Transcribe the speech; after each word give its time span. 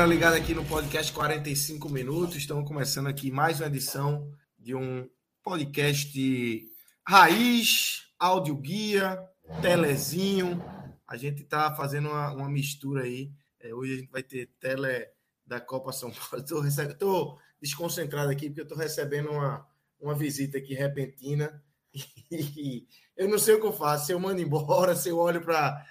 Galera 0.00 0.14
ligada 0.14 0.36
aqui 0.36 0.54
no 0.54 0.64
podcast 0.64 1.12
45 1.12 1.90
minutos. 1.90 2.36
Estamos 2.36 2.66
começando 2.66 3.06
aqui 3.06 3.30
mais 3.30 3.60
uma 3.60 3.66
edição 3.66 4.32
de 4.58 4.74
um 4.74 5.06
podcast 5.42 6.66
raiz, 7.06 8.06
áudio 8.18 8.56
guia, 8.56 9.22
telezinho. 9.60 10.64
A 11.06 11.18
gente 11.18 11.42
está 11.42 11.74
fazendo 11.74 12.08
uma, 12.08 12.32
uma, 12.32 12.48
mistura 12.48 13.02
aí. 13.02 13.30
É, 13.60 13.74
hoje 13.74 13.92
a 13.92 13.96
gente 13.98 14.10
vai 14.10 14.22
ter 14.22 14.48
tele 14.58 15.06
da 15.44 15.60
Copa 15.60 15.92
São 15.92 16.10
Paulo. 16.10 16.46
Estou 16.72 17.38
desconcentrado 17.60 18.30
aqui 18.30 18.46
porque 18.46 18.62
eu 18.62 18.64
estou 18.64 18.78
recebendo 18.78 19.30
uma, 19.30 19.66
uma 20.00 20.14
visita 20.14 20.56
aqui 20.56 20.72
repentina. 20.72 21.62
E 22.30 22.86
eu 23.18 23.28
não 23.28 23.38
sei 23.38 23.54
o 23.54 23.60
que 23.60 23.66
eu 23.66 23.72
faço. 23.72 24.06
Se 24.06 24.12
eu 24.12 24.20
mando 24.20 24.40
embora, 24.40 24.96
se 24.96 25.10
eu 25.10 25.18
olho 25.18 25.42
para 25.42 25.84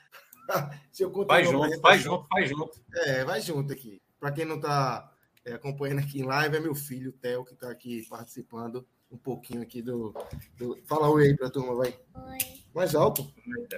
Se 0.91 1.03
eu 1.03 1.11
vai 1.25 1.43
junto, 1.43 1.81
vai 1.81 1.97
junto, 1.99 2.27
vai 2.29 2.45
junto. 2.45 2.81
É, 2.93 3.23
vai 3.23 3.41
junto 3.41 3.73
aqui. 3.73 3.98
Para 4.19 4.31
quem 4.31 4.45
não 4.45 4.55
está 4.55 5.11
é, 5.45 5.53
acompanhando 5.53 5.99
aqui 5.99 6.19
em 6.19 6.25
live, 6.25 6.57
é 6.57 6.59
meu 6.59 6.75
filho, 6.75 7.11
o 7.11 7.13
Theo, 7.13 7.45
que 7.45 7.53
está 7.53 7.69
aqui 7.69 8.05
participando 8.09 8.85
um 9.11 9.17
pouquinho 9.17 9.61
aqui 9.61 9.81
do, 9.81 10.13
do... 10.55 10.77
Fala 10.85 11.09
oi 11.09 11.27
aí 11.27 11.35
para 11.35 11.47
a 11.47 11.51
turma, 11.51 11.73
vai. 11.75 11.97
Oi. 12.13 12.37
Mais 12.73 12.93
alto. 12.93 13.23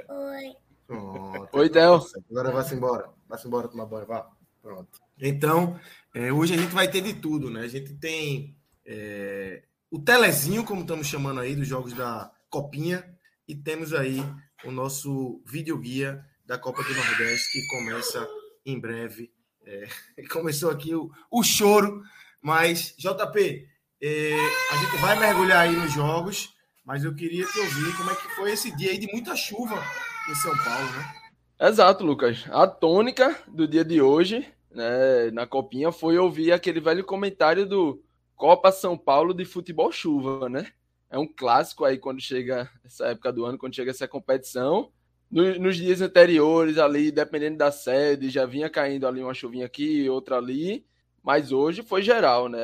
Oi. 0.09 0.55
Pronto. 0.85 1.57
Oi, 1.57 1.69
Theo. 1.69 2.01
Agora 2.29 2.51
vai-se 2.51 2.75
embora. 2.75 3.09
Vai-se 3.27 3.47
embora 3.47 3.67
tomar 3.67 3.85
banho, 3.85 4.05
vá. 4.05 4.29
Pronto. 4.61 4.99
Então, 5.17 5.79
é, 6.13 6.33
hoje 6.33 6.53
a 6.53 6.57
gente 6.57 6.73
vai 6.73 6.89
ter 6.89 7.01
de 7.01 7.13
tudo, 7.13 7.49
né? 7.49 7.61
A 7.61 7.67
gente 7.67 7.93
tem 7.93 8.57
é, 8.85 9.63
o 9.89 9.99
telezinho, 9.99 10.65
como 10.65 10.81
estamos 10.81 11.07
chamando 11.07 11.39
aí, 11.39 11.55
dos 11.55 11.67
jogos 11.67 11.93
da 11.93 12.31
Copinha, 12.49 13.17
e 13.47 13.55
temos 13.55 13.93
aí 13.93 14.19
o 14.65 14.71
nosso 14.71 15.41
videoguia 15.45 16.25
da 16.45 16.57
Copa 16.57 16.83
do 16.83 16.93
Nordeste, 16.93 17.51
que 17.53 17.67
começa 17.67 18.27
em 18.65 18.79
breve. 18.79 19.31
É, 19.65 19.87
começou 20.31 20.71
aqui 20.71 20.93
o, 20.93 21.11
o 21.29 21.43
choro, 21.43 22.01
mas, 22.41 22.95
JP, 22.97 23.67
é, 24.01 24.35
a 24.71 24.77
gente 24.77 24.97
vai 24.97 25.19
mergulhar 25.19 25.67
aí 25.67 25.75
nos 25.75 25.93
jogos, 25.93 26.49
mas 26.83 27.03
eu 27.03 27.13
queria 27.13 27.45
te 27.45 27.59
ouvir 27.59 27.95
como 27.95 28.09
é 28.09 28.15
que 28.15 28.35
foi 28.35 28.51
esse 28.51 28.75
dia 28.75 28.91
aí 28.91 28.97
de 28.97 29.11
muita 29.11 29.35
chuva 29.35 29.81
em 30.29 30.35
São 30.35 30.55
Paulo, 30.63 30.85
né? 30.91 31.13
Exato, 31.59 32.03
Lucas. 32.03 32.45
A 32.49 32.65
tônica 32.65 33.37
do 33.47 33.67
dia 33.67 33.85
de 33.85 34.01
hoje, 34.01 34.51
né, 34.71 35.29
na 35.31 35.45
Copinha, 35.45 35.91
foi 35.91 36.17
ouvir 36.17 36.51
aquele 36.51 36.79
velho 36.79 37.03
comentário 37.03 37.67
do 37.67 38.03
Copa 38.35 38.71
São 38.71 38.97
Paulo 38.97 39.33
de 39.33 39.45
futebol 39.45 39.91
chuva, 39.91 40.49
né? 40.49 40.71
É 41.07 41.19
um 41.19 41.27
clássico 41.27 41.85
aí 41.85 41.99
quando 41.99 42.19
chega 42.19 42.67
essa 42.83 43.07
época 43.07 43.31
do 43.31 43.45
ano, 43.45 43.57
quando 43.59 43.75
chega 43.75 43.91
essa 43.91 44.07
competição 44.07 44.91
no, 45.31 45.57
nos 45.59 45.77
dias 45.77 46.01
anteriores, 46.01 46.77
ali, 46.77 47.11
dependendo 47.11 47.57
da 47.57 47.71
sede, 47.71 48.29
já 48.29 48.45
vinha 48.45 48.69
caindo 48.69 49.07
ali 49.07 49.23
uma 49.23 49.33
chuvinha 49.33 49.65
aqui, 49.65 50.09
outra 50.09 50.37
ali, 50.37 50.85
mas 51.23 51.51
hoje 51.51 51.81
foi 51.81 52.01
geral, 52.01 52.49
né? 52.49 52.59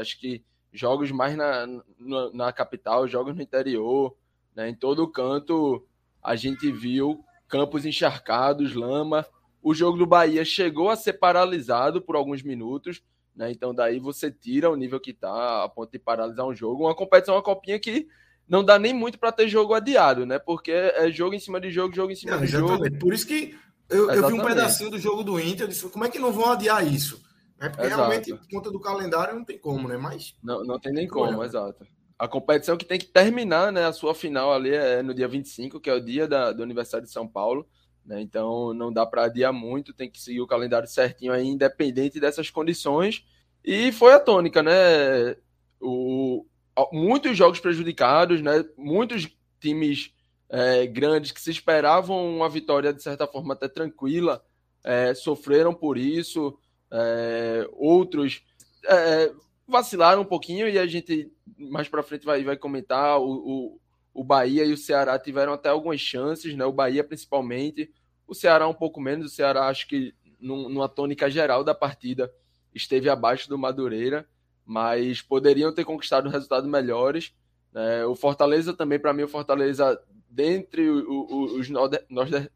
Acho 0.00 0.18
que 0.18 0.42
jogos 0.72 1.10
mais 1.10 1.36
na, 1.36 1.66
na, 1.98 2.30
na 2.32 2.52
capital, 2.52 3.06
jogos 3.06 3.34
no 3.36 3.42
interior, 3.42 4.16
né? 4.54 4.68
Em 4.70 4.74
todo 4.74 5.10
canto 5.10 5.86
a 6.22 6.34
gente 6.34 6.72
viu 6.72 7.22
campos 7.46 7.84
encharcados, 7.84 8.74
lama. 8.74 9.26
O 9.62 9.74
jogo 9.74 9.98
do 9.98 10.06
Bahia 10.06 10.44
chegou 10.44 10.88
a 10.88 10.96
ser 10.96 11.14
paralisado 11.14 12.00
por 12.00 12.16
alguns 12.16 12.42
minutos, 12.42 13.02
né? 13.34 13.50
Então 13.50 13.74
daí 13.74 13.98
você 13.98 14.30
tira 14.30 14.70
o 14.70 14.76
nível 14.76 14.98
que 14.98 15.12
tá 15.12 15.64
a 15.64 15.68
ponto 15.68 15.92
de 15.92 15.98
paralisar 15.98 16.46
um 16.46 16.54
jogo. 16.54 16.84
Uma 16.84 16.94
competição, 16.94 17.34
uma 17.34 17.42
copinha 17.42 17.78
que 17.78 18.08
não 18.48 18.64
dá 18.64 18.78
nem 18.78 18.94
muito 18.94 19.18
para 19.18 19.32
ter 19.32 19.48
jogo 19.48 19.74
adiado, 19.74 20.24
né? 20.24 20.38
Porque 20.38 20.70
é 20.70 21.10
jogo 21.10 21.34
em 21.34 21.40
cima 21.40 21.60
de 21.60 21.70
jogo, 21.70 21.94
jogo 21.94 22.12
em 22.12 22.16
cima 22.16 22.32
não, 22.32 22.38
de 22.38 22.44
exatamente. 22.44 22.84
jogo. 22.84 22.98
Por 22.98 23.12
isso 23.12 23.26
que 23.26 23.56
eu, 23.88 24.10
eu, 24.10 24.26
vi 24.28 24.34
um 24.34 24.44
pedacinho 24.44 24.90
do 24.90 24.98
jogo 24.98 25.22
do 25.22 25.38
Inter, 25.38 25.62
eu 25.62 25.68
disse, 25.68 25.88
como 25.88 26.04
é 26.04 26.08
que 26.08 26.18
não 26.18 26.32
vão 26.32 26.50
adiar 26.52 26.86
isso? 26.86 27.22
É 27.58 27.68
porque 27.68 27.86
exato. 27.86 28.02
realmente, 28.02 28.34
por 28.34 28.48
conta 28.48 28.70
do 28.70 28.80
calendário, 28.80 29.34
não 29.34 29.44
tem 29.44 29.58
como, 29.58 29.88
né? 29.88 29.96
Mas. 29.96 30.36
Não, 30.42 30.62
não 30.64 30.78
tem 30.78 30.92
nem 30.92 31.08
como, 31.08 31.42
exato. 31.42 31.86
A 32.18 32.28
competição 32.28 32.76
que 32.76 32.84
tem 32.84 32.98
que 32.98 33.06
terminar, 33.06 33.72
né? 33.72 33.86
A 33.86 33.92
sua 33.92 34.14
final 34.14 34.52
ali 34.52 34.70
é 34.70 35.02
no 35.02 35.14
dia 35.14 35.28
25, 35.28 35.80
que 35.80 35.88
é 35.88 35.94
o 35.94 36.00
dia 36.00 36.26
da, 36.26 36.52
do 36.52 36.62
aniversário 36.62 37.06
de 37.06 37.12
São 37.12 37.26
Paulo. 37.26 37.66
Né? 38.04 38.20
Então 38.20 38.72
não 38.72 38.92
dá 38.92 39.04
para 39.04 39.24
adiar 39.24 39.52
muito, 39.52 39.92
tem 39.92 40.08
que 40.08 40.20
seguir 40.20 40.40
o 40.40 40.46
calendário 40.46 40.86
certinho 40.86 41.32
aí, 41.32 41.46
independente 41.46 42.20
dessas 42.20 42.50
condições. 42.50 43.24
E 43.64 43.90
foi 43.92 44.12
a 44.12 44.20
tônica, 44.20 44.62
né? 44.62 45.36
O, 45.80 46.46
muitos 46.92 47.36
jogos 47.36 47.60
prejudicados, 47.60 48.42
né? 48.42 48.64
Muitos 48.76 49.28
times 49.60 50.12
é, 50.48 50.86
grandes 50.86 51.32
que 51.32 51.40
se 51.40 51.50
esperavam 51.50 52.36
uma 52.36 52.48
vitória 52.48 52.92
de 52.92 53.02
certa 53.02 53.26
forma 53.26 53.54
até 53.54 53.68
tranquila 53.68 54.44
é, 54.84 55.14
sofreram 55.14 55.74
por 55.74 55.98
isso. 55.98 56.58
É, 56.90 57.68
outros 57.72 58.42
é, 58.84 59.32
vacilaram 59.66 60.22
um 60.22 60.26
pouquinho 60.26 60.68
e 60.68 60.78
a 60.78 60.86
gente 60.86 61.32
mais 61.58 61.88
para 61.88 62.02
frente 62.02 62.24
vai, 62.24 62.44
vai 62.44 62.56
comentar. 62.56 63.18
O, 63.20 63.32
o, 63.34 63.80
o 64.14 64.24
Bahia 64.24 64.64
e 64.64 64.72
o 64.72 64.76
Ceará 64.76 65.18
tiveram 65.18 65.52
até 65.52 65.68
algumas 65.68 66.00
chances, 66.00 66.54
né? 66.54 66.64
O 66.64 66.72
Bahia 66.72 67.02
principalmente. 67.02 67.92
O 68.26 68.34
Ceará 68.34 68.68
um 68.68 68.74
pouco 68.74 69.00
menos. 69.00 69.26
O 69.26 69.34
Ceará 69.34 69.66
acho 69.66 69.88
que 69.88 70.14
num, 70.38 70.68
numa 70.68 70.88
tônica 70.88 71.28
geral 71.30 71.64
da 71.64 71.74
partida 71.74 72.32
esteve 72.74 73.08
abaixo 73.08 73.48
do 73.48 73.58
Madureira 73.58 74.28
mas 74.66 75.22
poderiam 75.22 75.72
ter 75.72 75.84
conquistado 75.84 76.28
resultados 76.28 76.68
melhores. 76.68 77.32
Né? 77.72 78.04
O 78.04 78.16
Fortaleza 78.16 78.74
também, 78.74 78.98
para 78.98 79.12
mim, 79.12 79.22
o 79.22 79.28
Fortaleza, 79.28 79.98
dentre 80.28 80.90
os 80.90 81.68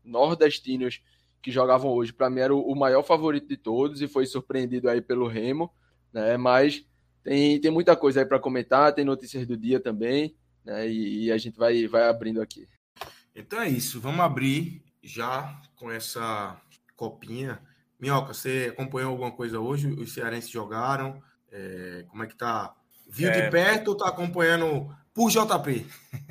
nordestinos 0.05 1.01
que 1.41 1.51
jogavam 1.51 1.91
hoje, 1.91 2.13
para 2.13 2.29
mim 2.29 2.41
era 2.41 2.55
o 2.55 2.75
maior 2.75 3.03
favorito 3.03 3.49
de 3.49 3.57
todos 3.57 4.03
e 4.03 4.09
foi 4.09 4.27
surpreendido 4.27 4.91
aí 4.91 5.01
pelo 5.01 5.27
Remo, 5.27 5.73
né? 6.13 6.37
Mas 6.37 6.85
tem, 7.23 7.59
tem 7.61 7.71
muita 7.71 7.97
coisa 7.97 8.21
aí 8.21 8.27
para 8.27 8.39
comentar, 8.39 8.95
tem 8.95 9.05
notícias 9.05 9.47
do 9.47 9.57
dia 9.57 9.81
também, 9.81 10.37
né? 10.65 10.89
E, 10.89 11.25
e, 11.25 11.33
a 11.33 11.39
gente 11.39 11.57
vai, 11.57 11.87
vai 11.87 12.09
abrindo 12.09 12.43
aqui. 12.43 12.67
Então 13.35 13.61
é 13.61 13.69
isso, 13.69 14.01
vamos 14.01 14.21
abrir 14.21 14.83
já 15.03 15.59
com 15.77 15.91
essa 15.91 16.61
copinha. 16.95 17.59
Minhoca, 17.99 18.35
você 18.35 18.69
acompanhou 18.73 19.13
alguma 19.13 19.31
coisa 19.31 19.61
hoje? 19.61 19.89
Os 19.89 20.13
cearenses 20.13 20.51
jogaram? 20.51 21.23
É, 21.53 22.05
como 22.09 22.23
é 22.23 22.27
que 22.27 22.37
tá? 22.37 22.75
Viu 23.09 23.29
é... 23.29 23.33
de 23.33 23.51
perto 23.51 23.89
ou 23.89 23.97
tá 23.97 24.09
acompanhando 24.09 24.95
por 25.13 25.31
JP? 25.31 25.87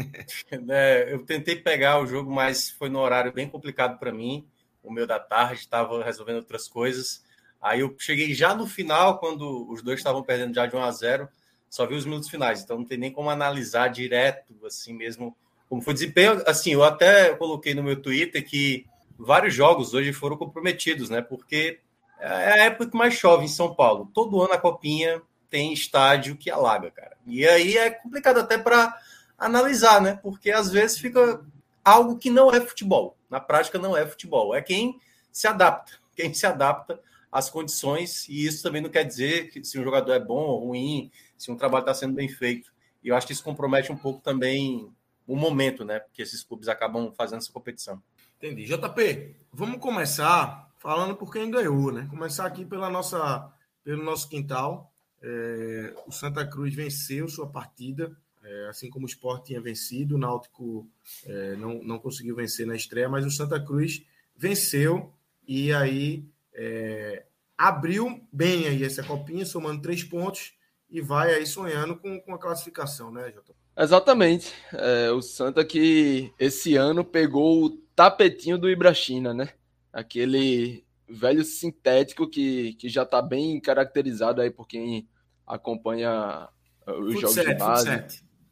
é, 0.70 1.14
eu 1.14 1.26
tentei 1.26 1.56
pegar 1.56 2.00
o 2.00 2.08
jogo, 2.08 2.32
mas 2.32 2.70
foi 2.70 2.90
no 2.90 3.00
horário 3.00 3.34
bem 3.34 3.50
complicado 3.50 4.00
para 4.00 4.12
mim. 4.12 4.48
O 4.82 4.92
meu 4.92 5.06
da 5.06 5.20
tarde 5.20 5.60
estava 5.60 6.04
resolvendo 6.04 6.38
outras 6.38 6.68
coisas. 6.68 7.24
Aí 7.62 7.82
eu 7.82 7.94
cheguei 8.00 8.34
já 8.34 8.56
no 8.56 8.66
final, 8.66 9.20
quando 9.20 9.70
os 9.70 9.82
dois 9.82 10.00
estavam 10.00 10.24
perdendo 10.24 10.56
já 10.56 10.66
de 10.66 10.76
1 10.76 10.82
a 10.82 10.92
0 10.92 11.30
só 11.70 11.86
vi 11.86 11.94
os 11.94 12.06
minutos 12.06 12.30
finais, 12.30 12.62
então 12.62 12.80
não 12.80 12.86
tem 12.86 12.98
nem 12.98 13.12
como 13.12 13.30
analisar 13.30 13.90
direto, 13.90 14.54
assim 14.66 14.92
mesmo, 14.92 15.38
como 15.70 15.82
foi 15.82 15.92
o 15.92 15.94
desempenho. 15.94 16.42
Assim, 16.48 16.74
eu 16.74 16.84
até 16.84 17.36
coloquei 17.36 17.76
no 17.76 17.84
meu 17.84 18.02
Twitter 18.02 18.44
que 18.44 18.88
vários 19.18 19.54
jogos 19.54 19.94
hoje 19.94 20.12
foram 20.12 20.36
comprometidos, 20.36 21.10
né? 21.10 21.22
Porque 21.22 21.80
é 22.20 22.52
a 22.52 22.66
época 22.66 22.92
que 22.92 22.98
mais 22.98 23.14
chove 23.14 23.46
em 23.46 23.50
São 23.50 23.74
Paulo. 23.74 24.10
Todo 24.14 24.42
ano 24.42 24.54
a 24.54 24.58
Copinha 24.58 25.22
tem 25.50 25.74
estádio 25.74 26.38
que 26.38 26.50
alaga, 26.50 26.92
cara. 26.92 27.18
E 27.26 27.48
aí 27.48 27.78
é 27.78 27.90
complicado 27.90 28.40
até 28.40 28.58
para 28.58 28.96
analisar, 29.38 30.02
né? 30.02 30.20
Porque 30.22 30.52
às 30.52 30.70
vezes 30.70 31.00
fica 31.00 31.42
algo 31.84 32.18
que 32.18 32.30
não 32.30 32.54
é 32.54 32.62
futebol. 32.62 33.18
Na 33.30 33.40
prática 33.40 33.80
não 33.80 33.96
é 33.96 34.06
futebol. 34.06 34.54
É 34.54 34.62
quem 34.62 35.00
se 35.32 35.48
adapta, 35.48 35.94
quem 36.16 36.34
se 36.34 36.46
adapta 36.46 37.00
às 37.32 37.50
condições. 37.50 38.28
E 38.28 38.46
isso 38.46 38.62
também 38.62 38.82
não 38.82 38.90
quer 38.90 39.04
dizer 39.04 39.50
que 39.50 39.64
se 39.64 39.80
um 39.80 39.84
jogador 39.84 40.14
é 40.14 40.20
bom 40.20 40.46
ou 40.46 40.68
ruim, 40.68 41.12
se 41.38 41.52
um 41.52 41.56
trabalho 41.56 41.84
está 41.84 41.94
sendo 41.94 42.14
bem 42.14 42.28
feito. 42.28 42.72
E 43.04 43.08
eu 43.08 43.16
acho 43.16 43.26
que 43.26 43.34
isso 43.34 43.44
compromete 43.44 43.92
um 43.92 43.98
pouco 43.98 44.22
também 44.22 44.92
o 45.26 45.36
momento, 45.36 45.86
né? 45.86 46.00
Porque 46.00 46.22
esses 46.22 46.44
clubes 46.44 46.68
acabam 46.68 47.12
fazendo 47.16 47.40
essa 47.40 47.52
competição. 47.52 48.02
Entendi. 48.38 48.66
JP, 48.66 49.36
vamos 49.52 49.80
começar 49.80 50.69
falando 50.80 51.16
por 51.16 51.32
quem 51.32 51.52
ganhou, 51.52 51.92
né? 51.92 52.08
Começar 52.10 52.46
aqui 52.46 52.66
pela 52.66 52.90
nossa, 52.90 53.52
pelo 53.84 54.04
nosso 54.04 54.28
quintal. 54.28 54.92
É, 55.22 55.94
o 56.08 56.12
Santa 56.12 56.48
Cruz 56.48 56.74
venceu 56.74 57.28
sua 57.28 57.48
partida, 57.48 58.16
é, 58.44 58.68
assim 58.70 58.90
como 58.90 59.06
o 59.06 59.10
Sport 59.10 59.46
tinha 59.46 59.62
vencido, 59.62 60.16
o 60.16 60.18
Náutico 60.18 60.90
é, 61.26 61.56
não, 61.58 61.84
não 61.84 62.00
conseguiu 62.00 62.36
vencer 62.36 62.66
na 62.66 62.76
estreia, 62.76 63.10
mas 63.10 63.26
o 63.26 63.32
Santa 63.32 63.60
Cruz 63.60 64.04
venceu 64.36 65.14
e 65.46 65.74
aí 65.74 66.26
é, 66.54 67.26
abriu 67.58 68.26
bem 68.32 68.68
aí 68.68 68.84
essa 68.84 69.04
copinha, 69.04 69.46
somando 69.46 69.82
três 69.82 70.04
pontos 70.04 70.54
e 70.90 71.02
vai 71.02 71.34
aí 71.34 71.46
sonhando 71.46 71.98
com, 71.98 72.20
com 72.22 72.34
a 72.34 72.40
classificação, 72.40 73.12
né, 73.12 73.30
Jota? 73.32 73.54
Exatamente. 73.78 74.54
É, 74.74 75.12
o 75.12 75.22
Santa 75.22 75.64
que 75.66 76.34
esse 76.40 76.76
ano 76.76 77.04
pegou 77.04 77.66
o 77.66 77.70
tapetinho 77.96 78.58
do 78.58 78.70
Ibrachina, 78.70 79.34
né? 79.34 79.50
Aquele 79.92 80.84
velho 81.08 81.44
sintético 81.44 82.30
que, 82.30 82.74
que 82.76 82.88
já 82.88 83.04
está 83.04 83.22
bem 83.22 83.60
caracterizado 83.60 84.42
aí 84.42 84.52
por 84.52 84.68
quem 84.68 85.08
acompanha 85.46 86.48
os 86.86 87.14
Foot 87.14 87.22
jogos 87.22 87.34
set, 87.34 87.48
de 87.48 87.56
base. 87.56 87.90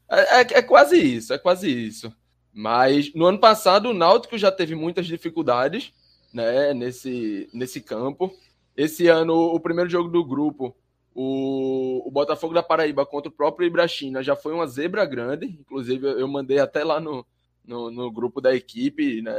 É, 0.09 0.19
é, 0.19 0.41
é, 0.41 0.61
quase 0.61 0.97
isso, 0.97 1.33
é 1.33 1.37
quase 1.37 1.69
isso. 1.69 2.11
Mas 2.53 3.13
no 3.13 3.25
ano 3.25 3.39
passado 3.39 3.89
o 3.89 3.93
Náutico 3.93 4.37
já 4.37 4.51
teve 4.51 4.73
muitas 4.73 5.05
dificuldades 5.05 5.93
né, 6.33 6.73
nesse, 6.73 7.49
nesse 7.53 7.81
campo. 7.81 8.33
Esse 8.75 9.07
ano, 9.07 9.35
o 9.35 9.59
primeiro 9.59 9.89
jogo 9.89 10.09
do 10.09 10.23
grupo, 10.23 10.75
o, 11.13 12.07
o 12.07 12.11
Botafogo 12.11 12.53
da 12.53 12.63
Paraíba 12.63 13.05
contra 13.05 13.29
o 13.29 13.33
próprio 13.33 13.67
Ibrachina 13.67 14.23
já 14.23 14.35
foi 14.35 14.53
uma 14.53 14.67
zebra 14.67 15.05
grande. 15.05 15.45
Inclusive, 15.45 16.07
eu 16.07 16.27
mandei 16.27 16.59
até 16.59 16.83
lá 16.83 16.99
no, 16.99 17.25
no, 17.65 17.91
no 17.91 18.11
grupo 18.11 18.39
da 18.39 18.55
equipe, 18.55 19.21
né, 19.21 19.33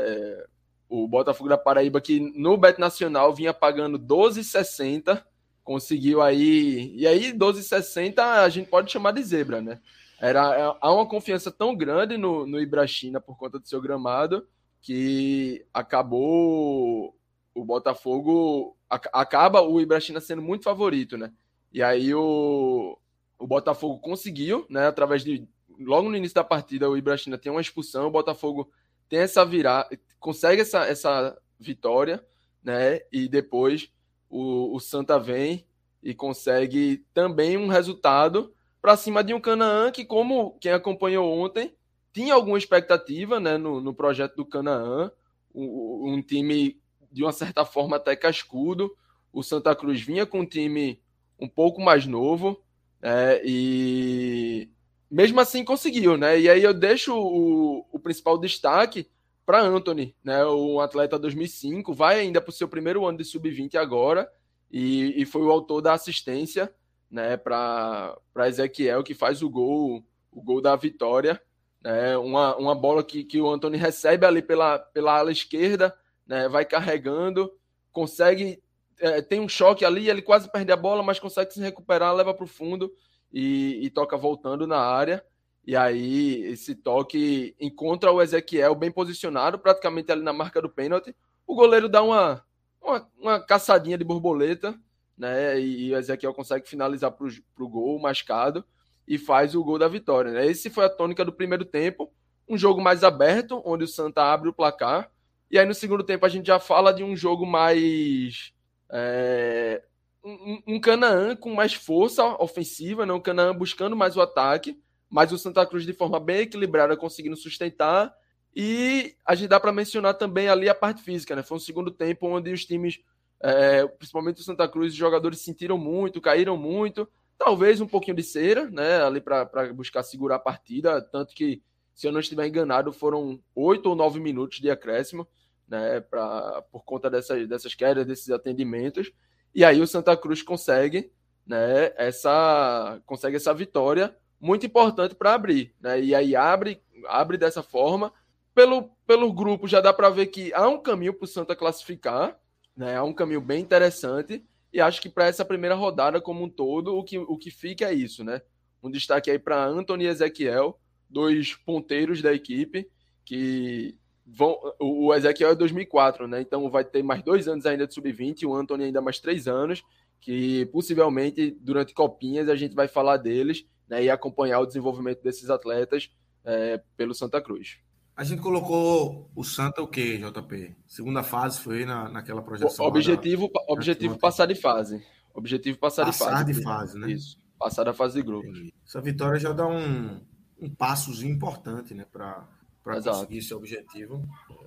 o 0.89 1.07
Botafogo 1.07 1.49
da 1.49 1.59
Paraíba, 1.59 2.01
que 2.01 2.19
no 2.35 2.57
Bet 2.57 2.79
Nacional 2.81 3.35
vinha 3.35 3.53
pagando 3.53 3.99
12,60, 3.99 5.23
conseguiu 5.63 6.23
aí. 6.23 6.93
E 6.97 7.07
aí, 7.07 7.33
12,60 7.33 8.19
a 8.19 8.49
gente 8.49 8.71
pode 8.71 8.91
chamar 8.91 9.13
de 9.13 9.23
zebra, 9.23 9.61
né? 9.61 9.81
Era, 10.21 10.77
há 10.81 10.93
uma 10.93 11.07
confiança 11.07 11.51
tão 11.51 11.77
grande 11.77 12.17
no, 12.17 12.47
no 12.47 12.61
Ibrachina 12.61 13.21
por 13.21 13.37
conta 13.37 13.59
do 13.59 13.69
seu 13.69 13.81
gramado 13.81 14.47
que 14.81 15.65
acabou 15.73 17.15
o 17.55 17.65
Botafogo 17.65 18.77
acaba 18.89 19.61
o 19.61 19.81
Ibrachina 19.81 20.21
sendo 20.21 20.41
muito 20.41 20.65
favorito, 20.65 21.17
né? 21.17 21.33
E 21.73 21.83
aí 21.83 22.15
o, 22.15 22.99
o 23.39 23.47
Botafogo 23.47 23.99
conseguiu, 23.99 24.67
né? 24.71 24.87
Através 24.87 25.23
de 25.23 25.47
logo 25.79 26.09
no 26.09 26.17
início 26.17 26.35
da 26.35 26.45
partida 26.45 26.89
o 26.89 26.97
Ibrachina 26.97 27.37
tem 27.37 27.53
uma 27.53 27.61
expulsão, 27.61 28.07
o 28.07 28.11
Botafogo 28.11 28.71
tem 29.09 29.21
essa 29.21 29.45
virar, 29.45 29.89
consegue 30.19 30.63
essa, 30.63 30.87
essa 30.87 31.39
vitória, 31.59 32.25
né? 32.63 33.01
E 33.13 33.29
depois 33.29 33.91
o, 34.29 34.75
o 34.75 34.81
Santa 34.81 35.19
vem 35.19 35.67
e 36.03 36.15
consegue 36.15 37.05
também 37.13 37.57
um 37.57 37.69
resultado 37.69 38.55
para 38.81 38.97
cima 38.97 39.25
de 39.25 39.35
um 39.35 39.41
Canaã 39.41 39.91
que, 39.91 40.05
como 40.05 40.57
quem 40.61 40.73
acompanhou 40.73 41.31
ontem, 41.31 41.75
tinha 42.13 42.35
alguma 42.35 42.59
expectativa 42.59 43.39
né, 43.41 43.57
no, 43.57 43.81
no 43.81 43.93
projeto 43.95 44.37
do 44.37 44.47
Canaã, 44.47 45.11
um, 45.55 46.15
um, 46.15 46.23
time 46.23 46.81
de 47.11 47.23
uma 47.23 47.33
certa 47.33 47.65
forma 47.65 47.97
até 47.97 48.15
cascudo. 48.15 48.97
O 49.33 49.43
Santa 49.43 49.75
Cruz 49.75 50.01
vinha 50.01 50.25
com 50.25 50.41
um 50.41 50.47
time 50.47 51.01
um 51.39 51.49
pouco 51.49 51.81
mais 51.81 52.07
novo 52.07 52.63
é, 53.03 53.41
e 53.45 54.69
mesmo 55.11 55.41
assim 55.41 55.65
conseguiu, 55.65 56.17
né? 56.17 56.39
E 56.39 56.49
aí 56.49 56.63
eu 56.63 56.75
deixo 56.75 57.15
o, 57.15 57.87
o 57.93 57.99
principal 57.99 58.39
destaque 58.39 59.09
para 59.49 59.63
Anthony, 59.63 60.15
né? 60.23 60.45
Um 60.45 60.79
atleta 60.79 61.19
2005, 61.19 61.95
vai 61.95 62.21
ainda 62.21 62.39
para 62.39 62.51
o 62.51 62.53
seu 62.53 62.69
primeiro 62.69 63.07
ano 63.07 63.17
de 63.17 63.25
sub-20 63.25 63.77
agora 63.77 64.31
e, 64.71 65.23
e 65.23 65.25
foi 65.25 65.41
o 65.41 65.51
autor 65.51 65.81
da 65.81 65.95
assistência 65.95 66.71
né, 67.11 67.35
para 67.39 68.15
Ezequiel, 68.47 69.03
que 69.03 69.15
faz 69.15 69.41
o 69.41 69.49
gol, 69.49 70.05
o 70.31 70.43
gol 70.43 70.61
da 70.61 70.77
vitória. 70.77 71.41
Né, 71.83 72.15
uma, 72.19 72.57
uma 72.57 72.75
bola 72.75 73.03
que, 73.03 73.25
que 73.25 73.41
o 73.41 73.51
Antônio 73.51 73.81
recebe 73.81 74.27
ali 74.27 74.43
pela, 74.43 74.81
pela 74.81 75.19
ala 75.19 75.33
esquerda, 75.33 75.97
né, 76.27 76.47
vai 76.47 76.67
carregando, 76.67 77.51
consegue. 77.91 78.63
É, 79.01 79.23
tem 79.23 79.41
um 79.41 79.49
choque 79.49 79.83
ali, 79.83 80.11
ele 80.11 80.21
quase 80.21 80.53
perde 80.53 80.73
a 80.73 80.77
bola, 80.77 81.03
mas 81.03 81.19
consegue 81.19 81.55
se 81.55 81.61
recuperar, 81.61 82.15
leva 82.15 82.35
para 82.35 82.45
o 82.45 82.47
fundo 82.47 82.93
e, 83.33 83.79
e 83.83 83.89
toca 83.89 84.15
voltando 84.15 84.67
na 84.67 84.79
área. 84.79 85.25
E 85.69 85.77
aí, 85.77 86.45
esse 86.45 86.75
toque 86.75 87.55
encontra 87.61 88.11
o 88.11 88.23
Ezequiel 88.23 88.75
bem 88.75 88.91
posicionado, 88.91 89.59
praticamente 89.59 90.11
ali 90.11 90.23
na 90.23 90.33
marca 90.33 90.63
do 90.63 90.71
pênalti. 90.71 91.15
O 91.47 91.55
goleiro 91.55 91.91
dá 91.91 92.03
uma, 92.03 92.43
uma, 92.81 93.09
uma 93.21 93.41
caçadinha 93.41 93.99
de 93.99 94.05
borboleta 94.05 94.75
né? 95.19 95.61
E, 95.61 95.93
o 95.93 95.99
Ezequiel 95.99 96.33
consegue 96.33 96.69
finalizar 96.69 97.11
para 97.11 97.27
o 97.65 97.69
gol 97.69 97.99
mascado 97.99 98.65
e 99.07 99.19
faz 99.19 99.55
o 99.55 99.65
gol 99.65 99.79
da 99.79 99.89
vitória. 99.89 100.31
Né? 100.31 100.47
Esse 100.47 100.71
foi 100.71 100.85
a 100.85 100.89
tônica 100.89 101.25
do 101.25 101.33
primeiro 101.33 101.65
tempo, 101.65 102.13
um 102.49 102.57
jogo 102.57 102.81
mais 102.81 103.03
aberto, 103.03 103.61
onde 103.65 103.85
o 103.85 103.89
Santa 103.89 104.23
abre 104.23 104.49
o 104.49 104.55
placar. 104.55 105.11
E 105.51 105.59
aí 105.59 105.67
no 105.67 105.75
segundo 105.75 106.05
tempo 106.05 106.25
a 106.25 106.29
gente 106.29 106.47
já 106.47 106.61
fala 106.61 106.93
de 106.93 107.03
um 107.03 107.17
jogo 107.17 107.45
mais. 107.45 108.53
É, 108.91 109.83
um, 110.25 110.63
um 110.67 110.81
Canaã 110.81 111.35
com 111.35 111.53
mais 111.53 111.75
força 111.75 112.25
ofensiva, 112.41 113.05
né? 113.05 113.13
um 113.13 113.21
Canaã 113.21 113.55
buscando 113.55 113.97
mais 113.97 114.17
o 114.17 114.21
ataque, 114.21 114.79
mas 115.09 115.33
o 115.33 115.39
Santa 115.39 115.65
Cruz 115.67 115.85
de 115.85 115.93
forma 115.93 116.21
bem 116.21 116.41
equilibrada 116.41 116.97
conseguindo 116.97 117.37
sustentar. 117.37 118.15
E 118.55 119.15
a 119.25 119.35
gente 119.35 119.49
dá 119.49 119.61
para 119.61 119.73
mencionar 119.73 120.15
também 120.15 120.49
ali 120.49 120.69
a 120.69 120.75
parte 120.75 121.03
física, 121.03 121.37
né? 121.37 121.43
Foi 121.43 121.57
um 121.57 121.61
segundo 121.61 121.91
tempo 121.91 122.27
onde 122.27 122.53
os 122.53 122.65
times 122.65 123.01
é, 123.41 123.87
principalmente 123.87 124.41
o 124.41 124.45
Santa 124.45 124.69
Cruz, 124.69 124.93
os 124.93 124.99
jogadores 124.99 125.41
sentiram 125.41 125.79
muito, 125.79 126.21
caíram 126.21 126.57
muito. 126.57 127.09
Talvez 127.37 127.81
um 127.81 127.87
pouquinho 127.87 128.17
de 128.17 128.23
cera, 128.23 128.69
né? 128.69 129.03
Ali 129.03 129.21
para 129.21 129.73
buscar 129.73 130.03
segurar 130.03 130.37
a 130.37 130.41
partida. 130.41 131.01
Tanto 131.01 131.35
que, 131.35 131.63
se 131.95 132.07
eu 132.07 132.13
não 132.13 132.21
estiver 132.21 132.47
enganado, 132.47 132.93
foram 132.93 133.41
oito 133.55 133.89
ou 133.89 133.95
nove 133.95 134.19
minutos 134.19 134.59
de 134.61 134.71
acréscimo, 134.71 135.27
né? 135.69 136.01
Pra, 136.01 136.63
por 136.73 136.85
conta 136.85 137.09
dessas, 137.09 137.49
dessas 137.49 137.75
quedas, 137.75 138.07
desses 138.07 138.31
atendimentos. 138.31 139.13
E 139.55 139.65
aí 139.65 139.81
o 139.81 139.87
Santa 139.87 140.17
Cruz 140.17 140.43
consegue, 140.43 141.13
né? 141.47 141.93
Essa, 141.97 143.01
consegue 143.07 143.37
essa 143.37 143.55
vitória 143.55 144.17
muito 144.41 144.67
importante 144.67 145.15
para 145.15 145.35
abrir, 145.35 145.75
né? 145.81 146.01
E 146.01 146.15
aí 146.15 146.37
abre, 146.37 146.83
abre 147.07 147.37
dessa 147.37 147.63
forma. 147.63 148.13
Pelo, 148.55 148.91
pelo 149.07 149.33
grupo 149.33 149.69
já 149.69 149.81
dá 149.81 149.93
para 149.93 150.11
ver 150.11 150.27
que 150.27 150.53
há 150.53 150.69
um 150.69 150.81
caminho 150.81 151.15
para 151.15 151.25
o 151.25 151.29
Santa 151.29 151.55
classificar, 151.55 152.39
né? 152.77 152.95
É 152.95 153.03
um 153.03 153.13
caminho 153.13 153.41
bem 153.41 153.61
interessante 153.61 154.45
e 154.73 154.81
acho 154.81 155.01
que 155.01 155.09
para 155.09 155.27
essa 155.27 155.45
primeira 155.45 155.75
rodada 155.75 156.21
como 156.21 156.45
um 156.45 156.49
todo, 156.49 156.97
o 156.97 157.03
que, 157.03 157.19
o 157.19 157.37
que 157.37 157.51
fica 157.51 157.87
é 157.87 157.95
isso, 157.95 158.23
né? 158.23 158.43
Um 158.83 158.91
destaque 158.91 159.31
aí 159.31 159.39
para 159.39 159.65
Anthony 159.65 160.05
e 160.05 160.09
Ezequiel, 160.09 160.79
dois 161.09 161.55
ponteiros 161.55 162.21
da 162.23 162.33
equipe, 162.33 162.89
que 163.25 163.97
vão. 164.27 164.57
O 164.79 165.15
Ezequiel 165.15 165.51
é 165.51 165.55
2004, 165.55 166.29
né? 166.29 166.41
Então 166.41 166.71
vai 166.71 166.85
ter 166.85 167.03
mais 167.03 167.23
dois 167.23 167.49
anos 167.49 167.67
ainda 167.67 167.87
de 167.87 167.95
sub-20, 167.95 168.45
o 168.45 168.55
Anthony 168.55 168.85
ainda 168.85 169.01
mais 169.01 169.19
três 169.19 169.49
anos, 169.49 169.83
que 170.21 170.67
possivelmente 170.67 171.51
durante 171.61 171.95
copinhas 171.95 172.49
a 172.49 172.57
gente 172.57 172.75
vai 172.75 172.87
falar 172.87 173.17
deles 173.17 173.67
né? 173.89 174.05
e 174.05 174.11
acompanhar 174.11 174.61
o 174.61 174.67
desenvolvimento 174.67 175.23
desses 175.23 175.51
atletas 175.51 176.11
é, 176.45 176.81
pelo 176.97 177.15
Santa 177.15 177.41
Cruz. 177.41 177.79
A 178.17 178.25
gente 178.25 178.43
colocou 178.43 179.31
o 179.37 179.45
Santa 179.45 179.81
o 179.81 179.87
quê, 179.87 180.19
JP? 180.19 180.75
Segunda 180.89 181.23
fase 181.23 181.61
foi 181.61 181.85
na, 181.85 182.09
naquela 182.09 182.43
projeção. 182.43 182.85
objetivo, 182.85 183.49
da, 183.53 183.61
objetivo 183.69 184.19
passar 184.19 184.47
de 184.47 184.57
fase. 184.57 185.01
Objetivo 185.33 185.79
passar, 185.79 186.05
passar 186.07 186.43
de 186.43 186.53
fase. 186.53 186.59
de 186.59 186.65
fase, 186.65 186.99
né? 186.99 187.13
Isso. 187.13 187.41
Passar 187.57 187.85
da 187.85 187.95
fase 187.95 188.15
de 188.15 188.23
grupo. 188.27 188.49
Essa 188.85 189.01
vitória 189.01 189.39
já 189.39 189.53
dá 189.53 189.69
um, 189.69 190.21
um 190.61 190.69
passozinho 190.69 191.33
importante, 191.33 191.95
né? 191.95 192.05
Para 192.13 192.45
conseguir 192.83 193.39
esse 193.39 193.55
objetivo. 193.55 194.21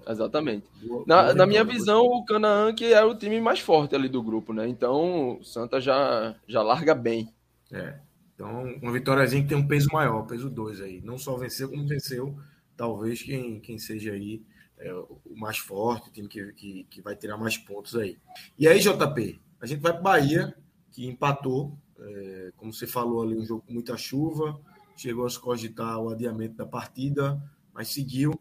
Exatamente. 0.08 0.66
Boa, 0.82 1.04
na, 1.06 1.22
boa 1.24 1.34
na 1.36 1.46
minha 1.46 1.66
visão, 1.66 2.04
o 2.04 2.24
Canaã 2.24 2.74
que 2.74 2.94
é 2.94 3.04
o 3.04 3.16
time 3.16 3.42
mais 3.42 3.60
forte 3.60 3.94
ali 3.94 4.08
do 4.08 4.24
grupo, 4.24 4.54
né? 4.54 4.66
Então, 4.66 5.40
o 5.40 5.44
Santa 5.44 5.82
já, 5.82 6.36
já 6.48 6.62
larga 6.62 6.96
bem. 6.96 7.34
É. 7.70 8.00
Então, 8.42 8.64
uma 8.82 8.92
vitóriazinha 8.92 9.44
que 9.44 9.50
tem 9.50 9.58
um 9.58 9.68
peso 9.68 9.88
maior, 9.94 10.26
peso 10.26 10.50
2 10.50 10.82
aí. 10.82 11.00
Não 11.02 11.16
só 11.16 11.38
venceu, 11.38 11.70
como 11.70 11.88
venceu 11.88 12.36
talvez 12.76 13.22
quem, 13.22 13.60
quem 13.60 13.78
seja 13.78 14.14
aí 14.14 14.42
é, 14.80 14.92
o 14.92 15.22
mais 15.36 15.60
forte, 15.60 16.10
o 16.10 16.12
time 16.12 16.28
que, 16.28 16.52
que, 16.54 16.84
que, 16.90 17.02
vai 17.02 17.16
tirar 17.16 17.38
mais 17.38 17.56
pontos 17.56 17.96
aí. 17.96 18.18
E 18.58 18.68
aí, 18.68 18.80
JP, 18.80 19.40
a 19.60 19.66
gente 19.68 19.80
vai 19.80 19.94
para 19.94 20.02
Bahia, 20.02 20.56
que 20.92 21.06
empatou, 21.06 21.78
é, 22.00 22.52
como 22.58 22.74
você 22.74 22.88
falou 22.88 23.22
ali, 23.22 23.38
um 23.38 23.46
jogo 23.46 23.62
com 23.62 23.74
muita 23.74 23.96
chuva, 23.96 24.60
chegou 24.98 25.28
a 25.28 25.30
se 25.30 25.40
cogitar 25.40 26.00
o 26.00 26.10
adiamento 26.10 26.56
da 26.56 26.66
partida, 26.66 27.40
mas 27.72 27.90
seguiu 27.90 28.34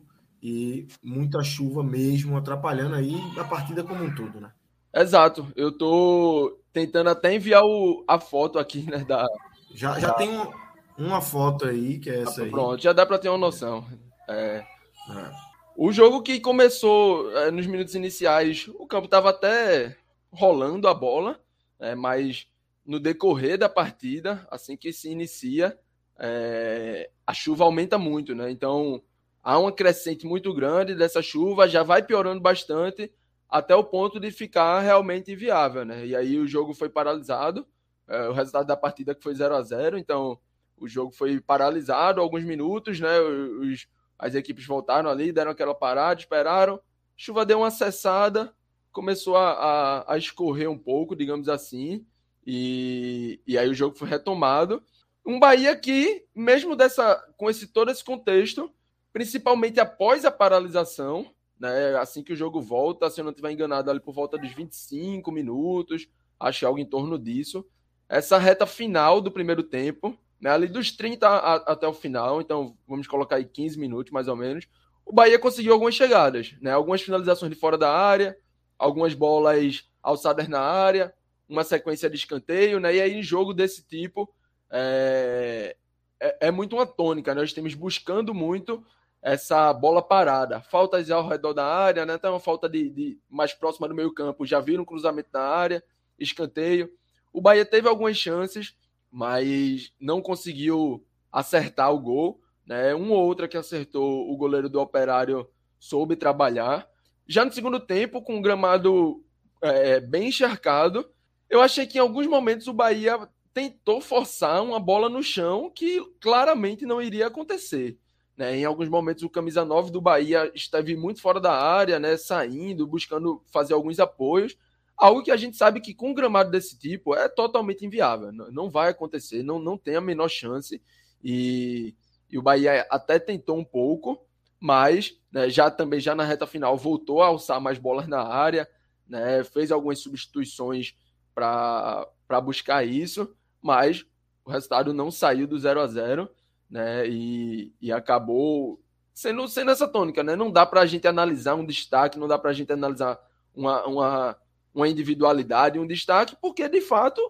e 0.43 0.89
muita 1.03 1.45
chuva 1.45 1.85
mesmo, 1.85 2.39
atrapalhando 2.39 2.95
aí 2.95 3.17
a 3.39 3.45
partida 3.45 3.85
como 3.85 4.03
um 4.03 4.15
todo, 4.15 4.41
né? 4.41 4.51
Exato, 4.95 5.47
eu 5.55 5.77
tô 5.77 6.59
tentando 6.73 7.11
até 7.11 7.35
enviar 7.35 7.63
o, 7.63 8.03
a 8.09 8.19
foto 8.19 8.59
aqui, 8.59 8.83
né, 8.91 9.05
da... 9.05 9.27
Já, 9.75 9.99
já 9.99 10.09
da... 10.09 10.15
tem 10.15 10.31
um, 10.31 10.51
uma 10.99 11.21
foto 11.21 11.67
aí, 11.67 11.99
que 11.99 12.11
é 12.11 12.23
essa 12.23 12.43
ah, 12.43 12.45
aí. 12.45 12.51
Pronto, 12.51 12.83
já 12.83 12.93
dá 12.93 13.07
para 13.07 13.19
ter 13.19 13.29
uma 13.29 13.39
noção. 13.39 13.87
É, 14.29 14.65
é. 14.65 15.31
O 15.77 15.93
jogo 15.93 16.23
que 16.23 16.41
começou 16.41 17.35
é, 17.39 17.51
nos 17.51 17.67
minutos 17.67 17.95
iniciais, 17.95 18.69
o 18.79 18.87
campo 18.87 19.07
estava 19.07 19.31
até 19.31 19.97
rolando 20.31 20.87
a 20.87 20.95
bola, 20.95 21.41
é, 21.79 21.95
mas 21.95 22.47
no 22.85 23.01
decorrer 23.01 23.57
da 23.57 23.69
partida, 23.69 24.47
assim 24.51 24.77
que 24.77 24.93
se 24.93 25.09
inicia, 25.11 25.79
é, 26.19 27.11
a 27.27 27.33
chuva 27.33 27.65
aumenta 27.65 27.97
muito, 27.97 28.35
né? 28.35 28.51
Então 28.51 29.03
há 29.43 29.59
uma 29.59 29.73
crescente 29.73 30.27
muito 30.27 30.53
grande 30.53 30.95
dessa 30.95 31.23
chuva, 31.23 31.69
já 31.69 31.83
vai 31.83 32.03
piorando 32.03 32.41
bastante 32.41 33.11
até 33.49 33.75
o 33.75 33.83
ponto 33.83 34.21
de 34.21 34.31
ficar 34.31 34.81
realmente 34.81 35.33
inviável, 35.33 35.85
né? 35.85 36.07
E 36.07 36.15
aí 36.15 36.39
o 36.39 36.47
jogo 36.47 36.75
foi 36.75 36.89
paralisado, 36.89 37.67
é, 38.11 38.29
o 38.29 38.33
resultado 38.33 38.67
da 38.67 38.77
partida 38.77 39.15
que 39.15 39.23
foi 39.23 39.35
0 39.35 39.55
a 39.55 39.63
0 39.63 39.97
então 39.97 40.39
o 40.77 40.89
jogo 40.89 41.13
foi 41.13 41.41
paralisado 41.41 42.21
alguns 42.21 42.43
minutos, 42.43 42.99
né? 42.99 43.21
Os, 43.21 43.87
as 44.19 44.35
equipes 44.35 44.67
voltaram 44.67 45.09
ali, 45.11 45.33
deram 45.33 45.51
aquela 45.51 45.75
parada, 45.75 46.21
esperaram, 46.21 46.81
chuva 47.17 47.45
deu 47.45 47.59
uma 47.59 47.71
cessada, 47.71 48.53
começou 48.91 49.37
a, 49.37 49.53
a, 49.53 50.15
a 50.15 50.19
escorrer 50.19 50.71
um 50.71 50.79
pouco, 50.79 51.15
digamos 51.15 51.49
assim, 51.49 52.05
e, 52.47 53.41
e 53.47 53.59
aí 53.59 53.69
o 53.69 53.75
jogo 53.75 53.97
foi 53.97 54.09
retomado. 54.09 54.83
Um 55.25 55.39
Bahia 55.39 55.77
que, 55.77 56.25
mesmo 56.35 56.75
dessa, 56.75 57.17
com 57.37 57.49
esse 57.51 57.67
todo 57.67 57.91
esse 57.91 58.03
contexto, 58.03 58.73
principalmente 59.13 59.79
após 59.79 60.25
a 60.25 60.31
paralisação, 60.31 61.31
né, 61.59 61.95
assim 61.99 62.23
que 62.23 62.33
o 62.33 62.37
jogo 62.37 62.61
volta, 62.61 63.11
se 63.11 63.21
eu 63.21 63.25
não 63.25 63.33
estiver 63.33 63.53
enganado, 63.53 63.91
ali 63.91 64.01
por 64.01 64.15
volta 64.15 64.39
dos 64.39 64.53
25 64.53 65.31
minutos, 65.31 66.09
acho 66.39 66.61
que 66.61 66.65
é 66.65 66.69
algo 66.69 66.81
em 66.81 66.87
torno 66.87 67.19
disso. 67.19 67.67
Essa 68.11 68.39
reta 68.39 68.67
final 68.67 69.21
do 69.21 69.31
primeiro 69.31 69.63
tempo, 69.63 70.19
né, 70.41 70.51
ali 70.51 70.67
dos 70.67 70.91
30 70.91 71.29
a, 71.29 71.55
até 71.55 71.87
o 71.87 71.93
final, 71.95 72.41
então 72.41 72.77
vamos 72.85 73.07
colocar 73.07 73.37
aí 73.37 73.45
15 73.45 73.79
minutos 73.79 74.11
mais 74.11 74.27
ou 74.27 74.35
menos, 74.35 74.67
o 75.07 75.13
Bahia 75.13 75.39
conseguiu 75.39 75.73
algumas 75.73 75.95
chegadas, 75.95 76.57
né, 76.61 76.73
algumas 76.73 77.01
finalizações 77.01 77.53
de 77.53 77.57
fora 77.57 77.79
da 77.79 77.89
área, 77.89 78.37
algumas 78.77 79.15
bolas 79.15 79.89
alçadas 80.03 80.49
na 80.49 80.59
área, 80.59 81.15
uma 81.49 81.63
sequência 81.63 82.11
de 82.11 82.17
escanteio, 82.17 82.81
né, 82.81 82.97
e 82.97 83.01
aí 83.01 83.23
jogo 83.23 83.55
desse 83.55 83.87
tipo 83.87 84.29
é, 84.69 85.77
é, 86.19 86.49
é 86.49 86.51
muito 86.51 86.75
uma 86.75 86.87
tônica, 86.87 87.33
né, 87.33 87.43
nós 87.43 87.53
temos 87.53 87.75
buscando 87.75 88.35
muito 88.35 88.85
essa 89.23 89.73
bola 89.73 90.03
parada, 90.03 90.61
faltas 90.61 91.09
ao 91.13 91.29
redor 91.29 91.53
da 91.53 91.65
área, 91.65 92.05
né, 92.05 92.15
então 92.15 92.33
uma 92.33 92.41
falta 92.41 92.69
de, 92.69 92.91
de 92.91 93.21
mais 93.29 93.55
próxima 93.55 93.87
do 93.87 93.95
meio 93.95 94.13
campo, 94.13 94.45
já 94.45 94.59
viram 94.59 94.83
um 94.83 94.87
cruzamento 94.87 95.29
na 95.33 95.43
área, 95.43 95.81
escanteio, 96.19 96.91
o 97.33 97.41
Bahia 97.41 97.65
teve 97.65 97.89
algumas 97.89 98.17
chances, 98.17 98.75
mas 99.11 99.93
não 100.01 100.21
conseguiu 100.21 101.05
acertar 101.31 101.93
o 101.93 102.01
gol. 102.01 102.41
Né? 102.67 102.95
Ou 102.95 103.11
outra 103.11 103.49
que 103.49 103.57
acertou, 103.57 104.31
o 104.31 104.37
goleiro 104.37 104.69
do 104.69 104.81
Operário 104.81 105.49
soube 105.79 106.17
trabalhar. 106.17 106.89
Já 107.27 107.45
no 107.45 107.53
segundo 107.53 107.81
tempo, 107.81 108.23
com 108.23 108.39
o 108.39 108.43
gramado 108.43 109.25
é, 109.63 110.01
bem 110.01 110.29
encharcado, 110.29 111.09
eu 111.49 111.61
achei 111.61 111.87
que 111.87 111.99
em 111.99 112.01
alguns 112.01 112.27
momentos 112.27 112.67
o 112.67 112.73
Bahia 112.73 113.29
tentou 113.53 114.01
forçar 114.01 114.63
uma 114.63 114.79
bola 114.79 115.09
no 115.09 115.23
chão 115.23 115.71
que 115.71 116.01
claramente 116.21 116.87
não 116.87 117.03
iria 117.03 117.27
acontecer. 117.27 117.99
Né? 118.37 118.59
Em 118.59 118.65
alguns 118.65 118.89
momentos, 118.89 119.23
o 119.23 119.31
camisa 119.31 119.65
9 119.65 119.91
do 119.91 120.01
Bahia 120.01 120.51
esteve 120.55 120.97
muito 120.97 121.21
fora 121.21 121.41
da 121.41 121.53
área, 121.53 121.99
né? 121.99 122.17
saindo, 122.17 122.87
buscando 122.87 123.43
fazer 123.53 123.75
alguns 123.75 123.99
apoios 123.99 124.57
Algo 125.01 125.23
que 125.23 125.31
a 125.31 125.37
gente 125.37 125.57
sabe 125.57 125.81
que 125.81 125.95
com 125.95 126.11
um 126.11 126.15
gramado 126.15 126.51
desse 126.51 126.79
tipo 126.79 127.15
é 127.15 127.27
totalmente 127.27 127.87
inviável. 127.87 128.31
Não 128.31 128.69
vai 128.69 128.91
acontecer, 128.91 129.43
não, 129.43 129.59
não 129.59 129.79
tem 129.79 129.97
a 129.97 130.01
menor 130.01 130.29
chance. 130.29 130.81
E, 131.25 131.95
e 132.31 132.37
o 132.37 132.43
Bahia 132.43 132.87
até 132.91 133.19
tentou 133.19 133.57
um 133.57 133.65
pouco, 133.65 134.23
mas 134.61 135.19
né, 135.33 135.49
já 135.49 135.71
também 135.71 136.01
já 136.01 136.15
na 136.15 136.23
reta 136.23 136.47
final 136.47 136.77
voltou 136.77 137.23
a 137.23 137.29
alçar 137.29 137.59
mais 137.59 137.79
bolas 137.79 138.07
na 138.07 138.23
área, 138.23 138.69
né, 139.09 139.43
fez 139.43 139.73
algumas 139.73 140.01
substituições 140.01 140.95
para 141.35 142.07
buscar 142.43 142.87
isso, 142.87 143.35
mas 143.63 144.05
o 144.45 144.51
resultado 144.51 144.93
não 144.93 145.11
saiu 145.11 145.47
do 145.47 145.59
0 145.59 145.81
a 145.81 145.87
0 145.87 146.29
né, 146.69 147.09
e, 147.09 147.73
e 147.81 147.91
acabou 147.91 148.79
sendo, 149.15 149.49
sendo 149.49 149.71
essa 149.71 149.89
tônica. 149.89 150.23
Né? 150.23 150.37
Não 150.37 150.51
dá 150.51 150.67
para 150.67 150.83
a 150.83 150.87
gente 150.87 151.09
analisar 151.09 151.55
um 151.55 151.65
destaque, 151.65 152.19
não 152.19 152.29
dá 152.29 152.39
para 152.39 152.51
a 152.51 152.55
gente 152.55 152.71
analisar 152.71 153.19
uma, 153.55 153.87
uma 153.87 154.37
uma 154.75 154.89
individualidade, 154.89 155.79
um 155.79 155.87
destaque, 155.87 156.37
porque 156.41 156.69
de 156.69 156.81
fato, 156.81 157.21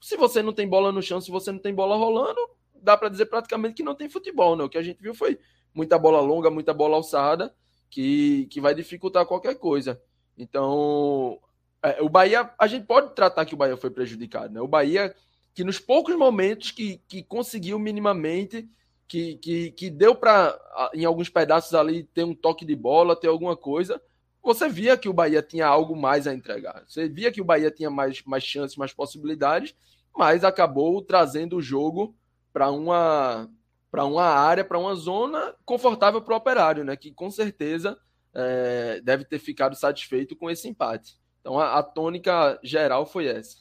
se 0.00 0.16
você 0.16 0.42
não 0.42 0.52
tem 0.52 0.68
bola 0.68 0.92
no 0.92 1.02
chão, 1.02 1.20
se 1.20 1.30
você 1.30 1.50
não 1.50 1.58
tem 1.58 1.74
bola 1.74 1.96
rolando, 1.96 2.40
dá 2.82 2.96
para 2.96 3.08
dizer 3.08 3.26
praticamente 3.26 3.74
que 3.74 3.82
não 3.82 3.94
tem 3.94 4.08
futebol, 4.08 4.56
né? 4.56 4.64
O 4.64 4.68
que 4.68 4.78
a 4.78 4.82
gente 4.82 5.02
viu 5.02 5.14
foi 5.14 5.38
muita 5.74 5.98
bola 5.98 6.20
longa, 6.20 6.50
muita 6.50 6.72
bola 6.74 6.96
alçada, 6.96 7.54
que, 7.88 8.46
que 8.46 8.60
vai 8.60 8.74
dificultar 8.74 9.26
qualquer 9.26 9.56
coisa. 9.56 10.00
Então, 10.36 11.38
é, 11.82 12.00
o 12.02 12.08
Bahia, 12.08 12.50
a 12.58 12.66
gente 12.66 12.86
pode 12.86 13.14
tratar 13.14 13.44
que 13.44 13.54
o 13.54 13.56
Bahia 13.56 13.76
foi 13.76 13.90
prejudicado, 13.90 14.52
né? 14.52 14.60
O 14.60 14.68
Bahia, 14.68 15.14
que 15.54 15.64
nos 15.64 15.78
poucos 15.78 16.16
momentos 16.16 16.70
que, 16.70 17.00
que 17.08 17.22
conseguiu 17.22 17.78
minimamente, 17.78 18.68
que, 19.06 19.36
que, 19.36 19.70
que 19.72 19.90
deu 19.90 20.14
para, 20.14 20.58
em 20.94 21.04
alguns 21.04 21.28
pedaços 21.28 21.74
ali, 21.74 22.04
ter 22.04 22.24
um 22.24 22.34
toque 22.34 22.64
de 22.64 22.76
bola, 22.76 23.16
ter 23.16 23.28
alguma 23.28 23.56
coisa, 23.56 24.00
você 24.42 24.68
via 24.68 24.96
que 24.96 25.08
o 25.08 25.12
Bahia 25.12 25.42
tinha 25.42 25.66
algo 25.66 25.94
mais 25.94 26.26
a 26.26 26.34
entregar. 26.34 26.82
Você 26.86 27.08
via 27.08 27.30
que 27.30 27.40
o 27.40 27.44
Bahia 27.44 27.70
tinha 27.70 27.90
mais, 27.90 28.22
mais 28.24 28.42
chances, 28.42 28.76
mais 28.76 28.92
possibilidades, 28.92 29.74
mas 30.16 30.44
acabou 30.44 31.02
trazendo 31.02 31.56
o 31.56 31.62
jogo 31.62 32.14
para 32.52 32.70
uma 32.70 33.48
para 33.90 34.04
uma 34.04 34.24
área, 34.24 34.64
para 34.64 34.78
uma 34.78 34.94
zona 34.94 35.52
confortável 35.64 36.22
para 36.22 36.34
o 36.34 36.36
operário, 36.36 36.84
né? 36.84 36.94
Que 36.94 37.10
com 37.10 37.28
certeza 37.28 37.98
é, 38.32 39.00
deve 39.02 39.24
ter 39.24 39.40
ficado 39.40 39.74
satisfeito 39.74 40.36
com 40.36 40.48
esse 40.48 40.68
empate. 40.68 41.18
Então 41.40 41.58
a, 41.58 41.78
a 41.78 41.82
tônica 41.82 42.58
geral 42.62 43.04
foi 43.04 43.26
essa. 43.26 43.56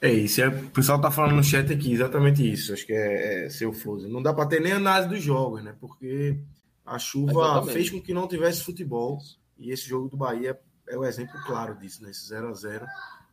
É 0.00 0.10
isso, 0.10 0.40
é, 0.40 0.48
o 0.48 0.70
pessoal 0.70 0.96
está 0.96 1.10
falando 1.10 1.34
no 1.34 1.44
chat 1.44 1.70
aqui 1.72 1.92
exatamente 1.92 2.48
isso. 2.48 2.72
Acho 2.72 2.86
que 2.86 2.92
é, 2.92 3.46
é 3.46 3.50
seu 3.50 3.72
Foso. 3.72 4.08
Não 4.08 4.22
dá 4.22 4.32
para 4.32 4.46
ter 4.46 4.60
nem 4.60 4.72
análise 4.72 5.08
dos 5.08 5.22
jogos, 5.22 5.62
né? 5.62 5.74
Porque 5.78 6.38
a 6.86 6.98
chuva 6.98 7.32
exatamente. 7.32 7.72
fez 7.72 7.90
com 7.90 8.00
que 8.00 8.14
não 8.14 8.28
tivesse 8.28 8.62
futebol. 8.62 9.18
E 9.60 9.70
esse 9.70 9.86
jogo 9.86 10.08
do 10.08 10.16
Bahia 10.16 10.58
é 10.88 10.96
o 10.96 11.04
exemplo 11.04 11.38
claro 11.44 11.76
disso, 11.76 12.02
né? 12.02 12.10
Esse 12.10 12.26
0 12.26 12.48
a 12.48 12.54
0 12.54 12.86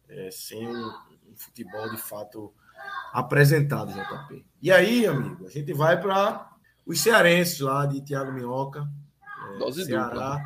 é, 0.09 0.29
sem 0.29 0.67
um, 0.67 0.87
um, 0.87 1.35
futebol 1.35 1.89
de 1.89 1.97
fato 1.97 2.53
apresentado, 3.13 3.93
JP. 3.93 4.45
E 4.61 4.71
aí, 4.71 5.07
amigo, 5.07 5.47
a 5.47 5.49
gente 5.49 5.73
vai 5.73 5.99
para 5.99 6.51
os 6.85 6.99
cearenses 6.99 7.61
lá 7.61 7.85
de 7.85 8.01
Thiago 8.01 8.33
Minhoca, 8.33 8.87
é, 9.55 9.57
dose 9.57 9.85
Ceará 9.85 10.09
dupla. 10.09 10.43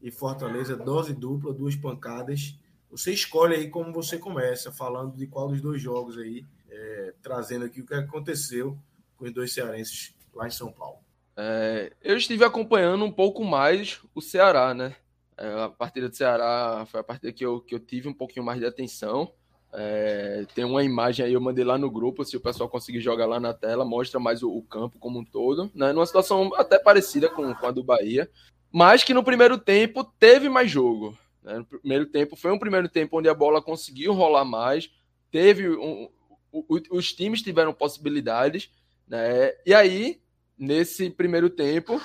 e 0.00 0.10
Fortaleza, 0.12 0.76
dose 0.76 1.12
dupla, 1.12 1.52
duas 1.52 1.74
pancadas. 1.74 2.56
Você 2.88 3.12
escolhe 3.12 3.56
aí 3.56 3.68
como 3.68 3.92
você 3.92 4.18
começa, 4.18 4.70
falando 4.70 5.16
de 5.16 5.26
qual 5.26 5.48
dos 5.48 5.60
dois 5.60 5.82
jogos 5.82 6.16
aí, 6.16 6.46
é, 6.70 7.14
trazendo 7.20 7.64
aqui 7.64 7.80
o 7.80 7.86
que 7.86 7.94
aconteceu 7.94 8.78
com 9.16 9.24
os 9.24 9.32
dois 9.32 9.52
cearenses 9.52 10.14
lá 10.32 10.46
em 10.46 10.52
São 10.52 10.72
Paulo. 10.72 10.98
É, 11.36 11.92
eu 12.00 12.16
estive 12.16 12.44
acompanhando 12.44 13.04
um 13.04 13.12
pouco 13.12 13.44
mais 13.44 14.00
o 14.14 14.22
Ceará, 14.22 14.72
né? 14.72 14.96
É, 15.38 15.64
a 15.64 15.68
partida 15.68 16.08
do 16.08 16.16
Ceará 16.16 16.86
foi 16.86 17.00
a 17.00 17.04
partida 17.04 17.32
que 17.32 17.44
eu, 17.44 17.60
que 17.60 17.74
eu 17.74 17.78
tive 17.78 18.08
um 18.08 18.14
pouquinho 18.14 18.44
mais 18.44 18.58
de 18.58 18.66
atenção. 18.66 19.32
É, 19.72 20.46
tem 20.54 20.64
uma 20.64 20.82
imagem 20.82 21.26
aí, 21.26 21.32
eu 21.34 21.40
mandei 21.40 21.64
lá 21.64 21.76
no 21.76 21.90
grupo, 21.90 22.24
se 22.24 22.36
o 22.36 22.40
pessoal 22.40 22.68
conseguir 22.68 23.00
jogar 23.00 23.26
lá 23.26 23.38
na 23.38 23.52
tela, 23.52 23.84
mostra 23.84 24.18
mais 24.18 24.42
o, 24.42 24.50
o 24.50 24.62
campo 24.62 24.98
como 24.98 25.18
um 25.18 25.24
todo, 25.24 25.70
né? 25.74 25.92
Numa 25.92 26.06
situação 26.06 26.54
até 26.54 26.78
parecida 26.78 27.28
com, 27.28 27.54
com, 27.54 27.66
a 27.66 27.70
do 27.70 27.84
Bahia, 27.84 28.30
mas 28.72 29.04
que 29.04 29.12
no 29.12 29.22
primeiro 29.22 29.58
tempo 29.58 30.04
teve 30.18 30.48
mais 30.48 30.70
jogo. 30.70 31.16
Né? 31.42 31.58
No 31.58 31.64
primeiro 31.64 32.06
tempo 32.06 32.36
foi 32.36 32.52
um 32.52 32.58
primeiro 32.58 32.88
tempo 32.88 33.18
onde 33.18 33.28
a 33.28 33.34
bola 33.34 33.60
conseguiu 33.60 34.14
rolar 34.14 34.44
mais, 34.44 34.90
teve 35.30 35.68
um, 35.68 36.08
o, 36.50 36.64
os 36.90 37.12
times 37.12 37.42
tiveram 37.42 37.74
possibilidades, 37.74 38.70
né? 39.06 39.52
E 39.66 39.74
aí, 39.74 40.20
nesse 40.56 41.10
primeiro 41.10 41.50
tempo, 41.50 42.00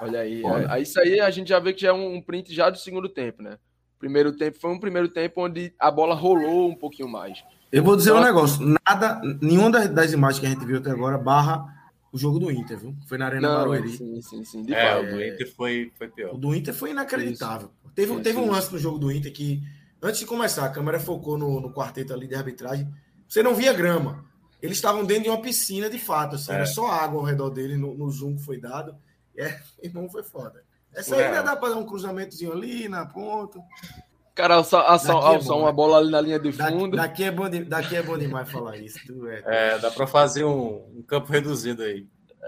Olha 0.00 0.20
aí. 0.20 0.42
Olha. 0.42 0.72
Aí, 0.72 0.82
isso 0.82 0.98
aí 1.00 1.20
a 1.20 1.30
gente 1.30 1.48
já 1.48 1.58
vê 1.58 1.72
que 1.72 1.82
já 1.82 1.88
é 1.88 1.92
um 1.92 2.20
print 2.20 2.54
já 2.54 2.70
do 2.70 2.78
segundo 2.78 3.08
tempo, 3.08 3.42
né? 3.42 3.58
Primeiro 3.98 4.32
tempo 4.32 4.58
foi 4.58 4.70
um 4.70 4.80
primeiro 4.80 5.08
tempo 5.08 5.44
onde 5.44 5.74
a 5.78 5.90
bola 5.90 6.14
rolou 6.14 6.70
um 6.70 6.74
pouquinho 6.74 7.08
mais. 7.08 7.44
Eu 7.70 7.84
vou 7.84 7.96
dizer 7.96 8.10
então, 8.10 8.22
um 8.22 8.24
negócio: 8.24 8.64
nada, 8.86 9.20
nenhuma 9.40 9.70
das, 9.70 9.88
das, 9.88 10.12
imagens 10.12 10.40
que 10.40 10.46
a 10.46 10.48
gente 10.48 10.64
viu 10.64 10.78
até 10.78 10.90
agora 10.90 11.18
barra 11.18 11.64
o 12.12 12.18
jogo 12.18 12.38
do 12.38 12.50
Inter, 12.50 12.78
viu? 12.78 12.96
Foi 13.06 13.18
na 13.18 13.26
Arena 13.26 13.48
não, 13.48 13.56
Barueri. 13.58 13.90
Sim, 13.90 14.20
sim, 14.22 14.44
sim. 14.44 14.62
De 14.62 14.74
é, 14.74 14.96
o 14.96 15.08
do 15.08 15.22
Inter 15.22 15.54
foi, 15.54 15.92
foi 15.96 16.08
pior. 16.08 16.34
O 16.34 16.38
do 16.38 16.54
Inter 16.54 16.74
foi 16.74 16.90
inacreditável. 16.90 17.68
Isso. 17.68 17.94
Teve, 17.94 18.12
isso, 18.12 18.22
teve 18.22 18.38
um 18.38 18.50
lance 18.50 18.72
no 18.72 18.78
jogo 18.78 18.98
do 18.98 19.12
Inter 19.12 19.32
que, 19.32 19.62
antes 20.02 20.18
de 20.18 20.26
começar, 20.26 20.64
a 20.64 20.70
câmera 20.70 20.98
focou 20.98 21.38
no, 21.38 21.60
no 21.60 21.72
quarteto 21.72 22.12
ali 22.12 22.26
de 22.26 22.34
arbitragem. 22.34 22.88
Você 23.28 23.42
não 23.42 23.54
via 23.54 23.72
grama. 23.72 24.24
Eles 24.60 24.78
estavam 24.78 25.04
dentro 25.04 25.24
de 25.24 25.28
uma 25.30 25.40
piscina 25.40 25.88
de 25.88 25.98
fato, 25.98 26.36
assim, 26.36 26.52
é. 26.52 26.56
era 26.56 26.66
só 26.66 26.86
água 26.90 27.20
ao 27.20 27.24
redor 27.24 27.50
dele 27.50 27.76
no, 27.76 27.94
no 27.94 28.10
zoom 28.10 28.36
que 28.36 28.44
foi 28.44 28.58
dado. 28.58 28.96
É, 29.36 29.60
irmão, 29.82 30.08
foi 30.08 30.22
foda. 30.22 30.64
Essa 30.94 31.14
aí 31.16 31.24
ainda 31.24 31.42
dá 31.42 31.56
para 31.56 31.70
dar 31.70 31.76
um 31.76 31.86
cruzamentozinho 31.86 32.52
ali 32.52 32.88
na 32.88 33.06
ponta. 33.06 33.60
Cara, 34.34 34.54
alçar, 34.54 34.84
alçar, 34.88 35.16
é 35.16 35.52
uma 35.52 35.66
né? 35.66 35.72
bola 35.72 35.98
ali 35.98 36.10
na 36.10 36.20
linha 36.20 36.38
de 36.38 36.52
fundo. 36.52 36.96
Daqui, 36.96 37.08
daqui, 37.08 37.24
é, 37.24 37.30
bom 37.30 37.48
de, 37.48 37.64
daqui 37.64 37.96
é 37.96 38.02
bom 38.02 38.16
demais 38.16 38.50
falar 38.50 38.76
isso. 38.78 38.98
É, 39.28 39.74
é, 39.74 39.78
dá 39.78 39.90
para 39.90 40.06
fazer 40.06 40.44
um, 40.44 40.76
um, 40.96 41.02
campo 41.02 41.30
reduzido 41.30 41.82
aí. 41.82 42.06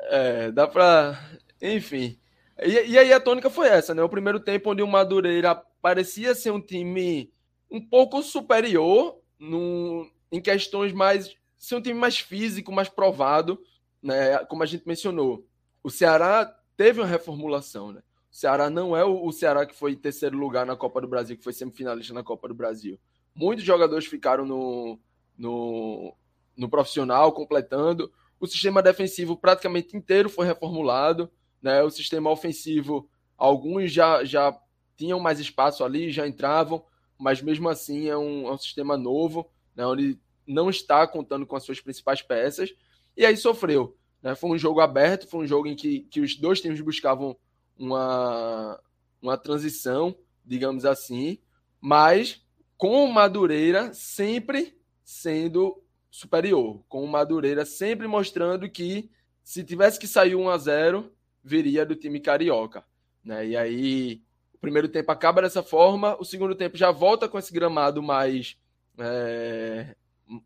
É, 0.09 0.51
dá 0.51 0.67
para. 0.67 1.21
Enfim. 1.61 2.19
E, 2.63 2.93
e, 2.93 2.99
aí 2.99 3.13
a 3.13 3.21
tônica 3.21 3.51
foi 3.51 3.69
essa, 3.69 3.95
né? 3.95 4.03
O 4.03 4.09
primeiro 4.09 4.41
tempo 4.41 4.71
onde 4.71 4.83
o 4.83 4.87
Madureira 4.87 5.55
parecia 5.81 6.35
ser 6.35 6.51
um 6.51 6.61
time 6.61 7.31
um 7.71 7.81
pouco 7.81 8.23
superior 8.23 9.19
no, 9.39 10.09
em 10.31 10.41
questões 10.41 10.93
mais. 10.93 11.35
ser 11.59 11.75
um 11.75 11.83
time 11.83 11.99
mais 11.99 12.19
físico, 12.19 12.73
mais 12.73 12.89
provado, 12.89 13.61
né? 14.03 14.39
Como 14.47 14.63
a 14.63 14.67
gente 14.67 14.87
mencionou. 14.87 15.47
O 15.83 15.91
Ceará 15.91 16.57
teve 16.83 17.01
uma 17.01 17.07
reformulação, 17.07 17.93
né? 17.93 18.03
O 18.29 18.35
Ceará 18.35 18.69
não 18.69 18.97
é 18.97 19.05
o, 19.05 19.31
Ceará 19.31 19.65
que 19.65 19.73
foi 19.73 19.93
em 19.93 19.97
terceiro 19.97 20.37
lugar 20.37 20.67
na 20.67 20.75
Copa 20.75 21.01
do 21.01 21.07
Brasil, 21.07 21.37
que 21.37 21.45
foi 21.45 21.53
semifinalista 21.53 22.13
na 22.13 22.25
Copa 22.25 22.49
do 22.49 22.55
Brasil. 22.55 22.99
Muitos 23.37 23.65
jogadores 23.65 24.07
ficaram 24.07 24.45
no, 24.45 24.99
no, 25.39 26.13
no 26.57 26.69
profissional, 26.69 27.31
completando. 27.31 28.13
O 28.41 28.49
sistema 28.49 28.83
defensivo 28.83 29.37
praticamente 29.37 29.97
inteiro 29.97 30.29
foi 30.29 30.45
reformulado. 30.45 31.31
Né? 31.63 31.85
O 31.85 31.91
sistema 31.91 32.31
ofensivo, 32.31 33.09
alguns 33.39 33.93
já, 33.93 34.25
já 34.25 34.59
tinham 34.97 35.21
mais 35.21 35.39
espaço 35.39 35.85
ali, 35.85 36.11
já 36.11 36.27
entravam, 36.27 36.85
mas 37.17 37.41
mesmo 37.41 37.69
assim 37.69 38.09
é 38.09 38.17
um, 38.17 38.49
é 38.49 38.53
um 38.53 38.59
sistema 38.59 38.97
novo, 38.97 39.49
né? 39.77 39.87
onde 39.87 40.19
não 40.45 40.69
está 40.69 41.07
contando 41.07 41.47
com 41.47 41.55
as 41.55 41.63
suas 41.63 41.81
principais 41.81 42.23
peças. 42.23 42.75
E 43.17 43.25
aí 43.25 43.37
sofreu. 43.37 43.97
Né? 44.23 44.35
Foi 44.35 44.51
um 44.51 44.59
jogo 44.59 44.81
aberto, 44.81 45.27
foi 45.27 45.45
um 45.45 45.47
jogo 45.47 45.67
em 45.67 45.75
que, 45.75 46.01
que 46.03 46.21
os 46.21 46.37
dois 46.37 46.61
times 46.61 46.81
buscavam 46.81 47.37
uma, 47.79 48.81
uma 49.21 49.37
transição, 49.37 50.17
digamos 50.45 50.85
assim, 50.85 51.39
mas 51.81 52.45
com 52.77 53.05
o 53.05 53.13
Madureira 53.13 53.93
sempre 53.93 54.77
sendo 55.05 55.83
superior, 56.11 56.83
com 56.89 57.03
o 57.03 57.09
Madureira 57.09 57.65
sempre 57.65 58.07
mostrando 58.07 58.69
que 58.69 59.11
se 59.43 59.65
tivesse 59.65 59.99
que 59.99 60.07
sair 60.07 60.35
1 60.35 60.49
a 60.49 60.59
0 60.59 61.13
viria 61.43 61.85
do 61.85 61.97
time 61.97 62.21
carioca. 62.21 62.85
Né? 63.25 63.49
E 63.49 63.57
aí 63.57 64.23
o 64.55 64.59
primeiro 64.59 64.89
tempo 64.89 65.11
acaba 65.11 65.43
dessa 65.43 65.63
forma, 65.63 66.17
o 66.21 66.25
segundo 66.25 66.55
tempo 66.55 66.77
já 66.77 66.91
volta 66.91 67.29
com 67.29 67.39
esse 67.39 67.53
gramado 67.53 68.03
mais, 68.03 68.57
é, 68.99 69.97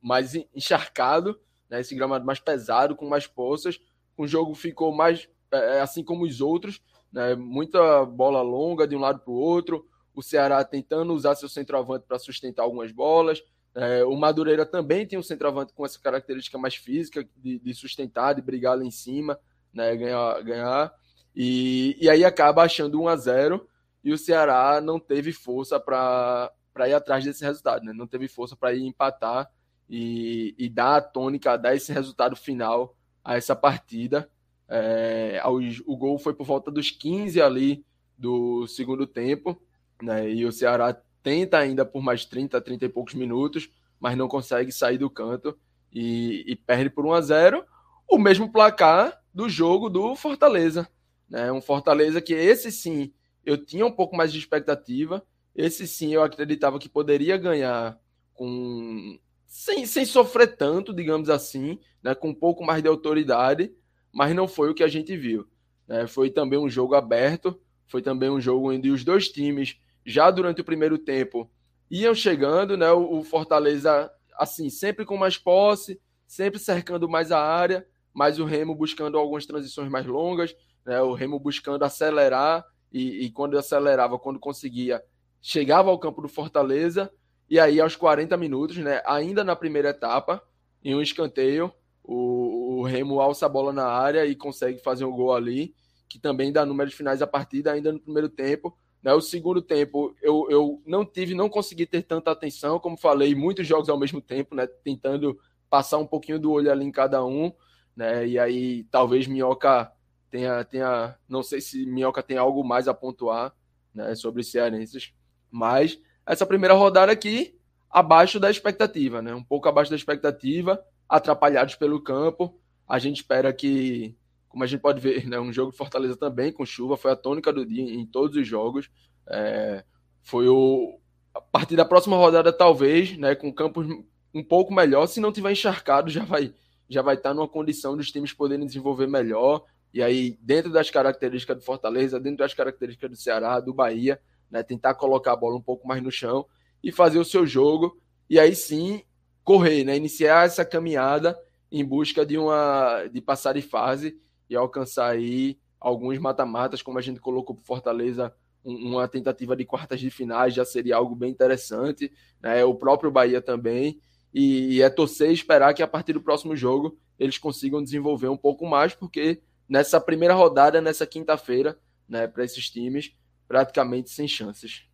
mais 0.00 0.34
encharcado, 0.34 1.38
né? 1.68 1.80
esse 1.80 1.94
gramado 1.94 2.24
mais 2.24 2.38
pesado, 2.38 2.96
com 2.96 3.08
mais 3.08 3.26
poças. 3.26 3.80
O 4.16 4.26
jogo 4.26 4.54
ficou 4.54 4.94
mais 4.94 5.28
é, 5.50 5.80
assim 5.80 6.02
como 6.02 6.24
os 6.24 6.40
outros, 6.40 6.80
né? 7.12 7.34
muita 7.34 8.04
bola 8.04 8.42
longa 8.42 8.86
de 8.86 8.96
um 8.96 9.00
lado 9.00 9.20
para 9.20 9.32
o 9.32 9.36
outro, 9.36 9.86
o 10.14 10.22
Ceará 10.22 10.64
tentando 10.64 11.12
usar 11.12 11.34
seu 11.34 11.48
centroavante 11.48 12.06
para 12.06 12.18
sustentar 12.18 12.62
algumas 12.62 12.90
bolas. 12.90 13.42
É, 13.74 14.02
o 14.04 14.16
Madureira 14.16 14.64
também 14.64 15.06
tem 15.06 15.18
um 15.18 15.22
centroavante 15.22 15.74
com 15.74 15.84
essa 15.84 16.00
característica 16.00 16.56
mais 16.56 16.74
física, 16.74 17.28
de, 17.36 17.58
de 17.58 17.74
sustentar, 17.74 18.34
de 18.34 18.40
brigar 18.40 18.78
lá 18.78 18.82
em 18.82 18.90
cima, 18.90 19.38
né, 19.72 19.94
ganhar. 19.94 20.42
ganhar. 20.42 20.94
E, 21.34 21.94
e 22.00 22.08
aí 22.08 22.24
acaba 22.24 22.62
achando 22.62 23.00
1 23.02 23.08
a 23.08 23.16
0 23.16 23.68
e 24.02 24.12
o 24.12 24.16
Ceará 24.16 24.80
não 24.80 24.98
teve 24.98 25.32
força 25.32 25.78
para 25.78 26.50
ir 26.86 26.94
atrás 26.94 27.22
desse 27.24 27.44
resultado, 27.44 27.84
né? 27.84 27.92
não 27.92 28.06
teve 28.06 28.26
força 28.28 28.56
para 28.56 28.72
ir 28.72 28.86
empatar 28.86 29.50
e, 29.88 30.54
e 30.58 30.68
dar 30.68 30.96
a 30.96 31.00
tônica, 31.00 31.56
dar 31.56 31.74
esse 31.74 31.92
resultado 31.92 32.36
final 32.36 32.96
a 33.24 33.36
essa 33.36 33.54
partida. 33.54 34.30
É, 34.68 35.40
o 35.86 35.96
gol 35.96 36.18
foi 36.18 36.34
por 36.34 36.44
volta 36.44 36.70
dos 36.70 36.90
15 36.90 37.40
ali 37.40 37.84
do 38.18 38.66
segundo 38.66 39.06
tempo 39.06 39.60
né? 40.02 40.30
E 40.30 40.44
o 40.44 40.52
Ceará 40.52 40.96
tenta 41.22 41.58
ainda 41.58 41.84
por 41.84 42.02
mais 42.02 42.24
30, 42.24 42.60
30 42.60 42.84
e 42.84 42.88
poucos 42.88 43.14
minutos, 43.14 43.70
mas 43.98 44.16
não 44.16 44.28
consegue 44.28 44.70
sair 44.70 44.98
do 44.98 45.10
canto 45.10 45.56
e, 45.92 46.44
e 46.46 46.56
perde 46.56 46.90
por 46.90 47.06
1 47.06 47.12
a 47.12 47.20
0 47.20 47.64
o 48.08 48.18
mesmo 48.18 48.50
placar 48.52 49.20
do 49.34 49.48
jogo 49.48 49.88
do 49.88 50.14
Fortaleza. 50.14 50.88
Né? 51.28 51.50
Um 51.50 51.60
Fortaleza 51.60 52.20
que 52.20 52.34
esse 52.34 52.70
sim 52.70 53.12
eu 53.44 53.56
tinha 53.56 53.86
um 53.86 53.92
pouco 53.92 54.16
mais 54.16 54.32
de 54.32 54.38
expectativa, 54.38 55.24
esse 55.54 55.86
sim 55.86 56.12
eu 56.12 56.22
acreditava 56.22 56.78
que 56.78 56.88
poderia 56.88 57.36
ganhar 57.36 57.98
com 58.34 59.18
sem, 59.46 59.86
sem 59.86 60.04
sofrer 60.04 60.56
tanto, 60.56 60.92
digamos 60.92 61.30
assim, 61.30 61.78
né? 62.02 62.14
com 62.14 62.30
um 62.30 62.34
pouco 62.34 62.64
mais 62.64 62.82
de 62.82 62.88
autoridade, 62.88 63.72
mas 64.12 64.34
não 64.34 64.48
foi 64.48 64.70
o 64.70 64.74
que 64.74 64.82
a 64.82 64.88
gente 64.88 65.16
viu. 65.16 65.46
Né? 65.86 66.06
Foi 66.06 66.30
também 66.30 66.58
um 66.58 66.68
jogo 66.68 66.94
aberto, 66.94 67.60
foi 67.86 68.02
também 68.02 68.28
um 68.28 68.40
jogo 68.40 68.72
onde 68.72 68.90
os 68.90 69.04
dois 69.04 69.28
times 69.28 69.78
já 70.04 70.30
durante 70.30 70.60
o 70.60 70.64
primeiro 70.64 70.98
tempo 70.98 71.50
iam 71.90 72.14
chegando, 72.14 72.76
né? 72.76 72.90
O, 72.90 73.22
Fortaleza, 73.22 74.10
assim, 74.38 74.68
sempre 74.70 75.04
com 75.04 75.16
mais 75.16 75.38
posse, 75.38 76.00
sempre 76.26 76.58
cercando 76.58 77.08
mais 77.08 77.30
a 77.30 77.40
área, 77.40 77.86
mas 78.12 78.38
o 78.38 78.44
Remo 78.44 78.74
buscando 78.74 79.18
algumas 79.18 79.46
transições 79.46 79.88
mais 79.88 80.06
longas, 80.06 80.54
né? 80.84 81.00
O 81.00 81.14
Remo 81.14 81.38
buscando 81.38 81.84
acelerar 81.84 82.64
e, 82.92 83.26
e 83.26 83.30
quando 83.30 83.58
acelerava, 83.58 84.18
quando 84.18 84.40
conseguia, 84.40 85.02
chegava 85.40 85.90
ao 85.90 85.98
campo 85.98 86.22
do 86.22 86.28
Fortaleza 86.28 87.10
e 87.48 87.58
aí 87.58 87.80
aos 87.80 87.96
40 87.96 88.36
minutos, 88.36 88.76
né? 88.78 89.02
Ainda 89.06 89.44
na 89.44 89.56
primeira 89.56 89.90
etapa, 89.90 90.42
em 90.82 90.94
um 90.94 91.02
escanteio, 91.02 91.72
o, 92.02 92.80
o 92.80 92.82
Remo 92.82 93.20
alça 93.20 93.46
a 93.46 93.48
bola 93.48 93.72
na 93.72 93.86
área 93.86 94.24
e 94.26 94.34
consegue 94.34 94.78
fazer 94.78 95.04
um 95.04 95.12
gol 95.12 95.34
ali, 95.34 95.74
que 96.08 96.18
também 96.18 96.52
dá 96.52 96.64
números 96.64 96.94
finais 96.94 97.20
da 97.20 97.26
partida 97.26 97.72
ainda 97.72 97.92
no 97.92 98.00
primeiro 98.00 98.28
tempo 98.28 98.76
né, 99.06 99.12
o 99.14 99.20
segundo 99.20 99.62
tempo 99.62 100.16
eu, 100.20 100.48
eu 100.50 100.82
não 100.84 101.04
tive, 101.04 101.32
não 101.32 101.48
consegui 101.48 101.86
ter 101.86 102.02
tanta 102.02 102.32
atenção, 102.32 102.80
como 102.80 102.96
falei, 102.96 103.36
muitos 103.36 103.64
jogos 103.64 103.88
ao 103.88 103.96
mesmo 103.96 104.20
tempo, 104.20 104.52
né, 104.52 104.66
tentando 104.66 105.38
passar 105.70 105.98
um 105.98 106.06
pouquinho 106.06 106.40
do 106.40 106.50
olho 106.50 106.72
ali 106.72 106.84
em 106.84 106.90
cada 106.90 107.24
um, 107.24 107.52
né, 107.94 108.26
e 108.26 108.36
aí 108.36 108.82
talvez 108.90 109.28
Minhoca 109.28 109.92
tenha, 110.28 110.64
tenha 110.64 111.16
não 111.28 111.40
sei 111.40 111.60
se 111.60 111.86
Minhoca 111.86 112.20
tem 112.20 112.36
algo 112.36 112.64
mais 112.64 112.88
a 112.88 112.94
pontuar 112.94 113.54
né, 113.94 114.12
sobre 114.16 114.40
os 114.40 114.50
cearenses, 114.50 115.12
mas 115.52 116.00
essa 116.26 116.44
primeira 116.44 116.74
rodada 116.74 117.12
aqui, 117.12 117.58
abaixo 117.90 118.40
da 118.40 118.50
expectativa, 118.50 119.22
né, 119.22 119.34
um 119.34 119.44
pouco 119.44 119.68
abaixo 119.68 119.90
da 119.90 119.96
expectativa, 119.96 120.82
atrapalhados 121.08 121.76
pelo 121.76 122.00
campo, 122.00 122.58
a 122.88 122.98
gente 122.98 123.16
espera 123.16 123.52
que 123.52 124.16
como 124.56 124.64
a 124.64 124.66
gente 124.66 124.80
pode 124.80 125.00
ver, 125.02 125.26
né, 125.28 125.38
um 125.38 125.52
jogo 125.52 125.70
de 125.70 125.76
Fortaleza 125.76 126.16
também 126.16 126.50
com 126.50 126.64
chuva, 126.64 126.96
foi 126.96 127.12
a 127.12 127.16
tônica 127.16 127.52
do 127.52 127.66
dia 127.66 127.82
em 127.82 128.06
todos 128.06 128.34
os 128.38 128.48
jogos. 128.48 128.88
É, 129.28 129.84
foi 130.22 130.48
o. 130.48 130.98
A 131.34 131.40
partir 131.42 131.76
da 131.76 131.84
próxima 131.84 132.16
rodada, 132.16 132.50
talvez, 132.50 133.18
né, 133.18 133.34
com 133.34 133.52
campos 133.52 133.86
um 134.32 134.42
pouco 134.42 134.72
melhor, 134.72 135.06
se 135.08 135.20
não 135.20 135.30
tiver 135.30 135.52
encharcado, 135.52 136.08
já 136.08 136.24
vai 136.24 136.54
já 136.88 137.02
vai 137.02 137.16
estar 137.16 137.34
numa 137.34 137.46
condição 137.46 137.98
dos 137.98 138.10
times 138.10 138.32
poderem 138.32 138.64
desenvolver 138.64 139.06
melhor. 139.06 139.62
E 139.92 140.02
aí, 140.02 140.38
dentro 140.40 140.72
das 140.72 140.88
características 140.88 141.58
do 141.58 141.62
Fortaleza, 141.62 142.18
dentro 142.18 142.38
das 142.38 142.54
características 142.54 143.10
do 143.10 143.16
Ceará, 143.16 143.60
do 143.60 143.74
Bahia, 143.74 144.18
né, 144.50 144.62
tentar 144.62 144.94
colocar 144.94 145.32
a 145.32 145.36
bola 145.36 145.56
um 145.56 145.62
pouco 145.62 145.86
mais 145.86 146.02
no 146.02 146.10
chão 146.10 146.46
e 146.82 146.92
fazer 146.92 147.18
o 147.18 147.24
seu 147.24 147.46
jogo. 147.46 147.98
E 148.28 148.38
aí 148.38 148.54
sim 148.54 149.02
correr, 149.44 149.84
né, 149.84 149.96
iniciar 149.96 150.46
essa 150.46 150.64
caminhada 150.64 151.38
em 151.70 151.84
busca 151.84 152.24
de 152.24 152.38
uma 152.38 153.06
de 153.12 153.20
passar 153.20 153.52
de 153.52 153.62
fase 153.62 154.18
e 154.48 154.56
alcançar 154.56 155.10
aí 155.10 155.58
alguns 155.80 156.18
mata-matas, 156.18 156.82
como 156.82 156.98
a 156.98 157.02
gente 157.02 157.20
colocou 157.20 157.54
para 157.54 157.64
Fortaleza, 157.64 158.34
uma 158.64 159.06
tentativa 159.06 159.54
de 159.54 159.64
quartas 159.64 160.00
de 160.00 160.10
finais 160.10 160.52
já 160.52 160.64
seria 160.64 160.96
algo 160.96 161.14
bem 161.14 161.30
interessante, 161.30 162.12
né? 162.42 162.64
o 162.64 162.74
próprio 162.74 163.10
Bahia 163.10 163.40
também, 163.40 164.00
e, 164.34 164.82
é 164.82 164.90
torcer 164.90 165.30
e 165.30 165.34
esperar 165.34 165.72
que 165.72 165.82
a 165.82 165.86
partir 165.86 166.12
do 166.12 166.20
próximo 166.20 166.56
jogo 166.56 166.98
eles 167.18 167.38
consigam 167.38 167.82
desenvolver 167.82 168.28
um 168.28 168.36
pouco 168.36 168.66
mais, 168.66 168.94
porque 168.94 169.40
nessa 169.68 170.00
primeira 170.00 170.34
rodada, 170.34 170.80
nessa 170.80 171.06
quinta-feira, 171.06 171.78
né, 172.08 172.26
para 172.26 172.44
esses 172.44 172.68
times, 172.68 173.12
praticamente 173.48 174.10
sem 174.10 174.26
chances. 174.26 174.84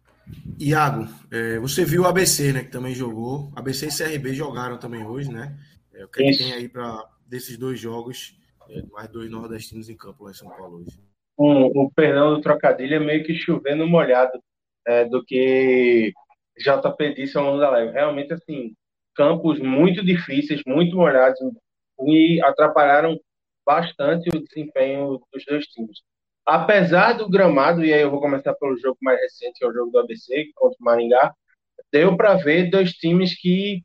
Iago, 0.59 1.09
é, 1.31 1.59
você 1.59 1.85
viu 1.85 2.03
o 2.03 2.07
ABC, 2.07 2.53
né, 2.53 2.65
que 2.65 2.71
também 2.71 2.95
jogou. 2.95 3.53
ABC 3.57 3.87
e 3.87 3.89
CRB 3.89 4.35
jogaram 4.35 4.79
também 4.79 5.05
hoje, 5.05 5.31
né? 5.31 5.59
É, 5.93 6.05
o 6.05 6.09
que, 6.09 6.23
é 6.23 6.31
que 6.31 6.39
tem 6.39 6.53
aí 6.53 6.69
para 6.69 7.05
desses 7.27 7.57
dois 7.57 7.81
jogos 7.81 8.39
é, 8.71 8.83
mais 8.93 9.09
dois 9.09 9.31
nordestinos 9.31 9.89
em 9.89 9.97
campo 9.97 10.25
lá 10.25 10.31
em 10.31 10.35
São 10.35 10.49
Paulo 10.49 10.79
hoje. 10.79 10.99
Um, 11.39 11.67
o 11.67 11.91
perdão 11.91 12.35
do 12.35 12.41
trocadilho 12.41 12.95
é 12.95 12.99
meio 12.99 13.25
que 13.25 13.35
chovendo 13.35 13.87
molhado 13.87 14.39
é, 14.87 15.05
do 15.05 15.25
que 15.25 16.13
JP 16.59 17.15
disse 17.15 17.37
ao 17.37 17.45
longo 17.45 17.59
da 17.59 17.71
live. 17.71 17.93
Realmente, 17.93 18.33
assim, 18.33 18.75
campos 19.15 19.59
muito 19.59 20.05
difíceis, 20.05 20.63
muito 20.67 20.97
molhados 20.97 21.39
e 22.01 22.41
atrapalharam 22.43 23.19
bastante 23.65 24.29
o 24.35 24.43
desempenho 24.43 25.21
dos 25.33 25.45
dois 25.47 25.67
times. 25.67 26.03
Apesar 26.45 27.13
do 27.13 27.29
gramado, 27.29 27.85
e 27.85 27.93
aí 27.93 28.03
eu 28.03 28.11
vou 28.11 28.21
começar 28.21 28.53
pelo 28.55 28.77
jogo 28.77 28.99
mais 29.01 29.21
recente, 29.21 29.59
que 29.59 29.65
é 29.65 29.69
o 29.69 29.73
jogo 29.73 29.91
do 29.91 29.99
ABC 29.99 30.51
contra 30.55 30.77
o 30.81 30.85
Maringá, 30.85 31.33
deu 31.93 32.17
para 32.17 32.35
ver 32.35 32.71
dois 32.71 32.93
times 32.93 33.39
que 33.39 33.83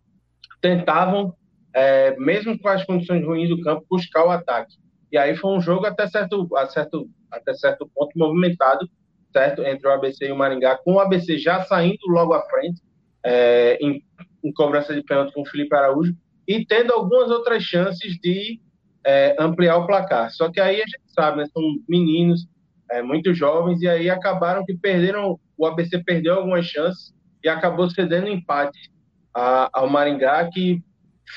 tentavam 0.61 1.35
é, 1.73 2.15
mesmo 2.17 2.57
com 2.57 2.67
as 2.69 2.83
condições 2.83 3.23
ruins 3.23 3.49
do 3.49 3.61
campo, 3.61 3.85
buscar 3.87 4.25
o 4.25 4.31
ataque. 4.31 4.75
E 5.11 5.17
aí 5.17 5.35
foi 5.35 5.51
um 5.51 5.61
jogo 5.61 5.85
até 5.85 6.07
certo, 6.07 6.49
certo, 6.69 7.07
até 7.31 7.53
certo 7.53 7.89
ponto 7.93 8.17
movimentado, 8.17 8.89
certo, 9.31 9.61
entre 9.63 9.87
o 9.87 9.91
ABC 9.91 10.25
e 10.25 10.31
o 10.31 10.35
Maringá, 10.35 10.77
com 10.77 10.93
o 10.93 10.99
ABC 10.99 11.37
já 11.37 11.63
saindo 11.63 11.99
logo 12.07 12.33
à 12.33 12.41
frente 12.49 12.81
é, 13.23 13.77
em, 13.79 14.03
em, 14.43 14.51
cobrança 14.53 14.93
de 14.93 15.03
pênalti 15.03 15.33
com 15.33 15.41
o 15.41 15.45
Felipe 15.45 15.75
Araújo 15.75 16.15
e 16.47 16.65
tendo 16.65 16.93
algumas 16.93 17.29
outras 17.29 17.61
chances 17.61 18.17
de 18.19 18.59
é, 19.07 19.33
ampliar 19.39 19.77
o 19.77 19.87
placar. 19.87 20.29
Só 20.31 20.51
que 20.51 20.59
aí 20.59 20.81
a 20.81 20.85
gente 20.85 21.01
sabe, 21.07 21.37
né, 21.37 21.45
são 21.53 21.63
meninos, 21.87 22.45
é, 22.91 23.01
muito 23.01 23.33
jovens, 23.33 23.81
e 23.81 23.87
aí 23.87 24.09
acabaram 24.09 24.65
que 24.65 24.75
perderam, 24.75 25.39
o 25.57 25.65
ABC 25.65 26.03
perdeu 26.03 26.35
algumas 26.35 26.65
chances 26.65 27.13
e 27.41 27.47
acabou 27.47 27.89
cedendo 27.89 28.27
empate 28.27 28.91
a, 29.33 29.69
ao 29.71 29.89
Maringá, 29.89 30.49
que 30.51 30.83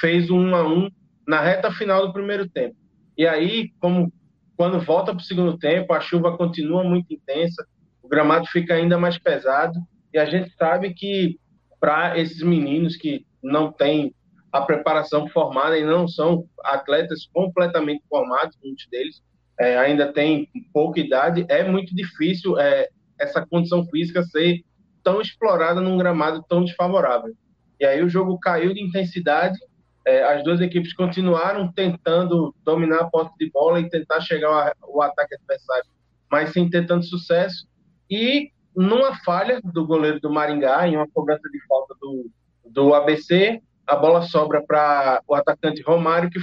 fez 0.01 0.31
um 0.31 0.55
a 0.55 0.67
um 0.67 0.91
na 1.27 1.41
reta 1.41 1.71
final 1.71 2.09
do 2.09 2.13
primeiro 2.13 2.49
tempo. 2.49 2.75
E 3.17 3.25
aí, 3.25 3.71
como 3.79 4.13
quando 4.57 4.81
volta 4.81 5.13
para 5.13 5.21
o 5.21 5.25
segundo 5.25 5.57
tempo, 5.57 5.93
a 5.93 6.01
chuva 6.01 6.37
continua 6.37 6.83
muito 6.83 7.15
intensa, 7.15 7.65
o 8.03 8.09
gramado 8.09 8.47
fica 8.47 8.75
ainda 8.75 8.99
mais 8.99 9.17
pesado, 9.17 9.79
e 10.13 10.19
a 10.19 10.25
gente 10.25 10.53
sabe 10.57 10.93
que 10.93 11.39
para 11.79 12.19
esses 12.19 12.43
meninos 12.43 12.97
que 12.97 13.25
não 13.43 13.71
têm 13.73 14.13
a 14.53 14.61
preparação 14.63 15.29
formada 15.29 15.79
e 15.79 15.85
não 15.85 16.09
são 16.09 16.45
atletas 16.65 17.29
completamente 17.33 18.03
formados, 18.09 18.57
muitos 18.63 18.87
deles 18.89 19.23
é, 19.59 19.79
ainda 19.79 20.13
têm 20.13 20.49
pouca 20.73 20.99
idade, 20.99 21.45
é 21.49 21.63
muito 21.63 21.95
difícil 21.95 22.59
é, 22.59 22.89
essa 23.19 23.45
condição 23.47 23.87
física 23.87 24.23
ser 24.23 24.65
tão 25.03 25.21
explorada 25.21 25.81
num 25.81 25.99
gramado 25.99 26.45
tão 26.49 26.65
desfavorável. 26.65 27.35
E 27.79 27.85
aí 27.85 28.03
o 28.03 28.09
jogo 28.09 28.39
caiu 28.39 28.75
de 28.75 28.83
intensidade, 28.83 29.59
é, 30.07 30.23
as 30.25 30.43
duas 30.43 30.61
equipes 30.61 30.95
continuaram 30.95 31.71
tentando 31.73 32.55
dominar 32.65 33.01
a 33.01 33.11
posse 33.11 33.33
de 33.39 33.51
bola 33.51 33.81
e 33.81 33.89
tentar 33.89 34.21
chegar 34.21 34.73
ao 34.83 35.03
ataque 35.03 35.35
adversário, 35.35 35.91
mas 36.31 36.53
sem 36.53 36.69
ter 36.69 36.87
tanto 36.87 37.07
sucesso. 37.07 37.69
E 38.11 38.51
numa 38.75 39.15
falha 39.25 39.61
do 39.63 39.87
goleiro 39.87 40.21
do 40.21 40.31
Maringá, 40.31 40.89
em 40.89 40.97
uma 40.97 41.09
cobrança 41.09 41.49
de 41.51 41.67
falta 41.67 41.95
do, 42.01 42.31
do 42.65 42.95
ABC, 42.95 43.63
a 43.90 43.96
bola 43.96 44.22
sobra 44.22 44.62
para 44.64 45.20
o 45.26 45.35
atacante 45.35 45.83
Romário, 45.83 46.31
que 46.31 46.38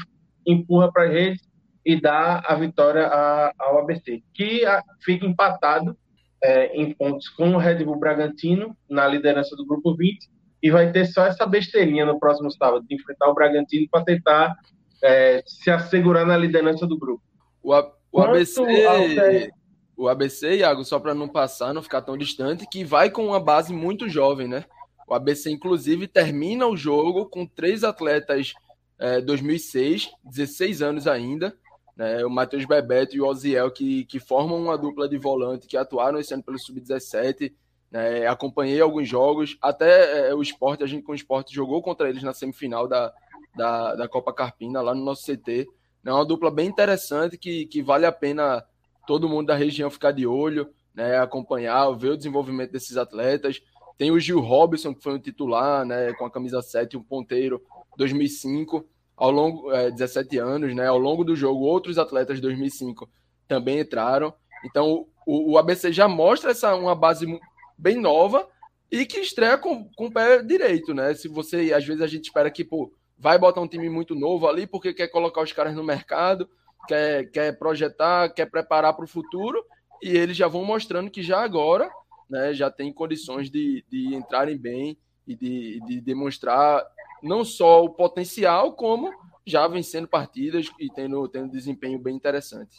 empurra 0.46 0.92
para 0.92 1.04
a 1.04 1.08
rede 1.08 1.40
e 1.86 2.00
dá 2.00 2.44
a 2.46 2.54
vitória 2.56 3.08
a, 3.08 3.54
ao 3.58 3.80
ABC, 3.80 4.22
que 4.34 4.66
a, 4.66 4.84
fica 5.02 5.26
empatado 5.26 5.98
é, 6.44 6.76
em 6.76 6.94
pontos 6.94 7.30
com 7.30 7.56
o 7.56 7.58
Red 7.58 7.86
Bull 7.86 7.98
Bragantino, 7.98 8.76
na 8.90 9.08
liderança 9.08 9.56
do 9.56 9.66
grupo 9.66 9.96
20, 9.96 10.28
e 10.62 10.70
vai 10.70 10.92
ter 10.92 11.06
só 11.06 11.26
essa 11.26 11.46
besteirinha 11.46 12.06
no 12.06 12.20
próximo 12.20 12.52
sábado, 12.52 12.86
de 12.86 12.96
enfrentar 12.96 13.30
o 13.30 13.34
Bragantino 13.34 13.88
para 13.90 14.04
tentar 14.04 14.54
é, 15.02 15.42
se 15.46 15.72
assegurar 15.72 16.26
na 16.26 16.36
liderança 16.36 16.86
do 16.86 17.00
grupo. 17.00 17.24
O, 17.64 17.74
a, 17.74 17.90
o 18.12 18.22
ABC, 18.22 19.52
o 19.96 20.10
ABC, 20.10 20.58
Iago, 20.58 20.84
só 20.84 21.00
para 21.00 21.14
não 21.14 21.30
passar, 21.30 21.74
não 21.74 21.82
ficar 21.82 22.02
tão 22.02 22.18
distante, 22.18 22.68
que 22.70 22.84
vai 22.84 23.10
com 23.10 23.28
uma 23.28 23.40
base 23.40 23.74
muito 23.74 24.10
jovem, 24.10 24.50
né? 24.50 24.66
O 25.08 25.14
ABC, 25.14 25.50
inclusive, 25.50 26.06
termina 26.06 26.68
o 26.68 26.76
jogo 26.76 27.28
com 27.28 27.48
três 27.48 27.86
atletas 27.86 28.54
é, 29.00 29.22
2006, 29.22 30.12
16 30.26 30.82
anos 30.82 31.08
ainda, 31.08 31.58
né? 31.96 32.26
o 32.26 32.30
Matheus 32.30 32.66
Bebeto 32.66 33.16
e 33.16 33.22
o 33.22 33.26
Oziel, 33.26 33.72
que, 33.72 34.04
que 34.04 34.20
formam 34.20 34.62
uma 34.62 34.78
dupla 34.78 35.08
de 35.08 35.18
volante, 35.18 35.66
que 35.66 35.78
atuaram 35.78 36.20
esse 36.20 36.34
ano 36.34 36.44
pelo 36.44 36.60
Sub-17. 36.60 37.54
Né? 37.90 38.28
Acompanhei 38.28 38.82
alguns 38.82 39.08
jogos, 39.08 39.58
até 39.62 40.30
é, 40.30 40.36
o 40.36 40.42
esporte, 40.42 40.84
a 40.84 40.88
gente 40.88 41.04
com 41.04 41.14
o 41.14 41.16
esporte 41.16 41.56
jogou 41.56 41.82
contra 41.82 42.10
eles 42.10 42.22
na 42.22 42.34
semifinal 42.34 42.86
da, 42.86 43.14
da, 43.56 43.96
da 43.96 44.08
Copa 44.10 44.34
Carpina, 44.34 44.82
lá 44.82 44.94
no 44.94 45.06
nosso 45.06 45.24
CT. 45.24 45.68
É 46.06 46.12
uma 46.12 46.26
dupla 46.26 46.52
bem 46.52 46.68
interessante 46.68 47.38
que, 47.38 47.66
que 47.66 47.82
vale 47.82 48.06
a 48.06 48.12
pena 48.12 48.64
todo 49.06 49.30
mundo 49.30 49.48
da 49.48 49.56
região 49.56 49.90
ficar 49.90 50.12
de 50.12 50.28
olho, 50.28 50.70
né? 50.94 51.18
acompanhar, 51.18 51.90
ver 51.92 52.12
o 52.12 52.18
desenvolvimento 52.18 52.72
desses 52.72 52.98
atletas. 52.98 53.62
Tem 53.98 54.12
o 54.12 54.20
Gil 54.20 54.40
Robson, 54.40 54.94
que 54.94 55.02
foi 55.02 55.16
um 55.16 55.20
titular, 55.20 55.86
né, 55.86 56.14
com 56.14 56.26
a 56.26 56.32
camisa 56.32 56.62
7, 56.62 56.96
um 56.96 57.04
ponteiro, 57.04 57.62
2005, 57.98 58.86
ao 59.16 59.32
longo, 59.32 59.72
é, 59.72 59.90
17 59.90 60.38
anos, 60.38 60.76
né, 60.76 60.88
ao 60.88 61.00
longo 61.00 61.24
do 61.24 61.36
jogo, 61.36 61.62
outros 61.62 61.98
atletas 61.98 62.36
de 62.36 62.42
2005 62.44 63.10
também 63.48 63.80
entraram. 63.80 64.34
Então, 64.64 65.08
o, 65.26 65.54
o 65.54 65.58
ABC 65.58 65.92
já 65.92 66.08
mostra 66.08 66.52
essa 66.52 66.76
uma 66.76 66.94
base 66.94 67.26
bem 67.78 68.00
nova 68.00 68.48
e 68.92 69.06
que 69.06 69.20
estreia 69.20 69.58
com, 69.58 69.90
com 69.96 70.06
o 70.06 70.12
pé 70.12 70.42
direito, 70.42 70.94
né? 70.94 71.14
Se 71.14 71.28
você, 71.28 71.74
às 71.74 71.86
vezes 71.86 72.02
a 72.02 72.08
gente 72.08 72.26
espera 72.26 72.52
que, 72.52 72.64
pô, 72.64 72.94
vai 73.18 73.38
botar 73.38 73.62
um 73.62 73.68
time 73.68 73.90
muito 73.90 74.16
novo 74.16 74.48
ali 74.48 74.68
porque 74.68 74.94
quer 74.94 75.08
colocar 75.08 75.42
os 75.42 75.52
caras 75.52 75.76
no 75.76 75.84
mercado, 75.84 76.48
quer, 76.88 77.30
quer 77.32 77.58
projetar, 77.58 78.30
quer 78.30 78.46
preparar 78.46 78.94
para 78.94 79.06
o 79.06 79.08
futuro, 79.08 79.64
e 80.02 80.10
eles 80.10 80.38
já 80.38 80.48
vão 80.48 80.64
mostrando 80.64 81.10
que 81.10 81.24
já 81.24 81.44
agora 81.44 81.90
né, 82.30 82.54
já 82.54 82.70
tem 82.70 82.92
condições 82.94 83.50
de, 83.50 83.84
de 83.90 84.16
entrarem 84.16 84.58
bem 84.58 84.98
e 85.26 85.36
de, 85.36 85.80
de 85.86 86.02
demonstrar 86.02 86.86
não 87.22 87.44
só 87.44 87.84
o 87.84 87.90
potencial, 87.90 88.74
como 88.74 89.12
já 89.46 89.68
vencendo 89.68 90.08
partidas 90.08 90.70
e 90.80 90.90
tendo, 90.90 91.28
tendo 91.30 91.52
desempenho 91.52 92.00
bem 92.00 92.16
interessante. 92.16 92.78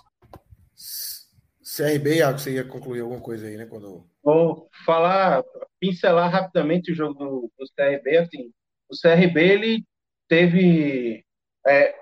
CRB, 1.76 2.16
Iago, 2.16 2.38
você 2.38 2.54
ia 2.54 2.64
concluir 2.64 3.00
alguma 3.00 3.20
coisa 3.20 3.46
aí, 3.46 3.56
né? 3.56 3.66
Quando... 3.66 4.06
Vou 4.22 4.68
falar, 4.84 5.42
pincelar 5.80 6.30
rapidamente 6.30 6.92
o 6.92 6.94
jogo 6.94 7.14
do, 7.14 7.52
do 7.58 7.66
CRB. 7.74 8.18
Assim, 8.18 8.50
o 8.90 8.96
CRB 8.96 9.40
ele 9.40 9.84
teve, 10.28 11.24
é, 11.66 11.94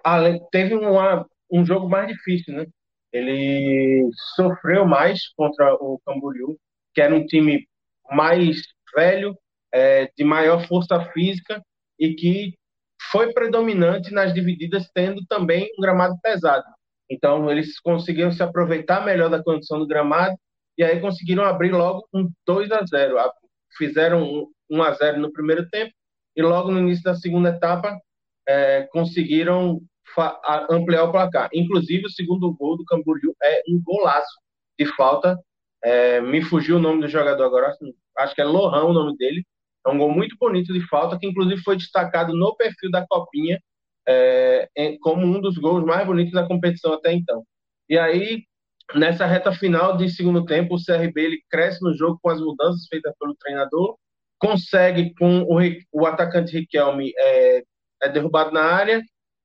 teve 0.51 0.75
uma, 0.75 1.27
um 1.51 1.65
jogo 1.65 1.89
mais 1.89 2.09
difícil, 2.09 2.55
né? 2.55 2.67
Ele 3.13 4.09
sofreu 4.35 4.85
mais 4.85 5.29
contra 5.37 5.75
o 5.75 6.01
Camboriú, 6.05 6.59
que 6.97 7.03
era 7.03 7.15
um 7.15 7.27
time 7.27 7.69
mais 8.11 8.63
velho, 8.97 9.37
é, 9.71 10.11
de 10.17 10.25
maior 10.25 10.67
força 10.67 10.99
física 11.13 11.63
e 12.01 12.15
que 12.15 12.55
foi 13.13 13.35
predominante 13.35 14.11
nas 14.15 14.33
divididas, 14.33 14.91
tendo 14.95 15.23
também 15.27 15.69
um 15.79 15.83
gramado 15.83 16.19
pesado. 16.23 16.65
Então, 17.11 17.51
eles 17.51 17.79
conseguiram 17.81 18.33
se 18.33 18.43
aproveitar 18.43 19.05
melhor 19.05 19.29
da 19.29 19.43
condição 19.43 19.79
do 19.79 19.87
gramado 19.87 20.35
e 20.79 20.83
aí 20.83 20.99
conseguiram 20.99 21.45
abrir 21.45 21.71
logo 21.71 22.09
um 22.15 22.31
2 22.47 22.73
a 22.73 22.83
0. 22.83 23.17
Fizeram 23.77 24.23
um 24.23 24.51
1 24.71 24.83
a 24.83 24.93
0 24.93 25.21
no 25.21 25.31
primeiro 25.31 25.69
tempo 25.69 25.93
e 26.35 26.41
logo 26.41 26.71
no 26.71 26.81
início 26.81 27.05
da 27.05 27.15
segunda 27.15 27.51
etapa 27.51 27.95
é, 28.49 28.85
conseguiram 28.91 29.83
ampliar 30.71 31.05
o 31.05 31.13
placar. 31.13 31.51
Inclusive, 31.53 32.07
o 32.07 32.11
segundo 32.11 32.55
gol 32.55 32.79
do 32.79 32.87
Camboriú 32.87 33.35
é 33.43 33.61
um 33.69 33.83
golaço 33.83 34.41
de 34.79 34.87
falta 34.97 35.39
é, 35.87 36.21
me 36.21 36.43
fugiu 36.43 36.77
o 36.77 36.81
nome 36.81 37.03
do 37.03 37.09
jogador 37.09 37.45
agora, 37.45 37.73
acho 38.19 38.35
que 38.35 38.41
é 38.41 38.45
Lohan 38.45 38.87
o 38.87 38.93
nome 38.93 39.17
dele. 39.17 39.47
É 39.87 39.89
um 39.89 39.99
gol 39.99 40.11
muito 40.11 40.37
bonito 40.37 40.73
de 40.73 40.85
falta, 40.89 41.17
que 41.17 41.29
inclusive 41.29 41.63
foi 41.63 41.77
destacado 41.77 42.35
no 42.35 42.57
perfil 42.57 42.91
da 42.91 43.07
Copinha 43.07 43.61
é, 44.05 44.69
como 45.01 45.25
um 45.25 45.41
dos 45.41 45.57
gols 45.57 45.85
mais 45.85 46.05
bonitos 46.05 46.33
da 46.33 46.45
competição 46.45 46.93
até 46.93 47.13
então. 47.13 47.45
E 47.89 47.97
aí, 47.97 48.43
nessa 48.97 49.27
reta 49.27 49.53
final 49.53 49.97
de 49.97 50.11
segundo 50.11 50.45
tempo, 50.45 50.75
o 50.75 50.85
CRB 50.85 51.21
ele 51.21 51.43
cresce 51.49 51.81
no 51.81 51.97
jogo 51.97 52.19
com 52.21 52.31
as 52.31 52.41
mudanças 52.41 52.89
feitas 52.89 53.15
pelo 53.21 53.37
treinador, 53.37 53.97
consegue 54.41 55.15
com 55.15 55.43
o, 55.43 55.59
o 55.93 56.05
atacante 56.05 56.53
Riquelme 56.53 57.13
é, 57.17 57.63
é 58.03 58.09
derrubado 58.09 58.51
na 58.51 58.65
área, 58.65 59.01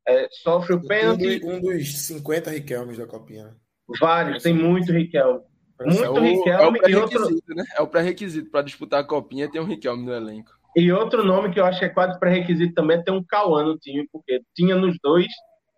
é, 0.08 0.28
sofre 0.32 0.74
o 0.74 0.82
pênalti. 0.82 1.40
Um 1.44 1.62
dos 1.62 2.00
50 2.00 2.50
Riquelmes 2.50 2.98
da 2.98 3.06
Copinha. 3.06 3.46
Né? 3.46 3.56
Vários, 4.00 4.42
tem 4.42 4.56
muito 4.56 4.92
Riquelme. 4.92 5.51
Muito 5.86 6.04
é 6.04 6.10
o, 6.10 6.20
Riquelme 6.20 6.80
é 6.82 6.86
o 6.86 6.90
e 6.90 6.96
outro. 6.96 7.30
Né? 7.50 7.64
É 7.78 7.82
o 7.82 7.88
pré-requisito 7.88 8.50
para 8.50 8.62
disputar 8.62 9.02
a 9.02 9.04
copinha 9.04 9.50
ter 9.50 9.60
um 9.60 9.66
Riquelme 9.66 10.06
no 10.06 10.14
elenco. 10.14 10.52
E 10.76 10.92
outro 10.92 11.24
nome 11.24 11.52
que 11.52 11.60
eu 11.60 11.66
acho 11.66 11.80
que 11.80 11.86
é 11.86 11.90
quase 11.90 12.18
pré-requisito 12.20 12.74
também 12.74 12.98
é 12.98 13.04
ter 13.04 13.12
um 13.12 13.24
Cauã 13.24 13.64
no 13.64 13.78
time, 13.78 14.08
porque 14.12 14.42
tinha 14.56 14.76
nos 14.76 14.98
dois, 15.04 15.28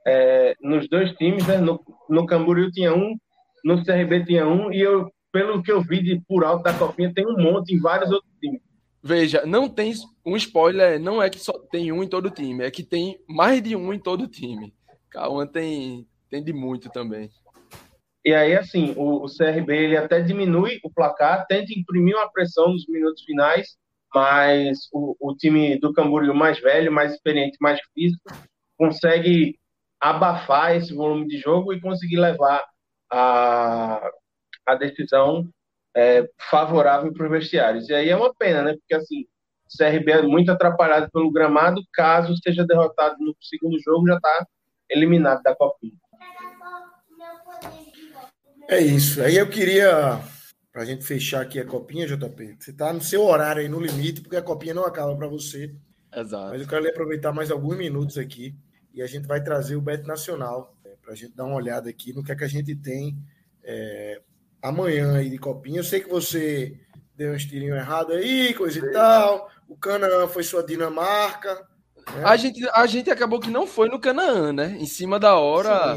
é, 0.06 0.56
nos 0.62 0.88
dois 0.88 1.12
times, 1.14 1.48
né? 1.48 1.58
no, 1.58 1.84
no 2.10 2.26
Camboriú 2.26 2.72
tinha 2.72 2.94
um, 2.94 3.16
no 3.64 3.84
CRB 3.84 4.26
tinha 4.26 4.48
um, 4.48 4.72
e 4.72 4.80
eu, 4.80 5.12
pelo 5.32 5.64
que 5.64 5.72
eu 5.72 5.82
vi 5.82 6.04
de 6.04 6.22
por 6.28 6.44
alto 6.44 6.64
da 6.64 6.74
copinha, 6.74 7.14
tem 7.14 7.26
um 7.26 7.42
monte 7.42 7.74
em 7.74 7.80
vários 7.80 8.12
outros 8.12 8.32
times. 8.40 8.62
Veja, 9.02 9.46
não 9.46 9.68
tem 9.68 9.94
um 10.26 10.38
spoiler, 10.38 11.00
não 11.00 11.22
é 11.22 11.30
que 11.30 11.40
só 11.40 11.54
tem 11.72 11.92
um 11.92 12.04
em 12.04 12.08
todo 12.08 12.30
time, 12.30 12.64
é 12.64 12.72
que 12.72 12.84
tem 12.84 13.20
mais 13.28 13.62
de 13.62 13.76
um 13.76 13.94
em 13.94 14.00
todo 14.00 14.28
time. 14.28 14.74
Cauã 15.10 15.46
tem, 15.46 16.08
tem 16.30 16.44
de 16.44 16.54
muito 16.54 16.90
também. 16.90 17.30
E 18.26 18.34
aí, 18.34 18.56
assim, 18.56 18.94
o, 18.96 19.26
o, 19.26 19.28
CRB 19.28 19.76
ele 19.76 19.98
até 19.98 20.22
diminui 20.22 20.80
o 20.84 20.90
placar, 20.90 21.46
tenta 21.48 21.74
imprimir 21.78 22.16
uma 22.16 22.32
pressão 22.32 22.70
nos 22.72 22.88
minutos 22.88 23.24
finais, 23.24 23.76
mas 24.14 24.88
o, 24.94 25.16
o 25.20 25.36
time 25.36 25.78
do 25.80 25.94
Camboriú 25.94 26.34
mais 26.34 26.60
velho, 26.60 26.92
mais 26.92 27.14
experiente, 27.14 27.58
mais 27.60 27.80
físico, 27.94 28.24
consegue 28.78 29.58
abafar 30.00 30.76
esse 30.76 30.94
volume 30.94 31.28
de 31.28 31.38
jogo 31.38 31.74
e 31.74 31.82
conseguir 31.82 32.18
levar 32.18 32.64
a, 33.12 34.10
a 34.66 34.76
decisão 34.76 35.50
é, 35.96 36.28
favorável 36.50 37.14
para 37.14 37.26
os 37.26 37.32
vestiários. 37.32 37.90
E 37.90 37.94
aí 37.94 38.10
é 38.10 38.16
uma 38.16 38.34
pena, 38.34 38.64
né? 38.64 38.74
Porque 38.74 38.96
assim, 38.96 39.26
o 39.66 39.78
CRB 39.78 40.12
é 40.12 40.22
muito 40.22 40.52
atrapalhado 40.52 41.10
pelo 41.12 41.32
gramado, 41.32 41.82
caso 41.94 42.36
seja 42.44 42.66
derrotado 42.66 43.18
no 43.20 43.36
segundo 43.42 43.80
jogo, 43.82 44.08
já 44.08 44.16
está 44.16 44.48
eliminado 44.90 45.42
da 45.44 45.56
Copinha. 45.56 46.03
É 48.74 48.82
isso. 48.82 49.22
Aí 49.22 49.38
eu 49.38 49.48
queria, 49.48 50.20
para 50.72 50.82
a 50.82 50.86
gente 50.86 51.06
fechar 51.06 51.42
aqui 51.42 51.60
a 51.60 51.66
copinha, 51.66 52.08
JP, 52.08 52.58
você 52.60 52.72
está 52.72 52.92
no 52.92 53.02
seu 53.02 53.24
horário 53.24 53.62
aí, 53.62 53.70
no 53.70 53.80
limite, 53.80 54.22
porque 54.22 54.36
a 54.36 54.42
copinha 54.42 54.74
não 54.74 54.84
acaba 54.84 55.16
para 55.16 55.28
você. 55.28 55.76
Exato. 56.12 56.50
Mas 56.50 56.62
eu 56.62 56.68
quero 56.68 56.90
aproveitar 56.90 57.32
mais 57.32 57.52
alguns 57.52 57.78
minutos 57.78 58.18
aqui 58.18 58.56
e 58.92 59.04
a 59.04 59.06
gente 59.06 59.28
vai 59.28 59.44
trazer 59.44 59.76
o 59.76 59.82
Bet 59.82 60.08
Nacional 60.08 60.76
é, 60.84 60.90
para 61.00 61.14
a 61.14 61.16
gente 61.16 61.36
dar 61.36 61.46
uma 61.46 61.56
olhada 61.56 61.88
aqui 61.88 62.14
no 62.14 62.24
que 62.24 62.32
é 62.32 62.36
que 62.36 62.44
a 62.44 62.48
gente 62.48 62.76
tem 62.76 63.16
é, 63.64 64.20
amanhã 64.60 65.18
aí 65.18 65.30
de 65.30 65.38
copinha. 65.38 65.80
Eu 65.80 65.84
sei 65.84 66.00
que 66.00 66.10
você 66.10 66.76
deu 67.16 67.32
um 67.32 67.36
estilinho 67.36 67.76
errado 67.76 68.12
aí, 68.12 68.56
coisa 68.56 68.80
e 68.80 68.92
tal. 68.92 69.52
O 69.68 69.78
Canaã 69.78 70.28
foi 70.28 70.42
sua 70.42 70.64
Dinamarca. 70.64 71.54
Né? 72.16 72.24
A, 72.24 72.36
gente, 72.36 72.68
a 72.74 72.88
gente 72.88 73.12
acabou 73.12 73.40
que 73.40 73.52
não 73.52 73.68
foi 73.68 73.88
no 73.88 74.00
Canaã, 74.00 74.52
né? 74.52 74.76
Em 74.80 74.88
cima 74.88 75.20
da 75.20 75.38
hora. 75.38 75.96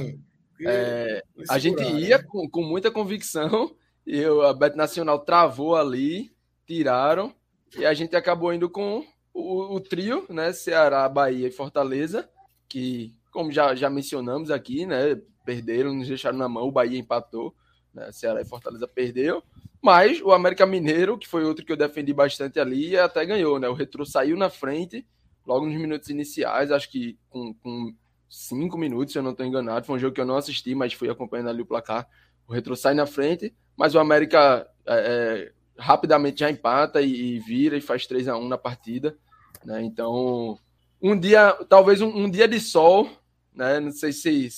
É, 0.64 1.22
a 1.50 1.58
gente 1.58 1.82
ia 1.82 2.18
né? 2.18 2.24
com, 2.24 2.48
com 2.48 2.62
muita 2.62 2.90
convicção 2.90 3.74
e 4.06 4.24
a 4.24 4.52
Bet 4.52 4.76
Nacional 4.76 5.18
travou 5.18 5.76
ali, 5.76 6.30
tiraram 6.66 7.34
e 7.76 7.84
a 7.84 7.92
gente 7.92 8.16
acabou 8.16 8.52
indo 8.52 8.70
com 8.70 9.04
o, 9.34 9.74
o, 9.74 9.80
trio, 9.80 10.24
né? 10.30 10.52
Ceará, 10.52 11.08
Bahia 11.08 11.48
e 11.48 11.52
Fortaleza, 11.52 12.28
que, 12.68 13.12
como 13.30 13.52
já, 13.52 13.74
já 13.74 13.90
mencionamos 13.90 14.50
aqui, 14.50 14.86
né? 14.86 15.20
Perderam, 15.44 15.94
nos 15.94 16.08
deixaram 16.08 16.38
na 16.38 16.48
mão, 16.48 16.68
o 16.68 16.72
Bahia 16.72 16.98
empatou, 16.98 17.54
né? 17.92 18.10
Ceará 18.12 18.40
e 18.40 18.46
Fortaleza 18.46 18.88
perdeu. 18.88 19.42
Mas 19.82 20.20
o 20.22 20.32
América 20.32 20.64
Mineiro, 20.64 21.18
que 21.18 21.28
foi 21.28 21.44
outro 21.44 21.64
que 21.64 21.70
eu 21.70 21.76
defendi 21.76 22.12
bastante 22.12 22.58
ali, 22.58 22.96
até 22.96 23.24
ganhou, 23.24 23.58
né? 23.58 23.68
O 23.68 23.74
Retro 23.74 24.06
saiu 24.06 24.36
na 24.36 24.48
frente, 24.48 25.06
logo 25.46 25.66
nos 25.66 25.78
minutos 25.78 26.08
iniciais, 26.08 26.72
acho 26.72 26.90
que 26.90 27.18
com, 27.28 27.54
com 27.54 27.94
cinco 28.28 28.76
minutos, 28.76 29.12
se 29.12 29.18
eu 29.18 29.22
não 29.22 29.32
estou 29.32 29.46
enganado. 29.46 29.86
Foi 29.86 29.96
um 29.96 29.98
jogo 29.98 30.14
que 30.14 30.20
eu 30.20 30.26
não 30.26 30.36
assisti, 30.36 30.74
mas 30.74 30.92
fui 30.92 31.08
acompanhando 31.08 31.50
ali 31.50 31.62
o 31.62 31.66
placar. 31.66 32.08
O 32.46 32.52
Retro 32.52 32.76
sai 32.76 32.94
na 32.94 33.06
frente, 33.06 33.54
mas 33.76 33.94
o 33.94 33.98
América 33.98 34.68
é, 34.86 34.94
é 34.94 35.52
rapidamente 35.78 36.40
já 36.40 36.50
empata 36.50 37.00
e, 37.00 37.36
e, 37.36 37.38
vira 37.40 37.76
e 37.76 37.80
faz 37.80 38.06
3 38.06 38.28
a 38.28 38.36
1 38.36 38.48
na 38.48 38.58
partida. 38.58 39.16
Né? 39.64 39.82
Então, 39.82 40.58
um 41.00 41.18
dia, 41.18 41.52
talvez 41.68 42.00
um, 42.00 42.08
um, 42.08 42.30
dia 42.30 42.48
de 42.48 42.60
sol, 42.60 43.08
né? 43.54 43.80
Não 43.80 43.90
sei 43.90 44.12
se 44.12 44.48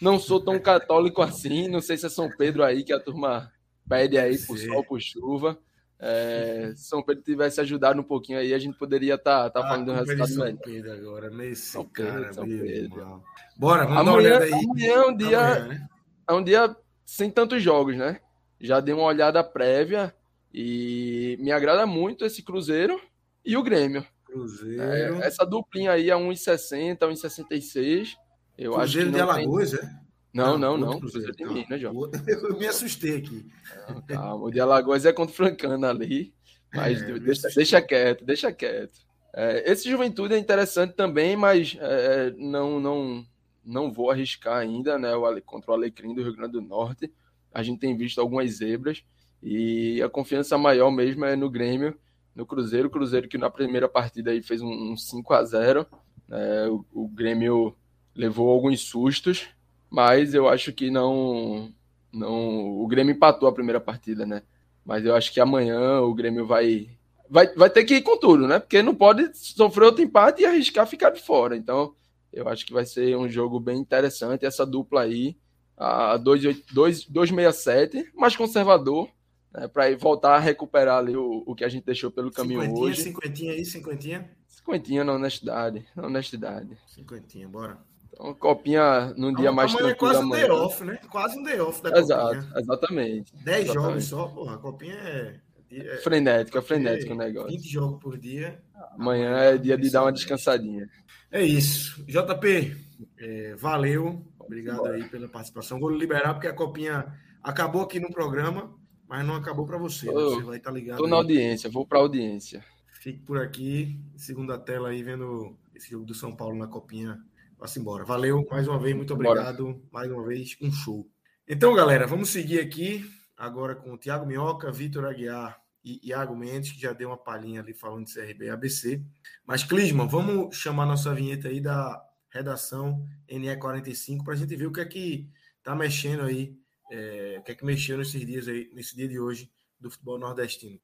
não 0.00 0.18
sou 0.18 0.40
tão 0.40 0.58
católico 0.58 1.22
assim, 1.22 1.68
não 1.68 1.80
sei 1.80 1.96
se 1.96 2.06
é 2.06 2.08
São 2.08 2.30
Pedro 2.36 2.62
aí 2.62 2.84
que 2.84 2.92
a 2.92 3.00
turma 3.00 3.50
pede 3.88 4.18
aí 4.18 4.38
por 4.38 4.58
sol, 4.58 4.84
por 4.84 5.00
chuva. 5.00 5.58
É, 6.00 6.72
se 6.76 6.84
São 6.84 7.02
Pedro 7.02 7.24
tivesse 7.24 7.60
ajudado 7.60 8.00
um 8.00 8.04
pouquinho 8.04 8.38
aí, 8.38 8.54
a 8.54 8.58
gente 8.58 8.78
poderia 8.78 9.16
estar 9.16 9.50
tá, 9.50 9.60
tá 9.60 9.66
ah, 9.66 9.68
falando 9.68 9.90
um 9.90 9.94
resultado 9.96 10.30
São 10.30 10.44
melhor. 10.44 10.60
Pedro 10.62 10.92
agora, 10.92 11.30
nesse 11.30 11.62
São 11.62 11.84
Pedro, 11.84 12.12
cara, 12.12 12.32
São 12.32 12.44
Pedro. 12.44 13.22
Bora, 13.56 13.84
vamos 13.84 14.00
amanhã, 14.00 14.04
dar 14.04 14.10
uma 14.10 14.16
olhada 14.16 14.44
aí. 14.44 14.52
Amanhã 14.52 14.92
é 14.92 15.06
um 15.06 15.16
dia, 15.16 15.38
amanhã, 15.40 15.66
né? 15.66 15.88
é 16.28 16.32
um 16.32 16.44
dia 16.44 16.76
sem 17.04 17.30
tantos 17.30 17.62
jogos, 17.62 17.96
né? 17.96 18.20
Já 18.60 18.80
dei 18.80 18.94
uma 18.94 19.04
olhada 19.04 19.42
prévia 19.42 20.14
e 20.54 21.36
me 21.40 21.50
agrada 21.50 21.84
muito 21.84 22.24
esse 22.24 22.42
Cruzeiro 22.42 23.00
e 23.44 23.56
o 23.56 23.62
Grêmio. 23.62 24.06
Cruzeiro. 24.24 24.82
É, 24.82 25.26
essa 25.26 25.44
duplinha 25.44 25.92
aí 25.92 26.10
é 26.10 26.14
1,60, 26.14 26.98
1,66. 26.98 28.14
Eu 28.56 28.72
Cruzeiro 28.72 28.80
acho 28.80 28.98
que 28.98 29.10
de 29.10 29.20
Alagoas, 29.20 29.70
tem... 29.72 29.80
é? 29.80 30.07
Não, 30.32 30.58
não, 30.58 30.76
não. 30.76 31.00
Cruzeiro, 31.00 31.34
de 31.34 31.44
Minas, 31.44 31.80
João. 31.80 32.10
Eu 32.26 32.58
me 32.58 32.66
assustei 32.66 33.16
aqui. 33.16 33.46
Não, 33.88 34.02
calma, 34.02 34.44
o 34.44 34.50
de 34.50 34.60
Alagoas 34.60 35.04
é 35.04 35.12
contra 35.12 35.32
o 35.32 35.36
Francana 35.36 35.90
ali. 35.90 36.34
Mas 36.72 37.02
é, 37.02 37.18
deixa, 37.18 37.48
deixa 37.48 37.80
quieto, 37.80 38.24
deixa 38.24 38.52
quieto. 38.52 38.98
É, 39.34 39.70
esse 39.70 39.90
Juventude 39.90 40.34
é 40.34 40.38
interessante 40.38 40.94
também, 40.94 41.36
mas 41.36 41.76
é, 41.80 42.30
não, 42.36 42.78
não, 42.78 43.26
não 43.64 43.92
vou 43.92 44.10
arriscar 44.10 44.58
ainda, 44.58 44.98
né? 44.98 45.14
O, 45.14 45.42
contra 45.42 45.70
o 45.70 45.74
Alecrim 45.74 46.14
do 46.14 46.22
Rio 46.22 46.36
Grande 46.36 46.52
do 46.52 46.60
Norte. 46.60 47.12
A 47.52 47.62
gente 47.62 47.80
tem 47.80 47.96
visto 47.96 48.20
algumas 48.20 48.50
zebras. 48.50 49.02
E 49.42 50.02
a 50.02 50.08
confiança 50.08 50.58
maior 50.58 50.90
mesmo 50.90 51.24
é 51.24 51.36
no 51.36 51.48
Grêmio, 51.48 51.96
no 52.34 52.44
Cruzeiro. 52.44 52.88
O 52.88 52.90
Cruzeiro 52.90 53.28
que 53.28 53.38
na 53.38 53.50
primeira 53.50 53.88
partida 53.88 54.30
aí 54.30 54.42
fez 54.42 54.60
um, 54.60 54.92
um 54.92 54.96
5 54.96 55.32
a 55.32 55.44
0 55.44 55.86
né? 56.28 56.66
o, 56.68 56.84
o, 56.92 57.08
Grêmio 57.08 57.76
levou 58.14 58.50
alguns 58.50 58.80
sustos, 58.80 59.48
mas 59.90 60.34
eu 60.34 60.48
acho 60.48 60.72
que 60.72 60.90
não, 60.90 61.72
não. 62.12 62.80
O 62.80 62.86
Grêmio 62.86 63.14
empatou 63.14 63.48
a 63.48 63.52
primeira 63.52 63.80
partida, 63.80 64.26
né? 64.26 64.42
Mas 64.84 65.04
eu 65.04 65.14
acho 65.14 65.32
que 65.32 65.40
amanhã 65.40 66.00
o 66.00 66.14
Grêmio 66.14 66.46
vai, 66.46 66.88
vai, 67.28 67.46
vai 67.54 67.70
ter 67.70 67.84
que 67.84 67.96
ir 67.96 68.02
com 68.02 68.18
tudo, 68.18 68.46
né? 68.46 68.58
Porque 68.58 68.82
não 68.82 68.94
pode 68.94 69.30
sofrer 69.34 69.84
outro 69.84 70.02
empate 70.02 70.42
e 70.42 70.46
arriscar 70.46 70.86
ficar 70.86 71.10
de 71.10 71.20
fora. 71.20 71.56
Então, 71.56 71.94
eu 72.32 72.48
acho 72.48 72.64
que 72.64 72.72
vai 72.72 72.84
ser 72.86 73.16
um 73.16 73.28
jogo 73.28 73.60
bem 73.60 73.78
interessante. 73.78 74.46
Essa 74.46 74.64
dupla 74.64 75.02
aí, 75.02 75.36
a 75.76 76.16
267, 76.16 78.10
mais 78.14 78.34
conservador, 78.36 79.08
né, 79.52 79.68
para 79.68 79.94
voltar 79.96 80.36
a 80.36 80.38
recuperar 80.38 80.98
ali 80.98 81.16
o, 81.16 81.42
o 81.46 81.54
que 81.54 81.64
a 81.64 81.68
gente 81.68 81.84
deixou 81.84 82.10
pelo 82.10 82.30
caminho 82.30 82.60
cinquentinha, 82.60 82.86
hoje. 82.86 83.02
Cinquentinha 83.02 83.52
aí, 83.52 83.64
cinquentinha? 83.64 84.30
Cinquentinha 84.46 85.04
na 85.04 85.14
honestidade, 85.14 85.86
na 85.94 86.06
honestidade. 86.06 86.76
Cinquentinha, 86.86 87.48
bora. 87.48 87.78
Então, 88.18 88.34
copinha 88.34 89.14
num 89.16 89.32
dia 89.32 89.52
mais 89.52 89.72
tranquilo. 89.72 89.92
É 89.92 89.94
quase 89.94 90.24
um 90.24 90.30
day 90.30 90.50
off, 90.50 90.84
né? 90.84 90.98
Quase 91.08 91.38
um 91.38 91.42
day 91.42 91.60
off 91.60 91.82
da 91.82 91.98
Exato, 91.98 92.34
copinha. 92.34 92.52
exatamente. 92.56 93.36
Dez 93.44 93.72
jogos 93.72 94.04
só, 94.04 94.26
porra, 94.26 94.54
a 94.56 94.58
copinha 94.58 94.94
é... 94.94 95.40
é 95.70 95.96
frenética, 95.98 96.60
frenética 96.60 97.14
o 97.14 97.16
negócio. 97.16 97.50
20 97.50 97.68
jogos 97.68 98.00
por 98.00 98.18
dia. 98.18 98.60
Amanhã 98.92 99.36
é 99.36 99.56
dia 99.56 99.78
de 99.78 99.90
dar 99.90 100.02
uma 100.02 100.12
descansadinha. 100.12 100.88
É 101.30 101.42
isso. 101.42 102.04
JP, 102.06 102.76
é, 103.18 103.54
valeu. 103.54 104.24
Obrigado 104.40 104.86
aí 104.86 105.04
pela 105.08 105.28
participação. 105.28 105.78
Vou 105.78 105.90
liberar 105.90 106.34
porque 106.34 106.48
a 106.48 106.54
copinha 106.54 107.06
acabou 107.42 107.82
aqui 107.82 108.00
no 108.00 108.10
programa 108.10 108.76
mas 109.08 109.26
não 109.26 109.34
acabou 109.34 109.66
para 109.66 109.78
você. 109.78 110.06
Né? 110.06 110.12
Você 110.12 110.42
vai 110.42 110.58
estar 110.58 110.70
tá 110.70 110.76
ligado. 110.76 110.96
Estou 110.96 111.08
na 111.08 111.16
audiência, 111.16 111.70
vou 111.70 111.86
para 111.86 111.98
audiência. 111.98 112.62
Fique 113.00 113.20
por 113.20 113.38
aqui, 113.38 113.98
segunda 114.16 114.58
tela 114.58 114.90
aí, 114.90 115.02
vendo 115.02 115.56
esse 115.74 115.90
jogo 115.90 116.04
do 116.04 116.14
São 116.14 116.36
Paulo 116.36 116.56
na 116.56 116.66
Copinha. 116.66 117.18
Vá-se 117.58 117.80
embora. 117.80 118.04
Valeu, 118.04 118.46
mais 118.50 118.68
uma 118.68 118.78
vez, 118.78 118.94
muito 118.94 119.12
obrigado. 119.12 119.64
Bora. 119.64 119.80
Mais 119.90 120.10
uma 120.10 120.24
vez, 120.24 120.56
um 120.60 120.70
show. 120.70 121.10
Então, 121.46 121.74
galera, 121.74 122.06
vamos 122.06 122.30
seguir 122.30 122.60
aqui 122.60 123.04
agora 123.36 123.74
com 123.74 123.92
o 123.92 123.98
Thiago 123.98 124.24
Minhoca, 124.24 124.70
Vitor 124.70 125.04
Aguiar 125.04 125.60
e 125.84 126.00
Iago 126.08 126.36
Mendes, 126.36 126.72
que 126.72 126.80
já 126.80 126.92
deu 126.92 127.08
uma 127.08 127.16
palhinha 127.16 127.60
ali 127.60 127.74
falando 127.74 128.06
de 128.06 128.14
CRB 128.14 128.46
e 128.46 128.50
ABC. 128.50 129.02
Mas, 129.44 129.64
Clisman, 129.64 130.06
vamos 130.06 130.56
chamar 130.56 130.86
nossa 130.86 131.12
vinheta 131.12 131.48
aí 131.48 131.60
da 131.60 132.00
redação 132.30 133.04
NE45 133.28 134.22
para 134.22 134.34
a 134.34 134.36
gente 134.36 134.54
ver 134.54 134.66
o 134.66 134.72
que 134.72 134.80
é 134.80 134.84
que 134.84 135.28
tá 135.62 135.74
mexendo 135.74 136.22
aí 136.22 136.56
é, 136.90 137.36
o 137.38 137.42
que 137.42 137.52
é 137.52 137.54
que 137.54 137.64
mexeu 137.64 137.98
nesses 137.98 138.24
dias 138.24 138.48
aí, 138.48 138.70
nesse 138.72 138.96
dia 138.96 139.08
de 139.08 139.18
hoje 139.18 139.50
do 139.80 139.90
futebol 139.90 140.18
nordestino. 140.18 140.78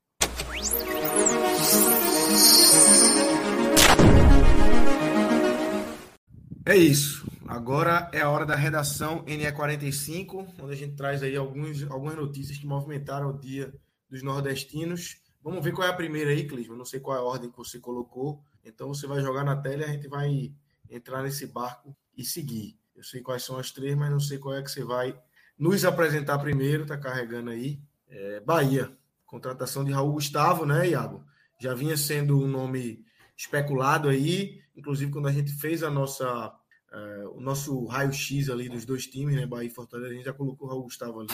É 6.67 6.75
isso. 6.75 7.31
Agora 7.47 8.09
é 8.11 8.23
a 8.23 8.31
hora 8.31 8.47
da 8.47 8.57
redação 8.57 9.23
NE45, 9.27 10.55
onde 10.63 10.73
a 10.73 10.77
gente 10.77 10.97
traz 10.97 11.23
aí 11.23 11.37
alguns, 11.37 11.83
algumas 11.91 12.17
notícias 12.17 12.57
que 12.57 12.67
movimentaram 12.67 13.29
o 13.29 13.39
dia 13.39 13.75
dos 14.09 14.23
nordestinos. 14.23 15.19
Vamos 15.43 15.63
ver 15.63 15.73
qual 15.73 15.87
é 15.87 15.91
a 15.91 15.95
primeira 15.95 16.31
aí, 16.31 16.49
Clisma. 16.49 16.75
Não 16.75 16.87
sei 16.87 17.01
qual 17.01 17.19
é 17.19 17.21
a 17.21 17.23
ordem 17.23 17.51
que 17.51 17.59
você 17.59 17.79
colocou. 17.79 18.43
Então 18.65 18.89
você 18.89 19.07
vai 19.07 19.21
jogar 19.21 19.45
na 19.45 19.57
tela 19.57 19.83
e 19.83 19.85
a 19.85 19.89
gente 19.89 20.09
vai 20.09 20.55
entrar 20.89 21.23
nesse 21.23 21.47
barco 21.47 21.95
e 22.17 22.25
seguir. 22.25 22.79
Eu 22.97 23.05
sei 23.05 23.21
quais 23.21 23.43
são 23.43 23.59
as 23.59 23.71
três, 23.71 23.95
mas 23.95 24.11
não 24.11 24.21
sei 24.21 24.39
qual 24.39 24.55
é 24.55 24.63
que 24.63 24.71
você 24.71 24.83
vai 24.83 25.15
nos 25.59 25.85
apresentar 25.85 26.39
primeiro, 26.39 26.87
tá 26.87 26.97
carregando 26.97 27.51
aí. 27.51 27.79
É, 28.09 28.41
Bahia, 28.41 28.91
contratação 29.27 29.85
de 29.85 29.93
Raul 29.93 30.13
Gustavo, 30.13 30.65
né, 30.65 30.89
Iago? 30.89 31.23
Já 31.61 31.75
vinha 31.75 31.97
sendo 31.99 32.41
um 32.41 32.47
nome 32.47 33.05
especulado 33.37 34.09
aí, 34.09 34.64
inclusive 34.77 35.11
quando 35.11 35.29
a 35.29 35.33
gente 35.33 35.53
fez 35.53 35.83
a 35.83 35.91
nossa 35.91 36.49
uh, 36.93 37.37
o 37.37 37.41
nosso 37.41 37.85
raio-x 37.87 38.49
ali 38.51 38.69
dos 38.69 38.85
dois 38.85 39.07
times, 39.07 39.37
né, 39.37 39.47
Bahia 39.47 39.69
e 39.69 39.71
Fortaleza, 39.71 40.11
a 40.11 40.15
gente 40.15 40.25
já 40.25 40.33
colocou 40.33 40.67
o 40.67 40.71
Raul 40.71 40.85
Gustavo 40.85 41.21
ali 41.21 41.29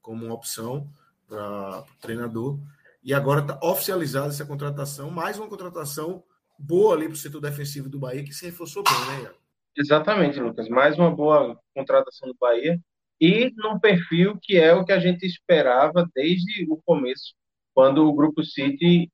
como 0.00 0.24
uma 0.24 0.34
opção 0.34 0.88
para 1.26 1.84
treinador. 2.00 2.58
E 3.02 3.14
agora 3.14 3.40
está 3.40 3.58
oficializada 3.62 4.28
essa 4.28 4.44
contratação, 4.44 5.10
mais 5.10 5.38
uma 5.38 5.48
contratação 5.48 6.22
boa 6.58 6.94
ali 6.94 7.06
para 7.06 7.14
o 7.14 7.16
setor 7.16 7.40
defensivo 7.40 7.88
do 7.88 7.98
Bahia, 7.98 8.22
que 8.22 8.34
se 8.34 8.44
reforçou 8.44 8.82
bem, 8.82 9.06
né, 9.06 9.22
Iago? 9.22 9.38
Exatamente, 9.76 10.38
Lucas. 10.38 10.68
Mais 10.68 10.98
uma 10.98 11.10
boa 11.10 11.58
contratação 11.74 12.28
do 12.28 12.36
Bahia 12.38 12.78
e 13.20 13.52
num 13.56 13.78
perfil 13.78 14.38
que 14.40 14.56
é 14.58 14.74
o 14.74 14.84
que 14.84 14.92
a 14.92 14.98
gente 14.98 15.24
esperava 15.24 16.08
desde 16.14 16.66
o 16.70 16.80
começo, 16.84 17.34
quando 17.74 18.06
o 18.06 18.14
Grupo 18.14 18.42
City 18.44 19.10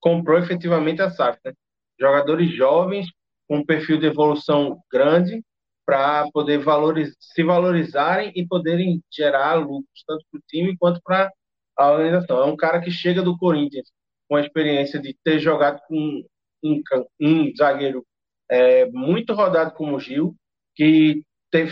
comprou 0.00 0.38
efetivamente 0.38 1.02
a 1.02 1.10
SAF. 1.10 1.38
Né? 1.44 1.52
Jogadores 1.98 2.50
jovens, 2.54 3.06
com 3.48 3.58
um 3.58 3.64
perfil 3.64 3.98
de 3.98 4.06
evolução 4.06 4.78
grande, 4.90 5.42
para 5.86 6.30
poder 6.32 6.58
valoriz 6.58 7.16
se 7.18 7.42
valorizarem 7.42 8.30
e 8.36 8.46
poderem 8.46 9.02
gerar 9.10 9.54
lucros, 9.54 10.04
tanto 10.06 10.24
para 10.30 10.38
o 10.38 10.42
time 10.46 10.76
quanto 10.76 11.00
para 11.02 11.32
a 11.76 11.90
organização. 11.90 12.40
É 12.40 12.44
um 12.44 12.56
cara 12.56 12.80
que 12.80 12.90
chega 12.90 13.22
do 13.22 13.38
Corinthians 13.38 13.90
com 14.28 14.36
a 14.36 14.40
experiência 14.40 15.00
de 15.00 15.16
ter 15.24 15.38
jogado 15.38 15.80
com 15.88 16.22
um, 16.62 16.82
um 17.20 17.56
zagueiro 17.56 18.04
é, 18.50 18.86
muito 18.90 19.32
rodado 19.32 19.72
como 19.72 19.96
o 19.96 20.00
Gil, 20.00 20.34
que 20.74 21.22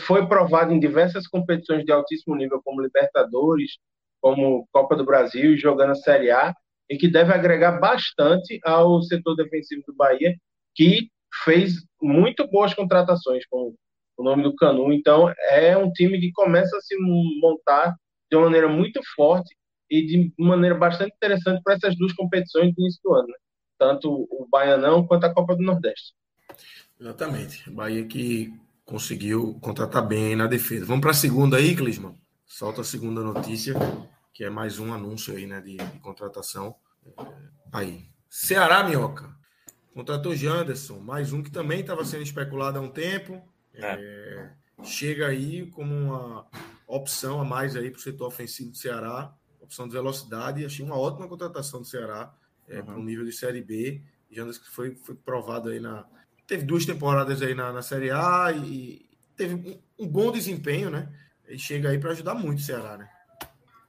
foi 0.01 0.27
provado 0.27 0.73
em 0.73 0.81
diversas 0.81 1.27
competições 1.29 1.85
de 1.85 1.93
altíssimo 1.93 2.35
nível, 2.35 2.61
como 2.65 2.81
Libertadores, 2.81 3.73
como 4.21 4.67
Copa 4.73 4.97
do 4.97 5.05
Brasil, 5.05 5.57
jogando 5.57 5.91
a 5.91 5.95
Série 5.95 6.31
A, 6.31 6.55
e 6.88 6.96
que 6.96 7.09
deve 7.09 7.33
agregar 7.33 7.79
bastante 7.81 8.61
ao 8.64 9.03
setor 9.03 9.35
defensivo 9.35 9.83
do 9.87 9.94
Bahia, 9.94 10.35
que 10.75 11.09
fez 11.44 11.75
muito 12.01 12.49
boas 12.49 12.75
contratações, 12.75 13.44
com 13.46 13.75
o 14.16 14.22
nome 14.22 14.42
do 14.42 14.55
Canu. 14.55 14.92
Então, 14.92 15.33
é 15.51 15.77
um 15.77 15.90
time 15.92 16.18
que 16.20 16.33
começa 16.33 16.77
a 16.77 16.81
se 16.81 16.96
montar 17.40 17.94
de 18.31 18.37
uma 18.37 18.46
maneira 18.46 18.68
muito 18.68 19.01
forte 19.14 19.55
e 19.90 20.05
de 20.05 20.33
maneira 20.38 20.75
bastante 20.75 21.14
interessante 21.14 21.61
para 21.62 21.75
essas 21.75 21.96
duas 21.96 22.12
competições 22.12 22.75
do 22.75 22.81
início 22.81 23.01
do 23.05 23.14
ano, 23.14 23.29
né? 23.29 23.35
tanto 23.79 24.11
o 24.31 24.46
Baianão 24.51 25.07
quanto 25.07 25.25
a 25.25 25.35
Copa 25.35 25.55
do 25.55 25.62
Nordeste. 25.62 26.14
Exatamente. 26.99 27.70
Bahia 27.70 28.05
que 28.07 28.53
conseguiu 28.85 29.59
contratar 29.61 30.07
bem 30.07 30.35
na 30.35 30.46
defesa. 30.46 30.87
Vamos 30.87 31.03
para 31.03 31.11
a 31.11 31.14
segunda 31.14 31.57
aí, 31.59 31.77
Clisman. 31.77 32.14
Solta 32.46 32.81
a 32.81 32.85
segunda 32.85 33.20
notícia, 33.20 33.75
que 34.37 34.44
é 34.44 34.51
mais 34.51 34.79
um 34.79 34.92
anúncio 34.92 35.35
aí, 35.35 35.46
né, 35.46 35.62
de, 35.62 35.79
de 35.79 35.99
contratação. 36.01 36.77
É, 37.07 37.25
aí. 37.72 38.07
Ceará, 38.29 38.85
Minhoca. 38.85 39.35
Contratou 39.94 40.37
Janderson, 40.37 40.99
mais 40.99 41.33
um 41.33 41.42
que 41.42 41.51
também 41.51 41.81
estava 41.81 42.05
sendo 42.05 42.22
especulado 42.22 42.79
há 42.79 42.83
um 42.83 42.90
tempo. 42.90 43.42
É. 43.72 43.94
É, 43.94 44.85
chega 44.85 45.29
aí 45.29 45.70
como 45.70 45.94
uma 45.94 46.46
opção 46.87 47.40
a 47.40 47.46
mais 47.46 47.77
aí 47.77 47.90
para 47.90 47.96
o 47.96 48.03
setor 48.03 48.27
ofensivo 48.27 48.72
do 48.72 48.77
Ceará, 48.77 49.35
opção 49.59 49.88
de 49.88 49.94
velocidade. 49.94 50.66
Achei 50.66 50.85
uma 50.85 50.99
ótima 50.99 51.27
contratação 51.27 51.81
do 51.81 51.87
Ceará 51.87 52.31
é, 52.68 52.81
uhum. 52.81 52.85
para 52.85 52.94
o 52.99 53.03
nível 53.03 53.25
de 53.25 53.33
Série 53.33 53.62
B. 53.62 54.03
Janderson 54.31 54.61
foi, 54.70 54.96
foi 54.96 55.14
provado 55.14 55.70
aí 55.70 55.81
na. 55.81 56.05
Teve 56.46 56.66
duas 56.66 56.85
temporadas 56.85 57.40
aí 57.40 57.55
na, 57.55 57.72
na 57.72 57.81
Série 57.81 58.11
A 58.11 58.53
e 58.53 59.09
teve 59.35 59.55
um, 59.55 60.05
um 60.05 60.07
bom 60.07 60.31
desempenho, 60.31 60.90
né? 60.90 61.11
E 61.49 61.59
chega 61.59 61.88
aí 61.88 61.99
para 61.99 62.11
ajudar 62.11 62.35
muito 62.35 62.59
o 62.59 62.62
Ceará, 62.62 62.99
né? 62.99 63.15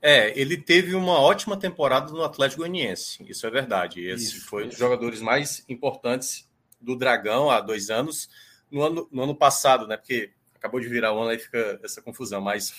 É, 0.02 0.40
ele 0.40 0.58
teve 0.58 0.94
uma 0.94 1.20
ótima 1.20 1.58
temporada 1.58 2.12
no 2.12 2.24
Atlético 2.24 2.62
Goianiense, 2.62 3.24
isso 3.28 3.48
é 3.48 3.50
verdade. 3.50 4.02
Esse 4.02 4.38
isso, 4.38 4.46
foi 4.46 4.66
um 4.66 4.68
dos 4.68 4.78
jogadores 4.78 5.22
mais 5.22 5.64
importantes 5.68 6.48
do 6.80 6.96
Dragão 6.96 7.50
há 7.50 7.60
dois 7.60 7.90
anos. 7.90 8.30
No 8.70 8.84
ano, 8.84 9.08
no 9.12 9.24
ano 9.24 9.36
passado, 9.36 9.88
né? 9.88 9.98
Porque 9.98 10.32
acabou 10.56 10.80
de 10.80 10.88
virar 10.88 11.14
o 11.14 11.20
ano, 11.20 11.30
aí 11.30 11.40
fica 11.40 11.80
essa 11.84 12.02
confusão, 12.02 12.42
mas 12.42 12.74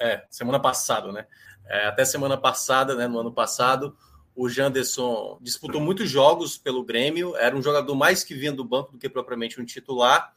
é, 0.00 0.06
é 0.14 0.24
semana 0.30 0.60
passada, 0.60 1.10
né? 1.10 1.26
É, 1.66 1.86
até 1.86 2.04
semana 2.04 2.36
passada, 2.36 2.94
né? 2.94 3.08
No 3.08 3.18
ano 3.18 3.32
passado, 3.32 3.96
o 4.34 4.48
Janderson 4.48 5.38
disputou 5.40 5.80
muitos 5.80 6.08
jogos 6.08 6.56
pelo 6.56 6.84
Grêmio, 6.84 7.36
era 7.36 7.56
um 7.56 7.62
jogador 7.62 7.94
mais 7.94 8.22
que 8.22 8.34
vinha 8.34 8.52
do 8.52 8.64
banco 8.64 8.92
do 8.92 8.98
que 8.98 9.08
propriamente 9.08 9.60
um 9.60 9.64
titular. 9.64 10.34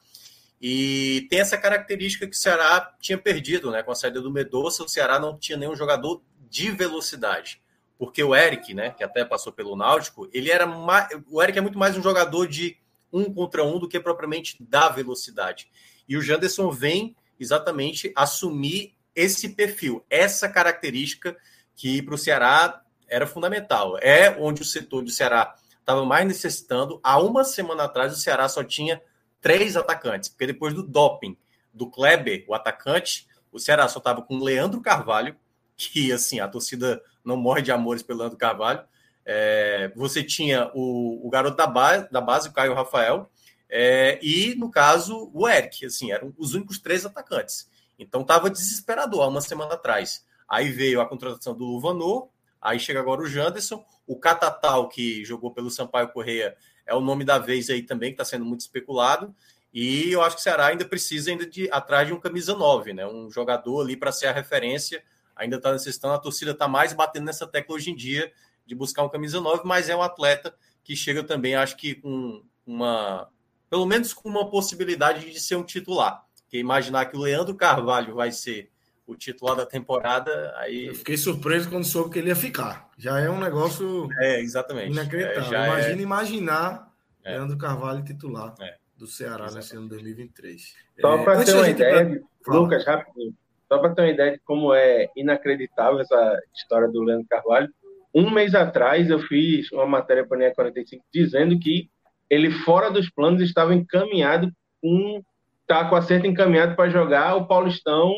E 0.61 1.27
tem 1.29 1.39
essa 1.39 1.57
característica 1.57 2.25
que 2.25 2.35
o 2.35 2.39
Ceará 2.39 2.95
tinha 2.99 3.17
perdido, 3.17 3.71
né? 3.71 3.83
Com 3.83 3.91
a 3.91 3.95
saída 3.95 4.21
do 4.21 4.31
Medoça, 4.31 4.83
o 4.83 4.89
Ceará 4.89 5.19
não 5.19 5.37
tinha 5.37 5.57
nenhum 5.57 5.75
jogador 5.75 6.21
de 6.49 6.71
velocidade. 6.71 7.61
Porque 7.97 8.23
o 8.23 8.35
Eric, 8.35 8.73
né, 8.73 8.91
que 8.91 9.03
até 9.03 9.23
passou 9.23 9.53
pelo 9.53 9.75
Náutico, 9.75 10.29
ele 10.33 10.51
era 10.51 10.65
mais, 10.65 11.07
o 11.29 11.41
Eric 11.41 11.57
é 11.57 11.61
muito 11.61 11.79
mais 11.79 11.97
um 11.97 12.03
jogador 12.03 12.47
de 12.47 12.77
um 13.11 13.33
contra 13.33 13.63
um 13.63 13.79
do 13.79 13.87
que 13.87 13.99
propriamente 13.99 14.57
da 14.61 14.89
velocidade. 14.89 15.69
E 16.07 16.17
o 16.17 16.21
Janderson 16.21 16.69
vem 16.71 17.15
exatamente 17.39 18.11
assumir 18.15 18.93
esse 19.15 19.49
perfil, 19.49 20.05
essa 20.09 20.49
característica 20.49 21.37
que 21.73 22.01
para 22.01 22.15
o 22.15 22.17
Ceará 22.17 22.81
era 23.07 23.25
fundamental. 23.25 23.97
É 24.01 24.29
onde 24.39 24.61
o 24.61 24.65
setor 24.65 25.03
do 25.03 25.09
Ceará 25.09 25.55
estava 25.79 26.03
mais 26.03 26.27
necessitando. 26.27 26.99
Há 27.01 27.19
uma 27.19 27.43
semana 27.43 27.83
atrás, 27.83 28.11
o 28.13 28.19
Ceará 28.19 28.49
só 28.49 28.63
tinha 28.63 29.01
três 29.45 29.77
atacantes, 29.77 30.27
porque 30.27 30.47
depois 30.47 30.73
do 30.73 30.81
doping 30.81 31.37
do 31.71 31.87
Kleber, 31.87 32.43
o 32.47 32.55
atacante, 32.55 33.27
o 33.51 33.59
Ceará 33.59 33.87
só 33.87 33.99
estava 33.99 34.23
com 34.23 34.39
Leandro 34.39 34.81
Carvalho, 34.81 35.35
que 35.77 36.11
assim, 36.11 36.39
a 36.39 36.47
torcida 36.47 36.99
não 37.23 37.37
morre 37.37 37.61
de 37.61 37.71
amores 37.71 38.01
pelo 38.01 38.21
Leandro 38.21 38.39
Carvalho. 38.39 38.83
É, 39.23 39.91
você 39.95 40.23
tinha 40.23 40.71
o, 40.73 41.27
o 41.27 41.29
garoto 41.29 41.57
da 41.57 41.67
base, 41.67 42.11
da 42.11 42.19
base, 42.19 42.49
o 42.49 42.53
Caio 42.53 42.73
Rafael, 42.73 43.29
é, 43.69 44.17
e 44.19 44.55
no 44.55 44.71
caso 44.71 45.29
o 45.31 45.47
Eric, 45.47 45.85
assim, 45.85 46.11
eram 46.11 46.33
os 46.39 46.55
únicos 46.55 46.79
três 46.79 47.05
atacantes. 47.05 47.69
Então 47.99 48.21
estava 48.21 48.49
desesperador 48.49 49.21
há 49.21 49.27
uma 49.27 49.41
semana 49.41 49.75
atrás. 49.75 50.25
Aí 50.49 50.71
veio 50.71 50.99
a 50.99 51.07
contratação 51.07 51.53
do 51.53 51.65
Luvanor, 51.65 52.29
aí 52.59 52.79
chega 52.79 52.99
agora 52.99 53.21
o 53.21 53.27
Janderson, 53.27 53.85
o 54.07 54.17
Catatal, 54.17 54.89
que 54.89 55.23
jogou 55.23 55.51
pelo 55.51 55.69
Sampaio 55.69 56.09
Correia, 56.09 56.57
é 56.85 56.93
o 56.93 57.01
nome 57.01 57.23
da 57.23 57.37
vez 57.37 57.69
aí 57.69 57.81
também, 57.81 58.11
que 58.11 58.21
está 58.21 58.25
sendo 58.25 58.45
muito 58.45 58.61
especulado. 58.61 59.33
E 59.73 60.11
eu 60.11 60.21
acho 60.21 60.35
que 60.35 60.41
o 60.41 60.43
Ceará 60.43 60.67
ainda 60.67 60.85
precisa 60.85 61.31
ainda 61.31 61.45
de 61.45 61.69
atrás 61.69 62.07
de 62.07 62.13
um 62.13 62.19
camisa 62.19 62.55
9, 62.55 62.93
né? 62.93 63.05
Um 63.05 63.29
jogador 63.29 63.81
ali 63.81 63.97
para 63.97 64.11
ser 64.11 64.27
a 64.27 64.31
referência. 64.31 65.03
Ainda 65.35 65.57
está 65.57 65.73
necessitando, 65.73 66.13
a 66.13 66.19
torcida 66.19 66.51
está 66.51 66.67
mais 66.67 66.93
batendo 66.93 67.25
nessa 67.25 67.45
tecla 67.45 67.75
hoje 67.75 67.91
em 67.91 67.95
dia 67.95 68.31
de 68.65 68.73
buscar 68.73 69.03
um 69.03 69.09
camisa 69.09 69.41
9, 69.41 69.63
mas 69.65 69.89
é 69.89 69.95
um 69.95 70.01
atleta 70.01 70.55
que 70.83 70.95
chega 70.95 71.23
também, 71.23 71.55
acho 71.55 71.75
que 71.75 71.95
com 71.95 72.43
uma. 72.65 73.29
Pelo 73.69 73.85
menos 73.85 74.13
com 74.13 74.29
uma 74.29 74.49
possibilidade 74.49 75.29
de 75.31 75.39
ser 75.39 75.55
um 75.55 75.63
titular. 75.63 76.25
Porque 76.43 76.57
imaginar 76.57 77.05
que 77.05 77.17
o 77.17 77.19
Leandro 77.19 77.55
Carvalho 77.55 78.15
vai 78.15 78.31
ser 78.31 78.71
o 79.07 79.15
titular 79.15 79.55
da 79.55 79.65
temporada, 79.65 80.53
aí. 80.57 80.87
Eu 80.87 80.95
fiquei 80.95 81.17
surpreso 81.17 81.69
quando 81.69 81.83
soube 81.83 82.11
que 82.11 82.19
ele 82.19 82.29
ia 82.29 82.35
ficar. 82.35 82.89
Já 82.97 83.19
é 83.19 83.29
um 83.29 83.39
negócio. 83.39 84.07
É, 84.19 84.39
exatamente. 84.39 84.91
Inacreditável. 84.91 85.57
É, 85.57 85.67
Imagina 85.67 85.99
é... 85.99 86.03
imaginar 86.03 86.91
é. 87.23 87.31
Leandro 87.31 87.57
Carvalho 87.57 88.03
titular 88.03 88.53
é. 88.61 88.75
do 88.97 89.07
Ceará 89.07 89.45
exatamente. 89.45 89.55
nesse 89.55 89.77
ano 89.77 89.89
2023. 89.89 90.75
Só 91.01 91.23
para 91.23 91.43
ter 91.43 91.53
uma 91.53 91.69
ideia, 91.69 92.05
de... 92.05 92.21
Lucas, 92.47 92.85
rapidinho. 92.85 93.33
Só 93.67 93.79
para 93.79 93.95
ter 93.95 94.01
uma 94.01 94.09
ideia 94.09 94.31
de 94.33 94.39
como 94.39 94.73
é 94.73 95.09
inacreditável 95.15 95.99
essa 95.99 96.39
história 96.55 96.87
do 96.87 97.01
Leandro 97.01 97.27
Carvalho. 97.27 97.69
Um 98.13 98.29
mês 98.29 98.55
atrás 98.55 99.09
eu 99.09 99.19
fiz 99.19 99.71
uma 99.71 99.85
matéria 99.85 100.25
para 100.25 100.47
a 100.47 100.55
45 100.55 101.03
dizendo 101.13 101.59
que 101.59 101.89
ele, 102.29 102.49
fora 102.49 102.89
dos 102.89 103.09
planos, 103.09 103.41
estava 103.41 103.73
encaminhado 103.73 104.51
com. 104.81 105.21
Está 105.61 105.89
com 105.89 105.95
acerto 105.95 106.27
encaminhado 106.27 106.75
para 106.75 106.91
jogar 106.91 107.35
o 107.35 107.47
Paulistão 107.47 108.13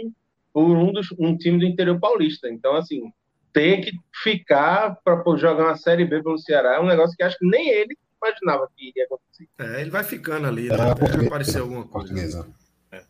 por 0.57 0.75
um, 0.75 0.91
dos, 0.91 1.11
um 1.19 1.37
time 1.37 1.59
do 1.59 1.65
interior 1.65 1.99
paulista. 1.99 2.49
Então, 2.49 2.75
assim, 2.75 3.13
ter 3.53 3.79
que 3.79 3.91
ficar 4.23 4.95
para 5.03 5.21
jogar 5.37 5.65
uma 5.65 5.77
Série 5.77 6.03
B 6.03 6.23
pelo 6.23 6.39
Ceará 6.39 6.77
é 6.77 6.79
um 6.79 6.87
negócio 6.87 7.15
que 7.15 7.21
acho 7.21 7.37
que 7.37 7.47
nem 7.47 7.69
ele 7.69 7.95
imaginava 8.19 8.67
que 8.75 8.89
iria 8.89 9.05
acontecer. 9.05 9.47
É, 9.59 9.81
ele 9.81 9.91
vai 9.91 10.03
ficando 10.03 10.47
ali, 10.47 10.67
né? 10.67 10.75
até 10.75 11.27
aparecer 11.27 11.59
alguma 11.59 11.87
coisa. 11.87 12.07
Portuguesa. 12.07 12.47
É. 12.91 13.03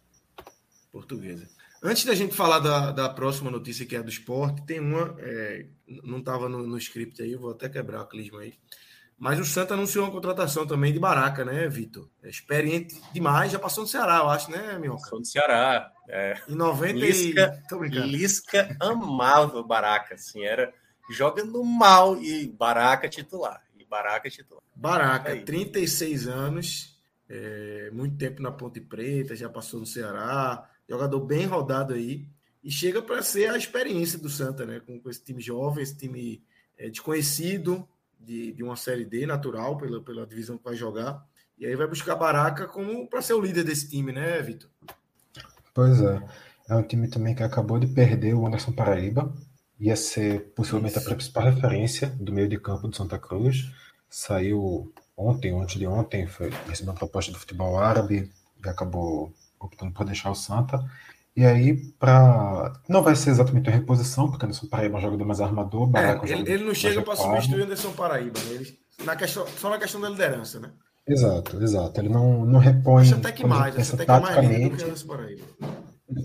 Portuguesa. 0.91 1.47
Antes 1.81 2.03
da 2.03 2.13
gente 2.13 2.35
falar 2.35 2.59
da, 2.59 2.91
da 2.91 3.07
próxima 3.07 3.49
notícia, 3.49 3.85
que 3.85 3.95
é 3.95 4.03
do 4.03 4.09
esporte, 4.09 4.65
tem 4.65 4.81
uma, 4.81 5.15
é, 5.19 5.67
não 6.03 6.17
estava 6.17 6.49
no, 6.49 6.67
no 6.67 6.77
script 6.77 7.21
aí, 7.21 7.33
vou 7.37 7.51
até 7.51 7.69
quebrar 7.69 8.01
o 8.01 8.07
clisma 8.07 8.41
aí. 8.41 8.55
Mas 9.17 9.39
o 9.39 9.45
Santa 9.45 9.73
anunciou 9.73 10.05
uma 10.05 10.11
contratação 10.11 10.67
também 10.67 10.93
de 10.93 10.99
Baraca, 10.99 11.43
né, 11.43 11.67
Vitor? 11.67 12.07
É 12.21 12.29
experiente 12.29 13.01
demais, 13.11 13.51
já 13.51 13.57
passou 13.57 13.83
no 13.83 13.89
Ceará, 13.89 14.17
eu 14.17 14.29
acho, 14.29 14.51
né, 14.51 14.77
Minhoca? 14.77 15.01
Passou 15.01 15.19
no 15.19 15.25
Ceará. 15.25 15.91
É. 16.07 16.39
Em 16.47 16.53
90 16.53 16.93
Lisca, 16.93 17.63
e... 17.71 17.87
Lisca 17.87 18.77
amava 18.79 19.57
o 19.57 19.65
Baraca, 19.65 20.13
assim, 20.13 20.43
era 20.43 20.71
jogando 21.09 21.63
mal 21.63 22.21
e 22.21 22.47
Baraca 22.47 23.09
titular. 23.09 23.63
E 23.75 23.83
Baraca 23.83 24.29
titular. 24.29 24.61
Baraca, 24.75 25.35
é 25.35 25.41
36 25.41 26.27
anos, 26.27 26.95
é, 27.27 27.89
muito 27.91 28.17
tempo 28.17 28.39
na 28.39 28.51
Ponte 28.51 28.79
Preta, 28.79 29.35
já 29.35 29.49
passou 29.49 29.79
no 29.79 29.85
Ceará, 29.87 30.69
jogador 30.87 31.19
bem 31.21 31.45
rodado 31.47 31.95
aí, 31.95 32.27
e 32.63 32.69
chega 32.69 33.01
para 33.01 33.23
ser 33.23 33.49
a 33.49 33.57
experiência 33.57 34.19
do 34.19 34.29
Santa, 34.29 34.63
né? 34.63 34.79
Com, 34.79 34.99
com 34.99 35.09
esse 35.09 35.23
time 35.23 35.41
jovem, 35.41 35.81
esse 35.81 35.97
time 35.97 36.43
é, 36.77 36.87
desconhecido, 36.89 37.87
de, 38.19 38.51
de 38.51 38.63
uma 38.63 38.75
Série 38.75 39.05
D 39.05 39.25
natural 39.25 39.77
pela, 39.77 40.01
pela 40.01 40.25
divisão 40.25 40.57
que 40.57 40.63
vai 40.63 40.75
jogar. 40.75 41.23
E 41.57 41.65
aí 41.65 41.75
vai 41.75 41.87
buscar 41.87 42.15
Baraca 42.15 42.67
como 42.67 43.07
para 43.07 43.21
ser 43.21 43.33
o 43.33 43.41
líder 43.41 43.63
desse 43.63 43.89
time, 43.89 44.11
né, 44.11 44.41
Vitor? 44.41 44.69
Pois 45.73 46.01
é. 46.01 46.21
É 46.69 46.75
um 46.75 46.83
time 46.83 47.07
também 47.07 47.33
que 47.33 47.43
acabou 47.43 47.79
de 47.79 47.87
perder 47.87 48.33
o 48.33 48.45
Anderson 48.45 48.71
Paraíba. 48.71 49.33
Ia 49.79 49.95
ser 49.95 50.51
possivelmente 50.55 50.97
Isso. 50.97 51.07
a 51.07 51.13
principal 51.13 51.43
referência 51.45 52.07
do 52.19 52.33
meio 52.33 52.49
de 52.49 52.59
campo 52.59 52.87
do 52.87 52.95
Santa 52.95 53.17
Cruz. 53.17 53.71
Saiu 54.09 54.91
ontem, 55.15 55.53
ontem 55.53 55.79
de 55.79 55.87
ontem, 55.87 56.27
foi 56.27 56.49
recebeu 56.67 56.91
uma 56.91 56.97
proposta 56.97 57.31
do 57.31 57.39
futebol 57.39 57.77
árabe 57.79 58.31
e 58.63 58.69
acabou 58.69 59.33
optando 59.59 59.91
por 59.93 60.05
deixar 60.05 60.29
o 60.29 60.35
Santa. 60.35 60.83
E 61.37 61.45
aí, 61.45 61.77
para 61.99 62.73
não 62.89 63.03
vai 63.03 63.15
ser 63.15 63.29
exatamente 63.29 63.69
a 63.69 63.71
reposição, 63.71 64.27
porque 64.27 64.43
Anderson 64.43 64.65
Paraíba 64.65 64.97
é 64.97 65.01
jogador 65.01 65.23
mais 65.23 65.39
armador. 65.39 65.91
É, 65.95 66.19
ele, 66.31 66.51
ele, 66.51 66.63
não 66.63 66.73
chega 66.73 66.99
para 67.03 67.15
substituir 67.15 67.61
Anderson 67.61 67.91
Paraíba, 67.91 68.39
né? 68.39 68.55
ele, 68.55 68.79
na 69.05 69.15
questão, 69.15 69.45
só 69.55 69.69
na 69.69 69.77
questão 69.77 70.01
da 70.01 70.09
liderança, 70.09 70.59
né? 70.59 70.71
Exato, 71.07 71.61
exato. 71.61 72.01
Ele 72.01 72.09
não, 72.09 72.43
não 72.43 72.59
repõe. 72.59 73.03
Acho 73.03 73.15
até 73.17 73.31
que 73.31 73.45
mais, 73.45 73.77
acho 73.77 73.93
até 73.93 74.05
que 74.05 74.11
mais 74.11 74.35
do 74.35 74.77
que 74.77 74.83
Anderson 74.83 75.07
Paraíba. 75.07 75.45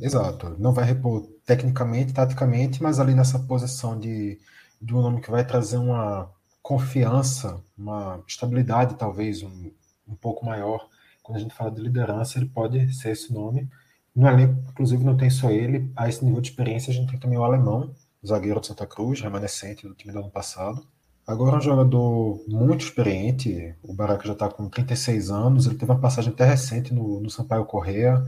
Exato, 0.00 0.56
não 0.58 0.72
vai 0.72 0.86
repor 0.86 1.28
tecnicamente, 1.44 2.14
taticamente, 2.14 2.82
mas 2.82 2.98
ali 2.98 3.14
nessa 3.14 3.38
posição 3.38 4.00
de, 4.00 4.40
de 4.80 4.94
um 4.94 5.02
nome 5.02 5.20
que 5.20 5.30
vai 5.30 5.44
trazer 5.44 5.76
uma 5.76 6.30
confiança, 6.62 7.60
uma 7.76 8.22
estabilidade 8.26 8.94
talvez 8.94 9.42
um, 9.42 9.70
um 10.08 10.14
pouco 10.14 10.46
maior. 10.46 10.88
Quando 11.22 11.36
a 11.36 11.40
gente 11.40 11.54
fala 11.54 11.70
de 11.70 11.82
liderança, 11.82 12.38
ele 12.38 12.48
pode 12.48 12.94
ser 12.94 13.10
esse 13.10 13.30
nome. 13.30 13.68
No 14.14 14.28
elenco, 14.28 14.62
inclusive, 14.70 15.04
não 15.04 15.16
tem 15.16 15.30
só 15.30 15.50
ele. 15.50 15.90
A 15.96 16.08
esse 16.08 16.24
nível 16.24 16.40
de 16.40 16.50
experiência, 16.50 16.90
a 16.90 16.94
gente 16.94 17.10
tem 17.10 17.18
também 17.18 17.38
o 17.38 17.44
alemão, 17.44 17.94
zagueiro 18.24 18.60
de 18.60 18.66
Santa 18.66 18.86
Cruz, 18.86 19.20
remanescente 19.20 19.86
do 19.86 19.94
time 19.94 20.12
do 20.12 20.20
ano 20.20 20.30
passado. 20.30 20.86
Agora, 21.26 21.56
um 21.56 21.60
jogador 21.60 22.42
muito 22.48 22.84
experiente. 22.84 23.74
O 23.82 23.94
Baraca 23.94 24.26
já 24.26 24.32
está 24.32 24.48
com 24.48 24.68
36 24.68 25.30
anos. 25.30 25.66
Ele 25.66 25.76
teve 25.76 25.90
uma 25.90 26.00
passagem 26.00 26.32
até 26.32 26.44
recente 26.44 26.92
no, 26.92 27.20
no 27.20 27.30
Sampaio 27.30 27.64
Correa. 27.64 28.22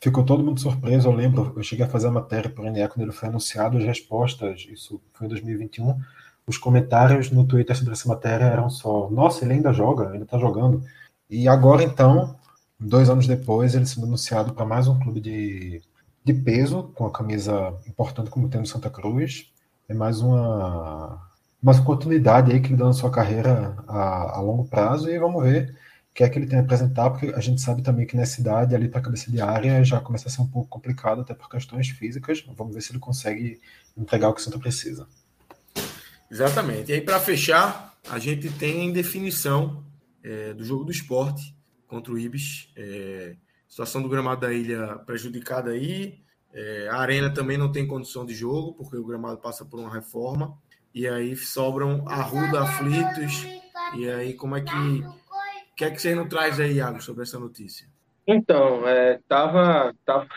ficou 0.00 0.24
todo 0.24 0.44
mundo 0.44 0.60
surpreso. 0.60 1.08
Eu 1.08 1.12
lembro, 1.12 1.52
eu 1.56 1.62
cheguei 1.62 1.84
a 1.86 1.88
fazer 1.88 2.08
a 2.08 2.10
matéria 2.10 2.50
para 2.50 2.64
o 2.64 2.70
NE 2.70 2.86
quando 2.88 3.02
ele 3.02 3.12
foi 3.12 3.28
anunciado, 3.28 3.78
as 3.78 3.84
respostas, 3.84 4.66
isso 4.70 5.00
foi 5.14 5.26
em 5.26 5.30
2021. 5.30 5.98
Os 6.46 6.58
comentários 6.58 7.30
no 7.30 7.46
Twitter 7.46 7.74
sobre 7.76 7.94
essa 7.94 8.08
matéria 8.08 8.44
eram 8.44 8.68
só: 8.68 9.10
Nossa, 9.10 9.44
ele 9.44 9.54
ainda 9.54 9.72
joga, 9.72 10.10
ainda 10.10 10.24
está 10.24 10.38
jogando. 10.38 10.84
E 11.28 11.48
agora, 11.48 11.82
então, 11.82 12.36
dois 12.84 13.08
anos 13.08 13.26
depois, 13.26 13.74
ele 13.74 13.86
sendo 13.86 14.06
anunciado 14.06 14.52
para 14.52 14.66
mais 14.66 14.86
um 14.88 14.98
clube 14.98 15.20
de, 15.20 15.82
de 16.24 16.34
peso, 16.34 16.84
com 16.94 17.06
a 17.06 17.10
camisa 17.10 17.74
importante 17.86 18.30
como 18.30 18.48
tem 18.48 18.60
no 18.60 18.66
Santa 18.66 18.90
Cruz. 18.90 19.52
É 19.88 19.94
mais 19.94 20.20
uma, 20.20 21.30
mais 21.62 21.78
uma 21.78 21.86
continuidade 21.86 22.52
aí 22.52 22.60
que 22.60 22.68
ele 22.68 22.76
dá 22.76 22.86
na 22.86 22.92
sua 22.92 23.10
carreira 23.10 23.76
a, 23.88 24.38
a 24.38 24.40
longo 24.40 24.64
prazo 24.64 25.10
e 25.10 25.18
vamos 25.18 25.42
ver 25.42 25.74
que 26.14 26.22
é 26.22 26.28
que 26.28 26.38
ele 26.38 26.46
tem 26.46 26.60
a 26.60 26.62
apresentar, 26.62 27.10
porque 27.10 27.32
a 27.34 27.40
gente 27.40 27.60
sabe 27.60 27.82
também 27.82 28.06
que 28.06 28.16
nessa 28.16 28.40
idade, 28.40 28.72
ali 28.72 28.88
para 28.88 29.00
cabeça 29.00 29.28
de 29.28 29.40
área, 29.40 29.82
já 29.82 30.00
começa 30.00 30.28
a 30.28 30.30
ser 30.30 30.42
um 30.42 30.46
pouco 30.46 30.68
complicado, 30.68 31.22
até 31.22 31.34
por 31.34 31.50
questões 31.50 31.88
físicas. 31.88 32.44
Vamos 32.56 32.72
ver 32.72 32.82
se 32.82 32.92
ele 32.92 33.00
consegue 33.00 33.60
entregar 33.96 34.28
o 34.28 34.32
que 34.32 34.40
o 34.40 34.44
Santa 34.44 34.58
precisa. 34.60 35.08
Exatamente. 36.30 36.92
E 36.92 36.94
aí, 36.94 37.00
para 37.00 37.18
fechar, 37.18 37.98
a 38.08 38.20
gente 38.20 38.48
tem 38.48 38.92
definição 38.92 39.82
é, 40.22 40.54
do 40.54 40.64
jogo 40.64 40.84
do 40.84 40.92
esporte 40.92 41.52
contra 41.86 42.12
o 42.12 42.18
Ibis. 42.18 42.70
É, 42.76 43.36
situação 43.68 44.02
do 44.02 44.08
gramado 44.08 44.42
da 44.42 44.52
ilha 44.52 44.98
prejudicada 45.06 45.70
aí. 45.70 46.20
É, 46.52 46.88
a 46.90 46.96
arena 46.96 47.32
também 47.32 47.58
não 47.58 47.72
tem 47.72 47.86
condição 47.86 48.24
de 48.24 48.34
jogo, 48.34 48.74
porque 48.74 48.96
o 48.96 49.04
gramado 49.04 49.38
passa 49.38 49.64
por 49.64 49.80
uma 49.80 49.92
reforma. 49.92 50.56
E 50.94 51.08
aí 51.08 51.34
sobram 51.34 52.04
Arruda, 52.06 52.62
Aflitos. 52.62 53.44
E 53.96 54.08
aí, 54.08 54.34
como 54.34 54.56
é 54.56 54.60
que 54.60 54.70
o 55.74 55.76
que 55.76 55.84
é 55.84 55.90
que 55.90 56.00
você 56.00 56.14
não 56.14 56.28
traz 56.28 56.60
aí, 56.60 56.74
Iago, 56.74 57.02
sobre 57.02 57.24
essa 57.24 57.36
notícia? 57.38 57.88
Então, 58.24 58.86
é, 58.86 59.18
tava, 59.28 59.92
tava, 60.06 60.28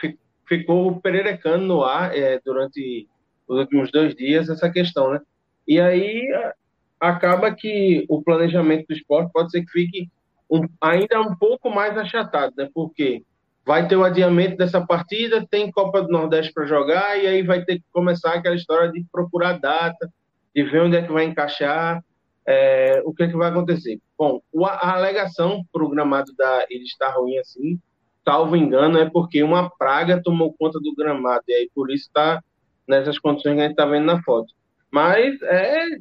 ficou 0.48 1.00
pererecando 1.00 1.64
no 1.64 1.84
ar 1.84 2.16
é, 2.18 2.42
durante 2.44 3.08
os 3.48 3.60
últimos 3.60 3.92
dois 3.92 4.16
dias 4.16 4.50
essa 4.50 4.68
questão, 4.70 5.14
né? 5.14 5.22
E 5.68 5.80
aí 5.80 6.28
acaba 7.00 7.54
que 7.54 8.04
o 8.10 8.24
planejamento 8.24 8.88
do 8.88 8.96
esporte 8.96 9.32
pode 9.32 9.52
ser 9.52 9.64
que 9.64 9.72
fique 9.72 10.10
um, 10.50 10.62
ainda 10.82 11.22
um 11.22 11.36
pouco 11.36 11.70
mais 11.70 11.98
achatado, 11.98 12.54
né? 12.58 12.70
Porque 12.74 13.24
vai 13.66 13.88
ter 13.88 13.96
o 13.96 14.04
adiamento 14.04 14.58
dessa 14.58 14.86
partida, 14.86 15.46
tem 15.50 15.72
Copa 15.72 16.02
do 16.02 16.10
Nordeste 16.10 16.54
para 16.54 16.66
jogar, 16.66 17.18
e 17.18 17.28
aí 17.28 17.44
vai 17.44 17.64
ter 17.66 17.80
que 17.80 17.86
começar 17.92 18.34
aquela 18.34 18.56
história 18.56 18.92
de 18.92 19.06
procurar 19.12 19.60
data, 19.60 20.10
de 20.56 20.64
ver 20.64 20.82
onde 20.82 20.96
é 20.96 21.02
que 21.02 21.12
vai 21.12 21.26
encaixar 21.26 22.02
é, 22.48 23.02
o 23.04 23.14
que, 23.14 23.24
é 23.24 23.28
que 23.28 23.36
vai 23.36 23.50
acontecer? 23.50 24.00
Bom, 24.18 24.42
a 24.64 24.94
alegação 24.94 25.66
para 25.72 25.84
o 25.84 25.90
gramado 25.90 26.34
da 26.38 26.66
ele 26.70 26.86
estar 26.86 27.10
ruim 27.10 27.38
assim, 27.38 27.78
salvo 28.24 28.56
engano, 28.56 28.98
é 28.98 29.10
porque 29.10 29.44
uma 29.44 29.70
praga 29.70 30.22
tomou 30.24 30.54
conta 30.58 30.80
do 30.80 30.96
gramado, 30.96 31.44
e 31.50 31.54
aí 31.54 31.70
por 31.76 31.92
isso 31.92 32.06
está 32.06 32.42
nessas 32.88 33.20
condições 33.20 33.56
que 33.56 33.60
a 33.60 33.64
gente 33.64 33.72
está 33.72 33.86
vendo 33.86 34.06
na 34.06 34.24
foto. 34.24 34.54
Mas 34.90 35.42
é, 35.42 35.98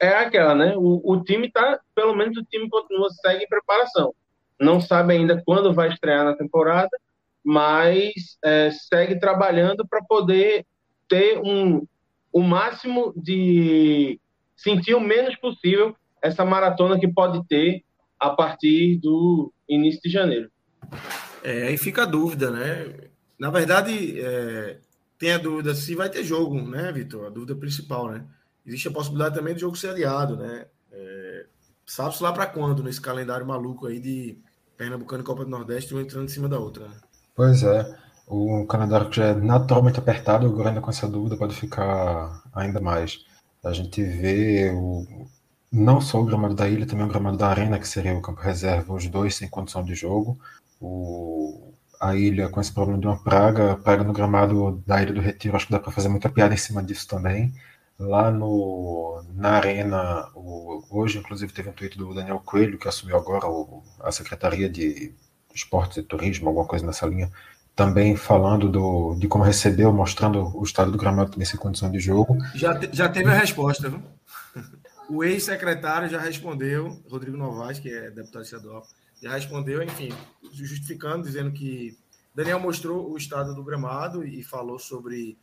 é 0.00 0.08
aquela, 0.08 0.54
né? 0.54 0.74
O, 0.76 1.00
o 1.04 1.22
time 1.24 1.48
está, 1.48 1.80
pelo 1.94 2.14
menos 2.14 2.36
o 2.36 2.44
time 2.44 2.68
continua, 2.68 3.08
segue 3.10 3.44
em 3.44 3.48
preparação. 3.48 4.14
Não 4.60 4.80
sabe 4.80 5.14
ainda 5.14 5.42
quando 5.44 5.74
vai 5.74 5.88
estrear 5.88 6.24
na 6.24 6.34
temporada, 6.34 6.90
mas 7.44 8.38
é, 8.44 8.70
segue 8.70 9.18
trabalhando 9.18 9.86
para 9.86 10.02
poder 10.02 10.66
ter 11.08 11.38
um, 11.38 11.86
o 12.32 12.42
máximo 12.42 13.12
de 13.16 14.20
sentir 14.56 14.94
o 14.94 15.00
menos 15.00 15.36
possível 15.36 15.94
essa 16.20 16.44
maratona 16.44 16.98
que 16.98 17.06
pode 17.06 17.46
ter 17.46 17.84
a 18.18 18.30
partir 18.30 18.98
do 18.98 19.52
início 19.68 20.00
de 20.02 20.10
janeiro. 20.10 20.50
É, 21.44 21.68
aí 21.68 21.76
fica 21.76 22.02
a 22.02 22.06
dúvida, 22.06 22.50
né? 22.50 23.08
Na 23.38 23.50
verdade, 23.50 24.20
é, 24.20 24.78
tem 25.18 25.32
a 25.32 25.38
dúvida 25.38 25.74
se 25.74 25.94
vai 25.94 26.08
ter 26.08 26.24
jogo, 26.24 26.60
né, 26.60 26.90
Vitor? 26.90 27.26
A 27.26 27.30
dúvida 27.30 27.54
principal, 27.54 28.10
né? 28.10 28.24
Existe 28.66 28.88
a 28.88 28.92
possibilidade 28.92 29.34
também 29.34 29.54
de 29.54 29.60
jogo 29.60 29.76
ser 29.76 29.90
aliado, 29.90 30.36
né? 30.36 30.66
É, 30.90 31.46
Sabe-se 31.86 32.20
lá 32.20 32.32
para 32.32 32.46
quando, 32.46 32.82
nesse 32.82 33.00
calendário 33.00 33.46
maluco 33.46 33.86
aí 33.86 34.00
de 34.00 34.36
Pernambucano 34.76 35.22
e 35.22 35.26
Copa 35.26 35.44
do 35.44 35.50
Nordeste, 35.50 35.94
um 35.94 36.00
entrando 36.00 36.24
em 36.24 36.32
cima 36.32 36.48
da 36.48 36.58
outra, 36.58 36.88
né? 36.88 36.94
Pois 37.34 37.62
é. 37.62 37.96
O 38.26 38.66
calendário 38.66 39.08
que 39.08 39.16
já 39.16 39.26
é 39.26 39.34
naturalmente 39.34 40.00
apertado, 40.00 40.46
agora 40.46 40.70
ainda 40.70 40.80
com 40.80 40.90
essa 40.90 41.06
dúvida 41.06 41.36
pode 41.36 41.54
ficar 41.54 42.42
ainda 42.52 42.80
mais. 42.80 43.24
A 43.62 43.72
gente 43.72 44.02
vê 44.02 44.72
o, 44.74 45.06
não 45.70 46.00
só 46.00 46.20
o 46.20 46.24
gramado 46.24 46.56
da 46.56 46.68
ilha, 46.68 46.86
também 46.86 47.06
o 47.06 47.08
gramado 47.08 47.36
da 47.36 47.46
arena, 47.46 47.78
que 47.78 47.86
seria 47.86 48.14
o 48.14 48.22
campo 48.22 48.40
reserva, 48.40 48.92
os 48.92 49.06
dois 49.06 49.36
sem 49.36 49.48
condição 49.48 49.84
de 49.84 49.94
jogo. 49.94 50.36
O, 50.80 51.72
a 52.00 52.16
ilha 52.16 52.48
com 52.48 52.60
esse 52.60 52.72
problema 52.72 52.98
de 52.98 53.06
uma 53.06 53.22
praga, 53.22 53.76
praga 53.76 54.02
no 54.02 54.12
gramado 54.12 54.82
da 54.84 55.00
Ilha 55.00 55.12
do 55.12 55.20
Retiro, 55.20 55.56
acho 55.56 55.66
que 55.66 55.72
dá 55.72 55.78
para 55.78 55.92
fazer 55.92 56.08
muita 56.08 56.28
piada 56.28 56.52
em 56.52 56.58
cima 56.58 56.82
disso 56.82 57.06
também. 57.06 57.54
Lá 57.98 58.30
no, 58.30 59.24
na 59.34 59.52
arena, 59.52 60.28
o, 60.34 60.84
hoje 60.90 61.18
inclusive 61.18 61.52
teve 61.52 61.70
um 61.70 61.72
tweet 61.72 61.96
do 61.96 62.14
Daniel 62.14 62.42
Coelho, 62.44 62.78
que 62.78 62.88
assumiu 62.88 63.16
agora 63.16 63.46
o, 63.46 63.82
a 64.00 64.12
Secretaria 64.12 64.68
de 64.68 65.14
Esportes 65.54 65.96
e 65.96 66.02
Turismo, 66.02 66.48
alguma 66.48 66.66
coisa 66.66 66.84
nessa 66.84 67.06
linha, 67.06 67.30
também 67.74 68.14
falando 68.14 68.68
do, 68.68 69.14
de 69.18 69.26
como 69.28 69.44
recebeu, 69.44 69.92
mostrando 69.92 70.56
o 70.56 70.62
estado 70.62 70.92
do 70.92 70.98
gramado 70.98 71.38
nessa 71.38 71.56
condição 71.56 71.90
de 71.90 71.98
jogo. 71.98 72.36
Já, 72.54 72.78
te, 72.78 72.90
já 72.92 73.08
teve 73.08 73.30
a 73.30 73.34
resposta, 73.34 73.88
viu? 73.88 74.02
O 75.08 75.22
ex-secretário 75.22 76.08
já 76.08 76.20
respondeu, 76.20 77.00
Rodrigo 77.08 77.36
Novaes, 77.36 77.78
que 77.78 77.88
é 77.88 78.10
deputado 78.10 78.42
estadual, 78.42 78.82
já 79.22 79.32
respondeu, 79.32 79.82
enfim, 79.82 80.12
justificando, 80.52 81.22
dizendo 81.22 81.52
que 81.52 81.96
Daniel 82.34 82.58
mostrou 82.60 83.10
o 83.10 83.16
estado 83.16 83.54
do 83.54 83.64
gramado 83.64 84.22
e 84.26 84.42
falou 84.42 84.78
sobre 84.78 85.38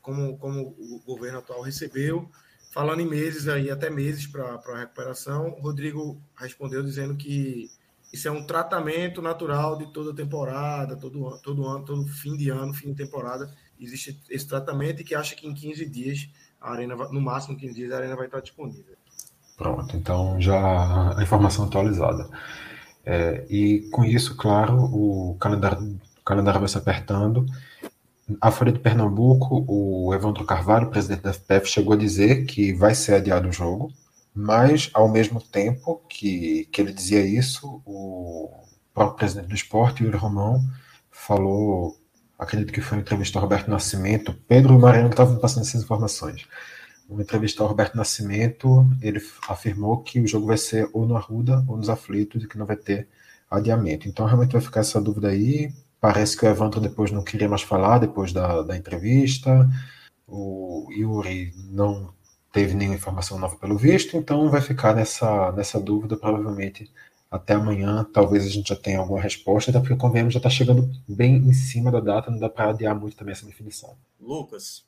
como, 0.00 0.36
como 0.38 0.74
o 0.78 1.00
governo 1.04 1.38
atual 1.38 1.62
recebeu, 1.62 2.30
falando 2.72 3.00
em 3.00 3.08
meses 3.08 3.48
aí, 3.48 3.70
até 3.70 3.90
meses 3.90 4.26
para 4.26 4.54
a 4.54 4.78
recuperação. 4.78 5.50
Rodrigo 5.60 6.20
respondeu 6.36 6.82
dizendo 6.82 7.14
que 7.16 7.70
isso 8.12 8.28
é 8.28 8.30
um 8.30 8.46
tratamento 8.46 9.22
natural 9.22 9.76
de 9.78 9.86
toda 9.92 10.14
temporada, 10.14 10.96
todo, 10.96 11.38
todo 11.42 11.66
ano, 11.66 11.84
todo 11.84 12.06
fim 12.06 12.36
de 12.36 12.50
ano, 12.50 12.74
fim 12.74 12.88
de 12.88 12.94
temporada. 12.94 13.50
Existe 13.80 14.20
esse 14.28 14.46
tratamento 14.46 15.00
e 15.00 15.04
que 15.04 15.14
acha 15.14 15.34
que 15.34 15.46
em 15.46 15.54
15 15.54 15.86
dias, 15.88 16.28
a 16.60 16.72
arena, 16.72 16.94
no 16.94 17.20
máximo 17.20 17.56
15 17.56 17.74
dias, 17.74 17.92
a 17.92 17.96
arena 17.96 18.14
vai 18.14 18.26
estar 18.26 18.40
disponível. 18.40 18.94
Pronto, 19.56 19.96
então 19.96 20.40
já 20.40 21.16
a 21.16 21.22
informação 21.22 21.64
atualizada. 21.64 22.28
É, 23.04 23.46
e 23.48 23.88
com 23.90 24.04
isso, 24.04 24.36
claro, 24.36 24.76
o 24.76 25.36
calendário, 25.40 25.98
o 26.20 26.24
calendário 26.24 26.60
vai 26.60 26.68
se 26.68 26.78
apertando. 26.78 27.46
A 28.40 28.50
Folha 28.50 28.72
de 28.72 28.78
Pernambuco, 28.78 29.64
o 29.68 30.14
Evandro 30.14 30.44
Carvalho, 30.44 30.90
presidente 30.90 31.22
da 31.22 31.32
FPF, 31.32 31.68
chegou 31.68 31.94
a 31.94 31.96
dizer 31.96 32.44
que 32.46 32.72
vai 32.72 32.94
ser 32.94 33.14
adiado 33.14 33.48
o 33.48 33.52
jogo, 33.52 33.92
mas, 34.34 34.90
ao 34.94 35.08
mesmo 35.08 35.40
tempo 35.40 36.02
que, 36.08 36.66
que 36.72 36.80
ele 36.80 36.92
dizia 36.92 37.24
isso, 37.24 37.82
o 37.84 38.50
próprio 38.94 39.16
presidente 39.16 39.48
do 39.48 39.54
esporte, 39.54 40.04
Yuri 40.04 40.16
Romão, 40.16 40.60
falou, 41.10 41.96
acredito 42.38 42.72
que 42.72 42.80
foi 42.80 42.98
uma 42.98 43.02
entrevista 43.02 43.38
ao 43.38 43.42
Roberto 43.42 43.70
Nascimento, 43.70 44.34
Pedro 44.48 44.74
e 44.74 44.78
Mariano 44.78 45.10
estavam 45.10 45.38
passando 45.38 45.64
essas 45.64 45.82
informações. 45.82 46.46
Uma 47.08 47.22
entrevista 47.22 47.62
ao 47.62 47.68
Roberto 47.68 47.94
Nascimento, 47.94 48.88
ele 49.02 49.20
afirmou 49.48 50.02
que 50.02 50.20
o 50.20 50.26
jogo 50.26 50.46
vai 50.46 50.56
ser 50.56 50.88
ou 50.92 51.06
no 51.06 51.16
Arruda 51.16 51.62
ou 51.68 51.76
nos 51.76 51.90
Aflitos 51.90 52.42
e 52.42 52.48
que 52.48 52.56
não 52.56 52.64
vai 52.64 52.76
ter 52.76 53.08
adiamento. 53.50 54.08
Então, 54.08 54.24
realmente 54.24 54.52
vai 54.52 54.62
ficar 54.62 54.80
essa 54.80 55.00
dúvida 55.00 55.28
aí. 55.28 55.70
Parece 56.02 56.36
que 56.36 56.44
o 56.44 56.48
Evandro 56.48 56.80
depois 56.80 57.12
não 57.12 57.22
queria 57.22 57.48
mais 57.48 57.62
falar, 57.62 58.00
depois 58.00 58.32
da, 58.32 58.62
da 58.62 58.76
entrevista. 58.76 59.68
O 60.26 60.88
Yuri 60.90 61.52
não 61.70 62.12
teve 62.52 62.74
nenhuma 62.74 62.96
informação 62.96 63.38
nova 63.38 63.54
pelo 63.54 63.78
visto, 63.78 64.16
então 64.16 64.50
vai 64.50 64.60
ficar 64.60 64.96
nessa, 64.96 65.52
nessa 65.52 65.78
dúvida, 65.78 66.16
provavelmente 66.16 66.90
até 67.30 67.54
amanhã, 67.54 68.04
talvez 68.12 68.44
a 68.44 68.50
gente 68.50 68.70
já 68.70 68.76
tenha 68.76 68.98
alguma 68.98 69.20
resposta, 69.20 69.70
até 69.70 69.78
porque 69.78 69.94
o 69.94 69.96
convênio 69.96 70.32
já 70.32 70.38
está 70.38 70.50
chegando 70.50 70.90
bem 71.06 71.36
em 71.36 71.52
cima 71.52 71.88
da 71.92 72.00
data, 72.00 72.32
não 72.32 72.38
dá 72.40 72.48
para 72.48 72.70
adiar 72.70 72.98
muito 72.98 73.16
também 73.16 73.30
essa 73.30 73.46
definição. 73.46 73.96
Lucas. 74.20 74.84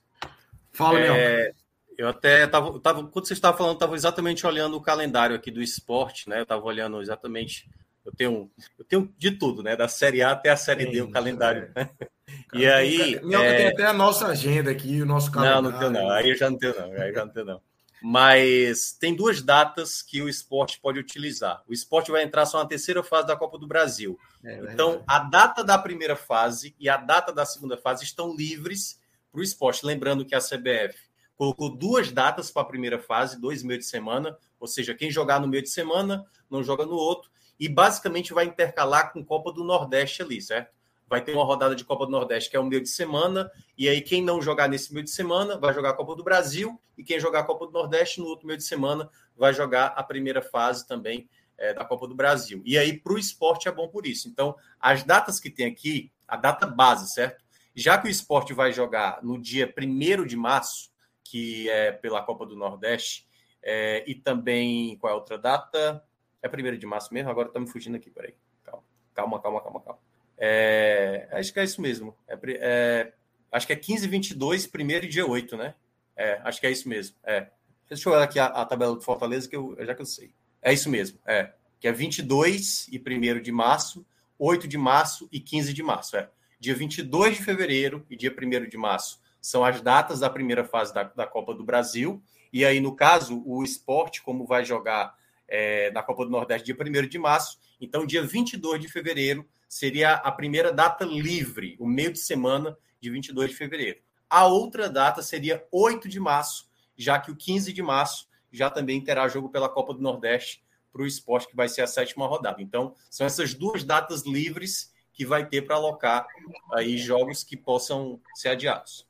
Fala, 0.72 0.98
é, 0.98 1.52
Eu 1.96 2.08
até 2.08 2.44
estava, 2.44 2.80
tava, 2.80 3.06
quando 3.06 3.28
você 3.28 3.34
estava 3.34 3.56
falando, 3.56 3.74
estava 3.74 3.94
exatamente 3.94 4.44
olhando 4.44 4.76
o 4.76 4.80
calendário 4.80 5.36
aqui 5.36 5.52
do 5.52 5.62
esporte, 5.62 6.28
né? 6.28 6.40
Eu 6.40 6.42
estava 6.42 6.64
olhando 6.64 7.00
exatamente. 7.00 7.70
Eu 8.04 8.12
tenho, 8.12 8.50
eu 8.78 8.84
tenho 8.84 9.14
de 9.16 9.30
tudo, 9.32 9.62
né? 9.62 9.74
Da 9.74 9.88
Série 9.88 10.22
A 10.22 10.32
até 10.32 10.50
a 10.50 10.56
Série 10.56 10.84
Sim, 10.84 10.90
D, 10.92 11.02
o 11.02 11.10
calendário. 11.10 11.70
É. 11.74 11.88
E 12.54 12.66
aí. 12.66 13.20
Minhoca 13.22 13.44
é... 13.44 13.56
tem 13.56 13.66
até 13.68 13.84
a 13.84 13.92
nossa 13.92 14.28
agenda 14.28 14.70
aqui, 14.70 15.02
o 15.02 15.06
nosso 15.06 15.30
calendário. 15.30 15.62
Não, 15.62 15.70
não 15.70 15.78
tenho, 15.78 15.90
não. 15.90 16.10
Aí 16.10 16.30
eu 16.30 16.36
já 16.36 16.48
não 16.48 16.56
tenho, 16.56 16.74
não. 16.74 16.92
Aí 16.92 17.12
já 17.12 17.24
não 17.24 17.32
tenho, 17.32 17.46
não. 17.46 17.60
Mas 18.02 18.92
tem 18.92 19.14
duas 19.14 19.40
datas 19.40 20.02
que 20.02 20.20
o 20.20 20.28
esporte 20.28 20.80
pode 20.80 20.98
utilizar. 20.98 21.62
O 21.66 21.72
esporte 21.72 22.10
vai 22.10 22.22
entrar 22.22 22.44
só 22.46 22.58
na 22.58 22.68
terceira 22.68 23.02
fase 23.02 23.26
da 23.26 23.36
Copa 23.36 23.58
do 23.58 23.66
Brasil. 23.66 24.18
É, 24.44 24.58
então, 24.72 25.02
a 25.06 25.20
data 25.20 25.64
da 25.64 25.78
primeira 25.78 26.14
fase 26.16 26.74
e 26.78 26.88
a 26.88 26.96
data 26.96 27.32
da 27.32 27.46
segunda 27.46 27.76
fase 27.76 28.04
estão 28.04 28.34
livres 28.34 29.00
para 29.32 29.40
o 29.40 29.42
esporte. 29.42 29.86
Lembrando 29.86 30.24
que 30.24 30.34
a 30.34 30.38
CBF 30.38 30.98
colocou 31.34 31.74
duas 31.74 32.12
datas 32.12 32.50
para 32.50 32.62
a 32.62 32.66
primeira 32.66 32.98
fase, 32.98 33.40
dois 33.40 33.62
meio 33.62 33.78
de 33.78 33.86
semana, 33.86 34.36
ou 34.60 34.66
seja, 34.66 34.94
quem 34.94 35.10
jogar 35.10 35.40
no 35.40 35.48
meio 35.48 35.62
de 35.62 35.70
semana 35.70 36.24
não 36.50 36.62
joga 36.62 36.84
no 36.84 36.94
outro, 36.94 37.30
e 37.58 37.68
basicamente 37.68 38.32
vai 38.32 38.46
intercalar 38.46 39.12
com 39.12 39.24
Copa 39.24 39.52
do 39.52 39.64
Nordeste 39.64 40.22
ali, 40.22 40.40
certo? 40.40 40.74
vai 41.08 41.22
ter 41.22 41.32
uma 41.32 41.44
rodada 41.44 41.74
de 41.74 41.84
Copa 41.84 42.06
do 42.06 42.12
Nordeste, 42.12 42.50
que 42.50 42.56
é 42.56 42.60
o 42.60 42.64
meio 42.64 42.82
de 42.82 42.88
semana, 42.88 43.50
e 43.76 43.88
aí 43.88 44.00
quem 44.00 44.22
não 44.22 44.40
jogar 44.40 44.68
nesse 44.68 44.92
meio 44.92 45.04
de 45.04 45.10
semana 45.10 45.56
vai 45.58 45.72
jogar 45.72 45.90
a 45.90 45.94
Copa 45.94 46.16
do 46.16 46.24
Brasil, 46.24 46.80
e 46.96 47.04
quem 47.04 47.20
jogar 47.20 47.40
a 47.40 47.44
Copa 47.44 47.66
do 47.66 47.72
Nordeste 47.72 48.20
no 48.20 48.26
outro 48.26 48.46
meio 48.46 48.58
de 48.58 48.64
semana 48.64 49.08
vai 49.36 49.52
jogar 49.52 49.88
a 49.88 50.02
primeira 50.02 50.40
fase 50.40 50.86
também 50.86 51.28
é, 51.58 51.74
da 51.74 51.84
Copa 51.84 52.08
do 52.08 52.14
Brasil. 52.14 52.62
E 52.64 52.78
aí, 52.78 52.98
para 52.98 53.12
o 53.12 53.18
esporte, 53.18 53.68
é 53.68 53.72
bom 53.72 53.88
por 53.88 54.06
isso. 54.06 54.28
Então, 54.28 54.56
as 54.80 55.02
datas 55.02 55.38
que 55.38 55.50
tem 55.50 55.66
aqui, 55.66 56.10
a 56.26 56.36
data 56.36 56.66
base, 56.66 57.12
certo? 57.12 57.44
Já 57.74 57.98
que 57.98 58.08
o 58.08 58.10
esporte 58.10 58.52
vai 58.52 58.72
jogar 58.72 59.22
no 59.22 59.40
dia 59.40 59.72
1 59.76 60.26
de 60.26 60.36
março, 60.36 60.90
que 61.22 61.68
é 61.68 61.92
pela 61.92 62.22
Copa 62.22 62.46
do 62.46 62.56
Nordeste, 62.56 63.26
é, 63.62 64.04
e 64.06 64.14
também, 64.14 64.96
qual 64.98 65.10
é 65.10 65.14
a 65.14 65.16
outra 65.16 65.38
data? 65.38 66.02
É 66.44 66.74
1 66.74 66.76
de 66.76 66.86
março 66.86 67.14
mesmo? 67.14 67.30
Agora 67.30 67.48
estamos 67.48 67.72
fugindo 67.72 67.96
aqui, 67.96 68.10
peraí. 68.10 68.34
Calma, 68.62 68.82
calma, 69.14 69.40
calma, 69.40 69.60
calma. 69.62 69.80
calma. 69.80 69.98
É, 70.36 71.26
acho 71.32 71.54
que 71.54 71.58
é 71.58 71.64
isso 71.64 71.80
mesmo. 71.80 72.14
É, 72.28 72.38
é, 72.44 73.12
acho 73.50 73.66
que 73.66 73.72
é 73.72 73.76
15, 73.76 74.06
22, 74.06 74.66
primeiro 74.66 75.06
e 75.06 75.08
dia 75.08 75.26
8, 75.26 75.56
né? 75.56 75.74
É, 76.14 76.40
acho 76.44 76.60
que 76.60 76.66
é 76.66 76.70
isso 76.70 76.86
mesmo. 76.86 77.16
É. 77.24 77.48
Deixa 77.88 78.06
eu 78.06 78.12
olhar 78.12 78.24
aqui 78.24 78.38
a, 78.38 78.46
a 78.46 78.64
tabela 78.66 78.94
do 78.94 79.00
Fortaleza, 79.00 79.48
que 79.48 79.56
eu, 79.56 79.74
já 79.80 79.94
que 79.94 80.02
eu 80.02 80.06
sei. 80.06 80.34
É 80.60 80.70
isso 80.70 80.90
mesmo, 80.90 81.18
é. 81.24 81.52
Que 81.80 81.88
é 81.88 81.92
22 81.92 82.88
e 82.90 82.98
1 82.98 83.40
de 83.40 83.50
março, 83.50 84.04
8 84.38 84.68
de 84.68 84.76
março 84.76 85.26
e 85.32 85.40
15 85.40 85.72
de 85.72 85.82
março. 85.82 86.14
É. 86.14 86.28
Dia 86.60 86.74
22 86.74 87.38
de 87.38 87.42
fevereiro 87.42 88.04
e 88.10 88.16
dia 88.16 88.30
1 88.30 88.68
de 88.68 88.76
março 88.76 89.18
são 89.40 89.64
as 89.64 89.80
datas 89.80 90.20
da 90.20 90.28
primeira 90.28 90.64
fase 90.64 90.92
da, 90.92 91.04
da 91.04 91.26
Copa 91.26 91.54
do 91.54 91.64
Brasil. 91.64 92.22
E 92.52 92.64
aí, 92.64 92.80
no 92.80 92.94
caso, 92.94 93.42
o 93.46 93.62
esporte, 93.62 94.22
como 94.22 94.46
vai 94.46 94.62
jogar 94.62 95.14
é, 95.48 95.90
na 95.90 96.02
Copa 96.02 96.24
do 96.24 96.30
Nordeste 96.30 96.64
dia 96.64 96.76
1 96.78 97.08
de 97.08 97.18
março, 97.18 97.58
então 97.80 98.06
dia 98.06 98.22
22 98.22 98.80
de 98.80 98.88
fevereiro 98.88 99.46
seria 99.68 100.14
a 100.14 100.30
primeira 100.30 100.72
data 100.72 101.04
livre, 101.04 101.76
o 101.78 101.86
meio 101.86 102.12
de 102.12 102.18
semana 102.18 102.76
de 103.00 103.10
22 103.10 103.50
de 103.50 103.56
fevereiro. 103.56 103.98
A 104.28 104.46
outra 104.46 104.88
data 104.88 105.22
seria 105.22 105.64
8 105.70 106.08
de 106.08 106.18
março, 106.18 106.68
já 106.96 107.18
que 107.18 107.30
o 107.30 107.36
15 107.36 107.72
de 107.72 107.82
março 107.82 108.28
já 108.50 108.70
também 108.70 109.00
terá 109.02 109.26
jogo 109.28 109.48
pela 109.48 109.68
Copa 109.68 109.92
do 109.92 110.00
Nordeste 110.00 110.64
para 110.92 111.02
o 111.02 111.06
esporte, 111.06 111.48
que 111.48 111.56
vai 111.56 111.68
ser 111.68 111.82
a 111.82 111.86
sétima 111.86 112.26
rodada. 112.26 112.62
Então, 112.62 112.94
são 113.10 113.26
essas 113.26 113.52
duas 113.52 113.82
datas 113.82 114.22
livres 114.22 114.94
que 115.12 115.26
vai 115.26 115.46
ter 115.46 115.62
para 115.62 115.76
alocar 115.76 116.26
aí 116.72 116.96
jogos 116.96 117.42
que 117.42 117.56
possam 117.56 118.20
ser 118.34 118.50
adiados. 118.50 119.06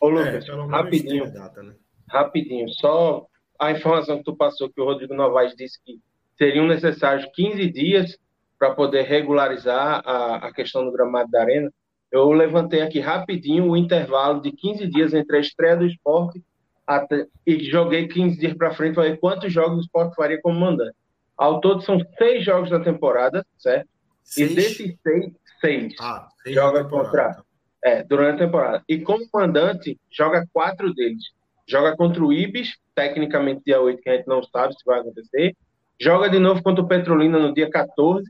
Ô, 0.00 0.08
Lucas, 0.08 0.46
é, 0.46 0.52
rapidinho, 0.66 1.32
data, 1.32 1.62
né? 1.62 1.74
rapidinho, 2.08 2.68
só 2.74 3.26
a 3.58 3.70
informação 3.70 4.18
que 4.18 4.24
tu 4.24 4.36
passou, 4.36 4.70
que 4.70 4.80
o 4.80 4.84
Rodrigo 4.84 5.14
Novaes 5.14 5.54
disse 5.56 5.78
que 5.84 6.00
seriam 6.36 6.66
necessários 6.66 7.26
15 7.34 7.70
dias 7.70 8.18
para 8.58 8.74
poder 8.74 9.02
regularizar 9.02 10.02
a, 10.04 10.48
a 10.48 10.52
questão 10.52 10.84
do 10.84 10.92
gramado 10.92 11.30
da 11.30 11.40
arena, 11.40 11.70
eu 12.10 12.30
levantei 12.32 12.80
aqui 12.80 13.00
rapidinho 13.00 13.70
o 13.70 13.76
intervalo 13.76 14.40
de 14.40 14.52
15 14.52 14.86
dias 14.86 15.14
entre 15.14 15.36
a 15.36 15.40
estreia 15.40 15.76
do 15.76 15.86
esporte 15.86 16.42
até, 16.86 17.26
e 17.46 17.64
joguei 17.64 18.06
15 18.06 18.38
dias 18.38 18.54
para 18.54 18.74
frente 18.74 18.94
para 18.94 19.04
ver 19.04 19.18
quantos 19.18 19.52
jogos 19.52 19.78
o 19.78 19.80
esporte 19.80 20.14
faria 20.14 20.40
como 20.40 20.60
mandante. 20.60 20.94
Ao 21.36 21.60
todo 21.60 21.82
são 21.82 21.98
seis 22.16 22.44
jogos 22.44 22.70
da 22.70 22.78
temporada, 22.78 23.44
certo? 23.58 23.88
Seis? 24.22 24.50
E 24.50 24.54
desses 24.54 24.96
seis, 25.02 25.32
seis, 25.60 25.94
ah, 26.00 26.28
seis 26.42 26.54
joga 26.54 26.84
contra. 26.84 27.42
É, 27.84 28.02
durante 28.04 28.42
a 28.42 28.46
temporada. 28.46 28.84
E 28.88 28.98
como 29.00 29.26
mandante, 29.32 29.98
joga 30.10 30.46
quatro 30.52 30.94
deles. 30.94 31.22
Joga 31.66 31.96
contra 31.96 32.24
o 32.24 32.32
Ibis, 32.32 32.76
tecnicamente 32.94 33.62
dia 33.64 33.80
8, 33.80 34.02
que 34.02 34.10
a 34.10 34.16
gente 34.16 34.26
não 34.26 34.42
sabe 34.42 34.74
se 34.74 34.84
vai 34.84 35.00
acontecer. 35.00 35.56
Joga 36.00 36.28
de 36.28 36.38
novo 36.38 36.62
contra 36.62 36.82
o 36.82 36.88
Petrolina 36.88 37.38
no 37.38 37.52
dia 37.52 37.70
14. 37.70 38.24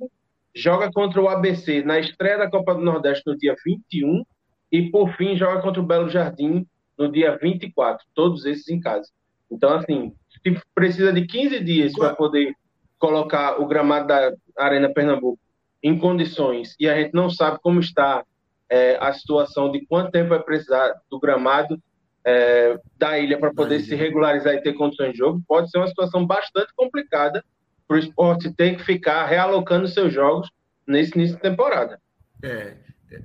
Joga 0.55 0.91
contra 0.93 1.21
o 1.21 1.29
ABC 1.29 1.83
na 1.83 1.99
estreia 1.99 2.39
da 2.39 2.51
Copa 2.51 2.75
do 2.75 2.81
Nordeste 2.81 3.23
no 3.27 3.37
dia 3.37 3.55
21. 3.65 4.25
E, 4.71 4.91
por 4.91 5.12
fim, 5.17 5.37
joga 5.37 5.61
contra 5.61 5.81
o 5.81 5.87
Belo 5.87 6.09
Jardim 6.09 6.67
no 6.97 7.11
dia 7.11 7.37
24. 7.37 8.05
Todos 8.15 8.45
esses 8.45 8.69
em 8.69 8.81
casa. 8.81 9.09
Então, 9.51 9.75
assim, 9.75 10.12
se 10.29 10.61
precisa 10.75 11.12
de 11.12 11.27
15 11.27 11.61
dias 11.61 11.93
para 11.93 12.15
poder 12.15 12.55
colocar 12.99 13.61
o 13.61 13.67
gramado 13.67 14.09
da 14.09 14.33
Arena 14.57 14.93
Pernambuco 14.93 15.39
em 15.83 15.99
condições 15.99 16.75
e 16.81 16.89
a 16.89 16.99
gente 16.99 17.12
não 17.12 17.29
sabe 17.29 17.59
como 17.61 17.79
está 17.79 18.25
é, 18.71 18.97
a 18.99 19.12
situação 19.12 19.71
de 19.71 19.85
quanto 19.85 20.11
tempo 20.11 20.31
vai 20.31 20.43
precisar 20.43 20.95
do 21.11 21.21
gramado 21.21 21.79
é, 22.25 22.79
da 22.99 23.18
ilha 23.18 23.39
para 23.39 23.53
poder 23.53 23.81
se 23.81 23.95
regularizar 23.95 24.55
e 24.55 24.62
ter 24.62 24.72
condições 24.72 25.12
de 25.12 25.18
jogo, 25.18 25.43
pode 25.47 25.70
ser 25.70 25.79
uma 25.79 25.89
situação 25.89 26.27
bastante 26.27 26.72
complicada 26.75 27.45
para 27.87 27.97
o 27.97 28.01
esporte 28.01 28.53
ter 28.53 28.77
que 28.77 28.85
ficar 28.85 29.27
realocando 29.27 29.87
seus 29.87 30.12
jogos 30.12 30.51
nesse 30.87 31.16
início 31.16 31.37
de 31.37 31.43
temporada. 31.43 32.01
É, 32.43 32.77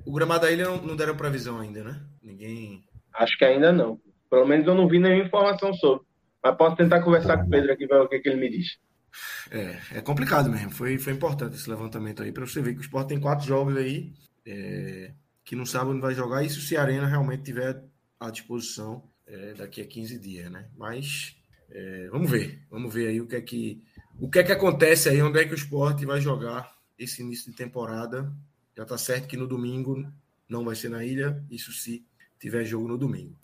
o 0.04 0.12
gramado 0.12 0.42
da 0.42 0.52
ilha 0.52 0.66
não, 0.66 0.76
não 0.82 0.96
deram 0.96 1.16
previsão 1.16 1.58
ainda, 1.58 1.82
né? 1.82 2.00
Ninguém. 2.22 2.84
Acho 3.14 3.36
que 3.38 3.44
ainda 3.44 3.72
não. 3.72 3.98
Pelo 4.30 4.46
menos 4.46 4.66
eu 4.66 4.74
não 4.74 4.88
vi 4.88 4.98
nenhuma 4.98 5.24
informação 5.24 5.72
sobre. 5.74 6.06
Mas 6.42 6.56
posso 6.56 6.76
tentar 6.76 7.02
conversar 7.02 7.38
com 7.38 7.46
o 7.46 7.50
Pedro 7.50 7.72
aqui 7.72 7.86
para 7.86 7.98
ver 7.98 8.04
o 8.04 8.08
que, 8.08 8.20
que 8.20 8.28
ele 8.28 8.40
me 8.40 8.50
diz. 8.50 8.78
É, 9.50 9.98
é 9.98 10.00
complicado 10.00 10.48
mesmo. 10.48 10.70
Foi, 10.70 10.98
foi 10.98 11.12
importante 11.12 11.56
esse 11.56 11.68
levantamento 11.68 12.22
aí 12.22 12.32
para 12.32 12.46
você 12.46 12.62
ver 12.62 12.74
que 12.74 12.80
o 12.80 12.82
esporte 12.82 13.08
tem 13.08 13.20
quatro 13.20 13.46
jogos 13.46 13.76
aí 13.76 14.12
é, 14.46 15.12
que 15.44 15.56
não 15.56 15.66
sabe 15.66 15.90
onde 15.90 16.00
vai 16.00 16.14
jogar. 16.14 16.44
E 16.44 16.50
se 16.50 16.58
o 16.58 16.62
Cearena 16.62 17.06
realmente 17.06 17.42
tiver 17.42 17.82
à 18.20 18.30
disposição 18.30 19.02
é, 19.26 19.54
daqui 19.54 19.80
a 19.80 19.86
15 19.86 20.18
dias, 20.18 20.50
né? 20.50 20.68
Mas 20.76 21.36
é, 21.70 22.08
vamos 22.10 22.30
ver, 22.30 22.62
vamos 22.70 22.92
ver 22.92 23.08
aí 23.08 23.20
o 23.20 23.26
que 23.26 23.36
é 23.36 23.40
que 23.40 23.82
o 24.20 24.28
que 24.28 24.38
é 24.38 24.44
que 24.44 24.52
acontece 24.52 25.08
aí, 25.08 25.22
onde 25.22 25.40
é 25.40 25.46
que 25.46 25.52
o 25.52 25.56
esporte 25.56 26.04
vai 26.04 26.20
jogar 26.20 26.76
esse 26.98 27.22
início 27.22 27.50
de 27.50 27.56
temporada. 27.56 28.30
Já 28.76 28.82
está 28.82 28.98
certo 28.98 29.26
que 29.26 29.36
no 29.36 29.46
domingo 29.46 30.06
não 30.46 30.62
vai 30.62 30.76
ser 30.76 30.90
na 30.90 31.02
ilha, 31.02 31.42
isso 31.50 31.72
se 31.72 32.04
tiver 32.38 32.64
jogo 32.64 32.86
no 32.86 32.98
domingo. 32.98 33.34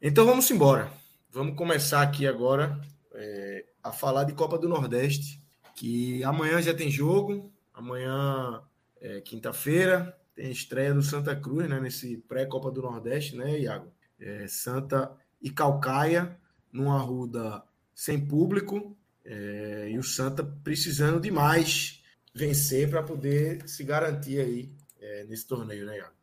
Então 0.00 0.24
vamos 0.24 0.48
embora. 0.50 0.92
Vamos 1.30 1.56
começar 1.56 2.02
aqui 2.02 2.28
agora 2.28 2.80
é, 3.12 3.64
a 3.82 3.90
falar 3.90 4.24
de 4.24 4.34
Copa 4.34 4.56
do 4.56 4.68
Nordeste, 4.68 5.42
que 5.74 6.22
amanhã 6.22 6.62
já 6.62 6.72
tem 6.72 6.90
jogo, 6.90 7.52
amanhã 7.72 8.62
é 9.00 9.20
quinta-feira, 9.20 10.16
tem 10.34 10.46
a 10.46 10.50
estreia 10.50 10.94
do 10.94 11.02
Santa 11.02 11.34
Cruz, 11.34 11.68
né, 11.68 11.80
nesse 11.80 12.18
pré-Copa 12.28 12.70
do 12.70 12.82
Nordeste, 12.82 13.36
né, 13.36 13.58
Iago? 13.60 13.93
É, 14.20 14.46
Santa 14.46 15.10
e 15.40 15.50
Calcaia, 15.50 16.36
numa 16.72 16.98
ruda 16.98 17.62
sem 17.94 18.24
público, 18.26 18.96
é, 19.24 19.88
e 19.90 19.98
o 19.98 20.02
Santa 20.02 20.44
precisando 20.62 21.20
demais 21.20 22.02
vencer 22.34 22.90
para 22.90 23.02
poder 23.02 23.68
se 23.68 23.84
garantir 23.84 24.40
aí 24.40 24.70
é, 25.00 25.24
nesse 25.24 25.46
torneio, 25.46 25.86
né, 25.86 25.98
Iago? 25.98 26.14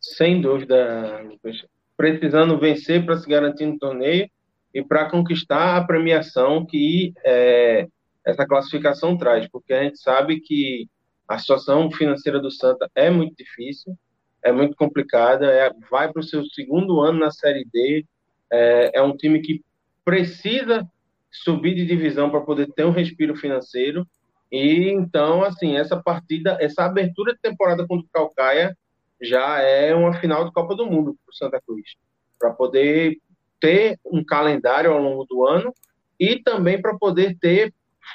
Sem 0.00 0.40
dúvida. 0.40 1.24
Precisando 1.96 2.58
vencer 2.58 3.04
para 3.04 3.16
se 3.16 3.28
garantir 3.28 3.66
no 3.66 3.78
torneio 3.78 4.28
e 4.72 4.82
para 4.82 5.10
conquistar 5.10 5.76
a 5.76 5.84
premiação 5.84 6.64
que 6.64 7.12
é, 7.24 7.86
essa 8.24 8.46
classificação 8.46 9.16
traz, 9.16 9.48
porque 9.48 9.72
a 9.72 9.82
gente 9.82 9.98
sabe 9.98 10.40
que 10.40 10.88
a 11.26 11.38
situação 11.38 11.90
financeira 11.90 12.40
do 12.40 12.50
Santa 12.50 12.90
é 12.94 13.10
muito 13.10 13.34
difícil, 13.36 13.96
é 14.42 14.52
muito 14.52 14.76
complicada, 14.76 15.46
é, 15.46 15.70
vai 15.90 16.12
para 16.12 16.20
o 16.20 16.24
seu 16.24 16.44
segundo 16.46 17.00
ano 17.00 17.18
na 17.18 17.30
Série 17.30 17.66
D, 17.72 18.04
é, 18.50 18.98
é 18.98 19.02
um 19.02 19.16
time 19.16 19.40
que 19.40 19.62
precisa 20.04 20.86
subir 21.30 21.74
de 21.74 21.84
divisão 21.84 22.30
para 22.30 22.40
poder 22.40 22.72
ter 22.72 22.84
um 22.84 22.90
respiro 22.90 23.36
financeiro, 23.36 24.06
e 24.50 24.88
então, 24.88 25.42
assim, 25.42 25.76
essa 25.76 25.96
partida, 26.00 26.56
essa 26.60 26.84
abertura 26.84 27.34
de 27.34 27.40
temporada 27.40 27.86
contra 27.86 28.06
o 28.06 28.10
Calcaia 28.10 28.76
já 29.20 29.58
é 29.60 29.94
uma 29.94 30.14
final 30.14 30.44
de 30.44 30.52
Copa 30.52 30.74
do 30.74 30.86
Mundo 30.86 31.14
para 31.24 31.32
o 31.32 31.34
Santa 31.34 31.60
Cruz, 31.60 31.96
para 32.38 32.50
poder 32.50 33.18
ter 33.60 33.98
um 34.06 34.24
calendário 34.24 34.92
ao 34.92 35.02
longo 35.02 35.24
do 35.24 35.46
ano 35.46 35.74
e 36.18 36.40
também 36.42 36.80
para 36.80 36.96
poder 36.96 37.36
ter 37.38 37.72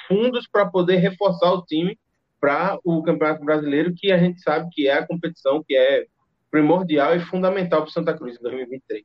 fundos 0.08 0.48
para 0.48 0.66
poder 0.66 0.96
reforçar 0.96 1.52
o 1.52 1.62
time 1.62 1.98
para 2.40 2.78
o 2.84 3.02
Campeonato 3.02 3.44
Brasileiro, 3.44 3.94
que 3.94 4.12
a 4.12 4.18
gente 4.18 4.40
sabe 4.42 4.68
que 4.70 4.88
é 4.88 4.94
a 4.94 5.06
competição 5.06 5.62
que 5.62 5.74
é 5.76 6.06
primordial 6.54 7.16
e 7.16 7.20
fundamental 7.20 7.80
para 7.82 7.88
o 7.88 7.92
Santa 7.92 8.14
Cruz 8.14 8.36
em 8.36 8.42
2023. 8.42 9.02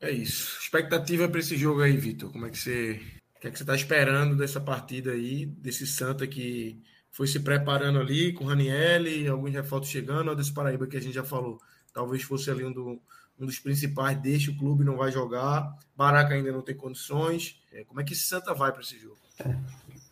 É 0.00 0.12
isso. 0.12 0.60
Expectativa 0.60 1.28
para 1.28 1.40
esse 1.40 1.56
jogo 1.56 1.82
aí, 1.82 1.96
Vitor. 1.96 2.30
Como 2.30 2.46
é 2.46 2.50
que 2.50 2.56
você, 2.56 3.00
o 3.36 3.40
que 3.40 3.48
é 3.48 3.50
que 3.50 3.58
você 3.58 3.64
está 3.64 3.74
esperando 3.74 4.36
dessa 4.36 4.60
partida 4.60 5.10
aí, 5.10 5.44
desse 5.44 5.88
Santa 5.88 6.24
que 6.24 6.80
foi 7.10 7.26
se 7.26 7.40
preparando 7.40 7.98
ali 7.98 8.32
com 8.32 8.44
o 8.44 8.46
Ranielli, 8.46 9.26
alguns 9.26 9.52
reforços 9.52 9.90
chegando, 9.90 10.28
ou 10.28 10.36
desse 10.36 10.54
Paraíba 10.54 10.86
que 10.86 10.96
a 10.96 11.00
gente 11.00 11.14
já 11.14 11.24
falou, 11.24 11.58
talvez 11.92 12.22
fosse 12.22 12.48
ali 12.48 12.64
um, 12.64 12.72
do, 12.72 13.00
um 13.40 13.44
dos 13.44 13.58
principais, 13.58 14.16
deixa 14.18 14.52
o 14.52 14.56
clube, 14.56 14.84
não 14.84 14.96
vai 14.96 15.10
jogar, 15.10 15.76
Baraca 15.96 16.32
ainda 16.32 16.52
não 16.52 16.62
tem 16.62 16.76
condições. 16.76 17.60
É, 17.72 17.82
como 17.82 18.00
é 18.00 18.04
que 18.04 18.12
esse 18.12 18.22
Santa 18.22 18.54
vai 18.54 18.70
para 18.70 18.82
esse 18.82 19.00
jogo? 19.00 19.18
É. 19.40 19.52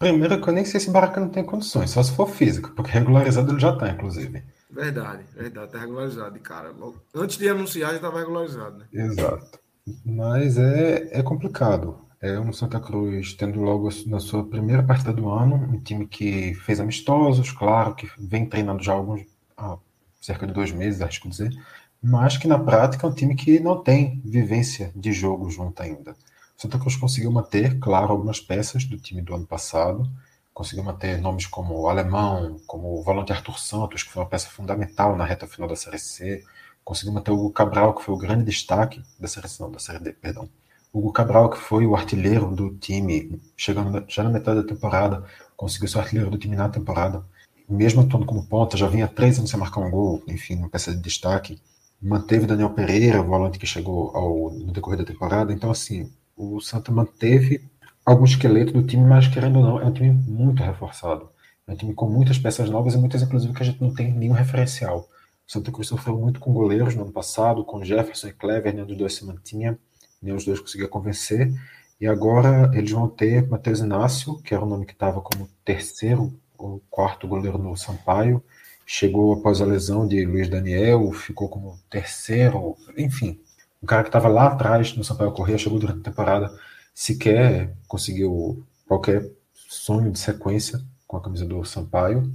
Primeiro 0.00 0.40
que 0.42 0.48
eu 0.48 0.52
nem 0.52 0.64
sei 0.64 0.80
se 0.80 0.90
Baraca 0.90 1.20
não 1.20 1.28
tem 1.28 1.44
condições, 1.44 1.90
só 1.90 2.02
se 2.02 2.10
for 2.16 2.28
físico, 2.28 2.70
porque 2.70 2.90
regularizado 2.90 3.52
ele 3.52 3.60
já 3.60 3.72
está, 3.72 3.88
inclusive. 3.88 4.42
Verdade, 4.72 5.24
verdade, 5.34 5.70
tá 5.70 5.78
regularizado, 5.78 6.40
cara. 6.40 6.74
Antes 7.14 7.36
de 7.36 7.48
anunciar 7.48 7.90
já 7.90 7.96
estava 7.96 8.18
regularizado, 8.18 8.78
né? 8.78 8.86
Exato. 8.90 9.58
Mas 10.04 10.56
é, 10.56 11.18
é 11.18 11.22
complicado. 11.22 11.98
É 12.20 12.38
um 12.38 12.52
Santa 12.52 12.80
Cruz 12.80 13.34
tendo 13.34 13.60
logo 13.60 13.88
na 14.06 14.20
sua 14.20 14.44
primeira 14.44 14.82
partida 14.82 15.12
do 15.12 15.28
ano, 15.28 15.56
um 15.56 15.80
time 15.80 16.06
que 16.06 16.54
fez 16.54 16.80
amistosos, 16.80 17.50
claro, 17.50 17.94
que 17.94 18.08
vem 18.16 18.46
treinando 18.46 18.82
já 18.82 18.92
alguns, 18.92 19.22
há 19.56 19.76
cerca 20.20 20.46
de 20.46 20.52
dois 20.52 20.70
meses, 20.72 21.02
acho 21.02 21.20
que 21.20 21.28
dizer, 21.28 21.52
mas 22.00 22.36
que 22.38 22.46
na 22.46 22.58
prática 22.58 23.06
é 23.06 23.10
um 23.10 23.14
time 23.14 23.34
que 23.34 23.58
não 23.58 23.82
tem 23.82 24.22
vivência 24.24 24.92
de 24.94 25.12
jogo 25.12 25.50
junto 25.50 25.82
ainda. 25.82 26.12
O 26.12 26.62
Santa 26.62 26.78
Cruz 26.78 26.96
conseguiu 26.96 27.32
manter, 27.32 27.78
claro, 27.80 28.12
algumas 28.12 28.40
peças 28.40 28.84
do 28.84 28.96
time 28.96 29.20
do 29.20 29.34
ano 29.34 29.46
passado, 29.46 30.08
conseguiu 30.52 30.84
manter 30.84 31.20
nomes 31.20 31.46
como 31.46 31.80
o 31.80 31.88
Alemão, 31.88 32.60
como 32.66 32.98
o 32.98 33.02
volante 33.02 33.32
Arthur 33.32 33.58
Santos, 33.58 34.02
que 34.02 34.10
foi 34.10 34.22
uma 34.22 34.28
peça 34.28 34.48
fundamental 34.48 35.16
na 35.16 35.24
reta 35.24 35.46
final 35.46 35.68
da 35.68 35.76
Série 35.76 35.98
C, 35.98 36.44
conseguiu 36.84 37.12
manter 37.12 37.30
o 37.30 37.34
Hugo 37.34 37.52
Cabral, 37.52 37.94
que 37.94 38.02
foi 38.02 38.14
o 38.14 38.18
grande 38.18 38.44
destaque 38.44 39.02
da 39.18 39.28
seleção, 39.28 39.70
da 39.70 39.78
Série 39.78 39.98
D, 40.00 40.12
perdão. 40.12 40.48
O 40.92 40.98
Hugo 40.98 41.12
Cabral, 41.12 41.48
que 41.48 41.56
foi 41.56 41.86
o 41.86 41.96
artilheiro 41.96 42.54
do 42.54 42.74
time, 42.74 43.40
chegando 43.56 44.04
já 44.08 44.22
na 44.22 44.30
metade 44.30 44.60
da 44.60 44.68
temporada, 44.68 45.24
conseguiu 45.56 45.88
ser 45.88 46.00
artilheiro 46.00 46.30
do 46.30 46.36
time 46.36 46.54
na 46.54 46.68
temporada. 46.68 47.24
Mesmo 47.68 48.02
atuando 48.02 48.26
como 48.26 48.44
ponta, 48.46 48.76
já 48.76 48.86
vinha 48.88 49.08
três 49.08 49.38
anos 49.38 49.50
sem 49.50 49.58
marcar 49.58 49.80
um 49.80 49.90
gol, 49.90 50.22
enfim, 50.28 50.56
uma 50.56 50.68
peça 50.68 50.94
de 50.94 51.00
destaque. 51.00 51.58
Manteve 52.00 52.46
Daniel 52.46 52.70
Pereira, 52.70 53.22
o 53.22 53.24
volante 53.26 53.58
que 53.58 53.66
chegou 53.66 54.14
ao, 54.14 54.50
no 54.50 54.72
decorrer 54.72 54.98
da 54.98 55.04
temporada. 55.04 55.52
Então, 55.52 55.70
assim, 55.70 56.12
o 56.36 56.60
Santa 56.60 56.92
manteve 56.92 57.71
algum 58.04 58.24
esqueleto 58.24 58.72
do 58.72 58.82
time, 58.82 59.04
mas 59.04 59.28
querendo 59.28 59.58
ou 59.58 59.64
não, 59.64 59.80
é 59.80 59.86
um 59.86 59.92
time 59.92 60.12
muito 60.12 60.62
reforçado. 60.62 61.30
É 61.66 61.72
um 61.72 61.76
time 61.76 61.94
com 61.94 62.08
muitas 62.08 62.38
peças 62.38 62.68
novas 62.68 62.94
e 62.94 62.98
muitas, 62.98 63.22
inclusive, 63.22 63.52
que 63.52 63.62
a 63.62 63.66
gente 63.66 63.80
não 63.80 63.94
tem 63.94 64.12
nenhum 64.12 64.32
referencial. 64.32 65.08
O 65.46 65.52
Santa 65.52 65.70
Cruz 65.70 65.88
sofreu 65.88 66.16
muito 66.16 66.40
com 66.40 66.52
goleiros 66.52 66.94
no 66.94 67.02
ano 67.02 67.12
passado, 67.12 67.64
com 67.64 67.84
Jefferson 67.84 68.28
e 68.28 68.32
Clever, 68.32 68.72
nenhum 68.72 68.86
dos 68.86 68.96
dois 68.96 69.14
se 69.14 69.24
mantinha, 69.24 69.78
nenhum 70.20 70.36
dos 70.36 70.44
dois 70.44 70.60
conseguia 70.60 70.88
convencer. 70.88 71.52
E 72.00 72.06
agora 72.06 72.70
eles 72.74 72.90
vão 72.90 73.08
ter 73.08 73.48
Matheus 73.48 73.80
Inácio, 73.80 74.40
que 74.42 74.54
era 74.54 74.64
o 74.64 74.68
nome 74.68 74.86
que 74.86 74.92
estava 74.92 75.20
como 75.20 75.48
terceiro 75.64 76.32
ou 76.58 76.82
quarto 76.90 77.28
goleiro 77.28 77.58
no 77.58 77.76
Sampaio, 77.76 78.42
chegou 78.86 79.32
após 79.34 79.60
a 79.60 79.64
lesão 79.64 80.06
de 80.06 80.24
Luiz 80.24 80.48
Daniel, 80.48 81.10
ficou 81.12 81.48
como 81.48 81.78
terceiro, 81.88 82.76
enfim, 82.96 83.40
um 83.82 83.86
cara 83.86 84.02
que 84.02 84.08
estava 84.08 84.28
lá 84.28 84.48
atrás 84.48 84.96
no 84.96 85.04
Sampaio 85.04 85.32
Correia, 85.32 85.58
chegou 85.58 85.78
durante 85.78 86.00
a 86.00 86.04
temporada, 86.04 86.52
sequer 86.94 87.74
conseguiu 87.88 88.64
qualquer 88.86 89.30
sonho 89.54 90.10
de 90.10 90.18
sequência 90.18 90.80
com 91.06 91.16
a 91.16 91.22
camisa 91.22 91.46
do 91.46 91.64
Sampaio. 91.64 92.30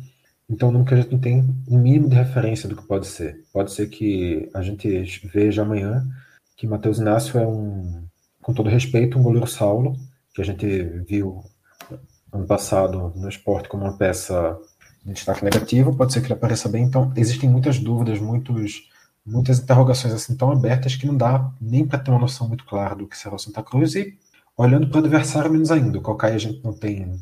Então, 0.49 0.71
nunca 0.71 0.95
a 0.95 0.97
gente 0.97 1.11
não 1.11 1.19
tem 1.19 1.43
um 1.67 1.77
mínimo 1.77 2.09
de 2.09 2.15
referência 2.15 2.69
do 2.69 2.75
que 2.75 2.87
pode 2.87 3.07
ser. 3.07 3.43
Pode 3.51 3.71
ser 3.71 3.89
que 3.89 4.49
a 4.53 4.61
gente 4.61 5.03
veja 5.27 5.61
amanhã 5.61 6.07
que 6.55 6.65
Matheus 6.65 6.99
Inácio 6.99 7.39
é 7.39 7.45
um, 7.45 8.05
com 8.41 8.53
todo 8.53 8.69
respeito, 8.69 9.19
um 9.19 9.23
goleiro 9.23 9.45
Saulo, 9.45 9.95
que 10.33 10.41
a 10.41 10.45
gente 10.45 10.83
viu 11.07 11.43
ano 12.31 12.45
passado 12.45 13.13
no 13.15 13.27
esporte 13.27 13.67
como 13.67 13.83
uma 13.83 13.97
peça 13.97 14.57
de 15.05 15.13
destaque 15.13 15.43
negativo. 15.43 15.95
Pode 15.95 16.13
ser 16.13 16.21
que 16.21 16.27
ele 16.27 16.33
apareça 16.33 16.69
bem. 16.69 16.83
Então, 16.83 17.11
existem 17.15 17.49
muitas 17.49 17.77
dúvidas, 17.79 18.19
muitos, 18.19 18.89
muitas 19.25 19.59
interrogações 19.59 20.13
assim 20.13 20.35
tão 20.35 20.51
abertas 20.51 20.95
que 20.95 21.05
não 21.05 21.15
dá 21.15 21.51
nem 21.59 21.85
para 21.85 21.99
ter 21.99 22.11
uma 22.11 22.19
noção 22.19 22.47
muito 22.47 22.65
clara 22.65 22.95
do 22.95 23.07
que 23.07 23.17
será 23.17 23.35
o 23.35 23.39
Santa 23.39 23.61
Cruz. 23.61 23.95
E 23.95 24.17
olhando 24.57 24.87
para 24.87 24.97
o 24.97 24.99
adversário, 24.99 25.51
menos 25.51 25.71
ainda. 25.71 25.99
O 25.99 26.01
Calcaia 26.01 26.35
a 26.35 26.39
gente 26.39 26.63
não 26.63 26.73
tem 26.73 27.19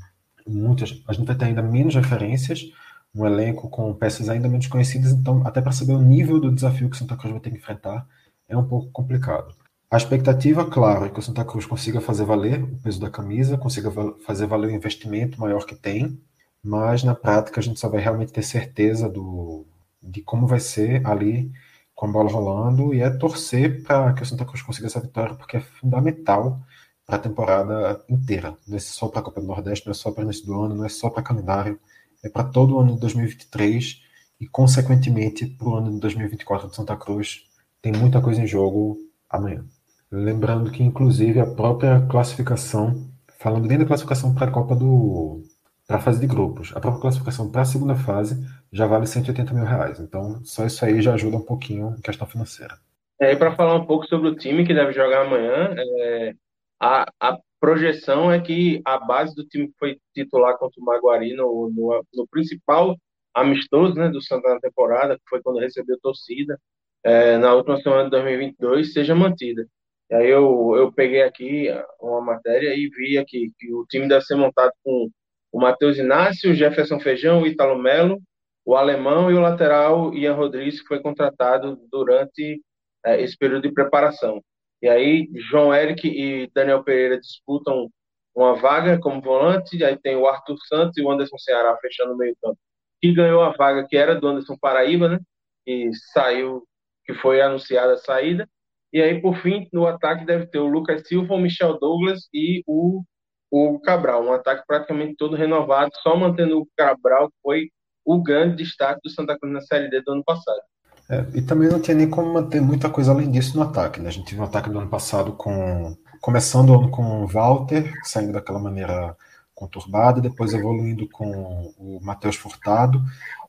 muitas, 0.48 1.04
a 1.08 1.14
gente 1.14 1.28
vai 1.28 1.36
ter 1.36 1.46
ainda 1.46 1.62
menos 1.62 1.94
referências 1.94 2.72
um 3.16 3.26
elenco 3.26 3.70
com 3.70 3.94
peças 3.94 4.28
ainda 4.28 4.50
menos 4.50 4.68
conhecidas, 4.68 5.12
então 5.12 5.42
até 5.48 5.62
para 5.62 5.72
saber 5.72 5.94
o 5.94 6.02
nível 6.02 6.40
do 6.40 6.54
desafio 6.54 6.90
que 6.90 6.96
o 6.96 7.00
Santa 7.00 7.16
Cruz 7.16 7.32
vai 7.32 7.40
ter 7.40 7.50
que 7.50 7.58
enfrentar 7.58 8.06
é 8.48 8.58
um 8.58 8.68
pouco 8.68 8.92
complicado. 8.92 9.56
A 9.90 9.98
expectativa, 9.98 10.66
claro, 10.66 11.06
é 11.06 11.10
que 11.10 11.20
o 11.20 11.22
Santa 11.22 11.46
Cruz 11.46 11.66
consiga 11.66 12.02
fazer 12.02 12.26
valer 12.26 12.62
o 12.62 12.78
peso 12.80 13.00
da 13.00 13.10
camisa, 13.10 13.58
consiga 13.58 13.90
fazer 14.26 14.46
valer 14.46 14.68
o 14.68 14.76
investimento 14.76 15.40
maior 15.40 15.66
que 15.66 15.76
tem, 15.76 16.20
mas 16.62 17.04
na 17.04 17.16
prática 17.16 17.60
a 17.60 17.64
gente 17.64 17.80
só 17.80 17.88
vai 17.88 18.02
realmente 18.02 18.34
ter 18.34 18.44
certeza 18.44 19.08
do, 19.08 19.66
de 20.04 20.22
como 20.22 20.46
vai 20.46 20.60
ser 20.60 21.06
ali 21.08 21.52
com 21.94 22.08
a 22.08 22.12
bola 22.12 22.30
rolando 22.30 22.94
e 22.94 23.00
é 23.00 23.10
torcer 23.10 23.84
para 23.84 24.12
que 24.14 24.24
o 24.24 24.26
Santa 24.26 24.44
Cruz 24.44 24.62
consiga 24.62 24.88
essa 24.88 25.00
vitória, 25.00 25.36
porque 25.36 25.58
é 25.58 25.62
fundamental 25.62 26.60
para 27.06 27.16
a 27.18 27.20
temporada 27.20 28.04
inteira. 28.10 28.58
Não 28.68 28.78
é 28.78 28.80
só 28.80 29.08
para 29.08 29.20
a 29.20 29.24
Copa 29.24 29.42
do 29.42 29.48
Nordeste, 29.48 29.86
não 29.86 29.92
é 29.92 29.96
só 29.96 30.12
para 30.12 30.24
início 30.24 30.46
do 30.46 30.60
ano, 30.60 30.76
não 30.76 30.86
é 30.86 30.90
só 30.90 31.10
para 31.10 31.24
calendário 31.24 31.80
é 32.26 32.30
para 32.30 32.44
todo 32.44 32.76
o 32.76 32.80
ano 32.80 32.96
de 32.96 33.00
2023 33.02 34.02
e, 34.42 34.48
consequentemente, 34.48 35.46
para 35.46 35.68
o 35.68 35.76
ano 35.76 35.92
de 35.92 36.00
2024 36.00 36.70
de 36.70 36.76
Santa 36.76 36.98
Cruz. 36.98 37.44
Tem 37.82 37.94
muita 37.94 38.20
coisa 38.20 38.42
em 38.42 38.48
jogo 38.48 38.98
amanhã. 39.30 39.64
Lembrando 40.12 40.72
que, 40.72 40.84
inclusive, 40.84 41.40
a 41.40 41.46
própria 41.46 42.02
classificação, 42.10 43.08
falando 43.40 43.68
bem 43.68 43.78
da 43.78 43.86
classificação 43.86 44.34
para 44.34 44.48
a 44.48 44.52
Copa 44.52 44.76
do. 44.76 45.44
para 45.88 45.98
a 45.98 46.00
fase 46.00 46.20
de 46.20 46.26
grupos, 46.26 46.72
a 46.76 46.80
própria 46.80 47.02
classificação 47.02 47.52
para 47.52 47.62
a 47.62 47.66
segunda 47.66 47.96
fase 47.96 48.44
já 48.72 48.88
vale 48.88 49.06
180 49.06 49.54
mil 49.54 49.64
reais. 49.64 50.00
Então, 50.00 50.44
só 50.44 50.66
isso 50.66 50.84
aí 50.84 51.02
já 51.04 51.14
ajuda 51.14 51.38
um 51.38 51.46
pouquinho 51.46 51.96
em 51.96 52.02
questão 52.02 52.26
financeira. 52.26 52.76
É, 53.20 53.36
para 53.36 53.56
falar 53.56 53.76
um 53.76 53.86
pouco 53.86 54.08
sobre 54.08 54.30
o 54.30 54.36
time 54.36 54.66
que 54.66 54.74
deve 54.74 54.94
jogar 54.94 55.28
amanhã, 55.28 55.74
é, 55.78 56.34
a, 56.80 57.12
a 57.20 57.38
projeção 57.60 58.32
é 58.32 58.40
que 58.40 58.82
a 58.86 59.00
base 59.00 59.36
do 59.36 59.46
time 59.46 59.68
que 59.68 59.74
foi 59.80 59.98
titular 60.14 60.58
contra 60.58 60.80
o 60.80 60.86
Maguari 60.86 61.34
no, 61.34 61.72
no, 61.76 62.06
no 62.14 62.28
principal 62.28 62.96
amistoso 63.34 63.96
né, 63.96 64.10
do 64.10 64.22
Santa 64.22 64.54
na 64.54 64.60
temporada, 64.60 65.16
que 65.16 65.24
foi 65.30 65.42
quando 65.42 65.60
recebeu 65.60 65.98
torcida, 66.02 66.60
é, 67.04 67.38
na 67.38 67.54
última 67.54 67.78
semana 67.78 68.06
de 68.06 68.12
2022, 68.12 68.94
seja 68.94 69.14
mantida. 69.14 69.68
E 70.10 70.16
aí 70.16 70.30
eu, 70.30 70.74
eu 70.76 70.92
peguei 70.92 71.24
aqui 71.24 71.68
uma 72.00 72.22
matéria 72.22 72.74
e 72.76 72.90
vi 72.90 73.18
aqui 73.18 73.52
que 73.58 73.74
o 73.74 73.86
time 73.86 74.08
deve 74.08 74.24
ser 74.26 74.36
montado 74.36 74.72
com 74.84 75.10
o 75.52 75.60
Matheus 75.60 75.98
Inácio, 75.98 76.52
o 76.52 76.54
Jefferson 76.54 77.00
Feijão, 77.00 77.42
o 77.42 77.48
Italo 77.48 77.78
Melo, 77.82 78.22
o 78.66 78.76
alemão 78.76 79.32
e 79.32 79.36
o 79.36 79.40
lateral 79.40 80.14
Ian 80.14 80.34
Rodrigues, 80.34 80.82
que 80.82 80.88
foi 80.88 81.02
contratado 81.02 81.80
durante 81.92 82.62
é, 83.06 83.22
esse 83.22 83.38
período 83.38 83.68
de 83.68 83.74
preparação. 83.74 84.42
E 84.86 84.88
aí, 84.88 85.28
João 85.50 85.74
Eric 85.74 86.08
e 86.08 86.48
Daniel 86.54 86.84
Pereira 86.84 87.20
disputam 87.20 87.90
uma 88.36 88.54
vaga 88.56 89.00
como 89.00 89.20
volante. 89.20 89.84
Aí 89.84 89.98
tem 89.98 90.16
o 90.16 90.28
Arthur 90.28 90.58
Santos 90.68 90.96
e 90.96 91.02
o 91.02 91.10
Anderson 91.10 91.40
Ceará 91.40 91.76
fechando 91.82 92.14
o 92.14 92.18
meio-campo, 92.18 92.60
que 93.02 93.12
ganhou 93.12 93.42
a 93.42 93.50
vaga 93.50 93.88
que 93.88 93.98
era 93.98 94.14
do 94.14 94.28
Anderson 94.28 94.56
Paraíba, 94.56 95.10
né? 95.10 95.20
E 95.66 95.90
saiu, 96.14 96.68
que 97.04 97.16
foi 97.16 97.42
anunciada 97.42 97.94
a 97.94 97.98
saída. 97.98 98.48
E 98.94 99.02
aí, 99.02 99.20
por 99.20 99.36
fim, 99.38 99.68
no 99.74 99.88
ataque 99.88 100.24
deve 100.24 100.46
ter 100.46 100.60
o 100.60 100.68
Lucas 100.68 101.08
Silva, 101.08 101.34
o 101.34 101.40
Michel 101.40 101.80
Douglas 101.80 102.30
e 102.32 102.62
o, 102.68 103.02
o 103.50 103.80
Cabral. 103.80 104.24
Um 104.24 104.34
ataque 104.34 104.66
praticamente 104.68 105.16
todo 105.18 105.36
renovado, 105.36 105.90
só 106.04 106.16
mantendo 106.16 106.60
o 106.60 106.68
Cabral, 106.78 107.30
que 107.30 107.38
foi 107.42 107.72
o 108.06 108.22
grande 108.22 108.58
destaque 108.58 109.02
do 109.04 109.10
Santa 109.10 109.36
Cruz 109.36 109.52
na 109.52 109.62
Série 109.62 109.90
D 109.90 110.04
do 110.04 110.12
ano 110.12 110.24
passado. 110.24 110.62
É, 111.10 111.26
e 111.36 111.42
também 111.42 111.70
não 111.70 111.80
tinha 111.80 111.96
nem 111.96 112.10
como 112.10 112.34
manter 112.34 112.62
muita 112.62 112.90
coisa 112.90 113.12
além 113.12 113.30
disso 113.30 113.56
no 113.58 113.64
ataque. 113.64 114.00
Né? 114.00 114.10
A 114.10 114.12
gente 114.12 114.30
teve 114.30 114.42
um 114.42 114.46
ataque 114.46 114.70
do 114.70 114.80
ano 114.80 114.90
passado 114.90 115.34
com. 115.34 115.96
Começando 116.22 116.72
o 116.72 116.80
ano 116.80 116.90
com 116.90 117.24
o 117.24 117.28
Walter, 117.28 117.94
saindo 118.04 118.34
daquela 118.34 118.58
maneira 118.58 119.16
conturbada, 119.54 120.20
depois 120.20 120.54
evoluindo 120.54 121.08
com 121.08 121.72
o 121.78 122.00
Matheus 122.02 122.36
Furtado, 122.36 123.02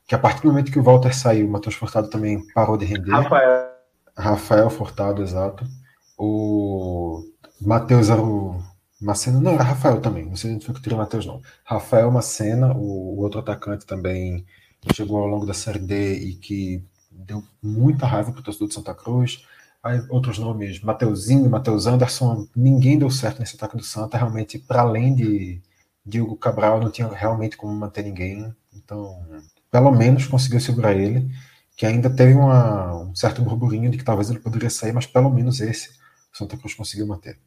que 0.05 0.13
a 0.13 0.19
partir 0.19 0.43
do 0.43 0.49
momento 0.49 0.71
que 0.71 0.79
o 0.79 0.83
Walter 0.83 1.13
saiu, 1.15 1.47
o 1.47 1.49
Matheus 1.51 1.75
Furtado 1.75 2.07
também 2.07 2.45
parou 2.53 2.77
de 2.77 2.85
render. 2.85 3.11
Rafael. 3.11 3.67
Rafael 4.15 4.69
Furtado, 4.69 5.23
exato. 5.23 5.65
O 6.17 7.23
Matheus 7.59 8.09
era 8.09 8.21
o 8.21 8.61
Macena, 9.01 9.39
não, 9.39 9.53
era 9.53 9.63
Rafael 9.63 10.01
também, 10.01 10.25
não 10.25 10.35
sei 10.35 10.59
se 10.59 10.65
foi 10.65 10.73
que 10.73 10.81
tirou 10.81 10.97
o 10.97 11.01
Matheus, 11.01 11.25
não. 11.25 11.41
Rafael 11.63 12.09
Macena, 12.09 12.73
o, 12.75 13.19
outro 13.19 13.39
atacante 13.39 13.85
também 13.85 14.45
chegou 14.93 15.19
ao 15.19 15.27
longo 15.27 15.45
da 15.45 15.53
Série 15.53 15.79
D 15.79 16.15
e 16.15 16.35
que 16.35 16.83
deu 17.17 17.43
muita 17.61 18.05
raiva 18.05 18.31
para 18.31 18.41
o 18.41 18.43
torcedor 18.43 18.67
de 18.67 18.73
Santa 18.73 18.93
Cruz. 18.93 19.45
Aí, 19.83 20.01
outros 20.09 20.37
nomes, 20.37 20.81
Mateuzinho, 20.81 21.49
Mateus 21.49 21.87
Anderson, 21.87 22.47
ninguém 22.55 22.99
deu 22.99 23.09
certo 23.09 23.39
nesse 23.39 23.55
ataque 23.55 23.77
do 23.77 23.83
Santa. 23.83 24.17
Realmente, 24.17 24.59
para 24.59 24.81
além 24.81 25.15
de 25.15 25.61
Diogo 26.05 26.35
Cabral, 26.35 26.79
não 26.79 26.91
tinha 26.91 27.07
realmente 27.07 27.57
como 27.57 27.73
manter 27.73 28.03
ninguém. 28.03 28.53
Então, 28.73 29.25
pelo 29.71 29.91
menos 29.91 30.27
conseguiu 30.27 30.59
segurar 30.59 30.93
ele, 30.93 31.29
que 31.75 31.85
ainda 31.85 32.09
teve 32.09 32.33
uma, 32.33 32.95
um 32.95 33.15
certo 33.15 33.41
burburinho 33.41 33.89
de 33.89 33.97
que 33.97 34.03
talvez 34.03 34.29
ele 34.29 34.39
poderia 34.39 34.69
sair, 34.69 34.93
mas 34.93 35.05
pelo 35.05 35.29
menos 35.29 35.59
esse 35.59 35.89
o 36.33 36.37
Santa 36.37 36.57
Cruz 36.57 36.73
conseguiu 36.73 37.07
manter. 37.07 37.37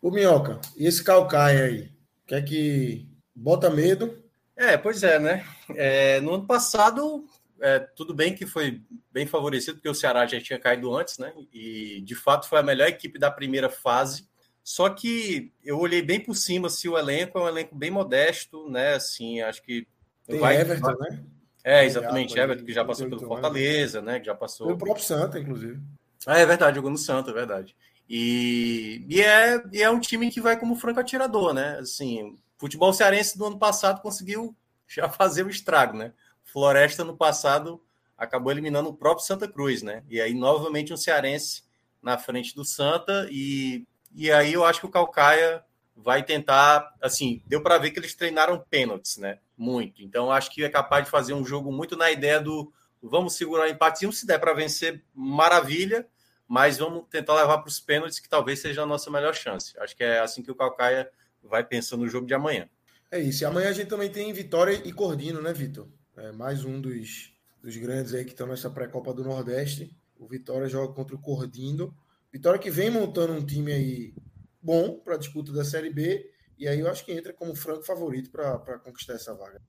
O 0.00 0.10
Minhoca, 0.10 0.60
e 0.76 0.86
esse 0.86 1.02
Calcaia 1.04 1.64
aí? 1.64 1.90
Quer 2.26 2.42
que 2.42 3.08
bota 3.34 3.68
medo? 3.68 4.18
É, 4.56 4.76
pois 4.76 5.02
é, 5.02 5.18
né? 5.18 5.44
É, 5.74 6.20
no 6.20 6.34
ano 6.34 6.46
passado 6.46 7.24
é, 7.60 7.78
tudo 7.78 8.14
bem 8.14 8.34
que 8.34 8.46
foi 8.46 8.82
bem 9.12 9.26
favorecido, 9.26 9.76
porque 9.76 9.88
o 9.88 9.94
Ceará 9.94 10.26
já 10.26 10.40
tinha 10.40 10.58
caído 10.58 10.94
antes, 10.94 11.18
né? 11.18 11.32
E 11.52 12.00
de 12.02 12.14
fato 12.14 12.48
foi 12.48 12.58
a 12.58 12.62
melhor 12.62 12.88
equipe 12.88 13.18
da 13.18 13.30
primeira 13.30 13.68
fase. 13.68 14.28
Só 14.62 14.88
que 14.90 15.52
eu 15.64 15.78
olhei 15.78 16.02
bem 16.02 16.20
por 16.20 16.34
cima 16.34 16.68
se 16.68 16.76
assim, 16.76 16.88
o 16.88 16.98
elenco 16.98 17.38
é 17.38 17.42
um 17.42 17.48
elenco 17.48 17.74
bem 17.74 17.90
modesto, 17.90 18.68
né? 18.68 18.94
Assim, 18.94 19.40
acho 19.40 19.62
que. 19.62 19.86
Tem 20.26 20.38
vai... 20.38 20.60
Everton, 20.60 20.96
né? 20.98 21.24
É, 21.62 21.84
exatamente, 21.84 22.38
Everton, 22.38 22.64
que 22.64 22.72
já 22.72 22.84
passou 22.84 23.08
pelo 23.08 23.20
Fortaleza, 23.20 24.00
né? 24.00 24.18
Que 24.18 24.26
já 24.26 24.34
passou. 24.34 24.66
Pelo 24.68 24.78
próprio 24.78 25.04
Santa, 25.04 25.38
inclusive. 25.38 25.78
Ah, 26.26 26.38
é 26.38 26.46
verdade, 26.46 26.76
jogou 26.76 26.90
no 26.90 26.98
Santa, 26.98 27.30
é 27.30 27.34
verdade. 27.34 27.76
E, 28.08 29.04
e, 29.08 29.20
é, 29.20 29.62
e 29.72 29.82
é 29.82 29.90
um 29.90 30.00
time 30.00 30.30
que 30.30 30.40
vai 30.40 30.58
como 30.58 30.74
franco 30.74 31.00
atirador, 31.00 31.52
né? 31.52 31.78
Assim, 31.78 32.38
futebol 32.58 32.92
cearense 32.92 33.38
do 33.38 33.46
ano 33.46 33.58
passado 33.58 34.00
conseguiu 34.00 34.56
já 34.88 35.08
fazer 35.10 35.46
o 35.46 35.50
estrago, 35.50 35.96
né? 35.96 36.12
Floresta 36.52 37.04
no 37.04 37.16
passado 37.16 37.80
acabou 38.16 38.52
eliminando 38.52 38.90
o 38.90 38.94
próprio 38.94 39.26
Santa 39.26 39.48
Cruz, 39.48 39.82
né? 39.82 40.02
E 40.08 40.20
aí, 40.20 40.34
novamente, 40.34 40.92
um 40.92 40.96
cearense 40.96 41.62
na 42.02 42.18
frente 42.18 42.54
do 42.54 42.64
Santa. 42.64 43.26
E, 43.30 43.86
e 44.14 44.30
aí 44.30 44.52
eu 44.52 44.64
acho 44.64 44.80
que 44.80 44.86
o 44.86 44.90
Calcaia 44.90 45.62
vai 45.96 46.22
tentar, 46.22 46.94
assim, 47.00 47.42
deu 47.46 47.62
para 47.62 47.78
ver 47.78 47.90
que 47.90 47.98
eles 47.98 48.14
treinaram 48.14 48.64
pênaltis, 48.70 49.16
né? 49.16 49.38
Muito. 49.56 50.02
Então 50.02 50.30
acho 50.30 50.50
que 50.50 50.64
é 50.64 50.68
capaz 50.68 51.04
de 51.04 51.10
fazer 51.10 51.34
um 51.34 51.44
jogo 51.44 51.70
muito 51.70 51.96
na 51.96 52.10
ideia 52.10 52.40
do 52.40 52.72
vamos 53.02 53.34
segurar 53.34 53.64
o 53.64 53.70
empatezinho, 53.70 54.12
se 54.12 54.26
der 54.26 54.38
para 54.38 54.52
vencer, 54.52 55.02
maravilha, 55.14 56.06
mas 56.46 56.78
vamos 56.78 57.04
tentar 57.08 57.34
levar 57.34 57.58
para 57.58 57.68
os 57.68 57.80
pênaltis, 57.80 58.18
que 58.18 58.28
talvez 58.28 58.58
seja 58.58 58.82
a 58.82 58.86
nossa 58.86 59.10
melhor 59.10 59.34
chance. 59.34 59.78
Acho 59.78 59.96
que 59.96 60.04
é 60.04 60.20
assim 60.20 60.42
que 60.42 60.50
o 60.50 60.54
Calcaia 60.54 61.10
vai 61.42 61.64
pensando 61.64 62.02
no 62.02 62.08
jogo 62.08 62.26
de 62.26 62.34
amanhã. 62.34 62.68
É 63.10 63.18
isso. 63.18 63.42
E 63.42 63.46
amanhã 63.46 63.68
a 63.70 63.72
gente 63.72 63.88
também 63.88 64.10
tem 64.10 64.32
Vitória 64.32 64.80
e 64.84 64.92
Cordino, 64.92 65.40
né, 65.40 65.52
Vitor? 65.52 65.88
É 66.22 66.32
mais 66.32 66.66
um 66.66 66.78
dos, 66.78 67.32
dos 67.62 67.74
grandes 67.78 68.12
aí 68.12 68.26
que 68.26 68.32
estão 68.32 68.46
nessa 68.46 68.68
pré-copa 68.68 69.14
do 69.14 69.24
Nordeste. 69.24 69.96
O 70.18 70.28
Vitória 70.28 70.68
joga 70.68 70.92
contra 70.92 71.16
o 71.16 71.18
Cordino. 71.18 71.94
Vitória 72.30 72.58
que 72.58 72.70
vem 72.70 72.90
montando 72.90 73.32
um 73.32 73.44
time 73.44 73.72
aí 73.72 74.14
bom 74.62 75.00
para 75.02 75.14
a 75.14 75.18
disputa 75.18 75.50
da 75.50 75.64
Série 75.64 75.88
B. 75.88 76.30
E 76.58 76.68
aí 76.68 76.78
eu 76.78 76.90
acho 76.90 77.06
que 77.06 77.12
entra 77.12 77.32
como 77.32 77.56
franco 77.56 77.84
favorito 77.84 78.30
para 78.30 78.78
conquistar 78.80 79.14
essa 79.14 79.34
vaga. 79.34 79.62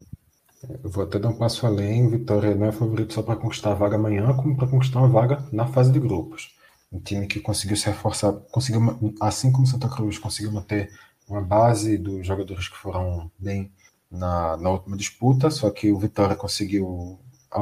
Eu 0.84 0.90
vou 0.90 1.06
até 1.06 1.18
dar 1.18 1.30
um 1.30 1.38
passo 1.38 1.66
além. 1.66 2.10
Vitória 2.10 2.54
não 2.54 2.68
é 2.68 2.72
favorito 2.74 3.14
só 3.14 3.24
para 3.24 3.38
conquistar 3.38 3.72
a 3.72 3.76
vaga 3.76 3.96
amanhã, 3.96 4.36
como 4.36 4.58
para 4.58 4.68
conquistar 4.68 5.00
uma 5.00 5.08
vaga 5.08 5.48
na 5.54 5.68
fase 5.68 5.90
de 5.90 6.02
grupos. 6.02 6.54
Um 6.92 7.00
time 7.00 7.28
que 7.28 7.40
conseguiu 7.40 7.78
se 7.78 7.86
reforçar, 7.86 8.34
conseguiu, 8.52 8.82
assim 9.22 9.54
como 9.54 9.66
Santa 9.66 9.88
Cruz, 9.88 10.18
conseguiu 10.18 10.52
manter 10.52 10.92
uma 11.30 11.42
base 11.42 11.98
dos 11.98 12.28
jogadores 12.28 12.68
que 12.68 12.76
foram 12.76 13.32
bem 13.40 13.72
na, 14.12 14.58
na 14.58 14.70
última 14.70 14.98
disputa, 14.98 15.50
só 15.50 15.70
que 15.70 15.92
o 15.92 15.98
Vitória 15.98 16.36
conseguiu, 16.36 17.20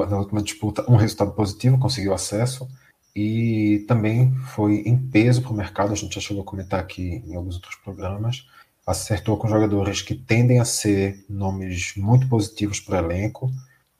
na 0.10 0.18
última 0.18 0.42
disputa, 0.42 0.84
um 0.90 0.96
resultado 0.96 1.32
positivo, 1.32 1.78
conseguiu 1.78 2.14
acesso 2.14 2.68
e 3.16 3.86
também 3.88 4.34
foi 4.56 4.84
em 4.86 4.98
peso 4.98 5.42
para 5.42 5.52
o 5.52 5.56
mercado, 5.56 5.92
a 5.92 5.96
gente 5.96 6.16
já 6.16 6.22
chegou 6.22 6.44
a 6.44 6.46
comentar 6.46 6.80
aqui 6.80 7.24
em 7.28 7.36
alguns 7.36 7.56
outros 7.56 7.76
programas, 7.76 8.48
acertou 8.86 9.38
com 9.38 9.48
jogadores 9.48 10.02
que 10.02 10.16
tendem 10.16 10.60
a 10.60 10.66
ser 10.66 11.24
nomes 11.30 11.94
muito 11.96 12.28
positivos 12.28 12.80
para 12.80 13.02
o 13.02 13.06
elenco, 13.06 13.52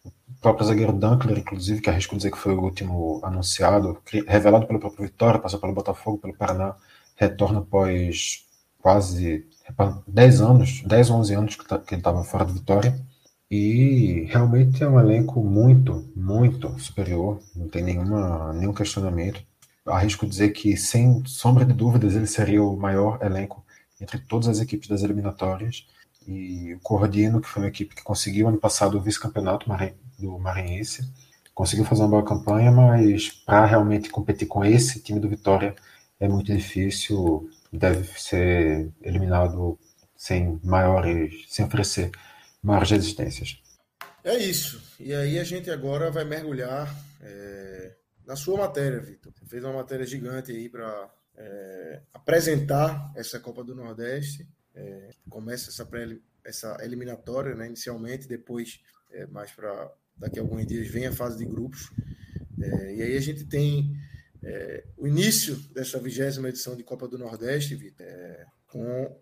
o 0.06 0.12
próprio 0.42 0.66
zagueiro 0.66 0.94
Dunkler, 0.94 1.38
inclusive, 1.38 1.82
que 1.82 1.90
arrisco 1.90 2.16
dizer 2.16 2.32
que 2.32 2.38
foi 2.38 2.54
o 2.54 2.62
último 2.62 3.20
anunciado, 3.24 4.02
revelado 4.28 4.66
pelo 4.66 4.80
próprio 4.80 5.06
Vitória, 5.06 5.40
passou 5.40 5.60
pelo 5.60 5.74
Botafogo, 5.74 6.18
pelo 6.18 6.34
Paraná, 6.34 6.76
retorna 7.16 7.60
após 7.60 8.46
quase 8.82 9.46
10 10.08 10.42
anos, 10.42 10.84
10 10.86 11.10
ou 11.10 11.18
11 11.18 11.34
anos 11.36 11.56
que, 11.56 11.68
tá, 11.68 11.78
que 11.80 11.94
ele 11.94 12.02
estava 12.02 12.24
fora 12.24 12.46
do 12.46 12.54
Vitória, 12.54 13.00
e 13.52 14.28
realmente 14.30 14.84
é 14.84 14.88
um 14.88 15.00
elenco 15.00 15.44
muito, 15.44 16.08
muito 16.16 16.78
superior, 16.80 17.40
não 17.56 17.68
tem 17.68 17.84
nenhuma, 17.84 18.54
nenhum 18.54 18.74
questionamento. 18.74 19.42
Arrisco 19.86 20.28
dizer 20.28 20.50
que, 20.50 20.78
sem 20.78 21.26
sombra 21.26 21.66
de 21.66 21.74
dúvidas, 21.74 22.16
ele 22.16 22.28
seria 22.28 22.64
o 22.64 22.78
maior 22.78 23.20
elenco 23.24 23.66
entre 24.00 24.20
todas 24.20 24.48
as 24.48 24.60
equipes 24.60 24.88
das 24.88 25.02
eliminatórias. 25.02 25.88
E 26.28 26.76
o 26.76 26.80
Cordino, 26.80 27.42
que 27.42 27.48
foi 27.48 27.64
uma 27.64 27.70
equipe 27.70 27.96
que 27.96 28.04
conseguiu 28.04 28.48
ano 28.48 28.58
passado 28.60 28.98
o 28.98 29.02
vice-campeonato 29.02 29.68
do 30.20 30.38
Maranhense, 30.38 31.10
conseguiu 31.56 31.86
fazer 31.86 32.04
uma 32.04 32.10
boa 32.10 32.24
campanha, 32.24 32.72
mas 32.72 33.30
para 33.30 33.66
realmente 33.66 34.10
competir 34.10 34.48
com 34.48 34.64
esse 34.64 35.02
time 35.02 35.20
do 35.20 35.28
Vitória 35.28 35.76
é 36.20 36.28
muito 36.28 36.54
difícil, 36.54 37.50
deve 37.72 38.08
ser 38.20 38.92
eliminado 39.02 39.80
sem 40.16 40.60
maiores, 40.64 41.46
sem 41.48 41.66
oferecer 41.66 42.12
maiores 42.62 42.92
resistências. 42.92 43.62
É 44.24 44.38
isso. 44.38 44.82
E 45.00 45.14
aí 45.14 45.40
a 45.40 45.44
gente 45.44 45.72
agora 45.72 46.12
vai 46.12 46.26
mergulhar 46.26 46.94
é, 47.22 47.96
na 48.26 48.36
sua 48.36 48.58
matéria, 48.58 49.00
Vitor. 49.00 49.32
Você 49.34 49.46
fez 49.46 49.64
uma 49.64 49.74
matéria 49.74 50.06
gigante 50.06 50.52
aí 50.52 50.68
para 50.68 51.10
é, 51.38 52.02
apresentar 52.14 53.12
essa 53.16 53.40
Copa 53.40 53.64
do 53.64 53.74
Nordeste. 53.74 54.48
É, 54.76 55.10
começa 55.30 55.70
essa, 55.70 55.86
pré, 55.86 56.18
essa 56.44 56.78
eliminatória, 56.82 57.56
né, 57.56 57.68
inicialmente, 57.68 58.28
depois, 58.28 58.82
é, 59.12 59.26
mais 59.28 59.52
para 59.52 59.92
daqui 60.18 60.38
a 60.38 60.42
alguns 60.42 60.68
dias, 60.68 60.88
vem 60.90 61.08
a 61.08 61.14
fase 61.14 61.38
de 61.38 61.46
grupos. 61.46 61.90
É, 62.62 62.96
e 62.96 63.02
aí 63.02 63.18
a 63.18 63.22
gente 63.22 63.46
tem 63.46 63.96
é, 64.44 64.84
o 64.98 65.08
início 65.08 65.56
dessa 65.74 66.00
vigésima 66.00 66.50
edição 66.50 66.76
de 66.76 66.84
Copa 66.84 67.08
do 67.08 67.18
Nordeste, 67.18 67.76
Vitor, 67.76 68.06
com 68.68 69.16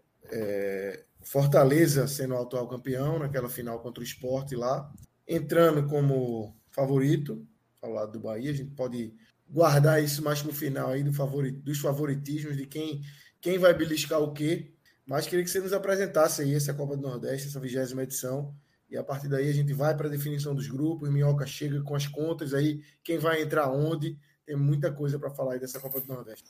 Fortaleza 1.28 2.08
sendo 2.08 2.36
o 2.36 2.38
atual 2.38 2.68
campeão 2.68 3.20
naquela 3.20 3.50
final 3.50 3.80
contra 3.80 4.02
o 4.02 4.04
esporte 4.04 4.56
lá, 4.56 4.90
entrando 5.28 5.86
como 5.88 6.56
favorito 6.72 7.46
ao 7.82 7.92
lado 7.92 8.14
do 8.14 8.20
Bahia. 8.20 8.52
A 8.52 8.54
gente 8.54 8.72
pode 8.72 9.14
guardar 9.50 10.02
isso 10.02 10.24
mais 10.24 10.42
para 10.42 10.52
o 10.52 10.56
final 10.56 10.90
aí 10.92 11.04
do 11.04 11.12
favorit, 11.12 11.58
dos 11.58 11.80
favoritismos, 11.80 12.56
de 12.56 12.66
quem, 12.66 13.02
quem 13.42 13.58
vai 13.58 13.74
beliscar 13.74 14.22
o 14.22 14.32
quê. 14.32 14.74
Mas 15.06 15.28
queria 15.28 15.44
que 15.44 15.52
você 15.52 15.60
nos 15.60 15.74
apresentasse 15.74 16.42
aí 16.42 16.54
essa 16.54 16.74
Copa 16.74 16.96
do 16.96 17.02
Nordeste, 17.02 17.48
essa 17.48 17.60
vigésima 17.60 18.04
edição. 18.04 18.56
E 18.90 18.96
a 18.96 19.04
partir 19.04 19.28
daí 19.28 19.50
a 19.50 19.54
gente 19.54 19.74
vai 19.74 19.96
para 19.98 20.08
a 20.08 20.12
definição 20.12 20.56
dos 20.56 20.68
grupos. 20.68 21.10
Minhoca 21.10 21.46
chega 21.46 21.82
com 21.82 21.96
as 21.96 22.08
contas 22.08 22.54
aí, 22.54 22.82
quem 23.04 23.18
vai 23.18 23.42
entrar 23.42 23.70
onde. 23.70 24.18
Tem 24.48 24.56
muita 24.56 24.90
coisa 24.90 25.20
para 25.20 25.30
falar 25.30 25.56
aí 25.56 25.60
dessa 25.60 25.78
Copa 25.78 26.00
do 26.00 26.08
Nordeste. 26.08 26.46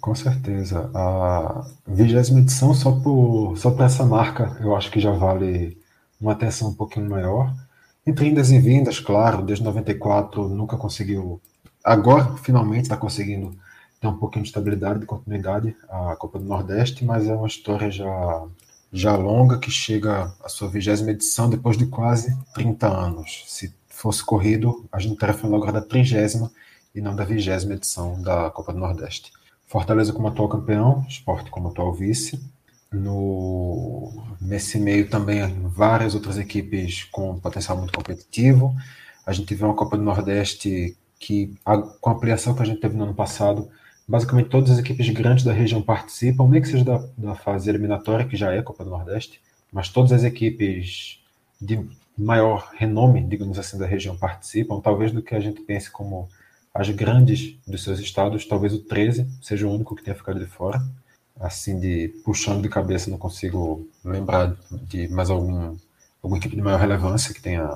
Com 0.00 0.12
certeza. 0.12 0.90
A 0.92 1.64
vigésima 1.86 2.40
edição, 2.40 2.74
só 2.74 2.90
por, 2.90 3.56
só 3.56 3.70
por 3.70 3.84
essa 3.84 4.04
marca, 4.04 4.56
eu 4.60 4.74
acho 4.74 4.90
que 4.90 4.98
já 4.98 5.12
vale 5.12 5.80
uma 6.20 6.32
atenção 6.32 6.70
um 6.70 6.74
pouquinho 6.74 7.08
maior. 7.08 7.54
Entre 8.04 8.28
indas 8.28 8.50
e 8.50 8.58
vindas, 8.58 8.98
claro, 8.98 9.40
desde 9.40 9.64
94 9.64 10.48
nunca 10.48 10.76
conseguiu. 10.76 11.40
Agora, 11.84 12.36
finalmente, 12.38 12.82
está 12.82 12.96
conseguindo 12.96 13.56
ter 14.00 14.08
um 14.08 14.18
pouquinho 14.18 14.42
de 14.42 14.48
estabilidade, 14.48 14.98
de 14.98 15.06
continuidade 15.06 15.76
a 15.88 16.16
Copa 16.16 16.40
do 16.40 16.44
Nordeste, 16.44 17.04
mas 17.04 17.28
é 17.28 17.34
uma 17.34 17.46
história 17.46 17.88
já, 17.88 18.44
já 18.92 19.14
longa 19.14 19.60
que 19.60 19.70
chega 19.70 20.34
à 20.42 20.48
sua 20.48 20.68
vigésima 20.68 21.12
edição 21.12 21.48
depois 21.48 21.78
de 21.78 21.86
quase 21.86 22.36
30 22.52 22.88
anos. 22.88 23.44
Se 23.46 23.72
fosse 23.86 24.24
corrido, 24.24 24.84
a 24.90 24.98
gente 24.98 25.12
estaria 25.12 25.36
falando 25.36 25.54
agora 25.54 25.74
da 25.74 25.82
trigésima 25.82 26.50
e 26.94 27.00
não 27.00 27.14
da 27.14 27.24
vigésima 27.24 27.74
edição 27.74 28.20
da 28.20 28.50
Copa 28.50 28.72
do 28.72 28.78
Nordeste. 28.78 29.32
Fortaleza 29.66 30.12
como 30.12 30.28
atual 30.28 30.48
campeão, 30.48 31.04
Esporte 31.08 31.50
como 31.50 31.68
atual 31.68 31.92
vice. 31.94 32.40
No, 32.92 34.12
nesse 34.38 34.78
meio 34.78 35.08
também 35.08 35.40
várias 35.64 36.14
outras 36.14 36.36
equipes 36.36 37.04
com 37.04 37.40
potencial 37.40 37.78
muito 37.78 37.92
competitivo. 37.92 38.76
A 39.24 39.32
gente 39.32 39.54
vê 39.54 39.64
uma 39.64 39.74
Copa 39.74 39.96
do 39.96 40.02
Nordeste 40.02 40.96
que, 41.18 41.54
a, 41.64 41.78
com 41.78 42.10
a 42.10 42.12
ampliação 42.12 42.54
que 42.54 42.62
a 42.62 42.66
gente 42.66 42.80
teve 42.80 42.96
no 42.96 43.04
ano 43.04 43.14
passado, 43.14 43.70
basicamente 44.06 44.50
todas 44.50 44.70
as 44.70 44.78
equipes 44.78 45.08
grandes 45.08 45.44
da 45.44 45.52
região 45.52 45.80
participam, 45.80 46.48
nem 46.48 46.60
que 46.60 46.68
seja 46.68 46.84
da, 46.84 47.02
da 47.16 47.34
fase 47.34 47.70
eliminatória, 47.70 48.26
que 48.26 48.36
já 48.36 48.52
é 48.52 48.60
Copa 48.60 48.84
do 48.84 48.90
Nordeste, 48.90 49.40
mas 49.72 49.88
todas 49.88 50.12
as 50.12 50.24
equipes 50.24 51.18
de 51.58 51.80
maior 52.18 52.70
renome, 52.74 53.22
digamos 53.22 53.58
assim, 53.58 53.78
da 53.78 53.86
região 53.86 54.16
participam, 54.16 54.80
talvez 54.80 55.12
do 55.12 55.22
que 55.22 55.34
a 55.34 55.40
gente 55.40 55.62
pense 55.62 55.90
como 55.90 56.28
as 56.74 56.88
grandes 56.90 57.56
dos 57.66 57.84
seus 57.84 57.98
estados, 57.98 58.46
talvez 58.46 58.72
o 58.72 58.78
13 58.78 59.26
seja 59.42 59.66
o 59.66 59.72
único 59.72 59.94
que 59.94 60.02
tenha 60.02 60.16
ficado 60.16 60.38
de 60.38 60.46
fora. 60.46 60.82
Assim, 61.40 61.78
de 61.78 62.08
puxando 62.24 62.62
de 62.62 62.68
cabeça, 62.68 63.10
não 63.10 63.18
consigo 63.18 63.88
lembrar 64.04 64.56
de 64.70 65.08
mais 65.08 65.28
algum, 65.30 65.76
alguma 66.22 66.38
equipe 66.38 66.54
de 66.54 66.62
maior 66.62 66.78
relevância 66.78 67.34
que, 67.34 67.40
tenha, 67.40 67.74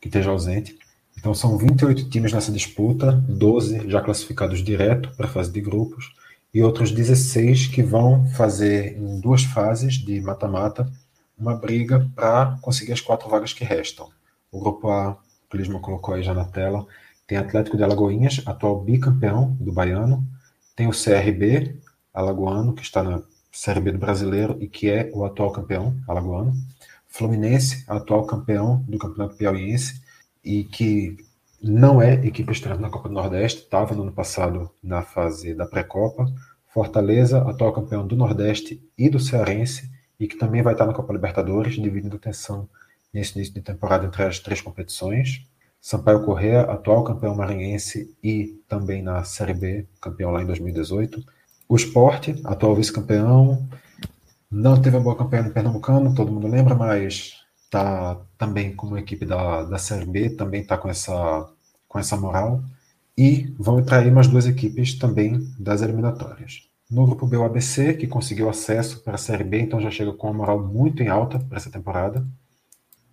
que 0.00 0.08
esteja 0.08 0.30
ausente. 0.30 0.78
Então, 1.16 1.34
são 1.34 1.56
28 1.56 2.10
times 2.10 2.32
nessa 2.32 2.52
disputa, 2.52 3.12
12 3.12 3.88
já 3.88 4.00
classificados 4.00 4.62
direto 4.62 5.10
para 5.16 5.26
a 5.26 5.30
fase 5.30 5.50
de 5.50 5.60
grupos, 5.60 6.14
e 6.52 6.62
outros 6.62 6.90
16 6.90 7.68
que 7.68 7.82
vão 7.82 8.26
fazer 8.28 8.96
em 8.96 9.20
duas 9.20 9.44
fases 9.44 9.94
de 9.94 10.20
mata-mata 10.20 10.90
uma 11.38 11.54
briga 11.54 12.08
para 12.14 12.58
conseguir 12.62 12.92
as 12.92 13.00
quatro 13.00 13.28
vagas 13.28 13.52
que 13.52 13.64
restam. 13.64 14.08
O 14.50 14.58
grupo 14.58 14.88
A, 14.90 15.12
o 15.12 15.50
Clisma 15.50 15.80
colocou 15.80 16.14
aí 16.14 16.22
já 16.22 16.32
na 16.32 16.44
tela, 16.44 16.86
tem 17.26 17.38
Atlético 17.38 17.76
de 17.76 17.82
Alagoinhas, 17.82 18.42
atual 18.46 18.80
bicampeão 18.80 19.56
do 19.60 19.72
Baiano. 19.72 20.26
Tem 20.74 20.86
o 20.86 20.92
CRB 20.92 21.76
alagoano, 22.14 22.74
que 22.74 22.82
está 22.82 23.02
na 23.02 23.22
Série 23.50 23.80
B 23.80 23.92
do 23.92 23.98
Brasileiro 23.98 24.56
e 24.60 24.68
que 24.68 24.88
é 24.90 25.10
o 25.12 25.24
atual 25.24 25.50
campeão 25.50 25.96
alagoano. 26.06 26.54
Fluminense, 27.08 27.84
atual 27.88 28.24
campeão 28.26 28.84
do 28.86 28.98
Campeonato 28.98 29.36
Piauiense 29.36 30.02
e 30.44 30.64
que 30.64 31.16
não 31.62 32.00
é 32.00 32.14
equipe 32.26 32.52
estreante 32.52 32.82
na 32.82 32.90
Copa 32.90 33.08
do 33.08 33.14
Nordeste, 33.14 33.62
estava 33.62 33.94
no 33.94 34.02
ano 34.02 34.12
passado 34.12 34.70
na 34.82 35.02
fase 35.02 35.54
da 35.54 35.66
pré-copa. 35.66 36.26
Fortaleza, 36.68 37.38
atual 37.38 37.72
campeão 37.72 38.06
do 38.06 38.14
Nordeste 38.14 38.82
e 38.96 39.08
do 39.08 39.18
Cearense, 39.18 39.90
e 40.20 40.28
que 40.28 40.36
também 40.36 40.62
vai 40.62 40.74
estar 40.74 40.86
na 40.86 40.92
Copa 40.92 41.12
Libertadores, 41.12 41.74
dividindo 41.74 42.16
atenção 42.16 42.68
nesse 43.12 43.34
início 43.36 43.54
de 43.54 43.62
temporada 43.62 44.06
entre 44.06 44.22
as 44.22 44.38
três 44.38 44.60
competições. 44.60 45.46
Sampaio 45.80 46.24
Correa, 46.24 46.62
atual 46.62 47.04
campeão 47.04 47.34
maranhense 47.34 48.14
e 48.22 48.60
também 48.68 49.02
na 49.02 49.22
Série 49.24 49.54
B, 49.54 49.86
campeão 50.00 50.30
lá 50.30 50.42
em 50.42 50.46
2018. 50.46 51.22
O 51.68 51.76
Sport, 51.76 52.28
atual 52.44 52.74
vice-campeão, 52.74 53.68
não 54.50 54.80
teve 54.80 54.96
uma 54.96 55.02
boa 55.02 55.16
campanha 55.16 55.42
no 55.44 55.50
Pernambucano, 55.50 56.14
todo 56.14 56.32
mundo 56.32 56.48
lembra, 56.48 56.74
mas 56.74 57.34
está 57.64 58.20
também 58.38 58.74
como 58.74 58.96
equipe 58.96 59.24
da, 59.24 59.64
da 59.64 59.78
Série 59.78 60.06
B, 60.06 60.30
também 60.30 60.62
está 60.62 60.78
com 60.78 60.88
essa 60.88 61.48
com 61.88 61.98
essa 61.98 62.16
moral. 62.16 62.62
E 63.16 63.54
vão 63.58 63.80
entrar 63.80 64.00
aí 64.00 64.10
mais 64.10 64.28
duas 64.28 64.46
equipes 64.46 64.98
também 64.98 65.50
das 65.58 65.80
eliminatórias. 65.80 66.68
No 66.90 67.06
grupo 67.06 67.26
B, 67.26 67.36
o 67.36 67.44
ABC, 67.44 67.94
que 67.94 68.06
conseguiu 68.06 68.48
acesso 68.48 69.02
para 69.02 69.14
a 69.14 69.18
Série 69.18 69.42
B, 69.42 69.60
então 69.60 69.80
já 69.80 69.90
chega 69.90 70.12
com 70.12 70.28
uma 70.28 70.36
moral 70.36 70.62
muito 70.62 71.02
em 71.02 71.08
alta 71.08 71.38
para 71.38 71.56
essa 71.56 71.70
temporada. 71.70 72.26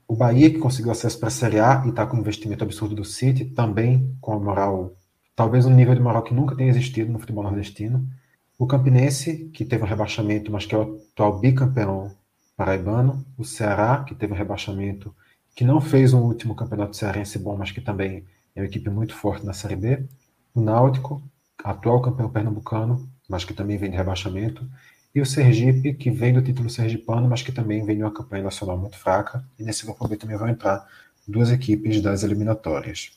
O 0.07 0.15
Bahia, 0.15 0.49
que 0.49 0.59
conseguiu 0.59 0.91
acesso 0.91 1.17
para 1.17 1.29
a 1.29 1.31
Série 1.31 1.59
A 1.59 1.83
e 1.85 1.89
está 1.89 2.05
com 2.05 2.17
um 2.17 2.19
investimento 2.19 2.63
absurdo 2.63 2.95
do 2.95 3.05
City, 3.05 3.45
também 3.45 4.15
com 4.19 4.33
a 4.33 4.39
moral, 4.39 4.93
talvez 5.35 5.65
um 5.65 5.73
nível 5.73 5.95
de 5.95 6.01
moral 6.01 6.23
que 6.23 6.33
nunca 6.33 6.55
tenha 6.55 6.69
existido 6.69 7.11
no 7.11 7.19
futebol 7.19 7.43
nordestino. 7.43 8.07
O 8.57 8.67
Campinense, 8.67 9.49
que 9.53 9.65
teve 9.65 9.83
um 9.83 9.87
rebaixamento, 9.87 10.51
mas 10.51 10.65
que 10.65 10.75
é 10.75 10.77
o 10.77 10.99
atual 11.11 11.39
bicampeão 11.39 12.11
paraibano. 12.55 13.25
O 13.37 13.43
Ceará, 13.43 14.03
que 14.03 14.13
teve 14.13 14.33
um 14.33 14.35
rebaixamento, 14.35 15.13
que 15.55 15.63
não 15.63 15.81
fez 15.81 16.13
um 16.13 16.21
último 16.21 16.55
campeonato 16.55 16.95
cearense 16.95 17.39
bom, 17.39 17.55
mas 17.57 17.71
que 17.71 17.81
também 17.81 18.25
é 18.55 18.61
uma 18.61 18.67
equipe 18.67 18.89
muito 18.89 19.15
forte 19.15 19.45
na 19.45 19.53
Série 19.53 19.75
B. 19.75 20.05
O 20.53 20.61
Náutico, 20.61 21.23
atual 21.63 22.01
campeão 22.01 22.29
pernambucano, 22.29 23.09
mas 23.27 23.45
que 23.45 23.53
também 23.53 23.77
vem 23.77 23.89
de 23.89 23.97
rebaixamento. 23.97 24.67
E 25.15 25.21
o 25.21 25.25
Sergipe, 25.27 25.93
que 25.93 26.09
vem 26.09 26.33
do 26.33 26.41
título 26.41 26.71
sergipano, 26.71 27.29
mas 27.29 27.43
que 27.43 27.51
também 27.51 27.85
vem 27.85 27.97
de 27.97 28.01
uma 28.01 28.11
campanha 28.11 28.43
nacional 28.43 28.75
muito 28.75 28.97
fraca. 28.97 29.45
E 29.59 29.63
nesse 29.63 29.85
grupo 29.85 30.07
B 30.07 30.17
também 30.17 30.37
vão 30.37 30.49
entrar 30.49 30.87
duas 31.27 31.51
equipes 31.51 32.01
das 32.01 32.23
eliminatórias. 32.23 33.11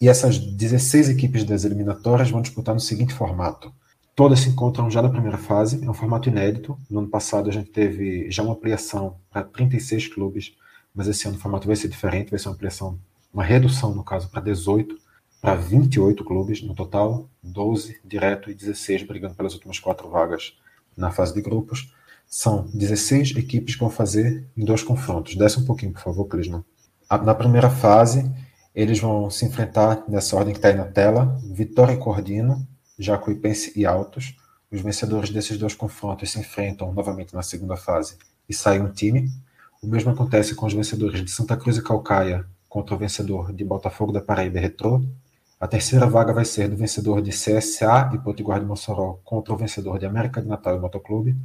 E 0.00 0.08
essas 0.08 0.38
16 0.38 1.08
equipes 1.08 1.42
das 1.42 1.64
eliminatórias 1.64 2.30
vão 2.30 2.40
disputar 2.40 2.72
no 2.72 2.80
seguinte 2.80 3.12
formato. 3.14 3.72
Todas 4.14 4.40
se 4.40 4.48
encontram 4.48 4.88
já 4.88 5.02
na 5.02 5.08
primeira 5.08 5.38
fase, 5.38 5.84
é 5.84 5.90
um 5.90 5.94
formato 5.94 6.28
inédito. 6.28 6.78
No 6.88 7.00
ano 7.00 7.08
passado 7.08 7.50
a 7.50 7.52
gente 7.52 7.70
teve 7.70 8.30
já 8.30 8.44
uma 8.44 8.52
ampliação 8.52 9.16
para 9.28 9.42
36 9.42 10.06
clubes, 10.06 10.54
mas 10.94 11.08
esse 11.08 11.26
ano 11.26 11.36
o 11.36 11.40
formato 11.40 11.66
vai 11.66 11.74
ser 11.74 11.88
diferente, 11.88 12.30
vai 12.30 12.38
ser 12.38 12.48
uma 12.48 12.54
ampliação, 12.54 12.96
uma 13.34 13.42
redução 13.42 13.92
no 13.92 14.04
caso 14.04 14.28
para 14.28 14.40
18, 14.40 14.96
para 15.40 15.56
28 15.56 16.24
clubes 16.24 16.62
no 16.62 16.74
total, 16.74 17.28
12 17.42 18.00
direto 18.04 18.50
e 18.50 18.54
16 18.54 19.02
brigando 19.02 19.34
pelas 19.34 19.54
últimas 19.54 19.80
quatro 19.80 20.08
vagas 20.08 20.54
na 20.96 21.10
fase 21.10 21.34
de 21.34 21.40
grupos. 21.40 21.92
São 22.26 22.66
16 22.72 23.36
equipes 23.36 23.74
que 23.74 23.80
vão 23.80 23.90
fazer 23.90 24.46
em 24.56 24.64
dois 24.64 24.82
confrontos. 24.82 25.36
Desce 25.36 25.60
um 25.60 25.64
pouquinho, 25.64 25.92
por 25.92 26.00
favor, 26.00 26.24
Clisman. 26.26 26.64
Na 27.10 27.34
primeira 27.34 27.68
fase, 27.68 28.30
eles 28.74 28.98
vão 28.98 29.30
se 29.30 29.44
enfrentar 29.44 30.02
nessa 30.08 30.34
ordem 30.36 30.54
que 30.54 30.58
está 30.58 30.68
aí 30.68 30.74
na 30.74 30.86
tela: 30.86 31.38
Vitória 31.44 31.92
e 31.92 31.98
Cordino, 31.98 32.66
Jacuipense 32.98 33.72
e 33.76 33.84
Altos. 33.84 34.36
Os 34.70 34.80
vencedores 34.80 35.28
desses 35.28 35.58
dois 35.58 35.74
confrontos 35.74 36.32
se 36.32 36.40
enfrentam 36.40 36.92
novamente 36.94 37.34
na 37.34 37.42
segunda 37.42 37.76
fase 37.76 38.16
e 38.48 38.54
sai 38.54 38.80
um 38.80 38.90
time. 38.90 39.30
O 39.82 39.86
mesmo 39.86 40.10
acontece 40.10 40.54
com 40.54 40.64
os 40.64 40.72
vencedores 40.72 41.22
de 41.22 41.30
Santa 41.30 41.56
Cruz 41.56 41.76
e 41.76 41.82
Calcaia 41.82 42.46
contra 42.68 42.94
o 42.94 42.98
vencedor 42.98 43.52
de 43.52 43.62
Botafogo 43.64 44.12
da 44.12 44.20
Paraíba 44.22 44.58
e 44.58 44.62
Retrô. 44.62 45.04
A 45.62 45.68
terceira 45.68 46.06
vaga 46.06 46.32
vai 46.32 46.44
ser 46.44 46.68
do 46.68 46.76
vencedor 46.76 47.22
de 47.22 47.30
CSA 47.30 48.10
e 48.12 48.18
Potiguar 48.18 48.58
de 48.58 48.66
Mossoró 48.66 49.20
contra 49.22 49.54
o 49.54 49.56
vencedor 49.56 49.96
de 49.96 50.04
América 50.04 50.42
de 50.42 50.48
Natal 50.48 50.74
e 50.74 50.80
Motoclube. 50.80 51.36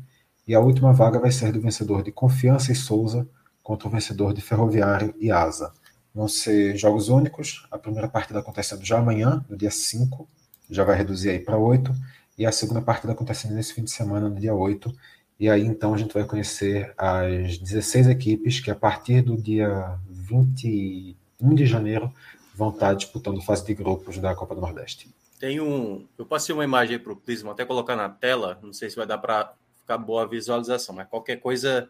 E 0.47 0.55
a 0.55 0.59
última 0.59 0.91
vaga 0.91 1.19
vai 1.19 1.29
ser 1.29 1.51
do 1.51 1.61
vencedor 1.61 2.01
de 2.01 2.11
Confiança 2.11 2.71
e 2.71 2.75
Souza 2.75 3.29
contra 3.61 3.87
o 3.87 3.91
vencedor 3.91 4.33
de 4.33 4.41
Ferroviário 4.41 5.13
e 5.19 5.29
Asa. 5.29 5.71
Vão 6.15 6.27
ser 6.27 6.75
jogos 6.75 7.09
únicos. 7.09 7.67
A 7.69 7.77
primeira 7.77 8.07
partida 8.07 8.39
acontecendo 8.39 8.83
já 8.83 8.97
amanhã, 8.97 9.45
no 9.47 9.55
dia 9.55 9.69
5, 9.69 10.27
já 10.67 10.83
vai 10.83 10.97
reduzir 10.97 11.29
aí 11.29 11.39
para 11.39 11.59
8, 11.59 11.93
e 12.39 12.45
a 12.47 12.51
segunda 12.51 12.81
partida 12.81 13.13
acontecendo 13.13 13.53
nesse 13.53 13.75
fim 13.75 13.83
de 13.83 13.91
semana, 13.91 14.27
no 14.27 14.39
dia 14.39 14.55
8, 14.55 14.91
e 15.39 15.47
aí 15.47 15.63
então 15.63 15.93
a 15.93 15.97
gente 15.97 16.15
vai 16.15 16.23
conhecer 16.23 16.91
as 16.97 17.59
16 17.59 18.07
equipes 18.07 18.59
que 18.59 18.71
a 18.71 18.75
partir 18.75 19.21
do 19.21 19.37
dia 19.37 19.99
21 20.09 21.53
de 21.53 21.67
janeiro 21.67 22.11
vão 22.57 22.69
estar 22.69 22.93
disputando 22.95 23.39
fase 23.41 23.63
de 23.65 23.75
grupos 23.75 24.17
da 24.17 24.33
Copa 24.33 24.55
do 24.55 24.61
Nordeste. 24.61 25.07
Tem 25.39 25.61
um. 25.61 26.07
Eu 26.17 26.25
passei 26.25 26.53
uma 26.53 26.63
imagem 26.63 26.95
aí 26.95 27.01
para 27.01 27.13
o 27.13 27.15
Prisma, 27.15 27.51
até 27.51 27.63
colocar 27.63 27.95
na 27.95 28.09
tela, 28.09 28.57
não 28.63 28.73
sei 28.73 28.89
se 28.89 28.95
vai 28.95 29.05
dar 29.05 29.19
para 29.19 29.53
ficar 29.77 29.99
boa 29.99 30.23
a 30.23 30.25
visualização, 30.25 30.95
mas 30.95 31.07
qualquer 31.07 31.35
coisa, 31.35 31.87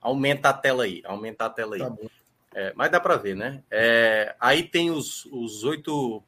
aumenta 0.00 0.50
a 0.50 0.52
tela 0.52 0.84
aí, 0.84 1.00
aumenta 1.04 1.46
a 1.46 1.50
tela 1.50 1.76
aí. 1.76 1.80
Tá 1.80 1.96
é, 2.54 2.72
mas 2.76 2.90
dá 2.90 3.00
para 3.00 3.16
ver, 3.16 3.34
né? 3.34 3.62
É, 3.70 4.36
aí 4.38 4.62
tem 4.62 4.90
os, 4.90 5.24
os 5.32 5.64
oito 5.64 6.22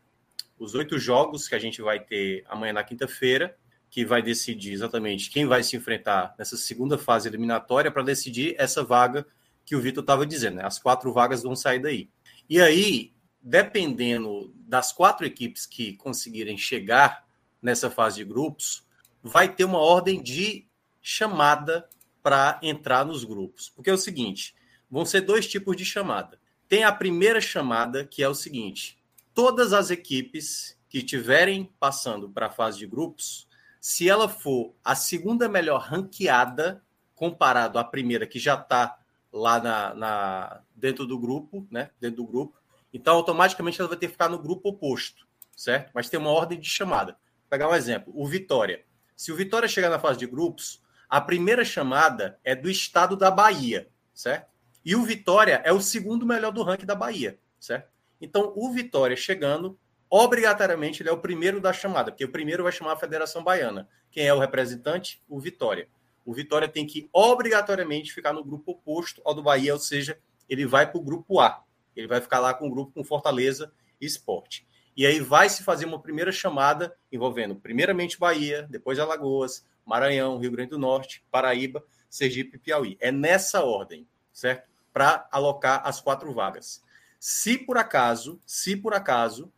os 0.59 0.75
oito 0.75 0.99
jogos 0.99 1.47
que 1.47 1.55
a 1.55 1.59
gente 1.59 1.83
vai 1.83 2.01
ter 2.01 2.45
amanhã 2.49 2.73
na 2.73 2.85
quinta-feira, 2.85 3.55
que 3.91 4.05
vai 4.05 4.23
decidir 4.23 4.73
exatamente 4.73 5.31
quem 5.31 5.45
vai 5.47 5.63
se 5.63 5.77
enfrentar 5.77 6.35
nessa 6.39 6.57
segunda 6.57 6.97
fase 6.97 7.29
eliminatória 7.29 7.91
para 7.91 8.03
decidir 8.03 8.55
essa 8.57 8.83
vaga 8.83 9.27
que 9.67 9.77
o 9.77 9.81
Vitor 9.81 10.03
estava 10.03 10.25
dizendo. 10.25 10.57
Né? 10.57 10.65
As 10.65 10.79
quatro 10.79 11.13
vagas 11.13 11.43
vão 11.43 11.55
sair 11.55 11.81
daí. 11.81 12.09
E 12.49 12.61
aí, 12.61 13.13
dependendo 13.45 14.51
das 14.57 14.91
quatro 14.91 15.27
equipes 15.27 15.67
que 15.67 15.93
conseguirem 15.99 16.57
chegar 16.57 17.29
nessa 17.61 17.91
fase 17.91 18.17
de 18.17 18.25
grupos, 18.25 18.87
vai 19.23 19.55
ter 19.55 19.65
uma 19.65 19.79
ordem 19.79 20.23
de 20.23 20.67
chamada 21.03 21.87
para 22.23 22.59
entrar 22.63 23.05
nos 23.05 23.23
grupos. 23.23 23.69
Porque 23.69 23.91
é 23.91 23.93
o 23.93 23.99
seguinte: 23.99 24.55
vão 24.91 25.05
ser 25.05 25.21
dois 25.21 25.47
tipos 25.47 25.77
de 25.77 25.85
chamada. 25.85 26.41
Tem 26.67 26.85
a 26.85 26.93
primeira 26.93 27.41
chamada, 27.41 28.07
que 28.07 28.23
é 28.23 28.29
o 28.29 28.35
seguinte: 28.35 28.99
todas 29.35 29.75
as 29.75 29.91
equipes 29.91 30.81
que 30.89 30.99
estiverem 30.99 31.71
passando 31.79 32.31
para 32.31 32.47
a 32.47 32.51
fase 32.51 32.79
de 32.79 32.87
grupos, 32.87 33.47
se 33.79 34.09
ela 34.09 34.29
for 34.29 34.75
a 34.83 34.95
segunda 34.95 35.51
melhor 35.51 35.83
ranqueada 35.83 36.83
comparado 37.15 37.79
à 37.79 37.85
primeira 37.85 38.27
que 38.27 38.39
já 38.39 38.55
está 38.55 38.99
lá 39.31 39.61
na, 39.61 39.95
na, 39.95 40.61
dentro 40.75 41.07
do 41.07 41.19
grupo, 41.19 41.67
né? 41.71 41.91
Dentro 42.01 42.19
do 42.19 42.27
grupo, 42.27 42.57
então 42.95 43.17
automaticamente 43.17 43.81
ela 43.81 43.89
vai 43.89 43.99
ter 43.99 44.07
que 44.07 44.13
ficar 44.13 44.29
no 44.29 44.39
grupo 44.39 44.69
oposto, 44.69 45.27
certo? 45.55 45.91
Mas 45.93 46.09
tem 46.09 46.19
uma 46.19 46.31
ordem 46.31 46.59
de 46.61 46.69
chamada. 46.69 47.13
Vou 47.13 47.51
pegar 47.51 47.69
um 47.69 47.75
exemplo: 47.75 48.13
o 48.17 48.25
Vitória. 48.27 48.85
Se 49.17 49.33
o 49.33 49.37
Vitória 49.37 49.69
chegar 49.69 49.91
na 49.91 49.99
fase 49.99 50.19
de 50.19 50.27
grupos, 50.27 50.81
a 51.09 51.21
primeira 51.21 51.65
chamada 51.65 52.39
é 52.45 52.55
do 52.55 52.71
estado 52.71 53.17
da 53.17 53.31
Bahia, 53.31 53.89
certo? 54.15 54.49
E 54.85 54.95
o 54.95 55.03
Vitória 55.03 55.61
é 55.65 55.73
o 55.73 55.81
segundo 55.81 56.25
melhor 56.25 56.53
do 56.53 56.63
ranking 56.63 56.87
da 56.87 56.95
Bahia, 56.95 57.39
certo? 57.59 57.91
Então, 58.21 58.53
o 58.55 58.71
Vitória 58.71 59.17
chegando, 59.17 59.79
obrigatoriamente 60.09 61.03
ele 61.03 61.09
é 61.09 61.13
o 61.13 61.19
primeiro 61.19 61.61
da 61.61 61.73
chamada, 61.73 62.13
porque 62.13 62.25
o 62.25 62.31
primeiro 62.31 62.63
vai 62.63 62.71
chamar 62.71 62.93
a 62.93 62.97
Federação 62.97 63.43
Baiana. 63.43 63.89
Quem 64.11 64.27
é 64.27 64.35
o 64.35 64.39
representante? 64.39 65.23
O 65.29 65.41
Vitória. 65.41 65.89
O 66.25 66.33
Vitória 66.33 66.69
tem 66.69 66.87
que 66.87 67.09
obrigatoriamente 67.13 68.13
ficar 68.13 68.33
no 68.33 68.45
grupo 68.45 68.73
oposto 68.73 69.21
ao 69.25 69.35
do 69.35 69.43
Bahia, 69.43 69.73
ou 69.73 69.81
seja, 69.81 70.19
ele 70.49 70.65
vai 70.65 70.91
para 70.91 70.99
o 70.99 71.05
grupo 71.05 71.41
A. 71.41 71.64
Ele 71.97 72.07
vai 72.07 72.21
ficar 72.21 72.41
lá 72.41 72.55
com 72.55 72.67
o 72.67 72.71
grupo 72.71 72.93
com 72.93 73.05
Fortaleza 73.05 73.73
e 74.01 74.07
Esporte. 74.07 74.67
E 74.97 75.05
aí 75.07 75.19
vai 75.21 75.49
se 75.49 75.63
fazer 75.63 75.87
uma 75.87 76.01
primeira 76.01 76.31
chamada 76.31 76.97
envolvendo 77.11 77.57
primeiramente 77.57 78.19
Bahia, 78.19 78.67
depois 78.71 78.99
Alagoas, 78.99 79.67
Maranhão, 79.85 80.39
Rio 80.39 80.53
Grande 80.53 80.71
do 80.71 80.79
Norte, 80.79 81.25
Paraíba, 81.31 81.85
Sergipe 82.09 82.57
e 82.57 82.59
Piauí. 82.61 82.97
É 83.01 83.11
nessa 83.11 83.65
ordem, 83.65 84.07
certo? 84.33 84.71
Para 84.93 85.29
alocar 85.33 85.83
as 85.85 86.01
quatro 86.01 86.33
vagas. 86.33 86.83
Se 87.19 87.59
por 87.59 87.77
acaso, 87.77 88.41
se 88.47 88.77
por 88.77 88.95
acaso 88.95 89.53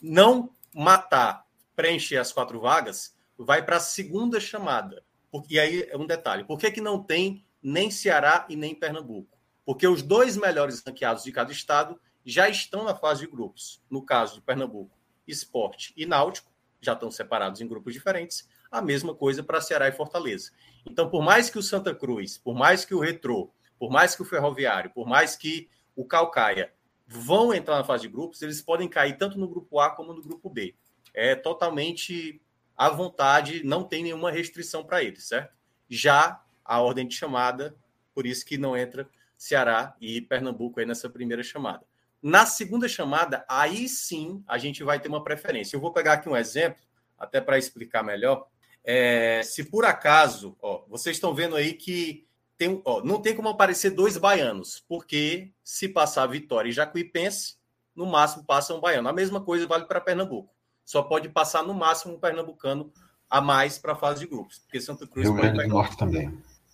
não 0.00 0.50
matar, 0.74 1.46
preencher 1.76 2.16
as 2.16 2.32
quatro 2.32 2.60
vagas, 2.60 3.16
vai 3.38 3.64
para 3.64 3.76
a 3.76 3.80
segunda 3.80 4.40
chamada. 4.40 5.04
E 5.48 5.58
aí 5.58 5.86
é 5.88 5.96
um 5.96 6.06
detalhe: 6.06 6.44
por 6.44 6.58
que, 6.58 6.70
que 6.70 6.80
não 6.80 7.02
tem 7.02 7.44
nem 7.62 7.90
Ceará 7.90 8.46
e 8.48 8.56
nem 8.56 8.74
Pernambuco? 8.74 9.38
Porque 9.64 9.86
os 9.86 10.02
dois 10.02 10.36
melhores 10.36 10.82
ranqueados 10.84 11.24
de 11.24 11.32
cada 11.32 11.52
estado 11.52 12.00
já 12.24 12.48
estão 12.48 12.84
na 12.84 12.94
fase 12.94 13.20
de 13.20 13.30
grupos. 13.30 13.82
No 13.90 14.04
caso 14.04 14.34
de 14.34 14.40
Pernambuco, 14.40 14.96
Esporte 15.26 15.92
e 15.96 16.06
Náutico 16.06 16.50
já 16.80 16.94
estão 16.94 17.10
separados 17.10 17.60
em 17.60 17.68
grupos 17.68 17.92
diferentes. 17.92 18.48
A 18.70 18.80
mesma 18.82 19.14
coisa 19.14 19.42
para 19.42 19.60
Ceará 19.60 19.88
e 19.88 19.92
Fortaleza. 19.92 20.50
Então, 20.84 21.08
por 21.08 21.22
mais 21.22 21.48
que 21.48 21.58
o 21.58 21.62
Santa 21.62 21.94
Cruz, 21.94 22.38
por 22.38 22.54
mais 22.54 22.84
que 22.84 22.94
o 22.94 23.00
Retrô, 23.00 23.52
por 23.78 23.90
mais 23.90 24.16
que 24.16 24.22
o 24.22 24.24
Ferroviário, 24.24 24.90
por 24.90 25.06
mais 25.06 25.36
que 25.36 25.68
o 25.94 26.04
Calcaia 26.04 26.72
vão 27.06 27.52
entrar 27.52 27.76
na 27.76 27.84
fase 27.84 28.02
de 28.02 28.08
grupos, 28.08 28.42
eles 28.42 28.62
podem 28.62 28.88
cair 28.88 29.16
tanto 29.16 29.38
no 29.38 29.48
grupo 29.48 29.78
A 29.78 29.90
como 29.90 30.12
no 30.12 30.22
grupo 30.22 30.48
B. 30.48 30.74
É 31.12 31.34
totalmente 31.34 32.40
à 32.76 32.88
vontade, 32.88 33.62
não 33.64 33.84
tem 33.84 34.02
nenhuma 34.02 34.30
restrição 34.30 34.82
para 34.82 35.02
eles, 35.02 35.28
certo? 35.28 35.54
Já 35.88 36.42
a 36.64 36.80
ordem 36.80 37.06
de 37.06 37.14
chamada, 37.14 37.76
por 38.14 38.26
isso 38.26 38.46
que 38.46 38.56
não 38.56 38.76
entra 38.76 39.08
Ceará 39.42 39.96
e 40.00 40.20
Pernambuco 40.20 40.78
aí 40.78 40.86
nessa 40.86 41.10
primeira 41.10 41.42
chamada. 41.42 41.84
Na 42.22 42.46
segunda 42.46 42.88
chamada, 42.88 43.44
aí 43.48 43.88
sim 43.88 44.40
a 44.46 44.56
gente 44.56 44.84
vai 44.84 45.00
ter 45.00 45.08
uma 45.08 45.24
preferência. 45.24 45.74
Eu 45.74 45.80
vou 45.80 45.92
pegar 45.92 46.12
aqui 46.12 46.28
um 46.28 46.36
exemplo, 46.36 46.80
até 47.18 47.40
para 47.40 47.58
explicar 47.58 48.04
melhor. 48.04 48.46
É, 48.84 49.42
se 49.42 49.64
por 49.64 49.84
acaso, 49.84 50.56
ó, 50.62 50.84
vocês 50.88 51.16
estão 51.16 51.34
vendo 51.34 51.56
aí 51.56 51.72
que 51.72 52.24
tem, 52.56 52.80
ó, 52.84 53.02
não 53.02 53.20
tem 53.20 53.34
como 53.34 53.48
aparecer 53.48 53.90
dois 53.90 54.16
baianos, 54.16 54.84
porque 54.88 55.50
se 55.64 55.88
passar 55.88 56.24
Vitória 56.28 56.68
e 56.68 56.72
Jacuipense, 56.72 57.56
no 57.96 58.06
máximo 58.06 58.44
passa 58.44 58.72
um 58.72 58.80
baiano. 58.80 59.08
A 59.08 59.12
mesma 59.12 59.40
coisa 59.40 59.66
vale 59.66 59.86
para 59.86 60.00
Pernambuco. 60.00 60.54
Só 60.84 61.02
pode 61.02 61.28
passar 61.28 61.64
no 61.64 61.74
máximo 61.74 62.14
um 62.14 62.20
pernambucano 62.20 62.92
a 63.28 63.40
mais 63.40 63.76
para 63.76 63.94
a 63.94 63.96
fase 63.96 64.20
de 64.20 64.26
grupos, 64.28 64.60
porque 64.60 64.80
Santa 64.80 65.04
Cruz 65.04 65.26
Rio 65.26 65.34
Grande 65.34 65.64
do 65.64 65.68
Norte 65.68 65.96
também. 65.96 66.32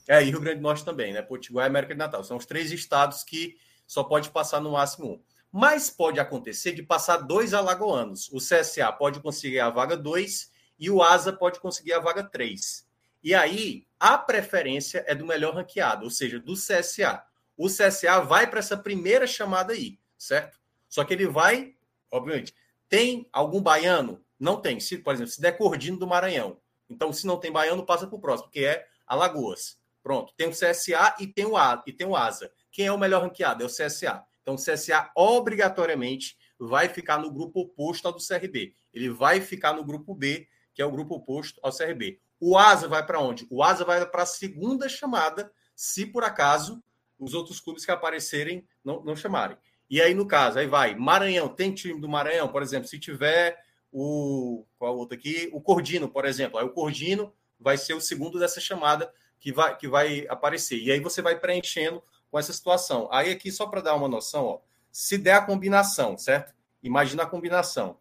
É, 0.09 0.23
e 0.23 0.31
Rio 0.31 0.41
Grande 0.41 0.57
do 0.57 0.63
Norte 0.63 0.87
também, 0.87 1.13
né? 1.13 1.21
Potiguar 1.21 1.67
e 1.67 1.69
América 1.69 1.93
de 1.93 1.99
Natal. 1.99 2.25
São 2.25 2.39
os 2.39 2.47
três 2.47 2.73
estados 2.73 3.23
que 3.23 3.59
só 3.87 4.03
pode 4.03 4.31
passar 4.31 4.59
no 4.59 4.73
máximo 4.73 5.13
um. 5.13 5.23
Mas 5.53 5.91
pode 5.91 6.19
acontecer 6.19 6.73
de 6.73 6.83
passar 6.83 7.19
dois 7.19 7.53
alagoanos. 7.53 8.31
O 8.33 8.39
CSA 8.39 8.91
pode 8.91 9.21
conseguir 9.21 9.61
a 9.61 9.69
vaga 9.69 9.99
2 9.99 10.51
e 10.79 10.91
o 10.91 11.03
Asa 11.03 11.31
pode 11.31 11.61
conseguir 11.61 11.93
a 11.93 12.01
vaga 12.01 12.25
3. 12.25 12.87
E 13.23 13.35
aí, 13.35 13.87
a 14.01 14.17
preferência 14.17 15.05
é 15.07 15.15
do 15.15 15.27
melhor 15.27 15.55
ranqueado, 15.55 16.05
ou 16.05 16.11
seja, 16.11 16.39
do 16.39 16.55
CSA. 16.55 17.23
O 17.57 17.67
CSA 17.67 18.21
vai 18.21 18.49
para 18.49 18.61
essa 18.61 18.77
primeira 18.77 19.27
chamada 19.27 19.75
aí, 19.75 19.99
certo? 20.17 20.59
Só 20.89 21.05
que 21.05 21.13
ele 21.13 21.27
vai, 21.27 21.75
obviamente, 22.11 22.55
tem 22.89 23.29
algum 23.31 23.61
baiano? 23.61 24.25
Não 24.39 24.59
tem. 24.59 24.81
Se, 24.81 24.97
por 24.99 25.13
exemplo, 25.13 25.33
se 25.33 25.41
der 25.41 25.59
Cordino 25.59 25.99
do 25.99 26.07
Maranhão. 26.07 26.59
Então, 26.89 27.13
se 27.13 27.27
não 27.27 27.39
tem 27.39 27.53
baiano, 27.53 27.85
passa 27.85 28.07
para 28.07 28.17
o 28.17 28.21
próximo, 28.21 28.51
que 28.51 28.65
é 28.65 28.87
Alagoas. 29.07 29.79
Pronto. 30.03 30.33
Tem 30.37 30.49
o 30.49 30.53
CSA 30.53 31.17
e 31.19 31.27
tem 31.27 31.47
o, 31.47 31.57
A, 31.57 31.83
e 31.87 31.93
tem 31.93 32.07
o 32.07 32.17
ASA. 32.17 32.51
Quem 32.71 32.87
é 32.87 32.93
o 32.93 32.99
melhor 32.99 33.23
ranqueado? 33.23 33.63
É 33.63 33.67
o 33.67 33.69
CSA. 33.69 34.23
Então, 34.43 34.55
o 34.55 34.59
CSA 34.59 35.11
obrigatoriamente 35.15 36.37
vai 36.59 36.89
ficar 36.89 37.19
no 37.19 37.31
grupo 37.31 37.61
oposto 37.61 38.07
ao 38.07 38.13
do 38.13 38.27
CRB. 38.27 38.75
Ele 38.93 39.11
vai 39.11 39.41
ficar 39.41 39.75
no 39.75 39.85
grupo 39.85 40.15
B, 40.15 40.49
que 40.75 40.83
é 40.83 40.85
o 40.85 40.91
grupo 40.91 41.17
oposto 41.17 41.61
ao 41.63 41.77
CRB. 41.77 42.21
O 42.41 42.57
ASA 42.57 42.89
vai 42.89 43.05
para 43.05 43.21
onde? 43.21 43.47
O 43.51 43.63
ASA 43.63 43.85
vai 43.85 44.05
para 44.07 44.23
a 44.23 44.27
segunda 44.27 44.89
chamada, 44.89 45.53
se 45.75 46.07
por 46.07 46.25
acaso 46.25 46.83
os 47.19 47.35
outros 47.35 47.61
clubes 47.61 47.85
que 47.85 47.91
aparecerem 47.91 48.67
não, 48.85 49.03
não 49.05 49.17
chamarem. 49.17 49.57
E 49.91 50.01
aí, 50.01 50.15
no 50.15 50.27
caso, 50.27 50.59
aí 50.59 50.67
vai, 50.67 50.95
Maranhão, 50.95 51.49
tem 51.49 51.75
time 51.75 52.01
do 52.01 52.09
Maranhão, 52.09 52.49
por 52.49 52.63
exemplo, 52.63 52.89
se 52.89 52.99
tiver 52.99 53.59
o. 53.91 54.65
Qual 54.79 54.97
outro 54.97 55.17
aqui? 55.17 55.49
O 55.53 55.61
Cordino, 55.61 56.09
por 56.09 56.25
exemplo. 56.25 56.59
Aí 56.59 56.65
o 56.65 56.73
Cordino 56.73 57.33
vai 57.59 57.77
ser 57.77 57.95
o 57.95 58.01
segundo 58.01 58.39
dessa 58.39 58.61
chamada 58.61 59.13
que 59.41 59.53
vai, 59.53 59.77
que 59.77 59.89
vai 59.89 60.27
aparecer. 60.29 60.79
E 60.79 60.91
aí 60.91 61.01
você 61.01 61.23
vai 61.23 61.39
preenchendo 61.39 62.03
com 62.31 62.39
essa 62.39 62.53
situação. 62.53 63.09
Aí, 63.11 63.31
aqui, 63.31 63.51
só 63.51 63.67
para 63.67 63.81
dar 63.81 63.95
uma 63.95 64.09
noção, 64.09 64.45
ó, 64.45 64.61
se 64.91 65.19
der 65.19 65.35
a 65.35 65.43
combinação, 65.43 66.17
certo? 66.17 66.55
Imagina 66.83 67.23
a 67.23 67.27
combinação: 67.27 67.99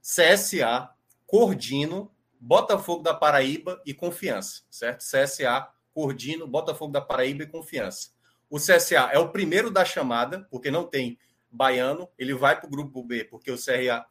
CSA, 0.00 0.90
Cordino, 1.26 2.10
Botafogo 2.40 3.02
da 3.02 3.14
Paraíba 3.14 3.82
e 3.84 3.92
Confiança, 3.92 4.62
certo? 4.70 5.00
CSA, 5.00 5.68
Cordino, 5.92 6.46
Botafogo 6.46 6.92
da 6.92 7.00
Paraíba 7.00 7.42
e 7.42 7.46
Confiança. 7.46 8.10
O 8.50 8.58
CSA 8.58 9.10
é 9.12 9.18
o 9.18 9.30
primeiro 9.30 9.70
da 9.70 9.84
chamada, 9.84 10.46
porque 10.50 10.70
não 10.70 10.84
tem 10.84 11.18
baiano, 11.50 12.08
ele 12.18 12.34
vai 12.34 12.58
para 12.58 12.66
o 12.66 12.70
grupo 12.70 13.02
B, 13.02 13.24
porque 13.24 13.50
o, 13.50 13.56
CRA, 13.56 14.06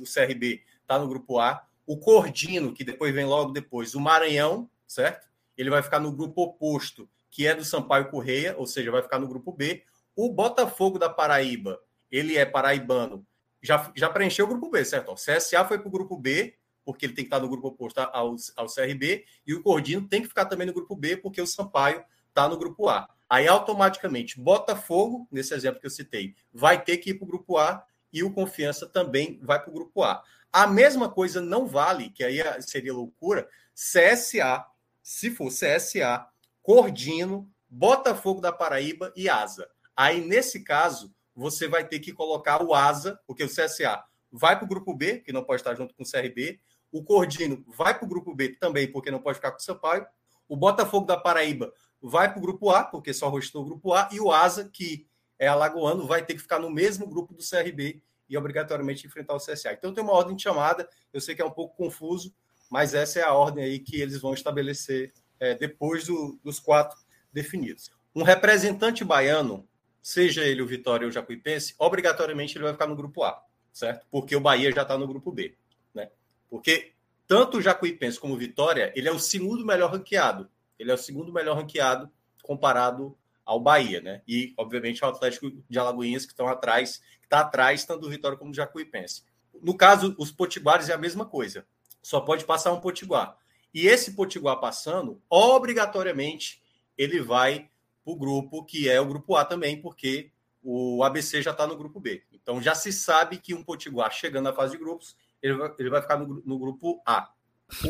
o 0.00 0.04
CRB 0.04 0.62
está 0.80 0.98
no 0.98 1.08
grupo 1.08 1.38
A. 1.38 1.64
O 1.86 1.96
Cordino, 1.98 2.72
que 2.72 2.84
depois 2.84 3.14
vem 3.14 3.24
logo 3.24 3.52
depois, 3.52 3.94
o 3.94 4.00
Maranhão, 4.00 4.68
certo? 4.86 5.28
Ele 5.58 5.68
vai 5.68 5.82
ficar 5.82 5.98
no 5.98 6.12
grupo 6.12 6.42
oposto, 6.42 7.10
que 7.30 7.46
é 7.46 7.54
do 7.54 7.64
Sampaio 7.64 8.08
Correia, 8.08 8.54
ou 8.56 8.66
seja, 8.66 8.90
vai 8.90 9.02
ficar 9.02 9.18
no 9.18 9.28
grupo 9.28 9.52
B. 9.52 9.82
O 10.16 10.32
Botafogo 10.32 10.98
da 10.98 11.10
Paraíba, 11.10 11.78
ele 12.10 12.38
é 12.38 12.46
paraibano, 12.46 13.26
já, 13.62 13.92
já 13.94 14.08
preencheu 14.08 14.46
o 14.46 14.48
grupo 14.48 14.70
B, 14.70 14.84
certo? 14.84 15.12
O 15.12 15.14
CSA 15.14 15.64
foi 15.64 15.78
para 15.78 15.88
o 15.88 15.90
grupo 15.90 16.16
B, 16.16 16.56
porque 16.84 17.04
ele 17.04 17.12
tem 17.12 17.24
que 17.24 17.26
estar 17.26 17.40
no 17.40 17.48
grupo 17.48 17.68
oposto 17.68 17.98
ao, 17.98 18.34
ao 18.56 18.66
CRB, 18.66 19.24
e 19.46 19.54
o 19.54 19.62
Cordino 19.62 20.08
tem 20.08 20.22
que 20.22 20.28
ficar 20.28 20.46
também 20.46 20.66
no 20.66 20.72
grupo 20.72 20.96
B, 20.96 21.16
porque 21.16 21.40
o 21.40 21.46
Sampaio 21.46 22.02
está 22.28 22.48
no 22.48 22.56
grupo 22.56 22.88
A. 22.88 23.08
Aí, 23.28 23.46
automaticamente, 23.46 24.40
Botafogo, 24.40 25.28
nesse 25.30 25.52
exemplo 25.52 25.80
que 25.80 25.86
eu 25.86 25.90
citei, 25.90 26.34
vai 26.52 26.82
ter 26.82 26.96
que 26.96 27.10
ir 27.10 27.14
para 27.14 27.24
o 27.24 27.28
grupo 27.28 27.58
A 27.58 27.84
e 28.10 28.22
o 28.22 28.32
Confiança 28.32 28.86
também 28.86 29.38
vai 29.42 29.60
para 29.60 29.70
o 29.70 29.74
grupo 29.74 30.02
A. 30.02 30.22
A 30.50 30.66
mesma 30.66 31.10
coisa 31.10 31.40
não 31.42 31.66
vale, 31.66 32.08
que 32.08 32.24
aí 32.24 32.38
seria 32.62 32.94
loucura, 32.94 33.46
CSA, 33.74 34.64
se 35.08 35.30
for 35.30 35.48
CSA, 35.48 36.28
Cordino, 36.62 37.50
Botafogo 37.66 38.42
da 38.42 38.52
Paraíba 38.52 39.10
e 39.16 39.26
Asa. 39.26 39.66
Aí, 39.96 40.20
nesse 40.20 40.62
caso, 40.62 41.14
você 41.34 41.66
vai 41.66 41.82
ter 41.88 41.98
que 42.00 42.12
colocar 42.12 42.62
o 42.62 42.74
Asa, 42.74 43.18
porque 43.26 43.42
o 43.42 43.48
CSA 43.48 44.04
vai 44.30 44.54
para 44.54 44.66
o 44.66 44.68
grupo 44.68 44.94
B, 44.94 45.20
que 45.20 45.32
não 45.32 45.42
pode 45.42 45.62
estar 45.62 45.74
junto 45.74 45.94
com 45.94 46.02
o 46.02 46.06
CRB, 46.06 46.60
o 46.92 47.02
Cordino 47.02 47.64
vai 47.74 47.96
para 47.96 48.04
o 48.04 48.08
grupo 48.08 48.34
B 48.34 48.50
também, 48.60 48.92
porque 48.92 49.10
não 49.10 49.18
pode 49.18 49.36
ficar 49.36 49.50
com 49.50 49.56
o 49.56 49.62
Sampaio, 49.62 50.06
o 50.46 50.54
Botafogo 50.54 51.06
da 51.06 51.16
Paraíba 51.16 51.72
vai 52.02 52.30
para 52.30 52.38
o 52.38 52.42
grupo 52.42 52.68
A, 52.68 52.84
porque 52.84 53.14
só 53.14 53.30
rostou 53.30 53.62
o 53.62 53.64
grupo 53.64 53.94
A, 53.94 54.10
e 54.12 54.20
o 54.20 54.30
Asa, 54.30 54.68
que 54.70 55.08
é 55.38 55.46
alagoano, 55.46 56.06
vai 56.06 56.22
ter 56.22 56.34
que 56.34 56.42
ficar 56.42 56.58
no 56.58 56.68
mesmo 56.68 57.08
grupo 57.08 57.32
do 57.32 57.42
CRB 57.42 58.02
e 58.28 58.36
obrigatoriamente 58.36 59.06
enfrentar 59.06 59.32
o 59.32 59.38
CSA. 59.38 59.72
Então 59.72 59.94
tem 59.94 60.04
uma 60.04 60.12
ordem 60.12 60.36
de 60.36 60.42
chamada, 60.42 60.86
eu 61.14 61.20
sei 61.22 61.34
que 61.34 61.40
é 61.40 61.46
um 61.46 61.50
pouco 61.50 61.74
confuso, 61.74 62.34
mas 62.70 62.94
essa 62.94 63.20
é 63.20 63.22
a 63.22 63.32
ordem 63.32 63.64
aí 63.64 63.78
que 63.78 64.00
eles 64.00 64.20
vão 64.20 64.34
estabelecer 64.34 65.12
é, 65.40 65.54
depois 65.54 66.06
do, 66.06 66.38
dos 66.42 66.58
quatro 66.58 66.98
definidos. 67.32 67.90
Um 68.14 68.22
representante 68.22 69.04
baiano, 69.04 69.68
seja 70.02 70.44
ele 70.44 70.62
o 70.62 70.66
Vitória 70.66 71.04
ou 71.04 71.10
o 71.10 71.12
Jacuipense, 71.12 71.74
obrigatoriamente 71.78 72.56
ele 72.56 72.64
vai 72.64 72.72
ficar 72.72 72.86
no 72.86 72.96
grupo 72.96 73.22
A, 73.22 73.42
certo? 73.72 74.06
Porque 74.10 74.34
o 74.34 74.40
Bahia 74.40 74.72
já 74.72 74.82
está 74.82 74.96
no 74.98 75.06
grupo 75.06 75.30
B, 75.30 75.54
né? 75.94 76.10
Porque 76.50 76.92
tanto 77.26 77.58
o 77.58 77.62
Jacuipense 77.62 78.18
como 78.18 78.34
o 78.34 78.38
Vitória, 78.38 78.92
ele 78.96 79.08
é 79.08 79.12
o 79.12 79.18
segundo 79.18 79.64
melhor 79.64 79.92
ranqueado 79.92 80.48
ele 80.78 80.90
é 80.90 80.94
o 80.94 80.98
segundo 80.98 81.32
melhor 81.32 81.56
ranqueado 81.56 82.10
comparado 82.42 83.16
ao 83.44 83.60
Bahia, 83.60 84.00
né? 84.00 84.22
E, 84.28 84.54
obviamente, 84.56 85.02
ao 85.02 85.10
Atlético 85.10 85.50
de 85.68 85.78
Alagoinhas, 85.78 86.24
que 86.24 86.32
estão 86.32 86.48
atrás, 86.48 87.02
está 87.22 87.40
atrás 87.40 87.84
tanto 87.84 88.02
do 88.02 88.10
Vitória 88.10 88.38
como 88.38 88.52
do 88.52 88.56
Jacuipense. 88.56 89.24
No 89.60 89.76
caso, 89.76 90.14
os 90.18 90.30
potiguares 90.30 90.88
é 90.88 90.94
a 90.94 90.98
mesma 90.98 91.26
coisa. 91.26 91.66
Só 92.08 92.22
pode 92.22 92.46
passar 92.46 92.72
um 92.72 92.80
potiguar. 92.80 93.36
E 93.74 93.86
esse 93.86 94.12
potiguar 94.12 94.58
passando, 94.58 95.20
obrigatoriamente, 95.28 96.62
ele 96.96 97.20
vai 97.20 97.68
para 98.02 98.12
o 98.14 98.16
grupo 98.16 98.64
que 98.64 98.88
é 98.88 98.98
o 98.98 99.04
grupo 99.04 99.36
A 99.36 99.44
também, 99.44 99.78
porque 99.78 100.32
o 100.62 101.04
ABC 101.04 101.42
já 101.42 101.50
está 101.50 101.66
no 101.66 101.76
grupo 101.76 102.00
B. 102.00 102.22
Então 102.32 102.62
já 102.62 102.74
se 102.74 102.94
sabe 102.94 103.36
que 103.36 103.52
um 103.52 103.62
potiguar 103.62 104.10
chegando 104.10 104.44
na 104.44 104.54
fase 104.54 104.72
de 104.72 104.78
grupos, 104.78 105.18
ele 105.42 105.52
vai, 105.52 105.74
ele 105.78 105.90
vai 105.90 106.00
ficar 106.00 106.16
no, 106.16 106.42
no 106.46 106.58
grupo 106.58 107.02
A. 107.04 107.30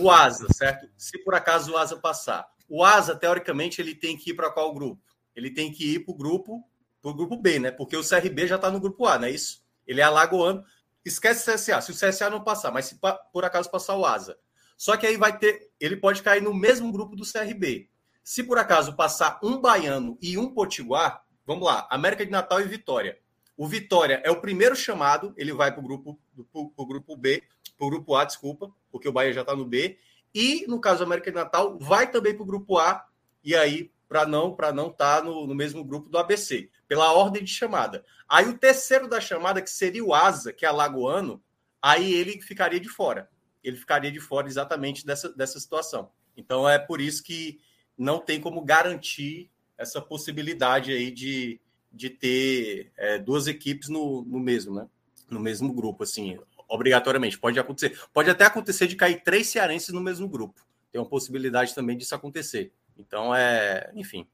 O 0.01 0.11
Asa, 0.11 0.49
certo? 0.53 0.91
Se 0.97 1.16
por 1.23 1.37
acaso 1.37 1.75
o 1.75 1.77
Asa 1.77 1.97
passar, 1.97 2.45
o 2.69 2.83
Asa, 2.83 3.14
teoricamente, 3.14 3.81
ele 3.81 3.95
tem 3.95 4.16
que 4.16 4.31
ir 4.31 4.35
para 4.35 4.51
qual 4.51 4.75
grupo? 4.75 5.01
Ele 5.33 5.49
tem 5.49 5.71
que 5.71 5.95
ir 5.95 6.01
para 6.01 6.12
o 6.12 6.19
grupo, 6.19 6.69
pro 7.01 7.14
grupo 7.14 7.37
B, 7.37 7.61
né? 7.61 7.71
Porque 7.71 7.97
o 7.97 8.03
CRB 8.03 8.49
já 8.49 8.57
está 8.57 8.69
no 8.69 8.81
grupo 8.81 9.07
A, 9.07 9.16
não 9.16 9.29
é 9.29 9.31
isso? 9.31 9.62
Ele 9.87 10.01
é 10.01 10.05
alagoano. 10.05 10.64
Esquece 11.09 11.50
o 11.50 11.54
CSA. 11.54 11.80
Se 11.80 11.90
o 11.90 11.94
CSA 11.94 12.30
não 12.30 12.42
passar, 12.42 12.70
mas 12.70 12.86
se 12.86 12.98
por 13.32 13.44
acaso 13.44 13.70
passar 13.70 13.96
o 13.96 14.04
Asa. 14.04 14.38
Só 14.76 14.96
que 14.96 15.06
aí 15.06 15.16
vai 15.16 15.36
ter. 15.36 15.70
Ele 15.80 15.96
pode 15.96 16.22
cair 16.22 16.42
no 16.42 16.54
mesmo 16.54 16.92
grupo 16.92 17.16
do 17.16 17.30
CRB. 17.30 17.88
Se 18.22 18.44
por 18.44 18.59
acaso 18.59 18.94
passar 18.94 19.40
um 19.42 19.59
baiano 19.59 20.18
e 20.20 20.36
um 20.36 20.52
potiguar, 20.52 21.24
vamos 21.46 21.66
lá, 21.66 21.88
América 21.90 22.24
de 22.24 22.30
Natal 22.30 22.61
e 22.61 22.64
Vitória. 22.64 23.18
O 23.56 23.66
Vitória 23.66 24.20
é 24.22 24.30
o 24.30 24.40
primeiro 24.40 24.76
chamado, 24.76 25.32
ele 25.36 25.52
vai 25.52 25.72
para 25.72 25.80
o 25.80 25.82
grupo, 25.82 26.20
pro, 26.52 26.68
pro 26.68 26.86
grupo 26.86 27.16
B, 27.16 27.42
para 27.76 27.86
o 27.86 27.90
grupo 27.90 28.14
A, 28.14 28.24
desculpa, 28.24 28.70
porque 28.92 29.09
o 29.09 29.12
Bahia 29.12 29.32
já 29.32 29.40
está 29.40 29.56
no 29.56 29.64
B. 29.64 29.98
E, 30.34 30.66
no 30.68 30.78
caso 30.78 30.98
do 30.98 31.04
América 31.04 31.30
de 31.30 31.36
Natal, 31.36 31.76
vai 31.78 32.09
também 32.09 32.34
para 32.34 32.42
o 32.42 32.46
grupo 32.46 32.78
A, 32.78 33.04
e 33.42 33.56
aí, 33.56 33.90
para 34.09 34.26
não 34.26 34.54
para 34.54 34.72
não 34.72 34.88
estar 34.88 35.18
tá 35.18 35.24
no, 35.24 35.46
no 35.46 35.54
mesmo 35.54 35.84
grupo 35.84 36.09
do 36.09 36.18
ABC, 36.18 36.70
pela 36.86 37.12
ordem 37.12 37.44
de 37.44 37.52
chamada. 37.52 38.04
Aí 38.28 38.48
o 38.48 38.59
terceiro 38.59 39.09
da 39.09 39.20
chamada, 39.20 39.61
que 39.61 39.70
seria 39.70 40.04
o 40.04 40.14
Asa, 40.14 40.52
que 40.52 40.64
é 40.64 40.68
alagoano, 40.68 41.42
aí 41.80 42.12
ele 42.14 42.40
ficaria 42.40 42.80
de 42.80 42.88
fora. 42.88 43.28
Ele 43.62 43.76
ficaria 43.76 44.11
de 44.11 44.20
fora 44.20 44.46
exatamente 44.46 45.04
dessa, 45.04 45.28
dessa 45.30 45.61
situação. 45.61 46.11
Então 46.36 46.68
é 46.68 46.78
por 46.78 47.00
isso 47.00 47.22
que 47.22 47.61
não 47.96 48.18
tem 48.18 48.40
como 48.40 48.64
garantir 48.64 49.50
essa 49.76 50.00
possibilidade 50.00 50.92
aí 50.92 51.11
de, 51.11 51.61
de 51.92 52.11
ter 52.11 52.92
é, 52.96 53.18
duas 53.18 53.46
equipes 53.46 53.88
no, 53.88 54.22
no 54.22 54.38
mesmo, 54.38 54.74
né? 54.74 54.88
No 55.28 55.38
mesmo 55.38 55.72
grupo, 55.72 56.04
assim 56.04 56.38
obrigatoriamente. 56.68 57.38
Pode 57.38 57.59
acontecer. 57.59 57.98
Pode 58.12 58.30
até 58.30 58.44
acontecer 58.44 58.86
de 58.86 58.94
cair 58.94 59.22
três 59.22 59.48
cearenses 59.48 59.88
no 59.88 60.00
mesmo 60.00 60.28
grupo. 60.28 60.61
Tem 60.92 61.00
uma 61.00 61.09
possibilidade 61.09 61.74
também 61.74 61.96
disso 61.96 62.14
acontecer. 62.14 62.72
Então, 62.99 63.34
é. 63.34 63.90
Enfim. 63.94 64.26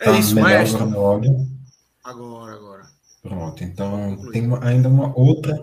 É 0.00 0.06
tá 0.06 0.18
isso, 0.18 0.34
mas. 0.34 0.74
Agora, 2.04 2.54
agora. 2.54 2.86
Pronto. 3.22 3.62
Então, 3.62 4.30
tem 4.32 4.46
uma, 4.46 4.64
ainda 4.64 4.88
uma 4.88 5.16
outra, 5.16 5.54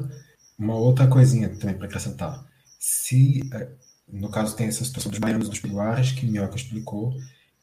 uma 0.57 0.75
outra 0.75 1.07
coisinha 1.07 1.49
também 1.57 1.75
para 1.75 1.87
acrescentar. 1.87 2.45
Se, 2.79 3.41
é, 3.53 3.69
no 4.07 4.29
caso, 4.31 4.55
tem 4.55 4.67
essa 4.67 4.85
situação 4.85 5.11
dos 5.11 5.19
baianos 5.19 5.49
dos 5.49 5.59
pilares, 5.59 6.13
que 6.13 6.25
Minhoca 6.25 6.55
explicou, 6.55 7.13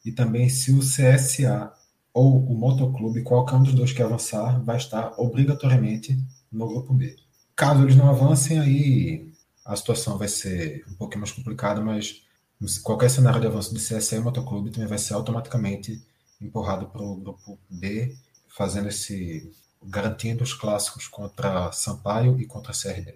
e 0.04 0.12
também 0.12 0.48
se 0.48 0.72
o 0.72 0.80
CSA 0.80 1.72
ou 2.12 2.38
o 2.44 2.54
motoclube, 2.54 3.22
qualquer 3.22 3.56
um 3.56 3.62
dos 3.62 3.74
dois 3.74 3.92
que 3.92 4.02
avançar, 4.02 4.62
vai 4.62 4.76
estar 4.76 5.12
obrigatoriamente 5.18 6.18
no 6.52 6.66
grupo 6.66 6.92
B. 6.92 7.16
Caso 7.54 7.82
eles 7.82 7.96
não 7.96 8.08
avancem, 8.08 8.58
aí 8.58 9.32
a 9.64 9.74
situação 9.74 10.16
vai 10.18 10.28
ser 10.28 10.84
um 10.88 10.94
pouquinho 10.94 11.20
mais 11.20 11.32
complicada, 11.32 11.80
mas 11.80 12.22
qualquer 12.82 13.10
cenário 13.10 13.40
de 13.40 13.46
avanço 13.46 13.74
do 13.74 13.80
CSE 13.80 14.16
e 14.16 14.20
Motoclube 14.20 14.70
também 14.70 14.88
vai 14.88 14.98
ser 14.98 15.14
automaticamente 15.14 16.02
empurrado 16.40 16.86
para 16.86 17.02
o 17.02 17.16
grupo 17.16 17.58
B, 17.68 18.16
fazendo 18.48 18.88
esse 18.88 19.52
garantindo 19.82 20.42
os 20.42 20.52
clássicos 20.52 21.06
contra 21.06 21.70
Sampaio 21.72 22.40
e 22.40 22.46
contra 22.46 22.72
CRD. 22.72 23.14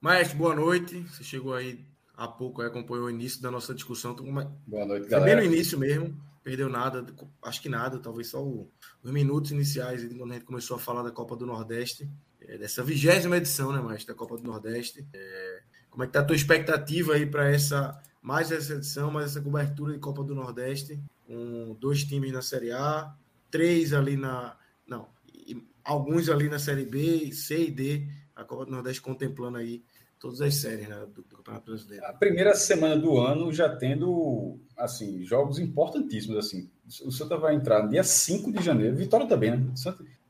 Maestro, 0.00 0.38
boa 0.38 0.54
noite. 0.54 1.00
Você 1.02 1.24
chegou 1.24 1.54
aí 1.54 1.84
há 2.16 2.28
pouco, 2.28 2.60
acompanhou 2.62 3.06
o 3.06 3.10
início 3.10 3.40
da 3.40 3.50
nossa 3.50 3.74
discussão. 3.74 4.14
Boa 4.14 4.84
noite, 4.84 5.08
galera. 5.08 5.08
Foi 5.08 5.20
bem 5.20 5.36
no 5.36 5.54
início 5.54 5.78
mesmo. 5.78 6.14
perdeu 6.42 6.68
nada, 6.68 7.06
acho 7.42 7.62
que 7.62 7.68
nada, 7.68 7.98
talvez 7.98 8.28
só 8.28 8.42
os 8.42 9.10
minutos 9.12 9.52
iniciais, 9.52 10.02
quando 10.12 10.32
a 10.32 10.34
gente 10.34 10.44
começou 10.44 10.76
a 10.76 10.80
falar 10.80 11.02
da 11.02 11.10
Copa 11.10 11.36
do 11.36 11.46
Nordeste, 11.46 12.10
é, 12.40 12.58
dessa 12.58 12.82
vigésima 12.82 13.36
edição, 13.36 13.72
né, 13.72 13.80
mais 13.80 14.04
da 14.04 14.14
Copa 14.14 14.36
do 14.36 14.42
Nordeste. 14.42 15.06
É, 15.12 15.62
como 15.88 16.04
é 16.04 16.06
que 16.06 16.12
tá 16.12 16.20
a 16.20 16.24
tua 16.24 16.36
expectativa 16.36 17.14
aí 17.14 17.26
para 17.26 17.50
essa 17.50 18.00
mais 18.20 18.52
essa 18.52 18.74
edição, 18.74 19.10
mais 19.10 19.26
essa 19.30 19.40
cobertura 19.40 19.92
de 19.92 19.98
Copa 19.98 20.22
do 20.22 20.34
Nordeste, 20.34 21.00
com 21.26 21.76
dois 21.80 22.04
times 22.04 22.32
na 22.32 22.42
Série 22.42 22.72
A, 22.72 23.14
três 23.50 23.92
ali 23.92 24.16
na. 24.16 24.56
Não, 24.86 25.08
alguns 25.84 26.28
ali 26.28 26.48
na 26.48 26.58
Série 26.58 26.84
B, 26.84 27.32
C 27.32 27.66
e 27.66 27.70
D, 27.70 28.08
a 28.34 28.44
Copa 28.44 28.66
do 28.66 28.72
Nordeste 28.72 29.00
contemplando 29.00 29.58
aí 29.58 29.82
todas 30.18 30.40
as 30.42 30.54
séries 30.56 30.86
né, 30.86 30.96
do, 31.14 31.22
do, 31.22 31.36
Campeonato 31.36 31.66
Brasileiro. 31.66 32.04
A 32.04 32.12
primeira 32.12 32.54
semana 32.54 32.96
do 32.96 33.18
ano 33.18 33.50
já 33.52 33.74
tendo 33.74 34.58
assim 34.76 35.24
jogos 35.24 35.58
importantíssimos. 35.58 36.36
assim. 36.36 36.70
O 37.04 37.10
Santa 37.10 37.38
vai 37.38 37.54
entrar 37.54 37.82
no 37.82 37.88
dia 37.88 38.04
5 38.04 38.52
de 38.52 38.62
janeiro, 38.62 38.96
Vitória 38.96 39.26
também, 39.26 39.52
né? 39.52 39.72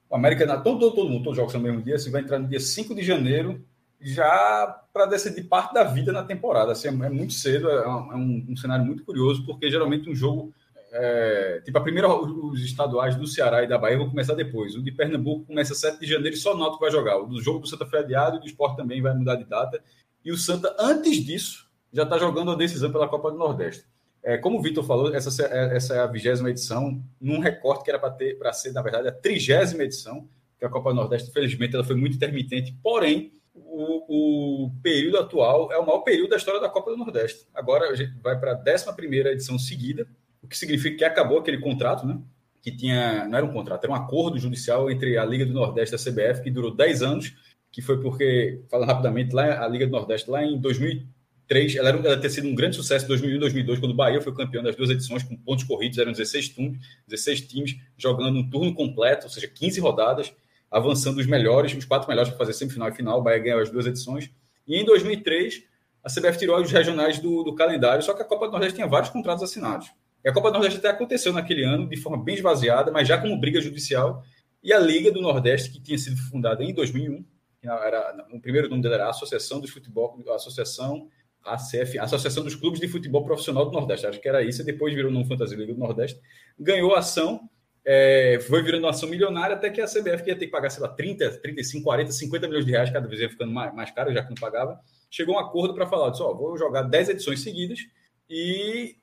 O 0.09 0.16
América, 0.16 0.47
todo, 0.61 0.93
todo, 0.93 1.09
mundo, 1.09 1.24
todos 1.24 1.32
os 1.32 1.36
jogos 1.36 1.53
são 1.53 1.61
no 1.61 1.66
mesmo 1.66 1.82
dia, 1.82 1.99
você 1.99 2.11
vai 2.11 2.22
entrar 2.22 2.38
no 2.38 2.49
dia 2.49 2.61
5 2.61 2.95
de 2.95 3.03
janeiro 3.03 3.64
já 4.01 4.82
para 4.92 5.07
decidir 5.07 5.44
parte 5.44 5.74
da 5.74 5.84
vida 5.84 6.12
na 6.12 6.24
temporada. 6.24 6.72
Assim, 6.72 6.88
é, 6.88 7.11
muito 7.11 7.34
cedo, 7.34 7.68
é, 7.68 7.88
um, 7.88 8.12
é 8.12 8.16
um, 8.16 8.46
um 8.51 8.57
cenário 8.57 8.84
muito 8.84 9.05
curioso, 9.05 9.44
porque 9.44 9.70
geralmente 9.70 10.09
um 10.09 10.14
jogo 10.14 10.53
é, 10.92 11.61
tipo, 11.64 11.78
a 11.78 11.80
primeira, 11.80 12.09
os 12.09 12.61
estaduais 12.62 13.14
do 13.14 13.26
Ceará 13.26 13.62
e 13.62 13.68
da 13.68 13.78
Bahia 13.78 13.98
vão 13.98 14.11
começar 14.11 14.34
depois. 14.34 14.74
O 14.74 14.82
de 14.82 14.90
Pernambuco 14.90 15.46
começa 15.46 15.74
7 15.74 16.01
de 16.01 16.07
janeiro 16.07 16.36
e 16.36 16.38
só 16.38 16.57
Náutico 16.57 16.80
vai 16.80 16.90
jogar. 16.90 17.18
O 17.18 17.26
do 17.26 17.40
jogo 17.40 17.61
do 17.61 17.68
Santa 17.68 17.86
foi 17.86 18.01
adiado 18.01 18.36
e 18.36 18.38
o 18.38 18.40
do 18.40 18.46
esporte 18.46 18.76
também 18.76 19.01
vai 19.01 19.14
mudar 19.14 19.36
de 19.36 19.44
data. 19.44 19.80
E 20.24 20.32
o 20.32 20.36
Santa, 20.36 20.74
antes 20.78 21.24
disso, 21.24 21.68
já 21.92 22.03
está 22.03 22.18
jogando 22.18 22.51
a 22.51 22.57
decisão 22.57 22.90
pela 22.90 23.09
Copa 23.09 23.30
do 23.30 23.38
Nordeste. 23.38 23.84
É, 24.22 24.36
como 24.36 24.59
o 24.59 24.62
Vitor 24.62 24.84
falou, 24.84 25.14
essa, 25.14 25.42
é, 25.44 25.76
essa 25.76 25.94
é 25.94 26.01
a 26.01 26.07
vigésima 26.07 26.51
edição, 26.51 27.03
num 27.20 27.38
recorte 27.38 27.84
que 27.84 27.90
era 27.90 27.98
para 27.98 28.11
ter 28.11 28.38
para 28.38 28.53
ser, 28.53 28.72
na 28.72 28.82
verdade, 28.82 29.09
a 29.09 29.12
trigésima 29.12 29.84
edição, 29.84 30.28
que 30.59 30.64
a 30.64 30.68
Copa 30.68 30.90
do 30.90 30.96
Nordeste, 30.96 31.30
infelizmente, 31.30 31.74
ela 31.74 31.84
foi 31.84 31.96
muito 31.96 32.16
intermitente, 32.16 32.76
porém, 32.82 33.32
o, 33.55 34.66
o, 34.66 34.70
período 34.82 35.18
atual 35.18 35.72
é 35.72 35.78
o 35.78 35.86
maior 35.86 36.01
período 36.01 36.30
da 36.30 36.36
história 36.36 36.61
da 36.61 36.68
Copa 36.68 36.90
do 36.90 36.96
Nordeste. 36.96 37.46
Agora 37.55 37.90
a 37.90 37.94
gente 37.94 38.12
vai 38.22 38.38
para 38.38 38.53
a 38.53 38.57
11 38.57 39.28
edição 39.28 39.59
seguida, 39.59 40.07
o 40.42 40.48
que 40.48 40.57
significa 40.57 40.96
que 40.96 41.05
acabou 41.05 41.38
aquele 41.38 41.59
contrato, 41.59 42.07
né? 42.07 42.20
Que 42.62 42.70
tinha, 42.70 43.26
não 43.26 43.38
era 43.38 43.46
um 43.46 43.53
contrato, 43.53 43.84
era 43.84 43.92
um 43.92 43.96
acordo 43.96 44.38
judicial 44.38 44.90
entre 44.90 45.16
a 45.16 45.24
Liga 45.24 45.46
do 45.46 45.53
Nordeste 45.53 45.94
e 45.94 45.96
a 45.96 45.98
CBF, 45.98 46.42
que 46.42 46.51
durou 46.51 46.74
10 46.74 47.03
anos, 47.03 47.34
que 47.72 47.80
foi 47.80 48.01
porque, 48.01 48.62
falando 48.70 48.88
rapidamente, 48.88 49.34
lá 49.34 49.64
a 49.64 49.68
Liga 49.68 49.86
do 49.86 49.92
Nordeste, 49.92 50.30
lá 50.30 50.44
em 50.44 50.59
2003, 50.59 51.76
ela, 51.76 51.88
era, 51.88 51.98
ela 51.98 52.16
ter 52.18 52.30
sido 52.30 52.48
um 52.48 52.55
grande 52.55 52.76
sucesso 52.76 53.05
em 53.05 53.09
2001 53.09 53.36
e 53.36 53.40
2002, 53.40 53.78
quando 53.78 53.92
o 53.92 53.96
Bahia 53.96 54.20
foi 54.20 54.34
campeão 54.34 54.62
das 54.62 54.76
duas 54.76 54.90
edições, 54.90 55.22
com 55.22 55.36
pontos 55.36 55.64
corridos, 55.64 55.98
eram 55.98 56.12
16 56.12 56.51
times, 56.51 56.78
16 57.09 57.40
times 57.42 57.76
jogando 57.96 58.38
um 58.38 58.48
turno 58.48 58.74
completo, 58.74 59.24
ou 59.24 59.30
seja, 59.30 59.48
15 59.48 59.80
rodadas, 59.80 60.32
avançando 60.71 61.18
os 61.18 61.27
melhores, 61.27 61.75
os 61.75 61.85
quatro 61.85 62.09
melhores 62.09 62.29
para 62.29 62.39
fazer 62.39 62.53
semifinal 62.53 62.89
e 62.89 62.93
final, 62.93 63.18
o 63.18 63.23
Bahia 63.23 63.39
ganhou 63.41 63.61
as 63.61 63.71
duas 63.71 63.87
edições. 63.87 64.31
E 64.66 64.77
em 64.77 64.85
2003, 64.85 65.64
a 66.05 66.09
CBF 66.09 66.39
tirou 66.39 66.61
os 66.61 66.71
regionais 66.71 67.18
do, 67.18 67.43
do 67.43 67.55
calendário, 67.55 68.03
só 68.03 68.14
que 68.14 68.23
a 68.23 68.25
Copa 68.25 68.47
do 68.47 68.53
Nordeste 68.53 68.77
tinha 68.77 68.87
vários 68.87 69.11
contratos 69.11 69.43
assinados. 69.43 69.91
E 70.25 70.29
a 70.29 70.33
Copa 70.33 70.51
do 70.51 70.55
Nordeste 70.55 70.79
até 70.79 70.89
aconteceu 70.89 71.33
naquele 71.33 71.64
ano, 71.64 71.89
de 71.89 71.97
forma 71.97 72.23
bem 72.23 72.35
esvaziada, 72.35 72.91
mas 72.91 73.09
já 73.09 73.18
como 73.18 73.39
briga 73.39 73.61
judicial. 73.61 74.23
E 74.62 74.73
a 74.73 74.79
Liga 74.79 75.11
do 75.11 75.21
Nordeste, 75.21 75.71
que 75.71 75.81
tinha 75.81 75.99
sido 75.99 76.16
fundada 76.16 76.62
em 76.62 76.73
2001, 76.73 77.25
era, 77.62 78.27
o 78.33 78.41
primeiro 78.41 78.68
nome 78.68 78.83
dela 78.83 78.95
era 78.95 79.07
a 79.07 79.11
Associação 79.11 79.61
dos 79.61 79.71
Futebol, 79.71 80.18
a 80.29 80.35
Associação 80.35 81.09
ACF, 81.45 81.99
Associação 81.99 82.45
dos 82.45 82.55
Clubes 82.55 82.81
de 82.81 82.89
Futebol 82.89 83.25
Profissional 83.25 83.64
do 83.64 83.73
Nordeste, 83.73 84.07
acho 84.07 84.21
que 84.21 84.29
era 84.29 84.43
isso, 84.43 84.62
e 84.62 84.64
depois 84.64 84.95
virou 84.95 85.11
nome 85.11 85.27
Fantasia 85.27 85.57
Liga 85.57 85.73
do 85.73 85.81
Nordeste, 85.81 86.21
ganhou 86.59 86.95
a 86.95 86.99
ação, 86.99 87.49
é, 87.85 88.39
foi 88.47 88.62
virando 88.62 88.85
uma 88.85 88.91
ação 88.91 89.09
milionária, 89.09 89.57
até 89.57 89.70
que 89.70 89.81
a 89.81 89.87
CBF 89.87 90.28
ia 90.28 90.37
ter 90.37 90.47
que 90.47 90.49
pagar, 90.49 90.70
sei 90.70 90.83
lá, 90.83 90.89
30, 90.89 91.39
35, 91.41 91.85
40, 91.85 92.12
50 92.12 92.49
milhões 92.49 92.66
de 92.66 92.70
reais, 92.70 92.91
cada 92.91 93.09
vez 93.09 93.20
ia 93.20 93.31
ficando 93.31 93.53
mais, 93.53 93.74
mais 93.74 93.91
caro, 93.91 94.12
já 94.12 94.22
que 94.22 94.28
não 94.28 94.37
pagava. 94.37 94.78
Chegou 95.11 95.35
um 95.35 95.39
acordo 95.39 95.74
para 95.74 95.87
falar, 95.87 96.11
disse, 96.11 96.22
ó, 96.22 96.33
vou 96.33 96.57
jogar 96.57 96.83
10 96.83 97.11
edições 97.11 97.41
seguidas 97.41 97.81
e 98.28 98.97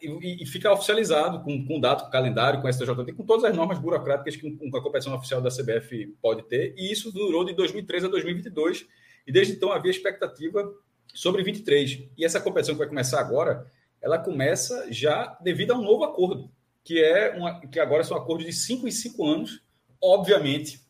e, 0.00 0.42
e 0.42 0.46
fica 0.46 0.72
oficializado 0.72 1.42
com, 1.42 1.64
com 1.64 1.80
data, 1.80 2.04
com 2.04 2.10
calendário, 2.10 2.60
com 2.60 2.70
STJD, 2.70 3.12
com 3.12 3.24
todas 3.24 3.44
as 3.44 3.56
normas 3.56 3.78
burocráticas 3.78 4.36
que 4.36 4.46
um, 4.46 4.76
a 4.76 4.82
competição 4.82 5.14
oficial 5.14 5.40
da 5.40 5.50
CBF 5.50 6.14
pode 6.20 6.42
ter, 6.44 6.74
e 6.76 6.92
isso 6.92 7.12
durou 7.12 7.44
de 7.44 7.54
2003 7.54 8.04
a 8.04 8.08
2022, 8.08 8.86
e 9.26 9.32
desde 9.32 9.54
então 9.54 9.72
havia 9.72 9.90
expectativa 9.90 10.70
sobre 11.14 11.42
23. 11.42 12.08
E 12.16 12.24
essa 12.24 12.40
competição 12.40 12.74
que 12.74 12.78
vai 12.78 12.88
começar 12.88 13.20
agora, 13.20 13.66
ela 14.00 14.18
começa 14.18 14.86
já 14.90 15.36
devido 15.40 15.72
a 15.72 15.78
um 15.78 15.82
novo 15.82 16.04
acordo, 16.04 16.50
que 16.90 17.00
é 17.00 17.30
uma, 17.36 17.60
que 17.60 17.78
agora 17.78 18.02
são 18.02 18.16
acordos 18.16 18.44
de 18.44 18.52
5 18.52 18.88
em 18.88 18.90
5 18.90 19.24
anos. 19.24 19.62
Obviamente, 20.02 20.80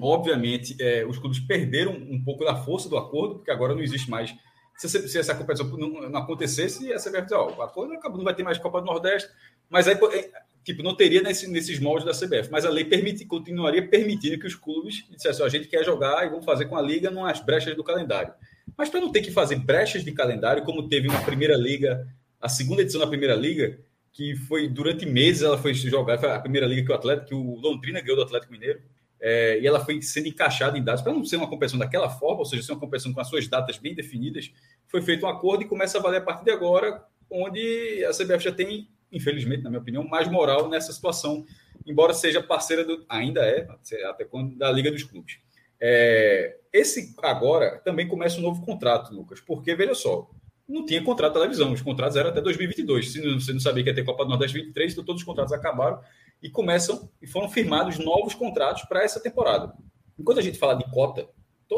obviamente, 0.00 0.74
é, 0.80 1.06
os 1.06 1.16
clubes 1.16 1.38
perderam 1.38 1.92
um 1.92 2.20
pouco 2.24 2.44
da 2.44 2.56
força 2.56 2.88
do 2.88 2.98
acordo, 2.98 3.36
porque 3.36 3.52
agora 3.52 3.72
não 3.72 3.82
existe 3.82 4.10
mais 4.10 4.34
se, 4.76 4.88
se 4.88 5.16
essa 5.16 5.32
competição 5.32 5.68
não, 5.76 6.10
não 6.10 6.18
acontecesse, 6.18 6.92
a 6.92 6.96
CBF 6.96 7.22
dizer, 7.22 7.36
ó, 7.36 7.62
a 7.62 7.68
coisa 7.68 7.94
não 8.02 8.24
vai 8.24 8.34
ter 8.34 8.42
mais 8.42 8.58
Copa 8.58 8.80
do 8.80 8.86
Nordeste, 8.86 9.30
mas 9.70 9.86
aí 9.86 9.94
é, 9.94 10.28
tipo, 10.64 10.82
não 10.82 10.96
teria 10.96 11.22
nesse, 11.22 11.46
nesses 11.46 11.78
moldes 11.78 12.04
da 12.04 12.12
CBF, 12.12 12.50
mas 12.50 12.64
a 12.64 12.70
lei 12.70 12.84
permite, 12.84 13.24
continuaria 13.24 13.86
permitindo 13.86 14.40
que 14.40 14.46
os 14.48 14.56
clubes 14.56 15.06
dissessem, 15.08 15.44
ó, 15.44 15.46
a 15.46 15.48
gente 15.48 15.68
quer 15.68 15.84
jogar 15.84 16.26
e 16.26 16.30
vamos 16.30 16.44
fazer 16.44 16.64
com 16.64 16.76
a 16.76 16.82
liga 16.82 17.12
nas 17.12 17.38
brechas 17.38 17.76
do 17.76 17.84
calendário. 17.84 18.34
Mas 18.76 18.88
para 18.88 19.00
não 19.00 19.12
ter 19.12 19.22
que 19.22 19.30
fazer 19.30 19.54
brechas 19.54 20.02
de 20.02 20.10
calendário, 20.10 20.64
como 20.64 20.88
teve 20.88 21.06
na 21.06 21.22
primeira 21.22 21.54
liga, 21.54 22.08
a 22.40 22.48
segunda 22.48 22.82
edição 22.82 23.00
da 23.00 23.06
primeira 23.06 23.36
liga, 23.36 23.78
que 24.12 24.36
foi 24.36 24.68
durante 24.68 25.06
meses 25.06 25.42
ela 25.42 25.56
foi 25.56 25.72
jogada, 25.72 26.20
foi 26.20 26.30
a 26.30 26.40
primeira 26.40 26.66
liga 26.66 26.84
que 26.84 26.92
o 26.92 26.94
Atlético, 26.94 27.28
que 27.28 27.34
o 27.34 27.56
Londrina 27.56 28.00
ganhou 28.00 28.16
do 28.16 28.22
Atlético 28.22 28.52
Mineiro, 28.52 28.80
é, 29.18 29.60
e 29.60 29.66
ela 29.66 29.82
foi 29.84 30.02
sendo 30.02 30.26
encaixada 30.26 30.76
em 30.76 30.82
datas, 30.82 31.00
para 31.00 31.12
não 31.12 31.24
ser 31.24 31.36
uma 31.36 31.48
competição 31.48 31.78
daquela 31.78 32.10
forma, 32.10 32.40
ou 32.40 32.44
seja, 32.44 32.62
ser 32.62 32.72
uma 32.72 32.80
competição 32.80 33.12
com 33.12 33.20
as 33.20 33.28
suas 33.28 33.46
datas 33.48 33.78
bem 33.78 33.94
definidas, 33.94 34.52
foi 34.88 35.00
feito 35.00 35.24
um 35.24 35.28
acordo 35.28 35.62
e 35.62 35.68
começa 35.68 35.96
a 35.98 36.02
valer 36.02 36.18
a 36.18 36.24
partir 36.24 36.44
de 36.44 36.50
agora, 36.50 37.02
onde 37.30 38.04
a 38.04 38.10
CBF 38.10 38.44
já 38.44 38.52
tem, 38.52 38.88
infelizmente, 39.10 39.62
na 39.62 39.70
minha 39.70 39.80
opinião, 39.80 40.04
mais 40.04 40.28
moral 40.28 40.68
nessa 40.68 40.92
situação, 40.92 41.46
embora 41.86 42.12
seja 42.12 42.42
parceira, 42.42 42.84
do, 42.84 43.04
ainda 43.08 43.46
é, 43.46 43.66
até 44.06 44.24
quando, 44.24 44.56
da 44.56 44.70
Liga 44.70 44.90
dos 44.90 45.04
Clubes. 45.04 45.38
É, 45.80 46.58
esse 46.72 47.14
agora 47.22 47.80
também 47.84 48.06
começa 48.06 48.38
um 48.38 48.42
novo 48.42 48.64
contrato, 48.64 49.14
Lucas, 49.14 49.40
porque, 49.40 49.74
veja 49.74 49.94
só, 49.94 50.28
não 50.68 50.84
tinha 50.86 51.02
contrato 51.02 51.32
de 51.32 51.38
televisão, 51.38 51.72
os 51.72 51.82
contratos 51.82 52.16
eram 52.16 52.30
até 52.30 52.40
2022. 52.40 53.12
Se 53.12 53.20
você 53.34 53.52
não 53.52 53.60
sabia 53.60 53.82
que 53.82 53.90
ia 53.90 53.94
ter 53.94 54.04
Copa 54.04 54.24
do 54.24 54.30
Nordeste 54.30 54.58
23, 54.58 54.92
então 54.92 55.04
todos 55.04 55.22
os 55.22 55.26
contratos 55.26 55.52
acabaram 55.52 56.00
e 56.42 56.50
começam 56.50 57.08
e 57.20 57.26
foram 57.26 57.48
firmados 57.48 57.98
novos 57.98 58.34
contratos 58.34 58.82
para 58.84 59.04
essa 59.04 59.20
temporada. 59.20 59.72
Enquanto 60.18 60.38
a 60.38 60.42
gente 60.42 60.58
fala 60.58 60.74
de 60.74 60.84
cota, 60.90 61.28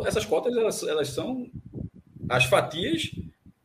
essas 0.06 0.24
cotas 0.24 0.56
elas, 0.56 0.82
elas 0.82 1.08
são 1.08 1.50
as 2.28 2.44
fatias 2.44 3.10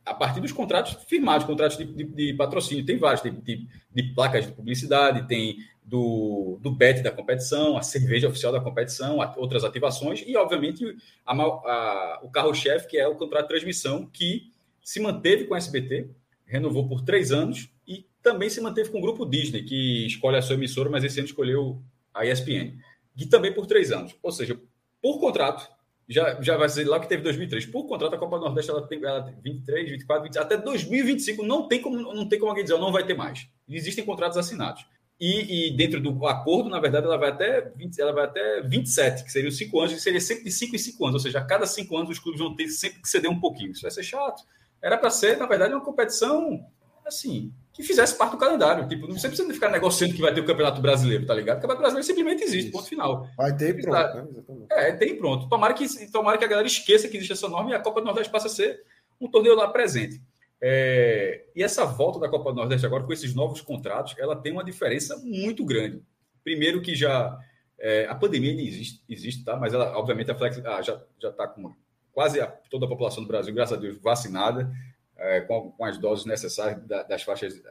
a 0.04 0.14
partir 0.14 0.40
dos 0.40 0.52
contratos 0.52 0.96
firmados, 1.06 1.46
contratos 1.46 1.76
de, 1.76 1.84
de, 1.84 2.04
de 2.04 2.34
patrocínio. 2.34 2.84
Tem 2.84 2.96
vários, 2.96 3.20
tem 3.20 3.32
de, 3.32 3.68
de, 3.94 4.02
placas 4.14 4.46
de 4.46 4.52
publicidade, 4.52 5.26
tem 5.28 5.58
do, 5.84 6.58
do 6.60 6.70
bet 6.70 7.02
da 7.02 7.10
competição, 7.10 7.76
a 7.76 7.82
cerveja 7.82 8.28
oficial 8.28 8.52
da 8.52 8.60
competição, 8.60 9.18
outras 9.36 9.64
ativações 9.64 10.22
e, 10.26 10.36
obviamente, 10.36 10.84
a, 11.26 11.32
a, 11.32 12.20
o 12.22 12.30
carro-chefe, 12.30 12.88
que 12.88 12.96
é 12.96 13.06
o 13.06 13.16
contrato 13.16 13.44
de 13.44 13.48
transmissão, 13.48 14.06
que 14.06 14.50
se 14.82 15.00
manteve 15.00 15.44
com 15.44 15.56
SBT, 15.56 16.10
renovou 16.44 16.88
por 16.88 17.02
três 17.02 17.32
anos 17.32 17.70
e 17.86 18.06
também 18.22 18.50
se 18.50 18.60
manteve 18.60 18.90
com 18.90 18.98
o 18.98 19.02
grupo 19.02 19.24
Disney, 19.24 19.62
que 19.62 20.06
escolhe 20.06 20.36
a 20.36 20.42
sua 20.42 20.56
emissora, 20.56 20.90
mas 20.90 21.04
esse 21.04 21.18
ano 21.18 21.28
escolheu 21.28 21.82
a 22.12 22.26
ESPN, 22.26 22.76
que 23.16 23.26
também 23.26 23.52
por 23.52 23.66
três 23.66 23.92
anos. 23.92 24.16
Ou 24.22 24.32
seja, 24.32 24.60
por 25.00 25.18
contrato, 25.20 25.70
já, 26.08 26.40
já 26.42 26.56
vai 26.56 26.68
ser 26.68 26.84
lá 26.88 26.98
que 26.98 27.08
teve 27.08 27.22
2003. 27.22 27.66
Por 27.66 27.86
contrato, 27.86 28.14
a 28.14 28.18
Copa 28.18 28.38
do 28.38 28.44
Nordeste 28.44 28.70
ela 28.70 28.86
tem, 28.86 29.02
ela 29.04 29.22
tem 29.22 29.34
23, 29.40 29.90
24, 29.90 30.24
25, 30.24 30.44
até 30.44 30.56
2025 30.56 31.42
não 31.44 31.68
tem 31.68 31.80
como 31.80 31.96
não 31.96 32.28
tem 32.28 32.38
como 32.38 32.50
alguém 32.50 32.64
dizer 32.64 32.78
não 32.78 32.92
vai 32.92 33.06
ter 33.06 33.14
mais. 33.14 33.48
Existem 33.68 34.04
contratos 34.04 34.36
assinados. 34.36 34.84
E, 35.20 35.68
e, 35.68 35.76
dentro 35.76 36.00
do 36.00 36.26
acordo, 36.26 36.70
na 36.70 36.80
verdade, 36.80 37.04
ela 37.04 37.18
vai 37.18 37.28
até 37.28 37.60
20, 37.76 38.00
ela 38.00 38.10
vai 38.10 38.24
até 38.24 38.62
27, 38.62 39.22
que 39.22 39.30
seriam 39.30 39.50
5 39.50 39.80
anos, 39.80 39.92
e 39.92 40.00
seria 40.00 40.20
sempre 40.20 40.44
de 40.44 40.50
5 40.50 40.74
em 40.74 40.78
5 40.78 41.04
anos, 41.04 41.14
ou 41.16 41.20
seja, 41.20 41.38
a 41.40 41.44
cada 41.44 41.66
5 41.66 41.94
anos 41.94 42.10
os 42.10 42.18
clubes 42.18 42.40
vão 42.40 42.56
ter 42.56 42.66
sempre 42.68 43.02
que 43.02 43.08
ceder 43.08 43.30
um 43.30 43.38
pouquinho. 43.38 43.72
Isso 43.72 43.82
vai 43.82 43.90
ser 43.90 44.02
chato. 44.02 44.42
Era 44.82 44.96
para 44.96 45.10
ser, 45.10 45.36
na 45.36 45.46
verdade, 45.46 45.74
uma 45.74 45.84
competição 45.84 46.64
assim, 47.04 47.52
que 47.72 47.82
fizesse 47.82 48.16
parte 48.16 48.32
do 48.32 48.38
calendário. 48.38 48.88
Tipo, 48.88 49.06
não 49.06 49.14
precisa 49.14 49.52
ficar 49.52 49.68
negociando 49.68 50.14
que 50.14 50.20
vai 50.20 50.32
ter 50.32 50.40
o 50.40 50.46
Campeonato 50.46 50.80
Brasileiro, 50.80 51.26
tá 51.26 51.34
ligado? 51.34 51.58
O 51.58 51.60
Campeonato 51.60 51.82
Brasileiro 51.92 52.06
simplesmente 52.06 52.44
existe, 52.44 52.68
Isso. 52.68 52.72
ponto 52.72 52.88
final. 52.88 53.26
Vai 53.36 53.56
ter 53.56 53.78
e 53.78 53.82
pronto. 53.82 54.14
Né? 54.14 54.66
É, 54.70 54.92
tem 54.92 55.16
pronto. 55.16 55.48
Tomara 55.48 55.74
que, 55.74 56.10
tomara 56.10 56.38
que 56.38 56.44
a 56.44 56.48
galera 56.48 56.66
esqueça 56.66 57.08
que 57.08 57.16
existe 57.16 57.32
essa 57.32 57.48
norma 57.48 57.70
e 57.70 57.74
a 57.74 57.80
Copa 57.80 58.00
do 58.00 58.06
Nordeste 58.06 58.32
passa 58.32 58.46
a 58.46 58.50
ser 58.50 58.82
um 59.20 59.28
torneio 59.28 59.54
lá 59.54 59.68
presente. 59.68 60.20
É, 60.62 61.46
e 61.56 61.62
essa 61.62 61.84
volta 61.84 62.18
da 62.18 62.28
Copa 62.28 62.50
do 62.50 62.56
Nordeste 62.56 62.86
agora 62.86 63.04
com 63.04 63.12
esses 63.12 63.34
novos 63.34 63.60
contratos, 63.60 64.14
ela 64.18 64.36
tem 64.36 64.52
uma 64.52 64.64
diferença 64.64 65.16
muito 65.24 65.64
grande. 65.64 66.02
Primeiro 66.44 66.80
que 66.80 66.94
já 66.94 67.38
é, 67.78 68.06
a 68.06 68.14
pandemia 68.14 68.50
ainda 68.50 68.62
existe, 68.62 69.02
existe, 69.08 69.44
tá? 69.44 69.56
Mas 69.56 69.72
ela, 69.72 69.96
obviamente, 69.96 70.30
a 70.30 70.34
Flex 70.34 70.60
ah, 70.64 70.82
já 70.82 71.02
já 71.18 71.30
está 71.30 71.46
com 71.46 71.74
quase 72.12 72.40
a, 72.40 72.46
toda 72.46 72.86
a 72.86 72.88
população 72.88 73.22
do 73.22 73.28
Brasil, 73.28 73.54
graças 73.54 73.76
a 73.76 73.80
Deus, 73.80 73.98
vacinada 74.00 74.70
é, 75.16 75.40
com, 75.42 75.70
com, 75.72 75.84
as 75.84 75.98
doses 75.98 76.24
necessárias 76.24 76.82
das, 76.86 77.22
faixas, 77.22 77.62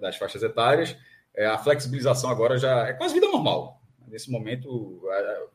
das 0.00 0.16
faixas 0.16 0.42
etárias. 0.42 0.96
é, 1.34 1.46
a 1.46 1.58
flexibilização 1.58 2.30
agora 2.30 2.56
já 2.56 2.86
é 2.86 2.92
quase 2.92 3.14
vida 3.14 3.28
normal. 3.28 3.80
Nesse 4.08 4.30
momento, 4.30 5.02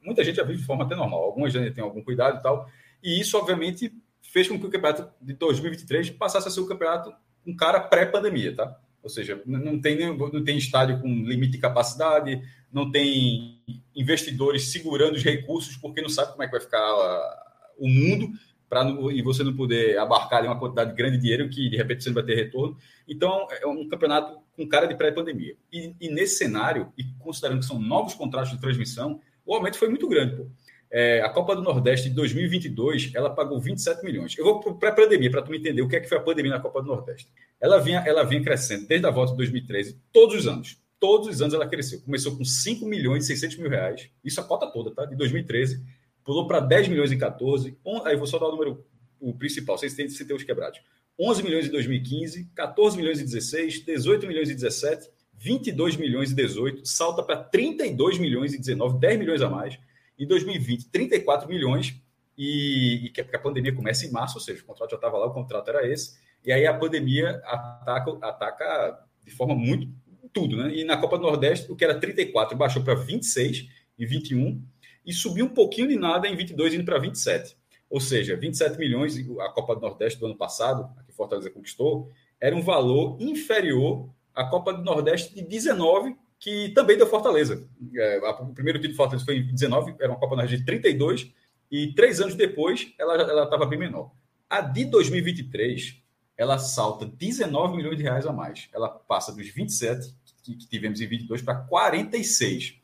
muita 0.01 0.23
gente 0.23 0.35
já 0.35 0.43
vive 0.43 0.59
de 0.59 0.65
forma 0.65 0.83
até 0.83 0.95
normal. 0.95 1.23
Algumas 1.23 1.53
já 1.53 1.71
tem 1.71 1.83
algum 1.83 2.03
cuidado 2.03 2.39
e 2.39 2.41
tal. 2.41 2.69
E 3.01 3.19
isso, 3.19 3.37
obviamente, 3.37 3.93
fez 4.21 4.47
com 4.47 4.59
que 4.59 4.65
o 4.65 4.69
campeonato 4.69 5.09
de 5.21 5.33
2023 5.33 6.09
passasse 6.11 6.47
a 6.47 6.51
ser 6.51 6.59
o 6.59 6.67
campeonato 6.67 7.13
com 7.43 7.55
cara 7.55 7.79
pré-pandemia, 7.79 8.55
tá? 8.55 8.79
Ou 9.01 9.09
seja, 9.09 9.41
não 9.45 9.79
tem, 9.79 9.97
não 10.17 10.43
tem 10.43 10.57
estádio 10.57 10.99
com 10.99 11.07
limite 11.07 11.53
de 11.53 11.57
capacidade, 11.57 12.41
não 12.71 12.91
tem 12.91 13.61
investidores 13.95 14.71
segurando 14.71 15.15
os 15.15 15.23
recursos 15.23 15.77
porque 15.77 16.01
não 16.01 16.09
sabe 16.09 16.31
como 16.31 16.43
é 16.43 16.47
que 16.47 16.51
vai 16.51 16.61
ficar 16.61 17.48
o 17.79 17.87
mundo 17.87 18.29
para 18.69 18.87
e 19.11 19.21
você 19.23 19.43
não 19.43 19.55
poder 19.55 19.97
abarcar 19.97 20.45
uma 20.45 20.59
quantidade 20.59 20.93
grande 20.95 21.17
de 21.17 21.23
dinheiro 21.23 21.49
que 21.49 21.69
de 21.69 21.75
repente 21.75 22.03
você 22.03 22.09
não 22.09 22.13
vai 22.15 22.23
ter 22.23 22.35
retorno. 22.35 22.77
Então, 23.07 23.47
é 23.49 23.65
um 23.65 23.87
campeonato 23.89 24.39
com 24.55 24.67
cara 24.67 24.85
de 24.85 24.95
pré-pandemia. 24.95 25.55
E, 25.73 25.95
e, 25.99 26.09
nesse 26.09 26.35
cenário, 26.35 26.93
e 26.95 27.03
considerando 27.17 27.59
que 27.59 27.65
são 27.65 27.79
novos 27.79 28.13
contratos 28.13 28.51
de 28.51 28.61
transmissão, 28.61 29.19
o 29.43 29.55
aumento 29.55 29.77
foi 29.77 29.89
muito 29.89 30.07
grande. 30.07 30.35
Pô. 30.35 30.47
É, 30.91 31.21
a 31.21 31.29
Copa 31.29 31.55
do 31.55 31.61
Nordeste 31.61 32.09
de 32.09 32.15
2022, 32.15 33.11
ela 33.15 33.29
pagou 33.29 33.59
27 33.59 34.03
milhões. 34.03 34.37
Eu 34.37 34.43
vou 34.43 34.75
para 34.75 34.89
a 34.89 34.93
pandemia, 34.93 35.29
para 35.29 35.41
tu 35.41 35.53
entender 35.53 35.81
o 35.81 35.87
que 35.87 35.95
é 35.95 35.99
que 35.99 36.09
foi 36.09 36.17
a 36.17 36.21
pandemia 36.21 36.51
na 36.51 36.59
Copa 36.59 36.81
do 36.81 36.87
Nordeste. 36.87 37.27
Ela 37.59 37.79
vinha, 37.79 38.03
ela 38.05 38.23
vinha 38.23 38.43
crescendo 38.43 38.87
desde 38.87 39.05
a 39.05 39.11
volta 39.11 39.31
de 39.31 39.37
2013, 39.37 39.97
todos 40.13 40.35
os 40.35 40.47
anos. 40.47 40.77
Todos 40.99 41.29
os 41.29 41.41
anos 41.41 41.53
ela 41.53 41.67
cresceu. 41.67 42.01
Começou 42.01 42.35
com 42.35 42.43
5 42.43 42.85
milhões 42.85 43.23
e 43.23 43.27
600 43.27 43.57
mil 43.57 43.69
reais. 43.69 44.09
Isso 44.23 44.41
a 44.41 44.43
cota 44.43 44.67
toda, 44.67 44.91
tá? 44.91 45.05
De 45.05 45.15
2013. 45.15 45.81
Pulou 46.23 46.47
para 46.47 46.59
10 46.59 46.87
milhões 46.87 47.11
em 47.11 47.17
14. 47.17 47.77
On, 47.83 48.05
aí 48.05 48.15
vou 48.15 48.27
só 48.27 48.37
dar 48.37 48.47
o 48.47 48.51
número 48.51 48.85
o 49.19 49.33
principal, 49.33 49.77
vocês 49.77 49.93
têm, 49.93 50.07
vocês 50.07 50.25
têm 50.25 50.35
os 50.35 50.43
quebrados. 50.43 50.79
11 51.19 51.43
milhões 51.43 51.67
em 51.67 51.71
2015, 51.71 52.49
14 52.55 52.95
milhões 52.95 53.19
em 53.19 53.25
16, 53.25 53.83
18 53.83 54.25
milhões 54.25 54.49
em 54.49 54.55
17, 54.55 55.09
22 55.33 55.97
milhões 55.97 56.31
em 56.31 56.35
18, 56.35 56.85
salta 56.85 57.21
para 57.21 57.35
32 57.35 58.17
milhões 58.17 58.53
em 58.53 58.59
19, 58.59 58.99
10 58.99 59.19
milhões 59.19 59.41
a 59.41 59.49
mais. 59.49 59.77
Em 60.17 60.25
2020, 60.25 60.89
34 60.89 61.49
milhões, 61.49 62.01
e, 62.37 63.07
e 63.07 63.09
que 63.09 63.19
a 63.19 63.39
pandemia 63.39 63.75
começa 63.75 64.05
em 64.05 64.11
março, 64.11 64.37
ou 64.37 64.41
seja, 64.41 64.63
o 64.63 64.65
contrato 64.65 64.91
já 64.91 64.95
estava 64.95 65.17
lá, 65.17 65.25
o 65.25 65.33
contrato 65.33 65.67
era 65.69 65.85
esse, 65.85 66.17
e 66.45 66.53
aí 66.53 66.65
a 66.65 66.73
pandemia 66.73 67.41
ataca, 67.43 68.17
ataca 68.21 69.05
de 69.25 69.31
forma 69.31 69.53
muito 69.53 69.89
tudo, 70.31 70.55
né? 70.55 70.73
E 70.73 70.85
na 70.85 70.95
Copa 70.95 71.17
do 71.17 71.23
Nordeste, 71.23 71.69
o 71.69 71.75
que 71.75 71.83
era 71.83 71.99
34 71.99 72.57
baixou 72.57 72.81
para 72.81 72.95
26 72.95 73.67
e 73.97 74.05
21, 74.05 74.63
e 75.05 75.13
subiu 75.13 75.45
um 75.45 75.49
pouquinho 75.49 75.87
de 75.87 75.95
nada 75.95 76.27
em 76.27 76.35
22, 76.35 76.73
indo 76.73 76.85
para 76.85 76.99
27. 76.99 77.55
Ou 77.89 77.99
seja, 77.99 78.35
27 78.35 78.77
milhões, 78.77 79.17
a 79.39 79.49
Copa 79.49 79.75
do 79.75 79.81
Nordeste 79.81 80.19
do 80.19 80.27
ano 80.27 80.35
passado, 80.35 80.89
a 80.97 81.03
que 81.03 81.11
Fortaleza 81.11 81.49
conquistou, 81.49 82.11
era 82.39 82.55
um 82.55 82.61
valor 82.61 83.17
inferior 83.19 84.09
à 84.33 84.45
Copa 84.45 84.73
do 84.73 84.83
Nordeste 84.83 85.33
de 85.33 85.41
19 85.41 86.15
que 86.39 86.69
também 86.69 86.97
deu 86.97 87.05
Fortaleza. 87.05 87.67
É, 87.95 88.19
o 88.41 88.53
primeiro 88.53 88.79
título 88.79 88.93
do 88.93 88.97
Fortaleza 88.97 89.25
foi 89.25 89.37
em 89.37 89.53
19, 89.53 89.95
era 89.99 90.09
uma 90.09 90.19
Copa 90.19 90.37
na 90.37 90.45
de 90.45 90.63
32, 90.63 91.31
e 91.69 91.93
três 91.93 92.19
anos 92.21 92.33
depois 92.33 92.93
ela 92.97 93.43
estava 93.43 93.65
bem 93.65 93.77
menor. 93.77 94.11
A 94.49 94.61
de 94.61 94.85
2023, 94.85 96.01
ela 96.37 96.57
salta 96.57 97.05
19 97.05 97.75
milhões 97.75 97.97
de 97.97 98.03
reais 98.03 98.25
a 98.25 98.31
mais. 98.31 98.69
Ela 98.73 98.87
passa 98.89 99.33
dos 99.33 99.47
27 99.49 100.15
que, 100.41 100.55
que 100.55 100.67
tivemos 100.67 101.01
em 101.01 101.07
22 101.07 101.41
para 101.41 101.55
46. 101.55 102.79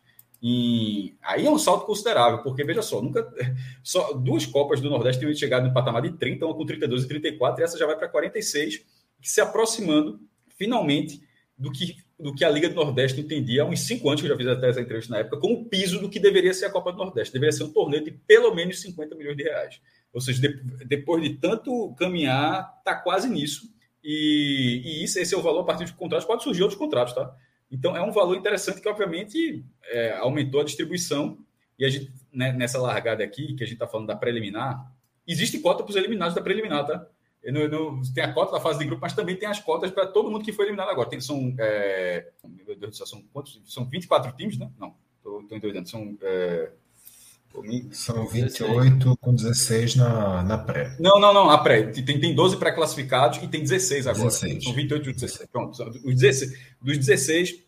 E 0.48 1.16
aí 1.24 1.44
é 1.44 1.50
um 1.50 1.58
salto 1.58 1.88
considerável, 1.88 2.44
porque 2.44 2.64
veja 2.64 2.84
só, 2.84 3.02
nunca 3.02 3.28
só 3.82 4.14
duas 4.14 4.46
Copas 4.46 4.80
do 4.80 4.92
Nordeste 4.92 5.20
tinham 5.20 5.34
chegado 5.34 5.68
no 5.68 5.74
patamar 5.74 6.04
de 6.04 6.12
30, 6.12 6.46
uma 6.46 6.54
com 6.54 6.64
32 6.64 7.04
e 7.04 7.08
34, 7.08 7.60
e 7.60 7.64
essa 7.64 7.80
já 7.80 7.88
vai 7.88 7.98
para 7.98 8.08
46, 8.08 8.86
se 9.24 9.42
aproximando 9.42 10.20
finalmente 10.56 11.20
do 11.58 11.72
que 11.72 11.96
do 12.18 12.34
que 12.34 12.46
a 12.46 12.50
Liga 12.50 12.70
do 12.70 12.76
Nordeste 12.76 13.20
entendia 13.20 13.64
há 13.64 13.66
uns 13.66 13.80
cinco 13.82 14.08
anos, 14.08 14.22
que 14.22 14.28
eu 14.28 14.32
já 14.32 14.38
fiz 14.38 14.48
até 14.48 14.70
essa 14.70 14.80
entrevista 14.80 15.12
na 15.12 15.20
época, 15.22 15.38
como 15.38 15.66
piso 15.66 16.00
do 16.00 16.10
que 16.10 16.20
deveria 16.20 16.54
ser 16.54 16.66
a 16.66 16.70
Copa 16.70 16.92
do 16.92 17.00
Nordeste. 17.00 17.34
Deveria 17.34 17.52
ser 17.52 17.64
um 17.64 17.74
torneio 17.74 18.06
de 18.06 18.12
pelo 18.12 18.54
menos 18.54 18.80
50 18.82 19.16
milhões 19.16 19.36
de 19.36 19.44
reais. 19.44 19.82
Ou 20.14 20.22
seja, 20.22 20.40
de, 20.42 20.64
depois 20.86 21.22
de 21.24 21.38
tanto 21.38 21.94
caminhar, 21.98 22.76
está 22.78 22.96
quase 22.96 23.28
nisso. 23.28 23.64
E, 24.02 24.82
e 24.86 25.04
isso, 25.04 25.20
esse 25.20 25.34
é 25.34 25.38
o 25.38 25.42
valor 25.42 25.62
a 25.62 25.64
partir 25.66 25.86
de 25.86 25.94
contratos. 25.94 26.26
Pode 26.26 26.44
surgir 26.44 26.62
outros 26.62 26.80
contratos, 26.80 27.14
tá? 27.14 27.36
Então, 27.72 27.96
é 27.96 28.02
um 28.02 28.12
valor 28.12 28.36
interessante 28.36 28.82
que, 28.82 28.88
obviamente, 28.88 29.66
é, 29.84 30.18
aumentou 30.18 30.62
a 30.62 30.64
distribuição. 30.64 31.38
E 31.78 31.86
a 31.86 31.90
gente, 31.90 32.12
né, 32.32 32.54
nessa 32.54 32.80
largada 32.80 33.24
aqui, 33.24 33.54
que 33.54 33.64
a 33.64 33.68
gente 33.68 33.76
está 33.76 33.88
falando 33.88 34.08
da 34.08 34.16
preliminar, 34.16 34.92
existe 35.28 35.60
cota 35.60 35.84
para 35.84 35.90
os 35.90 35.96
eliminados 35.96 36.36
da 36.36 36.42
preliminar, 36.42 36.86
tá? 36.86 37.08
No, 37.52 37.68
no, 37.68 38.02
tem 38.14 38.24
a 38.24 38.34
cota 38.34 38.54
da 38.54 38.60
fase 38.60 38.80
de 38.80 38.86
grupo, 38.86 39.02
mas 39.02 39.14
também 39.14 39.36
tem 39.36 39.48
as 39.48 39.60
cotas 39.60 39.92
para 39.92 40.08
todo 40.08 40.32
mundo 40.32 40.44
que 40.44 40.52
foi 40.52 40.66
eliminado 40.66 40.90
agora. 40.90 41.10
Tem, 41.10 41.22
são, 41.22 41.54
é, 41.60 42.32
meu 42.44 42.76
Deus 42.76 42.98
são 42.98 43.22
quantos? 43.32 43.62
São 43.66 43.86
24 43.86 44.36
times, 44.36 44.58
né? 44.58 44.72
Não, 44.80 44.96
estou 45.18 45.42
entendendo. 45.44 45.88
São. 45.88 46.18
É, 46.22 46.72
são 47.92 48.28
28 48.28 49.18
com 49.18 49.34
16 49.34 49.96
na, 49.96 50.44
na 50.44 50.58
pré. 50.58 50.96
Não, 51.00 51.20
não, 51.20 51.34
não, 51.34 51.50
a 51.50 51.58
pré. 51.58 51.84
Tem, 51.84 52.20
tem 52.20 52.34
12 52.34 52.58
pré-classificados 52.58 53.42
e 53.44 53.48
tem 53.48 53.62
16 53.62 54.08
agora. 54.08 54.26
16. 54.26 54.64
São 54.64 54.74
28 54.74 55.10
e 55.10 55.14
16. 55.14 55.50
Pronto. 55.52 55.84
Os 56.06 56.16
16, 56.16 56.60
dos 56.82 56.98
16 56.98 57.64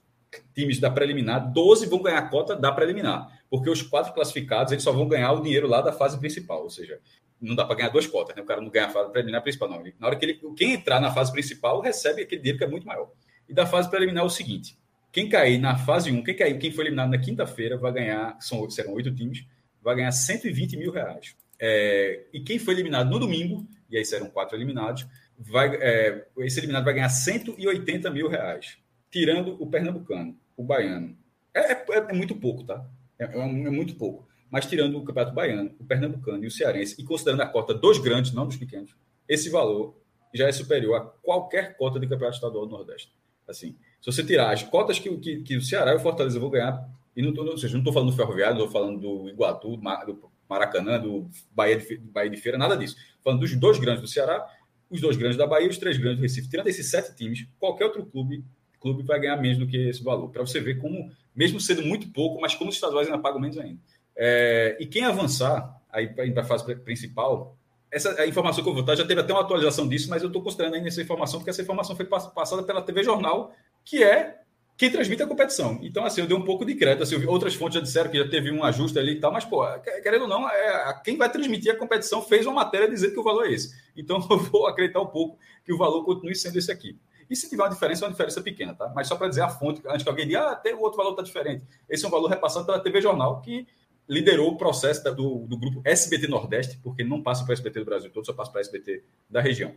times 0.54 0.80
da 0.80 0.92
preliminar, 0.92 1.52
12 1.52 1.86
vão 1.88 2.02
ganhar 2.02 2.20
a 2.20 2.30
cota 2.30 2.56
da 2.56 2.72
preliminar. 2.72 3.30
Porque 3.50 3.70
os 3.70 3.82
quatro 3.82 4.14
classificados 4.14 4.72
eles 4.72 4.84
só 4.84 4.92
vão 4.92 5.08
ganhar 5.08 5.32
o 5.32 5.42
dinheiro 5.42 5.68
lá 5.68 5.82
da 5.82 5.92
fase 5.92 6.18
principal. 6.20 6.64
Ou 6.64 6.70
seja, 6.70 7.00
não 7.42 7.56
dá 7.56 7.66
para 7.66 7.76
ganhar 7.76 7.90
duas 7.90 8.08
cotas, 8.08 8.36
né? 8.36 8.42
O 8.42 8.46
cara 8.46 8.62
não 8.62 8.70
ganha 8.70 8.88
a 8.88 8.90
fase 8.90 9.12
preliminar 9.12 9.42
principal, 9.42 9.70
não. 9.70 9.84
na 10.00 10.08
hora 10.08 10.16
que 10.16 10.26
ele, 10.26 10.40
quem 10.56 10.74
entrar 10.74 11.00
na 11.00 11.12
fase 11.12 11.32
principal 11.32 11.82
recebe 11.82 12.22
aquele 12.22 12.42
dinheiro 12.42 12.58
que 12.58 12.64
é 12.64 12.68
muito 12.68 12.88
maior. 12.88 13.10
E 13.48 13.54
da 13.54 13.66
fase 13.66 13.90
preliminar 13.90 14.24
é 14.24 14.28
o 14.28 14.30
seguinte: 14.30 14.78
quem 15.12 15.30
cair 15.30 15.58
na 15.58 15.78
fase 15.78 16.12
1, 16.12 16.24
quem 16.24 16.36
cair, 16.36 16.58
quem 16.58 16.72
foi 16.72 16.86
eliminado 16.86 17.12
na 17.12 17.18
quinta-feira, 17.18 17.78
vai 17.78 17.92
ganhar, 17.92 18.38
são, 18.40 18.70
serão 18.70 18.94
oito 18.94 19.14
times, 19.14 19.46
vai 19.88 19.96
ganhar 19.96 20.12
120 20.12 20.78
mil 20.78 20.92
reais. 20.92 21.36
É, 21.60 22.26
e 22.34 22.42
quem 22.42 22.60
foi 22.60 22.74
eliminado 22.74 23.10
no 23.10 23.18
domingo, 23.18 23.66
e 23.90 23.98
aí 23.98 24.06
serão 24.06 24.30
quatro 24.30 24.58
eliminados, 24.58 25.08
vai, 25.38 25.76
é, 25.76 26.28
esse 26.40 26.60
eliminado 26.60 26.84
vai 26.84 26.94
ganhar 26.94 27.10
180 27.10 28.10
mil 28.12 28.28
reais, 28.28 28.78
tirando 29.10 29.56
o 29.62 29.66
pernambucano, 29.66 30.38
o 30.56 30.64
baiano. 30.64 31.18
É, 31.54 31.72
é, 31.72 31.86
é 32.10 32.14
muito 32.14 32.36
pouco, 32.36 32.64
tá? 32.64 32.86
É, 33.18 33.26
é, 33.26 33.40
é 33.40 33.70
muito 33.70 33.96
pouco 33.96 34.28
mas 34.50 34.66
tirando 34.66 34.98
o 34.98 35.04
Campeonato 35.04 35.36
Baiano, 35.36 35.76
o 35.80 35.84
Pernambucano 35.84 36.44
e 36.44 36.48
o 36.48 36.52
Cearense, 36.52 36.96
e 37.00 37.04
considerando 37.04 37.42
a 37.42 37.48
cota 37.48 37.74
dos 37.74 37.98
grandes, 37.98 38.32
não 38.32 38.48
dos 38.48 38.56
pequenos, 38.56 38.96
esse 39.28 39.50
valor 39.50 39.96
já 40.34 40.48
é 40.48 40.52
superior 40.52 40.96
a 40.96 41.02
qualquer 41.02 41.76
cota 41.78 42.00
de 42.00 42.08
Campeonato 42.08 42.36
Estadual 42.36 42.66
do 42.66 42.72
Nordeste. 42.72 43.12
Assim, 43.48 43.76
se 44.02 44.12
você 44.12 44.24
tirar 44.24 44.52
as 44.52 44.64
cotas 44.64 45.00
que, 45.00 45.16
que, 45.18 45.42
que 45.42 45.58
o 45.58 45.62
Ceará 45.62 45.92
e 45.94 45.96
o 45.96 46.00
Fortaleza 46.00 46.40
vão 46.40 46.50
ganhar, 46.50 46.90
e 47.18 47.22
não 47.24 47.32
estou 47.32 47.58
seja, 47.58 47.74
não 47.74 47.80
estou 47.80 47.92
falando 47.92 48.12
do 48.12 48.16
Ferroviário, 48.16 48.56
não 48.56 48.66
estou 48.66 48.80
falando 48.80 49.02
do 49.02 49.28
Iguatu, 49.28 49.76
do 49.76 50.32
Maracanã, 50.48 51.00
do 51.00 51.28
Bahia 51.52 51.76
de, 51.76 51.98
Bahia 51.98 52.30
de 52.30 52.38
Feira, 52.38 52.60
nada 52.60 52.78
disso. 52.78 52.96
Falando 53.24 53.40
dos 53.40 53.56
dois 53.56 53.80
grandes 53.80 54.04
do 54.04 54.08
Ceará, 54.08 54.48
os 54.88 55.02
dois 55.02 55.18
grandes 55.18 55.36
da 55.36 55.48
Bahia 55.48 55.68
os 55.68 55.80
três 55.80 55.98
grandes 55.98 56.20
do 56.20 56.22
Recife. 56.22 56.48
Tirando 56.48 56.68
esses 56.68 56.88
sete 56.92 57.16
times, 57.16 57.48
qualquer 57.60 57.86
outro 57.86 58.06
clube, 58.06 58.46
clube 58.80 59.02
vai 59.02 59.20
ganhar 59.20 59.36
menos 59.38 59.58
do 59.58 59.66
que 59.66 59.90
esse 59.90 60.04
valor. 60.04 60.30
Para 60.30 60.46
você 60.46 60.60
ver 60.60 60.80
como, 60.80 61.12
mesmo 61.36 61.60
sendo 61.60 61.82
muito 61.82 62.08
pouco, 62.10 62.40
mas 62.40 62.54
como 62.54 62.70
os 62.70 62.76
estaduais 62.76 63.08
ainda 63.08 63.20
pagam 63.20 63.40
menos 63.40 63.58
ainda. 63.58 63.80
É, 64.16 64.78
e 64.80 64.86
quem 64.86 65.04
avançar 65.04 65.76
aí 65.92 66.08
para 66.08 66.44
a 66.44 66.46
fase 66.46 66.76
principal, 66.76 67.58
essa 67.92 68.28
informação 68.28 68.64
que 68.64 68.70
eu 68.70 68.76
vou 68.76 68.84
dar 68.84 68.96
já 68.96 69.08
teve 69.08 69.22
até 69.22 69.34
uma 69.34 69.42
atualização 69.42 69.88
disso, 69.88 70.08
mas 70.08 70.22
eu 70.22 70.28
estou 70.28 70.44
considerando 70.44 70.76
ainda 70.76 70.88
essa 70.88 71.02
informação, 71.02 71.40
porque 71.40 71.50
essa 71.50 71.64
informação 71.64 71.96
foi 71.96 72.06
passada 72.06 72.62
pela 72.62 72.84
TV 72.84 73.04
Jornal, 73.04 73.52
que 73.84 74.04
é 74.04 74.38
quem 74.78 74.92
transmite 74.92 75.24
a 75.24 75.28
competição. 75.28 75.80
Então, 75.82 76.06
assim, 76.06 76.22
eu 76.22 76.28
dei 76.28 76.38
um 76.38 76.46
pouco 76.46 76.64
de 76.64 76.76
crédito. 76.76 77.02
Assim, 77.02 77.26
outras 77.26 77.56
fontes 77.56 77.76
já 77.76 77.82
disseram 77.82 78.12
que 78.12 78.18
já 78.18 78.30
teve 78.30 78.52
um 78.52 78.64
ajuste 78.64 79.00
ali 79.00 79.14
e 79.14 79.20
tal, 79.20 79.34
mas, 79.34 79.44
pô, 79.44 79.66
querendo 80.04 80.22
ou 80.22 80.28
não, 80.28 80.48
é, 80.48 81.02
quem 81.04 81.18
vai 81.18 81.32
transmitir 81.32 81.74
a 81.74 81.76
competição 81.76 82.22
fez 82.22 82.46
uma 82.46 82.54
matéria 82.54 82.88
dizendo 82.88 83.14
que 83.14 83.20
o 83.20 83.24
valor 83.24 83.48
é 83.48 83.54
esse. 83.54 83.76
Então, 83.96 84.18
eu 84.30 84.38
vou 84.38 84.68
acreditar 84.68 85.02
um 85.02 85.08
pouco 85.08 85.40
que 85.66 85.74
o 85.74 85.78
valor 85.78 86.06
continue 86.06 86.36
sendo 86.36 86.60
esse 86.60 86.72
aqui. 86.72 86.96
E 87.28 87.36
se 87.36 87.50
tiver 87.50 87.64
uma 87.64 87.70
diferença, 87.70 88.06
é 88.06 88.08
uma 88.08 88.12
diferença 88.12 88.40
pequena, 88.40 88.76
tá? 88.76 88.92
Mas 88.96 89.08
só 89.08 89.16
para 89.16 89.28
dizer 89.28 89.42
a 89.42 89.50
fonte, 89.50 89.82
antes 89.88 90.04
que 90.04 90.10
alguém 90.10 90.28
diga, 90.28 90.42
ah, 90.42 90.52
até 90.52 90.74
o 90.74 90.80
outro 90.80 90.98
valor 90.98 91.12
está 91.12 91.24
diferente. 91.24 91.66
Esse 91.90 92.06
é 92.06 92.08
um 92.08 92.12
valor 92.12 92.28
repassado 92.28 92.66
pela 92.66 92.80
TV 92.80 93.02
Jornal, 93.02 93.42
que 93.42 93.68
liderou 94.08 94.52
o 94.52 94.58
processo 94.58 95.04
da, 95.04 95.10
do, 95.10 95.40
do, 95.48 95.58
grupo 95.58 95.82
SBT 95.84 96.28
Nordeste, 96.28 96.80
porque 96.82 97.04
não 97.04 97.22
passa 97.22 97.44
para 97.44 97.54
SBT 97.54 97.80
do 97.80 97.86
Brasil 97.86 98.12
todo, 98.12 98.26
só 98.26 98.32
passa 98.32 98.52
para 98.52 98.62
SBT 98.62 99.04
da 99.30 99.42
região. 99.42 99.74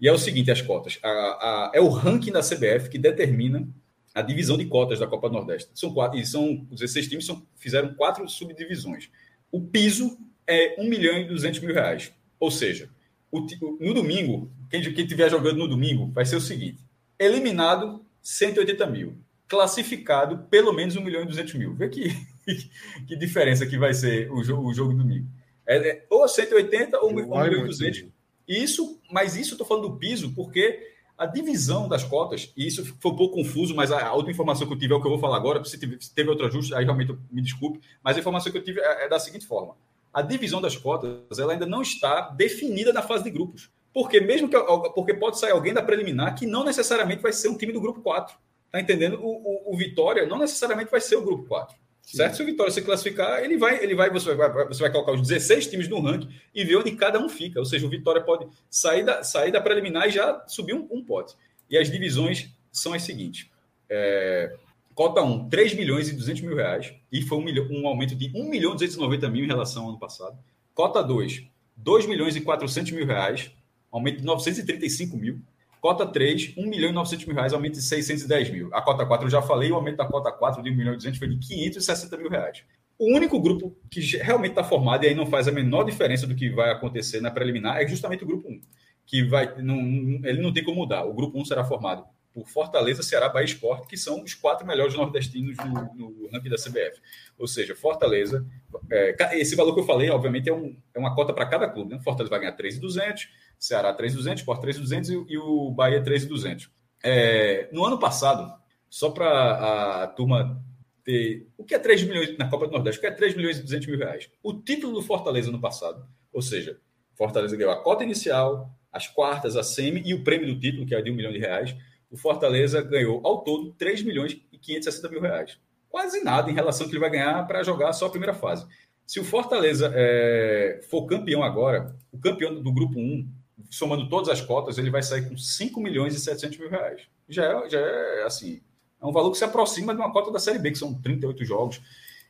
E 0.00 0.08
é 0.08 0.12
o 0.12 0.18
seguinte, 0.18 0.50
as 0.50 0.60
cotas. 0.60 0.98
A, 1.02 1.08
a, 1.08 1.70
é 1.72 1.80
o 1.80 1.88
ranking 1.88 2.32
da 2.32 2.40
CBF 2.40 2.90
que 2.90 2.98
determina 2.98 3.66
a 4.14 4.22
divisão 4.22 4.56
de 4.56 4.66
cotas 4.66 5.00
da 5.00 5.06
Copa 5.06 5.28
do 5.28 5.34
Nordeste. 5.34 5.70
São 5.74 5.92
quatro, 5.92 6.18
e 6.18 6.24
são 6.24 6.64
16 6.70 7.08
times 7.08 7.26
são, 7.26 7.44
fizeram 7.56 7.94
quatro 7.94 8.26
subdivisões. 8.28 9.10
O 9.50 9.60
piso 9.60 10.16
é 10.46 10.80
1 10.80 10.88
milhão 10.88 11.18
e 11.18 11.24
200 11.24 11.60
mil 11.60 11.74
reais. 11.74 12.12
Ou 12.38 12.50
seja, 12.50 12.88
o, 13.30 13.40
no 13.80 13.92
domingo, 13.92 14.50
quem, 14.70 14.80
estiver 14.80 15.28
jogando 15.28 15.58
no 15.58 15.68
domingo, 15.68 16.10
vai 16.12 16.24
ser 16.24 16.36
o 16.36 16.40
seguinte: 16.40 16.78
eliminado 17.18 18.04
180 18.22 18.86
mil, 18.86 19.18
classificado 19.48 20.46
pelo 20.48 20.72
menos 20.72 20.94
1 20.94 21.02
milhão 21.02 21.22
e 21.22 21.26
200 21.26 21.54
mil. 21.54 21.74
Vê 21.74 21.88
que 21.88 22.08
que 23.08 23.16
diferença 23.16 23.66
que 23.66 23.78
vai 23.78 23.94
ser 23.94 24.30
o 24.30 24.44
jogo, 24.44 24.68
o 24.68 24.74
jogo 24.74 24.94
domingo. 24.94 25.26
É, 25.66 25.76
é, 25.76 26.06
ou 26.08 26.28
180 26.28 26.98
ou 27.00 27.10
1 27.10 27.14
milhão 27.14 27.64
e 27.64 27.66
200. 27.66 28.04
Isso, 28.46 29.00
mas 29.10 29.36
isso 29.36 29.52
eu 29.52 29.54
estou 29.54 29.66
falando 29.66 29.88
do 29.88 29.96
piso, 29.96 30.32
porque 30.34 30.93
A 31.16 31.26
divisão 31.26 31.88
das 31.88 32.02
cotas, 32.02 32.52
e 32.56 32.66
isso 32.66 32.84
foi 33.00 33.12
um 33.12 33.16
pouco 33.16 33.36
confuso, 33.36 33.74
mas 33.74 33.92
a, 33.92 34.12
outra 34.12 34.32
informação 34.32 34.66
que 34.66 34.72
eu 34.72 34.78
tive 34.78 34.94
é 34.94 34.96
o 34.96 35.00
que 35.00 35.06
eu 35.06 35.12
vou 35.12 35.20
falar 35.20 35.36
agora. 35.36 35.64
Se 35.64 35.78
teve, 35.78 35.96
se 36.00 36.12
teve 36.12 36.28
outro 36.28 36.46
ajuste, 36.46 36.74
aí 36.74 36.84
realmente 36.84 37.16
me 37.30 37.40
desculpe, 37.40 37.80
mas 38.02 38.16
a 38.16 38.20
informação 38.20 38.50
que 38.50 38.58
eu 38.58 38.64
tive 38.64 38.80
é, 38.80 39.04
é 39.04 39.08
da 39.08 39.18
seguinte 39.20 39.46
forma: 39.46 39.76
a 40.12 40.22
divisão 40.22 40.60
das 40.60 40.76
cotas 40.76 41.38
ela 41.38 41.52
ainda 41.52 41.66
não 41.66 41.82
está 41.82 42.30
definida 42.30 42.92
na 42.92 43.02
fase 43.02 43.24
de 43.24 43.30
grupos. 43.30 43.70
Porque 43.92 44.20
mesmo 44.20 44.48
que 44.48 44.56
porque 44.92 45.14
pode 45.14 45.38
sair 45.38 45.52
alguém 45.52 45.72
da 45.72 45.80
preliminar 45.80 46.34
que 46.34 46.46
não 46.46 46.64
necessariamente 46.64 47.22
vai 47.22 47.32
ser 47.32 47.48
um 47.48 47.56
time 47.56 47.72
do 47.72 47.80
grupo 47.80 48.00
4. 48.00 48.36
Tá 48.72 48.80
entendendo? 48.80 49.20
O, 49.22 49.70
o, 49.70 49.72
o 49.72 49.76
Vitória 49.76 50.26
não 50.26 50.36
necessariamente 50.36 50.90
vai 50.90 51.00
ser 51.00 51.14
o 51.14 51.22
grupo 51.22 51.46
4. 51.46 51.76
Certo? 52.04 52.36
Se 52.36 52.42
o 52.42 52.46
Vitória 52.46 52.72
se 52.72 52.82
classificar, 52.82 53.42
ele 53.42 53.56
vai, 53.56 53.82
ele 53.82 53.94
vai, 53.94 54.10
você 54.10 54.34
vai, 54.34 54.66
você 54.66 54.80
vai 54.80 54.92
colocar 54.92 55.12
os 55.12 55.22
16 55.22 55.68
times 55.68 55.88
no 55.88 56.00
ranking 56.00 56.28
e 56.54 56.64
ver 56.64 56.76
onde 56.76 56.92
cada 56.92 57.18
um 57.18 57.28
fica. 57.28 57.58
Ou 57.58 57.64
seja, 57.64 57.86
o 57.86 57.88
Vitória 57.88 58.20
pode 58.20 58.46
sair 58.70 59.04
da, 59.04 59.24
sair 59.24 59.50
da 59.50 59.60
preliminar 59.60 60.06
e 60.06 60.10
já 60.10 60.44
subir 60.46 60.74
um, 60.74 60.86
um 60.90 61.02
pote. 61.02 61.34
E 61.68 61.78
as 61.78 61.90
divisões 61.90 62.50
são 62.70 62.92
as 62.92 63.02
seguintes. 63.02 63.48
É, 63.88 64.54
cota 64.94 65.22
1, 65.22 65.48
3 65.48 65.74
milhões 65.74 66.08
e 66.08 66.14
200 66.14 66.42
mil 66.42 66.54
reais, 66.54 66.94
e 67.10 67.22
foi 67.22 67.38
um, 67.38 67.42
milhão, 67.42 67.66
um 67.70 67.86
aumento 67.86 68.14
de 68.14 68.30
1 68.34 68.48
milhão 68.48 68.72
e 68.72 68.74
290 68.74 69.28
mil 69.28 69.44
em 69.44 69.48
relação 69.48 69.84
ao 69.84 69.90
ano 69.90 69.98
passado. 69.98 70.38
Cota 70.74 71.02
2, 71.02 71.44
2 71.76 72.06
milhões 72.06 72.36
e 72.36 72.40
400 72.40 72.92
mil 72.92 73.06
reais, 73.06 73.50
aumento 73.90 74.18
de 74.18 74.24
935 74.24 75.16
mil. 75.16 75.40
Cota 75.84 76.06
3, 76.06 76.54
1 76.56 76.66
milhão 76.66 76.88
e 76.88 76.92
900 76.94 77.26
mil 77.26 77.36
reais, 77.36 77.52
aumento 77.52 77.74
de 77.74 77.82
610 77.82 78.48
mil. 78.48 78.70
A 78.72 78.80
cota 78.80 79.04
4 79.04 79.26
eu 79.26 79.30
já 79.30 79.42
falei, 79.42 79.70
o 79.70 79.74
aumento 79.74 79.98
da 79.98 80.06
cota 80.06 80.32
4 80.32 80.62
de 80.62 80.70
1 80.70 80.74
milhão 80.74 80.94
e 80.94 80.96
200 80.96 81.18
foi 81.18 81.28
de 81.28 81.36
560 81.36 82.16
mil 82.16 82.30
reais. 82.30 82.64
O 82.98 83.14
único 83.14 83.38
grupo 83.38 83.76
que 83.90 84.00
realmente 84.16 84.52
está 84.52 84.64
formado 84.64 85.04
e 85.04 85.08
aí 85.08 85.14
não 85.14 85.26
faz 85.26 85.46
a 85.46 85.52
menor 85.52 85.84
diferença 85.84 86.26
do 86.26 86.34
que 86.34 86.48
vai 86.48 86.70
acontecer 86.70 87.20
na 87.20 87.30
preliminar 87.30 87.82
é 87.82 87.86
justamente 87.86 88.24
o 88.24 88.26
grupo 88.26 88.48
1, 88.48 88.60
que 89.04 89.24
vai, 89.24 89.60
não, 89.60 89.76
ele 90.24 90.40
não 90.40 90.54
tem 90.54 90.64
como 90.64 90.78
mudar. 90.78 91.04
O 91.04 91.12
grupo 91.12 91.38
1 91.38 91.44
será 91.44 91.62
formado 91.62 92.02
por 92.32 92.48
Fortaleza, 92.48 93.02
Ceará, 93.02 93.28
Bahia 93.28 93.44
Esporte, 93.44 93.86
que 93.86 93.98
são 93.98 94.22
os 94.22 94.32
quatro 94.32 94.66
melhores 94.66 94.94
nordestinos 94.94 95.54
no, 95.58 95.94
no 95.94 96.30
ranking 96.32 96.48
da 96.48 96.56
CBF. 96.56 96.98
Ou 97.38 97.46
seja, 97.46 97.76
Fortaleza, 97.76 98.42
é, 98.90 99.38
esse 99.38 99.54
valor 99.54 99.74
que 99.74 99.80
eu 99.80 99.84
falei, 99.84 100.08
obviamente, 100.08 100.48
é, 100.48 100.54
um, 100.54 100.74
é 100.94 100.98
uma 100.98 101.14
cota 101.14 101.34
para 101.34 101.44
cada 101.44 101.68
clube. 101.68 101.94
Né? 101.94 102.00
Fortaleza 102.00 102.30
vai 102.30 102.40
ganhar 102.40 102.52
3,200, 102.52 103.28
Ceará 103.64 103.94
3,200, 103.94 104.42
Sport 104.42 104.60
3,200 104.60 105.10
e, 105.10 105.32
e 105.32 105.38
o 105.38 105.70
Bahia 105.70 106.02
3,200. 106.02 106.70
É, 107.02 107.66
no 107.72 107.82
ano 107.82 107.98
passado, 107.98 108.52
só 108.90 109.08
para 109.08 110.02
a 110.02 110.06
turma 110.06 110.62
ter. 111.02 111.48
O 111.56 111.64
que 111.64 111.74
é 111.74 111.78
3 111.78 112.02
milhões 112.02 112.36
na 112.36 112.46
Copa 112.50 112.66
do 112.66 112.72
Nordeste? 112.72 112.98
O 112.98 113.00
que 113.00 113.06
é 113.06 113.10
3 113.10 113.34
milhões 113.34 113.58
e 113.58 113.62
200 113.62 113.86
mil 113.88 113.98
reais? 113.98 114.28
O 114.42 114.52
título 114.52 114.92
do 114.92 115.02
Fortaleza 115.02 115.50
no 115.50 115.58
passado, 115.58 116.06
ou 116.30 116.42
seja, 116.42 116.78
Fortaleza 117.16 117.56
ganhou 117.56 117.72
a 117.72 117.82
cota 117.82 118.04
inicial, 118.04 118.70
as 118.92 119.08
quartas, 119.08 119.56
a 119.56 119.62
semi 119.62 120.02
e 120.04 120.12
o 120.12 120.22
prêmio 120.22 120.46
do 120.46 120.60
título, 120.60 120.84
que 120.84 120.94
é 120.94 121.00
de 121.00 121.10
1 121.10 121.14
milhão 121.14 121.32
de 121.32 121.38
reais. 121.38 121.74
O 122.10 122.18
Fortaleza 122.18 122.82
ganhou 122.82 123.22
ao 123.24 123.42
todo 123.44 123.72
3 123.72 124.02
milhões 124.02 124.38
e 124.52 124.58
560 124.58 125.08
mil 125.08 125.22
reais. 125.22 125.58
Quase 125.88 126.22
nada 126.22 126.50
em 126.50 126.54
relação 126.54 126.84
ao 126.84 126.90
que 126.90 126.94
ele 126.94 127.00
vai 127.00 127.10
ganhar 127.10 127.46
para 127.46 127.62
jogar 127.62 127.94
só 127.94 128.06
a 128.06 128.10
primeira 128.10 128.34
fase. 128.34 128.66
Se 129.06 129.18
o 129.18 129.24
Fortaleza 129.24 129.90
é, 129.94 130.80
for 130.90 131.06
campeão 131.06 131.42
agora, 131.42 131.96
o 132.12 132.18
campeão 132.18 132.62
do 132.62 132.70
grupo 132.70 132.98
1 132.98 133.43
somando 133.70 134.08
todas 134.08 134.28
as 134.28 134.40
cotas, 134.40 134.78
ele 134.78 134.90
vai 134.90 135.02
sair 135.02 135.28
com 135.28 135.36
5 135.36 135.80
milhões 135.80 136.14
e 136.14 136.20
700 136.20 136.58
mil 136.58 136.70
reais. 136.70 137.02
Já 137.28 137.44
é, 137.44 137.68
já 137.70 137.78
é 137.78 138.24
assim, 138.24 138.60
é 139.00 139.06
um 139.06 139.12
valor 139.12 139.30
que 139.30 139.38
se 139.38 139.44
aproxima 139.44 139.94
de 139.94 140.00
uma 140.00 140.12
cota 140.12 140.30
da 140.30 140.38
Série 140.38 140.58
B, 140.58 140.70
que 140.70 140.78
são 140.78 140.94
38 140.94 141.44
jogos. 141.44 141.80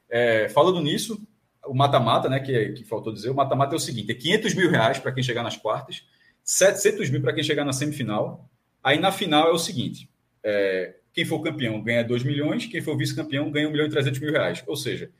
É, 0.09 0.48
falando 0.48 0.80
nisso, 0.80 1.20
o 1.66 1.74
mata-mata, 1.74 2.28
né, 2.28 2.40
que, 2.40 2.72
que 2.72 2.84
faltou 2.84 3.12
dizer, 3.12 3.30
o 3.30 3.34
mata-mata 3.34 3.74
é 3.74 3.76
o 3.76 3.80
seguinte, 3.80 4.10
é 4.10 4.14
500 4.14 4.55
mil 4.55 4.70
reais 4.70 4.98
para 4.98 5.12
quem 5.12 5.22
chegar 5.22 5.42
nas 5.42 5.56
quartas, 5.56 6.05
700 6.42 7.10
mil 7.10 7.22
para 7.22 7.32
quem 7.32 7.42
chegar 7.42 7.64
na 7.64 7.72
semifinal, 7.72 8.48
aí 8.82 8.98
na 8.98 9.10
final 9.10 9.48
é 9.48 9.52
o 9.52 9.59
seguinte, 9.59 10.10
é, 10.42 10.96
quem 11.12 11.24
for 11.24 11.40
campeão 11.40 11.80
ganha 11.80 12.05
2 12.05 12.22
milhões, 12.22 12.66
quem 12.66 12.82
for 12.82 12.96
vice-campeão 12.96 13.51
ganha 13.51 13.68
1 13.68 13.70
milhão 13.70 13.86
e 13.86 13.90
300 13.90 14.20
mil 14.20 14.32
reais, 14.32 14.62
ou 14.66 14.76
seja, 14.76 15.10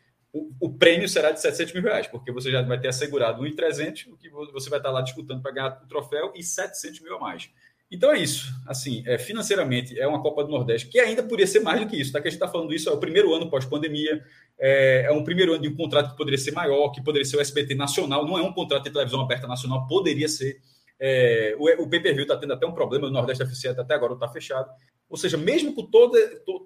o, 0.61 0.73
prêmio 0.73 1.09
será 1.09 1.31
de 1.31 1.41
700 1.41 1.75
mil 1.75 1.83
reais, 1.83 2.09
porque 2.09 2.33
você 2.33 2.51
já 2.51 2.61
vai 2.63 2.81
ter 2.81 2.89
assegurado 2.89 3.43
1,300, 3.43 4.07
o 4.07 4.17
que 4.17 4.29
você 4.29 4.69
vai 4.69 4.81
estar 4.81 4.91
lá 4.91 5.01
disputando 5.01 5.41
para 5.41 5.53
ganhar 5.53 5.81
o 5.85 5.87
troféu, 5.87 6.33
e 6.35 6.43
700 6.43 7.01
mil 7.01 7.17
a 7.17 7.21
mais. 7.21 7.49
Então 7.91 8.11
é 8.11 8.19
isso. 8.19 8.53
Assim, 8.67 9.05
é, 9.07 9.17
financeiramente, 9.17 9.99
é 9.99 10.07
uma 10.07 10.21
Copa 10.21 10.43
do 10.43 10.51
Nordeste 10.51 10.89
que 10.89 10.99
ainda 10.99 11.23
poderia 11.23 11.47
ser 11.47 11.61
mais 11.61 11.81
do 11.81 11.87
que 11.87 11.97
isso. 11.97 12.13
Tá? 12.13 12.21
Que 12.21 12.27
a 12.27 12.31
gente 12.31 12.41
está 12.41 12.51
falando 12.51 12.75
isso, 12.75 12.89
é 12.89 12.93
o 12.93 12.99
primeiro 12.99 13.33
ano 13.33 13.49
pós-pandemia, 13.49 14.25
é, 14.59 15.07
é, 15.07 15.13
um 15.13 15.23
primeiro 15.23 15.53
ano 15.53 15.63
de 15.63 15.69
um 15.69 15.77
contrato 15.77 16.11
que 16.11 16.17
poderia 16.17 16.39
ser 16.39 16.51
maior, 16.51 16.91
que 16.91 17.03
poderia 17.03 17.25
ser 17.25 17.37
o 17.37 17.41
SBT 17.41 17.77
nacional, 17.77 18.27
não 18.27 18.37
é 18.37 18.43
um 18.43 18.53
contrato 18.53 18.85
de 18.85 18.91
televisão 18.91 19.21
aberta 19.21 19.47
nacional, 19.47 19.87
poderia 19.87 20.29
ser. 20.29 20.61
É, 20.99 21.55
o, 21.59 21.83
o 21.83 21.89
pay-per-view 21.89 22.23
está 22.23 22.37
tendo 22.37 22.53
até 22.53 22.67
um 22.67 22.73
problema, 22.73 23.07
o 23.07 23.11
Nordeste 23.11 23.45
FC 23.45 23.69
até 23.69 23.95
agora 23.95 24.15
está 24.15 24.29
fechado. 24.29 24.69
Ou 25.15 25.17
seja, 25.17 25.37
mesmo 25.37 25.73
com 25.73 25.87
toda, 25.87 26.19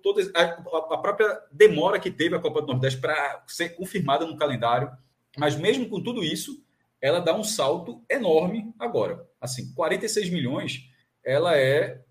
toda 0.03 0.23
a, 0.35 0.43
a 0.95 0.97
própria 0.97 1.39
demora 1.53 2.01
que 2.01 2.11
teve 2.11 2.35
a 2.35 2.41
Copa 2.41 2.63
do 2.63 2.69
Nordeste 2.69 2.99
para 2.99 3.45
ser 3.47 3.77
confirmada 3.77 4.25
no 4.25 4.39
calendário, 4.39 4.91
mas 5.37 5.55
mesmo 5.55 5.87
com 5.87 6.03
tudo 6.03 6.25
isso, 6.25 6.65
ela 6.99 7.21
dá 7.21 7.35
um 7.35 7.45
salto 7.45 8.03
enorme 8.09 8.73
agora. 8.79 9.23
Assim, 9.39 9.75
46 9.75 10.31
milhões, 10.31 10.89
ela 11.23 11.59
é 11.59 12.03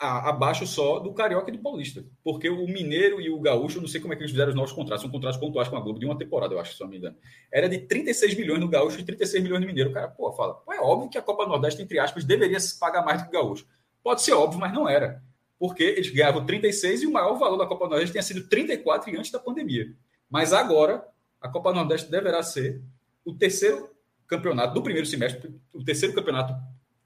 abaixo 0.00 0.66
só 0.66 0.98
do 0.98 1.12
Carioca 1.12 1.50
e 1.50 1.58
do 1.58 1.62
Paulista. 1.62 2.02
Porque 2.24 2.48
o 2.48 2.66
Mineiro 2.66 3.20
e 3.20 3.28
o 3.28 3.38
Gaúcho, 3.38 3.78
não 3.78 3.86
sei 3.86 4.00
como 4.00 4.14
é 4.14 4.16
que 4.16 4.22
eles 4.22 4.30
fizeram 4.30 4.48
os 4.48 4.56
novos 4.56 4.72
contratos, 4.72 5.02
são 5.02 5.10
contratos 5.10 5.38
pontuais 5.38 5.68
com 5.68 5.76
a 5.76 5.80
Globo 5.80 6.00
de 6.00 6.06
uma 6.06 6.16
temporada, 6.16 6.54
eu 6.54 6.58
acho, 6.58 6.72
se 6.72 6.80
não 6.80 6.88
me 6.88 6.96
engano. 6.96 7.18
Era 7.52 7.68
de 7.68 7.80
36 7.80 8.34
milhões 8.34 8.60
no 8.60 8.68
Gaúcho 8.68 8.98
e 8.98 9.04
36 9.04 9.42
milhões 9.42 9.60
no 9.60 9.66
Mineiro. 9.66 9.90
O 9.90 9.92
cara, 9.92 10.08
pô, 10.08 10.32
fala, 10.32 10.54
pô, 10.54 10.72
é 10.72 10.80
óbvio 10.80 11.10
que 11.10 11.18
a 11.18 11.22
Copa 11.22 11.44
do 11.44 11.50
Nordeste, 11.50 11.82
entre 11.82 11.98
aspas, 11.98 12.24
deveria 12.24 12.56
pagar 12.80 13.04
mais 13.04 13.20
do 13.20 13.28
que 13.28 13.36
o 13.36 13.42
Gaúcho. 13.42 13.66
Pode 14.02 14.22
ser 14.22 14.32
óbvio, 14.32 14.58
mas 14.58 14.72
não 14.72 14.88
era 14.88 15.22
porque 15.62 15.84
eles 15.84 16.10
ganhavam 16.10 16.44
36 16.44 17.02
e 17.02 17.06
o 17.06 17.12
maior 17.12 17.38
valor 17.38 17.56
da 17.56 17.64
Copa 17.64 17.86
Nordeste 17.86 18.10
tinha 18.10 18.22
sido 18.24 18.48
34 18.48 19.16
antes 19.16 19.30
da 19.30 19.38
pandemia. 19.38 19.94
Mas 20.28 20.52
agora, 20.52 21.06
a 21.40 21.48
Copa 21.48 21.72
Nordeste 21.72 22.10
deverá 22.10 22.42
ser 22.42 22.82
o 23.24 23.32
terceiro 23.32 23.88
campeonato 24.26 24.74
do 24.74 24.82
primeiro 24.82 25.06
semestre, 25.06 25.54
o 25.72 25.84
terceiro 25.84 26.16
campeonato 26.16 26.52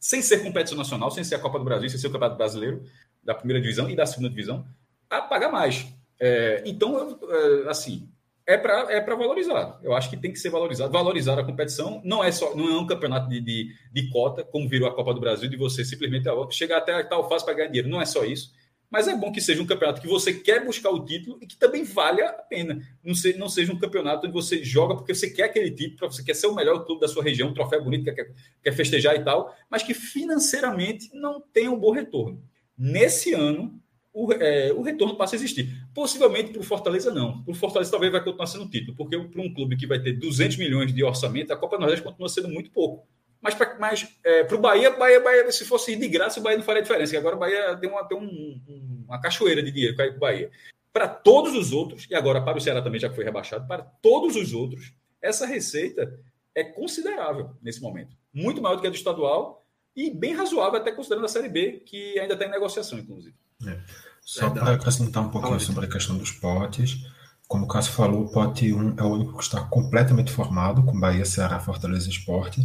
sem 0.01 0.23
ser 0.23 0.43
competição 0.43 0.79
nacional, 0.79 1.11
sem 1.11 1.23
ser 1.23 1.35
a 1.35 1.39
Copa 1.39 1.59
do 1.59 1.67
Brasil, 1.67 1.91
sem 1.91 2.01
ser 2.01 2.07
o 2.07 2.11
Campeonato 2.11 2.39
Brasileiro 2.39 2.83
da 3.23 3.35
primeira 3.35 3.61
divisão 3.61 3.91
e 3.91 3.95
da 3.95 4.07
segunda 4.07 4.31
divisão, 4.31 4.67
a 5.11 5.21
pagar 5.21 5.53
mais. 5.53 5.87
É, 6.19 6.63
então, 6.65 7.19
é, 7.29 7.69
assim, 7.69 8.09
é 8.47 8.57
para 8.57 8.93
é 8.93 9.01
valorizar. 9.01 9.79
Eu 9.83 9.93
acho 9.93 10.09
que 10.09 10.17
tem 10.17 10.33
que 10.33 10.39
ser 10.39 10.51
valorizado. 10.51 10.93
Valorizar 10.93 11.39
a 11.39 11.45
competição 11.45 12.01
não 12.05 12.23
é 12.23 12.31
só 12.31 12.55
não 12.55 12.69
é 12.69 12.79
um 12.79 12.87
campeonato 12.87 13.29
de, 13.29 13.41
de, 13.41 13.75
de 13.93 14.11
cota, 14.11 14.45
como 14.45 14.69
virou 14.69 14.89
a 14.89 14.95
Copa 14.95 15.13
do 15.13 15.21
Brasil, 15.21 15.51
de 15.51 15.57
você 15.57 15.85
simplesmente 15.85 16.29
chegar 16.51 16.79
até 16.79 17.03
tal 17.03 17.29
fase 17.29 17.45
para 17.45 17.55
ganhar 17.55 17.69
dinheiro. 17.69 17.89
Não 17.89 18.01
é 18.01 18.07
só 18.07 18.25
isso. 18.25 18.55
Mas 18.89 19.09
é 19.09 19.17
bom 19.17 19.33
que 19.33 19.41
seja 19.41 19.61
um 19.61 19.67
campeonato 19.67 20.01
que 20.01 20.07
você 20.07 20.33
quer 20.33 20.65
buscar 20.65 20.91
o 20.91 21.05
título 21.05 21.39
e 21.43 21.47
que 21.47 21.57
também 21.57 21.83
valha 21.83 22.29
a 22.29 22.33
pena. 22.33 22.81
Não, 23.03 23.15
se, 23.15 23.37
não 23.37 23.49
seja 23.49 23.73
um 23.73 23.79
campeonato 23.79 24.27
onde 24.27 24.33
você 24.33 24.63
joga 24.63 24.95
porque 24.95 25.13
você 25.13 25.29
quer 25.29 25.45
aquele 25.45 25.73
título, 25.73 26.13
você 26.13 26.23
quer 26.23 26.35
ser 26.35 26.47
o 26.47 26.55
melhor 26.55 26.85
clube 26.85 27.01
da 27.01 27.09
sua 27.09 27.25
região, 27.25 27.49
um 27.49 27.55
troféu 27.55 27.83
bonito, 27.83 28.05
quer, 28.05 28.33
quer 28.63 28.73
festejar 28.73 29.17
e 29.17 29.25
tal, 29.25 29.53
mas 29.69 29.83
que 29.83 29.93
financeiramente 29.93 31.11
não 31.13 31.41
tem 31.41 31.69
um 31.69 31.79
bom 31.79 31.91
retorno. 31.91 32.41
Nesse 32.79 33.35
ano, 33.35 33.81
o, 34.17 34.33
é, 34.33 34.73
o 34.73 34.81
retorno 34.81 35.15
passa 35.15 35.35
a 35.35 35.37
existir. 35.37 35.69
Possivelmente 35.93 36.51
para 36.51 36.61
o 36.63 36.65
Fortaleza, 36.65 37.13
não. 37.13 37.43
Para 37.43 37.53
o 37.53 37.55
Fortaleza, 37.55 37.91
talvez 37.91 38.11
vai 38.11 38.25
continuar 38.25 38.47
sendo 38.47 38.67
título, 38.67 38.97
porque 38.97 39.19
para 39.19 39.43
um 39.43 39.53
clube 39.53 39.77
que 39.77 39.87
vai 39.87 40.01
ter 40.01 40.15
200 40.15 40.57
milhões 40.57 40.95
de 40.95 41.05
orçamento, 41.05 41.53
a 41.53 41.57
Copa 41.57 41.79
Nordeste 41.79 42.03
continua 42.03 42.31
sendo 42.31 42.49
muito 42.49 42.71
pouco. 42.71 43.07
Mas 43.43 43.55
para 43.55 43.77
é, 44.25 44.43
o 44.51 44.59
Bahia, 44.59 44.91
Bahia, 44.91 45.21
Bahia, 45.21 45.53
se 45.53 45.67
fosse 45.67 45.95
de 45.95 46.09
graça, 46.09 46.41
o 46.41 46.43
Bahia 46.43 46.57
não 46.57 46.65
faria 46.65 46.81
diferença. 46.81 47.15
E 47.15 47.19
agora 47.19 47.37
o 47.37 47.39
Bahia 47.39 47.77
tem 47.77 47.91
uma, 47.91 48.09
tem 48.09 48.17
um, 48.17 49.05
uma 49.07 49.21
cachoeira 49.21 49.63
de 49.63 49.71
dinheiro 49.71 49.95
para 49.95 50.11
o 50.11 50.19
Bahia. 50.19 50.51
Para 50.95 51.07
todos 51.07 51.55
os 51.55 51.75
outros, 51.75 52.07
e 52.11 52.15
agora 52.15 52.41
para 52.41 52.57
o 52.57 52.61
Ceará 52.61 52.81
também 52.81 52.99
já 52.99 53.13
foi 53.13 53.23
rebaixado, 53.23 53.69
para 53.69 53.83
todos 53.83 54.35
os 54.35 54.55
outros, 54.55 54.95
essa 55.21 55.45
receita 55.45 56.19
é 56.55 56.65
considerável 56.65 57.51
nesse 57.63 57.83
momento. 57.83 58.17
Muito 58.33 58.63
maior 58.63 58.77
do 58.77 58.81
que 58.81 58.87
a 58.87 58.91
do 58.91 58.97
estadual 58.97 59.67
e 59.95 60.11
bem 60.11 60.33
razoável, 60.33 60.81
até 60.81 60.91
considerando 60.91 61.27
a 61.27 61.29
Série 61.29 61.51
B, 61.51 61.83
que 61.85 62.19
ainda 62.19 62.33
está 62.33 62.47
em 62.47 62.51
negociação, 62.51 62.99
inclusive. 62.99 63.37
É. 63.67 64.06
Só 64.27 64.51
para 64.51 64.73
acrescentar 64.73 65.23
um 65.23 65.29
pouquinho 65.29 65.61
sobre 65.61 65.87
a 65.87 65.89
questão 65.89 66.19
dos 66.19 66.33
potes, 66.33 66.99
como 67.47 67.65
o 67.65 67.69
Cássio 67.69 67.93
falou, 67.93 68.25
o 68.25 68.33
pote 68.33 68.73
1 68.73 68.97
é 68.99 69.03
o 69.05 69.13
único 69.13 69.37
que 69.37 69.45
está 69.45 69.61
completamente 69.61 70.33
formado, 70.33 70.83
com 70.83 70.99
Bahia, 70.99 71.25
Ceará, 71.25 71.61
Fortaleza 71.61 72.09
e 72.09 72.11
Esporte, 72.11 72.61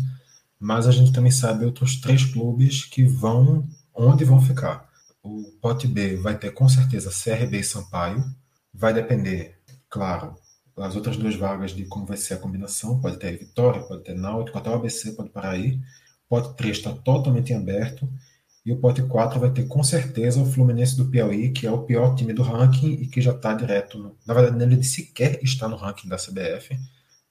mas 0.59 0.87
a 0.87 0.91
gente 0.91 1.11
também 1.11 1.31
sabe 1.31 1.63
outros 1.63 2.01
três 2.01 2.25
clubes 2.25 2.83
que 2.85 3.03
vão, 3.03 3.69
onde 3.93 4.25
vão 4.25 4.41
ficar. 4.41 4.89
O 5.21 5.51
pote 5.61 5.87
B 5.87 6.17
vai 6.17 6.35
ter 6.35 6.49
com 6.49 6.67
certeza 6.67 7.11
CRB 7.11 7.59
e 7.59 7.63
Sampaio, 7.63 8.23
vai 8.73 8.91
depender, 8.91 9.59
claro, 9.87 10.33
das 10.75 10.95
outras 10.95 11.15
duas 11.15 11.35
vagas 11.35 11.75
de 11.75 11.85
como 11.85 12.07
vai 12.07 12.17
ser 12.17 12.33
a 12.33 12.39
combinação, 12.39 12.99
pode 12.99 13.17
ter 13.17 13.37
Vitória, 13.37 13.83
pode 13.83 14.03
ter 14.03 14.15
Náutico, 14.15 14.57
até 14.57 14.71
o 14.71 14.73
ABC 14.73 15.11
pode 15.11 15.29
parar 15.29 15.51
aí. 15.51 15.75
O 16.25 16.29
pote 16.29 16.57
3 16.57 16.77
está 16.77 16.91
totalmente 16.91 17.53
em 17.53 17.57
aberto, 17.57 18.09
e 18.65 18.71
o 18.71 18.77
pote 18.77 19.01
4 19.01 19.39
vai 19.39 19.51
ter 19.51 19.67
com 19.67 19.83
certeza 19.83 20.41
o 20.41 20.45
Fluminense 20.45 20.95
do 20.95 21.09
Piauí, 21.09 21.51
que 21.51 21.65
é 21.65 21.71
o 21.71 21.83
pior 21.83 22.15
time 22.15 22.31
do 22.31 22.43
ranking 22.43 22.93
e 22.93 23.07
que 23.07 23.19
já 23.19 23.31
está 23.31 23.53
direto. 23.53 23.97
No... 23.97 24.17
Na 24.25 24.33
verdade, 24.33 24.63
ele 24.63 24.83
sequer 24.83 25.43
está 25.43 25.67
no 25.67 25.75
ranking 25.75 26.07
da 26.07 26.17
CBF, 26.17 26.77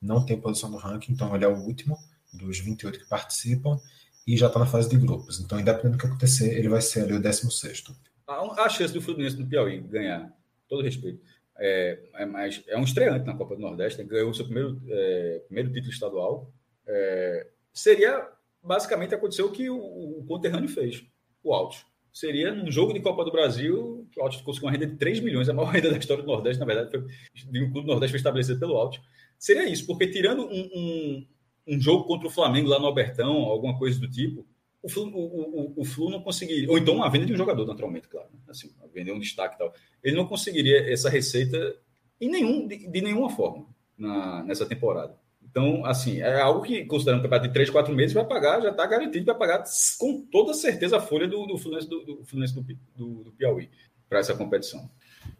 não 0.03 0.25
tem 0.25 0.41
posição 0.41 0.71
no 0.71 0.77
ranking, 0.77 1.13
então 1.13 1.35
ele 1.35 1.45
é 1.45 1.49
o 1.49 1.57
último 1.57 1.97
dos 2.33 2.59
28 2.59 2.99
que 2.99 3.09
participam. 3.09 3.79
e 4.27 4.37
já 4.37 4.47
está 4.49 4.59
na 4.59 4.67
fase 4.67 4.89
de 4.89 4.97
grupos. 4.97 5.41
Então, 5.41 5.59
independente 5.59 5.93
do 5.93 5.99
que 5.99 6.07
acontecer, 6.07 6.57
ele 6.57 6.69
vai 6.69 6.81
ser 6.81 7.05
ali 7.05 7.15
o 7.15 7.21
16. 7.21 7.85
Há 8.27 8.65
a 8.65 8.69
chance 8.69 8.93
do 8.93 9.01
Fluminense 9.01 9.37
do 9.37 9.47
Piauí 9.47 9.81
ganhar, 9.81 10.33
todo 10.69 10.83
respeito. 10.83 11.21
É, 11.59 11.99
é, 12.15 12.27
mais, 12.27 12.63
é 12.69 12.77
um 12.77 12.85
estreante 12.85 13.27
na 13.27 13.37
Copa 13.37 13.55
do 13.55 13.61
Nordeste, 13.61 14.01
né? 14.01 14.09
ganhou 14.09 14.31
o 14.31 14.35
seu 14.35 14.45
primeiro, 14.45 14.81
é, 14.89 15.43
primeiro 15.47 15.73
título 15.73 15.93
estadual. 15.93 16.53
É, 16.87 17.47
seria 17.73 18.29
basicamente 18.63 19.15
aconteceu 19.15 19.47
o 19.47 19.53
que 19.53 19.69
o, 19.71 19.79
o 19.79 20.25
conterrâneo 20.27 20.69
fez, 20.69 21.05
o 21.43 21.55
Alto. 21.55 21.77
Seria 22.13 22.53
num 22.53 22.71
jogo 22.71 22.93
de 22.93 23.01
Copa 23.01 23.25
do 23.25 23.31
Brasil, 23.31 24.09
que 24.11 24.21
o 24.21 24.23
Alto 24.23 24.43
conseguiu 24.43 24.69
uma 24.69 24.73
renda 24.73 24.87
de 24.87 24.97
3 24.97 25.21
milhões, 25.21 25.49
a 25.49 25.53
maior 25.53 25.71
renda 25.71 25.91
da 25.91 25.99
história 25.99 26.23
do 26.23 26.27
Nordeste, 26.27 26.59
na 26.59 26.67
verdade, 26.67 26.91
foi, 26.91 27.07
de 27.35 27.63
um 27.63 27.71
clube 27.71 27.87
do 27.87 27.93
Nordeste 27.93 28.13
foi 28.13 28.19
estabelecido 28.19 28.59
pelo 28.59 28.77
Alto. 28.77 29.01
Seria 29.39 29.69
isso, 29.69 29.87
porque 29.87 30.09
tirando 30.09 30.43
um, 30.43 30.71
um, 30.75 31.27
um, 31.69 31.81
jogo 31.81 32.05
contra 32.05 32.27
o 32.27 32.31
Flamengo 32.31 32.69
lá 32.69 32.79
no 32.79 32.87
Albertão, 32.87 33.33
alguma 33.33 33.79
coisa 33.79 33.99
do 33.99 34.11
tipo, 34.11 34.47
o 34.83 34.89
Flu, 34.89 35.05
o, 35.05 35.19
o, 35.19 35.81
o 35.81 35.85
Flu 35.85 36.11
não 36.11 36.23
conseguiria. 36.23 36.71
Ou 36.71 36.79
então 36.79 37.03
a 37.03 37.09
venda 37.09 37.27
de 37.27 37.33
um 37.33 37.37
jogador, 37.37 37.67
naturalmente, 37.67 38.09
claro. 38.09 38.29
Né? 38.33 38.41
Assim, 38.49 38.71
vender 38.93 39.13
um 39.13 39.19
destaque 39.19 39.55
e 39.55 39.59
tal. 39.59 39.73
Ele 40.03 40.17
não 40.17 40.27
conseguiria 40.27 40.93
essa 40.93 41.09
receita 41.09 41.77
em 42.21 42.29
nenhum, 42.29 42.67
de, 42.67 42.89
de 42.89 43.01
nenhuma 43.01 43.31
forma 43.31 43.67
na, 43.97 44.43
nessa 44.43 44.67
temporada. 44.67 45.17
Então, 45.51 45.85
assim, 45.85 46.21
é 46.21 46.41
algo 46.41 46.63
que, 46.63 46.85
considerando 46.85 47.21
um 47.21 47.23
campeonato 47.23 47.49
de 47.49 47.55
3, 47.55 47.71
4 47.71 47.95
meses, 47.95 48.15
vai 48.15 48.25
pagar, 48.25 48.63
já 48.63 48.71
está 48.71 48.87
garantido, 48.87 49.27
vai 49.27 49.35
pagar 49.37 49.65
com 49.99 50.25
toda 50.31 50.55
certeza 50.55 50.99
a 50.99 51.01
folha 51.01 51.27
do, 51.27 51.45
do 51.45 51.59
Fluminense, 51.59 51.89
do, 51.89 52.05
do, 52.05 52.25
Fluminense 52.25 52.55
do, 52.55 52.63
do, 52.97 53.25
do 53.25 53.33
Piauí 53.33 53.69
para 54.09 54.21
essa 54.21 54.35
competição. 54.35 54.89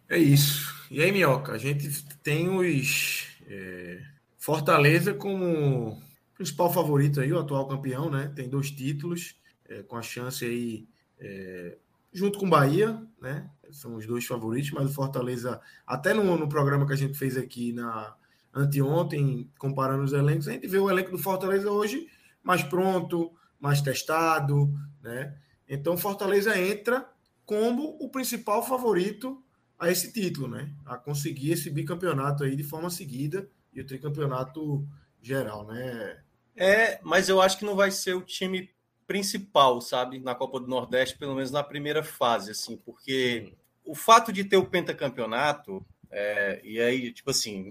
É 0.09 0.19
isso. 0.19 0.75
E 0.91 1.01
aí, 1.01 1.13
Minhoca, 1.13 1.53
a 1.53 1.59
gente 1.59 2.05
tem 2.25 2.49
os 2.49 3.29
é, 3.47 4.01
Fortaleza 4.37 5.15
como 5.15 6.03
principal 6.35 6.73
favorito 6.73 7.21
aí, 7.21 7.33
o 7.33 7.39
atual 7.39 7.69
campeão, 7.69 8.11
né? 8.11 8.33
Tem 8.35 8.49
dois 8.49 8.71
títulos, 8.71 9.37
é, 9.69 9.83
com 9.83 9.97
a 9.97 10.03
chance 10.03 10.45
aí, 10.45 10.89
é, 11.21 11.79
junto 12.13 12.39
com 12.39 12.47
o 12.47 12.51
Bahia, 12.51 13.01
né? 13.21 13.49
São 13.71 13.95
os 13.95 14.07
dois 14.07 14.25
favoritos, 14.27 14.73
mas 14.73 14.91
o 14.91 14.95
Fortaleza, 14.95 15.61
até 15.87 16.13
no, 16.13 16.37
no 16.37 16.49
programa 16.49 16.85
que 16.85 16.93
a 16.93 16.97
gente 16.97 17.17
fez 17.17 17.37
aqui 17.37 17.73
na 17.73 18.17
anteontem, 18.55 19.51
comparando 19.59 20.03
os 20.03 20.13
elencos, 20.13 20.49
a 20.49 20.53
gente 20.53 20.67
vê 20.67 20.79
o 20.79 20.91
elenco 20.91 21.11
do 21.11 21.19
Fortaleza 21.19 21.71
hoje 21.71 22.09
mais 22.43 22.63
pronto, 22.63 23.33
mais 23.59 23.81
testado, 23.81 24.73
né? 25.03 25.37
Então 25.69 25.97
Fortaleza 25.97 26.59
entra 26.59 27.09
como 27.45 27.97
o 28.01 28.09
principal 28.09 28.65
favorito 28.67 29.43
a 29.79 29.91
esse 29.91 30.13
título, 30.13 30.49
né? 30.49 30.73
A 30.85 30.97
conseguir 30.97 31.53
esse 31.53 31.71
bicampeonato 31.71 32.45
aí 32.45 32.57
de 32.57 32.65
forma 32.65 32.91
seguida 32.91 33.49
e 33.73 33.81
o 33.81 33.87
tricampeonato 33.87 34.87
geral, 35.23 35.67
né? 35.67 36.23
É, 36.57 37.01
mas 37.03 37.29
eu 37.29 37.41
acho 37.41 37.59
que 37.59 37.65
não 37.65 37.77
vai 37.77 37.91
ser 37.91 38.15
o 38.15 38.23
time 38.23 38.71
principal, 39.07 39.81
sabe, 39.81 40.21
na 40.21 40.35
Copa 40.35 40.61
do 40.61 40.69
Nordeste, 40.69 41.19
pelo 41.19 41.35
menos 41.35 41.51
na 41.51 41.65
primeira 41.65 42.03
fase, 42.03 42.53
assim, 42.53 42.77
porque 42.77 43.55
o 43.85 43.95
fato 43.95 44.33
de 44.33 44.45
ter 44.45 44.57
o 44.57 44.67
pentacampeonato, 44.67 45.85
é, 46.11 46.61
e 46.63 46.81
aí, 46.81 47.13
tipo 47.13 47.31
assim, 47.31 47.71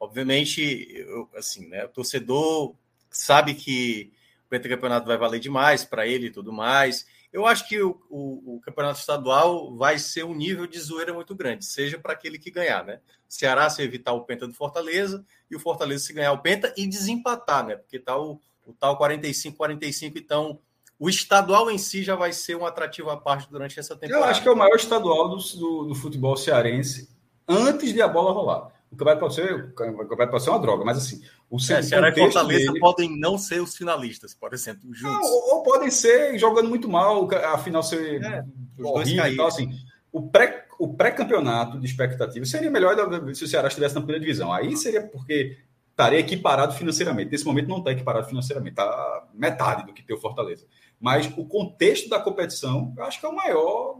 Obviamente, 0.00 0.60
eu, 0.94 1.28
assim, 1.34 1.68
né, 1.68 1.84
o 1.84 1.88
torcedor 1.88 2.74
sabe 3.10 3.54
que 3.54 4.12
o 4.46 4.48
pentacampeonato 4.48 5.06
vai 5.06 5.16
valer 5.16 5.40
demais 5.40 5.84
para 5.84 6.06
ele 6.06 6.26
e 6.26 6.30
tudo 6.30 6.52
mais. 6.52 7.06
Eu 7.32 7.46
acho 7.46 7.68
que 7.68 7.80
o, 7.82 8.00
o, 8.08 8.56
o, 8.56 8.60
campeonato 8.60 9.00
estadual 9.00 9.76
vai 9.76 9.98
ser 9.98 10.24
um 10.24 10.34
nível 10.34 10.66
de 10.66 10.78
zoeira 10.80 11.12
muito 11.12 11.34
grande, 11.34 11.64
seja 11.64 11.98
para 11.98 12.14
aquele 12.14 12.38
que 12.38 12.50
ganhar, 12.50 12.84
né? 12.84 13.00
Ceará 13.28 13.68
se 13.68 13.82
evitar 13.82 14.14
o 14.14 14.24
penta 14.24 14.46
do 14.46 14.54
Fortaleza 14.54 15.24
e 15.50 15.54
o 15.54 15.60
Fortaleza 15.60 16.04
se 16.04 16.12
ganhar 16.14 16.32
o 16.32 16.38
penta 16.38 16.72
e 16.76 16.86
desempatar, 16.86 17.66
né? 17.66 17.76
Porque 17.76 17.98
tá 17.98 18.16
o, 18.16 18.40
o 18.64 18.72
tal 18.72 18.98
45-45, 18.98 20.12
então 20.16 20.58
o 20.98 21.08
estadual 21.08 21.70
em 21.70 21.76
si 21.76 22.02
já 22.02 22.16
vai 22.16 22.32
ser 22.32 22.56
um 22.56 22.64
atrativo 22.64 23.10
à 23.10 23.16
parte 23.16 23.50
durante 23.50 23.78
essa 23.78 23.94
temporada. 23.94 24.24
Eu 24.24 24.30
acho 24.30 24.42
que 24.42 24.48
é 24.48 24.50
o 24.50 24.56
maior 24.56 24.76
estadual 24.76 25.28
do, 25.28 25.36
do, 25.36 25.84
do 25.84 25.94
futebol 25.94 26.36
cearense 26.36 27.10
antes 27.46 27.92
de 27.92 28.00
a 28.00 28.08
bola 28.08 28.32
rolar. 28.32 28.72
O 28.90 28.96
campeonato 28.96 29.20
pode 29.20 29.34
ser, 29.34 29.54
o 29.54 29.72
campeonato 29.74 30.30
pode 30.30 30.42
ser 30.42 30.50
uma 30.50 30.58
droga, 30.58 30.84
mas 30.84 30.98
assim, 30.98 31.20
o 31.50 31.56
é, 31.56 31.82
Ceará 31.82 32.08
e 32.08 32.18
Fortaleza 32.18 32.66
dele... 32.66 32.80
podem 32.80 33.18
não 33.18 33.36
ser 33.36 33.60
os 33.60 33.76
finalistas, 33.76 34.34
por 34.34 34.54
exemplo, 34.54 34.92
juntos. 34.94 35.20
Não, 35.20 35.32
ou, 35.32 35.56
ou, 35.56 35.62
podem 35.62 35.90
ser 35.90 36.38
jogando 36.38 36.68
muito 36.68 36.88
mal, 36.88 37.28
a 37.32 37.58
final 37.58 37.82
ser 37.82 38.22
é, 38.22 38.44
horrível 38.78 39.26
e 39.26 39.36
tal, 39.36 39.46
assim. 39.46 39.70
O 40.10 40.22
pré 40.30 40.66
o 40.78 40.94
pré-campeonato 40.94 41.78
de 41.80 41.86
expectativa 41.86 42.46
seria 42.46 42.70
melhor 42.70 42.94
se 43.34 43.44
o 43.44 43.48
Ceará 43.48 43.66
estivesse 43.66 43.96
na 43.96 44.00
primeira 44.00 44.20
divisão. 44.20 44.52
Aí 44.52 44.76
seria 44.76 45.02
porque 45.02 45.58
estaria 45.90 46.20
equiparado 46.20 46.72
financeiramente. 46.74 47.32
Nesse 47.32 47.44
momento 47.44 47.68
não 47.68 47.78
está 47.78 47.90
equiparado 47.90 48.28
financeiramente, 48.28 48.74
está 48.74 49.26
metade 49.34 49.84
do 49.84 49.92
que 49.92 50.04
tem 50.04 50.14
o 50.14 50.20
Fortaleza. 50.20 50.64
Mas 51.00 51.26
o 51.36 51.44
contexto 51.44 52.08
da 52.08 52.20
competição, 52.20 52.94
eu 52.96 53.02
acho 53.02 53.18
que 53.18 53.26
é 53.26 53.28
o 53.28 53.34
maior, 53.34 53.98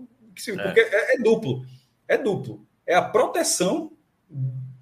porque 0.62 0.80
é, 0.80 1.16
é 1.16 1.18
duplo. 1.18 1.66
É 2.06 2.16
duplo. 2.16 2.64
É 2.86 2.94
a 2.94 3.02
proteção 3.02 3.92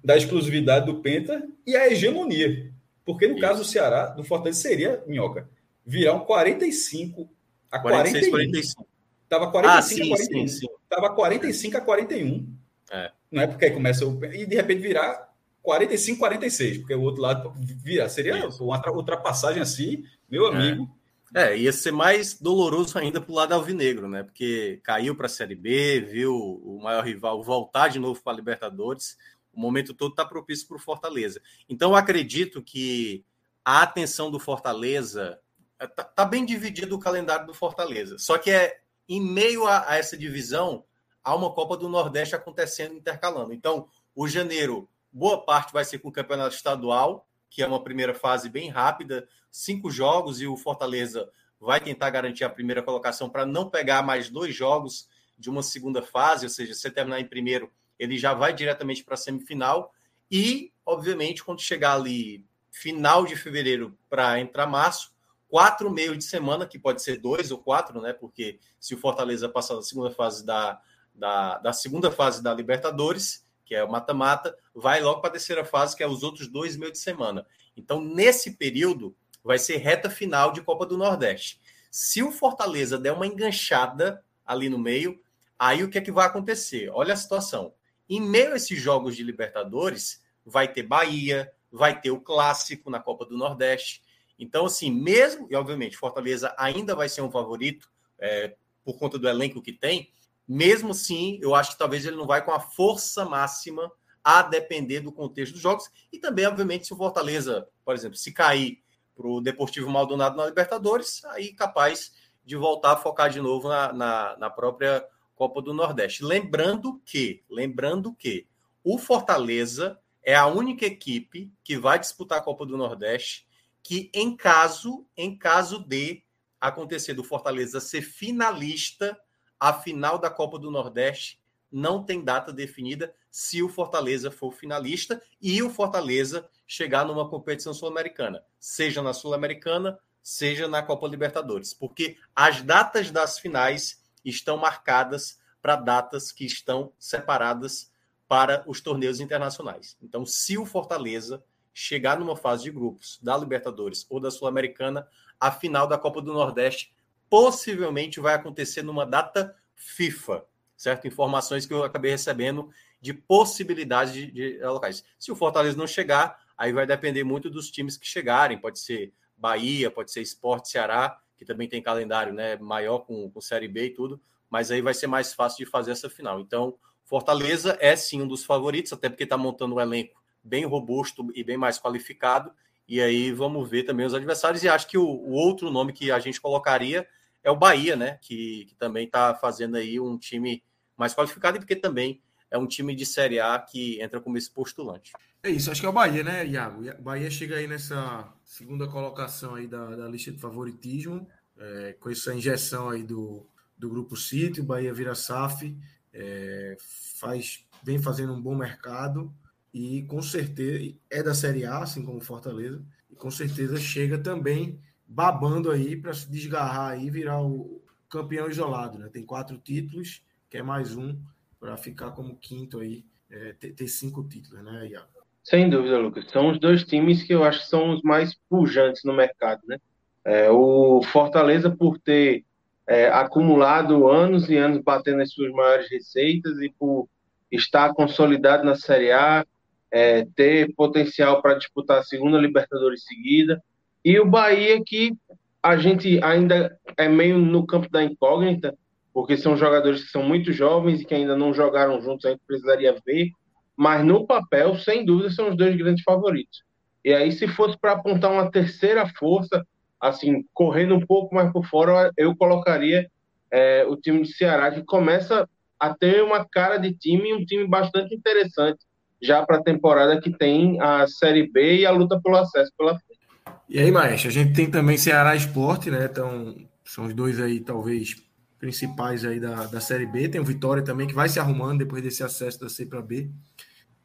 da 0.07 0.15
exclusividade 0.15 0.85
do 0.85 1.01
Penta 1.01 1.45
e 1.65 1.75
a 1.75 1.91
hegemonia. 1.91 2.71
Porque 3.05 3.27
no 3.27 3.33
Isso. 3.33 3.41
caso 3.41 3.59
do 3.59 3.67
Ceará, 3.67 4.05
do 4.05 4.23
Fortaleza, 4.23 4.61
seria, 4.61 5.03
Minhoca, 5.05 5.49
virar 5.85 6.13
um 6.13 6.21
45 6.21 7.29
a 7.69 7.77
46, 7.77 8.29
41. 8.29 8.51
45. 8.51 8.87
Tava 9.27 9.51
45 9.51 9.67
ah, 9.67 9.81
sim, 9.81 10.13
a 10.13 10.15
41. 10.15 10.47
Sim, 10.47 10.59
sim. 10.59 10.67
Tava 10.87 11.09
45 11.09 11.77
a 11.77 11.81
41. 11.81 12.55
É. 12.89 13.11
Não 13.29 13.41
é 13.41 13.47
porque 13.47 13.65
aí 13.65 13.71
começa 13.71 14.07
o. 14.07 14.23
E 14.23 14.45
de 14.45 14.55
repente 14.55 14.79
virar 14.79 15.27
45 15.61 16.19
46, 16.19 16.77
porque 16.77 16.95
o 16.95 17.01
outro 17.01 17.21
lado 17.21 17.53
virar. 17.57 18.07
Seria 18.07 18.47
Isso. 18.47 18.63
uma 18.63 18.81
ultrapassagem 18.89 19.61
assim, 19.61 20.05
meu 20.29 20.47
é. 20.47 20.55
amigo. 20.55 20.89
É. 21.35 21.51
é, 21.51 21.57
ia 21.57 21.73
ser 21.73 21.91
mais 21.91 22.39
doloroso 22.39 22.97
ainda 22.97 23.19
pro 23.19 23.33
lado 23.33 23.53
alvinegro, 23.53 24.07
né? 24.07 24.23
Porque 24.23 24.79
caiu 24.83 25.13
para 25.13 25.25
a 25.25 25.29
Série 25.29 25.55
B, 25.55 25.99
viu 25.99 26.33
o 26.33 26.79
maior 26.81 27.03
rival 27.03 27.43
voltar 27.43 27.89
de 27.89 27.99
novo 27.99 28.23
para 28.23 28.31
a 28.31 28.35
Libertadores 28.37 29.17
o 29.57 29.59
momento 29.59 29.93
todo 29.93 30.11
está 30.11 30.23
propício 30.23 30.67
para 30.67 30.77
o 30.77 30.79
Fortaleza. 30.79 31.41
Então, 31.67 31.91
eu 31.91 31.95
acredito 31.95 32.61
que 32.61 33.25
a 33.65 33.81
atenção 33.81 34.29
do 34.29 34.39
Fortaleza 34.39 35.39
está 35.81 36.03
tá 36.03 36.25
bem 36.25 36.45
dividido 36.45 36.95
o 36.95 36.99
calendário 36.99 37.47
do 37.47 37.55
Fortaleza. 37.55 38.19
Só 38.19 38.37
que 38.37 38.51
é 38.51 38.79
em 39.09 39.19
meio 39.19 39.65
a, 39.65 39.89
a, 39.89 39.97
essa 39.97 40.15
divisão, 40.15 40.85
há 41.23 41.35
uma 41.35 41.51
Copa 41.51 41.75
do 41.75 41.89
Nordeste 41.89 42.35
acontecendo, 42.35 42.93
intercalando. 42.93 43.51
Então, 43.51 43.89
o 44.15 44.27
janeiro, 44.27 44.87
boa 45.11 45.43
parte 45.43 45.73
vai 45.73 45.83
ser 45.83 45.97
com 45.97 46.09
o 46.09 46.11
campeonato 46.11 46.55
estadual, 46.55 47.27
que 47.49 47.63
é 47.63 47.67
uma 47.67 47.83
primeira 47.83 48.13
fase 48.13 48.49
bem 48.49 48.69
rápida, 48.69 49.27
cinco 49.49 49.89
jogos, 49.89 50.39
e 50.39 50.45
o 50.45 50.55
Fortaleza 50.55 51.27
vai 51.59 51.79
tentar 51.79 52.11
garantir 52.11 52.43
a 52.43 52.49
primeira 52.49 52.83
colocação 52.83 53.27
para 53.27 53.43
não 53.43 53.69
pegar 53.69 54.03
mais 54.03 54.29
dois 54.29 54.55
jogos 54.55 55.09
de 55.35 55.49
uma 55.49 55.63
segunda 55.63 56.03
fase, 56.03 56.45
ou 56.45 56.49
seja, 56.49 56.75
se 56.75 56.91
terminar 56.91 57.19
em 57.19 57.27
primeiro, 57.27 57.71
ele 57.99 58.17
já 58.17 58.33
vai 58.33 58.53
diretamente 58.53 59.03
para 59.03 59.15
a 59.15 59.17
semifinal. 59.17 59.93
E, 60.29 60.71
obviamente, 60.85 61.43
quando 61.43 61.61
chegar 61.61 61.93
ali 61.93 62.45
final 62.71 63.25
de 63.25 63.35
fevereiro 63.35 63.97
para 64.09 64.39
entrar 64.39 64.67
março, 64.67 65.11
quatro 65.47 65.91
meios 65.91 66.17
de 66.17 66.23
semana, 66.23 66.67
que 66.67 66.77
pode 66.77 67.01
ser 67.01 67.17
dois 67.17 67.51
ou 67.51 67.57
quatro, 67.57 68.01
né? 68.01 68.13
Porque 68.13 68.59
se 68.79 68.93
o 68.93 68.97
Fortaleza 68.97 69.49
passar 69.49 69.75
da 69.75 69.81
segunda 69.81 70.11
fase 70.11 70.45
da, 70.45 70.81
da, 71.13 71.57
da 71.57 71.73
segunda 71.73 72.11
fase 72.11 72.43
da 72.43 72.53
Libertadores, 72.53 73.45
que 73.65 73.75
é 73.75 73.83
o 73.83 73.91
mata-mata, 73.91 74.55
vai 74.73 75.01
logo 75.01 75.19
para 75.19 75.29
a 75.29 75.33
terceira 75.33 75.65
fase, 75.65 75.95
que 75.95 76.03
é 76.03 76.07
os 76.07 76.23
outros 76.23 76.47
dois 76.47 76.77
meios 76.77 76.93
de 76.93 76.99
semana. 76.99 77.45
Então, 77.75 78.01
nesse 78.01 78.55
período, 78.55 79.15
vai 79.43 79.57
ser 79.57 79.77
reta 79.77 80.09
final 80.09 80.51
de 80.51 80.61
Copa 80.61 80.85
do 80.85 80.97
Nordeste. 80.97 81.59
Se 81.91 82.21
o 82.23 82.31
Fortaleza 82.31 82.97
der 82.97 83.11
uma 83.11 83.27
enganchada 83.27 84.23
ali 84.45 84.69
no 84.69 84.77
meio, 84.77 85.19
aí 85.57 85.83
o 85.83 85.89
que 85.89 85.97
é 85.97 86.01
que 86.01 86.11
vai 86.11 86.25
acontecer? 86.25 86.89
Olha 86.89 87.13
a 87.13 87.17
situação. 87.17 87.73
Em 88.09 88.21
meio 88.21 88.53
a 88.53 88.55
esses 88.55 88.79
jogos 88.79 89.15
de 89.15 89.23
Libertadores, 89.23 90.23
vai 90.45 90.71
ter 90.71 90.83
Bahia, 90.83 91.51
vai 91.71 91.99
ter 91.99 92.11
o 92.11 92.21
clássico 92.21 92.89
na 92.89 92.99
Copa 92.99 93.25
do 93.25 93.37
Nordeste. 93.37 94.01
Então, 94.39 94.65
assim, 94.65 94.91
mesmo, 94.91 95.47
e 95.49 95.55
obviamente, 95.55 95.97
Fortaleza 95.97 96.53
ainda 96.57 96.95
vai 96.95 97.09
ser 97.09 97.21
um 97.21 97.31
favorito 97.31 97.89
é, 98.19 98.55
por 98.83 98.97
conta 98.97 99.17
do 99.17 99.27
elenco 99.27 99.61
que 99.61 99.73
tem, 99.73 100.09
mesmo 100.47 100.91
assim, 100.91 101.37
eu 101.41 101.53
acho 101.53 101.71
que 101.71 101.77
talvez 101.77 102.05
ele 102.05 102.15
não 102.15 102.25
vai 102.25 102.43
com 102.43 102.51
a 102.51 102.59
força 102.59 103.25
máxima 103.25 103.91
a 104.23 104.41
depender 104.41 105.01
do 105.01 105.11
contexto 105.11 105.53
dos 105.53 105.61
jogos. 105.61 105.89
E 106.11 106.19
também, 106.19 106.45
obviamente, 106.45 106.87
se 106.87 106.93
o 106.93 106.97
Fortaleza, 106.97 107.67
por 107.83 107.93
exemplo, 107.93 108.17
se 108.17 108.31
cair 108.31 108.81
para 109.15 109.27
o 109.27 109.41
Deportivo 109.41 109.89
Maldonado 109.89 110.37
na 110.37 110.45
Libertadores, 110.45 111.23
aí 111.25 111.53
capaz 111.53 112.13
de 112.45 112.55
voltar 112.55 112.93
a 112.93 112.97
focar 112.97 113.29
de 113.29 113.41
novo 113.41 113.67
na, 113.67 113.91
na, 113.91 114.37
na 114.37 114.49
própria 114.49 115.05
Copa 115.37 115.61
do 115.61 115.73
Nordeste. 115.73 116.23
Lembrando 116.23 116.99
que, 117.05 117.43
lembrando 117.47 118.11
que 118.13 118.47
o 118.83 118.97
Fortaleza 118.97 119.99
é 120.23 120.35
a 120.35 120.47
única 120.47 120.85
equipe 120.85 121.51
que 121.63 121.77
vai 121.77 121.99
disputar 121.99 122.39
a 122.39 122.41
Copa 122.41 122.65
do 122.65 122.75
Nordeste 122.75 123.47
que 123.83 124.11
em 124.13 124.35
caso, 124.35 125.05
em 125.15 125.37
caso 125.37 125.79
de 125.79 126.21
acontecer 126.59 127.13
do 127.13 127.23
Fortaleza 127.23 127.79
ser 127.79 128.01
finalista, 128.01 129.17
a 129.57 129.71
final 129.71 130.17
da 130.17 130.29
Copa 130.29 130.59
do 130.59 130.69
Nordeste 130.69 131.39
não 131.71 132.03
tem 132.03 132.21
data 132.21 132.51
definida 132.51 133.13
se 133.31 133.63
o 133.63 133.69
Fortaleza 133.69 134.29
for 134.29 134.51
finalista 134.51 135.21
e 135.41 135.63
o 135.63 135.69
Fortaleza 135.69 136.49
chegar 136.65 137.05
numa 137.05 137.29
competição 137.29 137.73
sul-americana, 137.73 138.43
seja 138.59 139.01
na 139.01 139.13
Sul-Americana, 139.13 139.97
seja 140.21 140.67
na 140.67 140.83
Copa 140.83 141.07
Libertadores, 141.07 141.73
porque 141.73 142.17
as 142.35 142.61
datas 142.61 143.09
das 143.09 143.39
finais 143.39 144.03
estão 144.29 144.57
marcadas 144.57 145.39
para 145.61 145.75
datas 145.75 146.31
que 146.31 146.45
estão 146.45 146.93
separadas 146.99 147.91
para 148.27 148.63
os 148.67 148.81
torneios 148.81 149.19
internacionais. 149.19 149.97
Então, 150.01 150.25
se 150.25 150.57
o 150.57 150.65
Fortaleza 150.65 151.43
chegar 151.73 152.19
numa 152.19 152.35
fase 152.35 152.63
de 152.63 152.71
grupos 152.71 153.19
da 153.21 153.37
Libertadores 153.37 154.05
ou 154.09 154.19
da 154.19 154.31
Sul-Americana, 154.31 155.07
a 155.39 155.51
final 155.51 155.87
da 155.87 155.97
Copa 155.97 156.21
do 156.21 156.33
Nordeste 156.33 156.93
possivelmente 157.29 158.19
vai 158.19 158.33
acontecer 158.33 158.81
numa 158.81 159.05
data 159.05 159.55
FIFA, 159.75 160.43
certo? 160.75 161.07
Informações 161.07 161.65
que 161.65 161.73
eu 161.73 161.83
acabei 161.83 162.11
recebendo 162.11 162.69
de 162.99 163.13
possibilidade 163.13 164.31
de, 164.31 164.57
de 164.57 164.65
locais. 164.65 165.03
Se 165.19 165.31
o 165.31 165.35
Fortaleza 165.35 165.77
não 165.77 165.87
chegar, 165.87 166.39
aí 166.57 166.73
vai 166.73 166.85
depender 166.85 167.23
muito 167.23 167.49
dos 167.49 167.69
times 167.69 167.95
que 167.95 168.07
chegarem. 168.07 168.57
Pode 168.57 168.79
ser 168.79 169.13
Bahia, 169.37 169.91
pode 169.91 170.11
ser 170.11 170.21
Esporte 170.21 170.69
Ceará, 170.69 171.19
que 171.37 171.45
também 171.45 171.67
tem 171.67 171.81
calendário 171.81 172.33
né, 172.33 172.55
maior 172.57 172.99
com, 172.99 173.29
com 173.29 173.41
Série 173.41 173.67
B 173.67 173.85
e 173.85 173.89
tudo, 173.91 174.19
mas 174.49 174.71
aí 174.71 174.81
vai 174.81 174.93
ser 174.93 175.07
mais 175.07 175.33
fácil 175.33 175.63
de 175.63 175.69
fazer 175.69 175.91
essa 175.91 176.09
final. 176.09 176.39
Então, 176.39 176.75
Fortaleza 177.05 177.77
é 177.79 177.95
sim 177.95 178.21
um 178.21 178.27
dos 178.27 178.43
favoritos, 178.43 178.91
até 178.91 179.07
porque 179.07 179.23
está 179.23 179.37
montando 179.37 179.75
um 179.75 179.79
elenco 179.79 180.21
bem 180.43 180.65
robusto 180.65 181.27
e 181.33 181.43
bem 181.43 181.57
mais 181.57 181.79
qualificado. 181.79 182.51
E 182.87 183.01
aí 183.01 183.31
vamos 183.31 183.69
ver 183.69 183.83
também 183.83 184.05
os 184.05 184.13
adversários. 184.13 184.63
E 184.63 184.69
acho 184.69 184.87
que 184.87 184.97
o, 184.97 185.05
o 185.05 185.31
outro 185.31 185.69
nome 185.69 185.93
que 185.93 186.11
a 186.11 186.19
gente 186.19 186.41
colocaria 186.41 187.07
é 187.43 187.51
o 187.51 187.55
Bahia, 187.55 187.95
né? 187.95 188.17
Que, 188.21 188.65
que 188.65 188.75
também 188.75 189.05
está 189.05 189.33
fazendo 189.35 189.77
aí 189.77 189.99
um 189.99 190.17
time 190.17 190.63
mais 190.97 191.13
qualificado, 191.13 191.57
e 191.57 191.59
porque 191.59 191.75
também 191.75 192.21
é 192.49 192.57
um 192.57 192.67
time 192.67 192.95
de 192.95 193.05
Série 193.05 193.39
A 193.39 193.57
que 193.59 194.01
entra 194.01 194.19
como 194.19 194.37
esse 194.37 194.49
postulante. 194.49 195.11
É 195.43 195.49
isso, 195.49 195.71
acho 195.71 195.81
que 195.81 195.87
é 195.87 195.89
o 195.89 195.93
Bahia, 195.93 196.23
né, 196.23 196.45
Iago? 196.45 196.83
O 196.99 197.01
Bahia 197.01 197.29
chega 197.29 197.55
aí 197.55 197.67
nessa 197.67 198.33
segunda 198.43 198.87
colocação 198.87 199.55
aí 199.55 199.67
da, 199.67 199.95
da 199.95 200.07
lista 200.07 200.31
de 200.31 200.39
favoritismo, 200.39 201.27
é, 201.57 201.95
com 201.99 202.09
essa 202.09 202.33
injeção 202.33 202.89
aí 202.89 203.03
do, 203.03 203.45
do 203.77 203.89
Grupo 203.89 204.15
City, 204.15 204.61
o 204.61 204.65
Bahia 204.65 204.93
vira 204.93 205.15
SAF, 205.15 205.75
é, 206.13 206.77
faz, 207.19 207.65
vem 207.83 207.99
fazendo 207.99 208.33
um 208.33 208.41
bom 208.41 208.55
mercado 208.55 209.33
e 209.73 210.03
com 210.03 210.21
certeza 210.21 210.93
é 211.09 211.21
da 211.21 211.33
Série 211.33 211.65
A, 211.65 211.79
assim 211.79 212.03
como 212.03 212.19
Fortaleza, 212.19 212.83
e 213.09 213.15
com 213.15 213.29
certeza 213.29 213.77
chega 213.77 214.17
também 214.17 214.79
babando 215.07 215.71
aí 215.71 215.95
para 215.95 216.13
se 216.13 216.29
desgarrar 216.29 217.01
e 217.01 217.09
virar 217.09 217.41
o 217.41 217.81
campeão 218.09 218.49
isolado, 218.49 218.97
né? 218.97 219.09
Tem 219.09 219.23
quatro 219.25 219.57
títulos, 219.57 220.21
quer 220.49 220.63
mais 220.63 220.95
um 220.95 221.17
para 221.59 221.77
ficar 221.77 222.11
como 222.11 222.37
quinto 222.37 222.79
aí, 222.79 223.05
é, 223.29 223.53
ter, 223.53 223.73
ter, 223.73 223.87
cinco 223.87 224.23
títulos, 224.27 224.63
né, 224.63 224.87
Iago? 224.87 225.07
Sem 225.43 225.69
dúvida, 225.69 225.97
Lucas. 225.97 226.25
São 226.29 226.49
os 226.49 226.59
dois 226.59 226.83
times 226.83 227.23
que 227.23 227.33
eu 227.33 227.43
acho 227.43 227.59
que 227.59 227.67
são 227.67 227.91
os 227.91 228.01
mais 228.01 228.35
pujantes 228.49 229.03
no 229.03 229.13
mercado, 229.13 229.61
né? 229.67 229.77
É, 230.25 230.51
o 230.51 231.01
Fortaleza, 231.03 231.69
por 231.69 231.97
ter 231.97 232.43
é, 232.85 233.07
acumulado 233.07 234.09
anos 234.09 234.49
e 234.49 234.57
anos 234.57 234.81
batendo 234.81 235.21
as 235.21 235.31
suas 235.31 235.51
maiores 235.51 235.89
receitas 235.89 236.59
e 236.59 236.69
por 236.77 237.07
estar 237.51 237.93
consolidado 237.93 238.65
na 238.65 238.75
Série 238.75 239.11
A, 239.11 239.45
é, 239.91 240.25
ter 240.35 240.73
potencial 240.75 241.41
para 241.41 241.55
disputar 241.55 241.99
a 241.99 242.03
segunda 242.03 242.37
Libertadores 242.37 243.05
seguida. 243.05 243.61
E 244.03 244.19
o 244.19 244.25
Bahia, 244.25 244.81
que 244.85 245.13
a 245.61 245.77
gente 245.77 246.21
ainda 246.23 246.77
é 246.97 247.07
meio 247.07 247.37
no 247.37 247.65
campo 247.65 247.89
da 247.89 248.03
incógnita, 248.03 248.77
porque 249.17 249.35
são 249.35 249.57
jogadores 249.57 250.03
que 250.03 250.11
são 250.11 250.21
muito 250.21 250.51
jovens 250.51 251.01
e 251.01 251.03
que 251.03 251.15
ainda 251.15 251.35
não 251.35 251.51
jogaram 251.51 251.99
juntos, 251.99 252.23
a 252.23 252.29
gente 252.29 252.41
precisaria 252.45 252.95
ver. 253.03 253.31
Mas 253.75 254.05
no 254.05 254.27
papel, 254.27 254.75
sem 254.75 255.03
dúvida, 255.03 255.31
são 255.31 255.49
os 255.49 255.57
dois 255.57 255.75
grandes 255.75 256.03
favoritos. 256.03 256.61
E 257.03 257.11
aí, 257.11 257.31
se 257.31 257.47
fosse 257.47 257.75
para 257.79 257.93
apontar 257.93 258.31
uma 258.31 258.51
terceira 258.51 259.07
força, 259.17 259.65
assim, 259.99 260.45
correndo 260.53 260.93
um 260.93 261.03
pouco 261.03 261.33
mais 261.33 261.51
por 261.51 261.65
fora, 261.65 262.11
eu 262.15 262.35
colocaria 262.35 263.09
é, 263.49 263.83
o 263.87 263.95
time 263.95 264.19
do 264.19 264.27
Ceará, 264.27 264.69
que 264.69 264.83
começa 264.83 265.49
a 265.79 265.95
ter 265.95 266.21
uma 266.21 266.45
cara 266.47 266.77
de 266.77 266.93
time, 266.93 267.33
um 267.33 267.43
time 267.43 267.67
bastante 267.67 268.13
interessante 268.13 268.85
já 269.19 269.43
para 269.43 269.57
a 269.57 269.63
temporada 269.63 270.21
que 270.21 270.29
tem 270.29 270.79
a 270.79 271.07
Série 271.07 271.51
B 271.51 271.77
e 271.77 271.87
a 271.87 271.91
luta 271.91 272.21
pelo 272.21 272.37
acesso 272.37 272.71
pela 272.77 272.91
frente. 272.91 273.19
E 273.67 273.79
aí, 273.79 273.89
Maestro, 273.89 274.29
a 274.29 274.31
gente 274.31 274.53
tem 274.53 274.69
também 274.69 274.95
Ceará 274.95 275.35
Esporte, 275.35 275.89
né? 275.89 276.05
Então, 276.05 276.55
são 276.85 277.05
os 277.05 277.15
dois 277.15 277.39
aí, 277.39 277.59
talvez, 277.59 278.26
principais 278.59 279.23
aí 279.23 279.39
da, 279.39 279.65
da 279.65 279.79
Série 279.79 280.05
B. 280.05 280.29
Tem 280.29 280.41
o 280.41 280.45
Vitória 280.45 280.83
também, 280.83 281.07
que 281.07 281.13
vai 281.13 281.29
se 281.29 281.39
arrumando 281.39 281.79
depois 281.79 282.01
desse 282.01 282.23
acesso 282.23 282.59
da 282.59 282.69
C 282.69 282.85
para 282.85 283.01
B, 283.01 283.29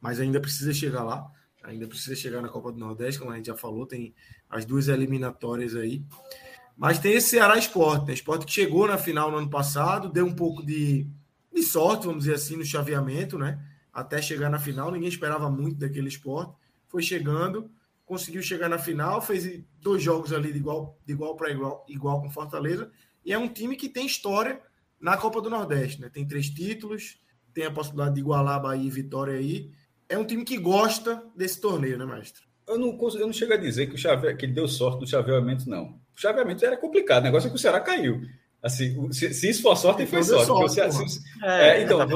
mas 0.00 0.20
ainda 0.20 0.40
precisa 0.40 0.72
chegar 0.72 1.02
lá. 1.02 1.30
Ainda 1.62 1.86
precisa 1.86 2.16
chegar 2.16 2.42
na 2.42 2.48
Copa 2.48 2.72
do 2.72 2.78
Nordeste, 2.78 3.20
como 3.20 3.30
a 3.30 3.36
gente 3.36 3.46
já 3.46 3.56
falou, 3.56 3.86
tem 3.86 4.14
as 4.50 4.64
duas 4.64 4.88
eliminatórias 4.88 5.76
aí. 5.76 6.04
Mas 6.76 6.98
tem 6.98 7.12
esse 7.12 7.28
Ceará 7.28 7.56
Esporte, 7.56 8.06
né? 8.06 8.14
Esporte 8.14 8.44
que 8.44 8.52
chegou 8.52 8.88
na 8.88 8.98
final 8.98 9.30
no 9.30 9.36
ano 9.36 9.48
passado, 9.48 10.08
deu 10.08 10.26
um 10.26 10.34
pouco 10.34 10.64
de, 10.64 11.06
de 11.54 11.62
sorte, 11.62 12.06
vamos 12.06 12.24
dizer 12.24 12.34
assim, 12.34 12.56
no 12.56 12.64
chaveamento, 12.64 13.38
né? 13.38 13.60
Até 13.92 14.20
chegar 14.20 14.50
na 14.50 14.58
final, 14.58 14.90
ninguém 14.90 15.08
esperava 15.08 15.48
muito 15.48 15.78
daquele 15.78 16.08
esporte. 16.08 16.52
Foi 16.88 17.02
chegando, 17.02 17.70
conseguiu 18.04 18.42
chegar 18.42 18.68
na 18.68 18.78
final, 18.78 19.22
fez 19.22 19.62
dois 19.80 20.02
jogos 20.02 20.32
ali 20.32 20.52
de 20.52 20.58
igual, 20.58 20.98
de 21.06 21.12
igual 21.12 21.36
para 21.36 21.50
igual, 21.50 21.84
igual 21.88 22.20
com 22.20 22.30
Fortaleza. 22.30 22.90
E 23.24 23.32
é 23.32 23.38
um 23.38 23.48
time 23.48 23.76
que 23.76 23.88
tem 23.88 24.06
história 24.06 24.60
na 25.00 25.16
Copa 25.16 25.40
do 25.40 25.50
Nordeste, 25.50 26.00
né? 26.00 26.08
Tem 26.12 26.26
três 26.26 26.48
títulos, 26.48 27.18
tem 27.52 27.64
a 27.64 27.70
possibilidade 27.70 28.14
de 28.14 28.20
igualar 28.20 28.60
Bahia 28.60 28.86
e 28.86 28.90
Vitória 28.90 29.34
aí. 29.34 29.70
É 30.08 30.18
um 30.18 30.24
time 30.24 30.44
que 30.44 30.58
gosta 30.58 31.22
desse 31.36 31.60
torneio, 31.60 31.98
né, 31.98 32.04
mestre? 32.04 32.42
Eu 32.66 32.78
não, 32.78 32.98
eu 33.14 33.26
não 33.26 33.32
chego 33.32 33.52
a 33.52 33.56
dizer 33.56 33.86
que, 33.86 33.94
o 33.94 33.98
chave, 33.98 34.34
que 34.34 34.46
ele 34.46 34.52
deu 34.52 34.68
sorte 34.68 35.00
no 35.00 35.06
chaveamento, 35.06 35.68
não. 35.68 36.00
O 36.14 36.20
chaveamento 36.20 36.64
era 36.64 36.76
complicado, 36.76 37.22
o 37.22 37.24
negócio 37.24 37.48
é 37.48 37.50
que 37.50 37.56
o 37.56 37.58
Ceará 37.58 37.80
caiu. 37.80 38.20
Assim, 38.62 39.10
se, 39.10 39.34
se 39.34 39.50
isso 39.50 39.60
for 39.60 39.76
sorte, 39.76 40.06
foi 40.06 40.22
sorte. 40.22 40.46
sorte 40.46 40.74
Ceará, 40.74 40.92
se, 40.92 41.20
é, 41.42 41.68
é, 41.68 41.82
então, 41.82 41.98
tá 41.98 42.06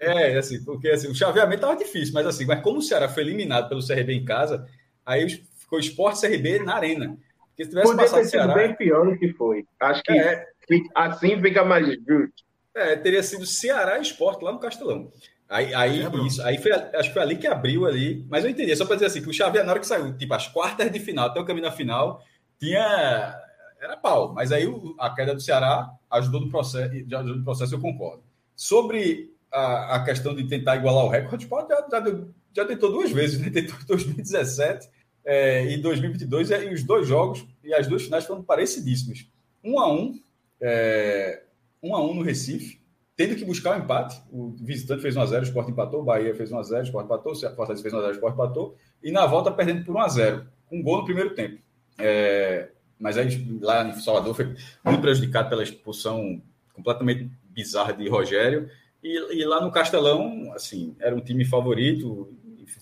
é, 0.00 0.36
assim, 0.36 0.62
porque 0.62 0.88
assim, 0.90 1.08
o 1.08 1.14
chaveamento 1.14 1.62
estava 1.62 1.76
difícil, 1.76 2.12
mas 2.12 2.26
assim, 2.26 2.44
mas 2.44 2.62
como 2.62 2.78
o 2.78 2.82
Ceará 2.82 3.08
foi 3.08 3.22
eliminado 3.22 3.68
pelo 3.68 3.84
CRB 3.84 4.12
em 4.12 4.24
casa, 4.24 4.68
aí 5.04 5.26
ficou 5.56 5.78
Esporte 5.78 6.20
CRB 6.20 6.58
na 6.58 6.74
arena. 6.74 7.16
Porque 7.56 7.64
se 7.64 7.70
tivesse 7.70 7.90
Poderia 7.90 8.10
passado 8.10 8.28
Ceará. 8.28 8.54
bem 8.54 8.74
pior 8.74 9.06
do 9.06 9.18
que 9.18 9.32
foi. 9.32 9.64
Acho 9.80 10.02
que 10.02 10.12
é, 10.12 10.46
assim 10.94 11.40
fica 11.40 11.64
mais 11.64 11.86
justo. 11.86 12.44
É, 12.74 12.94
teria 12.96 13.22
sido 13.22 13.46
Ceará 13.46 13.96
e 13.96 14.02
Esporte 14.02 14.44
lá 14.44 14.52
no 14.52 14.58
Castelão. 14.58 15.10
Aí, 15.48 15.72
aí, 15.74 16.02
é, 16.02 16.26
isso, 16.26 16.42
aí 16.42 16.58
foi, 16.58 16.72
acho 16.72 17.08
que 17.08 17.14
foi 17.14 17.22
ali 17.22 17.36
que 17.36 17.46
abriu 17.46 17.86
ali. 17.86 18.26
Mas 18.28 18.44
eu 18.44 18.50
entendi, 18.50 18.76
só 18.76 18.84
para 18.84 18.96
dizer 18.96 19.06
assim, 19.06 19.22
que 19.22 19.30
o 19.30 19.32
Xavier, 19.32 19.64
na 19.64 19.70
hora 19.70 19.80
que 19.80 19.86
saiu, 19.86 20.14
tipo, 20.18 20.34
as 20.34 20.46
quartas 20.48 20.92
de 20.92 21.00
final, 21.00 21.28
até 21.28 21.40
o 21.40 21.46
caminho 21.46 21.66
na 21.66 21.72
final, 21.72 22.22
tinha. 22.58 23.34
Era 23.80 23.96
pau. 23.96 24.34
Mas 24.34 24.52
aí 24.52 24.66
a 24.98 25.10
queda 25.14 25.34
do 25.34 25.40
Ceará 25.40 25.90
ajudou 26.10 26.42
no 26.42 26.50
processo, 26.50 26.92
ajudou 26.92 27.36
no 27.36 27.44
processo, 27.44 27.74
eu 27.74 27.80
concordo. 27.80 28.22
Sobre 28.54 29.34
a, 29.50 29.96
a 29.96 30.04
questão 30.04 30.34
de 30.34 30.46
tentar 30.46 30.76
igualar 30.76 31.06
o 31.06 31.08
recorde, 31.08 31.46
pode 31.46 31.68
já, 31.68 31.86
já, 31.90 32.04
já 32.54 32.64
tentou 32.66 32.92
duas 32.92 33.10
vezes, 33.10 33.40
né? 33.40 33.48
Tentou 33.52 33.76
em 33.80 33.86
2017 33.86 34.90
é, 35.26 35.66
e 35.66 35.76
2022, 35.78 36.50
e 36.50 36.72
os 36.72 36.84
dois 36.84 37.08
jogos 37.08 37.44
e 37.64 37.74
as 37.74 37.88
duas 37.88 38.04
finais 38.04 38.24
foram 38.24 38.44
parecidíssimos. 38.44 39.28
Um 39.62 39.80
a 39.80 39.92
um, 39.92 40.14
é, 40.60 41.42
um 41.82 41.96
a 41.96 42.00
um 42.00 42.14
no 42.14 42.22
Recife, 42.22 42.80
tendo 43.16 43.34
que 43.34 43.44
buscar 43.44 43.72
o 43.72 43.80
um 43.80 43.82
empate. 43.82 44.22
O 44.30 44.54
visitante 44.60 45.02
fez 45.02 45.16
1x0, 45.16 45.40
o 45.40 45.42
Sport 45.42 45.68
empatou, 45.68 46.00
o 46.00 46.04
Bahia 46.04 46.32
fez 46.34 46.50
1x0, 46.50 46.78
o 46.78 46.82
Sport 46.82 47.04
empatou, 47.06 47.32
o 47.32 47.36
Fortaleza 47.36 47.82
fez 47.82 47.92
1x0, 47.92 48.08
o 48.08 48.12
Sport 48.12 48.34
empatou, 48.34 48.76
e 49.02 49.10
na 49.10 49.26
volta 49.26 49.50
perdendo 49.50 49.84
por 49.84 49.96
1x0, 49.96 50.46
com 50.66 50.78
um 50.78 50.82
gol 50.82 50.98
no 50.98 51.04
primeiro 51.04 51.34
tempo. 51.34 51.60
É, 51.98 52.68
mas 52.98 53.18
aí 53.18 53.58
lá 53.60 53.88
em 53.88 53.94
Salvador 53.94 54.34
foi 54.34 54.54
muito 54.84 55.00
prejudicado 55.00 55.48
pela 55.48 55.62
expulsão 55.62 56.40
completamente 56.72 57.28
bizarra 57.50 57.92
de 57.92 58.08
Rogério. 58.08 58.70
E, 59.02 59.40
e, 59.40 59.44
lá 59.44 59.60
no 59.60 59.72
Castelão, 59.72 60.52
assim, 60.52 60.94
era 61.00 61.14
um 61.14 61.20
time 61.20 61.44
favorito, 61.44 62.32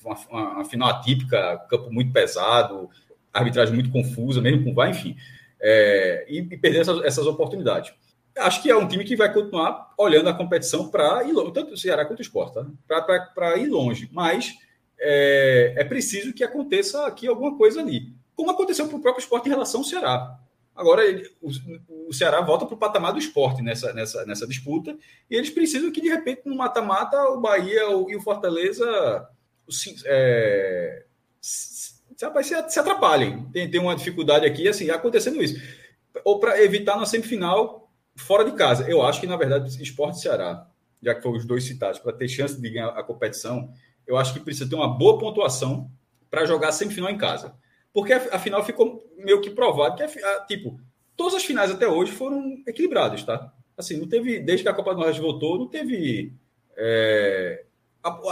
uma, 0.05 0.56
uma, 0.56 0.64
final 0.64 0.89
atípica, 0.89 1.59
campo 1.68 1.93
muito 1.93 2.12
pesado, 2.12 2.90
arbitragem 3.32 3.74
muito 3.74 3.90
confusa, 3.90 4.40
mesmo 4.40 4.64
com 4.64 4.74
VAR, 4.74 4.90
enfim. 4.90 5.16
É, 5.60 6.26
e, 6.28 6.39
e, 6.39 6.59
perder 6.59 6.81
essas, 6.81 7.05
essas, 7.05 7.26
oportunidades. 7.26 7.93
Acho 8.36 8.62
que 8.62 8.70
é 8.70 8.76
um 8.76 8.86
time 8.86 9.05
que 9.05 9.16
vai 9.16 9.32
continuar 9.32 9.94
olhando 9.97 10.28
a 10.28 10.35
competição 10.35 10.89
para 10.89 11.24
ir 11.24 11.32
longe, 11.32 11.52
tanto 11.52 11.72
o 11.72 11.76
Ceará 11.76 12.05
quanto 12.05 12.18
o 12.18 12.22
Sport, 12.22 12.55
tá? 12.86 13.01
para 13.35 13.56
ir 13.56 13.68
longe. 13.68 14.09
Mas 14.12 14.55
é, 14.98 15.74
é, 15.76 15.85
preciso 15.85 16.32
que 16.32 16.44
aconteça 16.44 17.06
aqui 17.06 17.26
alguma 17.26 17.56
coisa 17.56 17.81
ali. 17.81 18.12
Como 18.35 18.51
aconteceu 18.51 18.89
para 18.89 18.97
o 18.97 19.01
próprio 19.01 19.22
esporte 19.22 19.47
em 19.47 19.52
relação 19.52 19.81
ao 19.81 19.86
Ceará. 19.86 20.39
Agora, 20.74 21.05
ele, 21.05 21.31
o, 21.40 22.09
o, 22.09 22.12
Ceará 22.12 22.40
volta 22.40 22.66
para 22.66 22.74
o 22.74 22.78
patamar 22.78 23.12
do 23.12 23.18
esporte 23.18 23.62
nessa, 23.62 23.93
nessa, 23.93 24.26
nessa 24.26 24.47
disputa, 24.47 24.97
e 25.31 25.36
eles 25.36 25.51
precisam 25.51 25.93
que, 25.93 26.01
de 26.01 26.09
repente, 26.09 26.43
no 26.44 26.56
mata-mata, 26.56 27.16
o 27.28 27.40
Bahia 27.40 27.82
e 28.09 28.16
o 28.16 28.20
Fortaleza 28.20 29.28
é, 30.05 31.05
se, 31.41 31.95
se 32.69 32.78
atrapalhem. 32.81 33.47
Tem, 33.53 33.70
tem 33.70 33.81
uma 33.81 33.97
dificuldade 33.97 34.47
aqui, 34.47 34.69
assim, 34.69 34.91
acontecendo 34.91 35.43
isso. 35.43 35.61
Ou 36.24 36.39
para 36.39 36.62
evitar 36.62 36.97
na 36.97 37.07
semifinal 37.07 37.91
fora 38.16 38.45
de 38.45 38.53
casa. 38.53 38.89
Eu 38.89 39.03
acho 39.03 39.20
que, 39.20 39.27
na 39.27 39.36
verdade, 39.36 39.82
esporte 39.82 40.20
Ceará, 40.20 40.66
já 41.03 41.15
que 41.15 41.23
foram 41.23 41.36
os 41.36 41.45
dois 41.45 41.65
citados, 41.65 41.99
para 41.99 42.12
ter 42.12 42.28
chance 42.28 42.61
de 42.61 42.70
ganhar 42.70 42.89
a 42.89 43.03
competição, 43.03 43.73
eu 44.07 44.16
acho 44.16 44.32
que 44.32 44.41
precisa 44.41 44.69
ter 44.69 44.77
uma 44.77 44.97
boa 44.97 45.19
pontuação 45.19 45.91
para 46.31 46.47
jogar 46.47 46.69
a 46.69 46.73
semifinal 46.73 47.11
em 47.11 47.19
casa. 47.19 47.55
Porque 47.93 48.12
afinal 48.12 48.65
ficou 48.65 49.09
meio 49.16 49.41
que 49.41 49.51
provado 49.51 49.97
que, 49.97 50.07
tipo, 50.49 50.81
todas 51.16 51.35
as 51.35 51.45
finais 51.45 51.70
até 51.70 51.86
hoje 51.86 52.12
foram 52.12 52.62
equilibradas, 52.66 53.23
tá? 53.23 53.53
Assim, 53.77 53.97
não 53.97 54.09
teve, 54.09 54.41
desde 54.41 54.62
que 54.62 54.69
a 54.69 54.74
Copa 54.74 54.93
do 54.93 54.99
Nordeste 54.99 55.23
voltou, 55.23 55.59
não 55.59 55.69
teve. 55.69 56.32
É, 56.77 57.65
a, 57.65 57.65
a, 57.65 57.73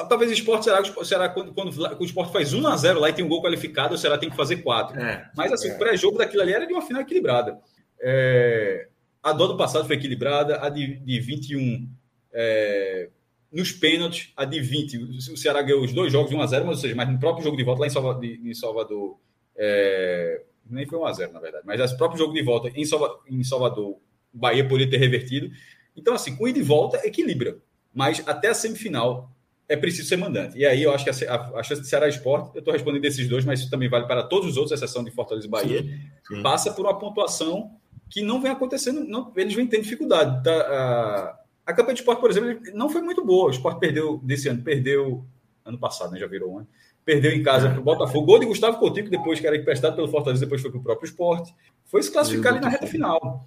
talvez 0.08 0.30
o 0.30 0.34
esporte 0.34 0.64
será, 0.64 0.82
será 1.04 1.28
quando, 1.30 1.52
quando, 1.54 1.72
o 1.98 2.04
esporte 2.04 2.32
faz 2.32 2.52
1 2.52 2.66
a 2.66 2.76
0 2.76 3.00
lá 3.00 3.08
e 3.08 3.12
tem 3.12 3.24
um 3.24 3.28
gol 3.28 3.42
qualificado, 3.42 3.96
será 3.96 4.18
tem 4.18 4.28
que 4.28 4.36
fazer 4.36 4.58
4. 4.58 5.00
É, 5.00 5.30
Mas 5.34 5.52
assim, 5.52 5.70
é. 5.70 5.74
o 5.74 5.78
pré-jogo 5.78 6.18
daquilo 6.18 6.42
ali 6.42 6.52
era 6.52 6.66
de 6.66 6.72
uma 6.72 6.82
final 6.82 7.00
equilibrada. 7.00 7.58
É, 7.98 8.88
a 9.22 9.32
do 9.32 9.44
ano 9.44 9.56
passado 9.56 9.86
foi 9.86 9.96
equilibrada, 9.96 10.60
a 10.64 10.68
de, 10.68 10.96
de 10.96 11.20
21 11.20 11.88
é, 12.32 13.08
nos 13.50 13.72
pênaltis, 13.72 14.32
a 14.36 14.44
de 14.44 14.60
20, 14.60 14.98
o 14.98 15.36
Ceará 15.36 15.62
ganhou 15.62 15.82
os 15.82 15.92
dois 15.92 16.12
jogos 16.12 16.30
de 16.30 16.36
1x0, 16.36 16.64
mas, 16.64 16.68
ou 16.68 16.76
seja, 16.76 16.94
mas 16.94 17.08
no 17.08 17.18
próprio 17.18 17.44
jogo 17.44 17.56
de 17.56 17.64
volta 17.64 17.80
lá 17.80 17.86
em 17.86 17.90
Salvador, 17.90 18.24
em 18.24 18.54
Salvador 18.54 19.18
é, 19.56 20.42
nem 20.68 20.86
foi 20.86 20.98
1x0, 20.98 21.32
na 21.32 21.40
verdade, 21.40 21.64
mas 21.66 21.92
no 21.92 21.96
próprio 21.96 22.18
jogo 22.18 22.34
de 22.34 22.42
volta 22.42 22.70
em 22.74 22.84
Salvador, 22.84 23.22
em 23.26 23.42
Salvador, 23.42 23.90
o 23.90 24.38
Bahia 24.38 24.66
poderia 24.66 24.90
ter 24.90 24.98
revertido. 24.98 25.50
Então, 25.96 26.14
assim, 26.14 26.34
com 26.36 26.48
ida 26.48 26.58
e 26.58 26.62
volta, 26.62 27.06
equilibra. 27.06 27.58
Mas 27.92 28.22
até 28.26 28.48
a 28.48 28.54
semifinal 28.54 29.30
é 29.72 29.76
preciso 29.76 30.08
ser 30.08 30.16
mandante. 30.16 30.58
E 30.58 30.66
aí 30.66 30.82
eu 30.82 30.92
acho 30.92 31.04
que 31.04 31.10
a, 31.10 31.34
a, 31.34 31.60
a 31.60 31.62
chance 31.62 31.80
de 31.80 31.88
Ceará 31.88 32.06
Esporte, 32.06 32.50
eu 32.54 32.58
estou 32.58 32.72
respondendo 32.72 33.00
desses 33.00 33.26
dois, 33.26 33.44
mas 33.44 33.60
isso 33.60 33.70
também 33.70 33.88
vale 33.88 34.06
para 34.06 34.22
todos 34.22 34.50
os 34.50 34.56
outros, 34.56 34.72
exceção 34.72 35.02
de 35.02 35.10
Fortaleza 35.10 35.46
e 35.46 35.50
Bahia, 35.50 35.82
sim, 35.82 36.36
sim. 36.36 36.42
passa 36.42 36.70
por 36.72 36.84
uma 36.84 36.98
pontuação 36.98 37.70
que 38.10 38.20
não 38.20 38.42
vem 38.42 38.52
acontecendo, 38.52 39.02
não, 39.02 39.32
eles 39.34 39.54
vêm 39.54 39.66
tendo 39.66 39.82
dificuldade. 39.84 40.44
Tá, 40.44 40.52
a, 40.52 41.70
a 41.70 41.72
campanha 41.72 41.94
de 41.94 42.00
esporte, 42.00 42.20
por 42.20 42.30
exemplo, 42.30 42.60
não 42.74 42.90
foi 42.90 43.00
muito 43.00 43.24
boa. 43.24 43.48
O 43.48 43.50
esporte 43.50 43.80
perdeu 43.80 44.20
desse 44.22 44.48
ano, 44.48 44.62
perdeu 44.62 45.24
ano 45.64 45.78
passado, 45.78 46.12
né? 46.12 46.18
Já 46.18 46.26
virou 46.26 46.52
um 46.52 46.58
ano. 46.58 46.68
Perdeu 47.04 47.32
em 47.32 47.42
casa 47.42 47.70
para 47.70 47.80
o 47.80 47.82
Botafogo. 47.82 48.26
Gol 48.26 48.40
de 48.40 48.46
Gustavo 48.46 48.78
Coutinho, 48.78 49.08
depois 49.08 49.40
que 49.40 49.46
era 49.46 49.56
emprestado 49.56 49.96
pelo 49.96 50.08
Fortaleza, 50.08 50.44
depois 50.44 50.60
foi 50.60 50.70
para 50.70 50.80
o 50.80 50.82
próprio 50.82 51.06
esporte. 51.06 51.54
Foi 51.86 52.02
se 52.02 52.12
classificar 52.12 52.52
ali 52.52 52.60
na 52.60 52.68
reta 52.68 52.86
final. 52.86 53.44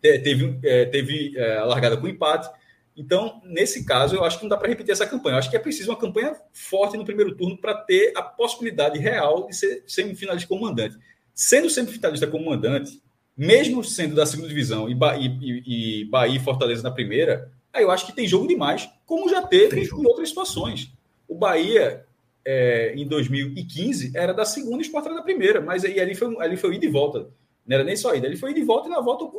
Teve, 0.00 0.58
é, 0.64 0.84
teve 0.86 1.32
é, 1.36 1.58
a 1.58 1.64
largada 1.64 1.96
com 1.96 2.08
empate. 2.08 2.50
Então, 2.96 3.40
nesse 3.44 3.84
caso, 3.84 4.14
eu 4.14 4.24
acho 4.24 4.38
que 4.38 4.44
não 4.44 4.48
dá 4.48 4.56
para 4.56 4.68
repetir 4.68 4.92
essa 4.92 5.06
campanha. 5.06 5.34
Eu 5.34 5.38
acho 5.38 5.50
que 5.50 5.56
é 5.56 5.60
preciso 5.60 5.90
uma 5.90 5.98
campanha 5.98 6.36
forte 6.52 6.96
no 6.96 7.04
primeiro 7.04 7.34
turno 7.34 7.56
para 7.58 7.74
ter 7.74 8.12
a 8.16 8.22
possibilidade 8.22 8.98
real 8.98 9.46
de 9.46 9.56
ser 9.56 9.82
semifinalista 9.86 10.48
comandante. 10.48 10.96
Sendo 11.34 11.68
semifinalista 11.68 12.26
comandante, 12.28 13.02
mesmo 13.36 13.82
sendo 13.82 14.14
da 14.14 14.24
segunda 14.24 14.48
divisão 14.48 14.88
e, 14.88 14.94
ba 14.94 15.16
e, 15.16 16.02
e 16.02 16.04
Bahia 16.04 16.36
e 16.36 16.42
Fortaleza 16.42 16.84
na 16.84 16.90
primeira, 16.90 17.50
aí 17.72 17.82
eu 17.82 17.90
acho 17.90 18.06
que 18.06 18.14
tem 18.14 18.28
jogo 18.28 18.46
demais, 18.46 18.88
como 19.04 19.28
já 19.28 19.42
teve 19.42 19.82
em 19.82 20.06
outras 20.06 20.28
situações. 20.28 20.92
O 21.26 21.34
Bahia, 21.34 22.04
é, 22.44 22.94
em 22.94 23.08
2015, 23.08 24.12
era 24.14 24.32
da 24.32 24.44
segunda 24.44 24.78
e 24.78 24.86
Sport 24.86 25.06
era 25.06 25.16
da 25.16 25.22
primeira, 25.22 25.60
mas 25.60 25.84
aí 25.84 25.98
ali 25.98 26.14
foi, 26.14 26.36
ali 26.40 26.56
foi 26.56 26.76
ida 26.76 26.86
e 26.86 26.90
volta. 26.90 27.28
Não 27.66 27.74
era 27.74 27.82
nem 27.82 27.96
só 27.96 28.14
ida, 28.14 28.26
ele 28.26 28.36
foi 28.36 28.52
ida 28.52 28.60
e 28.60 28.64
volta, 28.64 28.86
e 28.86 28.90
na 28.90 29.00
volta 29.00 29.24
o, 29.24 29.28
o, 29.28 29.32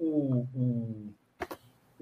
o, 0.00 0.48
o 0.54 0.89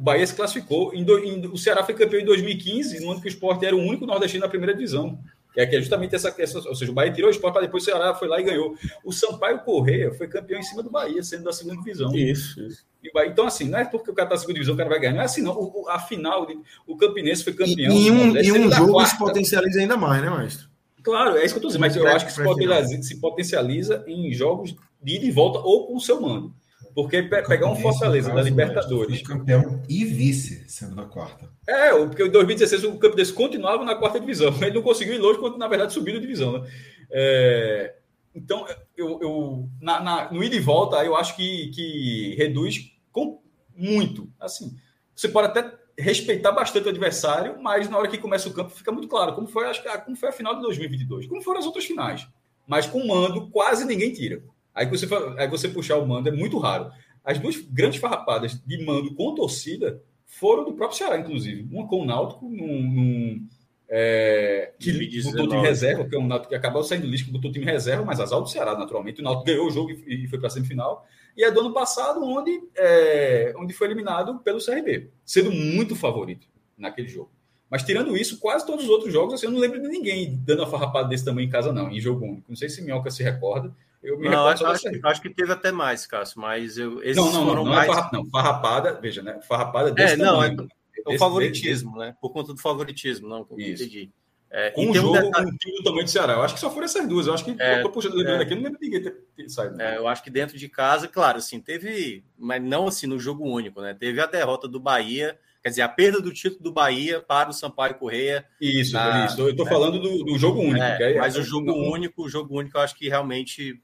Bahia 0.02 0.26
se 0.26 0.34
classificou. 0.34 0.94
Em 0.94 1.04
do, 1.04 1.18
em, 1.18 1.46
o 1.46 1.58
Ceará 1.58 1.82
foi 1.82 1.94
campeão 1.94 2.20
em 2.20 2.24
2015, 2.24 3.00
no 3.00 3.12
ano 3.12 3.20
que 3.20 3.26
o 3.26 3.30
Sport 3.30 3.62
era 3.62 3.74
o 3.74 3.80
único 3.80 4.06
nordestino 4.06 4.42
na 4.42 4.48
primeira 4.48 4.74
divisão. 4.74 5.18
É 5.56 5.66
que 5.66 5.74
é 5.74 5.80
justamente 5.80 6.14
essa, 6.14 6.32
essa 6.38 6.58
ou 6.68 6.74
seja, 6.74 6.92
o 6.92 6.94
Bahia 6.94 7.12
tirou 7.12 7.28
o 7.28 7.32
esporte 7.32 7.54
para 7.54 7.62
depois 7.62 7.82
o 7.82 7.86
Ceará 7.86 8.14
foi 8.14 8.28
lá 8.28 8.40
e 8.40 8.44
ganhou. 8.44 8.76
O 9.04 9.12
Sampaio 9.12 9.58
Correia 9.60 10.12
foi 10.12 10.28
campeão 10.28 10.60
em 10.60 10.62
cima 10.62 10.84
do 10.84 10.90
Bahia, 10.90 11.20
sendo 11.22 11.44
da 11.44 11.52
segunda 11.52 11.76
divisão. 11.78 12.14
Isso. 12.14 12.60
isso. 12.62 12.86
Então, 13.26 13.46
assim, 13.46 13.68
não 13.68 13.78
é 13.78 13.84
porque 13.84 14.10
o 14.10 14.14
cara 14.14 14.26
está 14.26 14.34
na 14.36 14.40
segunda 14.40 14.54
divisão, 14.54 14.74
o 14.74 14.78
cara 14.78 14.88
vai 14.88 15.00
ganhar. 15.00 15.14
Não 15.14 15.22
é 15.22 15.24
assim, 15.24 15.42
não. 15.42 15.52
O, 15.52 15.88
a 15.88 15.98
final, 15.98 16.46
o 16.86 16.96
Campinense 16.96 17.42
foi 17.42 17.54
campeão. 17.54 17.92
E, 17.92 18.10
um, 18.10 18.36
e 18.36 18.52
um 18.52 18.70
jogo 18.70 19.04
se 19.04 19.18
potencializa 19.18 19.80
ainda 19.80 19.96
mais, 19.96 20.22
né, 20.22 20.30
maestro? 20.30 20.68
Claro, 21.02 21.36
é 21.36 21.44
isso 21.44 21.54
que 21.54 21.64
eu 21.64 21.68
estou 21.68 21.68
dizendo, 21.70 21.80
mas 21.80 21.96
eu 21.96 22.06
acho 22.06 22.26
que 22.26 22.32
se 22.32 22.42
potencializa, 22.42 23.02
se 23.02 23.20
potencializa 23.20 24.04
em 24.06 24.32
jogos 24.32 24.76
de 25.02 25.16
ida 25.16 25.24
e 25.24 25.30
volta 25.30 25.58
ou 25.58 25.86
com 25.86 25.96
o 25.96 26.00
seu 26.00 26.20
mando. 26.20 26.54
Porque 26.98 27.22
pegar 27.22 27.70
um 27.70 27.76
Fortaleza 27.76 28.34
da 28.34 28.42
Libertadores. 28.42 29.22
Campeão 29.22 29.80
e 29.88 30.04
vice, 30.04 30.68
sendo 30.68 30.96
da 30.96 31.04
quarta. 31.04 31.48
É, 31.64 31.92
porque 31.92 32.24
em 32.24 32.28
2016 32.28 32.82
o 32.82 32.98
Campinense 32.98 33.32
continuava 33.32 33.84
na 33.84 33.94
quarta 33.94 34.18
divisão. 34.18 34.48
Ele 34.60 34.72
não 34.72 34.82
conseguiu 34.82 35.14
ir 35.14 35.18
longe 35.18 35.38
quando, 35.38 35.56
na 35.56 35.68
verdade, 35.68 35.92
subiu 35.92 36.16
a 36.16 36.20
divisão. 36.20 36.58
Né? 36.60 36.68
É, 37.12 37.94
então, 38.34 38.66
eu, 38.96 39.20
eu 39.22 39.68
na, 39.80 40.00
na, 40.00 40.32
no 40.32 40.42
ida 40.42 40.56
e 40.56 40.58
volta, 40.58 40.96
eu 41.04 41.14
acho 41.14 41.36
que, 41.36 41.68
que 41.68 42.34
reduz 42.36 42.90
com, 43.12 43.40
muito. 43.76 44.28
Assim, 44.40 44.76
você 45.14 45.28
pode 45.28 45.46
até 45.46 45.72
respeitar 45.96 46.50
bastante 46.50 46.86
o 46.86 46.90
adversário, 46.90 47.62
mas 47.62 47.88
na 47.88 47.96
hora 47.96 48.08
que 48.08 48.18
começa 48.18 48.48
o 48.48 48.52
campo 48.52 48.70
fica 48.70 48.90
muito 48.90 49.06
claro 49.06 49.36
como 49.36 49.46
foi, 49.46 49.66
acho 49.66 49.84
que, 49.84 49.98
como 49.98 50.16
foi 50.16 50.30
a 50.30 50.32
final 50.32 50.56
de 50.56 50.62
2022, 50.62 51.28
como 51.28 51.42
foram 51.42 51.60
as 51.60 51.66
outras 51.66 51.84
finais. 51.84 52.26
Mas 52.66 52.86
com 52.86 53.06
mando, 53.06 53.48
quase 53.50 53.84
ninguém 53.84 54.12
tira. 54.12 54.42
Aí 54.78 54.86
você, 54.86 55.08
aí 55.36 55.48
você 55.48 55.68
puxar 55.68 55.96
o 55.96 56.06
mando 56.06 56.28
é 56.28 56.32
muito 56.32 56.56
raro. 56.56 56.92
As 57.24 57.36
duas 57.36 57.56
grandes 57.56 57.98
farrapadas 57.98 58.62
de 58.64 58.84
mando 58.84 59.12
com 59.12 59.34
torcida 59.34 60.00
foram 60.24 60.64
do 60.64 60.72
próprio 60.72 60.96
Ceará, 60.96 61.18
inclusive. 61.18 61.66
Uma 61.68 61.88
com 61.88 62.02
o 62.02 62.04
Náutico, 62.04 62.48
num, 62.48 62.82
num 62.82 63.46
é, 63.88 64.72
que 64.78 65.20
botou 65.24 65.46
o 65.46 65.48
time 65.48 65.62
reserva, 65.62 66.02
porque 66.02 66.14
é 66.14 66.18
um 66.18 66.28
Náutico 66.28 66.50
que 66.50 66.54
acabou 66.54 66.84
saindo 66.84 67.06
do 67.06 67.08
lixo, 67.08 67.32
botou 67.32 67.50
o 67.50 67.52
time 67.52 67.64
reserva, 67.64 68.04
mas 68.04 68.20
azar 68.20 68.40
do 68.40 68.48
Ceará, 68.48 68.78
naturalmente. 68.78 69.20
O 69.20 69.24
Náutico 69.24 69.46
ganhou 69.46 69.66
o 69.66 69.70
jogo 69.70 69.90
e, 69.90 70.24
e 70.24 70.28
foi 70.28 70.38
para 70.38 70.46
a 70.46 70.50
semifinal. 70.50 71.04
E 71.36 71.42
é 71.42 71.50
do 71.50 71.58
ano 71.58 71.74
passado, 71.74 72.22
onde, 72.22 72.62
é, 72.76 73.52
onde 73.56 73.74
foi 73.74 73.88
eliminado 73.88 74.38
pelo 74.38 74.64
CRB, 74.64 75.10
sendo 75.24 75.50
muito 75.50 75.96
favorito 75.96 76.46
naquele 76.76 77.08
jogo. 77.08 77.30
Mas 77.68 77.82
tirando 77.82 78.16
isso, 78.16 78.38
quase 78.38 78.64
todos 78.64 78.84
os 78.84 78.90
outros 78.90 79.12
jogos, 79.12 79.34
assim, 79.34 79.46
eu 79.46 79.52
não 79.52 79.58
lembro 79.58 79.82
de 79.82 79.88
ninguém 79.88 80.40
dando 80.44 80.60
uma 80.60 80.70
farrapada 80.70 81.08
desse 81.08 81.24
tamanho 81.24 81.48
em 81.48 81.50
casa, 81.50 81.72
não, 81.72 81.90
em 81.90 82.00
jogo 82.00 82.24
único. 82.24 82.44
Não 82.48 82.56
sei 82.56 82.68
se 82.68 82.80
Minhoca 82.80 83.10
se 83.10 83.22
recorda, 83.24 83.74
eu 84.02 84.18
me 84.18 84.28
não, 84.28 84.46
acho, 84.46 84.64
acho, 84.66 84.88
que, 84.88 85.00
acho, 85.02 85.22
que 85.22 85.30
teve 85.30 85.52
até 85.52 85.72
mais, 85.72 86.06
Cássio, 86.06 86.40
mas 86.40 86.78
eu, 86.78 87.02
esses 87.02 87.16
não, 87.16 87.32
não, 87.32 87.46
foram 87.46 87.64
não, 87.64 87.72
não 87.72 87.72
é 87.72 87.76
mais. 87.76 87.88
É 87.88 87.92
farrapada, 87.92 88.16
não, 88.16 88.30
farrapada, 88.30 89.00
veja, 89.00 89.22
né? 89.22 89.40
Farrapada 89.42 89.90
desse 89.90 90.14
é, 90.14 90.16
não, 90.16 90.42
é, 90.42 90.54
é 91.06 91.14
o 91.14 91.18
favoritismo, 91.18 91.92
desse, 91.92 92.06
né? 92.06 92.16
Por 92.20 92.30
conta 92.30 92.54
do 92.54 92.60
favoritismo, 92.60 93.28
não, 93.28 93.46
Isso. 93.58 93.82
entendi. 93.82 94.10
É, 94.50 94.70
com 94.70 94.86
um 94.86 94.94
jogo 94.94 95.10
um 95.10 95.22
detalhe... 95.22 95.46
um 95.46 95.76
do 95.76 95.82
tamanho 95.82 96.04
do 96.04 96.10
Ceará. 96.10 96.32
Eu 96.32 96.42
acho 96.42 96.54
que 96.54 96.60
só 96.60 96.70
foram 96.70 96.86
essas 96.86 97.06
duas. 97.06 97.26
Eu 97.26 97.34
acho 97.34 97.44
que 97.44 97.54
é, 97.60 97.80
eu 97.80 97.82
tô 97.82 97.90
puxando 97.90 98.14
lembrando 98.14 98.40
é, 98.40 98.44
aqui, 98.44 98.54
não 98.54 98.62
lembro 98.62 98.78
de 98.78 98.86
ninguém 98.86 99.02
ter, 99.02 99.16
ter 99.36 99.48
saído. 99.50 99.80
É, 99.80 99.98
eu 99.98 100.08
acho 100.08 100.22
que 100.22 100.30
dentro 100.30 100.56
de 100.56 100.68
casa, 100.70 101.06
claro, 101.06 101.36
assim, 101.36 101.60
teve, 101.60 102.24
mas 102.38 102.62
não 102.62 102.86
assim 102.86 103.06
no 103.06 103.18
jogo 103.18 103.44
único, 103.44 103.82
né? 103.82 103.92
Teve 103.92 104.20
a 104.20 104.26
derrota 104.26 104.66
do 104.66 104.80
Bahia 104.80 105.38
Quer 105.62 105.70
dizer, 105.70 105.82
a 105.82 105.88
perda 105.88 106.20
do 106.20 106.32
título 106.32 106.62
do 106.62 106.72
Bahia 106.72 107.20
para 107.20 107.50
o 107.50 107.52
Sampaio 107.52 107.96
Correia. 107.96 108.44
Isso, 108.60 108.92
na, 108.92 109.26
isso. 109.26 109.40
Eu 109.40 109.50
estou 109.50 109.66
né? 109.66 109.70
falando 109.70 109.98
do, 109.98 110.24
do, 110.24 110.38
jogo 110.38 110.60
único. 110.60 110.82
É, 110.82 111.18
mas 111.18 111.36
o 111.36 111.42
jogo 111.42 111.72
único, 111.72 112.24
o 112.24 112.28
jogo 112.28 112.56
único, 112.56 112.78
eu 112.78 112.82
acho 112.82 112.94
que 112.94 113.08
realmente 113.08 113.80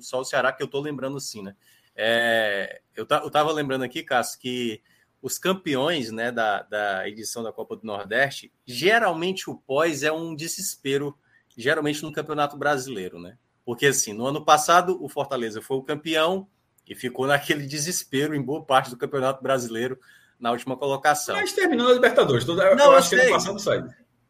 só 0.00 0.20
o 0.20 0.24
Ceará 0.24 0.52
que 0.52 0.62
eu 0.62 0.66
estou 0.66 0.80
lembrando 0.80 1.16
assim, 1.16 1.42
né? 1.42 1.54
É, 1.94 2.80
eu 2.94 3.04
estava 3.04 3.52
lembrando 3.52 3.82
aqui, 3.82 4.02
Cássio, 4.02 4.38
que 4.38 4.82
os 5.22 5.38
campeões 5.38 6.12
né, 6.12 6.30
da, 6.30 6.62
da 6.62 7.08
edição 7.08 7.42
da 7.42 7.52
Copa 7.52 7.76
do 7.76 7.86
Nordeste, 7.86 8.52
geralmente 8.66 9.48
o 9.48 9.56
pós 9.56 10.02
é 10.02 10.12
um 10.12 10.34
desespero, 10.34 11.16
geralmente 11.56 12.02
no 12.02 12.12
Campeonato 12.12 12.56
Brasileiro, 12.56 13.18
né? 13.18 13.38
Porque 13.64 13.86
assim, 13.86 14.12
no 14.12 14.26
ano 14.26 14.44
passado 14.44 15.02
o 15.02 15.08
Fortaleza 15.08 15.60
foi 15.62 15.78
o 15.78 15.82
campeão 15.82 16.46
e 16.86 16.94
ficou 16.94 17.26
naquele 17.26 17.66
desespero 17.66 18.34
em 18.34 18.42
boa 18.42 18.62
parte 18.62 18.90
do 18.90 18.96
Campeonato 18.96 19.42
Brasileiro 19.42 19.98
na 20.38 20.52
última 20.52 20.76
colocação. 20.76 21.34
Mas 21.34 21.52
terminou 21.52 21.88
a 21.88 21.94
Libertadores. 21.94 22.44
Toda, 22.44 22.74
não, 22.76 22.92
eu 22.92 22.98
acho 22.98 23.08
sei. 23.08 23.18
que 23.18 23.24
ano 23.24 23.32
passado 23.32 23.58
sai. 23.58 23.84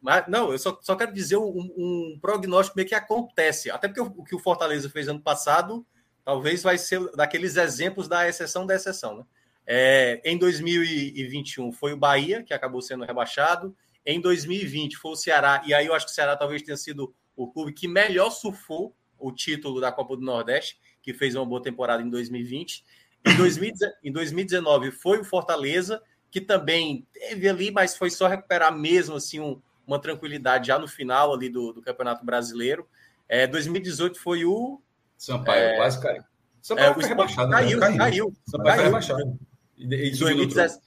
Mas, 0.07 0.25
não, 0.29 0.53
eu 0.53 0.59
só, 0.59 0.79
só 0.81 0.95
quero 0.95 1.13
dizer 1.13 1.37
um, 1.37 1.59
um 1.77 2.19
prognóstico 2.23 2.77
meio 2.77 2.89
que 2.89 2.95
acontece. 2.95 3.73
Até 3.73 3.89
porque 3.89 4.01
o, 4.01 4.15
o, 4.19 4.23
que 4.23 4.37
o 4.37 4.39
Fortaleza 4.39 4.89
fez 4.89 5.09
ano 5.09 5.21
passado 5.21 5.85
talvez 6.25 6.63
vai 6.63 6.79
ser 6.79 7.11
daqueles 7.17 7.57
exemplos 7.57 8.07
da 8.07 8.29
exceção 8.29 8.65
da 8.65 8.77
exceção. 8.77 9.17
Né? 9.17 9.25
É, 9.67 10.21
em 10.25 10.39
2021 10.39 11.73
foi 11.73 11.93
o 11.93 11.97
Bahia, 11.97 12.45
que 12.45 12.55
acabou 12.55 12.81
sendo 12.81 13.05
rebaixado. 13.05 13.77
Em 14.05 14.21
2020 14.21 14.97
foi 14.97 15.11
o 15.11 15.17
Ceará, 15.17 15.61
e 15.67 15.75
aí 15.75 15.87
eu 15.87 15.93
acho 15.93 16.07
que 16.07 16.13
o 16.13 16.15
Ceará 16.15 16.37
talvez 16.37 16.63
tenha 16.63 16.77
sido 16.77 17.13
o 17.35 17.51
clube 17.51 17.73
que 17.73 17.89
melhor 17.89 18.31
surfou 18.31 18.95
o 19.19 19.33
título 19.33 19.81
da 19.81 19.91
Copa 19.91 20.17
do 20.17 20.23
Nordeste, 20.23 20.79
que 21.03 21.13
fez 21.13 21.35
uma 21.35 21.45
boa 21.45 21.61
temporada 21.61 22.01
em 22.01 22.09
2020. 22.09 22.85
Em, 24.05 24.13
2019 24.13 24.93
foi 24.93 25.19
o 25.19 25.25
Fortaleza, 25.25 26.01
que 26.31 26.41
também 26.41 27.05
teve 27.13 27.49
ali, 27.49 27.73
mas 27.73 27.97
foi 27.97 28.09
só 28.09 28.29
recuperar 28.29 28.73
mesmo 28.73 29.17
assim 29.17 29.41
um, 29.41 29.61
uma 29.87 29.99
tranquilidade 29.99 30.69
já 30.69 30.79
no 30.79 30.89
final 30.89 31.33
ali 31.33 31.49
do, 31.49 31.73
do 31.73 31.83
Campeonato 31.83 32.25
Brasileiro. 32.25 32.87
É, 33.29 33.47
2018 33.47 34.19
foi 34.19 34.45
o 34.45 34.81
Sampaio, 35.17 35.63
é, 35.63 35.77
quase 35.77 36.01
caiu. 36.01 36.23
Sampaio 36.61 36.91
é, 36.91 36.95
foi 36.95 37.05
rebaixado. 37.05 37.49
Né? 37.51 37.57
Caiu, 37.57 37.81
caiu. 37.81 37.99
caiu. 37.99 38.37
Sampaio 38.47 38.77
caiu. 38.77 38.85
rebaixado. 38.85 39.39
E, 39.77 39.85
e 39.85 40.19
2017, 40.19 40.79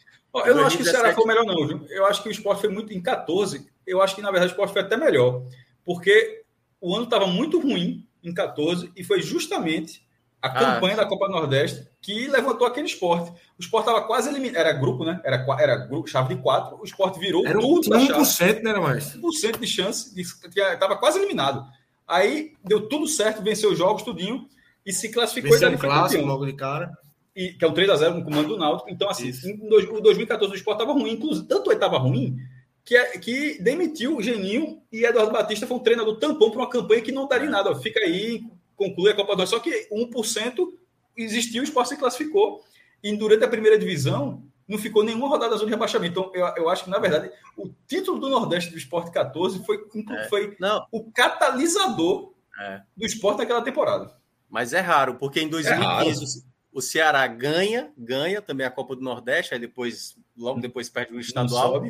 eu 0.45 0.55
não 0.55 0.65
acho 0.65 0.77
que 0.77 0.83
o 0.83 0.85
Ceará 0.85 1.13
foi 1.13 1.25
melhor, 1.25 1.45
não. 1.45 1.67
Viu? 1.67 1.85
Eu 1.89 2.05
acho 2.05 2.21
que 2.21 2.29
o 2.29 2.31
esporte 2.31 2.61
foi 2.61 2.69
muito. 2.69 2.93
Em 2.93 3.01
14, 3.01 3.67
eu 3.85 4.01
acho 4.01 4.15
que 4.15 4.21
na 4.21 4.31
verdade 4.31 4.51
o 4.51 4.53
esporte 4.53 4.73
foi 4.73 4.81
até 4.81 4.95
melhor. 4.95 5.43
Porque 5.83 6.43
o 6.79 6.93
ano 6.95 7.05
estava 7.05 7.25
muito 7.25 7.59
ruim 7.59 8.07
em 8.23 8.33
14 8.33 8.91
e 8.95 9.03
foi 9.03 9.21
justamente 9.21 10.07
a 10.41 10.47
ah, 10.47 10.51
campanha 10.51 10.95
da 10.95 11.05
Copa 11.05 11.27
Nordeste 11.27 11.87
que 12.01 12.27
levantou 12.27 12.65
aquele 12.65 12.87
esporte. 12.87 13.29
O 13.57 13.61
esporte 13.61 13.87
estava 13.87 14.05
quase 14.07 14.29
eliminado. 14.29 14.61
Era 14.61 14.73
grupo, 14.73 15.03
né? 15.03 15.19
Era, 15.23 15.45
era 15.59 15.75
grupo, 15.75 16.09
chave 16.09 16.33
de 16.33 16.41
quatro. 16.41 16.79
O 16.79 16.83
esporte 16.83 17.19
virou 17.19 17.45
era 17.45 17.59
tudo 17.59 17.89
1%, 17.89 18.15
1% 18.15 18.61
né, 18.61 18.73
mais? 18.75 19.15
1% 19.15 19.59
de 19.59 19.67
chance. 19.67 20.19
Estava 20.19 20.95
quase 20.97 21.19
eliminado. 21.19 21.65
Aí 22.07 22.53
deu 22.63 22.87
tudo 22.87 23.07
certo, 23.07 23.43
venceu 23.43 23.71
os 23.71 23.77
jogos, 23.77 24.01
tudinho, 24.01 24.47
e 24.85 24.91
se 24.91 25.09
classificou 25.09 25.51
Venceu 25.51 25.71
e 25.71 25.75
um 25.75 25.77
clássico 25.77 26.25
logo 26.25 26.45
de 26.45 26.53
cara. 26.53 26.91
E, 27.35 27.53
que 27.53 27.63
é 27.63 27.67
um 27.67 27.73
3x0 27.73 28.15
no 28.15 28.23
comando 28.23 28.49
do 28.49 28.57
Náutico. 28.57 28.89
Então, 28.89 29.09
assim, 29.09 29.27
Isso. 29.27 29.47
em 29.47 29.69
dois- 29.69 29.87
o 29.87 30.01
2014 30.01 30.51
do 30.51 30.57
esporte 30.57 30.81
estava 30.81 30.97
ruim, 30.97 31.11
inclusive, 31.11 31.47
tanto 31.47 31.69
ele 31.69 31.75
estava 31.75 31.97
ruim, 31.97 32.37
que, 32.83 32.95
é- 32.97 33.17
que 33.19 33.61
demitiu 33.61 34.17
o 34.17 34.21
Geninho 34.21 34.81
e 34.91 35.05
Eduardo 35.05 35.31
Batista 35.31 35.67
foi 35.67 35.77
um 35.77 35.81
treinador 35.81 36.17
tampão 36.17 36.49
para 36.49 36.59
uma 36.59 36.69
campanha 36.69 37.01
que 37.01 37.11
não 37.11 37.27
daria 37.27 37.47
em 37.47 37.51
nada. 37.51 37.69
ó. 37.69 37.75
Fica 37.75 37.99
aí, 37.99 38.41
conclui 38.79 39.11
a 39.11 39.15
Copa 39.15 39.33
do 39.35 39.37
Nordeste. 39.37 39.55
Só 39.55 39.59
que 39.61 39.87
1% 39.91 40.67
existiu, 41.15 41.61
o 41.61 41.63
esporte 41.65 41.89
se 41.89 41.97
classificou. 41.97 42.63
E 43.03 43.15
durante 43.15 43.43
a 43.43 43.47
primeira 43.47 43.77
divisão, 43.77 44.43
não 44.67 44.77
ficou 44.77 45.03
nenhuma 45.03 45.27
rodada 45.27 45.51
da 45.51 45.57
zona 45.57 45.67
de 45.67 45.73
rebaixamento. 45.73 46.19
Então, 46.19 46.31
eu, 46.33 46.45
eu 46.63 46.69
acho 46.69 46.83
que, 46.85 46.89
na 46.89 46.99
verdade, 46.99 47.31
o 47.57 47.69
título 47.87 48.19
do 48.19 48.29
Nordeste 48.29 48.71
do 48.71 48.77
Esporte 48.77 49.11
14 49.11 49.63
foi, 49.65 49.77
É. 50.17 50.27
foi 50.29 50.55
Não, 50.59 50.85
o 50.91 51.11
catalisador 51.11 52.33
É. 52.59 52.81
do 52.95 53.05
esporte 53.05 53.37
naquela 53.39 53.61
temporada. 53.61 54.17
mas 54.49 54.73
é 54.73 54.79
raro, 54.79 55.15
porque 55.15 55.39
em 55.39 55.43
raro. 55.49 55.61
2015 55.63 56.43
o 56.71 56.81
Ceará 56.81 57.25
ganha, 57.27 57.91
ganha 57.97 58.41
também 58.41 58.65
a 58.65 58.71
Copa 58.71 58.95
do 58.95 59.01
Nordeste, 59.01 59.53
aí 59.53 59.59
depois, 59.59 60.15
logo 60.37 60.59
depois 60.59 60.87
perde 60.89 61.13
o 61.13 61.19
estadual 61.19 61.83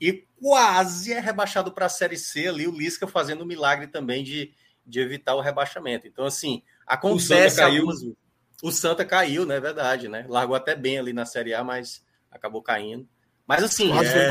e 0.00 0.24
quase 0.40 1.12
é 1.12 1.18
rebaixado 1.20 1.72
para 1.72 1.86
a 1.86 1.88
Série 1.88 2.16
C 2.16 2.46
ali, 2.46 2.66
o 2.66 2.70
Lisca 2.72 3.06
fazendo 3.06 3.42
o 3.42 3.46
milagre 3.46 3.86
também 3.88 4.22
de, 4.22 4.52
de 4.88 5.00
evitar 5.00 5.34
o 5.34 5.40
rebaixamento. 5.40 6.06
Então, 6.08 6.24
assim, 6.24 6.62
acontece 6.86 7.26
Santa 7.50 7.62
caiu. 7.62 7.80
algumas- 7.82 8.04
O 8.62 8.72
Santa 8.72 9.04
caiu, 9.04 9.46
né? 9.46 9.60
Verdade, 9.60 10.08
né? 10.08 10.26
Largou 10.28 10.56
até 10.56 10.74
bem 10.74 10.98
ali 10.98 11.12
na 11.12 11.24
Série 11.24 11.54
A, 11.54 11.62
mas 11.62 12.04
acabou 12.30 12.60
caindo. 12.62 13.06
Mas 13.46 13.62
assim, 13.64 13.90
é, 14.08 14.26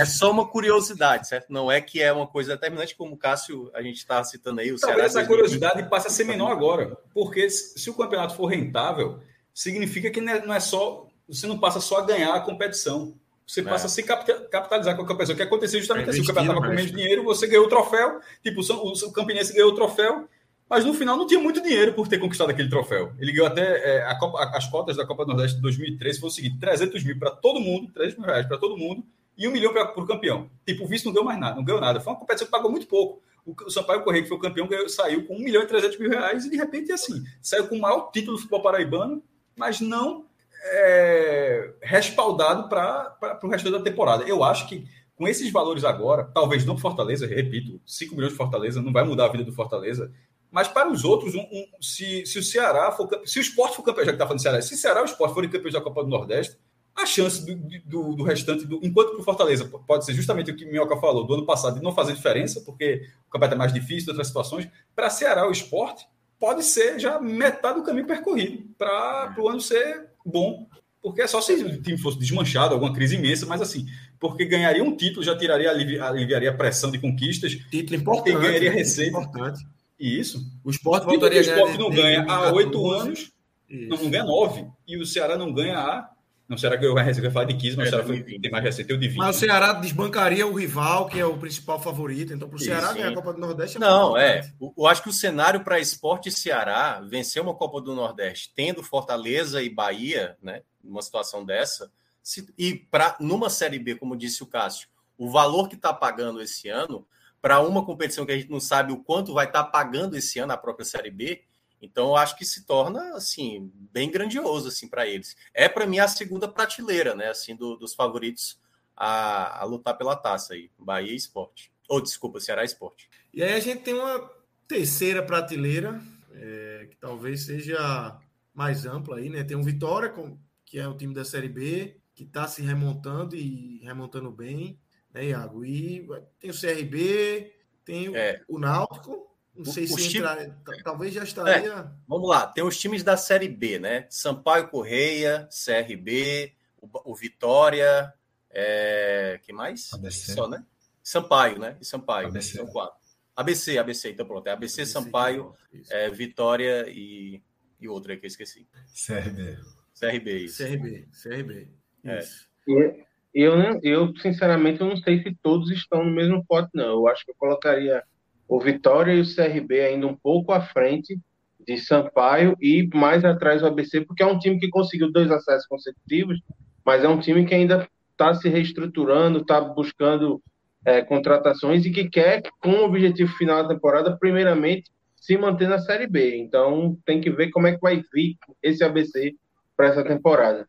é 0.00 0.04
só 0.04 0.30
uma 0.30 0.46
curiosidade, 0.46 1.26
certo? 1.26 1.46
Não 1.52 1.72
é 1.72 1.80
que 1.80 2.00
é 2.00 2.12
uma 2.12 2.26
coisa 2.26 2.52
determinante, 2.54 2.94
como 2.94 3.14
o 3.14 3.16
Cássio, 3.16 3.68
a 3.74 3.82
gente 3.82 3.96
está 3.96 4.22
citando 4.22 4.60
aí, 4.60 4.70
o 4.70 4.78
Ceará. 4.78 4.94
Talvez 4.94 5.10
essa 5.16 5.26
2020. 5.26 5.28
curiosidade 5.58 5.90
passe 5.90 6.06
a 6.06 6.10
ser 6.10 6.24
menor 6.24 6.52
agora, 6.52 6.96
porque 7.12 7.50
se 7.50 7.88
o 7.90 7.94
campeonato 7.94 8.34
for 8.36 8.46
rentável, 8.46 9.18
significa 9.52 10.08
que 10.10 10.20
é- 10.20 10.44
não 10.46 10.54
é 10.54 10.60
só 10.60 11.06
você 11.28 11.46
não 11.46 11.58
passa 11.58 11.80
só 11.80 11.98
a 11.98 12.06
ganhar 12.06 12.32
a 12.34 12.40
competição, 12.40 13.14
você 13.48 13.60
É. 13.60 13.64
passa 13.64 13.86
a 13.86 13.88
se 13.88 14.02
capitalizar 14.02 14.94
com 14.94 15.02
a 15.02 15.06
competição. 15.06 15.34
O 15.34 15.36
que 15.36 15.42
aconteceu 15.42 15.80
justamente 15.80 16.06
É 16.08 16.10
assim, 16.10 16.20
o 16.20 16.26
campeonato 16.26 16.52
estava 16.58 16.68
com 16.68 16.76
menos 16.76 16.92
dinheiro, 16.92 17.24
você 17.24 17.46
ganhou 17.46 17.64
o 17.64 17.68
troféu, 17.68 18.20
tipo, 18.42 18.60
o 18.60 19.12
Campinense 19.12 19.54
ganhou 19.54 19.70
o 19.70 19.74
troféu, 19.74 20.28
mas 20.68 20.84
no 20.84 20.92
final 20.92 21.16
não 21.16 21.26
tinha 21.26 21.40
muito 21.40 21.62
dinheiro 21.62 21.94
por 21.94 22.06
ter 22.06 22.18
conquistado 22.18 22.50
aquele 22.50 22.68
troféu. 22.68 23.12
Ele 23.18 23.32
ganhou 23.32 23.46
até 23.46 23.62
é, 23.62 24.04
a 24.04 24.18
Copa- 24.18 24.44
as 24.54 24.66
cotas 24.68 24.96
da 24.98 25.06
Copa 25.06 25.24
do 25.24 25.28
Nordeste 25.32 25.56
de 25.56 25.62
2013 25.62 26.20
foi 26.20 26.28
o 26.28 26.32
seguinte: 26.32 26.58
300 26.60 27.02
mil 27.02 27.18
para 27.18 27.30
todo 27.30 27.58
mundo, 27.58 27.90
300 27.92 28.18
mil 28.18 28.26
reais 28.26 28.46
para 28.46 28.58
todo 28.58 28.76
mundo 28.76 29.02
e 29.36 29.48
um 29.48 29.50
milhão 29.50 29.72
para 29.72 29.98
o 29.98 30.06
campeão. 30.06 30.50
Tipo, 30.66 30.84
o 30.84 30.86
vice 30.86 31.06
não 31.06 31.12
ganhou 31.12 31.24
mais 31.24 31.40
nada, 31.40 31.56
não 31.56 31.64
ganhou 31.64 31.80
nada. 31.80 32.00
Foi 32.00 32.12
uma 32.12 32.18
competição 32.18 32.44
que 32.46 32.52
pagou 32.52 32.70
muito 32.70 32.86
pouco. 32.86 33.22
O, 33.46 33.54
o 33.66 33.70
Sampaio 33.70 34.02
Correia, 34.04 34.22
que 34.24 34.28
foi 34.28 34.36
o 34.36 34.40
campeão, 34.40 34.66
ganhou- 34.68 34.88
saiu 34.90 35.24
com 35.26 35.36
1 35.36 35.38
milhão 35.38 35.62
e 35.62 35.66
300 35.66 35.98
mil 35.98 36.10
reais 36.10 36.44
e 36.44 36.50
de 36.50 36.56
repente, 36.58 36.92
assim, 36.92 37.24
saiu 37.40 37.66
com 37.66 37.76
o 37.76 37.80
maior 37.80 38.10
título 38.12 38.32
do 38.36 38.38
futebol 38.40 38.60
paraibano, 38.60 39.22
mas 39.56 39.80
não 39.80 40.26
é, 40.64 41.70
respaldado 41.82 42.68
para 42.68 43.38
o 43.42 43.48
resto 43.48 43.70
da 43.70 43.80
temporada. 43.80 44.24
Eu 44.24 44.42
acho 44.44 44.68
que 44.68 44.84
com 45.16 45.26
esses 45.26 45.50
valores 45.50 45.84
agora, 45.84 46.24
talvez 46.32 46.64
não 46.64 46.78
Fortaleza, 46.78 47.26
repito, 47.26 47.80
5 47.84 48.14
milhões 48.14 48.32
de 48.32 48.36
Fortaleza 48.38 48.80
não 48.80 48.92
vai 48.92 49.02
mudar 49.04 49.24
a 49.26 49.28
vida 49.28 49.44
do 49.44 49.52
Fortaleza, 49.52 50.12
mas 50.50 50.68
para 50.68 50.88
os 50.90 51.04
outros, 51.04 51.34
um- 51.34 51.40
um- 51.40 51.66
se, 51.82 52.24
se 52.24 52.38
o 52.38 52.42
Ceará 52.42 52.90
for 52.92 53.08
se 53.26 53.38
o 53.38 53.42
esporte 53.42 53.76
for 53.76 53.82
campeão, 53.82 54.04
já 54.04 54.12
que 54.12 54.14
está 54.16 54.26
falando 54.26 54.40
Ceará, 54.40 54.62
se 54.62 54.74
o 54.74 54.76
Ceará 54.76 55.00
e 55.00 55.02
o 55.02 55.06
esporte 55.06 55.34
forem 55.34 55.50
campeões 55.50 55.74
da 55.74 55.80
Copa 55.80 56.02
do 56.04 56.08
Nordeste, 56.08 56.56
a 56.94 57.04
chance 57.06 57.44
do, 57.44 57.54
do, 57.84 58.14
do 58.16 58.22
restante, 58.24 58.64
do, 58.64 58.80
enquanto 58.82 59.10
para 59.10 59.20
o 59.20 59.24
Fortaleza 59.24 59.64
pode 59.86 60.04
ser 60.04 60.14
justamente 60.14 60.50
o 60.50 60.56
que 60.56 60.64
o 60.64 60.68
Minhoca 60.68 60.96
falou 60.96 61.24
do 61.26 61.34
ano 61.34 61.46
passado, 61.46 61.76
de 61.78 61.82
não 61.84 61.92
fazer 61.94 62.12
diferença, 62.14 62.60
porque 62.62 63.02
o 63.28 63.30
campeonato 63.30 63.54
é 63.54 63.58
mais 63.58 63.72
difícil, 63.72 64.08
outras 64.10 64.26
situações, 64.28 64.68
para 64.96 65.10
Ceará 65.10 65.46
o 65.46 65.52
esporte 65.52 66.06
pode 66.38 66.64
ser 66.64 66.98
já 66.98 67.20
metade 67.20 67.80
do 67.80 67.84
caminho 67.84 68.06
percorrido 68.06 68.64
para 68.78 69.34
o 69.38 69.48
ano 69.48 69.60
ser 69.60 70.08
bom. 70.28 70.66
Porque 71.00 71.22
é 71.22 71.26
só 71.28 71.40
se 71.40 71.52
o 71.54 71.80
time 71.80 71.96
fosse 71.96 72.18
desmanchado, 72.18 72.74
alguma 72.74 72.92
crise 72.92 73.14
imensa, 73.14 73.46
mas 73.46 73.62
assim, 73.62 73.86
porque 74.18 74.44
ganharia 74.44 74.82
um 74.82 74.96
título, 74.96 75.24
já 75.24 75.36
tiraria, 75.36 75.70
alivi- 75.70 75.98
aliviaria 75.98 76.50
a 76.50 76.54
pressão 76.54 76.90
de 76.90 76.98
conquistas, 76.98 77.52
Título 77.70 78.00
importante. 78.00 78.32
Quem 78.32 78.40
ganharia 78.40 78.70
né? 78.70 78.76
receita. 78.76 79.16
Importante. 79.18 79.64
e 79.98 80.18
isso. 80.18 80.40
O 80.64 80.70
esporte 80.70 81.04
o 81.04 81.10
voltaria 81.10 81.40
a 81.40 81.42
ganhar 81.42 81.54
esporte 81.56 81.72
de- 81.72 81.78
não 81.78 81.90
ganha 81.90 82.20
há 82.22 82.50
2014. 82.50 82.56
oito 82.56 82.90
anos, 82.90 83.32
não, 83.70 83.96
não 83.96 84.10
ganha 84.10 84.24
nove, 84.24 84.66
e 84.86 84.96
o 84.98 85.06
Ceará 85.06 85.36
não 85.38 85.52
ganha 85.52 85.78
há. 85.78 86.10
Não, 86.48 86.56
mais 86.94 87.06
recente, 87.06 87.20
eu 87.24 87.28
ia 87.28 87.30
falar 87.30 87.44
de 87.44 87.54
15, 87.56 87.76
mas 87.76 87.88
É, 87.88 87.90
foi, 87.90 88.02
2020. 88.04 88.40
tem 88.40 88.50
mais 88.50 88.64
recente, 88.64 88.92
o 88.92 88.98
de 88.98 89.08
20. 89.08 89.18
Mas 89.18 89.36
o 89.36 89.38
Ceará 89.40 89.72
desbancaria 89.74 90.46
o 90.46 90.54
rival, 90.54 91.06
que 91.06 91.20
é 91.20 91.26
o 91.26 91.36
principal 91.36 91.78
favorito. 91.78 92.32
Então, 92.32 92.48
para 92.48 92.56
o 92.56 92.58
Ceará 92.58 92.92
ganhar 92.94 93.10
a 93.10 93.14
Copa 93.14 93.34
do 93.34 93.38
Nordeste 93.40 93.76
é 93.76 93.80
Não, 93.80 94.16
é. 94.16 94.50
Eu 94.60 94.72
eu 94.78 94.86
acho 94.86 95.02
que 95.02 95.10
o 95.10 95.12
cenário 95.12 95.62
para 95.62 95.78
esporte 95.78 96.30
Ceará 96.30 97.00
vencer 97.06 97.42
uma 97.42 97.54
Copa 97.54 97.80
do 97.82 97.94
Nordeste, 97.94 98.50
tendo 98.56 98.82
Fortaleza 98.82 99.62
e 99.62 99.68
Bahia, 99.68 100.36
né, 100.42 100.62
numa 100.82 101.02
situação 101.02 101.44
dessa, 101.44 101.92
se- 102.22 102.48
e 102.56 102.74
para 102.74 103.14
numa 103.20 103.50
Série 103.50 103.78
B, 103.78 103.94
como 103.96 104.16
disse 104.16 104.42
o 104.42 104.46
Cássio, 104.46 104.88
o 105.18 105.28
valor 105.30 105.68
que 105.68 105.74
está 105.74 105.92
pagando 105.92 106.40
esse 106.40 106.68
ano, 106.70 107.06
para 107.42 107.60
uma 107.60 107.84
competição 107.84 108.24
que 108.24 108.32
a 108.32 108.36
gente 108.38 108.50
não 108.50 108.58
sabe 108.60 108.92
o 108.92 108.96
quanto 108.98 109.34
vai 109.34 109.46
estar 109.46 109.64
pagando 109.64 110.16
esse 110.16 110.38
ano 110.38 110.52
a 110.52 110.56
própria 110.56 110.84
Série 110.84 111.10
B, 111.10 111.42
então 111.80 112.08
eu 112.08 112.16
acho 112.16 112.36
que 112.36 112.44
se 112.44 112.64
torna 112.66 113.14
assim 113.14 113.70
bem 113.92 114.10
grandioso 114.10 114.68
assim 114.68 114.88
para 114.88 115.06
eles. 115.06 115.36
É 115.54 115.68
para 115.68 115.86
mim 115.86 115.98
a 115.98 116.08
segunda 116.08 116.48
prateleira, 116.48 117.14
né, 117.14 117.28
assim 117.28 117.54
do- 117.56 117.76
dos 117.76 117.94
favoritos 117.94 118.58
a, 118.96 119.60
a 119.60 119.64
lutar 119.64 119.96
pela 119.96 120.16
taça 120.16 120.54
aí, 120.54 120.70
Bahia 120.78 121.14
Esporte. 121.14 121.72
Ou 121.88 122.00
desculpa, 122.00 122.40
Ceará 122.40 122.64
Esporte. 122.64 123.08
E 123.32 123.42
aí 123.42 123.52
a 123.54 123.60
gente 123.60 123.82
tem 123.82 123.94
uma 123.94 124.30
terceira 124.66 125.22
prateleira, 125.22 126.00
é, 126.34 126.86
que 126.90 126.96
talvez 126.96 127.44
seja 127.46 128.18
mais 128.52 128.84
ampla 128.84 129.16
aí, 129.18 129.30
né? 129.30 129.42
Tem 129.44 129.56
o 129.56 129.62
Vitória, 129.62 130.08
com- 130.10 130.36
que 130.66 130.78
é 130.78 130.86
o 130.86 130.96
time 130.96 131.14
da 131.14 131.24
Série 131.24 131.48
B, 131.48 131.96
que 132.14 132.24
está 132.24 132.46
se 132.48 132.60
remontando 132.60 133.34
e 133.36 133.78
remontando 133.84 134.30
bem, 134.30 134.78
né, 135.14 135.26
Iago? 135.26 135.64
E 135.64 136.06
tem 136.40 136.50
o 136.50 136.54
CRB, 136.54 137.54
tem 137.84 138.08
o, 138.08 138.16
É. 138.16 138.42
o 138.48 138.58
Náutico, 138.58 139.34
não 139.58 139.72
sei 139.72 139.84
o 139.84 139.88
se 139.88 140.08
time- 140.08 140.18
entrar, 140.20 140.82
talvez 140.84 141.12
já 141.12 141.22
estaria. 141.24 141.90
Vamos 142.06 142.28
lá, 142.28 142.46
tem 142.46 142.64
os 142.64 142.78
times 142.78 143.02
da 143.02 143.16
Série 143.16 143.48
B, 143.48 143.78
né? 143.78 144.06
Sampaio 144.08 144.68
Correia, 144.68 145.48
CRB, 145.50 146.52
o, 146.80 147.12
o 147.12 147.14
Vitória, 147.14 148.12
é... 148.50 149.40
que 149.42 149.52
mais? 149.52 149.92
ABC. 149.92 150.32
Só, 150.32 150.48
né? 150.48 150.64
Sampaio, 151.02 151.58
né? 151.58 151.76
E 151.80 151.84
Sampaio. 151.84 152.28
ABC. 152.28 152.56
São 152.56 152.66
quatro. 152.66 152.96
ABC, 153.34 153.78
ABC, 153.78 154.10
então 154.10 154.26
pronto. 154.26 154.46
É 154.48 154.50
ABC, 154.50 154.84
Sampaio, 154.84 155.54
Isso. 155.72 155.92
é, 155.94 156.10
Vitória 156.10 156.86
e, 156.88 157.40
e 157.80 157.88
outra 157.88 158.12
aí 158.12 158.18
que 158.18 158.26
eu 158.26 158.28
esqueci. 158.28 158.66
CRB. 159.06 159.58
CRB, 159.98 160.38
isso. 160.38 160.62
CRB, 160.64 161.08
CRB. 161.22 161.68
É. 162.04 162.18
Isso. 162.18 162.48
E 162.66 163.04
Eu, 163.34 163.54
eu, 163.82 164.16
sinceramente, 164.18 164.80
eu 164.80 164.88
não 164.88 164.96
sei 164.96 165.22
se 165.22 165.34
todos 165.42 165.70
estão 165.70 166.04
no 166.04 166.10
mesmo 166.10 166.44
pote, 166.44 166.70
não. 166.74 166.86
Eu 166.86 167.08
acho 167.08 167.24
que 167.24 167.30
eu 167.30 167.36
colocaria 167.36 168.02
o 168.48 168.58
Vitória 168.58 169.12
e 169.12 169.20
o 169.20 169.34
CRB 169.34 169.80
ainda 169.80 170.06
um 170.06 170.16
pouco 170.16 170.52
à 170.52 170.60
frente 170.60 171.18
de 171.60 171.76
Sampaio 171.76 172.56
e 172.60 172.88
mais 172.94 173.24
atrás 173.24 173.62
o 173.62 173.66
ABC, 173.66 174.00
porque 174.00 174.22
é 174.22 174.26
um 174.26 174.38
time 174.38 174.58
que 174.58 174.70
conseguiu 174.70 175.12
dois 175.12 175.30
acessos 175.30 175.66
consecutivos, 175.66 176.40
mas 176.84 177.04
é 177.04 177.08
um 177.08 177.20
time 177.20 177.44
que 177.44 177.54
ainda 177.54 177.86
está 178.12 178.32
se 178.32 178.48
reestruturando, 178.48 179.40
está 179.40 179.60
buscando 179.60 180.42
é, 180.84 181.02
contratações 181.02 181.84
e 181.84 181.90
que 181.90 182.08
quer, 182.08 182.42
com 182.60 182.70
o 182.70 182.84
objetivo 182.84 183.30
final 183.34 183.62
da 183.62 183.74
temporada, 183.74 184.16
primeiramente, 184.16 184.90
se 185.14 185.36
manter 185.36 185.68
na 185.68 185.78
Série 185.78 186.06
B. 186.06 186.38
Então, 186.38 186.96
tem 187.04 187.20
que 187.20 187.30
ver 187.30 187.50
como 187.50 187.66
é 187.66 187.74
que 187.74 187.80
vai 187.80 188.02
vir 188.12 188.36
esse 188.62 188.82
ABC 188.82 189.34
para 189.76 189.88
essa 189.88 190.02
temporada. 190.02 190.66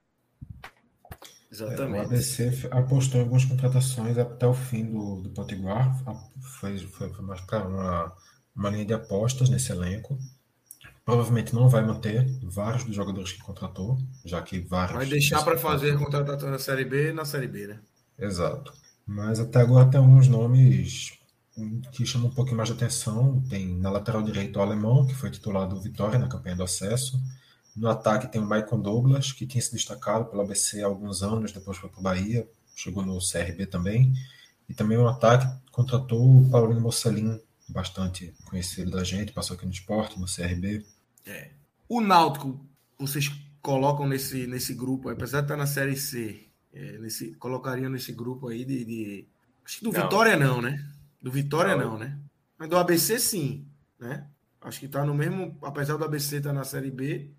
É, 1.51 1.53
o 1.53 1.67
Exatamente. 1.67 2.05
ABC 2.05 2.67
apostou 2.71 3.19
em 3.19 3.23
algumas 3.23 3.45
contratações 3.45 4.17
até 4.17 4.45
o 4.45 4.53
fim 4.53 4.85
do, 4.85 5.21
do 5.21 5.29
Potiguar. 5.29 5.97
Foi, 6.59 6.77
foi, 6.77 7.09
foi 7.09 7.25
mais 7.25 7.41
para 7.41 7.67
uma, 7.67 8.13
uma 8.55 8.69
linha 8.69 8.85
de 8.85 8.93
apostas 8.93 9.49
nesse 9.49 9.71
elenco. 9.71 10.17
Provavelmente 11.03 11.55
não 11.55 11.67
vai 11.67 11.83
manter 11.83 12.23
vários 12.43 12.83
dos 12.83 12.95
jogadores 12.95 13.31
que 13.31 13.41
contratou, 13.41 13.97
já 14.23 14.41
que 14.43 14.59
vários. 14.59 14.95
Vai 14.95 15.07
deixar 15.07 15.43
para 15.43 15.57
fazer 15.57 15.97
contratação 15.97 16.51
na 16.51 16.59
Série 16.59 16.85
B 16.85 17.11
na 17.11 17.25
Série 17.25 17.47
B, 17.47 17.65
né? 17.65 17.79
Exato. 18.17 18.71
Mas 19.07 19.39
até 19.39 19.59
agora 19.59 19.89
tem 19.89 19.99
alguns 19.99 20.27
nomes 20.27 21.17
que 21.91 22.05
chamam 22.05 22.29
um 22.29 22.33
pouquinho 22.33 22.57
mais 22.57 22.69
de 22.69 22.75
atenção. 22.75 23.41
Tem 23.49 23.67
na 23.79 23.89
lateral 23.89 24.21
direita 24.21 24.59
o 24.59 24.61
alemão, 24.61 25.07
que 25.07 25.15
foi 25.15 25.31
titular 25.31 25.67
do 25.67 25.81
Vitória 25.81 26.19
na 26.19 26.27
campanha 26.27 26.55
do 26.55 26.63
acesso. 26.63 27.19
No 27.79 27.87
ataque 27.89 28.27
tem 28.27 28.41
o 28.41 28.45
Maicon 28.45 28.81
Douglas, 28.81 29.31
que 29.31 29.47
tinha 29.47 29.61
se 29.61 29.71
destacado 29.71 30.25
pelo 30.25 30.41
ABC 30.41 30.83
há 30.83 30.85
alguns 30.85 31.23
anos, 31.23 31.53
depois 31.53 31.77
foi 31.77 31.89
para 31.89 31.99
o 31.99 32.03
Bahia, 32.03 32.45
chegou 32.75 33.05
no 33.05 33.17
CRB 33.19 33.65
também. 33.67 34.13
E 34.67 34.73
também 34.73 34.97
o 34.97 35.07
ataque 35.07 35.47
contratou 35.71 36.41
o 36.41 36.49
Paulinho 36.49 36.81
Mocelin, 36.81 37.39
bastante 37.69 38.33
conhecido 38.45 38.91
da 38.91 39.03
gente, 39.03 39.31
passou 39.31 39.55
aqui 39.55 39.65
no 39.65 39.71
esporte, 39.71 40.19
no 40.19 40.25
CRB. 40.25 40.85
O 41.87 42.01
Náutico, 42.01 42.59
vocês 42.99 43.31
colocam 43.61 44.05
nesse, 44.05 44.45
nesse 44.45 44.73
grupo, 44.73 45.09
apesar 45.09 45.39
de 45.39 45.45
estar 45.45 45.55
na 45.55 45.65
Série 45.65 45.95
C, 45.95 46.47
é, 46.73 46.97
nesse, 46.97 47.31
colocariam 47.35 47.89
nesse 47.89 48.11
grupo 48.11 48.49
aí 48.49 48.65
de. 48.65 48.83
de- 48.83 49.27
acho 49.63 49.77
que 49.79 49.85
do 49.85 49.93
Não. 49.93 50.01
Vitória 50.03 50.35
não, 50.35 50.61
né? 50.61 50.85
Do 51.21 51.31
Vitória 51.31 51.77
Não. 51.77 51.91
não, 51.91 51.97
né? 51.97 52.19
Mas 52.57 52.69
do 52.69 52.77
ABC 52.77 53.17
sim. 53.19 53.65
né? 53.97 54.27
Acho 54.61 54.81
que 54.81 54.85
está 54.85 55.05
no 55.05 55.13
mesmo, 55.13 55.57
apesar 55.61 55.95
do 55.95 56.03
ABC 56.03 56.37
estar 56.37 56.49
tá 56.49 56.53
na 56.53 56.65
Série 56.65 56.91
B. 56.91 57.31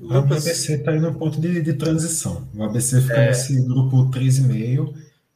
O 0.00 0.12
ABC 0.12 0.74
está 0.74 0.92
aí 0.92 1.00
no 1.00 1.14
ponto 1.14 1.40
de, 1.40 1.60
de, 1.62 1.74
transição. 1.74 2.48
O 2.54 2.62
ABC 2.62 3.00
fica 3.00 3.14
é. 3.14 3.28
nesse 3.28 3.60
grupo 3.62 4.10
3,5 4.10 4.94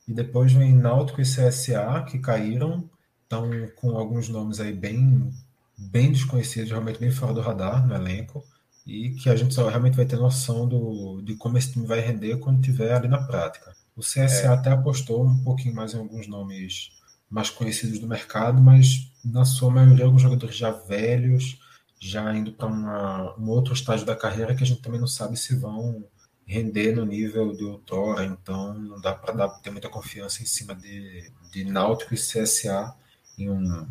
e 0.08 0.12
depois 0.12 0.52
vem 0.52 0.74
Náutico 0.74 1.20
e 1.20 1.24
CSA, 1.24 2.04
que 2.08 2.18
caíram, 2.18 2.88
estão 3.22 3.48
com 3.76 3.96
alguns 3.96 4.28
nomes 4.28 4.60
aí 4.60 4.72
bem, 4.72 5.32
bem 5.78 6.12
desconhecidos, 6.12 6.70
realmente 6.70 6.98
bem 6.98 7.10
fora 7.10 7.32
do 7.32 7.40
radar 7.40 7.86
no 7.86 7.94
elenco, 7.94 8.44
e 8.86 9.10
que 9.10 9.30
a 9.30 9.36
gente 9.36 9.54
só 9.54 9.68
realmente 9.68 9.96
vai 9.96 10.04
ter 10.04 10.16
noção 10.16 10.66
do, 10.66 11.22
de 11.22 11.36
como 11.36 11.56
esse 11.56 11.72
time 11.72 11.86
vai 11.86 12.00
render 12.00 12.38
quando 12.38 12.60
tiver 12.60 12.92
ali 12.92 13.08
na 13.08 13.22
prática. 13.22 13.72
O 13.94 14.00
CSA 14.00 14.46
é. 14.46 14.46
até 14.48 14.70
apostou 14.70 15.26
um 15.26 15.44
pouquinho 15.44 15.74
mais 15.74 15.94
em 15.94 15.98
alguns 15.98 16.26
nomes 16.26 16.90
mais 17.30 17.48
conhecidos 17.48 18.00
do 18.00 18.08
mercado, 18.08 18.60
mas 18.60 19.12
na 19.24 19.44
sua 19.44 19.70
maioria 19.70 20.04
alguns 20.04 20.22
jogadores 20.22 20.56
já 20.56 20.72
velhos, 20.72 21.60
já 22.00 22.34
indo 22.34 22.52
para 22.52 22.66
um 22.66 23.48
outro 23.50 23.74
estágio 23.74 24.06
da 24.06 24.16
carreira 24.16 24.54
que 24.54 24.64
a 24.64 24.66
gente 24.66 24.80
também 24.80 24.98
não 24.98 25.06
sabe 25.06 25.36
se 25.36 25.54
vão 25.54 26.02
render 26.46 26.96
no 26.96 27.04
nível 27.04 27.52
de 27.52 27.62
outrora, 27.62 28.24
então 28.24 28.74
não 28.74 29.00
dá 29.00 29.12
para 29.14 29.48
ter 29.60 29.70
muita 29.70 29.88
confiança 29.88 30.42
em 30.42 30.46
cima 30.46 30.74
de, 30.74 31.30
de 31.52 31.64
Náutico 31.64 32.14
e 32.14 32.16
CSA 32.16 32.96
em 33.38 33.50
um, 33.50 33.86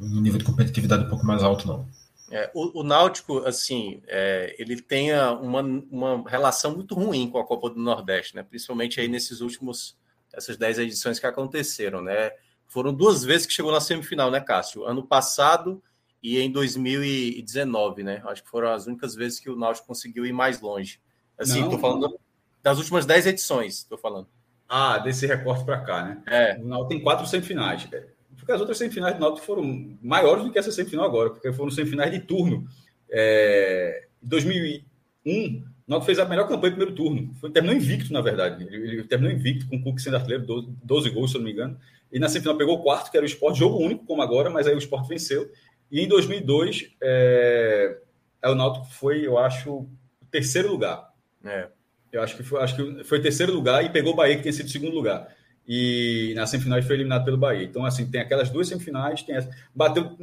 em 0.00 0.18
um 0.18 0.20
nível 0.20 0.38
de 0.38 0.44
competitividade 0.44 1.04
um 1.04 1.08
pouco 1.10 1.24
mais 1.24 1.42
alto, 1.42 1.68
não. 1.68 1.86
É, 2.30 2.50
o, 2.54 2.80
o, 2.80 2.82
Náutico, 2.82 3.38
assim, 3.44 4.02
é, 4.06 4.56
ele 4.58 4.80
tem 4.80 5.12
uma, 5.40 5.60
uma 5.62 6.28
relação 6.28 6.74
muito 6.74 6.94
ruim 6.94 7.28
com 7.28 7.38
a 7.38 7.46
Copa 7.46 7.68
do 7.70 7.78
Nordeste, 7.80 8.34
né? 8.36 8.42
Principalmente 8.42 9.00
aí 9.00 9.08
nesses 9.08 9.40
últimos, 9.40 9.96
essas 10.32 10.56
dez 10.56 10.78
edições 10.78 11.18
que 11.18 11.26
aconteceram, 11.26 12.00
né? 12.00 12.30
Foram 12.66 12.94
duas 12.94 13.24
vezes 13.24 13.46
que 13.46 13.52
chegou 13.52 13.72
na 13.72 13.80
semifinal, 13.80 14.30
né, 14.30 14.40
Cássio? 14.40 14.84
Ano 14.84 15.04
passado 15.04 15.82
e 16.22 16.38
em 16.38 16.50
2019, 16.50 18.02
né? 18.02 18.22
Acho 18.26 18.42
que 18.42 18.50
foram 18.50 18.72
as 18.72 18.86
únicas 18.86 19.14
vezes 19.14 19.40
que 19.40 19.48
o 19.48 19.56
Náutico 19.56 19.86
conseguiu 19.86 20.26
ir 20.26 20.32
mais 20.32 20.60
longe. 20.60 21.00
Assim, 21.38 21.62
estou 21.62 21.78
falando 21.78 22.20
das 22.62 22.78
últimas 22.78 23.06
10 23.06 23.26
edições, 23.26 23.78
estou 23.78 23.96
falando. 23.96 24.28
Ah, 24.68 24.98
desse 24.98 25.26
recorte 25.26 25.64
para 25.64 25.80
cá, 25.80 26.04
né? 26.04 26.22
É. 26.26 26.58
O 26.60 26.66
Náutico 26.66 26.90
tem 26.90 27.02
quatro 27.02 27.26
semifinais. 27.26 27.88
Porque 28.36 28.52
as 28.52 28.60
outras 28.60 28.78
semifinais 28.78 29.14
do 29.14 29.20
Náutico 29.20 29.46
foram 29.46 29.96
maiores 30.02 30.44
do 30.44 30.52
que 30.52 30.58
essa 30.58 30.70
semifinal 30.70 31.06
agora, 31.06 31.30
porque 31.30 31.52
foram 31.52 31.70
semifinais 31.70 32.10
de 32.10 32.20
turno. 32.20 32.66
É... 33.10 34.06
Em 34.22 34.28
2001, 34.28 34.84
o 35.26 35.64
Náutico 35.88 36.06
fez 36.06 36.18
a 36.18 36.26
melhor 36.26 36.46
campanha 36.46 36.70
no 36.72 36.76
primeiro 36.76 36.94
turno. 36.94 37.34
Foi, 37.40 37.50
terminou 37.50 37.76
invicto, 37.76 38.12
na 38.12 38.20
verdade. 38.20 38.64
Ele, 38.64 38.76
ele 38.76 39.04
terminou 39.04 39.34
invicto 39.34 39.66
com 39.66 39.76
o 39.76 39.82
Cook 39.82 39.98
sendo 39.98 40.16
artilheiro, 40.16 40.44
12, 40.46 40.68
12 40.84 41.10
gols, 41.10 41.30
se 41.30 41.36
eu 41.36 41.40
não 41.40 41.46
me 41.46 41.52
engano. 41.52 41.78
E 42.12 42.18
na 42.18 42.28
semifinal 42.28 42.56
pegou 42.56 42.76
o 42.76 42.82
quarto, 42.82 43.10
que 43.10 43.16
era 43.16 43.24
o 43.24 43.26
esporte, 43.26 43.58
jogo 43.58 43.78
único, 43.78 44.04
como 44.04 44.20
agora, 44.20 44.50
mas 44.50 44.66
aí 44.66 44.74
o 44.74 44.78
esporte 44.78 45.08
venceu. 45.08 45.50
E 45.90 46.00
em 46.00 46.08
2002, 46.08 46.90
é... 47.02 47.98
o 48.44 48.54
Náutico 48.54 48.86
foi, 48.86 49.26
eu 49.26 49.38
acho, 49.38 49.70
o 49.70 49.88
terceiro 50.30 50.70
lugar. 50.70 51.12
É. 51.44 51.68
Eu 52.12 52.22
acho 52.22 52.36
que 52.36 52.42
foi, 52.42 52.60
acho 52.60 52.76
que 52.76 53.04
foi 53.04 53.20
terceiro 53.20 53.52
lugar 53.52 53.84
e 53.84 53.90
pegou 53.90 54.12
o 54.12 54.16
Bahia, 54.16 54.36
que 54.36 54.42
tinha 54.42 54.52
sido 54.52 54.68
segundo 54.68 54.94
lugar. 54.94 55.28
E 55.66 56.32
na 56.34 56.46
semifinal 56.46 56.82
foi 56.82 56.96
eliminado 56.96 57.24
pelo 57.24 57.36
Bahia. 57.36 57.64
Então, 57.64 57.84
assim, 57.84 58.10
tem 58.10 58.20
aquelas 58.20 58.50
duas 58.50 58.68
semifinais, 58.68 59.22
tem 59.22 59.36
essa, 59.36 59.50
bateu 59.74 60.16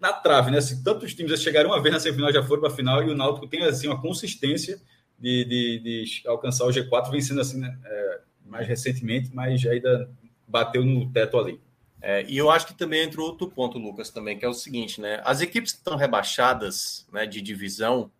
na 0.00 0.12
trave, 0.12 0.50
né? 0.50 0.58
Assim, 0.58 0.82
tantos 0.82 1.14
times 1.14 1.40
chegaram 1.42 1.70
uma 1.70 1.82
vez 1.82 1.92
na 1.92 2.00
semifinal, 2.00 2.32
já 2.32 2.42
foram 2.42 2.62
para 2.62 2.70
a 2.70 2.74
final, 2.74 3.02
e 3.02 3.10
o 3.10 3.14
Náutico 3.14 3.46
tem 3.46 3.62
assim, 3.64 3.86
uma 3.86 4.00
consistência 4.00 4.80
de, 5.18 5.44
de, 5.44 5.78
de 5.80 6.28
alcançar 6.28 6.64
o 6.64 6.70
G4, 6.70 7.10
vencendo 7.10 7.40
assim, 7.40 7.58
né, 7.60 7.78
é, 7.84 8.20
mais 8.44 8.66
recentemente, 8.66 9.30
mas 9.34 9.64
ainda 9.66 10.10
bateu 10.46 10.84
no 10.84 11.10
teto 11.10 11.38
ali. 11.38 11.60
É, 12.00 12.24
e 12.28 12.36
eu 12.36 12.50
acho 12.50 12.66
que 12.66 12.74
também 12.74 13.02
entra 13.02 13.20
outro 13.20 13.48
ponto, 13.48 13.78
Lucas, 13.78 14.10
também, 14.10 14.38
que 14.38 14.44
é 14.44 14.48
o 14.48 14.54
seguinte, 14.54 15.00
né? 15.00 15.20
As 15.24 15.40
equipes 15.40 15.72
que 15.72 15.78
estão 15.78 15.96
rebaixadas 15.96 17.06
né, 17.12 17.26
de 17.26 17.40
divisão, 17.40 18.10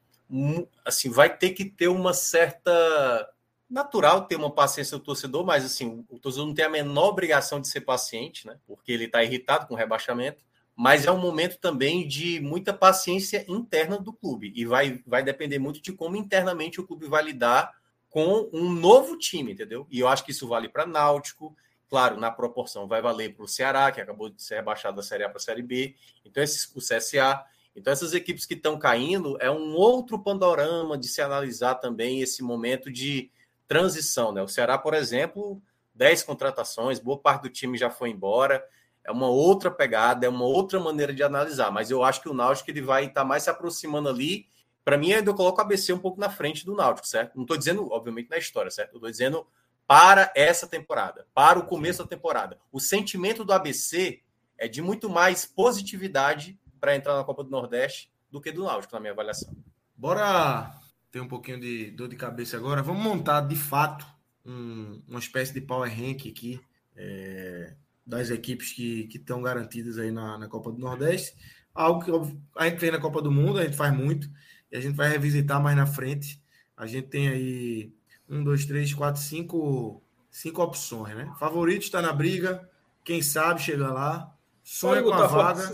assim, 0.84 1.10
vai 1.10 1.34
ter 1.34 1.50
que 1.50 1.64
ter 1.64 1.88
uma 1.88 2.12
certa 2.12 3.30
natural 3.68 4.26
ter 4.26 4.36
uma 4.36 4.50
paciência 4.50 4.96
do 4.96 5.02
torcedor, 5.02 5.44
mas 5.44 5.64
assim, 5.64 6.04
o 6.08 6.18
torcedor 6.18 6.46
não 6.46 6.54
tem 6.54 6.64
a 6.64 6.70
menor 6.70 7.08
obrigação 7.08 7.60
de 7.60 7.68
ser 7.68 7.80
paciente, 7.80 8.46
né? 8.46 8.58
Porque 8.66 8.92
ele 8.92 9.04
está 9.04 9.22
irritado 9.22 9.66
com 9.66 9.74
o 9.74 9.76
rebaixamento. 9.76 10.44
Mas 10.74 11.06
é 11.06 11.10
um 11.10 11.18
momento 11.18 11.58
também 11.58 12.06
de 12.06 12.38
muita 12.38 12.72
paciência 12.72 13.44
interna 13.48 13.98
do 13.98 14.12
clube 14.12 14.52
e 14.54 14.66
vai, 14.66 15.02
vai 15.06 15.22
depender 15.22 15.58
muito 15.58 15.80
de 15.80 15.90
como 15.90 16.16
internamente 16.16 16.78
o 16.78 16.86
clube 16.86 17.06
vai 17.06 17.24
lidar 17.24 17.72
com 18.10 18.48
um 18.52 18.70
novo 18.70 19.16
time, 19.16 19.52
entendeu? 19.52 19.86
E 19.90 20.00
eu 20.00 20.06
acho 20.06 20.22
que 20.22 20.32
isso 20.32 20.46
vale 20.46 20.68
para 20.68 20.86
Náutico, 20.86 21.56
claro, 21.88 22.18
na 22.18 22.30
proporção 22.30 22.86
vai 22.86 23.00
valer 23.00 23.34
para 23.34 23.44
o 23.44 23.48
Ceará, 23.48 23.90
que 23.92 24.00
acabou 24.00 24.28
de 24.28 24.42
ser 24.42 24.56
rebaixado 24.56 24.96
da 24.96 25.02
Série 25.02 25.24
A 25.24 25.28
para 25.28 25.38
a 25.38 25.40
Série 25.40 25.62
B, 25.62 25.94
então 26.24 26.42
esse, 26.42 26.68
o 26.74 26.80
CSA. 26.80 27.44
Então, 27.74 27.92
essas 27.92 28.14
equipes 28.14 28.46
que 28.46 28.54
estão 28.54 28.78
caindo 28.78 29.36
é 29.38 29.50
um 29.50 29.74
outro 29.74 30.18
panorama 30.18 30.96
de 30.96 31.06
se 31.06 31.20
analisar 31.20 31.74
também 31.74 32.22
esse 32.22 32.42
momento 32.42 32.90
de 32.90 33.30
transição. 33.68 34.32
Né? 34.32 34.42
O 34.42 34.48
Ceará, 34.48 34.78
por 34.78 34.94
exemplo, 34.94 35.60
10 35.94 36.22
contratações, 36.22 36.98
boa 36.98 37.18
parte 37.18 37.42
do 37.42 37.50
time 37.50 37.76
já 37.76 37.90
foi 37.90 38.10
embora. 38.10 38.64
É 39.04 39.12
uma 39.12 39.28
outra 39.28 39.70
pegada, 39.70 40.24
é 40.26 40.28
uma 40.28 40.46
outra 40.46 40.80
maneira 40.80 41.12
de 41.12 41.22
analisar. 41.22 41.70
Mas 41.70 41.90
eu 41.90 42.02
acho 42.02 42.22
que 42.22 42.30
o 42.30 42.34
Náutico 42.34 42.70
ele 42.70 42.80
vai 42.80 43.04
estar 43.04 43.20
tá 43.20 43.24
mais 43.26 43.42
se 43.42 43.50
aproximando 43.50 44.08
ali. 44.08 44.46
Para 44.82 44.96
mim, 44.96 45.12
ainda 45.12 45.30
eu 45.30 45.34
coloco 45.34 45.58
o 45.58 45.60
ABC 45.60 45.92
um 45.92 45.98
pouco 45.98 46.18
na 46.18 46.30
frente 46.30 46.64
do 46.64 46.74
Náutico, 46.74 47.06
certo? 47.06 47.34
Não 47.34 47.42
estou 47.42 47.58
dizendo, 47.58 47.90
obviamente, 47.92 48.30
na 48.30 48.38
história, 48.38 48.70
certo? 48.70 48.94
Estou 48.94 49.10
dizendo 49.10 49.46
para 49.86 50.32
essa 50.34 50.66
temporada, 50.66 51.26
para 51.32 51.58
o 51.58 51.66
começo 51.66 52.02
da 52.02 52.08
temporada. 52.08 52.58
O 52.72 52.80
sentimento 52.80 53.44
do 53.44 53.52
ABC 53.52 54.20
é 54.58 54.66
de 54.66 54.82
muito 54.82 55.08
mais 55.08 55.46
positividade 55.46 56.58
para 56.80 56.96
entrar 56.96 57.16
na 57.16 57.24
Copa 57.24 57.44
do 57.44 57.50
Nordeste 57.50 58.10
do 58.30 58.40
que 58.40 58.50
do 58.50 58.64
Náutico, 58.64 58.94
na 58.94 59.00
minha 59.00 59.12
avaliação. 59.12 59.54
Bora 59.96 60.74
ter 61.10 61.20
um 61.20 61.28
pouquinho 61.28 61.60
de 61.60 61.90
dor 61.92 62.08
de 62.08 62.16
cabeça 62.16 62.56
agora. 62.56 62.82
Vamos 62.82 63.02
montar 63.02 63.40
de 63.42 63.56
fato 63.56 64.06
um, 64.44 65.02
uma 65.06 65.18
espécie 65.18 65.54
de 65.54 65.60
power 65.60 65.90
rank 65.90 66.28
aqui 66.28 66.60
é, 66.96 67.74
das 68.06 68.30
equipes 68.30 68.72
que 68.72 69.08
estão 69.14 69.40
garantidas 69.40 69.98
aí 69.98 70.10
na, 70.10 70.36
na 70.36 70.48
Copa 70.48 70.72
do 70.72 70.78
Nordeste. 70.78 71.36
Algo 71.74 72.04
que 72.04 72.10
a 72.56 72.68
gente 72.68 72.80
fez 72.80 72.92
na 72.92 73.00
Copa 73.00 73.22
do 73.22 73.30
Mundo, 73.30 73.58
a 73.58 73.64
gente 73.64 73.76
faz 73.76 73.94
muito, 73.94 74.28
e 74.70 74.76
a 74.76 74.80
gente 74.80 74.94
vai 74.94 75.08
revisitar 75.08 75.62
mais 75.62 75.76
na 75.76 75.86
frente. 75.86 76.42
A 76.76 76.86
gente 76.86 77.08
tem 77.08 77.28
aí 77.28 77.95
um, 78.28 78.42
dois, 78.42 78.64
três, 78.64 78.92
quatro, 78.92 79.20
cinco, 79.20 80.02
cinco 80.30 80.62
opções, 80.62 81.14
né? 81.14 81.32
Favorito 81.38 81.82
está 81.82 82.02
na 82.02 82.12
briga, 82.12 82.68
quem 83.04 83.22
sabe 83.22 83.60
chega 83.60 83.92
lá, 83.92 84.32
sonha 84.62 85.02
com 85.02 85.12
a 85.12 85.26
vaga. 85.26 85.72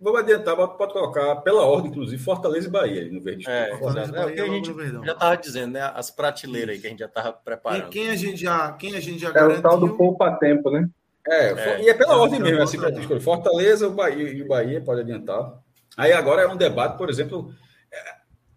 Vamos 0.00 0.20
adiantar, 0.20 0.56
pode 0.56 0.92
colocar 0.92 1.36
pela 1.36 1.64
ordem, 1.64 1.90
inclusive, 1.90 2.22
Fortaleza 2.22 2.68
e 2.68 2.70
Bahia 2.70 3.10
no 3.10 3.20
verde. 3.20 3.44
É, 3.48 3.76
Fortaleza, 3.76 4.16
é, 4.16 4.24
Bahia, 4.24 4.44
a 4.44 4.46
gente 4.46 4.72
já 5.04 5.12
estava 5.12 5.36
dizendo, 5.36 5.72
né? 5.72 5.92
As 5.92 6.08
prateleiras 6.08 6.76
aí 6.76 6.80
que 6.80 6.86
a 6.86 6.90
gente 6.90 7.00
já 7.00 7.06
estava 7.06 7.32
preparando. 7.32 7.88
E 7.88 7.90
quem 7.90 8.08
a 8.08 8.14
gente 8.14 8.40
já, 8.40 8.72
quem 8.72 8.94
a 8.94 9.00
gente 9.00 9.18
já 9.18 9.30
é 9.30 9.32
garantiu... 9.32 9.58
o 9.58 9.62
tal 9.62 9.80
do 9.80 9.96
poupa-tempo, 9.96 10.70
né? 10.70 10.88
É, 11.26 11.48
é, 11.48 11.82
e 11.82 11.88
é 11.88 11.94
pela 11.94 12.16
ordem 12.16 12.38
mesmo, 12.38 12.62
assim, 12.62 12.78
para 12.78 12.90
escolher. 12.90 13.20
Fortaleza 13.20 13.88
o 13.88 13.92
Bahia, 13.92 14.30
e 14.30 14.40
o 14.40 14.46
Bahia 14.46 14.80
pode 14.80 15.00
adiantar. 15.00 15.52
Aí 15.96 16.12
agora 16.12 16.42
é 16.42 16.46
um 16.46 16.56
debate, 16.56 16.96
por 16.96 17.10
exemplo, 17.10 17.52
é, 17.52 17.67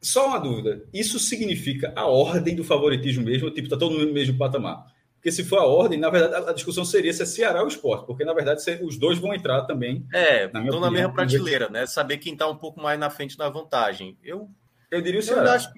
só 0.02 0.28
uma 0.28 0.40
dúvida. 0.40 0.84
Isso 0.92 1.20
significa 1.20 1.94
a 1.96 2.06
ordem 2.08 2.56
do 2.56 2.64
favoritismo 2.64 3.24
mesmo? 3.24 3.52
Tipo, 3.52 3.68
está 3.68 3.78
todo 3.78 3.94
mundo 3.94 4.08
no 4.08 4.14
mesmo 4.14 4.38
patamar? 4.38 4.88
Porque 5.16 5.32
se 5.32 5.44
for 5.44 5.60
a 5.60 5.66
ordem, 5.66 6.00
na 6.00 6.10
verdade, 6.10 6.50
a 6.50 6.54
discussão 6.54 6.84
seria 6.84 7.14
se 7.14 7.22
é 7.22 7.26
Ceará 7.28 7.62
ou 7.62 7.68
esporte, 7.68 8.08
porque 8.08 8.26
na 8.26 8.34
verdade 8.34 8.64
os 8.82 8.98
dois 8.98 9.20
vão 9.20 9.36
entrar 9.36 9.62
também. 9.66 10.04
É, 10.12 10.46
estão 10.46 10.80
na, 10.80 10.88
na 10.88 10.92
mesma 10.92 11.14
prateleira, 11.14 11.70
né? 11.70 11.86
Saber 11.86 12.18
quem 12.18 12.34
está 12.34 12.48
um 12.48 12.56
pouco 12.56 12.82
mais 12.82 13.00
na 13.00 13.12
frente 13.12 13.38
da 13.38 13.48
vantagem. 13.48 14.18
Eu, 14.24 14.50
eu 14.90 15.00
diria 15.00 15.20
o 15.20 15.24
Ceará. 15.24 15.54
Acho... 15.54 15.72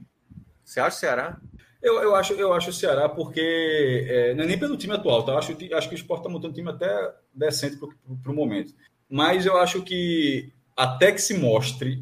Você 0.64 0.80
acha 0.80 0.95
o 0.95 1.00
Ceará? 1.00 1.38
Eu, 1.82 2.02
eu, 2.02 2.16
acho, 2.16 2.32
eu 2.36 2.54
acho 2.54 2.70
o 2.70 2.74
Ceará 2.74 3.10
porque 3.10 4.08
é, 4.08 4.34
não 4.34 4.45
é 4.45 4.48
nem 4.48 4.58
pelo 4.58 4.78
time 4.78 4.94
atual, 4.94 5.24
tá? 5.24 5.34
Eu 5.34 5.38
acho, 5.38 5.52
acho 5.52 5.90
que 5.90 5.95
o 5.95 5.98
esporte 5.98 6.22
está 6.22 6.30
montando 6.30 6.52
um 6.52 6.56
time 6.56 6.70
até 6.70 7.14
decente 7.36 7.76
para 7.76 8.32
o 8.32 8.36
momento. 8.36 8.74
Mas 9.10 9.45
eu 9.45 9.58
acho 9.58 9.82
que 9.82 10.54
até 10.78 11.12
que 11.12 11.22
se 11.22 11.34
mostre 11.34 12.02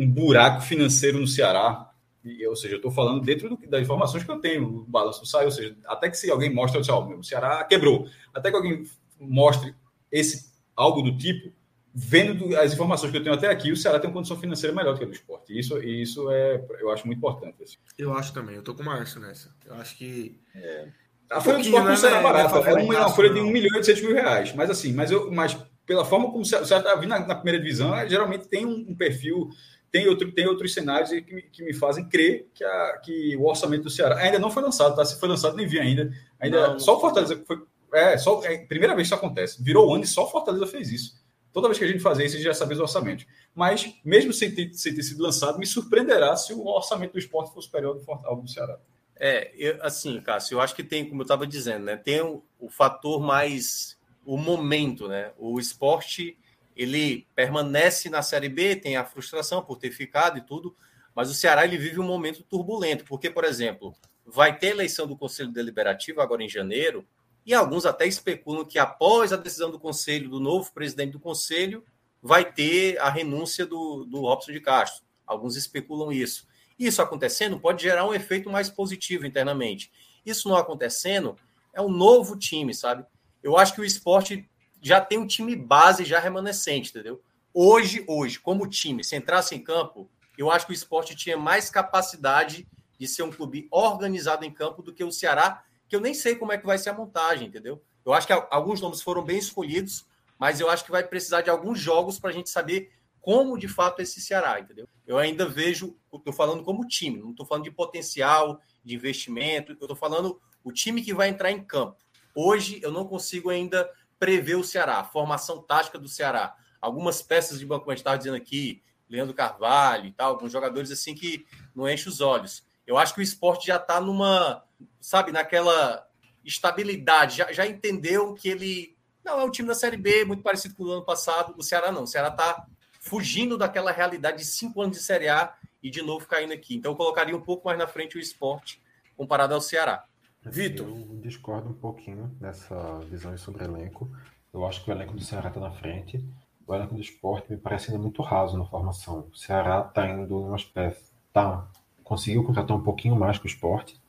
um 0.00 0.10
buraco 0.10 0.62
financeiro 0.62 1.20
no 1.20 1.26
Ceará, 1.26 1.90
e, 2.24 2.46
ou 2.46 2.56
seja, 2.56 2.74
eu 2.74 2.78
estou 2.78 2.90
falando 2.90 3.20
dentro 3.20 3.50
do, 3.50 3.58
das 3.68 3.82
informações 3.82 4.24
que 4.24 4.30
eu 4.30 4.40
tenho, 4.40 4.64
o 4.64 4.84
balanço 4.84 5.26
sai, 5.26 5.44
ou 5.44 5.50
seja, 5.50 5.76
até 5.86 6.08
que 6.08 6.16
se 6.16 6.30
alguém 6.30 6.52
mostra, 6.52 6.78
eu 6.78 6.80
disse, 6.80 6.92
oh, 6.92 7.18
o 7.18 7.22
Ceará 7.22 7.62
quebrou, 7.64 8.06
até 8.32 8.50
que 8.50 8.56
alguém 8.56 8.84
mostre 9.18 9.74
esse 10.10 10.50
algo 10.74 11.02
do 11.02 11.14
tipo, 11.16 11.52
vendo 11.94 12.56
as 12.56 12.72
informações 12.72 13.10
que 13.10 13.18
eu 13.18 13.22
tenho 13.22 13.34
até 13.34 13.48
aqui, 13.48 13.70
o 13.70 13.76
Ceará 13.76 13.98
tem 13.98 14.08
uma 14.08 14.14
condição 14.14 14.38
financeira 14.38 14.74
melhor 14.74 14.94
do 14.94 14.98
que 14.98 15.04
a 15.04 15.06
do 15.06 15.12
esporte. 15.12 15.58
Isso, 15.58 15.78
isso 15.82 16.30
é, 16.30 16.64
eu 16.80 16.90
acho 16.90 17.06
muito 17.06 17.18
importante. 17.18 17.62
Assim. 17.62 17.76
Eu 17.98 18.14
acho 18.14 18.32
também, 18.32 18.54
eu 18.54 18.60
estou 18.60 18.74
com 18.74 18.82
o 18.82 18.86
Márcio 18.86 19.20
nessa. 19.20 19.54
Eu 19.66 19.74
acho 19.74 19.98
que. 19.98 20.40
É. 20.54 20.88
A 21.30 21.40
folha 21.40 21.58
do 21.58 21.62
esporte 21.62 21.86
não 21.86 21.96
será 21.96 22.22
barata, 22.22 22.58
é 22.58 22.74
uma, 22.74 22.98
uma 22.98 23.08
folha 23.10 23.30
de 23.30 23.40
1 23.40 23.50
milhão 23.50 23.74
e 23.74 23.76
800 23.76 24.02
mil 24.02 24.14
reais. 24.14 24.52
Mas 24.54 24.70
assim, 24.70 24.92
mas, 24.92 25.10
eu, 25.10 25.30
mas 25.30 25.56
pela 25.86 26.04
forma 26.04 26.30
como 26.30 26.40
o 26.40 26.44
Ceará 26.44 26.64
está 26.64 26.94
vindo 26.94 27.10
na, 27.10 27.26
na, 27.26 27.34
primeira 27.34 27.60
divisão, 27.60 27.92
geralmente 28.08 28.48
tem 28.48 28.64
um, 28.64 28.86
um 28.88 28.94
perfil 28.94 29.50
tem, 29.90 30.08
outro, 30.08 30.30
tem 30.32 30.46
outros 30.46 30.72
cenários 30.72 31.10
que 31.10 31.34
me, 31.34 31.42
que 31.42 31.62
me 31.62 31.74
fazem 31.74 32.08
crer 32.08 32.48
que, 32.54 32.64
a, 32.64 32.98
que 33.04 33.36
o 33.36 33.44
orçamento 33.44 33.84
do 33.84 33.90
Ceará 33.90 34.16
ainda 34.16 34.38
não 34.38 34.50
foi 34.50 34.62
lançado, 34.62 34.94
tá? 34.94 35.04
Se 35.04 35.18
foi 35.18 35.28
lançado, 35.28 35.56
nem 35.56 35.66
vi 35.66 35.78
ainda. 35.78 36.12
ainda 36.38 36.68
não, 36.68 36.78
só 36.78 36.96
o 36.96 37.00
Fortaleza 37.00 37.42
foi. 37.46 37.60
É, 37.92 38.16
só, 38.16 38.42
é 38.44 38.58
primeira 38.58 38.94
vez 38.94 39.08
que 39.08 39.14
isso 39.14 39.24
acontece. 39.24 39.62
Virou 39.62 39.88
o 39.88 39.94
ano 39.94 40.04
e 40.04 40.06
só 40.06 40.24
o 40.24 40.30
Fortaleza 40.30 40.66
fez 40.66 40.92
isso. 40.92 41.20
Toda 41.52 41.66
vez 41.66 41.78
que 41.78 41.84
a 41.84 41.88
gente 41.88 42.00
fazer 42.00 42.24
isso, 42.24 42.36
a 42.36 42.38
gente 42.38 42.46
já 42.46 42.54
sabe 42.54 42.74
os 42.74 42.80
orçamentos. 42.80 43.26
Mas, 43.54 43.92
mesmo 44.04 44.32
sem 44.32 44.54
ter, 44.54 44.72
sem 44.72 44.94
ter 44.94 45.02
sido 45.02 45.22
lançado, 45.22 45.58
me 45.58 45.66
surpreenderá 45.66 46.36
se 46.36 46.52
o 46.52 46.64
orçamento 46.66 47.14
do 47.14 47.18
esporte 47.18 47.52
for 47.52 47.60
superior 47.60 48.00
ao 48.24 48.36
do 48.36 48.48
Ceará. 48.48 48.78
É, 49.16 49.52
eu, 49.54 49.76
assim, 49.82 50.20
Cássio, 50.20 50.54
eu 50.54 50.60
acho 50.60 50.74
que 50.74 50.84
tem, 50.84 51.06
como 51.06 51.20
eu 51.20 51.24
estava 51.24 51.46
dizendo, 51.46 51.84
né? 51.84 51.96
Tem 51.96 52.20
o, 52.20 52.42
o, 52.58 52.70
fator 52.70 53.20
mais 53.20 53.98
o 54.24 54.38
momento, 54.38 55.08
né? 55.08 55.32
O 55.36 55.58
esporte 55.58 56.38
ele 56.80 57.26
permanece 57.34 58.08
na 58.08 58.22
Série 58.22 58.48
B, 58.48 58.74
tem 58.74 58.96
a 58.96 59.04
frustração 59.04 59.62
por 59.62 59.76
ter 59.76 59.90
ficado 59.90 60.38
e 60.38 60.40
tudo, 60.40 60.74
mas 61.14 61.30
o 61.30 61.34
Ceará 61.34 61.64
ele 61.64 61.76
vive 61.76 62.00
um 62.00 62.06
momento 62.06 62.42
turbulento, 62.42 63.04
porque, 63.04 63.28
por 63.28 63.44
exemplo, 63.44 63.94
vai 64.24 64.58
ter 64.58 64.68
eleição 64.68 65.06
do 65.06 65.14
Conselho 65.14 65.52
Deliberativo 65.52 66.22
agora 66.22 66.42
em 66.42 66.48
janeiro, 66.48 67.06
e 67.44 67.52
alguns 67.52 67.84
até 67.84 68.06
especulam 68.06 68.64
que 68.64 68.78
após 68.78 69.30
a 69.30 69.36
decisão 69.36 69.70
do 69.70 69.78
Conselho, 69.78 70.30
do 70.30 70.40
novo 70.40 70.72
presidente 70.72 71.12
do 71.12 71.20
Conselho, 71.20 71.84
vai 72.22 72.50
ter 72.50 72.98
a 72.98 73.10
renúncia 73.10 73.66
do, 73.66 74.06
do 74.06 74.22
Robson 74.22 74.52
de 74.52 74.60
Castro. 74.60 75.04
Alguns 75.26 75.56
especulam 75.56 76.10
isso. 76.10 76.46
Isso 76.78 77.02
acontecendo 77.02 77.60
pode 77.60 77.82
gerar 77.82 78.06
um 78.06 78.14
efeito 78.14 78.48
mais 78.48 78.70
positivo 78.70 79.26
internamente. 79.26 79.92
Isso 80.24 80.48
não 80.48 80.56
acontecendo, 80.56 81.36
é 81.74 81.82
um 81.82 81.90
novo 81.90 82.38
time, 82.38 82.72
sabe? 82.72 83.04
Eu 83.42 83.58
acho 83.58 83.74
que 83.74 83.82
o 83.82 83.84
esporte 83.84 84.49
já 84.80 85.00
tem 85.00 85.18
um 85.18 85.26
time 85.26 85.54
base 85.54 86.04
já 86.04 86.18
remanescente, 86.18 86.90
entendeu? 86.90 87.20
Hoje, 87.52 88.04
hoje, 88.06 88.38
como 88.38 88.68
time, 88.68 89.04
se 89.04 89.16
entrasse 89.16 89.54
em 89.54 89.62
campo, 89.62 90.08
eu 90.38 90.50
acho 90.50 90.66
que 90.66 90.72
o 90.72 90.74
esporte 90.74 91.14
tinha 91.14 91.36
mais 91.36 91.68
capacidade 91.68 92.66
de 92.98 93.08
ser 93.08 93.22
um 93.22 93.30
clube 93.30 93.66
organizado 93.70 94.44
em 94.44 94.50
campo 94.50 94.82
do 94.82 94.92
que 94.92 95.02
o 95.02 95.10
Ceará, 95.10 95.62
que 95.88 95.96
eu 95.96 96.00
nem 96.00 96.14
sei 96.14 96.36
como 96.36 96.52
é 96.52 96.58
que 96.58 96.66
vai 96.66 96.78
ser 96.78 96.90
a 96.90 96.94
montagem, 96.94 97.48
entendeu? 97.48 97.82
Eu 98.04 98.12
acho 98.12 98.26
que 98.26 98.32
alguns 98.32 98.80
nomes 98.80 99.02
foram 99.02 99.24
bem 99.24 99.38
escolhidos, 99.38 100.06
mas 100.38 100.60
eu 100.60 100.70
acho 100.70 100.84
que 100.84 100.90
vai 100.90 101.02
precisar 101.02 101.42
de 101.42 101.50
alguns 101.50 101.78
jogos 101.78 102.18
para 102.18 102.30
a 102.30 102.32
gente 102.32 102.48
saber 102.48 102.92
como 103.20 103.58
de 103.58 103.68
fato 103.68 104.00
é 104.00 104.02
esse 104.02 104.20
Ceará, 104.20 104.58
entendeu? 104.58 104.88
Eu 105.06 105.18
ainda 105.18 105.46
vejo, 105.46 105.96
estou 106.12 106.32
falando 106.32 106.62
como 106.62 106.86
time, 106.86 107.18
não 107.18 107.30
estou 107.30 107.44
falando 107.44 107.64
de 107.64 107.70
potencial, 107.70 108.60
de 108.82 108.94
investimento, 108.94 109.72
eu 109.72 109.74
estou 109.74 109.96
falando 109.96 110.40
o 110.64 110.72
time 110.72 111.02
que 111.02 111.12
vai 111.12 111.28
entrar 111.28 111.50
em 111.50 111.62
campo. 111.62 111.96
Hoje 112.34 112.80
eu 112.82 112.90
não 112.90 113.06
consigo 113.06 113.50
ainda 113.50 113.90
prever 114.20 114.54
o 114.54 114.62
Ceará, 114.62 114.98
a 114.98 115.04
formação 115.04 115.60
tática 115.60 115.98
do 115.98 116.06
Ceará. 116.06 116.54
Algumas 116.80 117.22
peças 117.22 117.58
de 117.58 117.66
banco, 117.66 117.90
a 117.90 117.94
gente 117.94 118.00
estava 118.00 118.18
dizendo 118.18 118.36
aqui, 118.36 118.82
Leandro 119.08 119.34
Carvalho 119.34 120.06
e 120.06 120.12
tal, 120.12 120.30
alguns 120.30 120.52
jogadores 120.52 120.92
assim 120.92 121.14
que 121.14 121.44
não 121.74 121.88
enchem 121.88 122.08
os 122.08 122.20
olhos. 122.20 122.64
Eu 122.86 122.96
acho 122.96 123.14
que 123.14 123.20
o 123.20 123.22
esporte 123.22 123.66
já 123.66 123.76
está 123.76 124.00
numa, 124.00 124.62
sabe, 125.00 125.32
naquela 125.32 126.06
estabilidade, 126.44 127.38
já, 127.38 127.52
já 127.52 127.66
entendeu 127.66 128.34
que 128.34 128.48
ele 128.48 128.96
não 129.24 129.40
é 129.40 129.44
um 129.44 129.50
time 129.50 129.68
da 129.68 129.74
Série 129.74 129.96
B, 129.96 130.24
muito 130.24 130.42
parecido 130.42 130.74
com 130.74 130.84
o 130.84 130.90
ano 130.92 131.04
passado. 131.04 131.54
O 131.56 131.62
Ceará 131.62 131.90
não. 131.90 132.04
O 132.04 132.06
Ceará 132.06 132.28
está 132.28 132.66
fugindo 133.00 133.56
daquela 133.56 133.90
realidade 133.90 134.38
de 134.38 134.44
cinco 134.44 134.80
anos 134.82 134.96
de 134.96 135.02
Série 135.02 135.28
A 135.28 135.54
e 135.82 135.90
de 135.90 136.02
novo 136.02 136.26
caindo 136.26 136.52
aqui. 136.52 136.76
Então 136.76 136.92
eu 136.92 136.96
colocaria 136.96 137.36
um 137.36 137.40
pouco 137.40 137.66
mais 137.66 137.78
na 137.78 137.86
frente 137.86 138.16
o 138.16 138.20
esporte 138.20 138.82
comparado 139.16 139.54
ao 139.54 139.60
Ceará. 139.60 140.04
Vitor. 140.44 140.86
Eu 140.86 141.20
discordo 141.20 141.68
um 141.68 141.74
pouquinho 141.74 142.28
dessa 142.40 143.00
visão 143.10 143.36
sobre 143.36 143.64
elenco. 143.64 144.10
Eu 144.52 144.66
acho 144.66 144.82
que 144.82 144.90
o 144.90 144.94
elenco 144.94 145.14
do 145.14 145.22
Ceará 145.22 145.48
está 145.48 145.60
na 145.60 145.70
frente. 145.70 146.24
O 146.66 146.74
elenco 146.74 146.94
do 146.94 147.00
esporte 147.00 147.50
me 147.50 147.58
parece 147.58 147.90
ainda 147.90 148.02
muito 148.02 148.22
raso 148.22 148.56
na 148.56 148.64
formação. 148.64 149.28
O 149.32 149.36
Ceará 149.36 149.84
está 149.86 150.08
indo 150.08 150.40
em 150.40 150.44
umas 150.44 150.64
peças. 150.64 151.10
Tá, 151.32 151.68
conseguiu 152.02 152.42
contratar 152.42 152.76
um 152.76 152.82
pouquinho 152.82 153.14
mais 153.14 153.38
com 153.38 153.44
o 153.44 153.50
esporte. 153.50 154.00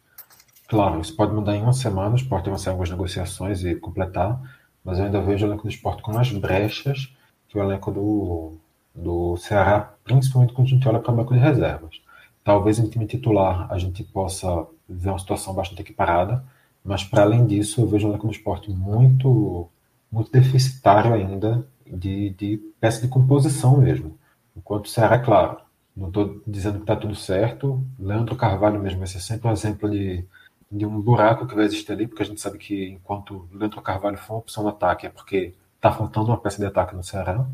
Claro, 0.68 1.02
isso 1.02 1.16
pode 1.16 1.34
mudar 1.34 1.56
em 1.56 1.62
uma 1.62 1.74
semana, 1.74 2.14
o 2.14 2.16
esporte 2.16 2.50
vai 2.50 2.58
sair 2.58 2.72
algumas 2.72 2.90
negociações 2.90 3.64
e 3.66 3.76
completar, 3.76 4.42
mas 4.84 4.98
eu 4.98 5.06
ainda 5.06 5.22
vejo 5.22 5.46
o 5.46 5.50
elenco 5.50 5.64
do 5.64 5.70
esporte 5.70 6.02
com 6.02 6.14
mais 6.14 6.32
brechas 6.32 7.14
que 7.50 7.58
o 7.58 7.62
elenco 7.62 7.92
do, 7.92 8.54
do 8.96 9.36
Ceará, 9.36 9.94
principalmente 10.04 10.54
quando 10.54 10.68
a 10.68 10.70
gente 10.70 10.88
olha 10.88 11.00
para 11.00 11.12
o 11.12 11.16
banco 11.16 11.34
de 11.34 11.40
reservas. 11.42 12.02
Talvez 12.44 12.80
em 12.80 12.90
time 12.90 13.06
titular 13.06 13.72
a 13.72 13.78
gente 13.78 14.04
possa 14.04 14.66
ver 14.94 15.10
uma 15.10 15.20
situação 15.20 15.54
bastante 15.54 15.82
equiparada, 15.82 16.44
mas 16.84 17.04
para 17.04 17.24
além 17.24 17.46
disso 17.46 17.82
eu 17.82 17.88
vejo 17.88 18.10
o 18.10 18.18
do 18.18 18.32
esporte 18.32 18.70
muito, 18.72 19.70
muito 20.12 20.32
deficitário 20.32 21.14
ainda 21.14 21.66
de, 21.86 22.32
de 22.32 22.58
peça 22.80 23.02
de 23.02 23.08
composição 23.08 23.78
mesmo. 23.78 24.18
Enquanto 24.56 24.86
o 24.86 24.90
Ceará, 24.90 25.20
claro, 25.20 25.58
não 25.96 26.08
estou 26.08 26.42
dizendo 26.48 26.78
que 26.78 26.84
está 26.84 26.96
tudo 26.96 27.16
certo. 27.16 27.84
Leandro 28.00 28.36
Carvalho 28.36 28.80
mesmo 28.80 29.00
vai 29.00 29.08
ser 29.08 29.20
sempre 29.20 29.48
um 29.48 29.52
exemplo 29.52 29.90
de, 29.90 30.26
de 30.72 30.86
um 30.86 31.00
buraco 31.02 31.46
que 31.46 31.56
vai 31.56 31.66
existir 31.66 31.92
ali, 31.92 32.08
porque 32.08 32.24
a 32.24 32.26
gente 32.26 32.42
sabe 32.42 32.58
que 32.58 32.90
enquanto 32.90 33.48
Leandro 33.54 33.82
Carvalho 33.82 34.18
for 34.18 34.34
uma 34.34 34.40
opção 34.40 34.64
no 34.64 34.70
ataque, 34.70 35.06
é 35.06 35.10
porque 35.10 35.54
está 35.76 35.92
faltando 35.92 36.28
uma 36.28 36.38
peça 36.38 36.58
de 36.58 36.66
ataque 36.66 36.96
no 36.96 37.04
Ceará. 37.04 37.46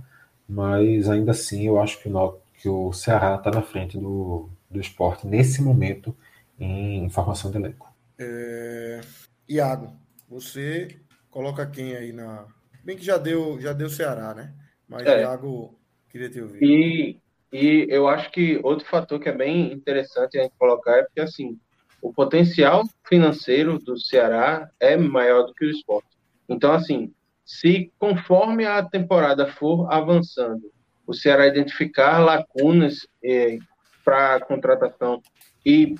Mas 0.48 1.10
ainda 1.10 1.32
assim, 1.32 1.64
eu 1.68 1.80
acho 1.80 2.02
que 2.02 2.10
o, 2.10 2.38
que 2.62 2.70
o 2.70 2.94
Ceará 2.94 3.36
está 3.36 3.52
na 3.52 3.62
frente 3.62 3.98
do, 3.98 4.50
do 4.70 4.80
esporte 4.80 5.28
nesse 5.28 5.62
momento 5.62 6.16
em 6.60 7.10
formação 7.10 7.52
de 7.52 7.58
elenco. 7.58 7.94
É... 8.20 9.02
Iago, 9.48 9.94
você 10.28 11.00
coloca 11.30 11.66
quem 11.66 11.96
aí 11.96 12.12
na. 12.12 12.46
Bem 12.84 12.98
que 12.98 13.06
já 13.06 13.18
deu, 13.18 13.60
já 13.60 13.74
deu 13.74 13.90
Ceará, 13.90 14.34
né? 14.34 14.54
Mas 14.88 15.06
é. 15.06 15.22
Iago, 15.22 15.78
queria 16.10 16.30
te 16.30 16.42
ouvir. 16.42 16.64
E 16.64 17.22
e 17.52 17.88
eu 17.90 18.08
acho 18.08 18.30
que 18.32 18.60
outro 18.64 18.86
fator 18.86 19.20
que 19.20 19.30
é 19.30 19.32
bem 19.32 19.72
interessante 19.72 20.38
a 20.38 20.44
gente 20.44 20.54
colocar 20.58 20.98
é 20.98 21.04
porque, 21.04 21.22
assim, 21.22 21.58
o 22.02 22.14
potencial 22.14 22.84
financeiro 23.08 23.80
do 23.80 23.98
Ceará 23.98 24.70
é 24.80 24.98
maior 24.98 25.44
do 25.44 25.54
que 25.54 25.66
o 25.66 25.70
esporte. 25.70 26.10
Então, 26.48 26.74
assim, 26.74 27.14
se 27.46 27.92
conforme 27.98 28.66
a 28.66 28.84
temporada 28.84 29.48
for 29.48 29.92
avançando, 29.92 30.72
o 31.06 31.14
Ceará 31.14 31.48
identificar 31.48 32.20
lacunas 32.20 33.08
eh, 33.24 33.58
para 34.04 34.42
contratação 34.42 35.22
e 35.66 35.96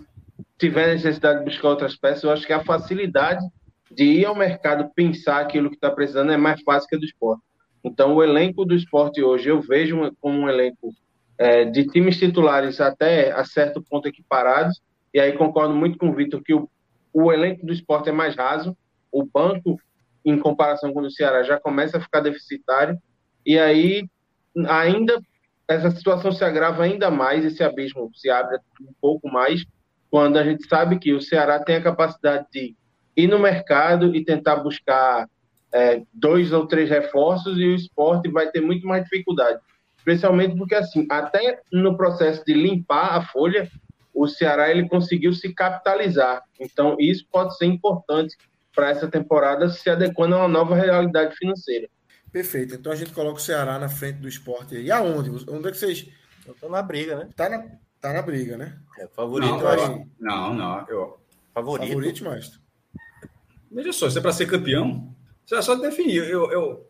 tiver 0.58 0.88
necessidade 0.88 1.40
de 1.40 1.46
buscar 1.46 1.70
outras 1.70 1.96
peças, 1.96 2.24
eu 2.24 2.32
acho 2.32 2.46
que 2.46 2.54
a 2.54 2.64
facilidade 2.64 3.46
de 3.92 4.04
ir 4.04 4.26
ao 4.26 4.36
mercado 4.36 4.90
pensar 4.94 5.40
aquilo 5.40 5.70
que 5.70 5.76
está 5.76 5.90
precisando 5.90 6.32
é 6.32 6.38
mais 6.38 6.62
fácil 6.62 6.90
que 6.90 6.96
a 6.96 7.00
do 7.00 7.06
esporte. 7.06 7.44
Então, 7.84 8.16
o 8.16 8.24
elenco 8.24 8.66
do 8.66 8.76
esporte 8.76 9.24
hoje 9.24 9.50
eu 9.50 9.62
vejo 9.62 10.12
como 10.20 10.40
um 10.40 10.50
elenco 10.50 10.94
é, 11.38 11.66
de 11.66 11.86
times 11.88 12.18
titulares 12.18 12.82
até 12.82 13.32
a 13.32 13.46
certo 13.46 13.82
ponto 13.82 14.08
equiparados, 14.08 14.82
e 15.14 15.20
aí 15.20 15.34
concordo 15.34 15.74
muito 15.74 15.98
com 15.98 16.10
o 16.10 16.14
Vitor 16.14 16.42
que 16.44 16.54
o, 16.54 16.70
o 17.14 17.32
elenco 17.32 17.66
do 17.66 17.72
esporte 17.72 18.10
é 18.10 18.12
mais 18.12 18.36
raso, 18.36 18.76
o 19.12 19.24
banco, 19.24 19.80
em 20.26 20.38
comparação 20.38 20.92
com 20.92 21.00
o 21.00 21.04
do 21.04 21.12
Ceará, 21.12 21.44
já 21.44 21.60
começa 21.60 21.98
a 21.98 22.02
ficar 22.02 22.20
deficitário, 22.20 22.98
e 23.46 23.58
aí 23.58 24.10
ainda 24.68 25.22
essa 25.68 25.92
situação 25.92 26.32
se 26.32 26.44
agrava 26.44 26.84
ainda 26.84 27.12
mais, 27.12 27.46
esse 27.46 27.64
abismo 27.64 28.10
se 28.14 28.30
abre 28.30 28.58
um 28.82 28.94
pouco 29.00 29.30
mais, 29.30 29.66
quando 30.10 30.38
a 30.38 30.44
gente 30.44 30.68
sabe 30.68 31.00
que 31.00 31.14
o 31.14 31.22
Ceará 31.22 31.60
tem 31.60 31.76
a 31.76 31.84
capacidade 31.84 32.46
de 32.52 32.76
ir 33.16 33.28
no 33.28 33.40
mercado 33.40 34.16
e 34.16 34.24
tentar 34.24 34.58
buscar 34.58 35.28
é, 35.74 36.02
dois 36.14 36.54
ou 36.54 36.66
três 36.66 36.90
reforços, 36.90 37.58
e 37.58 37.66
o 37.66 37.76
esporte 37.76 38.30
vai 38.30 38.50
ter 38.50 38.62
muito 38.62 38.88
mais 38.88 39.04
dificuldade 39.04 39.60
especialmente 40.08 40.56
porque 40.56 40.74
assim, 40.74 41.06
até 41.10 41.60
no 41.72 41.98
processo 41.98 42.44
de 42.46 42.54
limpar 42.54 43.18
a 43.18 43.22
folha, 43.22 43.70
o 44.14 44.26
Ceará 44.26 44.72
ele 44.72 44.88
conseguiu 44.88 45.34
se 45.34 45.54
capitalizar. 45.54 46.42
Então, 46.58 46.96
isso 46.98 47.26
pode 47.30 47.58
ser 47.58 47.66
importante 47.66 48.38
para 48.74 48.90
essa 48.90 49.08
temporada, 49.10 49.68
se 49.70 49.90
adequando 49.90 50.36
a 50.36 50.40
uma 50.40 50.48
nova 50.48 50.76
realidade 50.76 51.36
financeira. 51.36 51.90
Perfeito. 52.32 52.76
Então 52.76 52.92
a 52.92 52.96
gente 52.96 53.12
coloca 53.12 53.38
o 53.38 53.42
Ceará 53.42 53.78
na 53.80 53.90
frente 53.90 54.20
do 54.20 54.28
esporte. 54.28 54.76
E 54.76 54.92
aonde? 54.92 55.30
Onde 55.50 55.68
é 55.68 55.72
que 55.72 55.78
vocês. 55.78 56.08
Estão 56.48 56.70
na 56.70 56.82
briga, 56.82 57.16
né? 57.18 57.30
Tá 57.36 57.50
na, 57.50 57.66
tá 58.00 58.14
na 58.14 58.22
briga, 58.22 58.58
né? 58.58 58.78
É 59.00 59.08
favorito. 59.08 59.58
Não, 59.58 59.74
eu, 59.74 60.08
não, 60.20 60.54
não. 60.54 60.86
Eu... 60.88 61.20
Favorito. 61.54 61.88
Favorito, 61.88 62.24
mas. 62.24 62.60
Veja 63.72 63.94
só, 63.94 64.08
isso 64.08 64.20
é 64.20 64.22
para 64.22 64.32
ser 64.32 64.46
campeão. 64.46 65.14
Você 65.46 65.56
é 65.56 65.62
só 65.62 65.76
definir. 65.76 66.30
Eu, 66.30 66.52
eu... 66.52 66.90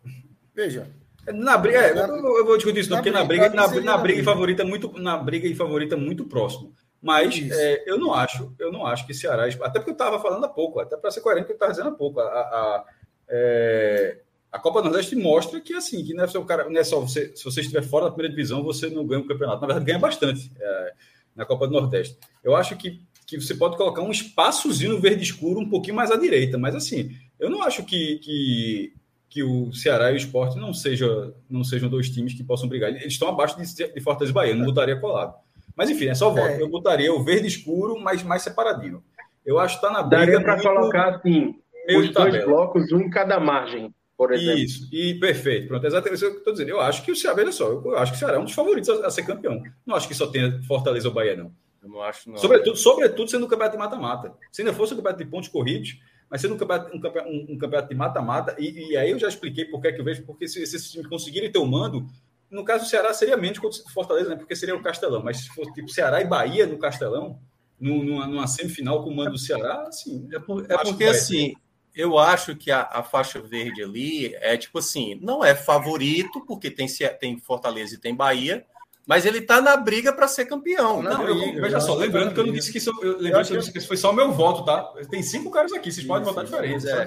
Veja, 0.54 0.88
na 1.34 1.58
briga, 1.58 1.80
é, 1.80 1.92
eu, 1.92 2.46
vou 2.46 2.56
discutir 2.56 2.80
isso, 2.80 2.90
não, 2.90 2.98
porque 2.98 3.12
na 3.12 3.24
briga, 3.24 3.50
na, 3.50 3.68
na 3.68 3.98
briga 3.98 4.22
e 4.22 4.24
favorita 4.24 4.64
muito, 4.64 4.98
na 4.98 5.18
briga 5.18 5.48
e 5.48 5.56
favorita 5.56 5.98
muito 5.98 6.26
próximo. 6.26 6.74
Mas 7.02 7.38
é, 7.52 7.84
eu 7.86 7.98
não 8.00 8.14
acho, 8.14 8.54
eu 8.58 8.72
não 8.72 8.86
acho 8.86 9.06
que 9.06 9.14
Ceará, 9.14 9.46
até 9.46 9.80
porque 9.80 9.92
eu 9.92 9.94
estava 9.94 10.20
falando 10.20 10.46
há 10.46 10.50
pouco, 10.50 10.80
até 10.80 10.96
para 10.98 11.12
ser 11.12 11.22
coerente, 11.22 11.46
que 11.46 11.52
eu 11.52 11.56
estava 11.56 11.72
dizendo 11.72 11.90
há 11.90 11.94
pouco, 11.94 12.20
a, 12.20 12.24
a, 12.24 12.86
é, 13.30 14.20
a 14.58 14.60
Copa 14.60 14.82
do 14.82 14.86
Nordeste 14.86 15.16
mostra 15.16 15.62
que 15.62 15.74
assim, 15.74 16.04
que 16.04 16.14
não 16.16 16.24
é 16.24 16.28
só, 16.28 16.44
cara, 16.44 16.68
não 16.68 16.80
é 16.80 16.84
só 16.84 17.00
você, 17.00 17.32
se 17.36 17.44
você 17.46 17.62
estiver 17.62 17.84
fora 17.84 18.06
da 18.06 18.12
primeira 18.12 18.36
divisão, 18.36 18.64
você 18.64 18.90
não 18.90 19.06
ganha 19.06 19.22
o 19.22 19.28
campeonato. 19.28 19.62
Na 19.62 19.68
verdade, 19.68 19.86
ganha 19.86 20.00
bastante 20.00 20.52
é, 20.60 20.94
na 21.36 21.46
Copa 21.46 21.68
do 21.68 21.74
Nordeste. 21.74 22.18
Eu 22.44 22.56
acho 22.56 22.76
que, 22.76 23.00
que 23.28 23.40
você 23.40 23.54
pode 23.54 23.78
colocar 23.78 24.02
um 24.02 24.10
espaçozinho 24.10 25.00
verde 25.00 25.22
escuro 25.24 25.60
um 25.60 25.70
pouquinho 25.70 25.96
mais 25.96 26.10
à 26.10 26.18
direita, 26.18 26.58
mas 26.58 26.74
assim, 26.74 27.16
eu 27.40 27.50
não 27.50 27.62
acho 27.62 27.86
que, 27.86 28.18
que 28.18 28.94
que 29.30 29.44
o 29.44 29.74
Ceará 29.74 30.10
e 30.10 30.16
o 30.16 30.18
Sport 30.18 30.56
não, 30.56 30.74
seja, 30.74 31.34
não 31.50 31.64
sejam 31.64 31.90
dois 31.90 32.10
times 32.10 32.34
que 32.34 32.44
possam 32.44 32.68
brigar. 32.68 32.90
Eles 32.90 33.14
estão 33.14 33.28
abaixo 33.28 33.58
de, 33.58 33.94
de 33.94 34.02
Fortaleza 34.02 34.32
e 34.32 34.34
Bahia, 34.34 34.56
não 34.56 34.66
botaria 34.66 35.00
colado. 35.00 35.36
Mas 35.76 35.90
enfim, 35.90 36.08
é 36.08 36.16
só 36.16 36.30
voto. 36.30 36.48
É. 36.48 36.62
Eu 36.62 36.70
botaria 36.70 37.14
o 37.14 37.24
verde 37.24 37.48
escuro, 37.48 38.00
mas 38.00 38.24
mais 38.24 38.42
separadinho. 38.42 39.04
Eu 39.46 39.60
acho 39.60 39.80
que 39.80 39.86
está 39.86 39.94
na 39.94 40.02
briga. 40.02 40.26
Daria 40.26 40.42
para 40.42 40.62
colocar 40.62 41.16
assim, 41.16 41.54
os 41.96 42.10
dois 42.10 42.46
blocos, 42.46 42.92
um 42.92 43.02
em 43.02 43.10
cada 43.10 43.40
margem. 43.40 43.94
Por 44.18 44.34
exemplo. 44.34 44.60
Isso, 44.60 44.90
e 44.92 45.14
perfeito. 45.20 45.68
Pronto, 45.68 45.86
exatamente 45.86 46.16
isso 46.16 46.26
que 46.26 46.36
eu 46.36 46.40
estou 46.40 46.54
dizendo. 46.54 46.70
Eu 46.70 46.82
acho 46.82 47.04
que 47.04 47.12
o 47.12 47.16
Ceará, 47.16 47.36
veja 47.36 47.52
só, 47.52 47.70
eu 47.70 47.98
acho 47.98 48.12
que 48.12 48.18
o 48.18 48.20
Ceará 48.20 48.38
é 48.38 48.40
um 48.40 48.46
dos 48.46 48.54
favoritos 48.54 48.90
a, 48.90 49.06
a 49.06 49.12
ser 49.12 49.24
campeão. 49.24 49.62
Não 49.86 49.96
acho 49.96 50.08
que 50.08 50.16
só 50.16 50.26
tenha 50.26 50.60
Fortaleza 50.64 51.08
ou 51.08 51.14
Bahia, 51.14 51.36
não. 51.36 51.54
Eu 51.84 51.90
não 51.90 52.02
acho, 52.02 52.30
não. 52.30 52.38
Sobretudo, 52.38 52.76
sobretudo 52.76 53.30
sendo 53.30 53.46
um 53.46 53.48
campeonato 53.48 53.78
de 53.78 53.84
mata-mata. 53.84 54.34
Se 54.52 54.64
ainda 54.64 54.74
fosse 54.74 54.94
um 54.94 54.98
campeonato 54.98 55.24
de 55.24 55.30
pontos 55.30 55.50
corridos, 55.50 56.00
mas 56.30 56.42
sendo 56.42 56.56
um 56.56 56.58
campeonato, 56.58 56.98
um 56.98 57.00
campeonato, 57.00 57.32
um, 57.32 57.46
um 57.50 57.58
campeonato 57.58 57.90
de 57.90 57.96
mata-mata, 57.96 58.56
e, 58.58 58.92
e, 58.92 58.98
aí 58.98 59.12
eu 59.12 59.20
já 59.20 59.28
expliquei 59.28 59.66
por 59.66 59.80
que, 59.80 59.88
é 59.88 59.92
que 59.92 60.02
eu 60.02 60.06
vejo, 60.06 60.24
porque 60.26 60.48
se 60.48 60.62
esses 60.62 60.92
times 60.92 61.08
conseguirem 61.08 61.52
ter 61.52 61.60
o 61.60 61.64
um 61.64 61.68
mando, 61.68 62.08
no 62.50 62.66
caso 62.66 62.86
do 62.86 62.90
Ceará 62.90 63.14
seria 63.14 63.38
menos 63.38 63.60
contra 63.60 63.80
o 63.80 63.90
Fortaleza, 63.92 64.30
né? 64.30 64.36
Porque 64.36 64.56
seria 64.56 64.76
o 64.76 64.82
Castelão. 64.82 65.22
Mas 65.24 65.38
se 65.38 65.50
fosse 65.50 65.72
tipo 65.74 65.90
Ceará 65.90 66.22
e 66.22 66.26
Bahia 66.26 66.66
no 66.66 66.80
Castelão, 66.80 67.40
numa, 67.80 68.26
numa 68.26 68.48
semifinal 68.48 69.04
com 69.04 69.12
o 69.12 69.16
mando 69.16 69.32
do 69.32 69.38
Ceará, 69.38 69.86
assim. 69.88 70.28
É, 70.34 70.40
por, 70.40 70.66
é 70.70 70.78
porque 70.78 71.04
assim, 71.06 71.54
eu 71.98 72.18
acho 72.18 72.56
que 72.56 72.70
a, 72.70 72.84
a, 72.84 73.02
faixa 73.02 73.42
verde 73.42 73.84
ali 73.84 74.36
é 74.36 74.56
tipo 74.56 74.78
assim, 74.78 75.16
não 75.22 75.44
é 75.44 75.56
favorito, 75.56 76.46
porque 76.46 76.70
tem, 76.70 76.88
tem 77.20 77.40
Fortaleza 77.40 77.96
e 77.96 77.98
tem 77.98 78.16
Bahia, 78.16 78.64
mas 79.08 79.26
ele 79.26 79.38
está 79.38 79.62
na 79.62 79.78
briga 79.78 80.12
para 80.12 80.28
ser 80.28 80.46
campeão. 80.46 81.02
Não, 81.02 81.26
eu, 81.26 81.62
veja 81.62 81.80
só, 81.80 81.96
lembrando 81.96 82.34
que 82.34 82.40
eu 82.42 82.46
não 82.46 82.52
disse 82.52 82.74
que 82.74 82.78
isso, 82.78 82.92
eu, 83.02 83.22
eu 83.22 83.42
que 83.42 83.54
eu 83.54 83.58
disse 83.58 83.72
que 83.72 83.78
isso 83.78 83.88
foi 83.88 83.96
só 83.96 84.12
o 84.12 84.14
meu 84.14 84.34
voto, 84.34 84.66
tá? 84.66 84.84
Tem 85.10 85.24
cinco 85.24 85.50
caras 85.50 85.72
aqui, 85.72 85.90
vocês 85.90 86.06
podem 86.06 86.26
votar 86.26 86.44
diferente. 86.44 86.86
É. 86.90 87.06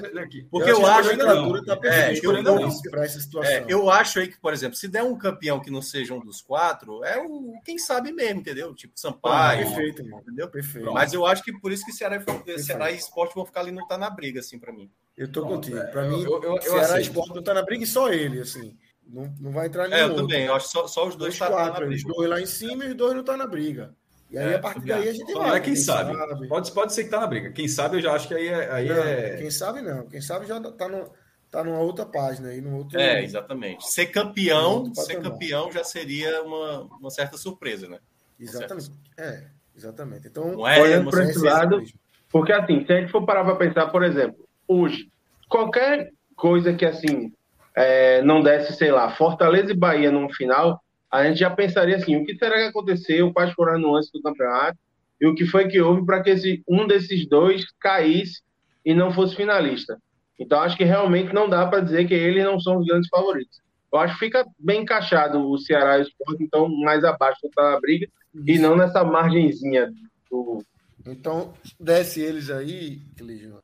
Porque 0.50 0.70
eu, 0.70 0.80
eu 0.80 0.86
acho 0.86 1.10
que 1.10 1.16
não. 1.16 1.62
Tá 1.62 1.78
é, 1.84 2.18
eu, 2.22 2.42
não. 2.42 2.68
Essa 2.94 3.20
situação. 3.20 3.52
É, 3.52 3.66
eu 3.68 3.90
acho 3.90 4.18
aí 4.18 4.28
que, 4.28 4.40
por 4.40 4.54
exemplo, 4.54 4.76
se 4.76 4.88
der 4.88 5.02
um 5.02 5.18
campeão 5.18 5.60
que 5.60 5.70
não 5.70 5.82
seja 5.82 6.14
um 6.14 6.20
dos 6.20 6.40
quatro, 6.40 7.04
é 7.04 7.18
o 7.18 7.52
quem 7.62 7.76
sabe 7.76 8.12
mesmo, 8.12 8.40
entendeu? 8.40 8.74
Tipo 8.74 8.98
Sampaio. 8.98 9.66
perfeito, 9.66 10.00
entendeu? 10.00 10.48
Perfeito. 10.48 10.90
Mas 10.94 11.12
eu 11.12 11.26
acho 11.26 11.42
que 11.42 11.52
por 11.52 11.70
isso 11.70 11.84
que 11.84 11.92
Ceará, 11.92 12.18
Ceará 12.56 12.90
e 12.90 12.96
Esporte 12.96 13.34
vão 13.34 13.44
ficar 13.44 13.60
ali 13.60 13.72
não 13.72 13.86
tá 13.86 13.98
na 13.98 14.08
briga, 14.08 14.40
assim, 14.40 14.58
para 14.58 14.72
mim. 14.72 14.90
Eu 15.14 15.30
tô 15.30 15.42
contigo. 15.42 15.76
Para 15.92 16.08
mim, 16.08 16.24
Ceará 16.62 16.98
e 16.98 17.02
Esporte 17.02 17.34
não 17.34 17.42
tá 17.42 17.52
na 17.52 17.62
briga 17.62 17.84
e 17.84 17.86
só 17.86 18.10
ele, 18.10 18.40
assim. 18.40 18.74
Não, 19.12 19.34
não 19.40 19.50
vai 19.50 19.66
entrar 19.66 19.88
nenhum. 19.88 20.00
É, 20.00 20.04
eu 20.04 20.08
outro. 20.10 20.22
também. 20.22 20.44
Eu 20.46 20.54
acho 20.54 20.66
que 20.66 20.72
só, 20.72 20.86
só 20.86 21.08
os 21.08 21.16
dois 21.16 21.34
estão 21.34 21.50
tá, 21.50 21.66
na 21.66 21.72
briga. 21.72 21.94
Os 21.94 22.04
dois 22.04 22.30
lá 22.30 22.40
em 22.40 22.46
cima 22.46 22.84
e 22.84 22.88
os 22.90 22.94
dois 22.94 23.12
não 23.12 23.20
estão 23.20 23.36
tá 23.36 23.44
na 23.44 23.50
briga. 23.50 23.94
E 24.30 24.38
aí, 24.38 24.52
é, 24.52 24.54
a 24.54 24.58
partir 24.60 24.86
daí, 24.86 25.08
a 25.08 25.12
gente 25.12 25.32
vai. 25.34 25.60
Quem, 25.60 25.74
quem 25.74 25.76
sabe. 25.76 26.16
sabe. 26.16 26.48
Pode, 26.48 26.72
pode 26.72 26.94
ser 26.94 27.04
que 27.04 27.10
tá 27.10 27.20
na 27.20 27.26
briga. 27.26 27.50
Quem 27.50 27.66
sabe, 27.66 27.96
eu 27.96 28.00
já 28.00 28.12
acho 28.12 28.28
que 28.28 28.34
aí 28.34 28.46
é. 28.46 28.70
Aí 28.70 28.88
não, 28.88 28.96
é... 28.96 29.36
Quem 29.36 29.50
sabe 29.50 29.82
não. 29.82 30.06
Quem 30.06 30.20
sabe 30.20 30.46
já 30.46 30.60
tá, 30.60 30.88
no, 30.88 31.10
tá 31.50 31.64
numa 31.64 31.80
outra 31.80 32.06
página 32.06 32.50
aí, 32.50 32.60
no 32.60 32.76
outro. 32.76 32.98
É, 32.98 33.24
exatamente. 33.24 33.90
Ser 33.92 34.06
campeão, 34.06 34.94
ser 34.94 35.20
campeão 35.20 35.72
já 35.72 35.82
seria 35.82 36.42
uma, 36.42 36.82
uma 37.00 37.10
certa 37.10 37.36
surpresa, 37.36 37.88
né? 37.88 37.98
Exatamente. 38.38 38.92
É, 39.18 39.46
exatamente. 39.76 40.28
Então, 40.28 40.66
é 40.66 40.80
olhando 40.80 41.10
para 41.10 41.24
esse 41.24 41.38
lado, 41.40 41.82
porque 42.28 42.52
assim, 42.52 42.86
se 42.86 42.92
a 42.92 43.00
gente 43.00 43.10
for 43.10 43.26
parar 43.26 43.44
para 43.44 43.56
pensar, 43.56 43.88
por 43.88 44.04
exemplo, 44.04 44.48
hoje, 44.68 45.10
qualquer 45.48 46.12
coisa 46.36 46.72
que 46.72 46.86
assim 46.86 47.32
é, 47.74 48.22
não 48.22 48.42
desse, 48.42 48.72
sei 48.74 48.90
lá, 48.90 49.10
Fortaleza 49.10 49.70
e 49.70 49.76
Bahia 49.76 50.10
no 50.10 50.32
final, 50.32 50.80
a 51.10 51.24
gente 51.24 51.40
já 51.40 51.50
pensaria 51.50 51.96
assim: 51.96 52.16
o 52.16 52.24
que 52.24 52.36
será 52.36 52.56
que 52.56 52.68
aconteceu? 52.68 53.32
Quais 53.32 53.52
foram 53.52 53.74
as 53.74 53.80
nuances 53.80 54.10
do 54.12 54.22
campeonato? 54.22 54.78
E 55.20 55.26
o 55.26 55.34
que 55.34 55.44
foi 55.44 55.68
que 55.68 55.80
houve 55.80 56.04
para 56.06 56.22
que 56.22 56.30
esse, 56.30 56.62
um 56.68 56.86
desses 56.86 57.28
dois 57.28 57.64
caísse 57.78 58.40
e 58.84 58.94
não 58.94 59.12
fosse 59.12 59.36
finalista? 59.36 59.98
Então, 60.38 60.60
acho 60.60 60.76
que 60.76 60.84
realmente 60.84 61.34
não 61.34 61.48
dá 61.48 61.66
para 61.66 61.80
dizer 61.80 62.08
que 62.08 62.14
eles 62.14 62.42
não 62.42 62.58
são 62.58 62.78
os 62.78 62.86
grandes 62.86 63.08
favoritos. 63.08 63.60
Eu 63.92 63.98
acho 63.98 64.14
que 64.14 64.20
fica 64.24 64.46
bem 64.58 64.82
encaixado 64.82 65.46
o 65.46 65.58
Ceará 65.58 65.98
e 65.98 66.02
o 66.02 66.04
Sport, 66.04 66.40
então, 66.40 66.68
mais 66.68 67.04
abaixo 67.04 67.40
da 67.54 67.78
briga, 67.78 68.08
e 68.46 68.58
não 68.58 68.74
nessa 68.74 69.04
margenzinha 69.04 69.92
do. 70.30 70.64
Então, 71.06 71.52
desce 71.78 72.22
eles 72.22 72.48
aí, 72.50 73.02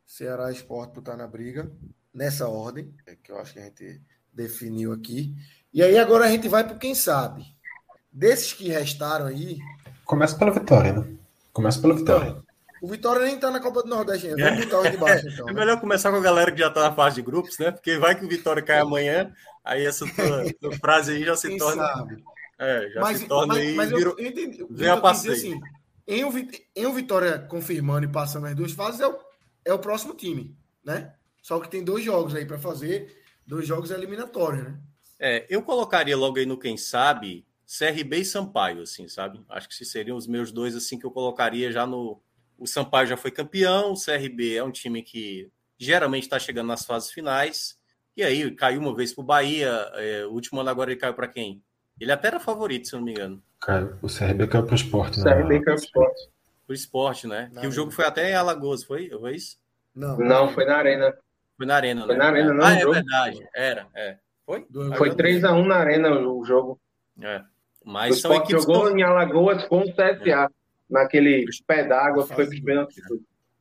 Ceará 0.04 0.50
e 0.50 0.54
Sport 0.54 0.90
por 0.90 1.00
estar 1.00 1.16
na 1.16 1.26
briga 1.26 1.70
nessa 2.16 2.48
ordem, 2.48 2.92
é 3.06 3.14
que 3.14 3.30
eu 3.30 3.38
acho 3.38 3.52
que 3.52 3.58
a 3.58 3.64
gente 3.64 4.00
definiu 4.32 4.92
aqui. 4.92 5.34
E 5.72 5.82
aí 5.82 5.98
agora 5.98 6.24
a 6.24 6.28
gente 6.28 6.48
vai 6.48 6.64
para 6.64 6.78
quem 6.78 6.94
sabe. 6.94 7.44
Desses 8.10 8.54
que 8.54 8.68
restaram 8.68 9.26
aí. 9.26 9.58
Começa 10.04 10.36
pela 10.36 10.50
vitória, 10.50 10.94
né? 10.94 11.06
Começa 11.52 11.80
pela 11.80 11.94
vitória. 11.94 12.30
Então, 12.30 12.46
o 12.82 12.88
Vitória 12.88 13.24
nem 13.24 13.38
tá 13.38 13.50
na 13.50 13.58
Copa 13.58 13.82
do 13.82 13.88
Nordeste 13.88 14.28
ainda. 14.28 14.50
Vamos 14.50 14.64
botar 14.66 14.80
os 14.80 14.90
de 14.90 14.96
baixo, 14.96 15.28
então. 15.28 15.48
É 15.48 15.52
né? 15.52 15.60
melhor 15.60 15.80
começar 15.80 16.10
com 16.10 16.18
a 16.18 16.20
galera 16.20 16.52
que 16.52 16.58
já 16.58 16.70
tá 16.70 16.82
na 16.82 16.94
fase 16.94 17.16
de 17.16 17.22
grupos, 17.22 17.58
né? 17.58 17.70
Porque 17.70 17.98
vai 17.98 18.14
que 18.14 18.24
o 18.24 18.28
Vitória 18.28 18.62
cai 18.62 18.78
amanhã, 18.78 19.32
aí 19.64 19.84
essa 19.84 20.06
tua, 20.06 20.52
tua 20.60 20.72
frase 20.78 21.12
aí 21.12 21.24
já 21.24 21.36
se 21.36 21.48
quem 21.48 21.58
torna. 21.58 21.86
Sabe? 21.86 22.22
É, 22.58 22.90
já 22.90 23.00
mas, 23.00 23.18
se 23.18 23.26
torna 23.26 23.54
mas, 23.54 23.62
aí. 23.62 23.74
Mas 23.74 23.90
virou, 23.90 24.14
eu, 24.18 24.26
entendi. 24.26 24.66
Vem 24.70 24.88
a 24.88 24.98
passeio. 24.98 25.34
Assim, 25.34 25.60
em 26.06 26.24
o, 26.24 26.32
em 26.76 26.86
o 26.86 26.92
Vitória 26.92 27.38
confirmando 27.38 28.04
e 28.04 28.08
passando 28.08 28.46
as 28.46 28.54
duas 28.54 28.72
fases, 28.72 29.00
é 29.00 29.06
o, 29.06 29.18
é 29.64 29.72
o 29.72 29.78
próximo 29.78 30.14
time, 30.14 30.54
né? 30.84 31.12
Só 31.46 31.60
que 31.60 31.70
tem 31.70 31.84
dois 31.84 32.04
jogos 32.04 32.34
aí 32.34 32.44
para 32.44 32.58
fazer, 32.58 33.22
dois 33.46 33.68
jogos 33.68 33.92
eliminatórios, 33.92 34.64
né? 34.64 34.76
É, 35.16 35.46
eu 35.48 35.62
colocaria 35.62 36.16
logo 36.16 36.38
aí 36.38 36.44
no 36.44 36.58
quem 36.58 36.76
sabe 36.76 37.46
CRB 37.64 38.16
e 38.18 38.24
Sampaio, 38.24 38.82
assim, 38.82 39.06
sabe? 39.06 39.40
Acho 39.48 39.68
que 39.68 39.84
seriam 39.84 40.16
os 40.16 40.26
meus 40.26 40.50
dois 40.50 40.74
assim 40.74 40.98
que 40.98 41.06
eu 41.06 41.10
colocaria 41.12 41.70
já 41.70 41.86
no. 41.86 42.20
O 42.58 42.66
Sampaio 42.66 43.06
já 43.06 43.16
foi 43.16 43.30
campeão, 43.30 43.92
o 43.92 43.94
CRB 43.94 44.56
é 44.56 44.64
um 44.64 44.72
time 44.72 45.04
que 45.04 45.48
geralmente 45.78 46.24
está 46.24 46.36
chegando 46.36 46.66
nas 46.66 46.84
fases 46.84 47.12
finais. 47.12 47.78
E 48.16 48.24
aí 48.24 48.50
caiu 48.50 48.80
uma 48.80 48.92
vez 48.92 49.12
para 49.12 49.22
o 49.22 49.24
Bahia. 49.24 49.70
É, 49.94 50.26
o 50.26 50.32
último 50.32 50.60
ano 50.60 50.70
agora 50.70 50.90
ele 50.90 50.98
caiu 50.98 51.14
para 51.14 51.28
quem? 51.28 51.62
Ele 52.00 52.10
até 52.10 52.26
era 52.26 52.40
favorito, 52.40 52.88
se 52.88 52.94
eu 52.96 52.98
não 52.98 53.04
me 53.04 53.12
engano. 53.12 53.40
Caiu. 53.60 53.96
O 54.02 54.08
CRB 54.08 54.48
caiu 54.48 54.64
para 54.64 54.72
o 54.72 54.74
esporte, 54.74 55.20
né? 55.20 55.30
O 55.30 55.36
CRB 55.36 55.60
caiu 55.60 55.62
para 55.62 55.74
o 55.74 55.76
esporte. 55.76 56.28
O 56.66 56.72
esporte, 56.72 57.26
né? 57.28 57.50
Não, 57.52 57.62
que 57.62 57.68
o 57.68 57.72
jogo 57.72 57.92
foi 57.92 58.04
até 58.04 58.32
em 58.32 58.34
Alagoas, 58.34 58.82
foi? 58.82 59.08
Foi 59.10 59.36
isso? 59.36 59.64
Não, 59.94 60.18
não 60.18 60.52
foi 60.52 60.64
na 60.64 60.78
Arena. 60.78 61.16
Foi 61.56 61.66
na 61.66 61.76
Arena, 61.76 62.04
Foi 62.04 62.14
né? 62.14 62.18
na 62.18 62.26
Arena, 62.26 62.54
não. 62.54 62.64
Ah, 62.64 62.74
é 62.74 62.80
jogo. 62.80 62.92
verdade. 62.92 63.48
Era, 63.54 63.86
é. 63.94 64.18
Foi? 64.44 64.66
Foi 64.96 65.10
3x1 65.10 65.66
na 65.66 65.76
Arena 65.76 66.10
o 66.20 66.44
jogo. 66.44 66.80
É. 67.20 67.42
Mas 67.84 68.18
o 68.18 68.20
são 68.20 68.34
equipes 68.34 68.64
jogou 68.64 68.90
em 68.96 69.02
Alagoas 69.02 69.64
com 69.64 69.80
o 69.80 69.92
CSA, 69.92 70.26
é. 70.26 70.48
naquele 70.90 71.46
pé 71.66 71.84
d'água 71.84 72.26
que 72.26 72.34
foi 72.34 72.48
perdendo 72.48 72.88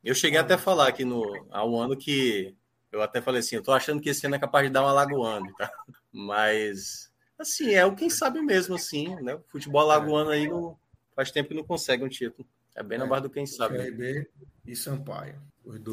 Eu 0.03 0.15
cheguei 0.15 0.39
até 0.39 0.55
a 0.55 0.57
falar 0.57 0.87
aqui 0.87 1.05
no, 1.05 1.47
há 1.51 1.65
um 1.65 1.79
ano 1.79 1.95
que 1.95 2.55
eu 2.91 3.01
até 3.01 3.21
falei 3.21 3.41
assim, 3.41 3.57
eu 3.57 3.63
tô 3.63 3.71
achando 3.71 4.01
que 4.01 4.09
esse 4.09 4.25
ano 4.25 4.35
é 4.35 4.39
capaz 4.39 4.65
de 4.65 4.73
dar 4.73 4.83
um 4.83 4.87
alagoano, 4.87 5.53
tá? 5.57 5.69
Mas, 6.11 7.11
assim, 7.37 7.73
é 7.73 7.85
o 7.85 7.95
quem 7.95 8.09
sabe 8.09 8.41
mesmo, 8.41 8.75
assim, 8.75 9.15
né? 9.21 9.35
O 9.35 9.43
futebol 9.47 9.81
alagoano 9.81 10.29
aí 10.29 10.47
não, 10.47 10.77
faz 11.15 11.29
tempo 11.29 11.49
que 11.49 11.55
não 11.55 11.63
consegue 11.63 12.03
um 12.03 12.09
título. 12.09 12.47
É 12.75 12.83
bem 12.83 12.97
na 12.97 13.05
é. 13.05 13.07
base 13.07 13.23
do 13.23 13.29
quem 13.29 13.45
sabe. 13.45 13.77
CRB 13.77 14.27
e 14.65 14.75
Sampaio. 14.75 15.35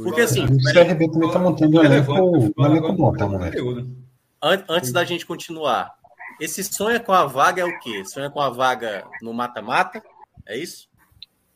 Porque 0.02 0.20
assim. 0.20 0.44
O 0.44 0.72
CRB 0.72 1.10
também 1.10 1.28
está 1.28 1.38
montando 1.38 1.78
um 1.78 1.84
elenco 1.84 2.92
bom, 2.92 3.12
tá, 3.12 3.28
né? 3.28 3.50
Antes 4.68 4.92
da 4.92 5.04
gente 5.04 5.24
continuar, 5.24 5.94
esse 6.40 6.64
sonho 6.64 7.02
com 7.02 7.12
a 7.12 7.24
vaga 7.24 7.62
é 7.62 7.64
o 7.64 7.78
quê? 7.78 8.04
Sonha 8.04 8.28
com 8.28 8.40
a 8.40 8.50
vaga 8.50 9.04
no 9.22 9.32
mata-mata? 9.32 10.02
É 10.46 10.56
isso? 10.58 10.88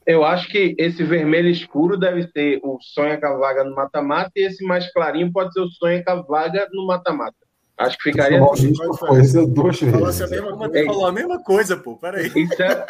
Eu 0.07 0.25
acho 0.25 0.49
que 0.49 0.77
esse 0.79 1.03
vermelho 1.03 1.49
escuro 1.49 1.99
deve 1.99 2.29
ser 2.29 2.61
o 2.63 2.79
sonho 2.81 3.21
com 3.21 3.27
a 3.27 3.37
vaga 3.37 3.65
no 3.65 3.75
mata-mata 3.75 4.31
e 4.37 4.47
esse 4.47 4.65
mais 4.65 4.91
clarinho 4.93 5.33
pode 5.33 5.53
ser 5.53 5.61
o 5.61 5.69
sonho 5.69 6.05
com 6.05 6.11
a 6.13 6.23
vaga 6.23 6.69
no 6.73 6.87
mata-mata. 6.87 7.35
Acho 7.77 7.99
que 7.99 8.11
ficaria. 8.11 8.43
Assim. 8.43 8.73
Duas 8.73 9.81
vezes. 9.81 10.23
A 10.23 10.27
mesma 10.29 10.57
coisa. 10.57 10.87
falou 10.87 11.07
a 11.07 11.13
mesma 11.13 11.43
coisa, 11.43 11.77
pô. 11.77 11.97
Peraí. 11.97 12.29
Isso 12.29 12.63
é, 12.63 12.87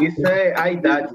isso 0.00 0.26
é 0.26 0.58
a 0.58 0.72
idade. 0.72 1.14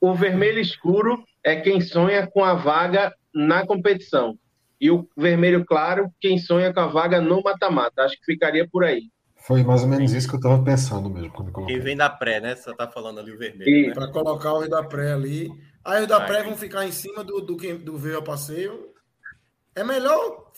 O 0.00 0.14
vermelho 0.14 0.60
escuro 0.60 1.24
é 1.42 1.56
quem 1.56 1.80
sonha 1.80 2.26
com 2.26 2.44
a 2.44 2.54
vaga 2.54 3.14
na 3.34 3.66
competição. 3.66 4.38
E 4.80 4.90
o 4.90 5.08
vermelho 5.16 5.64
claro, 5.64 6.12
quem 6.20 6.38
sonha 6.38 6.72
com 6.72 6.80
a 6.80 6.86
vaga 6.86 7.20
no 7.20 7.42
mata-mata. 7.42 8.02
Acho 8.02 8.16
que 8.18 8.24
ficaria 8.24 8.68
por 8.68 8.84
aí. 8.84 9.10
Foi 9.36 9.62
mais 9.62 9.82
ou 9.82 9.88
menos 9.88 10.12
isso 10.12 10.28
que 10.28 10.34
eu 10.34 10.38
estava 10.38 10.62
pensando 10.62 11.08
mesmo. 11.08 11.30
Quando 11.32 11.50
coloquei. 11.50 11.76
Quem 11.76 11.84
vem 11.84 11.96
da 11.96 12.10
pré, 12.10 12.40
né? 12.40 12.54
Você 12.54 12.70
está 12.70 12.86
falando 12.88 13.20
ali 13.20 13.32
o 13.32 13.38
vermelho. 13.38 13.88
Né? 13.88 13.94
Para 13.94 14.08
colocar 14.08 14.52
o 14.52 14.68
da 14.68 14.82
pré 14.82 15.12
ali. 15.12 15.50
Aí 15.84 16.02
os 16.02 16.08
da 16.08 16.20
pré 16.20 16.42
vão 16.42 16.56
ficar 16.56 16.86
em 16.86 16.92
cima 16.92 17.24
do, 17.24 17.40
do, 17.40 17.56
do, 17.56 17.78
do 17.78 17.96
veio 17.96 18.18
a 18.18 18.22
passeio. 18.22 18.92
É 19.74 19.82
melhor. 19.82 20.48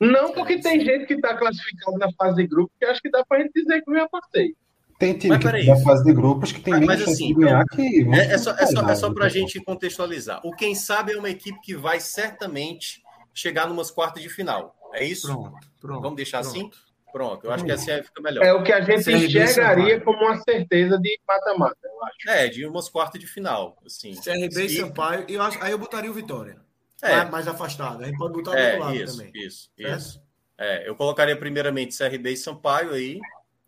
Não, 0.00 0.32
porque 0.32 0.58
tem 0.58 0.80
gente 0.80 1.06
que 1.06 1.14
está 1.14 1.36
classificado 1.36 1.98
na 1.98 2.10
fase 2.12 2.36
de 2.36 2.46
grupo 2.46 2.72
que 2.78 2.86
acho 2.86 3.02
que 3.02 3.10
dá 3.10 3.22
para 3.24 3.38
a 3.38 3.42
gente 3.42 3.52
dizer 3.52 3.82
que 3.82 3.90
veio 3.90 4.04
a 4.04 4.08
passeio. 4.08 4.56
Tem 5.00 5.16
time 5.16 5.38
que 5.38 5.66
da 5.66 5.76
fase 5.76 6.04
de 6.04 6.12
grupos 6.12 6.52
que 6.52 6.60
tem 6.60 6.74
mas, 6.74 6.80
menos 6.80 7.06
mas, 7.06 7.14
assim, 7.14 7.28
de 7.28 7.34
ganhar 7.34 7.64
que. 7.64 8.06
É, 8.12 8.34
é 8.34 8.38
só, 8.38 8.50
é 8.50 8.66
só, 8.66 8.86
é 8.86 8.94
só 8.94 9.10
para 9.10 9.24
a 9.24 9.28
gente 9.30 9.58
contextualizar. 9.58 10.42
O 10.44 10.54
quem 10.54 10.74
sabe 10.74 11.12
é 11.12 11.18
uma 11.18 11.30
equipe 11.30 11.58
que 11.62 11.74
vai 11.74 11.98
certamente 11.98 13.02
chegar 13.32 13.66
numas 13.66 13.90
quartas 13.90 14.22
de 14.22 14.28
final. 14.28 14.76
É 14.92 15.02
isso? 15.02 15.26
Pronto. 15.26 15.58
pronto 15.80 16.02
Vamos 16.02 16.16
deixar 16.16 16.42
pronto. 16.42 16.54
assim? 16.54 16.70
Pronto, 17.10 17.46
eu 17.46 17.50
acho 17.50 17.64
que 17.64 17.72
assim 17.72 18.02
fica 18.02 18.20
melhor. 18.22 18.44
É 18.44 18.52
o 18.52 18.62
que 18.62 18.72
a 18.72 18.82
gente 18.82 19.02
CRB 19.02 19.42
enxergaria 19.42 20.00
como 20.02 20.18
uma 20.18 20.36
certeza 20.42 20.98
de 20.98 21.18
mata-mata, 21.26 21.78
eu 21.82 22.04
acho. 22.04 22.30
É, 22.30 22.48
de 22.48 22.66
umas 22.66 22.88
quartas 22.90 23.18
de 23.18 23.26
final. 23.26 23.78
Assim. 23.84 24.14
CRB 24.14 24.66
e 24.66 24.68
Sampaio, 24.68 25.24
eu 25.28 25.40
acho, 25.40 25.58
aí 25.64 25.72
eu 25.72 25.78
botaria 25.78 26.10
o 26.10 26.14
Vitória. 26.14 26.58
É. 27.02 27.16
Mais, 27.16 27.30
mais 27.30 27.48
afastado. 27.48 28.02
A 28.02 28.06
gente 28.06 28.18
pode 28.18 28.34
botar 28.34 28.56
é, 28.56 28.76
do 28.76 28.80
lado 28.80 28.94
isso, 28.94 29.16
também. 29.16 29.32
Isso, 29.34 29.70
certo? 29.74 29.98
isso. 29.98 30.22
É, 30.58 30.86
eu 30.86 30.94
colocaria 30.94 31.34
primeiramente 31.36 31.96
CRB 31.96 32.32
e 32.32 32.36
Sampaio 32.36 32.92
aí. 32.92 33.18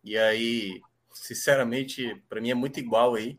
E 0.05 0.19
aí 0.19 0.81
sinceramente, 1.15 2.23
para 2.29 2.41
mim 2.41 2.51
é 2.51 2.55
muito 2.55 2.79
igual 2.81 3.15
aí. 3.15 3.37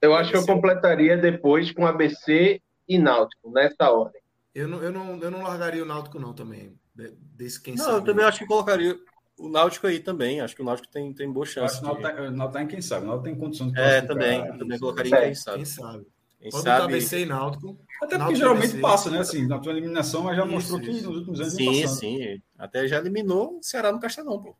Eu 0.00 0.14
acho 0.14 0.30
que 0.30 0.36
eu 0.36 0.46
completaria 0.46 1.16
depois 1.16 1.72
com 1.72 1.86
ABC 1.86 2.60
e 2.88 2.98
Náutico, 2.98 3.50
nessa 3.50 3.90
ordem. 3.90 4.20
Eu 4.54 4.68
não, 4.68 4.82
eu 4.82 4.92
não, 4.92 5.18
eu 5.20 5.30
não 5.30 5.42
largaria 5.42 5.82
o 5.82 5.86
Náutico, 5.86 6.18
não, 6.18 6.32
também. 6.32 6.78
desse 6.94 7.60
quem 7.60 7.74
Não, 7.76 7.84
sabe. 7.84 7.96
eu 7.98 8.04
também 8.04 8.24
acho 8.24 8.38
que 8.40 8.46
colocaria 8.46 8.96
o 9.38 9.48
Náutico 9.48 9.86
aí 9.86 10.00
também. 10.00 10.40
Acho 10.40 10.54
que 10.56 10.62
o 10.62 10.64
Náutico 10.64 10.88
tem, 10.88 11.12
tem 11.12 11.30
boa 11.30 11.46
chance. 11.46 11.76
acho 11.76 11.80
que 11.84 11.90
o 11.90 11.96
de- 11.96 12.02
Náutico 12.02 12.22
tá- 12.22 12.28
o 12.28 12.30
Náutico 12.32 12.52
tá 12.58 12.62
em 12.62 12.66
quem 12.66 12.80
sabe. 12.80 13.04
O 13.04 13.08
Náutico 13.08 13.24
tem 13.28 13.36
condição 13.38 13.70
de 13.70 13.78
É, 13.80 14.00
também. 14.02 14.44
Eu 14.46 14.58
também 14.58 14.78
colocaria 14.78 15.14
É, 15.16 15.18
em 15.18 15.24
quem 15.26 15.34
sabe. 15.34 15.56
Quem 15.58 15.64
sabe? 15.64 16.06
Quem 16.40 16.50
Pode 16.50 16.62
sabe. 16.64 16.84
ABC 16.94 17.18
e 17.20 17.26
Náutico. 17.26 17.68
Até 17.68 17.78
porque 17.98 18.16
Náutico 18.18 18.38
geralmente 18.38 18.64
ABC. 18.70 18.80
passa, 18.80 19.10
né? 19.10 19.18
Assim, 19.20 19.46
na 19.46 19.58
tua 19.58 19.72
eliminação, 19.72 20.22
mas 20.22 20.36
já 20.36 20.44
Isso, 20.44 20.52
mostrou 20.52 20.80
que 20.80 20.90
isso. 20.90 21.06
nos 21.08 21.16
últimos 21.18 21.40
anos 21.40 21.52
Sim, 21.54 21.82
passando. 21.82 21.98
sim. 21.98 22.42
Até 22.58 22.88
já 22.88 22.98
eliminou 22.98 23.58
o 23.58 23.62
Ceará 23.62 23.92
no 23.92 24.00
Castelão, 24.00 24.40
pô. 24.42 24.56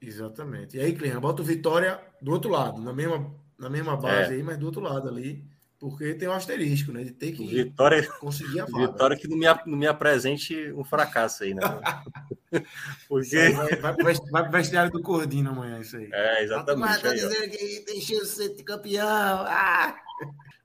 Exatamente. 0.00 0.76
E 0.76 0.80
aí, 0.80 0.94
Clima, 0.94 1.20
bota 1.20 1.42
o 1.42 1.44
Vitória 1.44 2.00
do 2.20 2.32
outro 2.32 2.50
lado, 2.50 2.80
na 2.80 2.92
mesma, 2.92 3.34
na 3.58 3.70
mesma 3.70 3.96
base 3.96 4.32
É. 4.32 4.36
aí, 4.36 4.42
mas 4.42 4.58
do 4.58 4.66
outro 4.66 4.80
lado 4.80 5.08
ali, 5.08 5.44
porque 5.78 6.14
tem 6.14 6.28
um 6.28 6.32
asterisco, 6.32 6.92
né? 6.92 7.04
De 7.04 7.12
ter 7.12 7.32
que 7.32 7.46
Vitória, 7.46 8.06
conseguir 8.20 8.60
a 8.60 8.64
vaga. 8.66 8.86
Vitória 8.86 9.16
que 9.16 9.28
não 9.28 9.36
me, 9.36 9.46
não 9.66 9.76
me 9.76 9.86
apresente 9.86 10.72
um 10.72 10.84
fracasso 10.84 11.44
aí, 11.44 11.54
né? 11.54 11.60
Porque. 13.08 13.36
aí 13.36 13.52
Vai, 13.52 13.94
vai, 13.94 14.14
vai 14.30 14.50
vestiário 14.50 14.90
do 14.90 15.02
Cordino 15.02 15.50
amanhã, 15.50 15.80
isso 15.80 15.96
aí. 15.96 16.08
É, 16.12 16.42
exatamente. 16.44 17.02
tá 17.02 17.10
aí, 17.10 17.24
ó. 17.24 17.28
dizendo 17.28 17.50
que 17.50 17.80
tem 17.80 18.00
chance 18.00 18.48
de 18.48 18.56
ser 18.56 18.62
campeão. 18.64 19.06
Ah! 19.06 19.96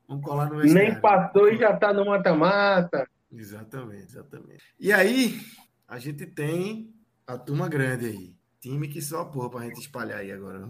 Vamos 0.08 0.24
colar 0.24 0.50
no 0.50 0.58
vestiário. 0.58 0.92
Nem 0.92 1.02
passou 1.02 1.50
e 1.50 1.58
já 1.58 1.76
tá 1.76 1.94
no 1.94 2.06
mata-mata. 2.06 3.08
Exatamente, 3.32 4.04
exatamente. 4.04 4.64
E 4.80 4.92
aí, 4.94 5.40
a 5.88 6.00
gente 6.00 6.26
tem 6.26 6.94
a 7.28 7.38
turma 7.38 7.68
grande 7.68 8.06
aí. 8.06 8.41
Time 8.62 8.88
que 8.88 9.02
só 9.02 9.26
porra 9.26 9.50
pra 9.50 9.62
gente 9.62 9.80
espalhar 9.80 10.20
aí 10.20 10.32
agora. 10.32 10.60
né? 10.60 10.70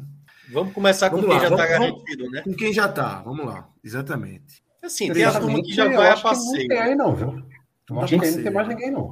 Vamos 0.51 0.73
começar 0.73 1.09
com 1.09 1.17
Vamos 1.17 1.29
quem 1.31 1.37
lá, 1.37 1.43
já 1.43 1.49
vamos- 1.49 1.65
está 1.65 1.77
vamos- 1.77 1.91
garantido, 2.03 2.31
né? 2.31 2.41
Com 2.41 2.53
quem 2.53 2.73
já 2.73 2.87
tá? 2.87 3.21
Vamos 3.21 3.45
lá. 3.45 3.69
Exatamente. 3.83 4.63
Assim, 4.81 5.11
tem 5.11 5.23
a 5.25 5.39
turma 5.39 5.61
que 5.61 5.73
já 5.73 5.85
vai 5.87 6.07
a 6.09 6.13
acho 6.13 6.21
que 6.21 6.27
não 6.27 6.33
passeio. 6.35 6.67
tem 6.67 6.79
aí, 6.79 6.95
não, 6.95 7.15
viu? 7.15 7.27
Eu 7.27 7.99
acho 7.99 8.07
que 8.07 8.15
não 8.15 8.19
passeio, 8.23 8.43
tem 8.43 8.53
mais 8.53 8.67
né? 8.67 8.73
ninguém, 8.73 8.91
não. 8.91 9.11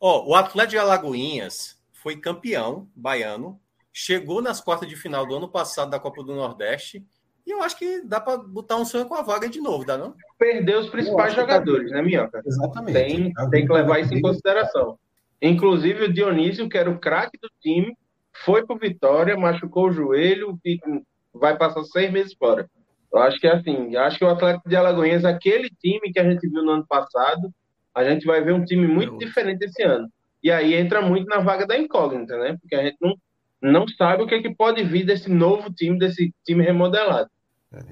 Ó, 0.00 0.28
o 0.30 0.34
Atlético 0.34 0.70
de 0.70 0.78
Alagoinhas 0.78 1.78
foi 1.92 2.16
campeão 2.16 2.88
baiano, 2.96 3.60
chegou 3.92 4.40
nas 4.40 4.60
quartas 4.60 4.88
de 4.88 4.96
final 4.96 5.26
do 5.26 5.34
ano 5.36 5.48
passado 5.48 5.90
da 5.90 5.98
Copa 6.00 6.22
do 6.22 6.34
Nordeste, 6.34 7.04
e 7.46 7.50
eu 7.50 7.62
acho 7.62 7.76
que 7.76 8.00
dá 8.02 8.20
para 8.20 8.38
botar 8.38 8.76
um 8.76 8.84
sonho 8.84 9.06
com 9.06 9.14
a 9.14 9.22
vaga 9.22 9.48
de 9.48 9.60
novo, 9.60 9.84
dá 9.84 9.98
não? 9.98 10.14
Perdeu 10.38 10.78
os 10.80 10.88
principais 10.88 11.34
que 11.34 11.40
jogadores, 11.40 11.90
né, 11.90 12.00
Minhoca? 12.00 12.40
Exatamente. 12.46 12.94
Tem, 12.94 13.32
tem 13.50 13.66
que 13.66 13.72
levar 13.72 13.98
isso 13.98 14.14
em 14.14 14.22
consideração. 14.22 14.98
Inclusive 15.42 16.04
o 16.04 16.12
Dionísio, 16.12 16.68
que 16.68 16.78
era 16.78 16.88
o 16.90 16.98
craque 16.98 17.36
do 17.42 17.50
time, 17.60 17.94
foi 18.44 18.66
pro 18.66 18.78
Vitória, 18.78 19.36
machucou 19.36 19.88
o 19.88 19.92
joelho 19.92 20.58
e 20.64 20.78
vai 21.32 21.56
passar 21.56 21.82
seis 21.84 22.10
meses 22.12 22.34
fora. 22.34 22.68
Eu 23.12 23.20
acho 23.20 23.40
que 23.40 23.46
é 23.46 23.52
assim, 23.52 23.96
acho 23.96 24.18
que 24.18 24.24
o 24.24 24.28
Atlético 24.28 24.68
de 24.68 24.76
Alagoinhas, 24.76 25.24
aquele 25.24 25.68
time 25.68 26.12
que 26.12 26.20
a 26.20 26.30
gente 26.30 26.48
viu 26.48 26.62
no 26.62 26.72
ano 26.72 26.86
passado, 26.86 27.52
a 27.94 28.04
gente 28.04 28.24
vai 28.24 28.40
ver 28.40 28.54
um 28.54 28.64
time 28.64 28.86
muito 28.86 29.18
diferente 29.18 29.64
esse 29.64 29.82
ano. 29.82 30.08
E 30.42 30.50
aí 30.50 30.74
entra 30.74 31.02
muito 31.02 31.26
na 31.26 31.40
vaga 31.40 31.66
da 31.66 31.76
incógnita, 31.76 32.38
né? 32.38 32.56
Porque 32.60 32.74
a 32.76 32.84
gente 32.84 32.96
não, 33.00 33.14
não 33.60 33.88
sabe 33.88 34.22
o 34.22 34.26
que, 34.26 34.36
é 34.36 34.42
que 34.42 34.54
pode 34.54 34.82
vir 34.84 35.04
desse 35.04 35.28
novo 35.28 35.72
time, 35.72 35.98
desse 35.98 36.32
time 36.44 36.62
remodelado. 36.62 37.28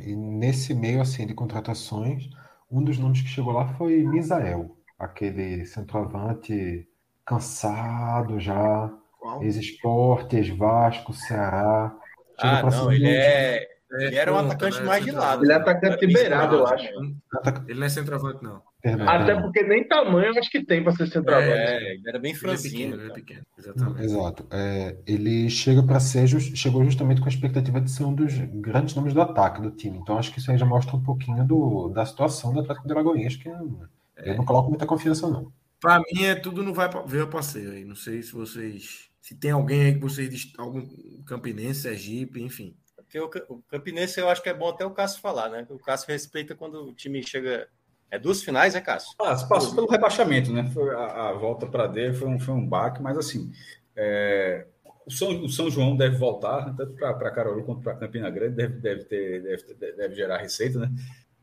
E 0.05 0.15
nesse 0.15 0.73
meio 0.73 1.01
assim 1.01 1.27
de 1.27 1.35
contratações, 1.35 2.29
um 2.71 2.83
dos 2.83 2.99
nomes 2.99 3.23
que 3.23 3.29
chegou 3.29 3.53
lá 3.53 3.67
foi 3.75 4.03
Misael, 4.05 4.77
aquele 4.99 5.67
centroavante 5.67 6.89
cansado 7.25 8.41
já, 8.41 8.91
Qual? 9.19 9.43
ex-esporte, 9.43 10.37
ex-Vasco, 10.37 11.13
Ceará. 11.13 11.95
Ah, 12.39 12.63
não, 12.63 12.93
ele 12.93 13.09
é. 13.09 13.67
Ele 13.91 14.17
era 14.17 14.33
um 14.33 14.37
atacante 14.37 14.79
né? 14.81 14.85
mais 14.85 15.05
de 15.05 15.11
lado. 15.11 15.45
Ele 15.45 15.53
é 15.53 15.57
atacante 15.57 16.05
Era 16.05 16.13
beirado, 16.13 16.57
eu 16.57 16.67
acho. 16.67 16.89
Ele 17.67 17.79
não 17.79 17.87
é 17.87 17.89
centroavante, 17.89 18.45
não. 18.45 18.63
Perdão, 18.83 19.09
Até 19.09 19.25
perdão. 19.25 19.43
porque 19.43 19.63
nem 19.63 19.89
tamanho 19.89 20.33
eu 20.33 20.39
acho 20.39 20.51
que 20.51 20.63
tem 20.63 20.85
para 20.85 20.95
ser 20.95 21.09
centroavante. 21.09 21.51
É, 21.51 21.95
ele 21.95 22.03
era 22.07 22.19
bem 22.19 22.33
Ele 22.33 22.53
é 22.53 22.57
pequeno, 22.57 22.95
ele 22.95 23.11
é 23.11 23.15
pequeno. 23.15 23.43
Exatamente. 23.59 24.05
Exato. 24.05 24.47
É, 24.51 24.97
ele 25.07 25.51
chega 25.51 25.83
para 25.83 25.99
ser, 25.99 26.29
chegou 26.29 26.85
justamente 26.85 27.21
com 27.21 27.27
a 27.27 27.31
expectativa 27.31 27.81
de 27.81 27.91
ser 27.91 28.05
um 28.05 28.15
dos 28.15 28.35
grandes 28.37 28.95
nomes 28.95 29.15
do 29.15 29.23
ataque 29.23 29.63
do 29.63 29.71
time. 29.71 29.99
Então 29.99 30.19
acho 30.19 30.33
que 30.33 30.39
isso 30.39 30.51
aí 30.51 30.59
já 30.59 30.67
mostra 30.67 30.95
um 30.95 31.03
pouquinho 31.03 31.45
do, 31.45 31.89
da 31.89 32.05
situação 32.05 32.53
do 32.53 32.61
Atlético 32.61 32.87
de 32.87 32.93
Alagoinhas, 32.93 33.37
que 33.37 33.49
eu 33.49 34.37
não 34.37 34.45
coloco 34.45 34.69
muita 34.69 34.87
confiança, 34.87 35.29
não. 35.29 35.51
Pra 35.81 35.99
mim 36.01 36.25
é 36.25 36.35
tudo 36.35 36.63
não 36.63 36.75
vai 36.75 36.89
ver 37.07 37.23
a 37.23 37.27
passeio 37.27 37.73
aí. 37.73 37.85
Não 37.85 37.97
sei 37.97 38.23
se 38.23 38.33
vocês. 38.33 39.08
Se 39.29 39.35
tem 39.35 39.51
alguém 39.51 39.83
aí 39.83 39.93
que 39.95 40.01
vocês. 40.01 40.53
Algum 40.57 40.89
Campinense, 41.27 41.83
Sergipe, 41.83 42.41
enfim. 42.43 42.75
Porque 42.97 43.21
o, 43.21 43.29
Ca- 43.29 43.45
o 43.51 43.61
Campinense 43.69 44.19
eu 44.19 44.27
acho 44.31 44.43
que 44.43 44.49
é 44.49 44.55
bom 44.55 44.71
até 44.71 44.87
o 44.87 44.91
Cássio 44.91 45.21
falar, 45.21 45.51
né? 45.51 45.67
O 45.69 45.79
Cássio 45.79 46.09
respeita 46.09 46.55
quando 46.55 46.83
o 46.89 46.95
time 46.95 47.23
chega. 47.23 47.69
É 48.11 48.19
duas 48.19 48.43
finais, 48.43 48.73
né, 48.73 48.81
Cássio? 48.81 49.15
Passou, 49.19 49.47
passou 49.51 49.75
pelo 49.75 49.87
rebaixamento, 49.87 50.51
né? 50.51 50.71
Foi 50.73 50.95
a, 50.95 51.29
a 51.29 51.33
volta 51.35 51.67
para 51.67 51.87
D 51.87 52.15
foi 52.15 52.27
um, 52.27 52.41
foi 52.41 52.55
um 52.55 52.67
baque, 52.67 53.03
mas 53.03 53.19
assim, 53.19 53.53
é, 53.95 54.67
o, 55.05 55.11
São, 55.11 55.45
o 55.45 55.49
São 55.51 55.71
João 55.71 55.95
deve 55.95 56.17
voltar, 56.17 56.67
né? 56.67 56.75
tanto 56.75 56.95
para 56.95 57.31
Caruaru 57.31 57.65
quanto 57.65 57.83
para 57.83 57.97
Campina 57.97 58.31
Grande, 58.31 58.57
deve, 58.57 58.81
deve, 58.81 59.05
ter, 59.05 59.43
deve, 59.43 59.93
deve 59.95 60.15
gerar 60.15 60.39
receita, 60.39 60.79
né? 60.79 60.91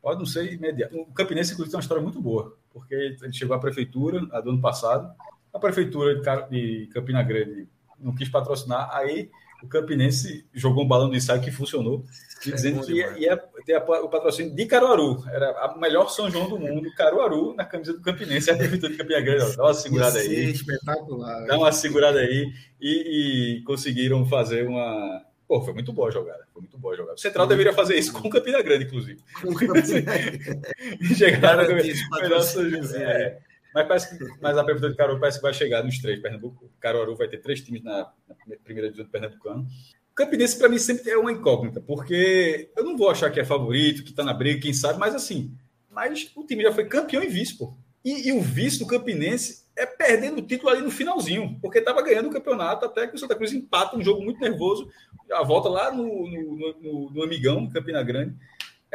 Pode 0.02 0.18
não 0.18 0.26
ser 0.26 0.52
imediato. 0.52 0.99
O 0.99 1.14
Campinense, 1.14 1.53
inclusive, 1.53 1.70
tem 1.72 1.78
uma 1.78 1.84
história 1.84 2.02
muito 2.02 2.20
boa, 2.20 2.57
porque 2.74 2.95
ele 2.95 3.32
chegou 3.32 3.56
à 3.56 3.60
prefeitura 3.60 4.28
a 4.32 4.41
do 4.41 4.49
ano 4.49 4.62
passado, 4.62 5.14
a 5.53 5.60
prefeitura 5.60 6.16
de, 6.16 6.22
Car- 6.24 6.49
de 6.49 6.90
Campina 6.91 7.22
Grande 7.22 7.68
não 8.06 8.15
quis 8.15 8.30
patrocinar, 8.30 8.90
aí 8.94 9.30
o 9.64 9.68
Campinense 9.68 10.45
jogou 10.53 10.84
um 10.84 10.88
balão 10.88 11.10
de 11.10 11.18
ensaio 11.18 11.41
que 11.41 11.49
funcionou, 11.52 12.06
e 12.45 12.52
É 12.52 12.53
dizendo 12.53 12.86
que 12.86 12.94
ia, 12.94 13.18
ia 13.18 13.38
ter 13.65 13.77
o 13.77 14.10
patrocínio 14.10 14.53
de 14.53 14.65
Caruaru. 14.68 15.23
Era 15.30 15.49
a 15.65 15.76
melhor 15.80 16.10
São 16.10 16.30
João 16.30 16.48
do 16.48 16.60
mundo, 16.60 16.94
Caruaru, 16.95 17.56
na 17.56 17.65
camisa 17.65 17.94
do 17.94 18.02
Campinense, 18.02 18.52
a 18.52 18.56
prefeitura 18.56 18.91
de 18.91 18.98
Campina 18.99 19.22
Grande. 19.22 19.44
ó, 19.53 19.56
Dá 19.56 19.64
uma 19.64 19.73
segurada 19.73 20.19
aí, 20.19 20.52
espetacular. 20.52 21.45
dá 21.48 21.57
uma 21.57 21.72
segurada 21.72 22.19
aí. 22.19 22.53
E, 22.80 23.57
e 23.57 23.64
conseguiram 23.64 24.23
fazer 24.27 24.68
uma. 24.68 25.23
Pô, 25.48 25.61
foi 25.61 25.73
muito 25.73 25.91
boa 25.94 26.10
a 26.10 26.11
jogada. 26.11 26.45
Foi 26.53 26.61
muito 26.61 26.77
boa 26.77 26.94
a 26.94 26.98
jogada. 26.98 27.15
O 27.15 27.19
Central 27.22 27.48
deveria 27.48 27.73
fazer 27.73 27.95
isso 27.98 28.14
com 28.14 28.27
o 28.27 28.30
Campina 28.32 28.61
Grande, 28.61 28.86
inclusive. 28.86 29.19
Chegaram 31.15 31.68
Garantir 31.68 31.91
esse 31.91 32.10
no 32.10 32.18
melhor 32.22 32.41
São 32.41 32.61
patrocíniozinho 32.64 33.03
É. 33.03 33.40
Mas, 33.76 33.88
parece 33.89 34.18
que, 34.18 34.26
mas 34.41 34.57
a 34.57 34.64
prefeitura 34.64 34.91
de 34.91 34.97
Caruaru 34.97 35.19
parece 35.19 35.38
que 35.38 35.43
vai 35.43 35.53
chegar 35.53 35.84
nos 35.84 35.99
três. 35.99 36.22
Pernambuco, 36.22 36.72
Caruaru 36.80 37.14
vai 37.14 37.27
ter 37.27 37.39
três 37.39 37.60
times 37.60 37.84
na, 37.84 38.10
na 38.30 38.56
primeira 38.64 38.88
divisão 38.88 39.06
do 39.06 39.11
Pernambucano. 39.11 39.68
Campinense, 40.15 40.57
para 40.57 40.69
mim, 40.69 40.77
sempre 40.77 41.11
é 41.11 41.18
uma 41.18 41.30
incógnita, 41.30 41.81
porque 41.81 42.72
eu 42.73 42.85
não 42.85 42.95
vou 42.95 43.10
achar 43.10 43.30
que 43.30 43.38
é 43.38 43.43
favorito, 43.43 44.02
que 44.02 44.11
está 44.11 44.23
na 44.23 44.34
briga, 44.34 44.61
quem 44.61 44.72
sabe, 44.72 44.97
mas 44.97 45.14
assim. 45.14 45.53
Mas 45.91 46.31
o 46.34 46.45
time 46.45 46.64
já 46.64 46.72
foi 46.72 46.85
campeão 46.85 47.22
e 47.22 47.27
vice, 47.27 47.57
pô. 47.57 47.77
E, 48.03 48.30
e 48.30 48.31
o 48.31 48.39
vice 48.39 48.80
do 48.80 48.88
Campinense 48.88 49.65
é 49.76 49.85
perdendo 49.85 50.38
o 50.38 50.41
título 50.41 50.69
ali 50.69 50.81
no 50.81 50.89
finalzinho, 50.89 51.60
porque 51.61 51.80
estava 51.80 52.02
ganhando 52.02 52.30
o 52.30 52.31
campeonato 52.31 52.85
até 52.85 53.07
que 53.07 53.15
o 53.15 53.18
Santa 53.18 53.35
Cruz 53.35 53.52
empata 53.52 53.97
um 53.97 54.02
jogo 54.02 54.23
muito 54.23 54.39
nervoso, 54.39 54.89
a 55.34 55.43
volta 55.43 55.68
lá 55.68 55.91
no, 55.91 56.06
no, 56.06 56.76
no, 56.81 57.11
no, 57.11 57.23
Amigão, 57.23 57.69
Campina 57.69 58.02
Grande. 58.02 58.35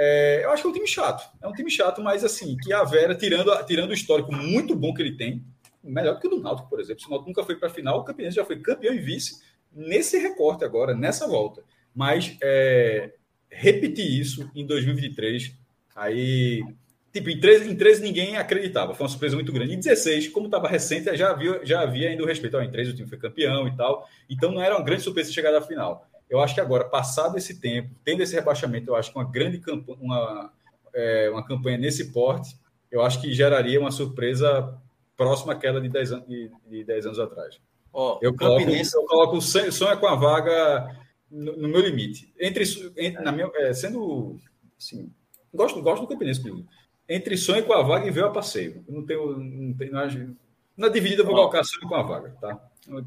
É, 0.03 0.41
eu 0.45 0.51
acho 0.51 0.63
que 0.63 0.67
é 0.67 0.71
um 0.71 0.73
time 0.73 0.89
chato. 0.89 1.31
É 1.43 1.47
um 1.47 1.53
time 1.53 1.71
chato, 1.71 2.01
mas 2.01 2.25
assim, 2.25 2.57
que 2.57 2.73
a 2.73 2.83
Vera, 2.85 3.15
tirando, 3.15 3.53
tirando 3.67 3.91
o 3.91 3.93
histórico 3.93 4.35
muito 4.35 4.75
bom 4.75 4.95
que 4.95 5.03
ele 5.03 5.15
tem, 5.15 5.45
melhor 5.85 6.15
do 6.15 6.21
que 6.21 6.27
o 6.27 6.31
do 6.31 6.41
Náutico, 6.41 6.71
por 6.71 6.81
exemplo. 6.81 7.03
Se 7.03 7.07
o 7.07 7.11
Náutico 7.11 7.29
nunca 7.29 7.45
foi 7.45 7.57
para 7.57 7.69
a 7.69 7.71
final, 7.71 7.99
o 7.99 8.05
Campinense 8.05 8.37
já 8.37 8.45
foi 8.45 8.59
campeão 8.61 8.95
e 8.95 8.99
vice 8.99 9.43
nesse 9.71 10.17
recorte 10.17 10.65
agora, 10.65 10.95
nessa 10.95 11.29
volta. 11.29 11.63
Mas 11.95 12.35
é, 12.43 13.13
repetir 13.51 14.11
isso 14.11 14.51
em 14.55 14.65
2023, 14.65 15.55
aí. 15.95 16.65
Tipo, 17.13 17.29
em 17.29 17.39
13, 17.39 17.71
em 17.71 17.77
13 17.77 18.03
ninguém 18.03 18.37
acreditava, 18.37 18.95
foi 18.95 19.05
uma 19.05 19.11
surpresa 19.11 19.35
muito 19.35 19.53
grande. 19.53 19.75
Em 19.75 19.81
16, 19.81 20.29
como 20.29 20.47
estava 20.47 20.67
recente, 20.67 21.15
já 21.15 21.31
havia, 21.31 21.61
já 21.63 21.83
havia 21.83 22.09
ainda 22.09 22.23
o 22.23 22.27
respeito. 22.27 22.57
Ó, 22.57 22.63
em 22.63 22.71
13 22.71 22.93
o 22.93 22.95
time 22.95 23.09
foi 23.09 23.19
campeão 23.19 23.69
e 23.69 23.77
tal. 23.77 24.09
Então 24.31 24.51
não 24.51 24.63
era 24.63 24.75
uma 24.75 24.85
grande 24.85 25.03
surpresa 25.03 25.31
chegar 25.31 25.55
à 25.55 25.61
final. 25.61 26.09
Eu 26.31 26.41
acho 26.41 26.55
que 26.55 26.61
agora, 26.61 26.85
passado 26.85 27.37
esse 27.37 27.61
tempo, 27.61 27.91
tendo 28.05 28.23
esse 28.23 28.35
rebaixamento, 28.35 28.89
eu 28.91 28.95
acho 28.95 29.11
que 29.13 29.19
uma 29.19 29.29
grande 29.29 29.59
campanha, 29.59 29.99
uma, 30.01 30.53
é, 30.95 31.29
uma 31.31 31.45
campanha 31.45 31.77
nesse 31.77 32.13
porte, 32.13 32.57
eu 32.91 33.03
acho 33.03 33.21
que 33.21 33.33
geraria 33.35 33.81
uma 33.81 33.91
surpresa 33.91 34.79
próxima 35.17 35.53
àquela 35.53 35.81
de 35.81 35.89
10, 35.89 36.13
an 36.13 36.21
de, 36.27 36.51
de 36.69 36.85
10 36.85 37.07
anos 37.07 37.19
atrás. 37.19 37.61
Ó, 37.93 38.19
Eu 38.23 38.35
coloco, 38.37 38.61
Campinense. 38.61 38.95
eu 38.97 39.05
coloco 39.05 39.37
o 39.39 39.43
sonho, 39.43 39.73
sonho 39.73 39.99
com 39.99 40.07
a 40.07 40.15
vaga 40.15 40.97
no, 41.31 41.57
no 41.57 41.69
meu 41.69 41.81
limite. 41.81 42.33
Entre, 42.39 42.63
entre 42.97 43.23
na 43.25 43.33
minha, 43.33 43.51
é, 43.57 43.73
sendo 43.73 44.37
assim, 44.79 45.11
gosto, 45.53 45.83
gosto 45.83 46.03
do 46.03 46.09
Campinense, 46.09 46.41
inclusive. 46.41 46.69
Entre 47.09 47.37
sonho 47.37 47.65
com 47.65 47.73
a 47.73 47.83
vaga 47.83 48.07
e 48.07 48.11
veio 48.13 48.27
a 48.27 48.31
passeio. 48.31 48.85
Eu 48.87 48.95
não 48.95 49.05
tenho, 49.05 49.37
não 49.37 49.75
tenho 49.75 49.99
acho- 49.99 50.31
na 50.77 50.89
dividida 50.89 51.23
eu 51.23 51.27
vou 51.27 51.35
Ó. 51.35 51.39
colocar 51.39 51.65
sonho 51.65 51.89
com 51.89 51.95
a 51.97 52.03
vaga, 52.03 52.31
tá? 52.41 52.59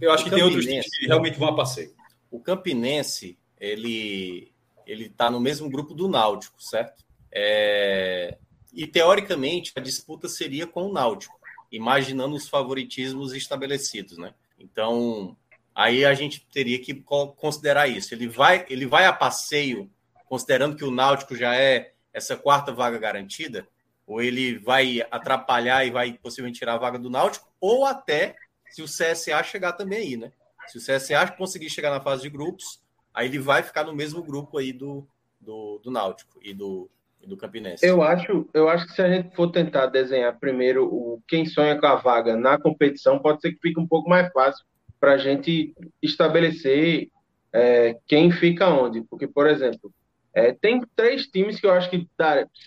Eu 0.01 0.11
acho 0.11 0.25
que 0.25 0.29
tem 0.29 0.43
outros 0.43 0.65
times 0.65 0.85
que 0.99 1.07
realmente 1.07 1.39
vão 1.39 1.47
a 1.47 1.55
passeio. 1.55 1.91
O 2.34 2.39
Campinense, 2.39 3.38
ele 3.60 4.51
ele 4.85 5.05
está 5.05 5.31
no 5.31 5.39
mesmo 5.39 5.69
grupo 5.69 5.93
do 5.93 6.10
Náutico, 6.10 6.61
certo? 6.61 7.05
É, 7.31 8.38
E 8.73 8.85
teoricamente 8.88 9.72
a 9.77 9.80
disputa 9.80 10.27
seria 10.27 10.68
com 10.68 10.84
o 10.89 10.91
Náutico, 10.91 11.39
imaginando 11.72 12.35
os 12.35 12.49
favoritismos 12.49 13.34
estabelecidos, 13.34 14.18
né? 14.18 14.34
Então 14.60 15.38
aí 15.73 16.03
a 16.05 16.14
gente 16.14 16.45
teria 16.51 16.80
que 16.80 16.93
co- 16.95 17.30
considerar 17.34 17.88
isso. 17.88 18.14
Ele 18.14 18.27
vai 18.27 18.65
ele 18.69 18.85
vai 18.85 19.05
a 19.05 19.14
passeio, 19.14 19.89
considerando 20.26 20.76
que 20.76 20.84
o 20.84 20.91
Náutico 20.91 21.35
já 21.35 21.55
é 21.55 21.93
essa 22.11 22.35
quarta 22.35 22.72
vaga 22.72 22.97
garantida, 22.97 23.68
ou 24.05 24.22
ele 24.22 24.57
vai 24.60 25.01
atrapalhar 25.11 25.85
e 25.85 25.91
vai 25.91 26.14
possivelmente 26.14 26.60
tirar 26.60 26.73
a 26.76 26.77
vaga 26.77 26.99
do 26.99 27.10
Náutico, 27.10 27.47
ou 27.61 27.85
até 27.85 28.35
se 28.69 28.81
o 28.81 28.85
CSA 28.88 29.41
chegar 29.43 29.73
também 29.73 29.99
aí, 29.99 30.18
né? 30.18 30.31
Se 30.68 30.77
o 30.77 30.81
CSA 30.81 31.31
conseguir 31.31 31.69
chegar 31.69 31.90
na 31.90 32.02
fase 32.02 32.23
de 32.23 32.30
grupos, 32.30 32.81
aí 33.14 33.27
ele 33.27 33.40
vai 33.40 33.64
ficar 33.64 33.84
no 33.84 33.94
mesmo 33.94 34.23
grupo 34.23 34.57
aí 34.57 34.73
do, 34.73 35.07
do, 35.40 35.80
do 35.84 35.91
Náutico 35.91 36.40
e 36.41 36.53
do, 36.53 36.90
e 37.22 37.27
do 37.27 37.38
Campinense. 37.38 37.85
Eu 37.85 38.02
acho, 38.02 38.48
eu 38.53 38.68
acho 38.68 38.88
que 38.88 38.94
se 38.94 39.02
a 39.02 39.10
gente 39.10 39.35
for 39.35 39.52
tentar 39.52 39.88
desenhar 39.88 40.38
primeiro 40.40 40.85
o 40.85 41.22
quem 41.27 41.45
sonha 41.45 41.80
com 41.80 41.85
a 41.85 41.95
vaga 41.95 42.35
na 42.35 42.57
competição, 42.57 43.19
pode 43.19 43.41
ser 43.41 43.53
que 43.53 43.61
fique 43.61 43.80
um 43.80 43.88
pouco 43.88 44.10
mais 44.10 44.31
fácil 44.31 44.65
para 44.99 45.14
a 45.14 45.18
gente 45.18 45.73
estabelecer 46.02 47.10
é, 47.52 47.98
quem 48.07 48.31
fica 48.31 48.69
onde. 48.69 49.02
Porque, 49.03 49.27
por 49.27 49.48
exemplo, 49.48 49.91
é, 50.34 50.52
tem 50.52 50.81
três 50.95 51.27
times 51.27 51.60
que 51.60 51.68
eu 51.68 51.72
acho 51.72 51.90
que 51.90 52.07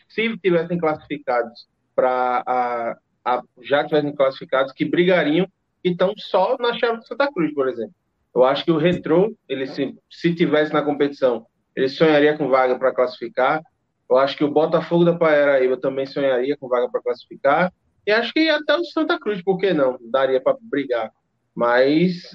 se 0.09 0.37
tivessem 0.39 0.79
classificados 0.79 1.67
para 1.95 2.43
a, 2.47 2.97
a, 3.25 3.43
já 3.63 3.85
tivessem 3.85 4.15
classificados, 4.15 4.73
que 4.73 4.85
brigariam 4.85 5.49
e 5.85 5.91
estão 5.91 6.13
só 6.17 6.57
na 6.59 6.73
chave 6.79 7.05
Santa 7.07 7.31
Cruz, 7.33 7.53
por 7.55 7.69
exemplo. 7.69 7.95
Eu 8.35 8.45
acho 8.45 8.65
que 8.65 8.71
o 8.71 8.77
Retro, 8.77 9.37
ele 9.49 9.67
se, 9.67 9.97
se 10.11 10.35
tivesse 10.35 10.73
na 10.73 10.83
competição, 10.83 11.47
ele 11.75 11.89
sonharia 11.89 12.37
com 12.37 12.49
vaga 12.49 12.79
para 12.79 12.95
classificar. 12.95 13.63
Eu 14.09 14.19
acho 14.19 14.37
que 14.37 14.45
o 14.45 14.51
Botafogo 14.51 15.05
da 15.05 15.15
Paraíba 15.15 15.77
também 15.77 16.07
sonharia 16.07 16.57
com 16.57 16.69
vaga 16.69 16.89
para 16.91 17.03
classificar. 17.03 17.73
E 18.07 18.13
acho 18.13 18.33
que 18.33 18.49
até 18.49 18.77
o 18.77 18.85
Santa 18.85 19.19
Cruz, 19.19 19.43
por 19.43 19.59
que 19.59 19.73
não? 19.73 19.99
Daria 20.11 20.41
para 20.41 20.57
brigar. 20.61 21.11
Mas 21.55 22.31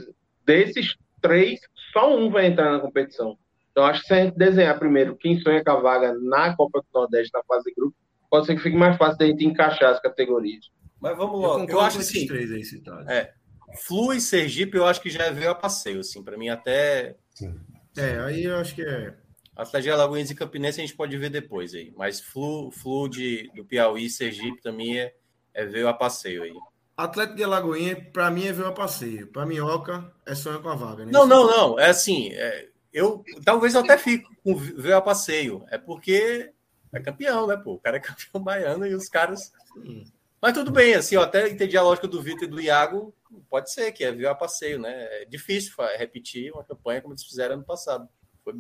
desses 0.45 0.95
três, 1.22 1.59
só 1.93 2.18
um 2.18 2.30
vai 2.30 2.47
entrar 2.47 2.72
na 2.72 2.80
competição. 2.80 3.38
Então 3.72 3.85
acho 3.85 4.01
que 4.01 4.07
se 4.07 4.13
a 4.13 4.23
gente 4.23 4.38
desenhar 4.38 4.77
primeiro 4.77 5.15
quem 5.15 5.39
sonha 5.39 5.63
com 5.63 5.72
a 5.72 5.80
vaga 5.80 6.13
na 6.19 6.55
Copa 6.55 6.81
do 6.81 6.99
Nordeste, 6.99 7.31
na 7.34 7.43
fase 7.43 7.65
de 7.65 7.73
grupo, 7.73 7.95
pode 8.30 8.45
ser 8.45 8.55
que 8.55 8.61
fique 8.61 8.76
mais 8.76 8.97
fácil 8.97 9.18
da 9.18 9.26
gente 9.27 9.45
encaixar 9.45 9.91
as 9.91 10.01
categorias. 10.01 10.65
Mas 11.02 11.18
vamos 11.18 11.41
lá. 11.41 11.60
Eu, 11.60 11.68
eu 11.68 11.82
acho 11.82 11.99
assim, 11.99 12.28
três 12.28 12.52
aí 12.52 12.64
citados. 12.64 13.07
É, 13.07 13.34
Flu 13.84 14.14
e 14.14 14.22
Sergipe 14.22 14.78
eu 14.78 14.86
acho 14.86 15.02
que 15.02 15.10
já 15.10 15.32
veio 15.32 15.49
a 15.49 15.56
passeio, 15.56 15.99
assim, 15.99 16.23
para 16.23 16.38
mim 16.38 16.49
até... 16.49 17.15
Sim. 17.34 17.60
É, 17.98 18.19
aí 18.19 18.44
eu 18.44 18.57
acho 18.57 18.76
que 18.76 18.82
é 18.82 19.14
Atlético 19.56 19.84
de 19.84 19.91
Alagoas 19.91 20.30
e 20.30 20.36
Campinense 20.36 20.80
a 20.80 20.86
gente 20.86 20.95
pode 20.95 21.18
ver 21.18 21.30
depois 21.30 21.73
aí. 21.73 21.94
Mas 21.98 22.22
Flu, 22.22 22.72
Flu 22.72 23.10
de, 23.10 23.52
do 23.53 23.65
Piauí, 23.65 24.10
Sergipe 24.10 24.61
também 24.61 24.99
é, 24.99 25.14
é 25.53 25.65
veio 25.65 25.88
a 25.88 25.94
passeio 25.94 26.44
aí. 26.44 26.53
Atlético 26.95 27.38
de 27.38 27.44
Alagoinha, 27.44 27.95
para 28.14 28.30
mim, 28.30 28.45
é 28.45 28.53
veio 28.53 28.68
a 28.68 28.72
passeio. 28.72 29.28
Para 29.28 29.45
Minhoca, 29.45 30.11
é 30.26 30.36
sonho 30.36 30.61
com 30.61 30.69
a 30.69 30.76
vaga. 30.76 31.06
Né? 31.06 31.11
Não, 31.11 31.26
não, 31.26 31.48
não. 31.48 31.80
É 31.80 31.90
assim, 31.90 32.30
é, 32.32 32.69
eu 32.94 33.23
talvez 33.44 33.73
eu 33.73 33.82
até 33.82 33.98
fico 33.98 34.30
com 34.44 34.56
veio 34.56 34.98
a 34.98 35.02
passeio. 35.02 35.65
É 35.69 35.78
porque 35.78 36.52
é 36.94 36.99
campeão, 36.99 37.48
né, 37.48 37.57
pô? 37.57 37.73
O 37.73 37.80
cara 37.80 37.98
é 37.98 37.99
campeão 38.02 38.44
baiano 38.44 38.86
e 38.86 38.94
os 38.94 39.10
caras. 39.10 39.52
Sim. 39.73 40.06
Mas 40.41 40.53
tudo 40.53 40.72
bem, 40.72 40.95
assim, 40.95 41.15
eu 41.15 41.22
até 41.22 41.47
entendi 41.47 41.77
a 41.77 41.84
lógica 41.84 42.07
do 42.07 42.22
Vitor 42.22 42.43
e 42.43 42.47
do 42.47 42.59
Iago. 42.59 43.13
Pode 43.47 43.72
ser 43.72 43.91
que 43.91 44.03
é 44.03 44.11
veio 44.11 44.30
a 44.30 44.35
passeio, 44.35 44.80
né? 44.80 44.91
É 45.22 45.26
difícil 45.26 45.73
repetir 45.97 46.51
uma 46.51 46.63
campanha 46.63 46.99
como 46.99 47.13
eles 47.13 47.23
fizeram 47.23 47.55
ano 47.55 47.63
passado. 47.63 48.09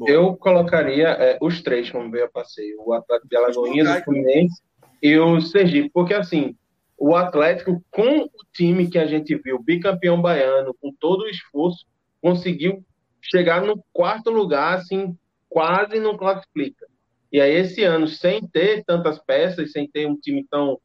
Eu 0.05 0.35
colocaria 0.37 1.07
é, 1.07 1.39
os 1.41 1.63
três 1.63 1.89
como 1.89 2.11
veio 2.11 2.25
a 2.25 2.29
passeio: 2.29 2.79
o 2.85 2.93
Atlético 2.93 3.27
de 3.27 3.35
Alagoinhas, 3.35 3.89
o 3.89 4.03
Fluminense 4.03 4.61
e 5.01 5.17
o 5.17 5.41
Sergipe. 5.41 5.89
Porque, 5.89 6.13
assim, 6.13 6.55
o 6.95 7.15
Atlético, 7.15 7.83
com 7.89 8.25
o 8.25 8.29
time 8.53 8.87
que 8.87 8.99
a 8.99 9.07
gente 9.07 9.35
viu, 9.35 9.57
bicampeão 9.57 10.21
baiano, 10.21 10.75
com 10.79 10.93
todo 10.93 11.21
o 11.21 11.29
esforço, 11.29 11.83
conseguiu 12.21 12.85
chegar 13.19 13.63
no 13.63 13.83
quarto 13.91 14.29
lugar, 14.29 14.77
assim, 14.77 15.17
quase 15.49 15.99
não 15.99 16.15
classifica. 16.15 16.85
E 17.31 17.41
aí, 17.41 17.55
esse 17.55 17.83
ano, 17.83 18.07
sem 18.07 18.45
ter 18.47 18.83
tantas 18.85 19.17
peças, 19.17 19.71
sem 19.71 19.89
ter 19.89 20.07
um 20.07 20.15
time 20.15 20.45
tão 20.47 20.79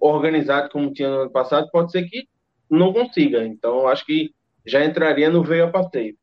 organizado 0.00 0.68
como 0.70 0.92
tinha 0.92 1.08
no 1.08 1.22
ano 1.22 1.30
passado, 1.30 1.68
pode 1.70 1.92
ser 1.92 2.04
que 2.04 2.24
não 2.70 2.92
consiga. 2.92 3.44
Então, 3.44 3.86
acho 3.88 4.04
que 4.06 4.30
já 4.66 4.84
entraria 4.84 5.30
no 5.30 5.42
veio 5.42 5.64
a 5.66 5.70
passeio. 5.70 6.16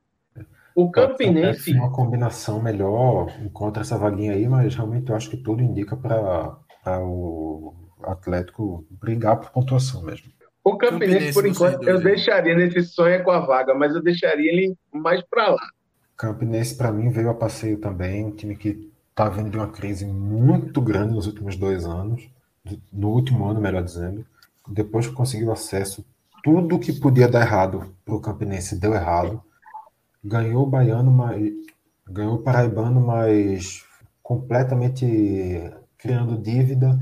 O 0.76 0.90
Campinense. 0.90 1.74
uma 1.74 1.92
combinação 1.92 2.62
melhor 2.62 3.34
encontra 3.42 3.82
essa 3.82 3.98
vaguinha 3.98 4.34
aí, 4.34 4.48
mas 4.48 4.74
realmente 4.74 5.10
eu 5.10 5.16
acho 5.16 5.30
que 5.30 5.38
tudo 5.38 5.62
indica 5.62 5.98
para 5.98 6.58
o 7.04 7.74
Atlético 8.04 8.86
brigar 8.90 9.38
por 9.38 9.52
pontuação 9.52 10.04
mesmo. 10.04 10.32
O 10.64 10.78
Campinense, 10.78 11.14
Campinense 11.14 11.34
por 11.34 11.46
enquanto, 11.46 11.88
eu 11.88 12.00
deixaria 12.00 12.56
nesse 12.56 12.84
sonho 12.84 13.24
com 13.24 13.32
a 13.32 13.40
vaga, 13.40 13.74
mas 13.74 13.94
eu 13.94 14.02
deixaria 14.02 14.52
ele 14.52 14.76
mais 14.94 15.22
para 15.30 15.50
lá. 15.50 15.68
Campinense, 16.16 16.78
para 16.78 16.92
mim, 16.92 17.10
veio 17.10 17.30
a 17.30 17.34
passeio 17.34 17.80
também. 17.80 18.26
Um 18.26 18.32
time 18.32 18.56
que 18.56 18.92
está 19.10 19.30
vindo 19.30 19.50
de 19.50 19.58
uma 19.58 19.70
crise 19.70 20.06
muito 20.06 20.82
grande 20.82 21.14
nos 21.14 21.28
últimos 21.28 21.56
dois 21.56 21.86
anos. 21.86 22.30
No 22.92 23.10
último 23.10 23.46
ano, 23.46 23.62
melhor 23.62 23.84
dizendo. 23.84 24.26
Depois 24.68 25.08
que 25.08 25.14
conseguiu 25.14 25.52
acesso, 25.52 26.06
tudo 26.44 26.80
que 26.80 26.94
podia 26.94 27.28
dar 27.28 27.42
errado 27.42 27.94
para 28.06 28.16
o 28.16 28.22
Campinense 28.22 28.76
deu 28.76 28.94
errado 28.94 29.44
ganhou 30.24 30.64
o 30.64 30.70
baiano, 30.70 31.12
mas 31.12 31.52
ganhou 32.08 32.36
o 32.36 32.44
paraibano, 32.44 33.00
mas 33.00 33.84
completamente 34.22 35.06
criando 35.98 36.38
dívida 36.38 37.00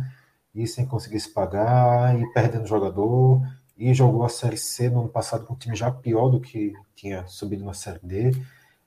e 0.53 0.65
sem 0.67 0.85
conseguir 0.85 1.19
se 1.19 1.29
pagar 1.29 2.19
e 2.19 2.25
perdendo 2.33 2.67
jogador 2.67 3.41
e 3.77 3.93
jogou 3.93 4.23
a 4.23 4.29
Série 4.29 4.57
C 4.57 4.89
no 4.89 5.01
ano 5.01 5.09
passado 5.09 5.45
com 5.45 5.53
um 5.53 5.57
time 5.57 5.75
já 5.75 5.91
pior 5.91 6.29
do 6.29 6.39
que 6.39 6.73
tinha 6.95 7.25
subido 7.27 7.63
na 7.63 7.73
Série 7.73 7.99
D. 8.01 8.31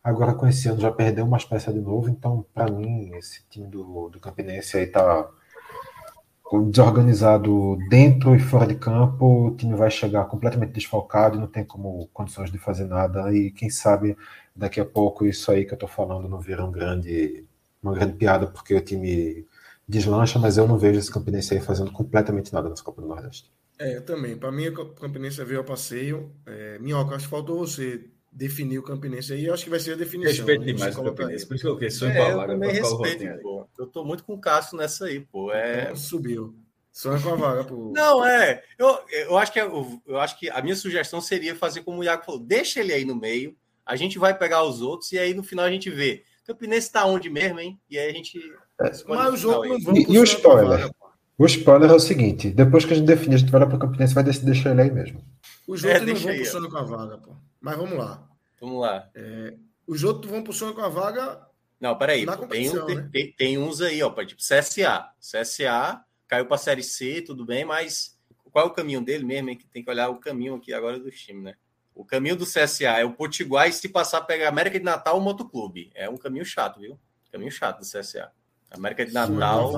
Agora 0.03 0.35
com 0.35 0.47
esse 0.47 0.69
ano 0.69 0.81
já 0.81 0.91
perdeu 0.91 1.25
umas 1.25 1.45
peças 1.45 1.75
de 1.75 1.81
novo, 1.81 2.09
então 2.09 2.45
para 2.55 2.71
mim 2.71 3.13
esse 3.15 3.43
time 3.51 3.67
do, 3.69 4.09
do 4.09 4.19
Campinense 4.19 4.77
aí 4.79 4.87
tá 4.87 5.29
desorganizado 6.59 7.79
dentro 7.89 8.35
e 8.35 8.41
fora 8.41 8.67
de 8.67 8.75
campo, 8.75 9.49
o 9.49 9.57
time 9.57 9.75
vai 9.77 9.91
chegar 9.91 10.25
completamente 10.25 10.73
desfalcado 10.73 11.37
e 11.37 11.41
não 11.41 11.47
tem 11.47 11.65
como 11.65 12.09
condições 12.13 12.51
de 12.51 12.59
fazer 12.59 12.87
nada. 12.87 13.33
E 13.33 13.51
quem 13.53 13.71
sabe 13.71 14.17
daqui 14.55 14.81
a 14.81 14.85
pouco 14.85 15.25
isso 15.25 15.51
aí 15.51 15.65
que 15.65 15.73
eu 15.75 15.79
tô 15.79 15.87
falando 15.87 16.29
não 16.29 16.41
vira 16.41 16.65
um 16.65 16.73
grande, 16.73 17.45
uma 17.83 17.95
grande 17.95 18.15
piada, 18.15 18.47
porque 18.49 18.75
o 18.75 18.81
time 18.81 19.47
deslancha, 19.87 20.39
mas 20.39 20.57
eu 20.57 20.67
não 20.67 20.79
vejo 20.79 20.99
esse 20.99 21.11
Campinense 21.11 21.55
aí 21.55 21.61
fazendo 21.61 21.93
completamente 21.93 22.53
nada 22.53 22.69
nessa 22.69 22.83
Copa 22.83 23.01
do 23.01 23.09
Nordeste. 23.09 23.51
É, 23.79 23.97
eu 23.97 24.03
também. 24.03 24.37
Para 24.37 24.53
mim, 24.53 24.69
o 24.69 24.87
Campinense 24.95 25.43
veio 25.45 25.61
ao 25.61 25.65
passeio. 25.65 26.33
É, 26.47 26.79
Minhoca, 26.79 27.15
acho 27.15 27.25
que 27.25 27.31
faltou 27.31 27.59
você 27.59 28.05
definir 28.33 28.79
o 28.79 28.83
Campinense 28.83 29.33
aí, 29.33 29.47
eu 29.47 29.55
acho 29.55 29.65
que 29.65 29.71
vai 29.71 29.81
ser 29.81 29.95
a 29.95 29.97
definição. 29.97 30.47
Respeito 30.47 30.65
demais 30.65 30.97
o 30.97 31.03
Campinense, 31.03 31.47
por 31.47 31.55
isso 31.55 31.65
que 31.65 31.71
eu 31.71 31.77
quis. 31.77 32.03
É, 32.03 32.33
eu 32.33 32.47
também 32.47 32.73
respeito. 32.73 33.25
Eu 33.81 33.87
tô 33.87 34.05
muito 34.05 34.25
com 34.25 34.35
o 34.35 34.39
Cássio 34.39 34.77
nessa 34.77 35.07
aí, 35.07 35.21
pô. 35.21 35.51
É... 35.53 35.85
Então, 35.85 35.97
subiu. 35.97 36.55
Sonha 36.93 37.19
com 37.19 37.31
a 37.31 37.35
vaga, 37.35 37.65
pô. 37.65 37.93
Não, 37.97 38.25
é. 38.25 38.63
Eu, 38.79 38.99
eu, 39.11 39.39
acho 39.39 39.53
que, 39.53 39.59
eu, 39.59 40.03
eu 40.07 40.21
acho 40.21 40.39
que 40.39 40.51
a 40.51 40.61
minha 40.61 40.77
sugestão 40.77 41.19
seria 41.21 41.57
fazer 41.57 41.83
como 41.83 41.99
o 41.99 42.05
Iago 42.05 42.25
falou: 42.25 42.41
deixa 42.41 42.81
ele 42.81 42.93
aí 42.93 43.07
no 43.07 43.17
meio, 43.17 43.57
a 43.87 43.97
gente 43.97 44.19
vai 44.19 44.37
pegar 44.37 44.65
os 44.65 44.83
outros 44.83 45.11
e 45.13 45.19
aí 45.19 45.33
no 45.33 45.43
final 45.43 45.65
a 45.65 45.71
gente 45.71 45.89
vê. 45.89 46.25
Campinense 46.47 46.93
tá 46.93 47.07
onde 47.07 47.31
mesmo, 47.31 47.59
hein? 47.59 47.81
E 47.89 47.99
aí 47.99 48.11
a 48.11 48.13
gente. 48.13 48.39
É, 48.81 48.91
mas 49.09 49.35
os 49.35 49.45
outros 49.45 49.71
não 49.71 49.81
vão. 49.81 49.97
E, 49.97 50.13
e 50.13 50.19
o 50.19 50.25
spoiler? 50.25 50.91
O 51.39 51.47
spoiler 51.47 51.91
é 51.91 51.95
o 51.95 52.01
seguinte: 52.01 52.51
depois 52.51 52.85
que 52.85 52.93
a 52.93 52.97
gente 52.97 53.07
definir, 53.07 53.37
a 53.37 53.39
gente 53.39 53.51
vai 53.51 53.63
lá 53.63 53.67
para 53.67 53.77
o 53.77 53.79
Campinense 53.79 54.13
vai 54.13 54.25
deixar 54.25 54.73
ele 54.73 54.83
aí 54.83 54.91
mesmo. 54.91 55.25
Os 55.67 55.83
outros 55.83 56.03
é, 56.03 56.07
não 56.07 56.15
vão 56.17 56.37
puxando 56.37 56.69
com 56.69 56.77
a 56.77 56.83
vaga, 56.83 57.17
pô. 57.17 57.35
Mas 57.59 57.77
vamos 57.79 57.97
lá. 57.97 58.29
Vamos 58.61 58.79
lá. 58.79 59.09
É, 59.15 59.55
os 59.87 60.05
outros 60.05 60.31
vão 60.31 60.43
pro 60.43 60.53
sonho 60.53 60.75
com 60.75 60.83
a 60.83 60.89
vaga. 60.89 61.41
Não, 61.81 61.97
peraí. 61.97 62.27
Tem, 62.49 62.71
um, 62.71 62.87
né? 62.87 63.09
tem, 63.11 63.33
tem, 63.33 63.59
uns 63.59 63.81
aí, 63.81 64.03
ó, 64.03 64.11
tipo 64.25 64.43
CSA. 64.43 65.11
CSA 65.19 66.05
caiu 66.29 66.47
para 66.47 66.57
a 66.57 66.59
Série 66.59 66.83
C, 66.83 67.23
tudo 67.23 67.45
bem, 67.45 67.65
mas 67.65 68.19
qual 68.53 68.67
é 68.67 68.69
o 68.69 68.73
caminho 68.73 69.01
dele 69.01 69.25
mesmo? 69.25 69.49
Hein? 69.49 69.57
Que 69.57 69.67
tem 69.67 69.83
que 69.83 69.91
olhar 69.91 70.11
o 70.11 70.17
caminho 70.17 70.57
aqui 70.57 70.75
agora 70.75 70.99
do 70.99 71.11
time, 71.11 71.43
né? 71.43 71.55
O 71.95 72.05
caminho 72.05 72.37
do 72.37 72.45
CSA 72.45 73.01
é 73.01 73.05
o 73.05 73.13
Potiguar 73.13 73.69
e 73.69 73.73
se 73.73 73.89
passar 73.89 74.21
pegar 74.23 74.49
América 74.49 74.79
de 74.79 74.85
Natal 74.85 75.17
ou 75.17 75.21
Motoclube. 75.21 75.91
É 75.95 76.09
um 76.09 76.17
caminho 76.17 76.45
chato, 76.45 76.81
viu? 76.81 76.99
Caminho 77.33 77.51
chato 77.51 77.81
do 77.81 77.85
CSA. 77.85 78.31
América 78.71 79.05
de 79.05 79.13
Natal. 79.13 79.73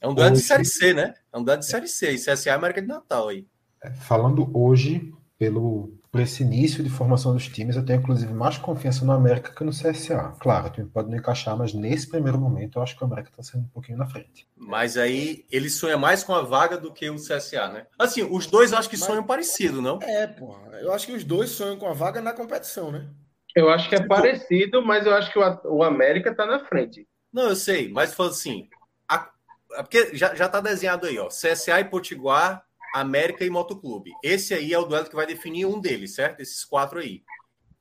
É 0.00 0.08
um 0.08 0.14
duelo 0.14 0.34
de 0.34 0.42
Série 0.42 0.64
C, 0.64 0.94
né? 0.94 1.14
É 1.32 1.38
um 1.38 1.42
duelo 1.42 1.60
de 1.60 1.66
Série 1.66 1.88
C. 1.88 2.12
E 2.12 2.16
CSA 2.16 2.50
é 2.50 2.52
América 2.52 2.80
de 2.80 2.88
Natal 2.88 3.28
aí. 3.28 3.46
É, 3.82 3.90
falando 3.90 4.50
hoje, 4.56 5.12
pelo 5.38 5.92
por 6.10 6.20
esse 6.20 6.42
início 6.42 6.82
de 6.82 6.90
formação 6.90 7.32
dos 7.32 7.46
times, 7.46 7.76
eu 7.76 7.84
tenho 7.84 8.00
inclusive 8.00 8.32
mais 8.32 8.58
confiança 8.58 9.04
no 9.04 9.12
América 9.12 9.54
que 9.54 9.62
no 9.62 9.70
CSA. 9.70 10.34
Claro, 10.40 10.66
o 10.66 10.70
time 10.70 10.88
pode 10.88 11.08
não 11.08 11.16
encaixar, 11.16 11.56
mas 11.56 11.72
nesse 11.72 12.08
primeiro 12.08 12.38
momento 12.38 12.78
eu 12.78 12.82
acho 12.82 12.96
que 12.96 13.02
o 13.02 13.06
América 13.06 13.30
está 13.30 13.42
sendo 13.42 13.64
um 13.64 13.68
pouquinho 13.68 13.98
na 13.98 14.06
frente. 14.06 14.48
Mas 14.56 14.96
aí 14.96 15.46
ele 15.50 15.70
sonha 15.70 15.96
mais 15.96 16.24
com 16.24 16.34
a 16.34 16.42
vaga 16.42 16.76
do 16.76 16.92
que 16.92 17.08
o 17.08 17.14
CSA, 17.14 17.68
né? 17.68 17.86
Assim, 17.96 18.22
os 18.28 18.46
dois 18.46 18.72
acho 18.72 18.90
que 18.90 18.98
mas... 18.98 19.06
sonham 19.06 19.22
parecido, 19.22 19.80
não? 19.80 20.00
É, 20.02 20.26
pô. 20.26 20.56
Eu 20.80 20.92
acho 20.92 21.06
que 21.06 21.12
os 21.12 21.22
dois 21.22 21.50
sonham 21.50 21.76
com 21.76 21.86
a 21.86 21.92
vaga 21.92 22.20
na 22.20 22.32
competição, 22.32 22.90
né? 22.90 23.08
Eu 23.54 23.68
acho 23.70 23.88
que 23.88 23.94
é 23.94 24.06
parecido, 24.06 24.84
mas 24.84 25.06
eu 25.06 25.14
acho 25.14 25.32
que 25.32 25.38
o, 25.38 25.82
América 25.82 26.30
está 26.30 26.46
na 26.46 26.64
frente. 26.64 27.06
Não, 27.32 27.48
eu 27.48 27.56
sei, 27.56 27.88
mas 27.88 28.14
foi 28.14 28.28
assim. 28.28 28.68
A... 29.08 29.28
É 29.74 29.82
porque 29.82 30.16
já, 30.16 30.34
já 30.34 30.48
tá 30.48 30.60
desenhado 30.60 31.06
aí, 31.06 31.18
ó. 31.18 31.28
CSA 31.28 31.80
e 31.80 31.84
Potiguar 31.84 32.64
América 32.94 33.44
e 33.44 33.50
Motoclube. 33.50 34.12
Esse 34.22 34.54
aí 34.54 34.72
é 34.72 34.78
o 34.78 34.84
duelo 34.84 35.08
que 35.08 35.14
vai 35.14 35.26
definir 35.26 35.66
um 35.66 35.80
deles, 35.80 36.14
certo? 36.14 36.40
Esses 36.40 36.64
quatro 36.64 36.98
aí. 36.98 37.22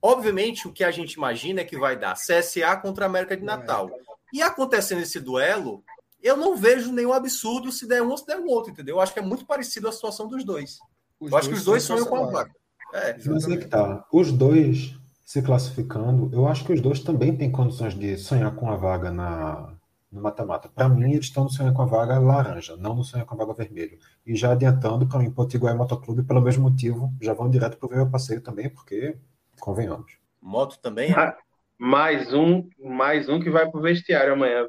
Obviamente, 0.01 0.67
o 0.67 0.71
que 0.71 0.83
a 0.83 0.91
gente 0.91 1.13
imagina 1.13 1.61
é 1.61 1.65
que 1.65 1.77
vai 1.77 1.97
dar 1.97 2.15
CSA 2.15 2.75
contra 2.81 3.05
América 3.05 3.35
de 3.35 3.43
Natal. 3.43 3.89
E 4.33 4.41
acontecendo 4.41 5.01
esse 5.01 5.19
duelo, 5.19 5.83
eu 6.21 6.37
não 6.37 6.55
vejo 6.55 6.91
nenhum 6.91 7.13
absurdo 7.13 7.71
se 7.71 7.87
der 7.87 8.01
um 8.01 8.09
ou 8.09 8.17
se 8.17 8.25
der 8.25 8.39
o 8.39 8.47
outro, 8.47 8.71
entendeu? 8.71 8.95
Eu 8.95 9.01
acho 9.01 9.13
que 9.13 9.19
é 9.19 9.23
muito 9.23 9.45
parecido 9.45 9.87
a 9.87 9.91
situação 9.91 10.27
dos 10.27 10.43
dois. 10.43 10.79
Eu 11.19 11.35
acho 11.35 11.49
que 11.49 11.55
os 11.55 11.65
dois 11.65 11.83
sonham 11.83 12.05
com 12.05 12.15
a 12.15 12.31
vaga. 12.31 12.51
É, 12.93 13.17
Mas 13.25 13.47
é 13.47 13.57
que 13.57 13.67
tá. 13.67 14.05
Os 14.11 14.31
dois 14.31 14.95
se 15.25 15.41
classificando, 15.43 16.29
eu 16.33 16.47
acho 16.47 16.65
que 16.65 16.73
os 16.73 16.81
dois 16.81 17.01
também 17.01 17.35
têm 17.35 17.51
condições 17.51 17.93
de 17.93 18.17
sonhar 18.17 18.55
com 18.55 18.67
a 18.71 18.75
vaga 18.75 19.11
na, 19.11 19.75
no 20.11 20.21
mata-mata. 20.21 20.69
Para 20.69 20.89
mim, 20.89 21.11
eles 21.11 21.25
estão 21.25 21.43
no 21.43 21.49
sonho 21.49 21.73
com 21.73 21.81
a 21.81 21.85
vaga 21.85 22.17
laranja, 22.19 22.75
não 22.75 22.95
no 22.95 23.03
sonho 23.03 23.25
com 23.25 23.35
a 23.35 23.37
vaga 23.37 23.53
vermelho. 23.53 23.97
E 24.25 24.35
já 24.35 24.51
adiantando, 24.51 25.07
para 25.07 25.19
mim, 25.19 25.31
Potiguar 25.31 25.73
e 25.73 25.77
Motoclube, 25.77 26.23
pelo 26.23 26.41
mesmo 26.41 26.69
motivo, 26.69 27.13
já 27.21 27.33
vão 27.33 27.49
direto 27.49 27.77
para 27.77 27.87
o 27.87 27.91
meu 27.91 28.09
passeio 28.09 28.41
também, 28.41 28.69
porque, 28.69 29.15
convenhamos. 29.59 30.17
Moto 30.41 30.79
também? 30.79 31.11
É? 31.11 31.35
Mais 31.77 32.33
um, 32.33 32.67
mais 32.79 33.29
um 33.29 33.39
que 33.39 33.49
vai 33.49 33.69
para 33.69 33.79
o 33.79 33.83
vestiário 33.83 34.33
amanhã. 34.33 34.67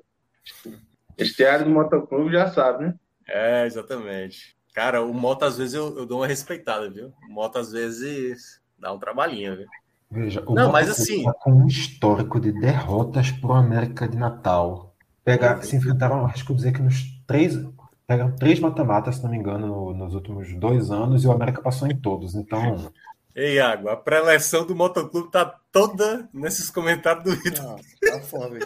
Vestiário 1.18 1.64
do 1.64 1.70
Motoclube 1.70 2.32
já 2.32 2.50
sabe, 2.50 2.84
né? 2.84 2.94
É, 3.26 3.66
exatamente. 3.66 4.56
Cara, 4.74 5.02
o 5.02 5.12
moto 5.12 5.44
às 5.44 5.58
vezes 5.58 5.74
eu, 5.74 5.96
eu 5.98 6.06
dou 6.06 6.20
uma 6.20 6.26
respeitada, 6.26 6.88
viu? 6.88 7.12
O 7.28 7.32
moto 7.32 7.58
às 7.58 7.72
vezes 7.72 8.60
dá 8.78 8.92
um 8.92 8.98
trabalhinho, 8.98 9.56
viu? 9.56 9.66
Veja, 10.10 10.42
o 10.46 10.54
não, 10.54 10.72
mas 10.72 10.88
assim. 10.88 11.24
Tá 11.24 11.32
com 11.34 11.52
um 11.52 11.66
histórico 11.66 12.40
de 12.40 12.52
derrotas 12.52 13.30
pro 13.30 13.52
América 13.52 14.08
de 14.08 14.16
Natal. 14.16 14.89
Pega, 15.38 15.62
se 15.62 15.76
enfrentaram, 15.76 16.26
acho 16.26 16.44
que 16.44 16.50
eu 16.50 16.56
dizer 16.56 16.72
que 16.72 16.82
nos 16.82 17.04
três. 17.26 17.58
Pegaram 18.06 18.34
três 18.34 18.58
mata-matas, 18.58 19.16
se 19.16 19.22
não 19.22 19.30
me 19.30 19.36
engano, 19.36 19.68
no, 19.68 19.94
nos 19.94 20.14
últimos 20.14 20.52
dois 20.56 20.90
anos, 20.90 21.22
e 21.22 21.28
o 21.28 21.32
América 21.32 21.62
passou 21.62 21.86
em 21.86 21.96
todos. 21.96 22.34
Então. 22.34 22.90
Ei, 23.36 23.54
Iago, 23.54 23.88
a 23.88 23.96
pré-eleção 23.96 24.66
do 24.66 24.74
Motoclube 24.74 25.30
tá 25.30 25.54
toda 25.70 26.28
nesses 26.34 26.68
comentários 26.70 27.22
do 27.22 27.30
Vitor. 27.30 27.64
Ah, 27.64 27.76
tá 28.10 28.20
foda. 28.20 28.58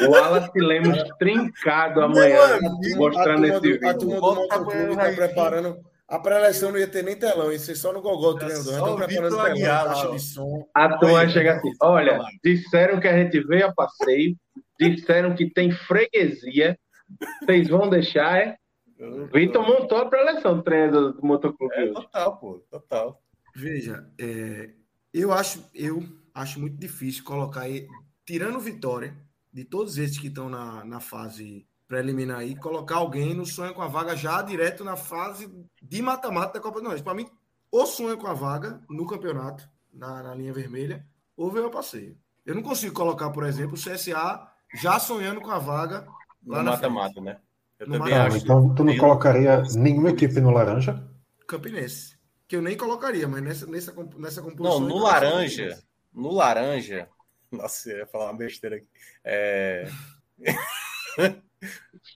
O 0.00 0.10
Wallace 0.10 0.58
Lemos 0.58 0.98
trincado 1.18 2.00
amanhã, 2.00 2.58
mostrando 2.96 3.44
esse 3.44 3.60
vídeo. 3.60 3.88
A 3.88 3.94
turma 3.94 4.14
do 4.14 4.20
Motoclube 4.22 4.96
tá 4.96 5.12
preparando. 5.12 5.76
A 6.08 6.18
pré-eleção 6.18 6.72
não 6.72 6.78
ia 6.78 6.88
ter 6.88 7.04
nem 7.04 7.14
telão, 7.14 7.52
ia 7.52 7.58
ser 7.58 7.76
só 7.76 7.92
no 7.92 8.00
Gogol 8.00 8.36
treinador. 8.36 8.74
Então, 8.74 8.96
preparando 8.96 9.36
telão, 9.36 9.84
caixa 9.84 10.10
de 10.10 10.18
som. 10.18 10.66
A 10.74 10.98
turma 10.98 11.28
chega 11.28 11.54
assim: 11.54 11.70
olha, 11.80 12.18
disseram 12.42 12.98
que 12.98 13.06
a 13.06 13.16
gente 13.16 13.38
veio 13.46 13.66
a 13.66 13.72
passeio, 13.72 14.36
disseram 14.88 15.34
que 15.34 15.50
tem 15.50 15.70
freguesia, 15.70 16.78
vocês 17.42 17.68
vão 17.68 17.88
deixar, 17.88 18.38
é? 18.38 18.56
Vitor 19.32 19.66
montou 19.66 19.98
a 19.98 20.06
pré-eleção 20.06 20.60
do 20.60 21.12
do 21.12 21.26
Motoclube. 21.26 21.74
É, 21.74 21.92
total, 21.92 22.36
pô, 22.36 22.64
total. 22.70 23.22
Veja, 23.54 24.06
é, 24.18 24.70
eu, 25.12 25.32
acho, 25.32 25.64
eu 25.74 26.02
acho 26.34 26.60
muito 26.60 26.76
difícil 26.76 27.24
colocar, 27.24 27.64
tirando 28.26 28.60
Vitória, 28.60 29.16
de 29.52 29.64
todos 29.64 29.98
esses 29.98 30.18
que 30.18 30.28
estão 30.28 30.48
na, 30.48 30.84
na 30.84 31.00
fase 31.00 31.66
preliminar 31.88 32.38
aí, 32.38 32.54
colocar 32.54 32.96
alguém 32.96 33.34
no 33.34 33.44
sonho 33.44 33.74
com 33.74 33.82
a 33.82 33.88
vaga 33.88 34.14
já 34.14 34.40
direto 34.42 34.84
na 34.84 34.96
fase 34.96 35.50
de 35.82 36.00
mata-mata 36.00 36.52
da 36.54 36.60
Copa 36.60 36.78
do 36.78 36.84
Nordeste. 36.84 37.04
Para 37.04 37.14
mim, 37.14 37.28
ou 37.70 37.84
sonho 37.86 38.16
com 38.16 38.28
a 38.28 38.34
vaga 38.34 38.80
no 38.88 39.06
campeonato, 39.06 39.68
na, 39.92 40.22
na 40.22 40.34
linha 40.34 40.52
vermelha, 40.52 41.04
ou 41.36 41.50
veio 41.50 41.64
ao 41.64 41.70
passeio. 41.70 42.16
Eu 42.46 42.54
não 42.54 42.62
consigo 42.62 42.94
colocar, 42.94 43.30
por 43.30 43.44
exemplo, 43.44 43.74
o 43.74 43.80
CSA 43.80 44.49
já 44.74 44.98
sonhando 44.98 45.40
com 45.40 45.50
a 45.50 45.58
vaga 45.58 46.06
lá 46.46 46.62
no 46.62 46.70
mata-mata, 46.70 47.20
né? 47.20 47.38
Eu 47.78 47.88
no 47.88 47.98
também 47.98 48.14
acho. 48.14 48.36
Então, 48.38 48.74
tu 48.74 48.84
não 48.84 48.96
colocaria 48.96 49.62
nenhuma 49.74 50.10
equipe 50.10 50.40
no 50.40 50.50
laranja? 50.50 51.02
Campinense 51.46 52.20
que 52.50 52.56
eu 52.56 52.62
nem 52.62 52.76
colocaria, 52.76 53.28
mas 53.28 53.40
nessa, 53.44 53.66
nessa, 53.66 53.94
nessa 54.18 54.42
composição. 54.42 54.80
Não, 54.80 54.88
no 54.88 54.98
laranja, 54.98 55.80
no 56.12 56.32
laranja. 56.32 57.08
Nossa, 57.48 57.90
eu 57.90 57.98
ia 57.98 58.06
falar 58.08 58.24
uma 58.24 58.36
besteira 58.36 58.74
aqui. 58.74 58.88
É... 59.22 59.88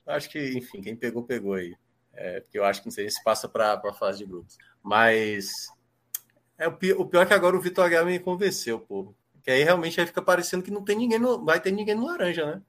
acho 0.07 0.29
que, 0.29 0.57
enfim, 0.57 0.81
quem 0.81 0.93
pegou, 0.93 1.23
pegou 1.23 1.53
aí. 1.53 1.73
É, 2.11 2.41
porque 2.41 2.59
eu 2.59 2.65
acho 2.65 2.81
que 2.81 2.87
não 2.87 2.91
sei 2.91 3.09
se 3.09 3.23
passa 3.23 3.47
para 3.47 3.75
a 3.75 3.93
fase 3.93 4.17
de 4.17 4.25
grupos. 4.25 4.57
Mas 4.83 5.69
é, 6.57 6.67
o, 6.67 6.73
pior, 6.73 6.99
o 6.99 7.05
pior 7.05 7.21
é 7.21 7.25
que 7.25 7.33
agora 7.33 7.55
o 7.55 7.61
Vitor 7.61 7.85
H 7.85 8.03
me 8.03 8.19
convenceu, 8.19 8.77
pô. 8.77 9.15
Que 9.45 9.51
aí 9.51 9.63
realmente 9.63 10.01
aí 10.01 10.07
fica 10.07 10.21
parecendo 10.21 10.63
que 10.63 10.71
não 10.71 10.83
tem 10.83 10.97
ninguém 10.97 11.19
no, 11.19 11.45
vai 11.45 11.61
ter 11.61 11.71
ninguém 11.71 11.95
no 11.95 12.07
laranja, 12.07 12.45
né? 12.45 12.61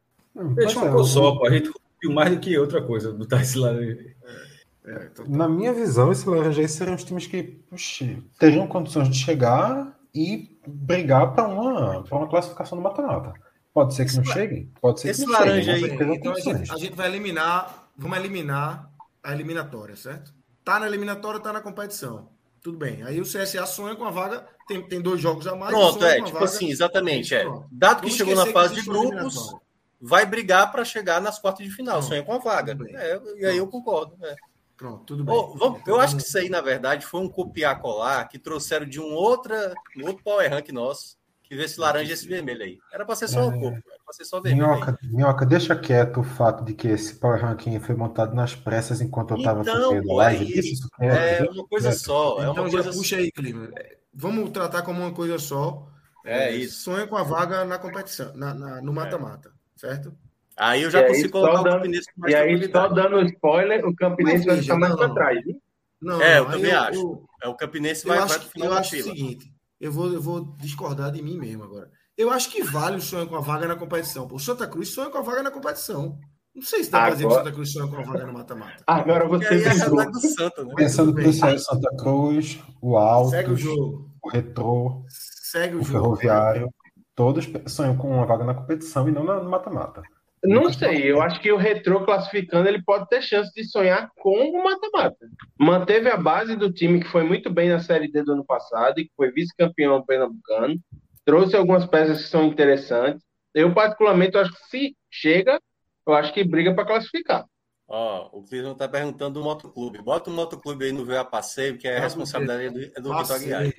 Deixa 0.54 0.78
uma 0.78 0.92
coisa 0.92 1.08
só, 1.08 1.34
pô. 1.34 1.46
A 1.46 1.50
gente 1.50 1.72
viu 2.00 2.12
mais 2.12 2.30
do 2.30 2.38
que 2.38 2.56
outra 2.58 2.82
coisa 2.82 3.12
botar 3.12 3.40
esse 3.40 3.58
laranja. 3.58 4.14
É. 4.24 4.46
É, 4.86 5.08
então... 5.12 5.26
Na 5.26 5.48
minha 5.48 5.72
visão, 5.72 6.12
esse 6.12 6.28
Laranjeiros 6.28 6.72
seriam 6.72 6.94
os 6.94 7.02
times 7.02 7.26
que 7.26 7.42
puxa, 7.42 8.18
teriam 8.38 8.68
condições 8.68 9.08
de 9.08 9.18
chegar 9.18 9.98
e 10.14 10.56
brigar 10.66 11.34
para 11.34 11.48
uma, 11.48 11.98
uma 11.98 12.28
classificação 12.28 12.78
do 12.78 12.84
mata-mata. 12.84 13.34
Pode 13.74 13.94
ser 13.94 14.06
que 14.06 14.16
não 14.16 14.24
cheguem, 14.24 14.72
pode 14.80 15.00
ser 15.00 15.10
esse 15.10 15.22
que 15.22 15.26
não 15.26 15.38
laranja 15.38 15.76
cheguem. 15.76 16.00
Aí, 16.00 16.16
então 16.16 16.32
a 16.32 16.40
gente, 16.40 16.72
a 16.72 16.76
gente, 16.76 16.94
vai 16.94 17.08
eliminar, 17.08 17.90
vamos 17.96 18.16
eliminar 18.16 18.90
a 19.22 19.32
eliminatória, 19.32 19.96
certo? 19.96 20.32
Tá 20.64 20.78
na 20.78 20.86
eliminatória, 20.86 21.40
tá 21.40 21.52
na 21.52 21.60
competição. 21.60 22.28
Tudo 22.66 22.78
bem. 22.78 23.00
Aí 23.04 23.20
o 23.20 23.22
CSA 23.22 23.64
sonha 23.64 23.94
com 23.94 24.04
a 24.04 24.10
vaga, 24.10 24.44
tem, 24.66 24.82
tem 24.82 25.00
dois 25.00 25.20
jogos 25.20 25.46
a 25.46 25.54
mais. 25.54 25.72
Pronto, 25.72 26.04
é, 26.04 26.16
tipo 26.16 26.32
vaga, 26.32 26.46
assim, 26.46 26.68
exatamente. 26.68 27.32
É. 27.32 27.46
Dado 27.70 28.02
que 28.02 28.10
chegou 28.10 28.34
na 28.34 28.44
fase 28.46 28.74
de 28.74 28.82
grupos, 28.82 29.54
vai 30.00 30.26
brigar 30.26 30.72
para 30.72 30.84
chegar 30.84 31.20
nas 31.20 31.38
quartas 31.38 31.64
de 31.64 31.72
final, 31.72 32.02
sonha 32.02 32.24
com 32.24 32.32
a 32.32 32.38
vaga. 32.38 32.76
É, 32.90 33.20
e 33.36 33.46
aí 33.46 33.56
eu 33.56 33.68
concordo. 33.68 34.16
É. 34.20 34.34
Pronto, 34.76 35.04
tudo 35.04 35.22
bem. 35.22 35.32
Oh, 35.32 35.56
vamos, 35.56 35.80
eu 35.86 36.00
acho 36.00 36.16
que 36.16 36.22
isso 36.22 36.36
aí, 36.36 36.48
na 36.48 36.60
verdade, 36.60 37.06
foi 37.06 37.20
um 37.20 37.28
copiar-colar 37.28 38.28
que 38.28 38.36
trouxeram 38.36 38.84
de 38.84 39.00
um, 39.00 39.14
outra, 39.14 39.72
um 39.96 40.04
outro 40.04 40.24
power 40.24 40.50
rank 40.50 40.70
nosso, 40.70 41.16
que 41.46 41.56
vê 41.56 41.64
esse 41.64 41.78
laranja 41.78 42.10
e 42.10 42.14
esse 42.14 42.26
vermelho 42.26 42.62
aí. 42.62 42.78
Era 42.92 43.04
para 43.04 43.14
ser 43.14 43.28
só 43.28 43.40
é... 43.40 43.44
um 43.44 43.60
corpo, 43.60 43.82
era 43.88 44.00
para 44.04 44.14
ser 44.14 44.24
só 44.24 44.40
vermelho. 44.40 44.68
Minhoca, 44.68 44.98
Minhoca, 45.02 45.46
deixa 45.46 45.76
quieto 45.76 46.20
o 46.20 46.24
fato 46.24 46.64
de 46.64 46.74
que 46.74 46.88
esse 46.88 47.14
power 47.14 47.40
ranking 47.40 47.78
foi 47.80 47.94
montado 47.94 48.34
nas 48.34 48.54
pressas 48.54 49.00
enquanto 49.00 49.32
eu 49.32 49.38
estava 49.38 49.62
então, 49.62 49.98
aqui 49.98 50.06
live. 50.06 50.58
Isso, 50.58 50.72
isso 50.72 50.88
é, 51.00 51.38
é 51.38 51.50
uma 51.50 51.66
coisa 51.66 51.92
só. 51.92 52.42
É 52.42 52.50
então 52.50 52.64
uma 52.64 52.70
já 52.70 52.82
coisa 52.82 52.98
puxa 52.98 53.16
aí, 53.16 53.30
Clima. 53.30 53.70
Vamos 54.12 54.50
tratar 54.50 54.82
como 54.82 55.00
uma 55.00 55.12
coisa 55.12 55.38
só. 55.38 55.86
É, 56.24 56.48
é 56.48 56.56
isso. 56.56 56.80
Sonha 56.80 57.06
com 57.06 57.16
a 57.16 57.22
vaga 57.22 57.64
na 57.64 57.78
competição, 57.78 58.34
na, 58.34 58.52
na 58.52 58.82
no 58.82 58.92
mata-mata, 58.92 59.52
certo? 59.76 60.12
Aí 60.56 60.82
eu 60.82 60.90
já 60.90 61.02
e 61.02 61.08
consigo 61.08 61.32
colocar 61.32 61.62
dando, 61.62 61.68
o 61.68 61.72
Campinense 61.72 62.14
com 62.14 62.20
mais 62.20 62.32
E 62.32 62.36
aí, 62.36 62.72
só 62.72 62.88
dando 62.88 63.22
spoiler, 63.26 63.86
o 63.86 63.94
Campinense 63.94 64.46
vai 64.46 64.56
ficar 64.56 64.78
mais 64.78 64.96
para 64.96 65.14
trás, 65.14 65.46
hein? 65.46 65.60
Não, 66.00 66.20
é, 66.20 66.38
eu 66.38 66.46
também 66.46 66.70
eu, 66.70 66.80
acho. 66.80 67.00
Eu, 67.00 67.28
é, 67.42 67.48
o 67.48 67.54
Campinense 67.54 68.06
vai, 68.06 68.18
acho, 68.18 68.50
vai 68.56 68.68
Eu 68.68 68.72
acho 68.72 68.96
o 68.96 69.02
seguinte, 69.02 69.52
eu 69.80 69.92
vou, 69.92 70.12
eu 70.12 70.20
vou 70.20 70.56
discordar 70.58 71.12
de 71.12 71.22
mim 71.22 71.38
mesmo 71.38 71.64
agora. 71.64 71.90
Eu 72.16 72.30
acho 72.30 72.50
que 72.50 72.62
vale 72.62 72.96
o 72.96 73.00
sonho 73.00 73.26
com 73.28 73.36
a 73.36 73.40
vaga 73.40 73.68
na 73.68 73.76
competição. 73.76 74.26
O 74.30 74.38
Santa 74.38 74.66
Cruz 74.66 74.88
sonha 74.88 75.10
com 75.10 75.18
a 75.18 75.22
vaga 75.22 75.42
na 75.42 75.50
competição. 75.50 76.18
Não 76.54 76.62
sei 76.62 76.82
se 76.82 76.90
dá 76.90 77.00
para 77.00 77.10
dizer 77.10 77.26
que 77.26 77.32
o 77.32 77.36
Santa 77.36 77.52
Cruz 77.52 77.72
sonha 77.72 77.88
com 77.88 77.96
a 77.96 78.02
vaga 78.02 78.26
na 78.26 78.32
mata-mata. 78.32 78.82
Agora 78.86 79.28
você 79.28 79.46
é 79.46 80.06
do 80.10 80.20
Santa, 80.20 80.64
né? 80.64 80.74
Pensando 80.74 81.12
no 81.12 81.58
Santa 81.58 81.96
Cruz, 81.98 82.58
o 82.80 82.96
Alto, 82.96 83.30
Segue 83.30 83.52
o 83.52 83.56
jogo. 83.56 84.10
o 84.22 84.30
Retrô, 84.30 85.04
Segue 85.08 85.76
o, 85.76 85.80
o 85.80 85.84
jogo, 85.84 86.16
Ferroviário, 86.16 86.70
todos 87.14 87.46
sonham 87.66 87.96
com 87.98 88.10
uma 88.10 88.24
vaga 88.24 88.44
na 88.44 88.54
competição 88.54 89.06
e 89.06 89.12
não 89.12 89.22
no 89.22 89.50
mata-mata. 89.50 90.02
Não 90.44 90.72
sei, 90.72 91.10
eu 91.10 91.20
acho 91.20 91.40
que 91.40 91.50
o 91.50 91.56
retrô 91.56 92.04
classificando 92.04 92.68
ele 92.68 92.82
pode 92.82 93.08
ter 93.08 93.22
chance 93.22 93.52
de 93.52 93.64
sonhar 93.64 94.10
com 94.16 94.50
o 94.50 94.64
mata-mata. 94.64 95.16
Manteve 95.58 96.08
a 96.08 96.16
base 96.16 96.54
do 96.56 96.72
time 96.72 97.00
que 97.00 97.08
foi 97.08 97.24
muito 97.24 97.50
bem 97.50 97.70
na 97.70 97.80
Série 97.80 98.10
D 98.10 98.22
do 98.22 98.32
ano 98.32 98.44
passado 98.44 98.98
e 99.00 99.04
que 99.04 99.12
foi 99.16 99.32
vice-campeão 99.32 100.04
pernambucano. 100.04 100.78
Trouxe 101.24 101.56
algumas 101.56 101.86
peças 101.86 102.22
que 102.22 102.28
são 102.28 102.44
interessantes. 102.44 103.24
Eu, 103.54 103.72
particularmente, 103.72 104.36
acho 104.36 104.52
que 104.52 104.68
se 104.68 104.96
chega, 105.10 105.60
eu 106.06 106.14
acho 106.14 106.32
que 106.32 106.44
briga 106.44 106.74
para 106.74 106.86
classificar. 106.86 107.46
Ó, 107.88 108.30
oh, 108.32 108.38
o 108.38 108.42
Clisman 108.44 108.72
está 108.72 108.88
perguntando 108.88 109.40
do 109.40 109.44
motoclube. 109.44 110.02
Bota 110.02 110.28
o 110.28 110.32
motoclube 110.32 110.84
aí 110.84 110.92
no 110.92 111.04
VA 111.04 111.24
Passeio, 111.24 111.78
que 111.78 111.88
é 111.88 111.96
a 111.96 112.00
responsabilidade 112.00 112.70
do, 112.70 112.80
é 112.80 113.00
do 113.00 113.16
Vitor 113.16 113.36
Aguiar. 113.36 113.72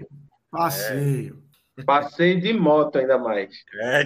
Passeio. 0.50 1.44
É. 1.44 1.47
Passeio 1.86 2.42
de 2.42 2.54
moto 2.54 2.98
ainda 2.98 3.18
mais. 3.18 3.54
É. 3.76 4.06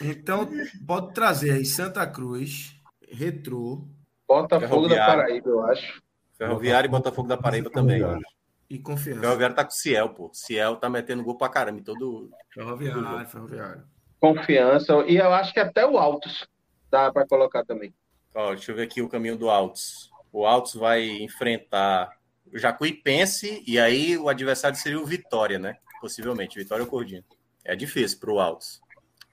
Então, 0.00 0.48
pode 0.86 1.12
trazer 1.12 1.52
aí 1.52 1.64
Santa 1.64 2.06
Cruz, 2.06 2.74
Retrô. 3.10 3.86
Botafogo 4.26 4.88
da 4.88 5.06
Paraíba, 5.06 5.48
eu 5.48 5.66
acho. 5.66 6.02
Ferroviário 6.36 6.88
e 6.88 6.90
Botafogo 6.90 7.28
da 7.28 7.36
Paraíba 7.36 7.70
também. 7.70 8.02
E 8.70 8.78
confiança. 8.78 9.20
Ferroviário 9.20 9.56
tá 9.56 9.64
com 9.64 9.70
o 9.70 9.74
Ciel, 9.74 10.08
pô. 10.10 10.30
Ciel 10.32 10.76
tá 10.76 10.88
metendo 10.88 11.24
gol 11.24 11.36
pra 11.36 11.48
caramba. 11.48 11.82
Todo. 11.84 12.30
Ferroviário, 12.52 13.02
todo 13.02 13.26
Ferroviário. 13.26 13.82
Confiança. 14.20 14.92
E 15.06 15.16
eu 15.16 15.32
acho 15.32 15.52
que 15.52 15.60
até 15.60 15.86
o 15.86 15.98
Altos 15.98 16.46
dá 16.90 17.10
para 17.10 17.26
colocar 17.26 17.64
também. 17.64 17.94
Ó, 18.34 18.50
deixa 18.54 18.70
eu 18.70 18.76
ver 18.76 18.82
aqui 18.82 19.00
o 19.00 19.08
caminho 19.08 19.36
do 19.36 19.50
Altos. 19.50 20.10
O 20.30 20.46
Altos 20.46 20.74
vai 20.74 21.08
enfrentar 21.08 22.10
o 22.52 22.58
Jacuipense 22.58 23.62
e 23.66 23.78
aí 23.78 24.16
o 24.16 24.28
adversário 24.28 24.76
seria 24.76 25.00
o 25.00 25.06
Vitória, 25.06 25.58
né? 25.58 25.78
Possivelmente, 26.00 26.58
Vitória 26.58 26.84
ou 26.84 26.90
Cordinho. 26.90 27.24
É 27.64 27.74
difícil 27.76 28.18
para 28.18 28.32
o 28.32 28.40
Altos. 28.40 28.80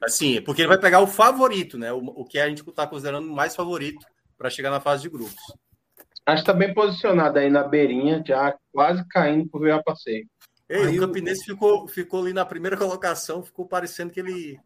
Assim, 0.02 0.42
porque 0.42 0.62
ele 0.62 0.68
vai 0.70 0.78
pegar 0.80 1.00
o 1.00 1.08
favorito, 1.08 1.78
né? 1.78 1.92
O, 1.94 2.00
o 2.00 2.26
que 2.26 2.38
a 2.38 2.48
gente 2.50 2.68
está 2.68 2.86
considerando 2.86 3.28
mais 3.30 3.56
favorito 3.56 4.06
para 4.38 4.50
chegar 4.50 4.70
na 4.70 4.82
fase 4.82 5.04
de 5.04 5.10
grupos. 5.10 5.36
Acho 6.26 6.44
que 6.44 6.50
está 6.50 6.54
bem 6.54 6.74
posicionado 6.74 7.40
aí 7.40 7.50
na 7.50 7.64
beirinha, 7.64 8.24
já 8.26 8.58
quase 8.74 9.08
caindo 9.08 9.48
por 9.48 9.62
ver 9.62 9.72
a 9.72 9.82
passeio. 9.84 10.28
Ei, 10.68 10.86
aí 10.88 10.98
o 10.98 11.02
Campinense 11.08 11.48
eu... 11.48 11.54
ficou, 11.56 11.88
ficou 11.88 12.22
ali 12.22 12.34
na 12.34 12.44
primeira 12.44 12.76
colocação, 12.76 13.44
ficou 13.44 13.68
parecendo 13.68 14.12
que 14.12 14.20
ele 14.20 14.60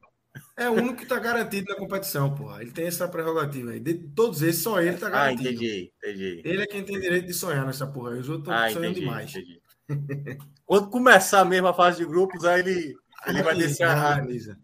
É 0.58 0.70
o 0.70 0.74
único 0.74 0.96
que 0.96 1.06
tá 1.06 1.20
garantido 1.20 1.68
na 1.70 1.76
competição, 1.76 2.34
porra. 2.34 2.62
Ele 2.62 2.72
tem 2.72 2.88
essa 2.88 3.08
prerrogativa 3.08 3.72
aí. 3.72 3.80
De 3.80 3.94
todos 3.94 4.42
esses, 4.42 4.62
só 4.64 4.82
ele 4.82 4.98
tá 4.98 5.08
Ah, 5.08 5.12
garantido. 5.12 5.50
entendi, 5.50 5.92
entendi. 5.98 6.42
Ele 6.46 6.64
é 6.64 6.66
quem 6.68 6.84
tem 6.84 7.00
direito 7.00 7.28
de 7.28 7.34
sonhar 7.34 7.66
nessa 7.66 7.86
porra. 7.86 8.12
Os 8.12 8.30
outros 8.30 8.48
estão 8.48 8.54
Ah, 8.54 8.70
sonhando 8.70 8.86
entendi, 8.92 9.00
demais. 9.02 9.36
entendi. 9.36 9.62
Quando 10.70 10.88
começar 10.92 11.44
mesmo 11.46 11.68
a 11.68 11.74
fase 11.74 11.98
de 11.98 12.06
grupos, 12.06 12.46
aí 12.46 12.60
ele, 12.60 12.96
ele 13.26 13.42
vai 13.42 13.56
descer 13.56 13.88
a 13.88 14.12
Organiza. 14.12 14.56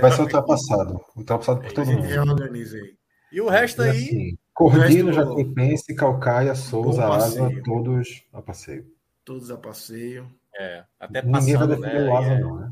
Vai 0.00 0.10
ser 0.10 0.22
ultrapassado. 0.22 1.00
Ultrapassado 1.16 1.60
por 1.60 1.72
todo 1.72 1.86
mundo. 1.92 2.02
reorganiza 2.02 2.76
aí. 2.76 2.94
E 3.30 3.40
o 3.40 3.48
resto 3.48 3.82
E 3.84 3.88
aí, 3.90 3.96
assim, 4.04 4.38
Cordino, 4.52 5.12
Jacuipense, 5.12 5.94
Calcaia, 5.94 6.56
Souza, 6.56 7.06
Asa, 7.06 7.48
todos 7.64 8.24
a 8.32 8.42
passeio. 8.42 8.84
Todos 9.24 9.48
a 9.52 9.56
passeio. 9.56 10.26
é, 10.56 10.82
até 10.98 11.22
Ninguém 11.22 11.54
vai 11.56 11.68
passando, 11.68 11.80
defender 11.80 12.00
né? 12.04 12.10
o 12.10 12.16
Asa, 12.16 12.30
é, 12.32 12.40
não, 12.40 12.56
né? 12.56 12.70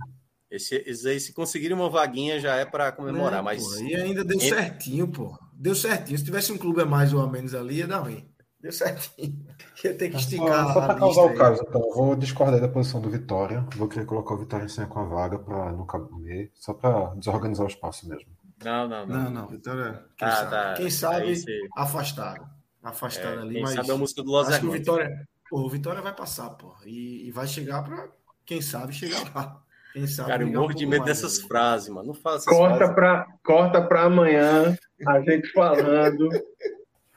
esse, 0.51 0.75
esses 0.85 1.07
aí, 1.07 1.21
se 1.21 1.33
conseguirem 1.33 1.77
uma 1.77 1.89
vaguinha, 1.89 2.41
já 2.41 2.57
é 2.57 2.65
para 2.65 2.91
comemorar, 2.91 3.39
Né, 3.39 3.43
mas 3.43 3.63
E 3.81 3.95
ainda 3.95 4.25
deu 4.25 4.37
Entre- 4.37 4.49
certinho, 4.49 5.07
pô. 5.07 5.39
Deu 5.53 5.77
certinho. 5.77 6.19
Se 6.19 6.25
tivesse 6.25 6.51
um 6.51 6.59
clube 6.59 6.81
a 6.83 6.85
mais 6.85 7.15
ou 7.15 7.23
a 7.23 7.31
menos 7.31 7.55
ali, 7.55 7.77
ia 7.77 7.87
dar 7.87 7.99
ruim. 7.99 8.29
Deu 8.63 8.71
certinho. 8.73 9.45
Ia 9.85 9.95
ter 9.95 10.11
que 10.11 10.17
esticar 10.17 10.67
Só, 10.69 10.73
só 10.75 10.81
para 10.87 10.95
causar 10.95 11.23
o 11.23 11.35
caso, 11.35 11.65
então, 11.69 11.81
eu 11.83 11.93
vou 11.95 12.15
discordar 12.15 12.61
da 12.61 12.69
posição 12.69 13.01
do 13.01 13.11
Vitória. 13.11 13.67
Vou 13.77 13.89
querer 13.89 14.07
colocar 14.07 14.35
o 14.35 14.39
Vitória 14.39 14.65
em 14.65 14.69
cima 14.69 14.87
com 14.87 15.01
a 15.01 15.05
vaga 15.05 15.39
para 15.39 15.73
não 15.73 15.85
caber, 15.85 16.51
só 16.55 16.73
para 16.73 17.15
desorganizar 17.17 17.67
o 17.67 17.69
espaço 17.69 18.09
mesmo. 18.09 18.31
não, 18.65 18.89
não, 18.89 19.07
não. 19.07 19.23
Não, 19.25 19.31
não. 19.31 19.47
Vitória. 19.49 20.05
Quem 20.17 20.29
Tá, 20.29 20.37
sabe, 20.37 20.51
tá. 20.51 20.75
quem 20.75 20.91
sabe 20.91 21.45
afastado. 21.77 22.47
Afastado 22.83 23.39
É, 23.41 23.43
ali, 23.43 23.55
quem 23.55 23.63
mas. 23.63 23.75
sabe 23.75 23.91
é 23.91 23.93
a 23.93 23.97
música 23.97 24.23
do 24.23 24.31
Los 24.31 24.49
acho 24.49 24.61
que 24.61 24.67
o. 24.67 24.71
Vitória. 24.71 25.29
Pô, 25.51 25.61
o 25.61 25.69
Vitória 25.69 26.01
vai 26.01 26.15
passar, 26.15 26.51
pô. 26.51 26.75
E, 26.87 27.27
e 27.29 27.31
vai 27.33 27.47
chegar 27.47 27.83
pra. 27.83 28.09
Quem 28.47 28.61
sabe 28.63 28.93
chegar 28.93 29.23
lá. 29.35 29.61
Quem 29.93 30.07
sabe. 30.07 30.29
Cara, 30.31 30.43
eu 30.43 30.49
morro 30.49 30.73
de 30.75 30.87
medo 30.87 31.05
dessas 31.05 31.39
frases, 31.41 31.89
mano. 31.89 32.07
Não 32.09 32.15
fala 32.15 32.37
essas 32.37 32.47
Corta 32.57 32.77
frases. 32.79 32.95
pra, 32.95 33.27
corta 33.45 33.83
pra 33.83 34.03
amanhã, 34.05 34.77
a 35.07 35.21
gente 35.21 35.51
falando. 35.53 36.29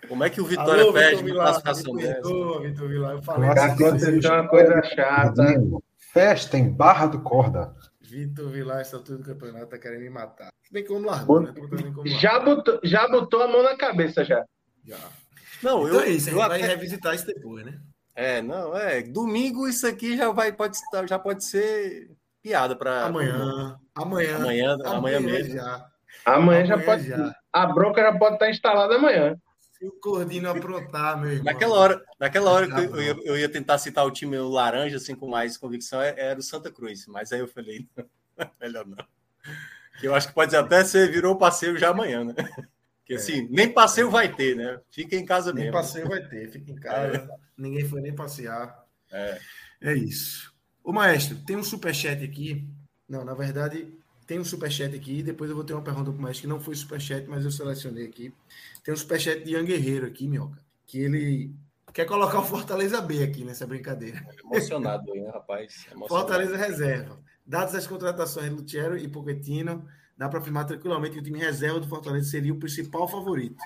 Como 0.07 0.23
é 0.23 0.29
que 0.29 0.41
o 0.41 0.45
Vitória 0.45 0.83
Alô, 0.83 0.93
perde 0.93 1.09
Vitor 1.15 1.21
uma 1.23 1.31
Vilar, 1.31 1.45
classificação 1.61 1.95
dessa? 1.95 2.13
perdoa, 2.13 2.61
Vitor 2.61 2.87
Vilar. 2.87 3.11
Eu 3.13 3.21
falei 3.23 3.53
Tá 3.53 3.65
acontecendo 3.65 4.25
uma 4.25 4.47
coisa 4.47 4.83
chata. 4.83 5.43
Festa 6.13 6.57
em 6.57 6.69
Barra 6.71 7.07
do 7.07 7.21
Corda. 7.21 7.73
Vitor 8.01 8.49
Vilar, 8.49 8.79
essa 8.81 8.95
altura 8.97 9.17
do 9.19 9.23
campeonato, 9.25 9.67
tá 9.67 9.77
querendo 9.77 10.01
me 10.01 10.09
matar. 10.09 10.49
Se 10.63 10.71
bem 10.71 10.83
que 10.83 10.89
como 10.89 11.05
largou, 11.07 11.41
né? 11.41 11.53
Nem 11.71 11.91
como 11.93 12.07
Já 12.07 12.39
botou, 12.39 12.79
já 12.83 13.07
botou 13.07 13.41
a 13.41 13.47
mão 13.47 13.63
na 13.63 13.75
cabeça 13.75 14.23
já. 14.23 14.43
Já. 14.85 14.97
Não, 15.63 15.87
Então 15.87 15.99
eu, 15.99 16.01
é 16.01 16.09
isso, 16.09 16.29
eu 16.29 16.37
vai 16.37 16.59
até- 16.61 16.67
revisitar 16.73 17.13
isso 17.15 17.25
depois, 17.25 17.65
né? 17.65 17.77
É, 18.15 18.41
não, 18.41 18.75
é. 18.77 19.01
Domingo 19.01 19.67
isso 19.67 19.85
aqui 19.85 20.15
já 20.15 20.31
vai 20.31 20.51
pode 20.53 20.77
já 21.07 21.19
pode 21.19 21.43
ser 21.43 22.11
piada 22.41 22.75
para 22.75 23.03
Amanhã, 23.05 23.75
amanhã, 23.95 24.35
amanhã, 24.37 24.77
amanhã 24.85 25.19
mesmo. 25.19 25.53
já. 25.55 25.85
Amanhã, 26.23 26.65
já 26.65 26.73
Amanhã 26.75 26.85
pode. 26.85 27.07
já. 27.07 27.35
A 27.51 27.65
bronca 27.67 28.01
já 28.01 28.17
pode 28.17 28.35
estar 28.35 28.49
instalada 28.49 28.95
amanhã. 28.95 29.35
Se 29.77 29.85
o 29.85 29.91
Cordino 29.91 30.49
aprontar, 30.49 31.19
meu 31.19 31.31
irmão. 31.31 31.45
Naquela 31.45 31.75
hora, 31.75 32.05
naquela 32.17 32.51
hora 32.51 32.65
que 32.65 32.73
Tá 32.73 32.81
eu, 32.81 33.01
eu, 33.01 33.23
eu 33.25 33.37
ia 33.37 33.49
tentar 33.49 33.77
citar 33.77 34.05
o 34.05 34.11
time 34.11 34.37
laranja 34.37 34.95
assim 34.97 35.13
com 35.15 35.27
mais 35.27 35.57
convicção 35.57 36.01
é- 36.01 36.15
era 36.17 36.39
o 36.39 36.43
Santa 36.43 36.71
Cruz, 36.71 37.05
mas 37.07 37.33
aí 37.33 37.41
eu 37.41 37.47
falei, 37.47 37.85
não, 37.95 38.05
melhor 38.61 38.85
não. 38.87 38.97
Que 39.99 40.07
eu 40.07 40.15
acho 40.15 40.29
que 40.29 40.33
pode 40.33 40.55
até 40.55 40.83
ser 40.83 41.11
virou 41.11 41.35
o 41.35 41.37
passeio 41.37 41.77
já 41.77 41.89
amanhã, 41.89 42.23
né? 42.23 42.33
Porque 42.99 43.15
assim, 43.15 43.47
nem 43.51 43.71
passeio 43.71 44.09
vai 44.09 44.33
ter, 44.33 44.55
né? 44.55 44.79
Fica 44.89 45.15
em 45.15 45.25
casa 45.25 45.53
Nem 45.53 45.65
mesmo. 45.65 45.77
passeio 45.77 46.07
vai 46.07 46.27
ter, 46.27 46.49
fica 46.49 46.71
em 46.71 46.75
casa. 46.75 47.29
Ninguém 47.57 47.85
foi 47.87 48.01
nem 48.01 48.15
passear. 48.15 48.83
É. 49.11 49.39
É 49.81 49.93
isso. 49.93 50.53
Ô, 50.83 50.91
maestro, 50.91 51.37
tem 51.45 51.55
um 51.55 51.63
superchat 51.63 52.23
aqui. 52.23 52.67
Não, 53.07 53.23
na 53.23 53.33
verdade, 53.33 53.93
tem 54.25 54.39
um 54.39 54.43
superchat 54.43 54.95
aqui. 54.95 55.21
Depois 55.21 55.49
eu 55.49 55.55
vou 55.55 55.65
ter 55.65 55.73
uma 55.73 55.81
pergunta 55.81 56.11
pro 56.11 56.21
maestro 56.21 56.43
que 56.43 56.47
não 56.47 56.59
foi 56.59 56.75
superchat, 56.75 57.27
mas 57.27 57.43
eu 57.43 57.51
selecionei 57.51 58.05
aqui. 58.05 58.33
Tem 58.83 58.93
um 58.93 58.97
superchat 58.97 59.43
de 59.43 59.51
Ian 59.51 59.65
Guerreiro 59.65 60.05
aqui, 60.05 60.27
Minhoca. 60.27 60.59
Que 60.85 60.99
ele 60.99 61.55
quer 61.93 62.05
colocar 62.05 62.39
o 62.39 62.43
Fortaleza 62.43 63.01
B 63.01 63.23
aqui 63.23 63.43
nessa 63.43 63.65
brincadeira. 63.65 64.25
Emocionado, 64.43 65.15
hein, 65.15 65.27
rapaz? 65.27 65.85
Emocionado. 65.91 66.07
Fortaleza 66.07 66.57
reserva. 66.57 67.19
Dadas 67.45 67.75
as 67.75 67.87
contratações 67.87 68.49
de 68.49 68.55
Lutiero 68.55 68.97
e 68.97 69.07
Pochettino, 69.07 69.87
dá 70.17 70.27
para 70.27 70.39
afirmar 70.39 70.65
tranquilamente 70.65 71.13
que 71.13 71.19
o 71.19 71.23
time 71.23 71.39
reserva 71.39 71.79
do 71.79 71.87
Fortaleza 71.87 72.29
seria 72.29 72.53
o 72.53 72.59
principal 72.59 73.07
favorito. 73.07 73.61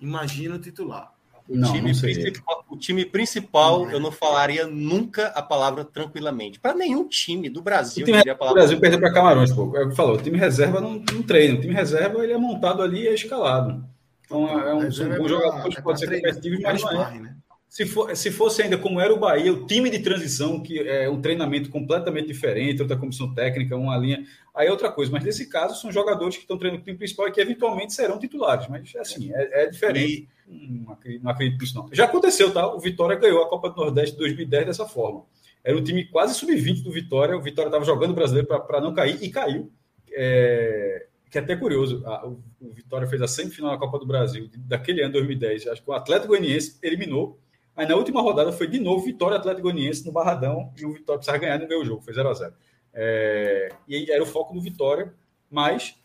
Imagina 0.00 0.56
o 0.56 0.58
titular. 0.58 1.13
O, 1.46 1.56
Não, 1.56 1.72
time 1.72 1.92
não 1.92 2.00
principal, 2.00 2.64
o 2.70 2.76
time 2.76 3.04
principal, 3.04 3.80
Não 3.82 3.90
é. 3.90 3.94
eu 3.94 4.00
não 4.00 4.10
falaria 4.10 4.66
nunca 4.66 5.26
a 5.28 5.42
palavra 5.42 5.84
tranquilamente. 5.84 6.58
Para 6.58 6.74
nenhum 6.74 7.06
time 7.06 7.50
do 7.50 7.60
Brasil, 7.60 8.02
O 8.02 8.06
time 8.06 8.16
eu 8.18 8.22
diria 8.22 8.36
a 8.40 8.50
O 8.50 8.54
Brasil 8.54 8.80
perdeu 8.80 8.98
para 8.98 9.12
Camarões, 9.12 9.52
pô. 9.52 9.76
É 9.76 9.84
o 9.84 9.90
que 9.90 9.94
falou, 9.94 10.14
o 10.16 10.22
time 10.22 10.38
reserva 10.38 10.80
não, 10.80 10.94
não 11.12 11.22
treina. 11.22 11.58
O 11.58 11.60
time 11.60 11.74
reserva 11.74 12.24
ele 12.24 12.32
é 12.32 12.38
montado 12.38 12.82
ali 12.82 13.02
e 13.02 13.08
é 13.08 13.14
escalado. 13.14 13.84
Então 14.24 14.48
é 14.48 14.74
um, 14.74 14.78
é 14.84 14.86
pra- 14.86 14.90
jogadores, 15.28 15.76
é 15.76 15.80
pode 15.82 15.82
pra 15.82 15.96
ser 15.96 16.06
treinar, 16.06 16.30
competitivos, 16.34 16.64
é 16.64 16.72
mas 16.72 16.82
não 16.82 17.02
é. 17.04 17.20
né? 17.20 17.36
Se, 17.74 17.84
for, 17.86 18.14
se 18.16 18.30
fosse 18.30 18.62
ainda 18.62 18.78
como 18.78 19.00
era 19.00 19.12
o 19.12 19.18
Bahia, 19.18 19.52
o 19.52 19.66
time 19.66 19.90
de 19.90 19.98
transição, 19.98 20.60
que 20.62 20.78
é 20.78 21.10
um 21.10 21.20
treinamento 21.20 21.70
completamente 21.70 22.28
diferente, 22.28 22.80
outra 22.80 22.96
comissão 22.96 23.34
técnica, 23.34 23.74
uma 23.76 23.96
linha, 23.96 24.24
aí 24.54 24.68
é 24.68 24.70
outra 24.70 24.92
coisa. 24.92 25.10
Mas 25.10 25.24
nesse 25.24 25.48
caso, 25.48 25.80
são 25.80 25.90
jogadores 25.90 26.36
que 26.36 26.42
estão 26.42 26.56
treinando 26.56 26.82
o 26.82 26.84
time 26.84 26.96
principal 26.96 27.26
e 27.26 27.32
que 27.32 27.40
eventualmente 27.40 27.92
serão 27.92 28.16
titulares. 28.16 28.68
Mas 28.68 28.94
assim, 28.94 29.32
é, 29.34 29.64
é 29.64 29.66
diferente. 29.66 30.28
Não 30.46 30.92
acredito, 30.92 31.24
não 31.24 31.30
acredito 31.32 31.60
nisso, 31.60 31.74
não. 31.74 31.88
Já 31.92 32.04
aconteceu, 32.04 32.52
tá? 32.52 32.72
O 32.72 32.78
Vitória 32.78 33.16
ganhou 33.16 33.42
a 33.42 33.48
Copa 33.48 33.68
do 33.70 33.76
Nordeste 33.76 34.12
de 34.12 34.18
2010 34.18 34.66
dessa 34.66 34.86
forma. 34.86 35.24
Era 35.64 35.76
um 35.76 35.82
time 35.82 36.04
quase 36.04 36.34
sub-20 36.36 36.80
do 36.84 36.92
Vitória. 36.92 37.36
O 37.36 37.42
Vitória 37.42 37.70
estava 37.70 37.84
jogando 37.84 38.12
o 38.12 38.14
brasileiro 38.14 38.46
para 38.46 38.80
não 38.80 38.94
cair 38.94 39.18
e 39.20 39.28
caiu. 39.30 39.72
É, 40.12 41.06
que 41.28 41.38
é 41.38 41.40
até 41.40 41.56
curioso. 41.56 42.02
a- 42.06 42.24
o, 42.24 42.40
o 42.60 42.72
Vitória 42.72 43.08
fez 43.08 43.20
a 43.20 43.26
semifinal 43.26 43.72
da 43.72 43.78
Copa 43.78 43.98
do 43.98 44.06
Brasil 44.06 44.48
daquele 44.58 45.02
ano, 45.02 45.14
2010. 45.14 45.66
Acho 45.66 45.82
que 45.82 45.90
o 45.90 45.92
Atlético 45.92 46.28
Goianiense 46.28 46.78
eliminou. 46.80 47.40
Aí 47.76 47.86
na 47.88 47.96
última 47.96 48.20
rodada 48.22 48.52
foi 48.52 48.66
de 48.68 48.78
novo 48.78 49.04
Vitória 49.04 49.36
Atlético 49.36 49.62
Goianiense 49.70 50.04
no 50.06 50.12
Barradão 50.12 50.72
e 50.78 50.84
o 50.86 50.92
Vitória 50.92 51.18
precisava 51.18 51.38
ganhar 51.38 51.58
no 51.58 51.66
meu 51.68 51.84
jogo, 51.84 52.02
foi 52.02 52.14
0 52.14 52.28
a 52.28 52.34
0 52.34 52.54
é, 52.92 53.68
E 53.88 53.96
aí 53.96 54.10
era 54.10 54.22
o 54.22 54.26
foco 54.26 54.54
do 54.54 54.60
Vitória, 54.60 55.12
mas 55.50 55.96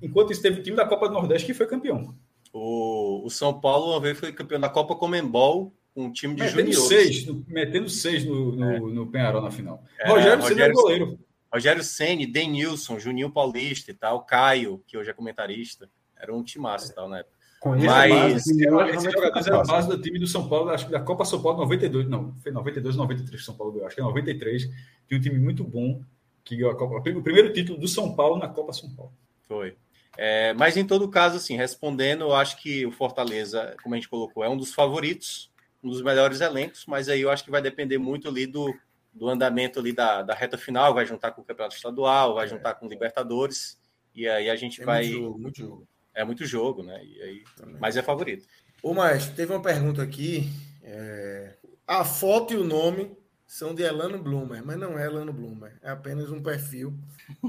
enquanto 0.00 0.32
isso 0.32 0.42
teve 0.42 0.60
o 0.60 0.62
time 0.62 0.76
da 0.76 0.86
Copa 0.86 1.08
do 1.08 1.14
Nordeste 1.14 1.46
que 1.46 1.54
foi 1.54 1.66
campeão. 1.66 2.14
O, 2.52 3.22
o 3.26 3.30
São 3.30 3.60
Paulo 3.60 3.92
uma 3.92 4.00
vez 4.00 4.18
foi 4.18 4.32
campeão 4.32 4.60
da 4.60 4.68
Copa 4.68 4.94
Comembol 4.96 5.72
com 5.94 6.04
um 6.04 6.12
time 6.12 6.34
de 6.34 6.42
Metendo 6.42 6.72
juniores. 6.72 6.88
seis, 6.88 7.26
no- 7.26 7.44
metendo 7.48 7.88
seis 7.88 8.24
no, 8.24 8.52
no, 8.52 8.90
no 8.90 9.06
Penharol 9.06 9.42
na 9.42 9.50
final. 9.50 9.82
É, 9.98 10.08
Rogério 10.08 10.32
era 10.34 10.42
Rogério 10.42 10.74
goleiro. 10.74 11.18
Rogério 11.52 11.82
Ceni, 11.82 12.26
Denilson, 12.26 12.98
Juninho 13.00 13.30
Paulista 13.30 13.90
e 13.90 13.94
tal, 13.94 14.24
Caio, 14.24 14.82
que 14.86 14.96
hoje 14.96 15.10
é 15.10 15.12
comentarista. 15.12 15.90
Era 16.16 16.32
um 16.32 16.44
timaço 16.44 16.92
e 16.92 16.94
tal, 16.94 17.08
né? 17.08 17.24
Conheço 17.60 17.86
Mas- 17.94 18.10
a 18.10 18.14
base, 18.14 18.24
e 18.58 18.64
eu 18.64 18.80
Esses 18.80 19.02
realmente 19.04 19.12
jogadores 19.12 19.44
fico 19.44 19.48
eram 19.54 19.58
fácil. 19.58 19.72
base 19.74 19.88
do 19.88 20.00
time 20.02 20.18
do 20.18 20.26
São 20.26 20.48
Paulo, 20.48 20.70
acho 20.70 20.86
que 20.86 20.92
da 20.92 21.00
Copa 21.00 21.24
São 21.26 21.42
Paulo 21.42 21.58
92, 21.58 22.08
não, 22.08 22.34
foi 22.42 22.50
92 22.52 22.96
ou 22.96 23.02
93 23.02 23.38
que 23.40 23.44
São 23.44 23.54
Paulo 23.54 23.72
ganhou, 23.72 23.86
acho 23.86 23.94
que 23.96 24.00
é 24.00 24.04
93. 24.04 24.62
Tinha 25.06 25.18
um 25.18 25.22
time 25.22 25.38
muito 25.38 25.62
bom 25.62 26.02
que 26.42 26.56
ganhou 26.56 26.70
a 26.72 26.76
Copa, 26.76 26.96
o 27.10 27.22
primeiro 27.22 27.52
título 27.52 27.78
do 27.78 27.86
São 27.86 28.14
Paulo 28.14 28.38
na 28.38 28.48
Copa 28.48 28.72
São 28.72 28.88
Paulo. 28.94 29.12
Foi. 29.46 29.76
É, 30.16 30.54
mas 30.54 30.76
em 30.78 30.86
todo 30.86 31.06
caso, 31.08 31.36
assim, 31.36 31.54
respondendo, 31.56 32.22
eu 32.22 32.32
acho 32.34 32.56
que 32.62 32.86
o 32.86 32.90
Fortaleza, 32.90 33.76
como 33.82 33.94
a 33.94 33.98
gente 33.98 34.08
colocou, 34.08 34.42
é 34.42 34.48
um 34.48 34.56
dos 34.56 34.72
favoritos, 34.72 35.50
um 35.84 35.90
dos 35.90 36.02
melhores 36.02 36.40
elencos, 36.40 36.84
mas 36.86 37.08
aí 37.10 37.20
eu 37.20 37.30
acho 37.30 37.44
que 37.44 37.50
vai 37.50 37.60
depender 37.60 37.98
muito 37.98 38.26
ali 38.26 38.46
do, 38.46 38.74
do 39.12 39.28
andamento 39.28 39.78
ali 39.78 39.92
da, 39.92 40.22
da 40.22 40.34
reta 40.34 40.56
final, 40.56 40.94
vai 40.94 41.04
juntar 41.04 41.30
com 41.32 41.42
o 41.42 41.44
Campeonato 41.44 41.76
Estadual, 41.76 42.34
vai 42.34 42.48
juntar 42.48 42.74
com 42.74 42.86
o 42.86 42.88
Libertadores, 42.88 43.78
e 44.14 44.26
aí 44.26 44.48
a 44.50 44.56
gente 44.56 44.80
É 44.80 44.84
vai. 44.84 45.02
muito 45.04 45.18
jogo, 45.22 45.38
muito 45.38 45.58
jogo. 45.58 45.86
É 46.14 46.24
muito 46.24 46.44
jogo, 46.44 46.82
né? 46.82 47.02
E 47.04 47.22
aí, 47.22 47.44
Também. 47.56 47.76
mas 47.80 47.96
é 47.96 48.02
favorito. 48.02 48.46
Ô, 48.82 48.92
Maestro, 48.94 49.34
teve 49.36 49.52
uma 49.52 49.62
pergunta 49.62 50.02
aqui. 50.02 50.50
é, 50.82 51.56
A 51.86 52.04
foto 52.04 52.52
e 52.54 52.56
o 52.56 52.64
nome 52.64 53.16
são 53.46 53.74
de 53.74 53.82
Elano 53.82 54.22
Bloomer, 54.22 54.64
mas 54.64 54.78
não 54.78 54.98
é 54.98 55.06
Elano 55.06 55.32
Bloomer. 55.32 55.76
É 55.82 55.90
apenas 55.90 56.30
um 56.30 56.42
perfil 56.42 56.94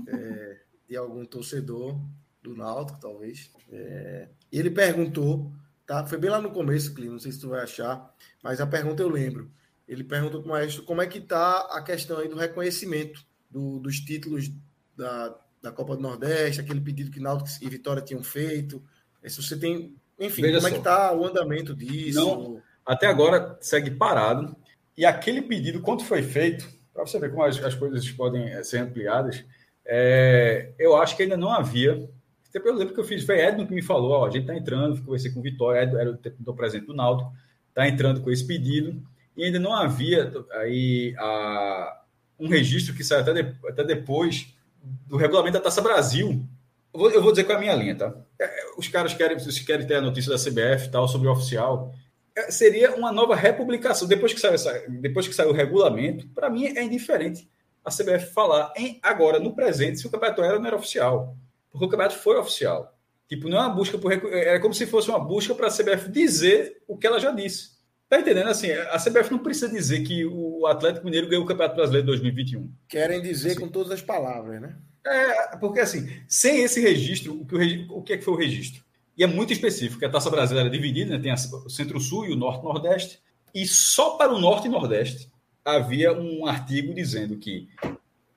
é, 0.07 0.59
de 0.87 0.95
algum 0.97 1.25
torcedor 1.25 1.99
do 2.41 2.55
Náutico, 2.55 2.99
talvez. 2.99 3.51
É, 3.71 4.27
E 4.51 4.59
ele 4.59 4.69
perguntou, 4.71 5.51
tá? 5.85 6.05
Foi 6.05 6.17
bem 6.17 6.29
lá 6.29 6.41
no 6.41 6.51
começo, 6.51 6.93
Clima, 6.93 7.13
não 7.13 7.19
sei 7.19 7.31
se 7.31 7.39
tu 7.39 7.49
vai 7.49 7.61
achar, 7.61 8.13
mas 8.43 8.59
a 8.59 8.67
pergunta 8.67 9.01
eu 9.03 9.09
lembro. 9.09 9.51
Ele 9.87 10.03
perguntou 10.03 10.41
para 10.41 10.49
o 10.49 10.51
Maestro 10.53 10.83
como 10.83 11.01
é 11.01 11.07
que 11.07 11.19
tá 11.21 11.67
a 11.71 11.81
questão 11.83 12.17
aí 12.17 12.27
do 12.27 12.35
reconhecimento 12.37 13.23
do- 13.49 13.79
dos 13.79 13.99
títulos 13.99 14.49
da, 14.95 15.37
da 15.61 15.71
Copa 15.71 15.95
do 15.95 16.01
Nordeste, 16.01 16.59
aquele 16.61 16.81
pedido 16.81 17.11
que 17.11 17.19
Náutico 17.19 17.49
e 17.61 17.69
Vitória 17.69 18.01
tinham 18.01 18.23
feito. 18.23 18.81
É, 19.23 19.29
Se 19.29 19.41
você 19.41 19.57
tem... 19.57 19.95
Enfim, 20.19 20.41
Veja 20.43 20.55
como 20.57 20.67
é 20.67 20.71
só. 20.71 20.77
que 20.77 20.83
tá 20.83 21.13
o 21.13 21.25
andamento 21.25 21.75
disso? 21.75 22.19
Não. 22.19 22.61
Até 22.85 23.07
agora 23.07 23.57
segue 23.61 23.89
parado. 23.91 24.55
E 24.97 25.05
aquele 25.05 25.41
pedido, 25.41 25.81
quando 25.81 26.03
foi 26.03 26.21
feito, 26.21 26.67
para 26.93 27.05
você 27.05 27.17
ver 27.19 27.31
como 27.31 27.43
as, 27.43 27.57
as 27.63 27.73
coisas 27.73 28.07
podem 28.11 28.49
eh, 28.49 28.63
ser 28.63 28.79
ampliadas, 28.79 29.43
é, 29.85 30.71
eu 30.77 30.95
acho 30.95 31.15
que 31.15 31.23
ainda 31.23 31.37
não 31.37 31.51
havia. 31.51 32.07
Até 32.49 32.59
pelo 32.59 32.77
exemplo 32.77 32.93
que 32.93 32.99
eu 32.99 33.03
fiz, 33.05 33.25
foi 33.25 33.39
Edno 33.39 33.65
que 33.65 33.73
me 33.73 33.81
falou: 33.81 34.11
ó, 34.11 34.25
a 34.27 34.29
gente 34.29 34.41
está 34.41 34.55
entrando, 34.55 35.01
conversei 35.03 35.31
com 35.31 35.39
o 35.39 35.43
Vitória, 35.43 35.81
Edno 35.83 35.97
era 35.97 36.11
o 36.11 36.19
do 36.39 36.53
presidente 36.53 36.87
do 36.87 36.93
Náutico, 36.93 37.31
está 37.69 37.87
entrando 37.87 38.21
com 38.21 38.29
esse 38.29 38.45
pedido, 38.45 39.01
e 39.35 39.43
ainda 39.43 39.57
não 39.59 39.73
havia 39.73 40.31
aí 40.51 41.15
a, 41.17 42.01
um 42.39 42.47
registro 42.47 42.93
que 42.93 43.03
saiu 43.03 43.21
até, 43.21 43.33
de- 43.41 43.55
até 43.67 43.83
depois 43.83 44.53
do 44.81 45.17
regulamento 45.17 45.57
da 45.57 45.63
Taça 45.63 45.81
Brasil, 45.81 46.45
eu 46.93 47.21
vou 47.21 47.31
dizer 47.31 47.45
qual 47.45 47.55
é 47.55 47.57
a 47.57 47.61
minha 47.61 47.75
linha, 47.75 47.95
tá? 47.95 48.13
É, 48.39 48.65
os 48.77 48.87
caras 48.87 49.13
querem, 49.13 49.39
se 49.39 49.65
querem 49.65 49.87
ter 49.87 49.95
a 49.95 50.01
notícia 50.01 50.31
da 50.31 50.37
CBF 50.37 50.89
tal 50.91 51.07
sobre 51.07 51.27
o 51.27 51.31
oficial, 51.31 51.93
é, 52.35 52.51
seria 52.51 52.95
uma 52.95 53.11
nova 53.11 53.35
republicação. 53.35 54.07
Depois 54.07 54.33
que 54.33 54.39
saiu, 54.39 54.53
essa, 54.53 54.83
depois 54.89 55.27
que 55.27 55.33
saiu 55.33 55.49
o 55.49 55.53
regulamento, 55.53 56.27
para 56.29 56.49
mim 56.49 56.65
é 56.65 56.83
indiferente 56.83 57.49
a 57.83 57.89
CBF 57.89 58.33
falar 58.33 58.73
em, 58.75 58.99
agora, 59.01 59.39
no 59.39 59.55
presente, 59.55 59.99
se 59.99 60.07
o 60.07 60.09
campeonato 60.09 60.41
era 60.41 60.53
ou 60.53 60.59
não 60.59 60.67
era 60.67 60.75
oficial. 60.75 61.35
Porque 61.71 61.85
o 61.85 61.89
campeonato 61.89 62.17
foi 62.17 62.37
oficial. 62.37 62.95
Tipo, 63.27 63.47
não 63.47 63.57
é 63.57 63.61
uma 63.61 63.69
busca 63.69 63.97
por. 63.97 64.11
É 64.11 64.59
como 64.59 64.73
se 64.73 64.85
fosse 64.85 65.09
uma 65.09 65.19
busca 65.19 65.55
para 65.55 65.67
a 65.67 65.71
CBF 65.71 66.09
dizer 66.09 66.83
o 66.87 66.97
que 66.97 67.07
ela 67.07 67.19
já 67.19 67.31
disse. 67.31 67.71
Tá 68.11 68.19
entendendo? 68.19 68.49
Assim, 68.49 68.69
a 68.69 68.97
CBF 68.97 69.31
não 69.31 69.39
precisa 69.39 69.69
dizer 69.69 70.03
que 70.03 70.25
o 70.25 70.67
Atlético 70.67 71.05
Mineiro 71.05 71.29
ganhou 71.29 71.45
o 71.45 71.47
Campeonato 71.47 71.77
Brasileiro 71.77 72.05
de 72.05 72.11
2021. 72.11 72.69
Querem 72.89 73.21
dizer 73.21 73.51
assim. 73.51 73.61
com 73.61 73.69
todas 73.69 73.89
as 73.89 74.01
palavras, 74.01 74.61
né? 74.61 74.75
É, 75.07 75.55
porque 75.55 75.79
assim, 75.79 76.11
sem 76.27 76.61
esse 76.61 76.81
registro, 76.81 77.39
o 77.39 77.45
que, 77.45 77.55
o, 77.55 77.99
o 77.99 78.03
que 78.03 78.11
é 78.11 78.17
que 78.17 78.23
foi 78.25 78.33
o 78.33 78.37
registro? 78.37 78.83
E 79.17 79.23
é 79.23 79.27
muito 79.27 79.53
específico, 79.53 80.05
a 80.05 80.09
Taça 80.09 80.29
Brasileira 80.29 80.67
é 80.67 80.71
dividida, 80.71 81.17
né? 81.17 81.23
tem 81.23 81.31
o 81.31 81.69
Centro-Sul 81.69 82.25
e 82.25 82.33
o 82.33 82.35
Norte-Nordeste, 82.35 83.17
e 83.55 83.65
só 83.65 84.17
para 84.17 84.33
o 84.33 84.39
Norte 84.39 84.67
e 84.67 84.69
Nordeste 84.69 85.31
havia 85.63 86.11
um 86.11 86.45
artigo 86.45 86.93
dizendo 86.93 87.37
que 87.37 87.69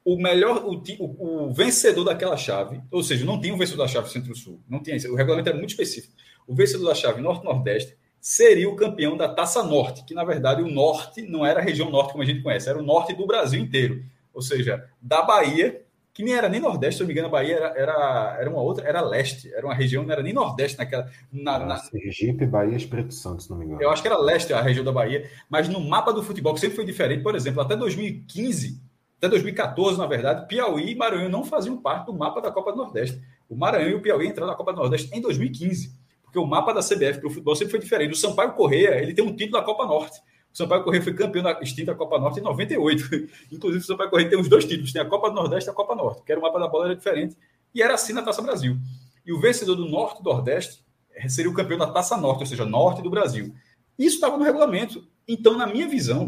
o 0.04 0.16
melhor, 0.16 0.64
o, 0.64 0.80
o, 1.00 1.46
o, 1.48 1.52
vencedor 1.52 2.04
daquela 2.04 2.36
chave, 2.36 2.80
ou 2.92 3.02
seja, 3.02 3.24
não 3.24 3.40
tinha 3.40 3.52
o 3.52 3.58
vencedor 3.58 3.82
da 3.82 3.88
chave 3.88 4.08
Centro-Sul, 4.08 4.62
não 4.68 4.80
tinha 4.80 4.96
o 5.10 5.16
regulamento 5.16 5.48
era 5.48 5.58
muito 5.58 5.70
específico. 5.70 6.14
O 6.46 6.54
vencedor 6.54 6.86
da 6.86 6.94
chave 6.94 7.20
Norte-Nordeste 7.20 7.96
seria 8.24 8.70
o 8.70 8.74
campeão 8.74 9.18
da 9.18 9.28
Taça 9.28 9.62
Norte, 9.62 10.02
que 10.02 10.14
na 10.14 10.24
verdade 10.24 10.62
o 10.62 10.70
Norte 10.70 11.20
não 11.20 11.44
era 11.44 11.60
a 11.60 11.62
região 11.62 11.90
Norte 11.90 12.12
como 12.12 12.22
a 12.22 12.26
gente 12.26 12.42
conhece, 12.42 12.70
era 12.70 12.78
o 12.78 12.82
Norte 12.82 13.12
do 13.12 13.26
Brasil 13.26 13.60
inteiro, 13.60 14.02
ou 14.32 14.40
seja, 14.40 14.88
da 14.98 15.20
Bahia, 15.20 15.82
que 16.10 16.22
nem 16.22 16.32
era 16.32 16.48
nem 16.48 16.58
Nordeste, 16.58 16.96
se 16.96 17.02
eu 17.02 17.04
não 17.04 17.08
me 17.08 17.12
engano, 17.12 17.28
a 17.28 17.38
Bahia 17.38 17.56
era, 17.56 17.78
era, 17.78 18.36
era 18.40 18.48
uma 18.48 18.62
outra, 18.62 18.88
era 18.88 19.02
Leste, 19.02 19.52
era 19.52 19.66
uma 19.66 19.74
região, 19.74 20.02
não 20.02 20.10
era 20.10 20.22
nem 20.22 20.32
Nordeste 20.32 20.78
naquela. 20.78 21.06
Na, 21.30 21.58
na... 21.58 21.76
Sergipe, 21.76 22.46
Bahia, 22.46 22.74
Espírito 22.74 23.12
Santo, 23.12 23.42
se 23.42 23.50
não 23.50 23.58
me 23.58 23.66
engano. 23.66 23.82
Eu 23.82 23.90
acho 23.90 24.00
que 24.00 24.08
era 24.08 24.16
Leste 24.16 24.54
a 24.54 24.62
região 24.62 24.86
da 24.86 24.92
Bahia, 24.92 25.28
mas 25.50 25.68
no 25.68 25.78
mapa 25.78 26.10
do 26.10 26.22
futebol, 26.22 26.54
que 26.54 26.60
sempre 26.60 26.76
foi 26.76 26.86
diferente, 26.86 27.22
por 27.22 27.34
exemplo, 27.34 27.60
até 27.60 27.76
2015 27.76 28.82
até 29.18 29.28
2014, 29.28 29.96
na 29.96 30.06
verdade, 30.06 30.46
Piauí 30.46 30.90
e 30.90 30.94
Maranhão 30.94 31.30
não 31.30 31.44
faziam 31.44 31.78
parte 31.78 32.06
do 32.06 32.12
mapa 32.12 32.42
da 32.42 32.50
Copa 32.50 32.72
do 32.72 32.78
Nordeste. 32.78 33.22
O 33.48 33.56
Maranhão 33.56 33.90
e 33.90 33.94
o 33.94 34.02
Piauí 34.02 34.26
entraram 34.26 34.50
na 34.50 34.56
Copa 34.56 34.72
do 34.72 34.80
Nordeste 34.80 35.10
em 35.16 35.20
2015, 35.20 35.96
porque 36.34 36.38
o 36.40 36.46
mapa 36.46 36.74
da 36.74 36.80
CBF 36.80 37.20
para 37.20 37.28
o 37.28 37.30
futebol 37.30 37.54
sempre 37.54 37.70
foi 37.70 37.80
diferente. 37.80 38.12
O 38.12 38.16
Sampaio 38.16 38.54
Correia, 38.54 39.00
ele 39.00 39.14
tem 39.14 39.24
um 39.24 39.34
título 39.36 39.60
da 39.60 39.62
Copa 39.62 39.86
Norte. 39.86 40.18
O 40.52 40.56
Sampaio 40.56 40.82
Correia 40.82 41.00
foi 41.00 41.14
campeão 41.14 41.44
da 41.44 41.60
extinta 41.60 41.94
Copa 41.94 42.18
Norte 42.18 42.40
em 42.40 42.42
98. 42.42 43.28
Inclusive, 43.54 43.84
o 43.84 43.86
Sampaio 43.86 44.10
Correia 44.10 44.28
tem 44.28 44.38
os 44.38 44.48
dois 44.48 44.64
títulos, 44.64 44.92
tem 44.92 45.00
a 45.00 45.04
Copa 45.04 45.30
do 45.30 45.36
Nordeste 45.36 45.70
e 45.70 45.70
a 45.70 45.74
Copa 45.74 45.94
Norte, 45.94 46.22
que 46.24 46.32
era 46.32 46.40
o 46.40 46.42
mapa 46.42 46.58
da 46.58 46.66
bola 46.66 46.86
era 46.86 46.96
diferente, 46.96 47.36
e 47.72 47.80
era 47.80 47.94
assim 47.94 48.12
na 48.12 48.22
Taça 48.22 48.42
Brasil. 48.42 48.76
E 49.24 49.32
o 49.32 49.40
vencedor 49.40 49.76
do 49.76 49.88
Norte 49.88 50.20
e 50.20 50.24
do 50.24 50.30
Nordeste 50.30 50.84
seria 51.28 51.50
o 51.50 51.54
campeão 51.54 51.78
da 51.78 51.86
Taça 51.86 52.16
Norte, 52.16 52.40
ou 52.40 52.46
seja, 52.46 52.64
Norte 52.64 53.00
do 53.00 53.10
Brasil. 53.10 53.54
Isso 53.96 54.16
estava 54.16 54.36
no 54.36 54.42
regulamento. 54.42 55.06
Então, 55.28 55.56
na 55.56 55.68
minha 55.68 55.86
visão, 55.86 56.26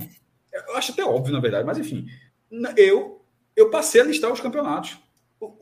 eu 0.52 0.76
acho 0.76 0.92
até 0.92 1.04
óbvio, 1.04 1.32
na 1.32 1.40
verdade, 1.40 1.66
mas 1.66 1.78
enfim, 1.78 2.06
eu, 2.76 3.20
eu 3.56 3.70
passei 3.70 4.00
a 4.00 4.04
listar 4.04 4.32
os 4.32 4.40
campeonatos. 4.40 4.98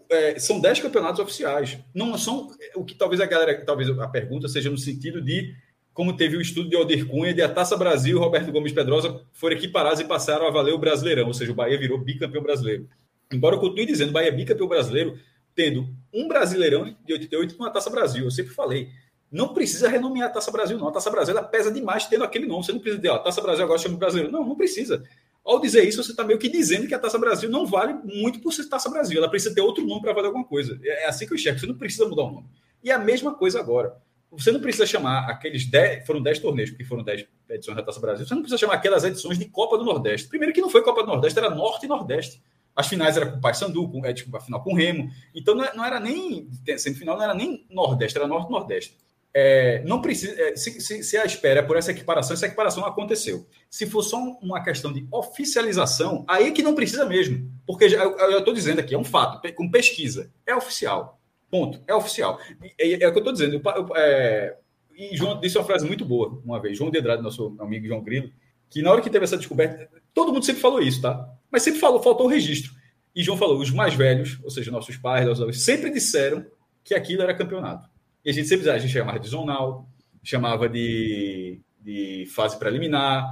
É, 0.08 0.38
são 0.38 0.60
10 0.60 0.80
campeonatos 0.80 1.20
oficiais. 1.20 1.78
Não 1.92 2.16
são 2.16 2.50
o 2.74 2.84
que 2.84 2.94
talvez 2.94 3.20
a 3.20 3.26
galera, 3.26 3.64
talvez 3.64 3.88
a 3.90 4.08
pergunta 4.08 4.48
seja 4.48 4.70
no 4.70 4.78
sentido 4.78 5.20
de 5.20 5.54
como 5.92 6.16
teve 6.16 6.36
o 6.36 6.40
estudo 6.40 6.68
de 6.68 6.76
Aldir 6.76 7.06
Cunha 7.06 7.32
de 7.32 7.40
a 7.40 7.48
Taça 7.48 7.76
Brasil 7.76 8.18
Roberto 8.18 8.50
Gomes 8.50 8.72
Pedrosa 8.72 9.22
foram 9.32 9.56
equiparados 9.56 10.00
e 10.00 10.04
passaram 10.04 10.46
a 10.46 10.50
valer 10.50 10.74
o 10.74 10.78
Brasileirão, 10.78 11.28
ou 11.28 11.34
seja, 11.34 11.52
o 11.52 11.54
Bahia 11.54 11.78
virou 11.78 11.98
bicampeão 11.98 12.42
brasileiro. 12.42 12.88
Embora 13.32 13.56
eu 13.56 13.60
continue 13.60 13.86
dizendo, 13.86 14.12
Bahia 14.12 14.28
é 14.28 14.32
bicampeão 14.32 14.68
brasileiro, 14.68 15.18
tendo 15.54 15.88
um 16.12 16.26
Brasileirão 16.26 16.96
de 17.06 17.12
88 17.12 17.56
com 17.56 17.64
a 17.64 17.70
Taça 17.70 17.90
Brasil. 17.90 18.24
Eu 18.24 18.30
sempre 18.30 18.52
falei, 18.52 18.90
não 19.30 19.54
precisa 19.54 19.88
renomear 19.88 20.28
a 20.28 20.32
Taça 20.32 20.50
Brasil, 20.50 20.76
não. 20.78 20.88
A 20.88 20.92
Taça 20.92 21.10
Brasil 21.10 21.36
ela 21.36 21.46
pesa 21.46 21.70
demais 21.70 22.06
tendo 22.06 22.24
aquele 22.24 22.46
nome. 22.46 22.64
Você 22.64 22.72
não 22.72 22.80
precisa 22.80 23.00
dizer, 23.00 23.12
ó, 23.12 23.18
Taça 23.18 23.40
Brasil 23.40 23.64
agora 23.64 23.78
chama 23.78 23.96
Brasileiro. 23.96 24.32
Não, 24.32 24.44
não 24.44 24.56
precisa. 24.56 25.04
Ao 25.44 25.60
dizer 25.60 25.86
isso, 25.86 26.02
você 26.02 26.12
está 26.12 26.24
meio 26.24 26.38
que 26.38 26.48
dizendo 26.48 26.88
que 26.88 26.94
a 26.94 26.98
Taça 26.98 27.18
Brasil 27.18 27.50
não 27.50 27.66
vale 27.66 27.92
muito 27.92 28.40
por 28.40 28.52
ser 28.52 28.66
Taça 28.66 28.88
Brasil. 28.88 29.18
Ela 29.18 29.28
precisa 29.28 29.54
ter 29.54 29.60
outro 29.60 29.84
nome 29.84 30.00
para 30.00 30.14
valer 30.14 30.28
alguma 30.28 30.44
coisa. 30.44 30.80
É, 30.82 31.04
é 31.04 31.06
assim 31.06 31.26
que 31.26 31.32
eu 31.32 31.36
enxergo. 31.36 31.60
Você 31.60 31.66
não 31.66 31.76
precisa 31.76 32.08
mudar 32.08 32.22
o 32.22 32.30
nome. 32.30 32.46
E 32.82 32.90
é 32.90 32.94
a 32.94 32.98
mesma 32.98 33.34
coisa 33.34 33.60
agora. 33.60 33.94
Você 34.32 34.50
não 34.50 34.60
precisa 34.60 34.86
chamar 34.86 35.28
aqueles 35.28 35.66
10, 35.66 36.06
foram 36.06 36.22
10 36.22 36.38
torneios, 36.40 36.70
porque 36.70 36.84
foram 36.84 37.04
10 37.04 37.26
edições 37.50 37.76
da 37.76 37.82
Taça 37.82 38.00
Brasil. 38.00 38.26
Você 38.26 38.34
não 38.34 38.42
precisa 38.42 38.58
chamar 38.58 38.74
aquelas 38.74 39.04
edições 39.04 39.38
de 39.38 39.44
Copa 39.44 39.76
do 39.76 39.84
Nordeste. 39.84 40.28
Primeiro 40.28 40.52
que 40.52 40.60
não 40.60 40.70
foi 40.70 40.82
Copa 40.82 41.02
do 41.02 41.08
Nordeste, 41.08 41.38
era 41.38 41.50
Norte 41.50 41.84
e 41.84 41.88
Nordeste. 41.88 42.42
As 42.74 42.88
finais 42.88 43.16
eram 43.16 43.30
com 43.32 43.38
o 43.38 43.40
Paysandu, 43.40 43.88
com, 43.88 44.04
é, 44.04 44.12
tipo, 44.12 44.36
a 44.36 44.40
final 44.40 44.62
com 44.62 44.72
o 44.72 44.76
Remo. 44.76 45.08
Então 45.34 45.54
não, 45.54 45.64
não 45.76 45.84
era 45.84 46.00
nem 46.00 46.48
semifinal, 46.76 47.16
não 47.16 47.22
era 47.22 47.34
nem 47.34 47.64
Nordeste, 47.70 48.18
era 48.18 48.26
Norte 48.26 48.48
e 48.48 48.52
Nordeste. 48.52 48.98
É, 49.36 49.82
não 49.84 50.00
precisa. 50.00 50.40
É, 50.40 50.54
se, 50.54 50.80
se, 50.80 51.02
se, 51.02 51.16
a 51.16 51.24
espera 51.24 51.58
é 51.58 51.62
por 51.62 51.76
essa 51.76 51.90
equiparação, 51.90 52.34
essa 52.34 52.46
equiparação 52.46 52.82
não 52.82 52.88
aconteceu. 52.88 53.46
Se 53.68 53.84
for 53.84 54.02
só 54.02 54.16
uma 54.40 54.62
questão 54.62 54.92
de 54.92 55.06
oficialização, 55.10 56.24
aí 56.28 56.46
é 56.46 56.50
que 56.52 56.62
não 56.62 56.74
precisa 56.74 57.04
mesmo. 57.04 57.50
Porque 57.66 57.88
já, 57.88 58.04
eu 58.04 58.38
estou 58.38 58.54
dizendo 58.54 58.78
aqui, 58.78 58.94
é 58.94 58.98
um 58.98 59.04
fato, 59.04 59.52
com 59.54 59.68
pesquisa. 59.68 60.30
É 60.46 60.54
oficial. 60.54 61.20
Ponto. 61.50 61.80
É 61.86 61.94
oficial. 61.94 62.38
É, 62.78 62.92
é 62.92 63.08
o 63.08 63.12
que 63.12 63.18
eu 63.18 63.18
estou 63.18 63.32
dizendo. 63.32 63.60
É, 63.96 64.56
e 64.96 65.16
João 65.16 65.40
disse 65.40 65.58
uma 65.58 65.64
frase 65.64 65.84
muito 65.84 66.04
boa 66.04 66.40
uma 66.44 66.60
vez. 66.60 66.78
João 66.78 66.90
Dedrado, 66.90 67.22
nosso 67.22 67.56
amigo 67.58 67.86
João 67.88 68.02
Grilo, 68.02 68.30
que 68.70 68.82
na 68.82 68.92
hora 68.92 69.02
que 69.02 69.10
teve 69.10 69.24
essa 69.24 69.36
descoberta, 69.36 69.88
todo 70.12 70.32
mundo 70.32 70.44
sempre 70.44 70.62
falou 70.62 70.80
isso, 70.80 71.02
tá? 71.02 71.28
Mas 71.50 71.62
sempre 71.62 71.80
falou, 71.80 72.00
faltou 72.00 72.26
o 72.26 72.30
registro. 72.30 72.72
E 73.14 73.22
João 73.22 73.38
falou: 73.38 73.58
os 73.58 73.70
mais 73.70 73.94
velhos, 73.94 74.38
ou 74.42 74.50
seja, 74.50 74.70
nossos 74.70 74.96
pais, 74.96 75.26
nossos 75.26 75.42
avós, 75.42 75.60
sempre 75.60 75.90
disseram 75.90 76.46
que 76.82 76.94
aquilo 76.94 77.22
era 77.22 77.34
campeonato. 77.34 77.88
E 78.24 78.30
a 78.30 78.32
gente 78.32 78.48
sempre 78.48 78.68
a 78.70 78.78
gente 78.78 78.92
chamava 78.92 79.18
de 79.18 79.28
zonal, 79.28 79.88
chamava 80.22 80.68
de, 80.68 81.60
de 81.80 82.26
fase 82.34 82.58
preliminar. 82.58 83.24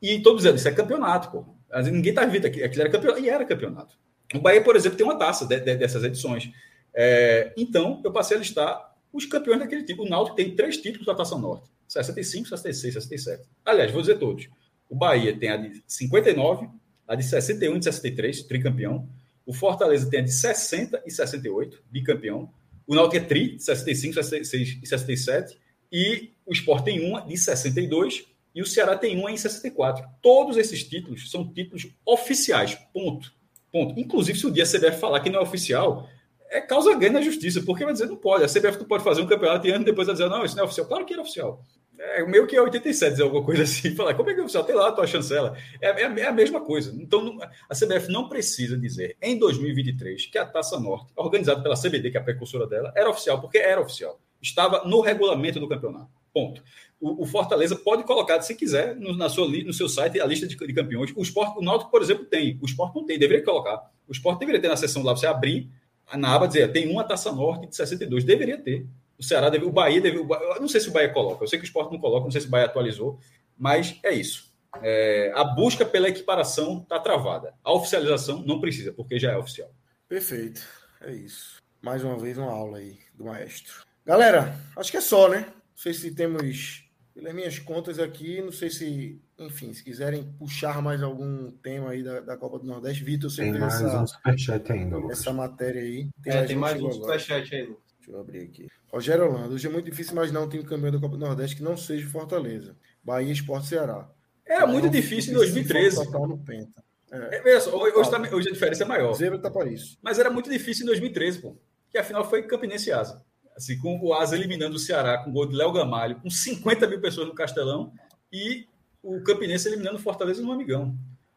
E 0.00 0.20
todos 0.20 0.42
dizendo, 0.42 0.56
isso 0.56 0.68
é 0.68 0.72
campeonato, 0.72 1.30
pô. 1.30 1.46
Ninguém 1.90 2.12
tá 2.12 2.24
vendo 2.26 2.46
aqui, 2.46 2.62
aquilo 2.62 2.82
era 2.82 2.90
campeonato. 2.90 3.22
E 3.22 3.28
era 3.28 3.44
campeonato. 3.44 3.98
O 4.34 4.40
Bahia, 4.40 4.62
por 4.62 4.76
exemplo, 4.76 4.96
tem 4.96 5.06
uma 5.06 5.18
taça 5.18 5.46
de, 5.46 5.58
de, 5.60 5.76
dessas 5.76 6.04
edições. 6.04 6.50
É, 6.94 7.52
então, 7.56 8.00
eu 8.04 8.12
passei 8.12 8.36
a 8.36 8.40
listar 8.40 8.94
os 9.12 9.24
campeões 9.26 9.60
daquele 9.60 9.84
tipo. 9.84 10.02
O 10.02 10.08
Náutico 10.08 10.36
tem 10.36 10.54
três 10.54 10.76
títulos 10.76 11.06
da 11.06 11.14
Taça 11.14 11.36
Norte: 11.36 11.70
65, 11.88 12.48
66, 12.48 12.94
67. 12.94 13.48
Aliás, 13.64 13.90
vou 13.90 14.00
dizer 14.00 14.18
todos. 14.18 14.48
O 14.88 14.94
Bahia 14.94 15.36
tem 15.36 15.50
a 15.50 15.56
de 15.56 15.82
59, 15.86 16.68
a 17.08 17.14
de 17.14 17.24
61 17.24 17.76
e 17.76 17.82
63, 17.82 18.42
tricampeão. 18.42 19.08
O 19.46 19.52
Fortaleza 19.52 20.08
tem 20.08 20.20
a 20.20 20.22
de 20.22 20.32
60 20.32 21.02
e 21.06 21.10
68, 21.10 21.82
bicampeão. 21.90 22.52
O 22.86 22.94
Náutico 22.94 23.16
é 23.16 23.26
tri, 23.26 23.58
65, 23.58 24.14
66 24.14 24.78
e 24.82 24.86
67. 24.86 25.58
E 25.90 26.30
o 26.44 26.52
Sport 26.52 26.84
tem 26.84 27.08
uma 27.08 27.20
de 27.22 27.36
62 27.36 28.26
e 28.54 28.62
o 28.62 28.66
Ceará 28.66 28.96
tem 28.96 29.18
uma 29.18 29.30
em 29.30 29.36
64. 29.36 30.04
Todos 30.22 30.56
esses 30.56 30.84
títulos 30.84 31.30
são 31.30 31.52
títulos 31.52 31.88
oficiais. 32.04 32.74
Ponto. 32.92 33.32
Ponto. 33.72 33.98
Inclusive, 33.98 34.38
se 34.38 34.46
o 34.46 34.50
dia 34.50 34.62
a 34.62 34.66
CBF 34.66 34.98
falar 34.98 35.20
que 35.20 35.30
não 35.30 35.40
é 35.40 35.42
oficial, 35.42 36.08
é 36.48 36.60
causa 36.60 36.94
ganha 36.94 37.12
na 37.12 37.20
justiça, 37.20 37.60
porque 37.62 37.84
vai 37.84 37.92
dizer 37.92 38.06
não 38.06 38.16
pode. 38.16 38.44
A 38.44 38.48
CBF 38.48 38.78
não 38.78 38.86
pode 38.86 39.02
fazer 39.02 39.22
um 39.22 39.26
campeonato 39.26 39.66
e 39.66 39.70
ano 39.70 39.84
depois 39.84 40.06
vai 40.06 40.14
dizer, 40.14 40.28
não, 40.28 40.44
isso 40.44 40.54
não 40.54 40.62
é 40.62 40.66
oficial. 40.66 40.86
Claro 40.86 41.04
que 41.04 41.12
era 41.12 41.22
oficial. 41.22 41.64
É 41.98 42.24
meio 42.26 42.46
que 42.46 42.56
é 42.56 42.60
87, 42.60 43.12
dizer 43.12 43.22
alguma 43.22 43.44
coisa 43.44 43.62
assim. 43.62 43.94
Falar, 43.96 44.14
como 44.14 44.30
é 44.30 44.34
que 44.34 44.40
é 44.40 44.42
oficial? 44.42 44.64
Tem 44.64 44.74
lá 44.74 44.88
a 44.88 44.92
tua 44.92 45.06
chancela. 45.06 45.56
É, 45.80 46.02
é, 46.02 46.02
é 46.02 46.26
a 46.26 46.32
mesma 46.32 46.60
coisa. 46.60 46.94
Então, 47.00 47.38
a 47.68 47.74
CBF 47.74 48.10
não 48.10 48.28
precisa 48.28 48.76
dizer, 48.76 49.16
em 49.22 49.38
2023, 49.38 50.26
que 50.26 50.38
a 50.38 50.44
Taça 50.44 50.78
Norte, 50.78 51.12
organizada 51.16 51.62
pela 51.62 51.76
CBD, 51.76 52.10
que 52.10 52.16
é 52.16 52.20
a 52.20 52.24
precursora 52.24 52.66
dela, 52.66 52.92
era 52.96 53.08
oficial, 53.08 53.40
porque 53.40 53.58
era 53.58 53.80
oficial. 53.80 54.20
Estava 54.42 54.84
no 54.84 55.00
regulamento 55.00 55.60
do 55.60 55.68
campeonato. 55.68 56.10
Ponto. 56.32 56.62
O, 57.00 57.22
o 57.22 57.26
Fortaleza 57.26 57.76
pode 57.76 58.02
colocar, 58.02 58.40
se 58.42 58.54
quiser, 58.54 58.96
no, 58.96 59.16
na 59.16 59.28
sua, 59.28 59.46
no 59.48 59.72
seu 59.72 59.88
site, 59.88 60.20
a 60.20 60.26
lista 60.26 60.46
de, 60.46 60.56
de 60.56 60.72
campeões. 60.72 61.12
O, 61.14 61.22
Sport, 61.22 61.56
o 61.56 61.62
Náutico, 61.62 61.90
por 61.90 62.02
exemplo, 62.02 62.24
tem. 62.24 62.58
O 62.60 62.66
Sport 62.66 62.94
não 62.94 63.04
tem, 63.04 63.18
deveria 63.18 63.44
colocar. 63.44 63.90
O 64.08 64.12
Sport 64.12 64.38
deveria 64.38 64.60
ter 64.60 64.68
na 64.68 64.76
seção 64.76 65.02
lá, 65.02 65.14
você 65.14 65.26
abrir, 65.26 65.70
na 66.16 66.34
aba 66.34 66.46
dizer, 66.46 66.70
tem 66.72 66.90
uma 66.90 67.04
Taça 67.04 67.32
Norte 67.32 67.68
de 67.68 67.76
62. 67.76 68.24
Deveria 68.24 68.58
ter. 68.58 68.86
O 69.18 69.22
Ceará 69.22 69.48
deve, 69.48 69.64
o 69.64 69.70
Bahia 69.70 70.00
deve, 70.00 70.18
o 70.18 70.24
Bahia, 70.24 70.44
eu 70.54 70.60
não 70.60 70.68
sei 70.68 70.80
se 70.80 70.88
o 70.88 70.92
Bahia 70.92 71.12
coloca, 71.12 71.44
eu 71.44 71.48
sei 71.48 71.58
que 71.58 71.64
o 71.64 71.66
esporte 71.66 71.92
não 71.92 72.00
coloca, 72.00 72.24
não 72.24 72.30
sei 72.30 72.40
se 72.40 72.46
o 72.46 72.50
Bahia 72.50 72.66
atualizou, 72.66 73.18
mas 73.56 73.98
é 74.02 74.12
isso. 74.12 74.52
É, 74.82 75.32
a 75.34 75.44
busca 75.44 75.84
pela 75.84 76.08
equiparação 76.08 76.80
está 76.82 76.98
travada. 76.98 77.54
A 77.62 77.72
oficialização 77.72 78.42
não 78.44 78.60
precisa, 78.60 78.92
porque 78.92 79.18
já 79.18 79.32
é 79.32 79.36
oficial. 79.36 79.70
Perfeito. 80.08 80.62
É 81.00 81.12
isso. 81.12 81.62
Mais 81.80 82.02
uma 82.02 82.18
vez 82.18 82.38
uma 82.38 82.50
aula 82.50 82.78
aí 82.78 82.98
do 83.14 83.24
maestro. 83.24 83.82
Galera, 84.04 84.58
acho 84.76 84.90
que 84.90 84.96
é 84.96 85.00
só, 85.00 85.28
né? 85.28 85.46
Não 85.46 85.76
sei 85.76 85.94
se 85.94 86.14
temos, 86.14 86.88
pelas 87.14 87.34
minhas 87.34 87.58
contas 87.58 87.98
aqui, 87.98 88.40
não 88.40 88.52
sei 88.52 88.70
se, 88.70 89.20
enfim, 89.38 89.72
se 89.72 89.82
quiserem 89.82 90.24
puxar 90.38 90.80
mais 90.82 91.02
algum 91.02 91.50
tema 91.50 91.90
aí 91.90 92.02
da, 92.02 92.20
da 92.20 92.36
Copa 92.36 92.58
do 92.58 92.66
Nordeste, 92.66 93.04
Vitor, 93.04 93.30
você 93.30 93.42
tem 93.42 93.58
mais 93.58 93.74
essa, 93.74 94.00
um 94.00 94.06
superchat 94.06 94.72
ainda, 94.72 94.96
Lucas. 94.96 95.20
essa 95.20 95.32
matéria 95.32 95.82
aí. 95.82 96.08
Tem, 96.22 96.32
é, 96.32 96.44
tem 96.44 96.56
mais 96.56 96.80
um 96.82 96.90
superchat 96.90 97.54
aí, 97.54 97.66
Lucas. 97.66 97.83
Deixa 98.04 98.10
eu 98.10 98.20
abrir 98.20 98.42
aqui. 98.42 98.68
Rogério 98.92 99.24
Holanda. 99.24 99.54
Hoje 99.54 99.66
é 99.66 99.70
muito 99.70 99.86
difícil 99.86 100.12
imaginar 100.12 100.42
um 100.42 100.48
time 100.48 100.62
campeão 100.62 100.92
da 100.92 101.00
Copa 101.00 101.16
do 101.16 101.24
Nordeste 101.24 101.56
que 101.56 101.62
não 101.62 101.74
seja 101.76 102.06
Fortaleza. 102.08 102.76
Bahia 103.02 103.32
Esporte 103.32 103.68
Ceará. 103.68 104.10
Era 104.46 104.66
muito 104.66 104.90
difícil 104.90 105.32
em 105.32 105.36
2013. 105.36 106.04
Total 106.04 106.28
no 106.28 106.38
Penta. 106.38 106.84
É. 107.10 107.50
É, 107.50 107.56
hoje, 107.56 108.10
tá, 108.10 108.20
hoje, 108.34 108.48
a 108.48 108.52
diferença 108.52 108.82
é 108.82 108.86
maior. 108.86 109.14
Zebra 109.14 109.38
tá 109.38 109.50
para 109.50 109.70
isso. 109.70 109.96
Mas 110.02 110.18
era 110.18 110.28
muito 110.28 110.50
difícil 110.50 110.82
em 110.82 110.86
2013, 110.86 111.40
pô. 111.40 111.56
que 111.90 111.96
a 111.96 112.04
final 112.04 112.28
foi 112.28 112.42
Campinense 112.42 112.90
e 112.90 112.92
Asa. 112.92 113.24
Assim, 113.56 113.78
com 113.78 113.98
o 113.98 114.12
Asa 114.12 114.36
eliminando 114.36 114.76
o 114.76 114.78
Ceará 114.78 115.18
com 115.18 115.30
o 115.30 115.32
gol 115.32 115.46
de 115.46 115.54
Léo 115.54 115.72
Gamalho, 115.72 116.20
com 116.20 116.28
50 116.28 116.86
mil 116.88 117.00
pessoas 117.00 117.28
no 117.28 117.34
Castelão, 117.34 117.92
e 118.32 118.66
o 119.02 119.22
Campinense 119.22 119.68
eliminando 119.68 119.96
o 119.96 120.00
Fortaleza 120.00 120.42
no 120.42 120.52
Amigão. 120.52 120.94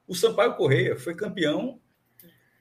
O 0.08 0.16
Sampaio 0.16 0.56
Correia 0.56 0.98
foi 0.98 1.16
campeão 1.16 1.80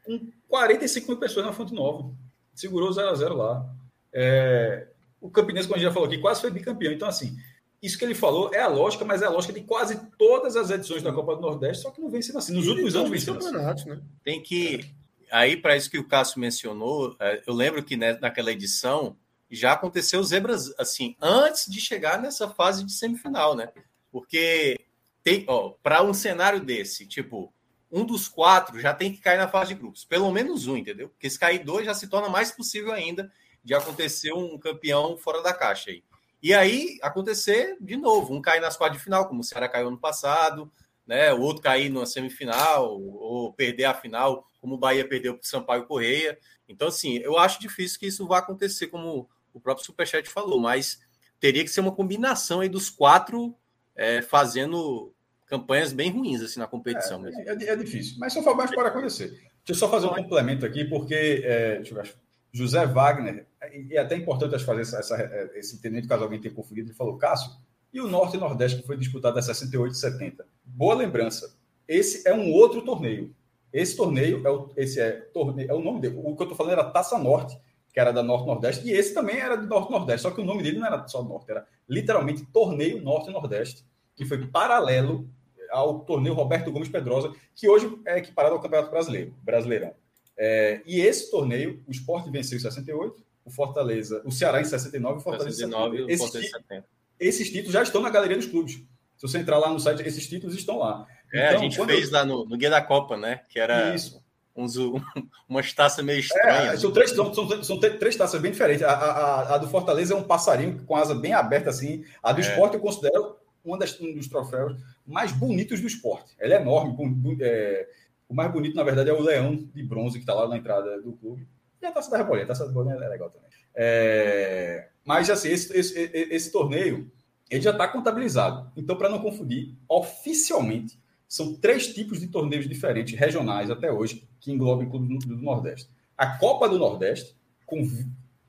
com 0.05 0.31
45 0.47 1.09
mil 1.09 1.19
pessoas 1.19 1.47
na 1.47 1.53
Fonte 1.53 1.75
Nova. 1.75 2.15
Segurou 2.55 2.93
0 2.93 3.09
a 3.09 3.15
0 3.15 3.35
lá. 3.35 3.77
É, 4.13 4.89
o 5.21 5.31
Campinense, 5.31 5.67
como 5.67 5.77
a 5.77 5.79
gente 5.79 5.89
já 5.89 5.93
falou 5.93 6.09
aqui, 6.09 6.19
quase 6.19 6.41
foi 6.41 6.51
bicampeão. 6.51 6.93
Então, 6.93 7.09
assim, 7.09 7.37
isso 7.83 7.99
que 7.99 8.05
ele 8.05 8.15
falou 8.15 8.53
é 8.55 8.61
a 8.61 8.69
lógica, 8.69 9.05
mas 9.05 9.23
é 9.23 9.27
a 9.27 9.31
lógica 9.31 9.53
de 9.53 9.61
quase 9.61 10.01
todas 10.19 10.57
as 10.57 10.71
edições 10.71 11.03
da 11.03 11.13
Copa 11.13 11.37
do 11.37 11.43
Nordeste, 11.43 11.83
só 11.83 11.91
que 11.91 12.01
não 12.01 12.09
vem 12.09 12.23
sendo 12.23 12.39
assim. 12.39 12.55
Nos 12.55 12.67
últimos 12.67 12.97
anos 12.97 13.11
vem 13.11 13.21
sendo 13.21 13.39
assim. 13.39 13.89
Né? 13.89 14.01
Tem 14.25 14.43
que. 14.43 14.95
Aí, 15.31 15.57
para 15.57 15.77
isso 15.77 15.91
que 15.91 15.99
o 15.99 16.07
Cássio 16.07 16.41
mencionou, 16.41 17.17
é, 17.21 17.43
eu 17.47 17.53
lembro 17.53 17.83
que 17.83 17.97
né, 17.97 18.17
naquela 18.21 18.53
edição 18.53 19.17
já 19.51 19.73
aconteceu 19.73 20.23
zebras 20.23 20.73
assim, 20.79 21.17
antes 21.21 21.71
de 21.71 21.81
chegar 21.81 22.21
nessa 22.21 22.49
fase 22.49 22.85
de 22.85 22.93
semifinal, 22.93 23.55
né? 23.55 23.71
Porque 24.11 24.81
tem, 25.23 25.45
ó, 25.47 25.71
para 25.83 26.03
um 26.03 26.15
cenário 26.15 26.61
desse, 26.61 27.07
tipo, 27.07 27.53
um 27.91 28.05
dos 28.05 28.29
quatro 28.29 28.81
já 28.81 28.95
tem 28.95 29.13
que 29.13 29.21
cair 29.21 29.39
na 29.39 29.49
fase 29.49 29.75
de 29.75 29.81
grupos, 29.81 30.05
pelo 30.05 30.31
menos 30.31 30.67
um, 30.67 30.77
entendeu? 30.77 31.09
Porque 31.09 31.29
se 31.29 31.39
cair 31.39 31.65
dois 31.65 31.85
já 31.85 31.95
se 31.95 32.09
torna 32.09 32.29
mais 32.29 32.51
possível 32.51 32.93
ainda 32.93 33.31
de 33.67 33.75
acontecer 33.75 34.33
um 34.33 34.57
campeão 34.57 35.19
fora 35.19 35.43
da 35.43 35.53
caixa 35.53 35.91
aí. 35.91 36.05
E 36.41 36.55
aí 36.55 36.99
acontecer 37.03 37.77
de 37.81 37.97
novo, 37.97 38.33
um 38.33 38.41
cair 38.41 38.61
nas 38.61 38.77
quartas 38.77 38.99
de 38.99 39.05
final, 39.05 39.27
como 39.27 39.41
o 39.41 39.45
Ceará 39.45 39.69
caiu 39.69 39.89
ano 39.89 39.99
passado, 39.99 40.71
né? 41.05 41.33
O 41.33 41.41
outro 41.41 41.65
cair 41.65 41.91
numa 41.91 42.07
semifinal, 42.07 43.01
ou 43.03 43.53
perder 43.53 43.87
a 43.87 43.95
final, 43.95 44.47
como 44.61 44.77
o 44.77 44.79
Bahia 44.79 45.07
perdeu 45.07 45.35
para 45.35 45.43
o 45.43 45.47
Sampaio 45.47 45.85
Correia. 45.85 46.39
Então, 46.69 46.87
assim, 46.87 47.17
eu 47.19 47.37
acho 47.37 47.61
difícil 47.61 47.99
que 47.99 48.07
isso 48.07 48.25
vá 48.25 48.39
acontecer, 48.39 48.87
como 48.87 49.29
o 49.53 49.59
próprio 49.59 49.85
Superchat 49.85 50.29
falou, 50.31 50.61
mas 50.61 51.01
teria 51.41 51.65
que 51.65 51.71
ser 51.71 51.81
uma 51.81 51.93
combinação 51.93 52.61
aí 52.61 52.69
dos 52.69 52.89
quatro 52.89 53.53
é, 53.97 54.23
fazendo 54.23 55.13
campanhas 55.47 55.93
bem 55.93 56.13
ruins 56.13 56.41
assim 56.41 56.61
na 56.61 56.69
competição. 56.69 57.27
É, 57.27 57.49
é, 57.49 57.69
é 57.71 57.77
difícil, 57.77 58.17
mas 58.21 58.33
só 58.33 58.55
mais 58.55 58.73
pode 58.73 58.89
acontecer. 58.91 59.31
Deixa 59.31 59.51
eu 59.71 59.75
só 59.75 59.91
fazer 59.91 60.07
um 60.07 60.15
complemento 60.15 60.65
aqui, 60.65 60.85
porque 60.85 61.43
é, 61.45 61.77
deixa 61.77 61.93
eu 61.93 62.26
José 62.53 62.87
Wagner, 62.87 63.47
e 63.73 63.95
é 63.97 63.99
até 63.99 64.17
importante 64.17 64.59
fazer 64.65 64.83
essa, 64.83 64.99
essa, 64.99 65.17
é, 65.17 65.59
esse 65.59 65.77
entendimento, 65.77 66.09
caso 66.09 66.25
alguém 66.25 66.41
tenha 66.41 66.55
confundido, 66.55 66.89
ele 66.89 66.97
falou, 66.97 67.17
Cássio, 67.17 67.51
e 67.93 68.01
o 68.01 68.09
Norte 68.09 68.37
e 68.37 68.41
Nordeste, 68.41 68.81
que 68.81 68.87
foi 68.87 68.97
disputado 68.97 69.39
a 69.39 69.43
68 69.43 69.93
e 69.93 69.97
70? 69.97 70.47
Boa 70.65 70.95
lembrança. 70.95 71.57
Esse 71.89 72.27
é 72.29 72.35
um 72.35 72.53
outro 72.53 72.83
torneio. 72.83 73.35
Esse 73.73 73.97
torneio 73.97 74.47
é 74.47 74.51
o, 74.51 74.71
esse 74.77 75.01
é, 75.01 75.13
torneio, 75.13 75.71
é 75.71 75.75
o 75.75 75.81
nome 75.81 76.01
dele. 76.01 76.17
O 76.19 76.35
que 76.35 76.43
eu 76.43 76.45
estou 76.45 76.57
falando 76.57 76.73
era 76.73 76.85
Taça 76.91 77.19
Norte, 77.19 77.59
que 77.93 78.01
era 78.01 78.13
da 78.13 78.23
Norte-Nordeste, 78.23 78.87
e 78.87 78.93
esse 78.93 79.15
também 79.15 79.37
era 79.37 79.57
do 79.57 79.67
Norte-Nordeste, 79.67 80.23
só 80.23 80.31
que 80.31 80.41
o 80.41 80.45
nome 80.45 80.63
dele 80.63 80.79
não 80.79 80.87
era 80.87 81.07
só 81.09 81.23
Norte, 81.23 81.51
era 81.51 81.67
literalmente 81.89 82.45
Torneio 82.53 83.03
Norte-Nordeste, 83.03 83.85
que 84.15 84.25
foi 84.25 84.47
paralelo 84.47 85.29
ao 85.71 86.01
torneio 86.01 86.35
Roberto 86.35 86.71
Gomes 86.71 86.89
Pedrosa, 86.89 87.33
que 87.55 87.69
hoje 87.69 87.99
é 88.07 88.19
equiparado 88.19 88.55
ao 88.55 88.61
Campeonato 88.61 88.91
Brasileiro, 88.91 89.35
Brasileirão. 89.43 89.95
É, 90.39 90.83
e 90.85 91.01
esse 91.01 91.31
torneio, 91.31 91.83
o 91.87 91.91
Sport 91.91 92.31
venceu 92.31 92.59
em 92.59 92.61
68, 92.61 93.25
o 93.45 93.51
Fortaleza, 93.51 94.23
o 94.25 94.31
Ceará 94.31 94.61
em 94.61 94.65
69 94.65 95.19
o 95.19 95.21
Fortaleza 95.21 95.57
69, 95.57 96.13
em 96.13 96.17
70. 96.17 96.39
Esses, 96.39 96.51
70. 96.51 96.85
esses 97.19 97.51
títulos 97.51 97.73
já 97.73 97.83
estão 97.83 98.03
na 98.03 98.11
galeria 98.11 98.37
dos 98.37 98.47
clubes. 98.47 98.83
Se 99.17 99.23
você 99.23 99.39
entrar 99.39 99.59
lá 99.59 99.71
no 99.71 99.81
site, 99.81 100.03
esses 100.03 100.29
títulos 100.29 100.55
estão 100.55 100.79
lá. 100.79 101.07
É, 101.33 101.49
então, 101.49 101.59
a 101.59 101.63
gente 101.63 101.87
fez 101.87 102.09
eu... 102.09 102.13
lá 102.13 102.25
no, 102.25 102.45
no 102.45 102.57
Guia 102.57 102.71
da 102.71 102.83
Copa, 102.83 103.17
né? 103.17 103.41
Que 103.49 103.59
era 103.59 103.95
Isso. 103.95 104.23
Uns, 104.55 104.77
um, 104.77 105.01
umas 105.49 105.73
taças 105.73 106.05
meio 106.05 106.21
estranhas. 106.21 106.75
É, 106.75 106.77
são, 106.77 106.93
três, 106.93 107.11
são, 107.11 107.33
são, 107.33 107.63
são, 107.63 107.79
três 107.79 108.17
taças 108.17 108.41
bem 108.41 108.53
diferentes. 108.53 108.83
A, 108.83 108.91
a, 108.91 109.55
a, 109.55 109.59
do 109.59 109.69
Fortaleza 109.69 110.13
é 110.13 110.17
um 110.17 110.23
passarinho 110.23 110.83
com 110.85 110.97
asa 110.97 111.15
bem 111.15 111.33
aberta 111.33 111.71
assim. 111.71 112.05
A 112.23 112.33
do 112.33 112.41
é. 112.41 112.43
esporte 112.43 112.75
eu 112.75 112.81
considero 112.81 113.37
um 113.65 114.15
dos 114.15 114.29
troféus 114.29 114.77
mais 115.07 115.33
bonitos 115.33 115.81
do 115.81 115.87
esporte. 115.87 116.35
Ela 116.39 116.55
é 116.55 116.61
enorme, 116.61 116.97
é, 117.41 117.89
o 118.29 118.35
mais 118.35 118.53
bonito, 118.53 118.75
na 118.75 118.83
verdade, 118.83 119.11
é 119.11 119.13
o 119.13 119.21
leão 119.21 119.57
de 119.57 119.83
bronze 119.83 120.15
que 120.15 120.23
está 120.23 120.35
lá 120.35 120.49
na 120.49 120.57
entrada 120.57 121.01
do 121.01 121.13
clube. 121.13 121.47
E 121.81 121.87
a 121.87 121.93
taça 121.93 122.11
da 122.11 122.19
Rebolinha. 122.19 122.45
A 122.45 122.49
taça 122.49 122.65
da 122.65 122.69
Rebolinha 122.69 122.95
é 122.97 123.09
legal 123.09 123.31
também. 123.31 123.51
É... 123.75 124.89
Mas, 125.05 125.31
assim, 125.31 125.49
esse, 125.49 125.77
esse, 125.77 125.99
esse 126.13 126.51
torneio 126.51 127.11
ele 127.51 127.63
já 127.63 127.71
está 127.71 127.87
contabilizado. 127.87 128.71
Então, 128.77 128.97
para 128.97 129.09
não 129.09 129.21
confundir, 129.21 129.75
oficialmente, 129.89 130.99
são 131.29 131.55
três 131.55 131.93
tipos 131.93 132.21
de 132.21 132.29
torneios 132.29 132.69
diferentes, 132.69 133.19
regionais 133.19 133.71
até 133.71 133.91
hoje, 133.91 134.27
que 134.41 134.53
englobam 134.53 134.87
o 134.87 134.91
clube 134.91 135.19
do, 135.19 135.37
Nordeste. 135.37 135.89
A 136.17 136.27
Copa 136.39 136.69
do 136.69 136.79
Nordeste, 136.79 137.37
com, 137.65 137.87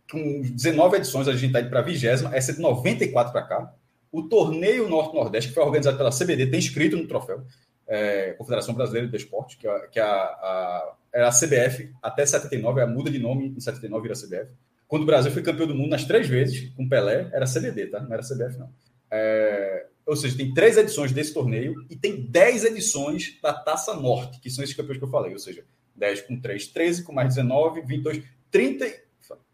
com 0.09 0.41
19 0.41 0.97
edições, 0.97 1.27
a 1.27 1.33
gente 1.33 1.47
está 1.47 1.61
indo 1.61 1.69
para 1.69 1.80
a 1.80 1.83
vigésima, 1.83 2.35
essa 2.35 2.51
é 2.51 2.56
de 2.56 2.61
94 2.61 3.31
para 3.31 3.43
cá. 3.43 3.73
O 4.11 4.23
torneio 4.23 4.89
Norte-Nordeste, 4.89 5.49
que 5.49 5.56
foi 5.56 5.64
organizado 5.64 5.97
pela 5.97 6.11
CBD, 6.11 6.47
tem 6.47 6.59
escrito 6.59 6.95
no 6.95 7.07
troféu 7.07 7.43
é, 7.88 8.33
Confederação 8.33 8.74
Brasileira 8.74 9.07
de 9.07 9.16
Esporte, 9.16 9.57
que, 9.57 9.67
é, 9.67 9.88
que 9.88 9.99
é 9.99 10.03
a, 10.03 10.07
a, 10.07 10.93
era 11.14 11.27
a 11.27 11.32
CBF 11.32 11.93
até 12.01 12.25
79, 12.25 12.82
a 12.82 12.88
muda 12.88 13.09
de 13.09 13.19
nome 13.19 13.48
em 13.48 13.59
79 13.59 14.07
vira 14.07 14.14
CBF. 14.19 14.51
Quando 14.88 15.03
o 15.03 15.06
Brasil 15.06 15.32
foi 15.32 15.41
campeão 15.41 15.67
do 15.67 15.75
mundo 15.75 15.90
nas 15.90 16.06
três 16.06 16.27
vezes, 16.27 16.69
com 16.75 16.88
Pelé, 16.88 17.30
era 17.33 17.45
CBD, 17.45 17.88
tá? 17.88 17.99
Não 17.99 18.14
era 18.14 18.22
CBF, 18.22 18.57
não. 18.57 18.69
É, 19.09 19.88
ou 20.06 20.16
seja, 20.16 20.38
tem 20.38 20.53
três 20.53 20.77
edições 20.77 21.11
desse 21.11 21.33
torneio 21.33 21.85
e 21.90 21.95
tem 21.95 22.22
dez 22.30 22.64
edições 22.64 23.38
da 23.41 23.53
Taça 23.53 23.93
Norte, 23.93 24.40
que 24.40 24.49
são 24.49 24.64
esses 24.64 24.75
campeões 24.75 24.98
que 24.98 25.03
eu 25.03 25.09
falei. 25.09 25.33
Ou 25.33 25.40
seja, 25.40 25.66
10 25.95 26.22
com 26.22 26.40
3, 26.40 26.67
13, 26.67 27.03
com 27.03 27.11
mais 27.11 27.35
19, 27.35 27.82
22, 27.82 28.24
30, 28.51 28.85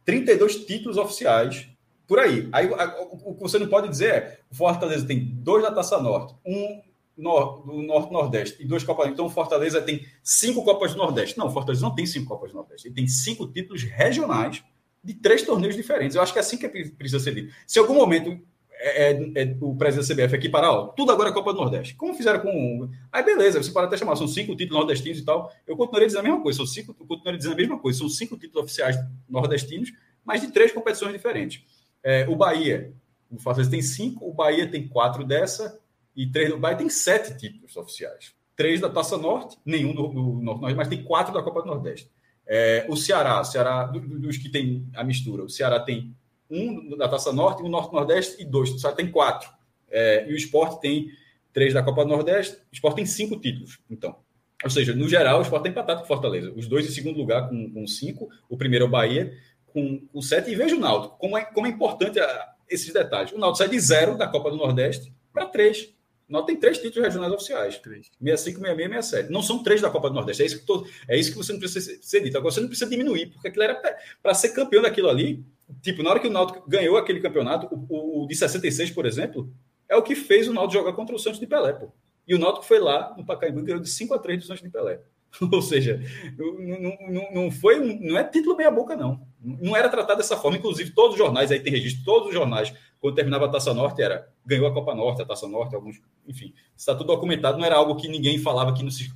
32 0.05 0.65
títulos 0.65 0.97
oficiais 0.97 1.67
por 2.05 2.19
aí. 2.19 2.47
Aí 2.51 2.69
o 2.69 3.33
que 3.33 3.41
você 3.41 3.57
não 3.57 3.67
pode 3.67 3.89
dizer 3.89 4.13
é: 4.13 4.39
o 4.51 4.55
Fortaleza 4.55 5.07
tem 5.07 5.23
dois 5.25 5.63
da 5.63 5.71
Taça 5.71 5.99
Norte, 5.99 6.35
um 6.45 6.81
do 7.17 7.81
Norte-Nordeste 7.83 8.61
e 8.61 8.65
duas 8.65 8.83
Copas. 8.83 9.07
Então, 9.09 9.29
Fortaleza 9.29 9.81
tem 9.81 10.05
cinco 10.23 10.63
Copas 10.63 10.93
do 10.93 10.97
Nordeste. 10.97 11.37
Não, 11.37 11.51
Fortaleza 11.51 11.81
não 11.81 11.93
tem 11.93 12.05
cinco 12.05 12.27
Copas 12.27 12.51
do 12.51 12.57
Nordeste. 12.57 12.87
Ele 12.87 12.95
tem 12.95 13.07
cinco 13.07 13.47
títulos 13.47 13.83
regionais 13.83 14.63
de 15.03 15.13
três 15.13 15.43
torneios 15.43 15.75
diferentes. 15.75 16.15
Eu 16.15 16.21
acho 16.21 16.31
que 16.31 16.39
é 16.39 16.41
assim 16.41 16.57
que 16.57 16.67
precisa 16.67 17.19
ser 17.19 17.35
dito. 17.35 17.53
Se 17.67 17.77
algum 17.77 17.95
momento 17.95 18.39
é, 18.85 19.11
é, 19.11 19.43
é 19.43 19.57
o 19.61 19.75
presidente 19.75 20.07
da 20.07 20.15
CBF 20.15 20.35
aqui 20.35 20.49
parar, 20.49 20.71
ó, 20.71 20.87
tudo 20.87 21.11
agora 21.11 21.29
é 21.29 21.33
Copa 21.33 21.53
do 21.53 21.59
Nordeste. 21.59 21.95
Como 21.95 22.13
fizeram 22.13 22.39
com. 22.39 22.89
Aí 23.11 23.23
beleza, 23.23 23.61
você 23.61 23.71
pode 23.71 23.87
até 23.87 23.97
chamar, 23.97 24.15
são 24.15 24.27
cinco 24.27 24.55
títulos 24.55 24.79
nordestinos 24.79 25.19
e 25.19 25.25
tal. 25.25 25.51
Eu 25.65 25.77
continuaria 25.77 26.07
dizendo 26.07 26.21
a 26.21 26.23
mesma 26.23 26.41
coisa, 26.41 26.57
são 26.57 26.65
cinco, 26.65 26.95
eu 26.99 27.05
continuaria 27.05 27.37
dizendo 27.37 27.53
a 27.53 27.57
mesma 27.57 27.79
coisa, 27.79 27.99
são 27.99 28.09
cinco 28.09 28.37
títulos 28.37 28.65
oficiais 28.65 28.97
nordestinos, 29.29 29.91
mas 30.25 30.41
de 30.41 30.51
três 30.51 30.71
competições 30.71 31.13
diferentes. 31.13 31.63
É, 32.03 32.27
o 32.27 32.35
Bahia, 32.35 32.93
o 33.31 33.39
Fortaleza 33.39 33.71
tem 33.71 33.81
cinco, 33.81 34.27
o 34.27 34.33
Bahia 34.33 34.67
tem 34.69 34.87
quatro 34.87 35.23
dessa, 35.23 35.79
e 36.15 36.27
três 36.27 36.49
do 36.49 36.57
Bahia 36.57 36.77
tem 36.77 36.89
sete 36.89 37.37
títulos 37.37 37.75
oficiais. 37.75 38.33
Três 38.55 38.79
da 38.79 38.89
Taça 38.89 39.17
Norte, 39.17 39.57
nenhum 39.65 39.93
do, 39.93 40.07
do 40.07 40.41
Norte, 40.41 40.75
mas 40.75 40.87
tem 40.87 41.03
quatro 41.03 41.33
da 41.33 41.41
Copa 41.41 41.61
do 41.61 41.67
Nordeste. 41.67 42.09
É, 42.45 42.85
o 42.89 42.95
Ceará, 42.95 43.39
o 43.41 43.45
Ceará, 43.45 43.85
dos 43.85 44.37
que 44.37 44.49
tem 44.49 44.87
a 44.95 45.03
mistura, 45.03 45.43
o 45.43 45.49
Ceará 45.49 45.79
tem 45.79 46.15
um 46.49 46.95
da 46.97 47.07
Taça 47.07 47.31
Norte, 47.31 47.63
um 47.63 47.69
Norte-Nordeste 47.69 48.41
e 48.41 48.45
dois. 48.45 48.69
O 48.71 48.79
Ceará 48.79 48.95
tem 48.95 49.09
quatro. 49.09 49.49
É, 49.89 50.27
e 50.29 50.33
o 50.33 50.35
Esporte 50.35 50.79
tem 50.81 51.09
três 51.51 51.73
da 51.73 51.81
Copa 51.81 52.03
do 52.03 52.09
Nordeste. 52.09 52.55
O 52.55 52.73
Esporte 52.73 52.97
tem 52.97 53.05
cinco 53.05 53.39
títulos, 53.39 53.79
então. 53.89 54.17
Ou 54.63 54.69
seja, 54.69 54.93
no 54.93 55.09
geral, 55.09 55.39
o 55.39 55.41
Esporte 55.41 55.63
tem 55.63 55.71
empatado 55.71 56.01
com 56.01 56.07
Fortaleza. 56.07 56.53
Os 56.55 56.67
dois 56.67 56.85
em 56.87 56.91
segundo 56.91 57.17
lugar 57.17 57.49
com, 57.49 57.71
com 57.71 57.87
cinco. 57.87 58.29
O 58.49 58.57
primeiro 58.57 58.85
é 58.85 58.87
o 58.87 58.91
Bahia 58.91 59.33
com, 59.67 60.05
com 60.07 60.21
sete. 60.21 60.51
E 60.51 60.55
veja 60.55 60.75
o 60.75 60.79
Náutico, 60.79 61.17
como 61.17 61.37
é, 61.37 61.43
como 61.43 61.67
é 61.67 61.69
importante 61.69 62.19
a, 62.19 62.53
esses 62.69 62.91
detalhes. 62.93 63.31
O 63.31 63.37
Náutico 63.37 63.57
sai 63.57 63.69
de 63.69 63.79
zero 63.79 64.17
da 64.17 64.27
Copa 64.27 64.51
do 64.51 64.57
Nordeste 64.57 65.13
para 65.33 65.45
três. 65.47 65.93
Nós 66.33 66.45
tem 66.45 66.55
três 66.57 66.79
títulos 66.79 67.05
regionais 67.05 67.31
oficiais. 67.31 67.77
Três. 67.77 68.09
65, 68.19 68.59
66 68.59 68.89
e 68.89 69.03
67. 69.03 69.31
Não 69.31 69.43
são 69.43 69.61
três 69.61 69.79
da 69.79 69.91
Copa 69.91 70.09
do 70.09 70.15
Nordeste. 70.15 70.41
É 70.41 70.45
isso 70.47 70.59
que, 70.59 70.65
tô, 70.65 70.83
é 71.07 71.15
isso 71.15 71.29
que 71.29 71.37
você 71.37 71.53
não 71.53 71.59
precisa 71.59 71.85
ser, 71.85 71.99
ser 72.01 72.21
dito. 72.21 72.35
Agora 72.35 72.51
você 72.51 72.59
não 72.59 72.67
precisa 72.67 72.89
diminuir, 72.89 73.27
porque 73.27 73.49
aquilo 73.49 73.63
era 73.63 73.79
para 74.19 74.33
ser 74.33 74.49
campeão 74.49 74.81
daquilo 74.81 75.09
ali. 75.09 75.45
Tipo, 75.83 76.01
na 76.01 76.09
hora 76.09 76.19
que 76.19 76.27
o 76.27 76.31
Náutico 76.31 76.67
ganhou 76.67 76.97
aquele 76.97 77.19
campeonato, 77.19 77.67
o, 77.87 78.23
o, 78.23 78.27
de 78.27 78.35
66, 78.35 78.89
por 78.89 79.05
exemplo, 79.05 79.53
é 79.87 79.95
o 79.95 80.01
que 80.01 80.15
fez 80.15 80.47
o 80.47 80.53
Náutico 80.53 80.79
jogar 80.79 80.93
contra 80.93 81.15
o 81.15 81.19
Santos 81.19 81.39
de 81.39 81.45
Pelé, 81.45 81.71
pô. 81.71 81.91
E 82.27 82.33
o 82.33 82.39
Náutico 82.39 82.65
foi 82.65 82.79
lá 82.79 83.13
no 83.15 83.23
Pacaembu 83.23 83.59
e 83.59 83.63
ganhou 83.65 83.79
de 83.79 83.89
5 83.89 84.15
a 84.15 84.17
3 84.17 84.39
do 84.39 84.47
Santos 84.47 84.63
de 84.63 84.69
Pelé. 84.71 85.01
Ou 85.53 85.61
seja, 85.61 86.01
não, 86.35 86.97
não, 87.11 87.31
não 87.31 87.51
foi 87.51 87.79
não 87.79 88.17
é 88.17 88.23
título 88.23 88.57
meia 88.57 88.71
boca 88.71 88.95
não. 88.95 89.21
Não 89.39 89.77
era 89.77 89.87
tratado 89.87 90.17
dessa 90.17 90.35
forma. 90.35 90.57
Inclusive 90.57 90.89
todos 90.95 91.11
os 91.11 91.17
jornais 91.17 91.51
aí 91.51 91.59
tem 91.59 91.71
registro, 91.71 92.03
todos 92.03 92.29
os 92.29 92.33
jornais 92.33 92.73
quando 93.03 93.15
terminava 93.15 93.47
a 93.47 93.49
Taça 93.49 93.73
Norte 93.73 94.01
era 94.01 94.29
ganhou 94.45 94.65
a 94.65 94.73
Copa 94.73 94.95
Norte, 94.95 95.21
a 95.21 95.25
Taça 95.25 95.45
Norte, 95.45 95.75
alguns, 95.75 96.01
enfim, 96.25 96.53
está 96.73 96.95
tudo 96.95 97.07
documentado. 97.07 97.57
Não 97.57 97.65
era 97.65 97.75
algo 97.75 97.97
que 97.97 98.07
ninguém 98.07 98.39
falava 98.39 98.73
que 98.73 98.81
não 98.81 98.89
se 98.89 99.11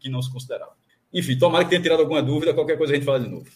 que 0.00 0.08
não 0.08 0.20
se 0.20 0.32
considerava. 0.32 0.72
Enfim, 1.12 1.38
tomara 1.38 1.62
que 1.62 1.70
tenha 1.70 1.80
tirado 1.80 2.00
alguma 2.00 2.20
dúvida. 2.20 2.52
Qualquer 2.52 2.76
coisa 2.76 2.92
a 2.92 2.96
gente 2.96 3.04
fala 3.04 3.20
de 3.20 3.28
novo. 3.28 3.48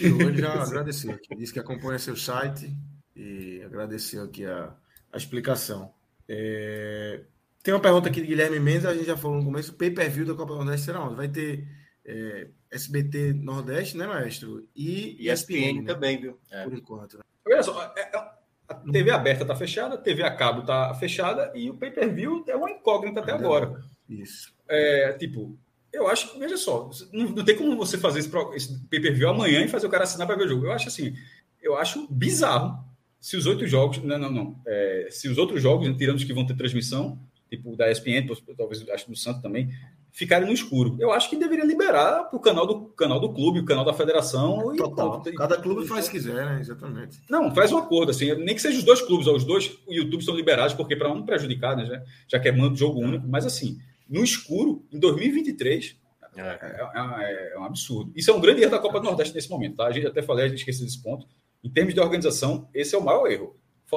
E 0.00 0.10
hoje 0.10 0.40
já 0.40 0.60
agradeceu 0.60 1.12
aqui. 1.12 1.36
Disse 1.36 1.52
que 1.52 1.60
acompanha 1.60 2.00
seu 2.00 2.16
site 2.16 2.68
e 3.14 3.62
agradeceu 3.64 4.24
aqui 4.24 4.44
a, 4.44 4.74
a 5.12 5.16
explicação. 5.16 5.92
É, 6.28 7.20
tem 7.62 7.72
uma 7.72 7.78
pergunta 7.78 8.08
aqui 8.08 8.20
de 8.20 8.26
Guilherme 8.26 8.58
Mendes, 8.58 8.86
a 8.86 8.94
gente 8.94 9.06
já 9.06 9.16
falou 9.16 9.38
no 9.38 9.44
começo, 9.44 9.70
o 9.70 9.76
pay-per-view 9.76 10.26
da 10.26 10.34
Copa 10.34 10.56
Nordeste 10.56 10.86
será 10.86 11.04
onde? 11.04 11.14
Vai 11.14 11.28
ter 11.28 11.64
é, 12.04 12.48
SBT 12.72 13.34
Nordeste, 13.34 13.96
né, 13.96 14.04
maestro? 14.04 14.68
E, 14.74 15.16
e 15.20 15.30
ESPN, 15.30 15.82
né? 15.82 15.94
também, 15.94 16.20
viu? 16.20 16.40
É. 16.50 16.64
Por 16.64 16.74
enquanto. 16.74 17.18
Né? 17.18 17.24
Olha 17.46 17.62
só, 17.62 17.94
é, 17.96 18.00
é, 18.00 18.35
a 18.68 18.74
TV 18.74 19.10
aberta 19.10 19.42
está 19.42 19.54
fechada, 19.54 19.94
a 19.94 19.98
TV 19.98 20.22
a 20.22 20.30
cabo 20.30 20.60
está 20.60 20.92
fechada 20.94 21.52
e 21.54 21.70
o 21.70 21.74
pay-per-view 21.74 22.44
é 22.48 22.56
uma 22.56 22.70
incógnita 22.70 23.20
até 23.20 23.32
agora. 23.32 23.80
Isso. 24.08 24.54
É, 24.68 25.12
tipo, 25.12 25.56
eu 25.92 26.08
acho 26.08 26.32
que, 26.32 26.38
veja 26.38 26.56
só, 26.56 26.90
não, 27.12 27.30
não 27.30 27.44
tem 27.44 27.56
como 27.56 27.76
você 27.76 27.96
fazer 27.96 28.20
esse, 28.20 28.30
esse 28.54 28.78
pay-per-view 28.88 29.28
amanhã 29.28 29.64
e 29.64 29.68
fazer 29.68 29.86
o 29.86 29.90
cara 29.90 30.04
assinar 30.04 30.26
para 30.26 30.36
ver 30.36 30.44
o 30.44 30.48
jogo. 30.48 30.66
Eu 30.66 30.72
acho 30.72 30.88
assim, 30.88 31.14
eu 31.62 31.76
acho 31.76 32.06
bizarro 32.10 32.84
se 33.20 33.36
os 33.36 33.46
oito 33.46 33.66
jogos, 33.66 33.98
não, 34.04 34.18
não, 34.18 34.30
não, 34.30 34.60
é, 34.66 35.08
se 35.10 35.28
os 35.28 35.38
outros 35.38 35.60
jogos, 35.60 35.88
tirando 35.96 36.16
os 36.16 36.24
que 36.24 36.32
vão 36.32 36.46
ter 36.46 36.56
transmissão, 36.56 37.18
tipo 37.50 37.76
da 37.76 37.90
ESPN, 37.90 38.26
talvez 38.56 38.88
acho 38.88 39.10
do 39.10 39.16
Santos 39.16 39.42
também, 39.42 39.70
ficarem 40.16 40.48
no 40.48 40.54
escuro. 40.54 40.96
Eu 40.98 41.12
acho 41.12 41.28
que 41.28 41.36
deveria 41.36 41.64
liberar 41.64 42.24
para 42.24 42.36
o 42.38 42.40
canal 42.40 42.66
do, 42.66 42.86
canal 42.86 43.20
do 43.20 43.34
clube, 43.34 43.60
o 43.60 43.66
canal 43.66 43.84
da 43.84 43.92
federação. 43.92 44.74
E, 44.74 44.78
Total. 44.78 45.22
Cada 45.36 45.58
clube 45.58 45.86
faz 45.86 46.06
o 46.06 46.10
que 46.10 46.16
quiser, 46.16 46.34
né? 46.34 46.58
Exatamente. 46.58 47.20
Não, 47.28 47.54
faz 47.54 47.70
um 47.70 47.76
acordo, 47.76 48.12
assim, 48.12 48.34
nem 48.36 48.54
que 48.54 48.62
seja 48.62 48.78
os 48.78 48.84
dois 48.84 49.02
clubes, 49.02 49.26
os 49.26 49.44
dois 49.44 49.78
o 49.86 49.92
YouTube 49.92 50.24
são 50.24 50.34
liberados, 50.34 50.72
porque 50.72 50.96
para 50.96 51.12
um 51.12 51.22
prejudicar, 51.22 51.76
né? 51.76 51.84
Já, 51.84 52.02
já 52.28 52.40
que 52.40 52.48
é 52.48 52.52
mando 52.52 52.76
jogo 52.76 52.98
único, 52.98 53.28
mas 53.28 53.44
assim, 53.44 53.78
no 54.08 54.24
escuro, 54.24 54.82
em 54.90 54.98
2023, 54.98 55.96
é. 56.34 56.40
É, 56.40 56.90
é, 56.94 57.52
é, 57.54 57.58
um 57.58 57.64
absurdo. 57.64 58.10
Isso 58.16 58.30
é 58.30 58.34
um 58.34 58.40
grande 58.40 58.62
erro 58.62 58.70
da 58.70 58.78
Copa 58.78 58.98
do 58.98 59.04
Nordeste 59.04 59.34
nesse 59.34 59.50
momento, 59.50 59.76
tá? 59.76 59.86
A 59.86 59.92
gente 59.92 60.06
até 60.06 60.22
falei, 60.22 60.46
a 60.46 60.48
gente 60.48 60.58
esqueceu 60.58 60.86
desse 60.86 61.02
ponto. 61.02 61.26
Em 61.62 61.68
termos 61.68 61.92
de 61.92 62.00
organização, 62.00 62.70
esse 62.72 62.94
é 62.94 62.98
o 62.98 63.04
maior 63.04 63.30
erro. 63.30 63.54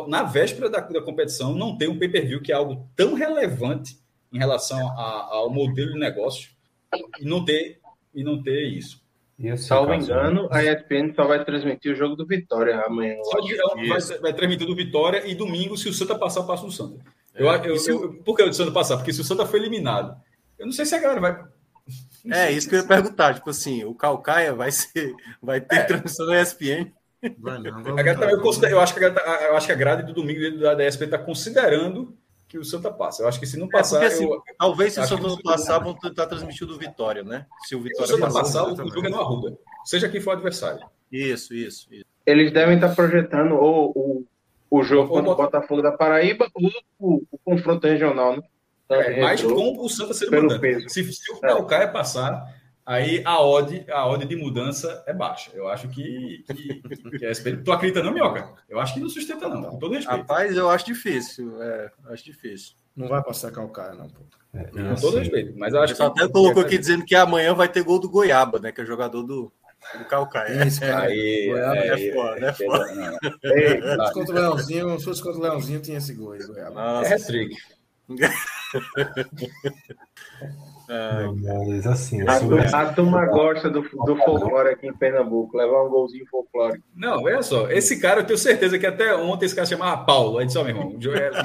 Na 0.09 0.23
véspera 0.23 0.69
da, 0.69 0.81
da 0.81 1.01
competição, 1.01 1.55
não 1.55 1.77
tem 1.77 1.87
um 1.87 1.97
pay-per-view 1.97 2.41
que 2.41 2.51
é 2.51 2.55
algo 2.55 2.89
tão 2.93 3.13
relevante 3.13 3.97
em 4.31 4.37
relação 4.37 4.79
a, 4.97 5.27
ao 5.31 5.49
modelo 5.49 5.93
de 5.93 5.99
negócio 5.99 6.49
e 7.19 7.25
não 7.25 7.43
ter, 7.43 7.79
e 8.13 8.23
não 8.23 8.41
ter 8.41 8.67
isso. 8.67 9.01
E 9.39 9.55
Salvo 9.57 9.93
engano, 9.93 10.49
a 10.51 10.61
ESPN 10.61 11.13
só 11.15 11.25
vai 11.25 11.43
transmitir 11.45 11.93
o 11.93 11.95
jogo 11.95 12.13
do 12.13 12.27
Vitória 12.27 12.81
amanhã. 12.81 13.15
Vai, 13.87 14.19
vai, 14.19 14.33
transmitir 14.33 14.67
do 14.67 14.75
Vitória 14.75 15.25
e 15.25 15.33
domingo, 15.33 15.77
se 15.77 15.87
o 15.87 15.93
Santa 15.93 16.13
passar, 16.13 16.43
passa 16.43 16.65
o 16.65 16.71
Santa. 16.71 16.99
Eu, 17.33 17.49
é, 17.49 17.61
eu, 17.65 17.75
eu, 17.87 18.13
por 18.15 18.35
que 18.35 18.43
o 18.43 18.53
Santa 18.53 18.71
passar? 18.71 18.97
Porque 18.97 19.13
se 19.13 19.21
o 19.21 19.23
Santa 19.23 19.45
foi 19.45 19.59
eliminado, 19.59 20.19
eu 20.57 20.65
não 20.65 20.73
sei 20.73 20.85
se 20.85 20.93
a 20.93 20.99
galera 20.99 21.21
vai. 21.21 21.43
É, 22.29 22.51
isso 22.51 22.67
que 22.67 22.75
eu 22.75 22.81
ia 22.81 22.85
perguntar. 22.85 23.33
Tipo 23.33 23.49
assim, 23.49 23.85
o 23.85 23.95
Calcaia 23.95 24.53
vai 24.53 24.69
ser. 24.73 25.15
Vai 25.41 25.61
ter 25.61 25.77
é. 25.77 25.83
transmissão 25.83 26.27
da 26.27 26.41
ESPN. 26.41 26.91
Vai 27.37 27.57
não, 27.59 27.97
a 27.97 28.03
galera, 28.03 28.31
eu, 28.33 28.41
considero, 28.41 28.73
eu, 28.75 28.81
acho 28.81 28.93
que 28.93 29.03
a, 29.03 29.09
eu 29.47 29.55
acho 29.55 29.65
que 29.65 29.71
a 29.71 29.75
grade 29.75 30.03
do 30.03 30.13
domingo 30.13 30.59
da 30.59 30.85
ESPN 30.85 31.05
está 31.05 31.17
considerando 31.17 32.18
que 32.49 32.57
o 32.57 32.65
Santa 32.65 32.91
passa. 32.91 33.21
Eu 33.21 33.27
acho 33.27 33.39
que 33.39 33.45
se 33.45 33.57
não 33.57 33.69
passar. 33.69 33.97
É 33.97 34.09
porque, 34.09 34.15
assim, 34.15 34.25
eu, 34.25 34.43
talvez 34.57 34.93
se 34.93 34.99
o 34.99 35.05
Santa 35.05 35.27
não 35.27 35.37
passar, 35.37 35.77
vão 35.77 35.93
tentar 35.93 36.25
transmitir 36.25 36.67
do 36.67 36.79
Vitória, 36.79 37.23
né? 37.23 37.45
Se 37.67 37.75
o 37.75 37.81
Vitória 37.81 38.07
se 38.07 38.13
o 38.13 38.17
Santa 38.17 38.33
passar, 38.33 38.63
o 38.65 38.75
jogo 38.75 39.05
é 39.05 39.09
no 39.09 39.21
Arruda. 39.21 39.57
Seja 39.85 40.09
quem 40.09 40.19
for 40.19 40.31
o 40.31 40.33
adversário. 40.33 40.83
Isso, 41.11 41.53
isso, 41.53 41.87
isso. 41.93 42.05
Eles 42.25 42.51
devem 42.51 42.75
estar 42.75 42.93
projetando 42.95 43.53
ou 43.53 43.91
o, 43.95 44.25
o 44.69 44.83
jogo 44.83 45.09
contra 45.09 45.31
o 45.31 45.35
Botafogo 45.35 45.81
da 45.83 45.91
Paraíba 45.91 46.49
ou 46.53 46.71
o, 46.99 47.23
o 47.31 47.37
confronto 47.37 47.87
regional, 47.87 48.35
né? 48.35 48.43
É, 48.89 49.21
mais 49.21 49.43
com 49.43 49.85
o 49.85 49.87
Santa 49.87 50.15
sendo 50.15 50.31
mandante. 50.31 50.91
Se, 50.91 51.03
se 51.13 51.31
o 51.31 51.39
Calcaia 51.39 51.83
é. 51.83 51.87
passar, 51.87 52.51
aí 52.89 53.21
a 53.23 53.39
odd, 53.39 53.85
a 53.89 54.07
odd 54.07 54.25
de 54.25 54.35
mudança 54.35 55.03
é 55.05 55.13
baixa. 55.13 55.51
Eu 55.53 55.67
acho 55.67 55.87
que, 55.89 56.43
que, 56.47 57.19
que 57.19 57.25
é 57.25 57.33
Tu 57.33 57.71
acredita 57.71 58.01
não, 58.01 58.11
Minhoca? 58.11 58.49
Eu 58.67 58.79
acho 58.79 58.95
que 58.95 58.99
não 58.99 59.09
sustenta 59.09 59.47
não, 59.47 59.61
com 59.61 59.77
todo 59.77 59.93
respeito. 59.93 60.21
Rapaz, 60.21 60.57
eu 60.57 60.69
acho 60.69 60.85
difícil, 60.85 61.61
é, 61.61 61.91
acho 62.09 62.25
difícil. 62.25 62.73
Não 62.95 63.07
vai 63.07 63.23
passar 63.23 63.51
calcaia, 63.51 63.93
não, 63.93 64.09
pô. 64.09 64.23
É, 64.53 64.63
com 64.63 64.95
todo 64.95 65.19
respeito, 65.19 65.57
mas 65.57 65.73
eu 65.73 65.81
acho 65.81 65.95
que... 65.95 66.01
até 66.01 66.27
colocou 66.27 66.63
aqui 66.63 66.79
dizendo 66.79 67.05
que 67.05 67.15
amanhã 67.15 67.53
vai 67.53 67.69
ter 67.69 67.83
gol 67.83 67.99
do 67.99 68.09
Goiaba, 68.09 68.57
né, 68.57 68.71
que 68.71 68.81
é 68.81 68.85
jogador 68.85 69.21
do, 69.21 69.53
do 69.97 70.05
Calcaia. 70.05 70.65
Isso, 70.65 70.79
cara. 70.79 71.03
Aí, 71.03 71.47
Goiaba 71.47 71.77
é, 71.77 71.87
é, 71.87 72.09
é 72.09 72.13
foda, 72.13 72.47
é 72.47 72.53
foda. 72.53 72.87
Se 74.07 74.13
contra 74.13 74.31
o 74.31 74.35
Leãozinho, 74.35 74.97
se 74.97 75.05
fosse 75.05 75.21
contra 75.21 75.39
o 75.39 75.43
Leãozinho, 75.43 75.79
tinha 75.79 75.99
esse 75.99 76.15
gol 76.15 76.31
aí, 76.31 76.39
Goiaba. 76.39 76.71
Nossa. 76.71 77.09
É 77.09 77.15
hat-trick. 77.15 77.55
Não, 80.89 81.35
mas 81.35 81.85
assim. 81.85 82.27
A, 82.27 82.39
turma, 82.39 82.63
a 82.63 82.93
turma 82.93 83.25
gosta 83.27 83.69
do, 83.69 83.81
do 83.81 84.15
folclore 84.15 84.69
aqui 84.69 84.87
em 84.87 84.93
Pernambuco, 84.93 85.55
levar 85.55 85.85
um 85.85 85.89
golzinho 85.89 86.25
folclórico. 86.25 86.83
Não, 86.95 87.21
olha 87.21 87.43
só, 87.43 87.69
esse 87.69 87.99
cara, 87.99 88.21
eu 88.21 88.25
tenho 88.25 88.39
certeza 88.39 88.79
que 88.79 88.87
até 88.87 89.15
ontem 89.15 89.45
esse 89.45 89.53
cara 89.55 89.67
chamava 89.67 90.03
Paulo. 90.03 90.39
Aí 90.39 90.47
disse, 90.47 90.57
ó, 90.57 90.63
meu 90.63 90.75
irmão, 90.75 90.97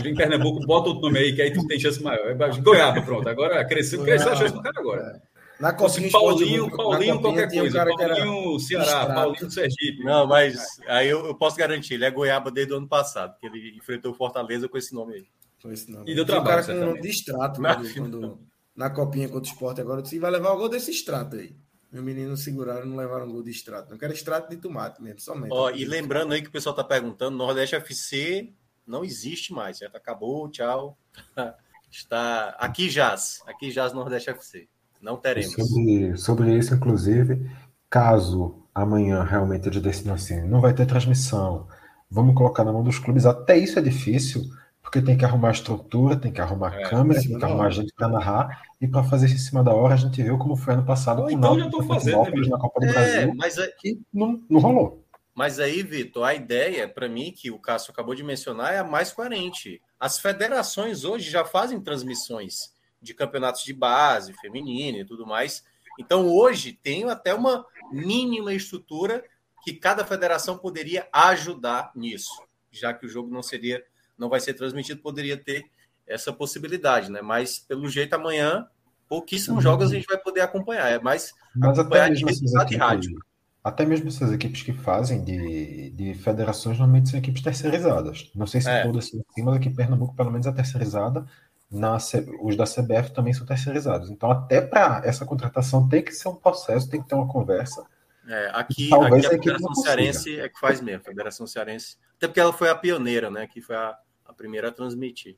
em 0.03 0.15
Pernambuco, 0.15 0.67
bota 0.67 0.89
outro 0.89 1.03
nome 1.03 1.19
aí, 1.19 1.35
que 1.35 1.43
aí 1.43 1.53
tu 1.53 1.67
tem 1.67 1.79
chance 1.79 2.03
maior. 2.03 2.31
É 2.31 2.35
Goiaba, 2.35 3.03
pronto. 3.03 3.29
Agora 3.29 3.63
cresceu, 3.67 4.03
cresceu 4.03 4.33
a 4.33 4.37
chance 4.37 4.55
do 4.55 4.63
cara 4.63 4.81
agora. 4.81 5.23
Na 5.61 5.73
Copinha 5.73 6.11
Paulinho, 6.11 6.71
Paulinho, 6.71 7.21
qualquer 7.21 7.51
coisa. 7.51 7.85
Um 7.85 7.97
Paulinho, 7.97 8.59
Ceará, 8.59 9.07
Paulinho, 9.15 9.51
Sergipe. 9.51 10.03
Não, 10.03 10.27
mas 10.27 10.59
aí 10.89 11.09
eu, 11.09 11.27
eu, 11.27 11.35
posso 11.35 11.57
garantir, 11.57 11.95
ele 11.95 12.07
é 12.07 12.11
Goiaba 12.11 12.51
desde 12.51 12.73
o 12.73 12.79
ano 12.79 12.89
passado, 12.89 13.37
que 13.39 13.47
ele 13.47 13.77
enfrentou 13.77 14.13
o 14.13 14.15
Fortaleza 14.15 14.69
com 14.69 14.79
esse 14.79 14.95
nome 14.95 15.15
aí. 15.15 15.25
Com 15.63 15.71
esse 15.71 15.91
nome. 15.91 16.11
E 16.11 16.15
deu 16.15 16.25
trabalho. 16.25 16.63
O 16.63 16.67
cara 16.67 16.79
com 16.79 16.99
um 16.99 17.01
distrato 17.01 17.61
quando, 17.61 17.95
quando, 17.95 18.39
na 18.75 18.91
copinha 18.91 19.29
contra 19.29 19.49
o 19.49 19.53
esporte 19.53 19.81
agora, 19.81 19.99
eu 19.99 20.03
disse, 20.03 20.19
vai 20.19 20.31
levar 20.31 20.53
o 20.53 20.57
gol 20.57 20.69
desse 20.69 20.91
extrato 20.91 21.37
aí. 21.37 21.55
Meu 21.93 22.03
menino 22.03 22.37
seguraram, 22.37 22.87
não 22.87 22.97
levaram 22.97 23.31
gol 23.31 23.43
de 23.43 23.51
extrato. 23.51 23.91
Não 23.91 23.97
quero 23.97 24.13
extrato 24.13 24.51
de 24.51 24.57
tomate 24.57 25.01
mesmo, 25.01 25.21
somente. 25.21 25.53
Ó, 25.53 25.71
e 25.71 25.85
lembrando 25.85 26.33
aí 26.33 26.43
que 26.43 26.49
o 26.49 26.53
pessoal 26.53 26.75
tá 26.75 26.83
perguntando, 26.83 27.37
Nordeste 27.37 27.77
FC 27.77 28.53
não 28.85 29.05
existe 29.05 29.53
mais, 29.53 29.79
já 29.79 29.87
acabou, 29.87 30.49
tchau. 30.49 30.99
Está 31.91 32.49
aqui 32.59 32.91
jaz, 32.91 33.41
aqui 33.47 33.71
jaz 33.71 33.93
Nordeste 33.93 34.29
FC. 34.29 34.69
Não 35.01 35.17
teremos. 35.17 35.53
Sobre, 35.53 36.17
sobre 36.17 36.59
isso, 36.59 36.75
inclusive, 36.75 37.49
caso 37.89 38.65
amanhã 38.75 39.23
realmente 39.23 39.69
eles 39.69 39.81
decidam 39.81 40.15
assim, 40.15 40.43
não 40.43 40.61
vai 40.61 40.75
ter 40.75 40.87
transmissão, 40.87 41.69
vamos 42.11 42.35
colocar 42.35 42.65
na 42.65 42.73
mão 42.73 42.83
dos 42.83 42.99
clubes, 42.99 43.25
até 43.25 43.57
isso 43.57 43.79
é 43.79 43.83
difícil 43.83 44.43
porque 44.85 45.01
tem 45.01 45.17
que 45.17 45.25
arrumar 45.25 45.51
estrutura, 45.51 46.15
tem 46.15 46.31
que 46.31 46.41
arrumar 46.41 46.79
é, 46.79 46.89
câmera, 46.89 47.19
tem 47.21 47.39
que 47.39 47.45
arrumar 47.45 47.71
gente 47.71 47.93
para 47.95 48.07
narrar, 48.07 48.63
e 48.79 48.87
para 48.87 49.03
fazer 49.03 49.27
isso 49.27 49.37
em 49.37 49.39
cima 49.39 49.65
da 49.65 49.73
hora, 49.73 49.95
a 49.95 49.97
gente 49.97 50.23
viu 50.23 50.37
como 50.37 50.55
foi 50.55 50.75
ano 50.75 50.85
passado 50.85 51.23
com 51.23 51.31
então 51.31 51.59
já 51.59 51.71
tô 51.71 51.83
fazendo, 51.83 52.23
né, 52.31 52.49
na 52.49 52.59
Copa 52.59 52.81
do 52.81 52.87
é, 52.87 52.93
Brasil, 52.93 53.35
mas 53.35 53.57
é... 53.57 53.67
que 53.79 53.99
não, 54.13 54.41
não 54.49 54.61
rolou. 54.61 55.03
Mas 55.35 55.59
aí, 55.59 55.83
Vitor, 55.83 56.23
a 56.23 56.35
ideia, 56.35 56.87
para 56.87 57.09
mim, 57.09 57.33
que 57.33 57.51
o 57.51 57.59
Cássio 57.59 57.91
acabou 57.91 58.15
de 58.15 58.23
mencionar, 58.23 58.73
é 58.73 58.79
a 58.79 58.85
mais 58.85 59.11
coerente. 59.11 59.83
As 59.99 60.21
federações 60.21 61.03
hoje 61.03 61.29
já 61.29 61.45
fazem 61.45 61.81
transmissões 61.81 62.73
de 63.03 63.15
campeonatos 63.15 63.65
de 63.65 63.73
base, 63.73 64.33
feminino 64.35 64.99
e 64.99 65.05
tudo 65.05 65.27
mais. 65.27 65.65
Então, 65.99 66.29
hoje, 66.29 66.73
tem 66.73 67.11
até 67.11 67.35
uma 67.35 67.67
mínima 67.91 68.53
estrutura 68.53 69.25
que 69.65 69.73
cada 69.73 70.05
federação 70.05 70.57
poderia 70.57 71.09
ajudar 71.13 71.91
nisso, 71.97 72.45
já 72.71 72.95
que 72.95 73.07
o 73.07 73.09
jogo 73.09 73.33
não 73.33 73.43
seria 73.43 73.83
não 74.19 74.29
vai 74.29 74.41
ser 74.41 74.55
transmitido, 74.55 75.01
poderia 75.01 75.37
ter 75.37 75.65
essa 76.07 76.33
possibilidade, 76.33 77.11
né? 77.11 77.23
Mas 77.23 77.59
pelo 77.59 77.89
jeito 77.89 78.15
amanhã 78.15 78.67
pouquíssimos 79.09 79.65
uhum. 79.65 79.71
jogos 79.71 79.91
a 79.91 79.95
gente 79.95 80.07
vai 80.07 80.19
poder 80.19 80.41
acompanhar, 80.41 80.91
é 80.91 80.99
mais 80.99 81.33
Mas 81.55 81.79
acompanhar 81.79 82.11
até 82.11 82.25
mesmo 82.25 82.29
de, 82.29 82.67
de 82.67 82.77
rádio. 82.77 83.19
Até 83.63 83.87
mesmo 83.87 84.09
essas 84.09 84.31
equipes 84.31 84.63
que 84.63 84.75
fazem 84.75 85.25
de, 85.25 85.91
de 85.91 86.15
federações 86.15 86.79
normalmente 86.79 87.09
são 87.09 87.19
equipes 87.19 87.43
terceirizadas. 87.43 88.31
Não 88.35 88.47
sei 88.47 88.61
se 88.61 88.69
é. 88.69 88.83
todas 88.83 89.09
são 89.09 89.21
assim, 89.31 89.43
mas 89.43 89.57
aqui 89.57 89.69
em 89.69 89.75
Pernambuco 89.75 90.15
pelo 90.15 90.31
menos 90.31 90.47
é 90.47 90.53
terceirizada. 90.53 91.25
Na, 91.71 91.97
os 92.43 92.57
da 92.57 92.65
CBF 92.65 93.13
também 93.13 93.33
são 93.33 93.47
terceirizados. 93.47 94.11
Então, 94.11 94.31
até 94.31 94.61
para 94.61 95.01
essa 95.05 95.25
contratação 95.25 95.89
tem 95.89 96.03
que 96.03 96.13
ser 96.13 96.29
um 96.29 96.37
processo, 96.37 96.91
tem 96.91 97.03
que 97.03 97.09
ter 97.09 97.15
uma 97.15 97.27
conversa. 97.27 97.85
É, 98.29 98.51
aqui, 98.53 98.91
aqui 98.93 99.27
a, 99.27 99.29
a 99.29 99.31
Federação 99.31 99.75
Cearense 99.75 100.41
é 100.41 100.49
que 100.49 100.61
faz 100.61 100.81
mesmo, 100.81 101.01
a 101.01 101.05
Federação 101.05 101.47
Cearense. 101.47 101.97
Até 102.17 102.29
porque 102.29 102.41
ela 102.41 102.53
foi 102.53 102.69
a 102.69 102.75
pioneira, 102.75 103.31
né? 103.31 103.47
Que 103.47 103.61
foi 103.61 103.77
a, 103.77 103.97
a 104.35 104.37
primeira 104.37 104.69
a 104.69 104.73
transmitir. 104.73 105.37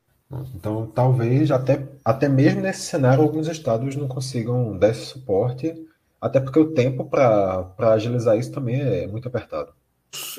Então, 0.54 0.86
talvez 0.86 1.50
até, 1.50 1.86
até 2.04 2.28
mesmo 2.28 2.60
nesse 2.60 2.82
cenário 2.82 3.22
alguns 3.22 3.46
estados 3.46 3.94
não 3.94 4.08
consigam 4.08 4.76
dar 4.76 4.90
esse 4.90 5.06
suporte, 5.06 5.72
até 6.20 6.40
porque 6.40 6.58
o 6.58 6.72
tempo 6.72 7.04
para 7.04 7.72
agilizar 7.78 8.36
isso 8.36 8.50
também 8.50 8.80
é 8.80 9.06
muito 9.06 9.28
apertado. 9.28 9.72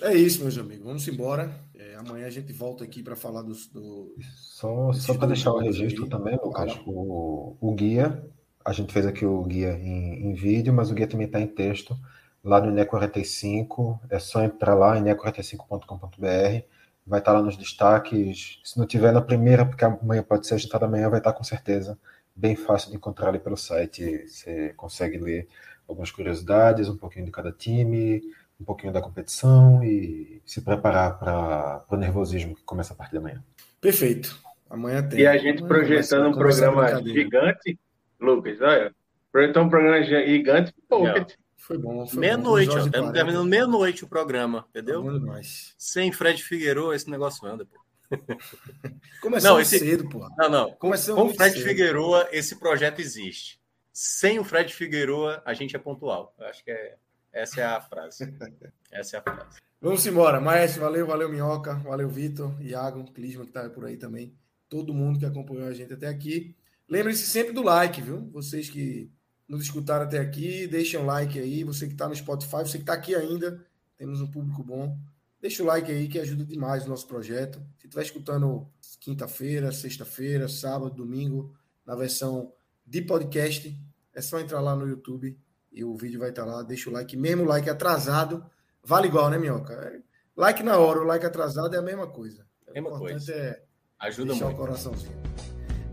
É 0.02 0.14
isso, 0.14 0.42
meus 0.42 0.58
amigos. 0.58 0.86
Vamos 0.86 1.08
embora. 1.08 1.56
É, 1.76 1.96
amanhã 1.96 2.26
a 2.26 2.32
gente 2.32 2.52
volta 2.52 2.84
aqui 2.84 3.02
para 3.02 3.16
falar 3.16 3.44
do. 3.44 3.54
do 3.72 4.16
só 4.34 4.92
só 4.92 5.14
para 5.14 5.28
deixar 5.28 5.54
o 5.54 5.60
registro 5.60 6.04
aí. 6.04 6.10
também, 6.10 6.38
Lucas, 6.44 6.78
o, 6.86 7.56
o 7.62 7.76
guia, 7.76 8.26
a 8.66 8.74
gente 8.74 8.92
fez 8.92 9.06
aqui 9.06 9.26
o 9.26 9.42
guia 9.44 9.74
em, 9.74 10.30
em 10.30 10.34
vídeo, 10.34 10.74
mas 10.74 10.90
o 10.90 10.94
guia 10.94 11.08
também 11.08 11.28
está 11.28 11.40
em 11.40 11.48
texto 11.48 11.96
lá 12.44 12.60
no 12.60 12.72
INE45. 12.72 14.00
É 14.10 14.20
só 14.20 14.44
entrar 14.44 14.74
lá, 14.74 14.98
ine45.com.br 14.98 16.77
vai 17.08 17.20
estar 17.20 17.32
lá 17.32 17.42
nos 17.42 17.58
destaques. 17.58 18.60
Se 18.64 18.78
não 18.78 18.86
tiver 18.86 19.12
na 19.12 19.22
primeira, 19.22 19.66
porque 19.66 19.86
amanhã 19.86 20.22
pode 20.22 20.46
ser 20.46 20.56
agitada 20.56 20.86
amanhã, 20.86 21.10
vai 21.10 21.20
estar 21.20 21.34
com 21.34 21.44
certeza 21.44 21.98
bem 22.36 22.56
fácil 22.56 22.92
de 22.92 22.98
encontrar 22.98 23.30
ali 23.30 23.40
pelo 23.40 23.58
site. 23.58 24.28
Você 24.28 24.74
consegue 24.78 25.18
ler 25.18 25.48
algumas 25.88 26.12
curiosidades, 26.12 26.88
um 26.88 26.98
pouquinho 26.98 27.26
de 27.26 27.32
cada 27.32 27.52
time, 27.52 28.22
um 28.62 28.64
pouquinho 28.64 28.94
da 28.94 29.02
competição 29.02 29.84
e 29.84 30.42
se 30.46 30.62
preparar 30.62 31.18
para 31.18 31.84
o 31.90 31.98
nervosismo 31.98 32.56
que 32.56 32.64
começa 32.64 32.94
a 32.94 32.96
partir 32.96 33.16
da 33.16 33.22
manhã. 33.22 33.44
Perfeito. 33.82 34.38
Amanhã 34.70 35.02
tem. 35.02 35.22
E 35.22 35.28
a 35.28 35.38
gente 35.38 35.64
amanhã 35.64 35.68
projetando 35.68 36.28
um 36.28 36.34
programa 36.34 37.02
gigante, 37.02 37.80
Lucas, 38.20 38.62
olha. 38.62 38.94
Projetando 39.32 39.66
um 39.66 39.70
programa 39.70 40.04
gigante, 40.04 40.74
Pocket. 40.88 41.34
Foi 41.68 41.78
bom. 41.78 42.08
Meia-noite, 42.14 42.70
Estamos 42.70 42.90
quarenta. 42.92 43.12
terminando 43.14 43.46
meia-noite 43.46 44.06
o 44.06 44.08
programa, 44.08 44.62
Tá 44.62 44.68
entendeu? 44.80 45.20
demais. 45.20 45.76
Sem 45.78 46.14
Fred 46.14 46.42
Figueiredo, 46.42 46.94
esse 46.94 47.10
negócio 47.10 47.46
anda, 47.46 47.66
pô. 47.66 47.78
Começou 49.22 49.52
Não, 49.52 49.60
esse- 49.60 49.80
cedo, 49.80 50.08
porra. 50.08 50.30
Não, 50.38 50.50
não. 50.50 50.70
Com, 50.72 50.78
Começou 50.78 51.16
com 51.16 51.26
o 51.26 51.34
Fred 51.34 51.56
cedo. 51.58 51.68
Figueiredo, 51.68 52.28
esse 52.32 52.56
projeto 52.58 53.00
existe. 53.00 53.60
Sem 53.92 54.40
o 54.40 54.44
Fred 54.46 54.74
Figueiredo, 54.74 55.42
a 55.44 55.54
gente 55.54 55.76
é 55.76 55.80
pontual. 55.80 56.34
Eu 56.40 56.48
acho 56.48 56.64
que 56.64 56.72
é, 56.72 56.96
essa 57.34 57.60
é 57.62 57.66
a 57.66 57.82
frase. 57.82 58.24
Essa 58.90 59.18
é 59.18 59.20
a 59.20 59.24
frase. 59.24 59.60
Vamos 59.82 60.08
embora. 60.08 60.40
Maestro, 60.40 60.82
valeu, 60.84 61.06
valeu, 61.06 61.28
Minhoca, 61.30 61.76
valeu, 61.76 62.08
Vitor, 62.10 62.56
Iago, 62.62 63.04
Clisma, 63.12 63.46
que 63.46 63.52
tá 63.52 63.70
por 63.70 63.84
aí 63.86 63.98
também. 63.98 64.34
Todo 64.70 64.94
mundo 64.94 65.20
que 65.20 65.26
acompanhou 65.26 65.68
a 65.68 65.74
gente 65.74 65.92
até 65.94 66.08
aqui. 66.08 66.56
Lembre-se 66.90 67.26
sempre 67.28 67.52
do 67.52 67.62
like, 67.62 68.02
viu? 68.02 68.30
Vocês 68.32 68.70
que 68.70 69.12
nos 69.48 69.64
escutaram 69.64 70.06
até 70.06 70.20
aqui, 70.20 70.68
deixem 70.68 71.00
um 71.00 71.06
like 71.06 71.40
aí. 71.40 71.64
Você 71.64 71.88
que 71.88 71.94
está 71.94 72.08
no 72.08 72.16
Spotify, 72.16 72.58
você 72.58 72.78
que 72.78 72.84
está 72.84 72.94
aqui 72.94 73.16
ainda, 73.16 73.64
temos 73.98 74.22
um 74.22 74.28
público 74.28 74.64
bom. 74.64 74.98
Deixa 75.42 75.62
o 75.64 75.66
like 75.66 75.92
aí 75.92 76.08
que 76.08 76.20
ajuda 76.20 76.44
demais 76.44 76.86
o 76.86 76.90
nosso 76.90 77.08
projeto. 77.08 77.60
Se 77.80 77.86
estiver 77.86 78.02
escutando 78.04 78.68
quinta-feira, 79.00 79.72
sexta-feira, 79.72 80.48
sábado, 80.48 80.94
domingo, 80.96 81.54
na 81.86 81.96
versão 81.96 82.52
de 82.86 83.02
podcast, 83.02 83.80
é 84.14 84.22
só 84.22 84.40
entrar 84.40 84.60
lá 84.62 84.76
no 84.76 84.88
YouTube 84.88 85.38
e 85.72 85.84
o 85.84 85.96
vídeo 85.96 86.20
vai 86.20 86.30
estar 86.30 86.44
lá. 86.44 86.64
Deixa 86.64 86.90
o 86.90 86.94
like, 86.94 87.16
mesmo 87.16 87.44
o 87.44 87.46
like 87.48 87.70
atrasado, 87.70 88.44
vale 88.84 89.08
igual, 89.08 89.30
né, 89.30 89.38
Minhoca? 89.38 89.74
É, 89.74 90.02
Like 90.36 90.62
na 90.62 90.78
hora, 90.78 91.00
o 91.00 91.04
like 91.04 91.26
atrasado 91.26 91.74
é 91.76 91.80
a 91.80 91.82
mesma 91.82 92.08
coisa. 92.08 92.46
O 92.68 92.74
Mesma 92.74 92.90
importante 92.90 93.26
coisa. 93.26 93.34
é 93.34 93.64
Ajuda 94.00 94.32
deixar 94.32 94.46
muito. 94.46 94.58
o 94.58 94.60
coraçãozinho. 94.60 95.18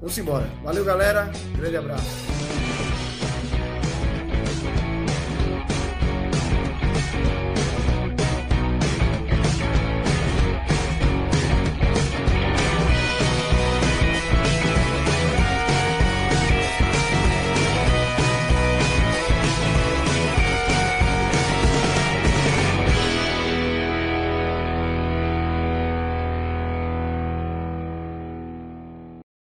Vamos 0.01 0.19
embora. 0.19 0.47
Valeu, 0.63 0.85
galera. 0.85 1.31
Grande 1.57 1.77
abraço. 1.79 2.64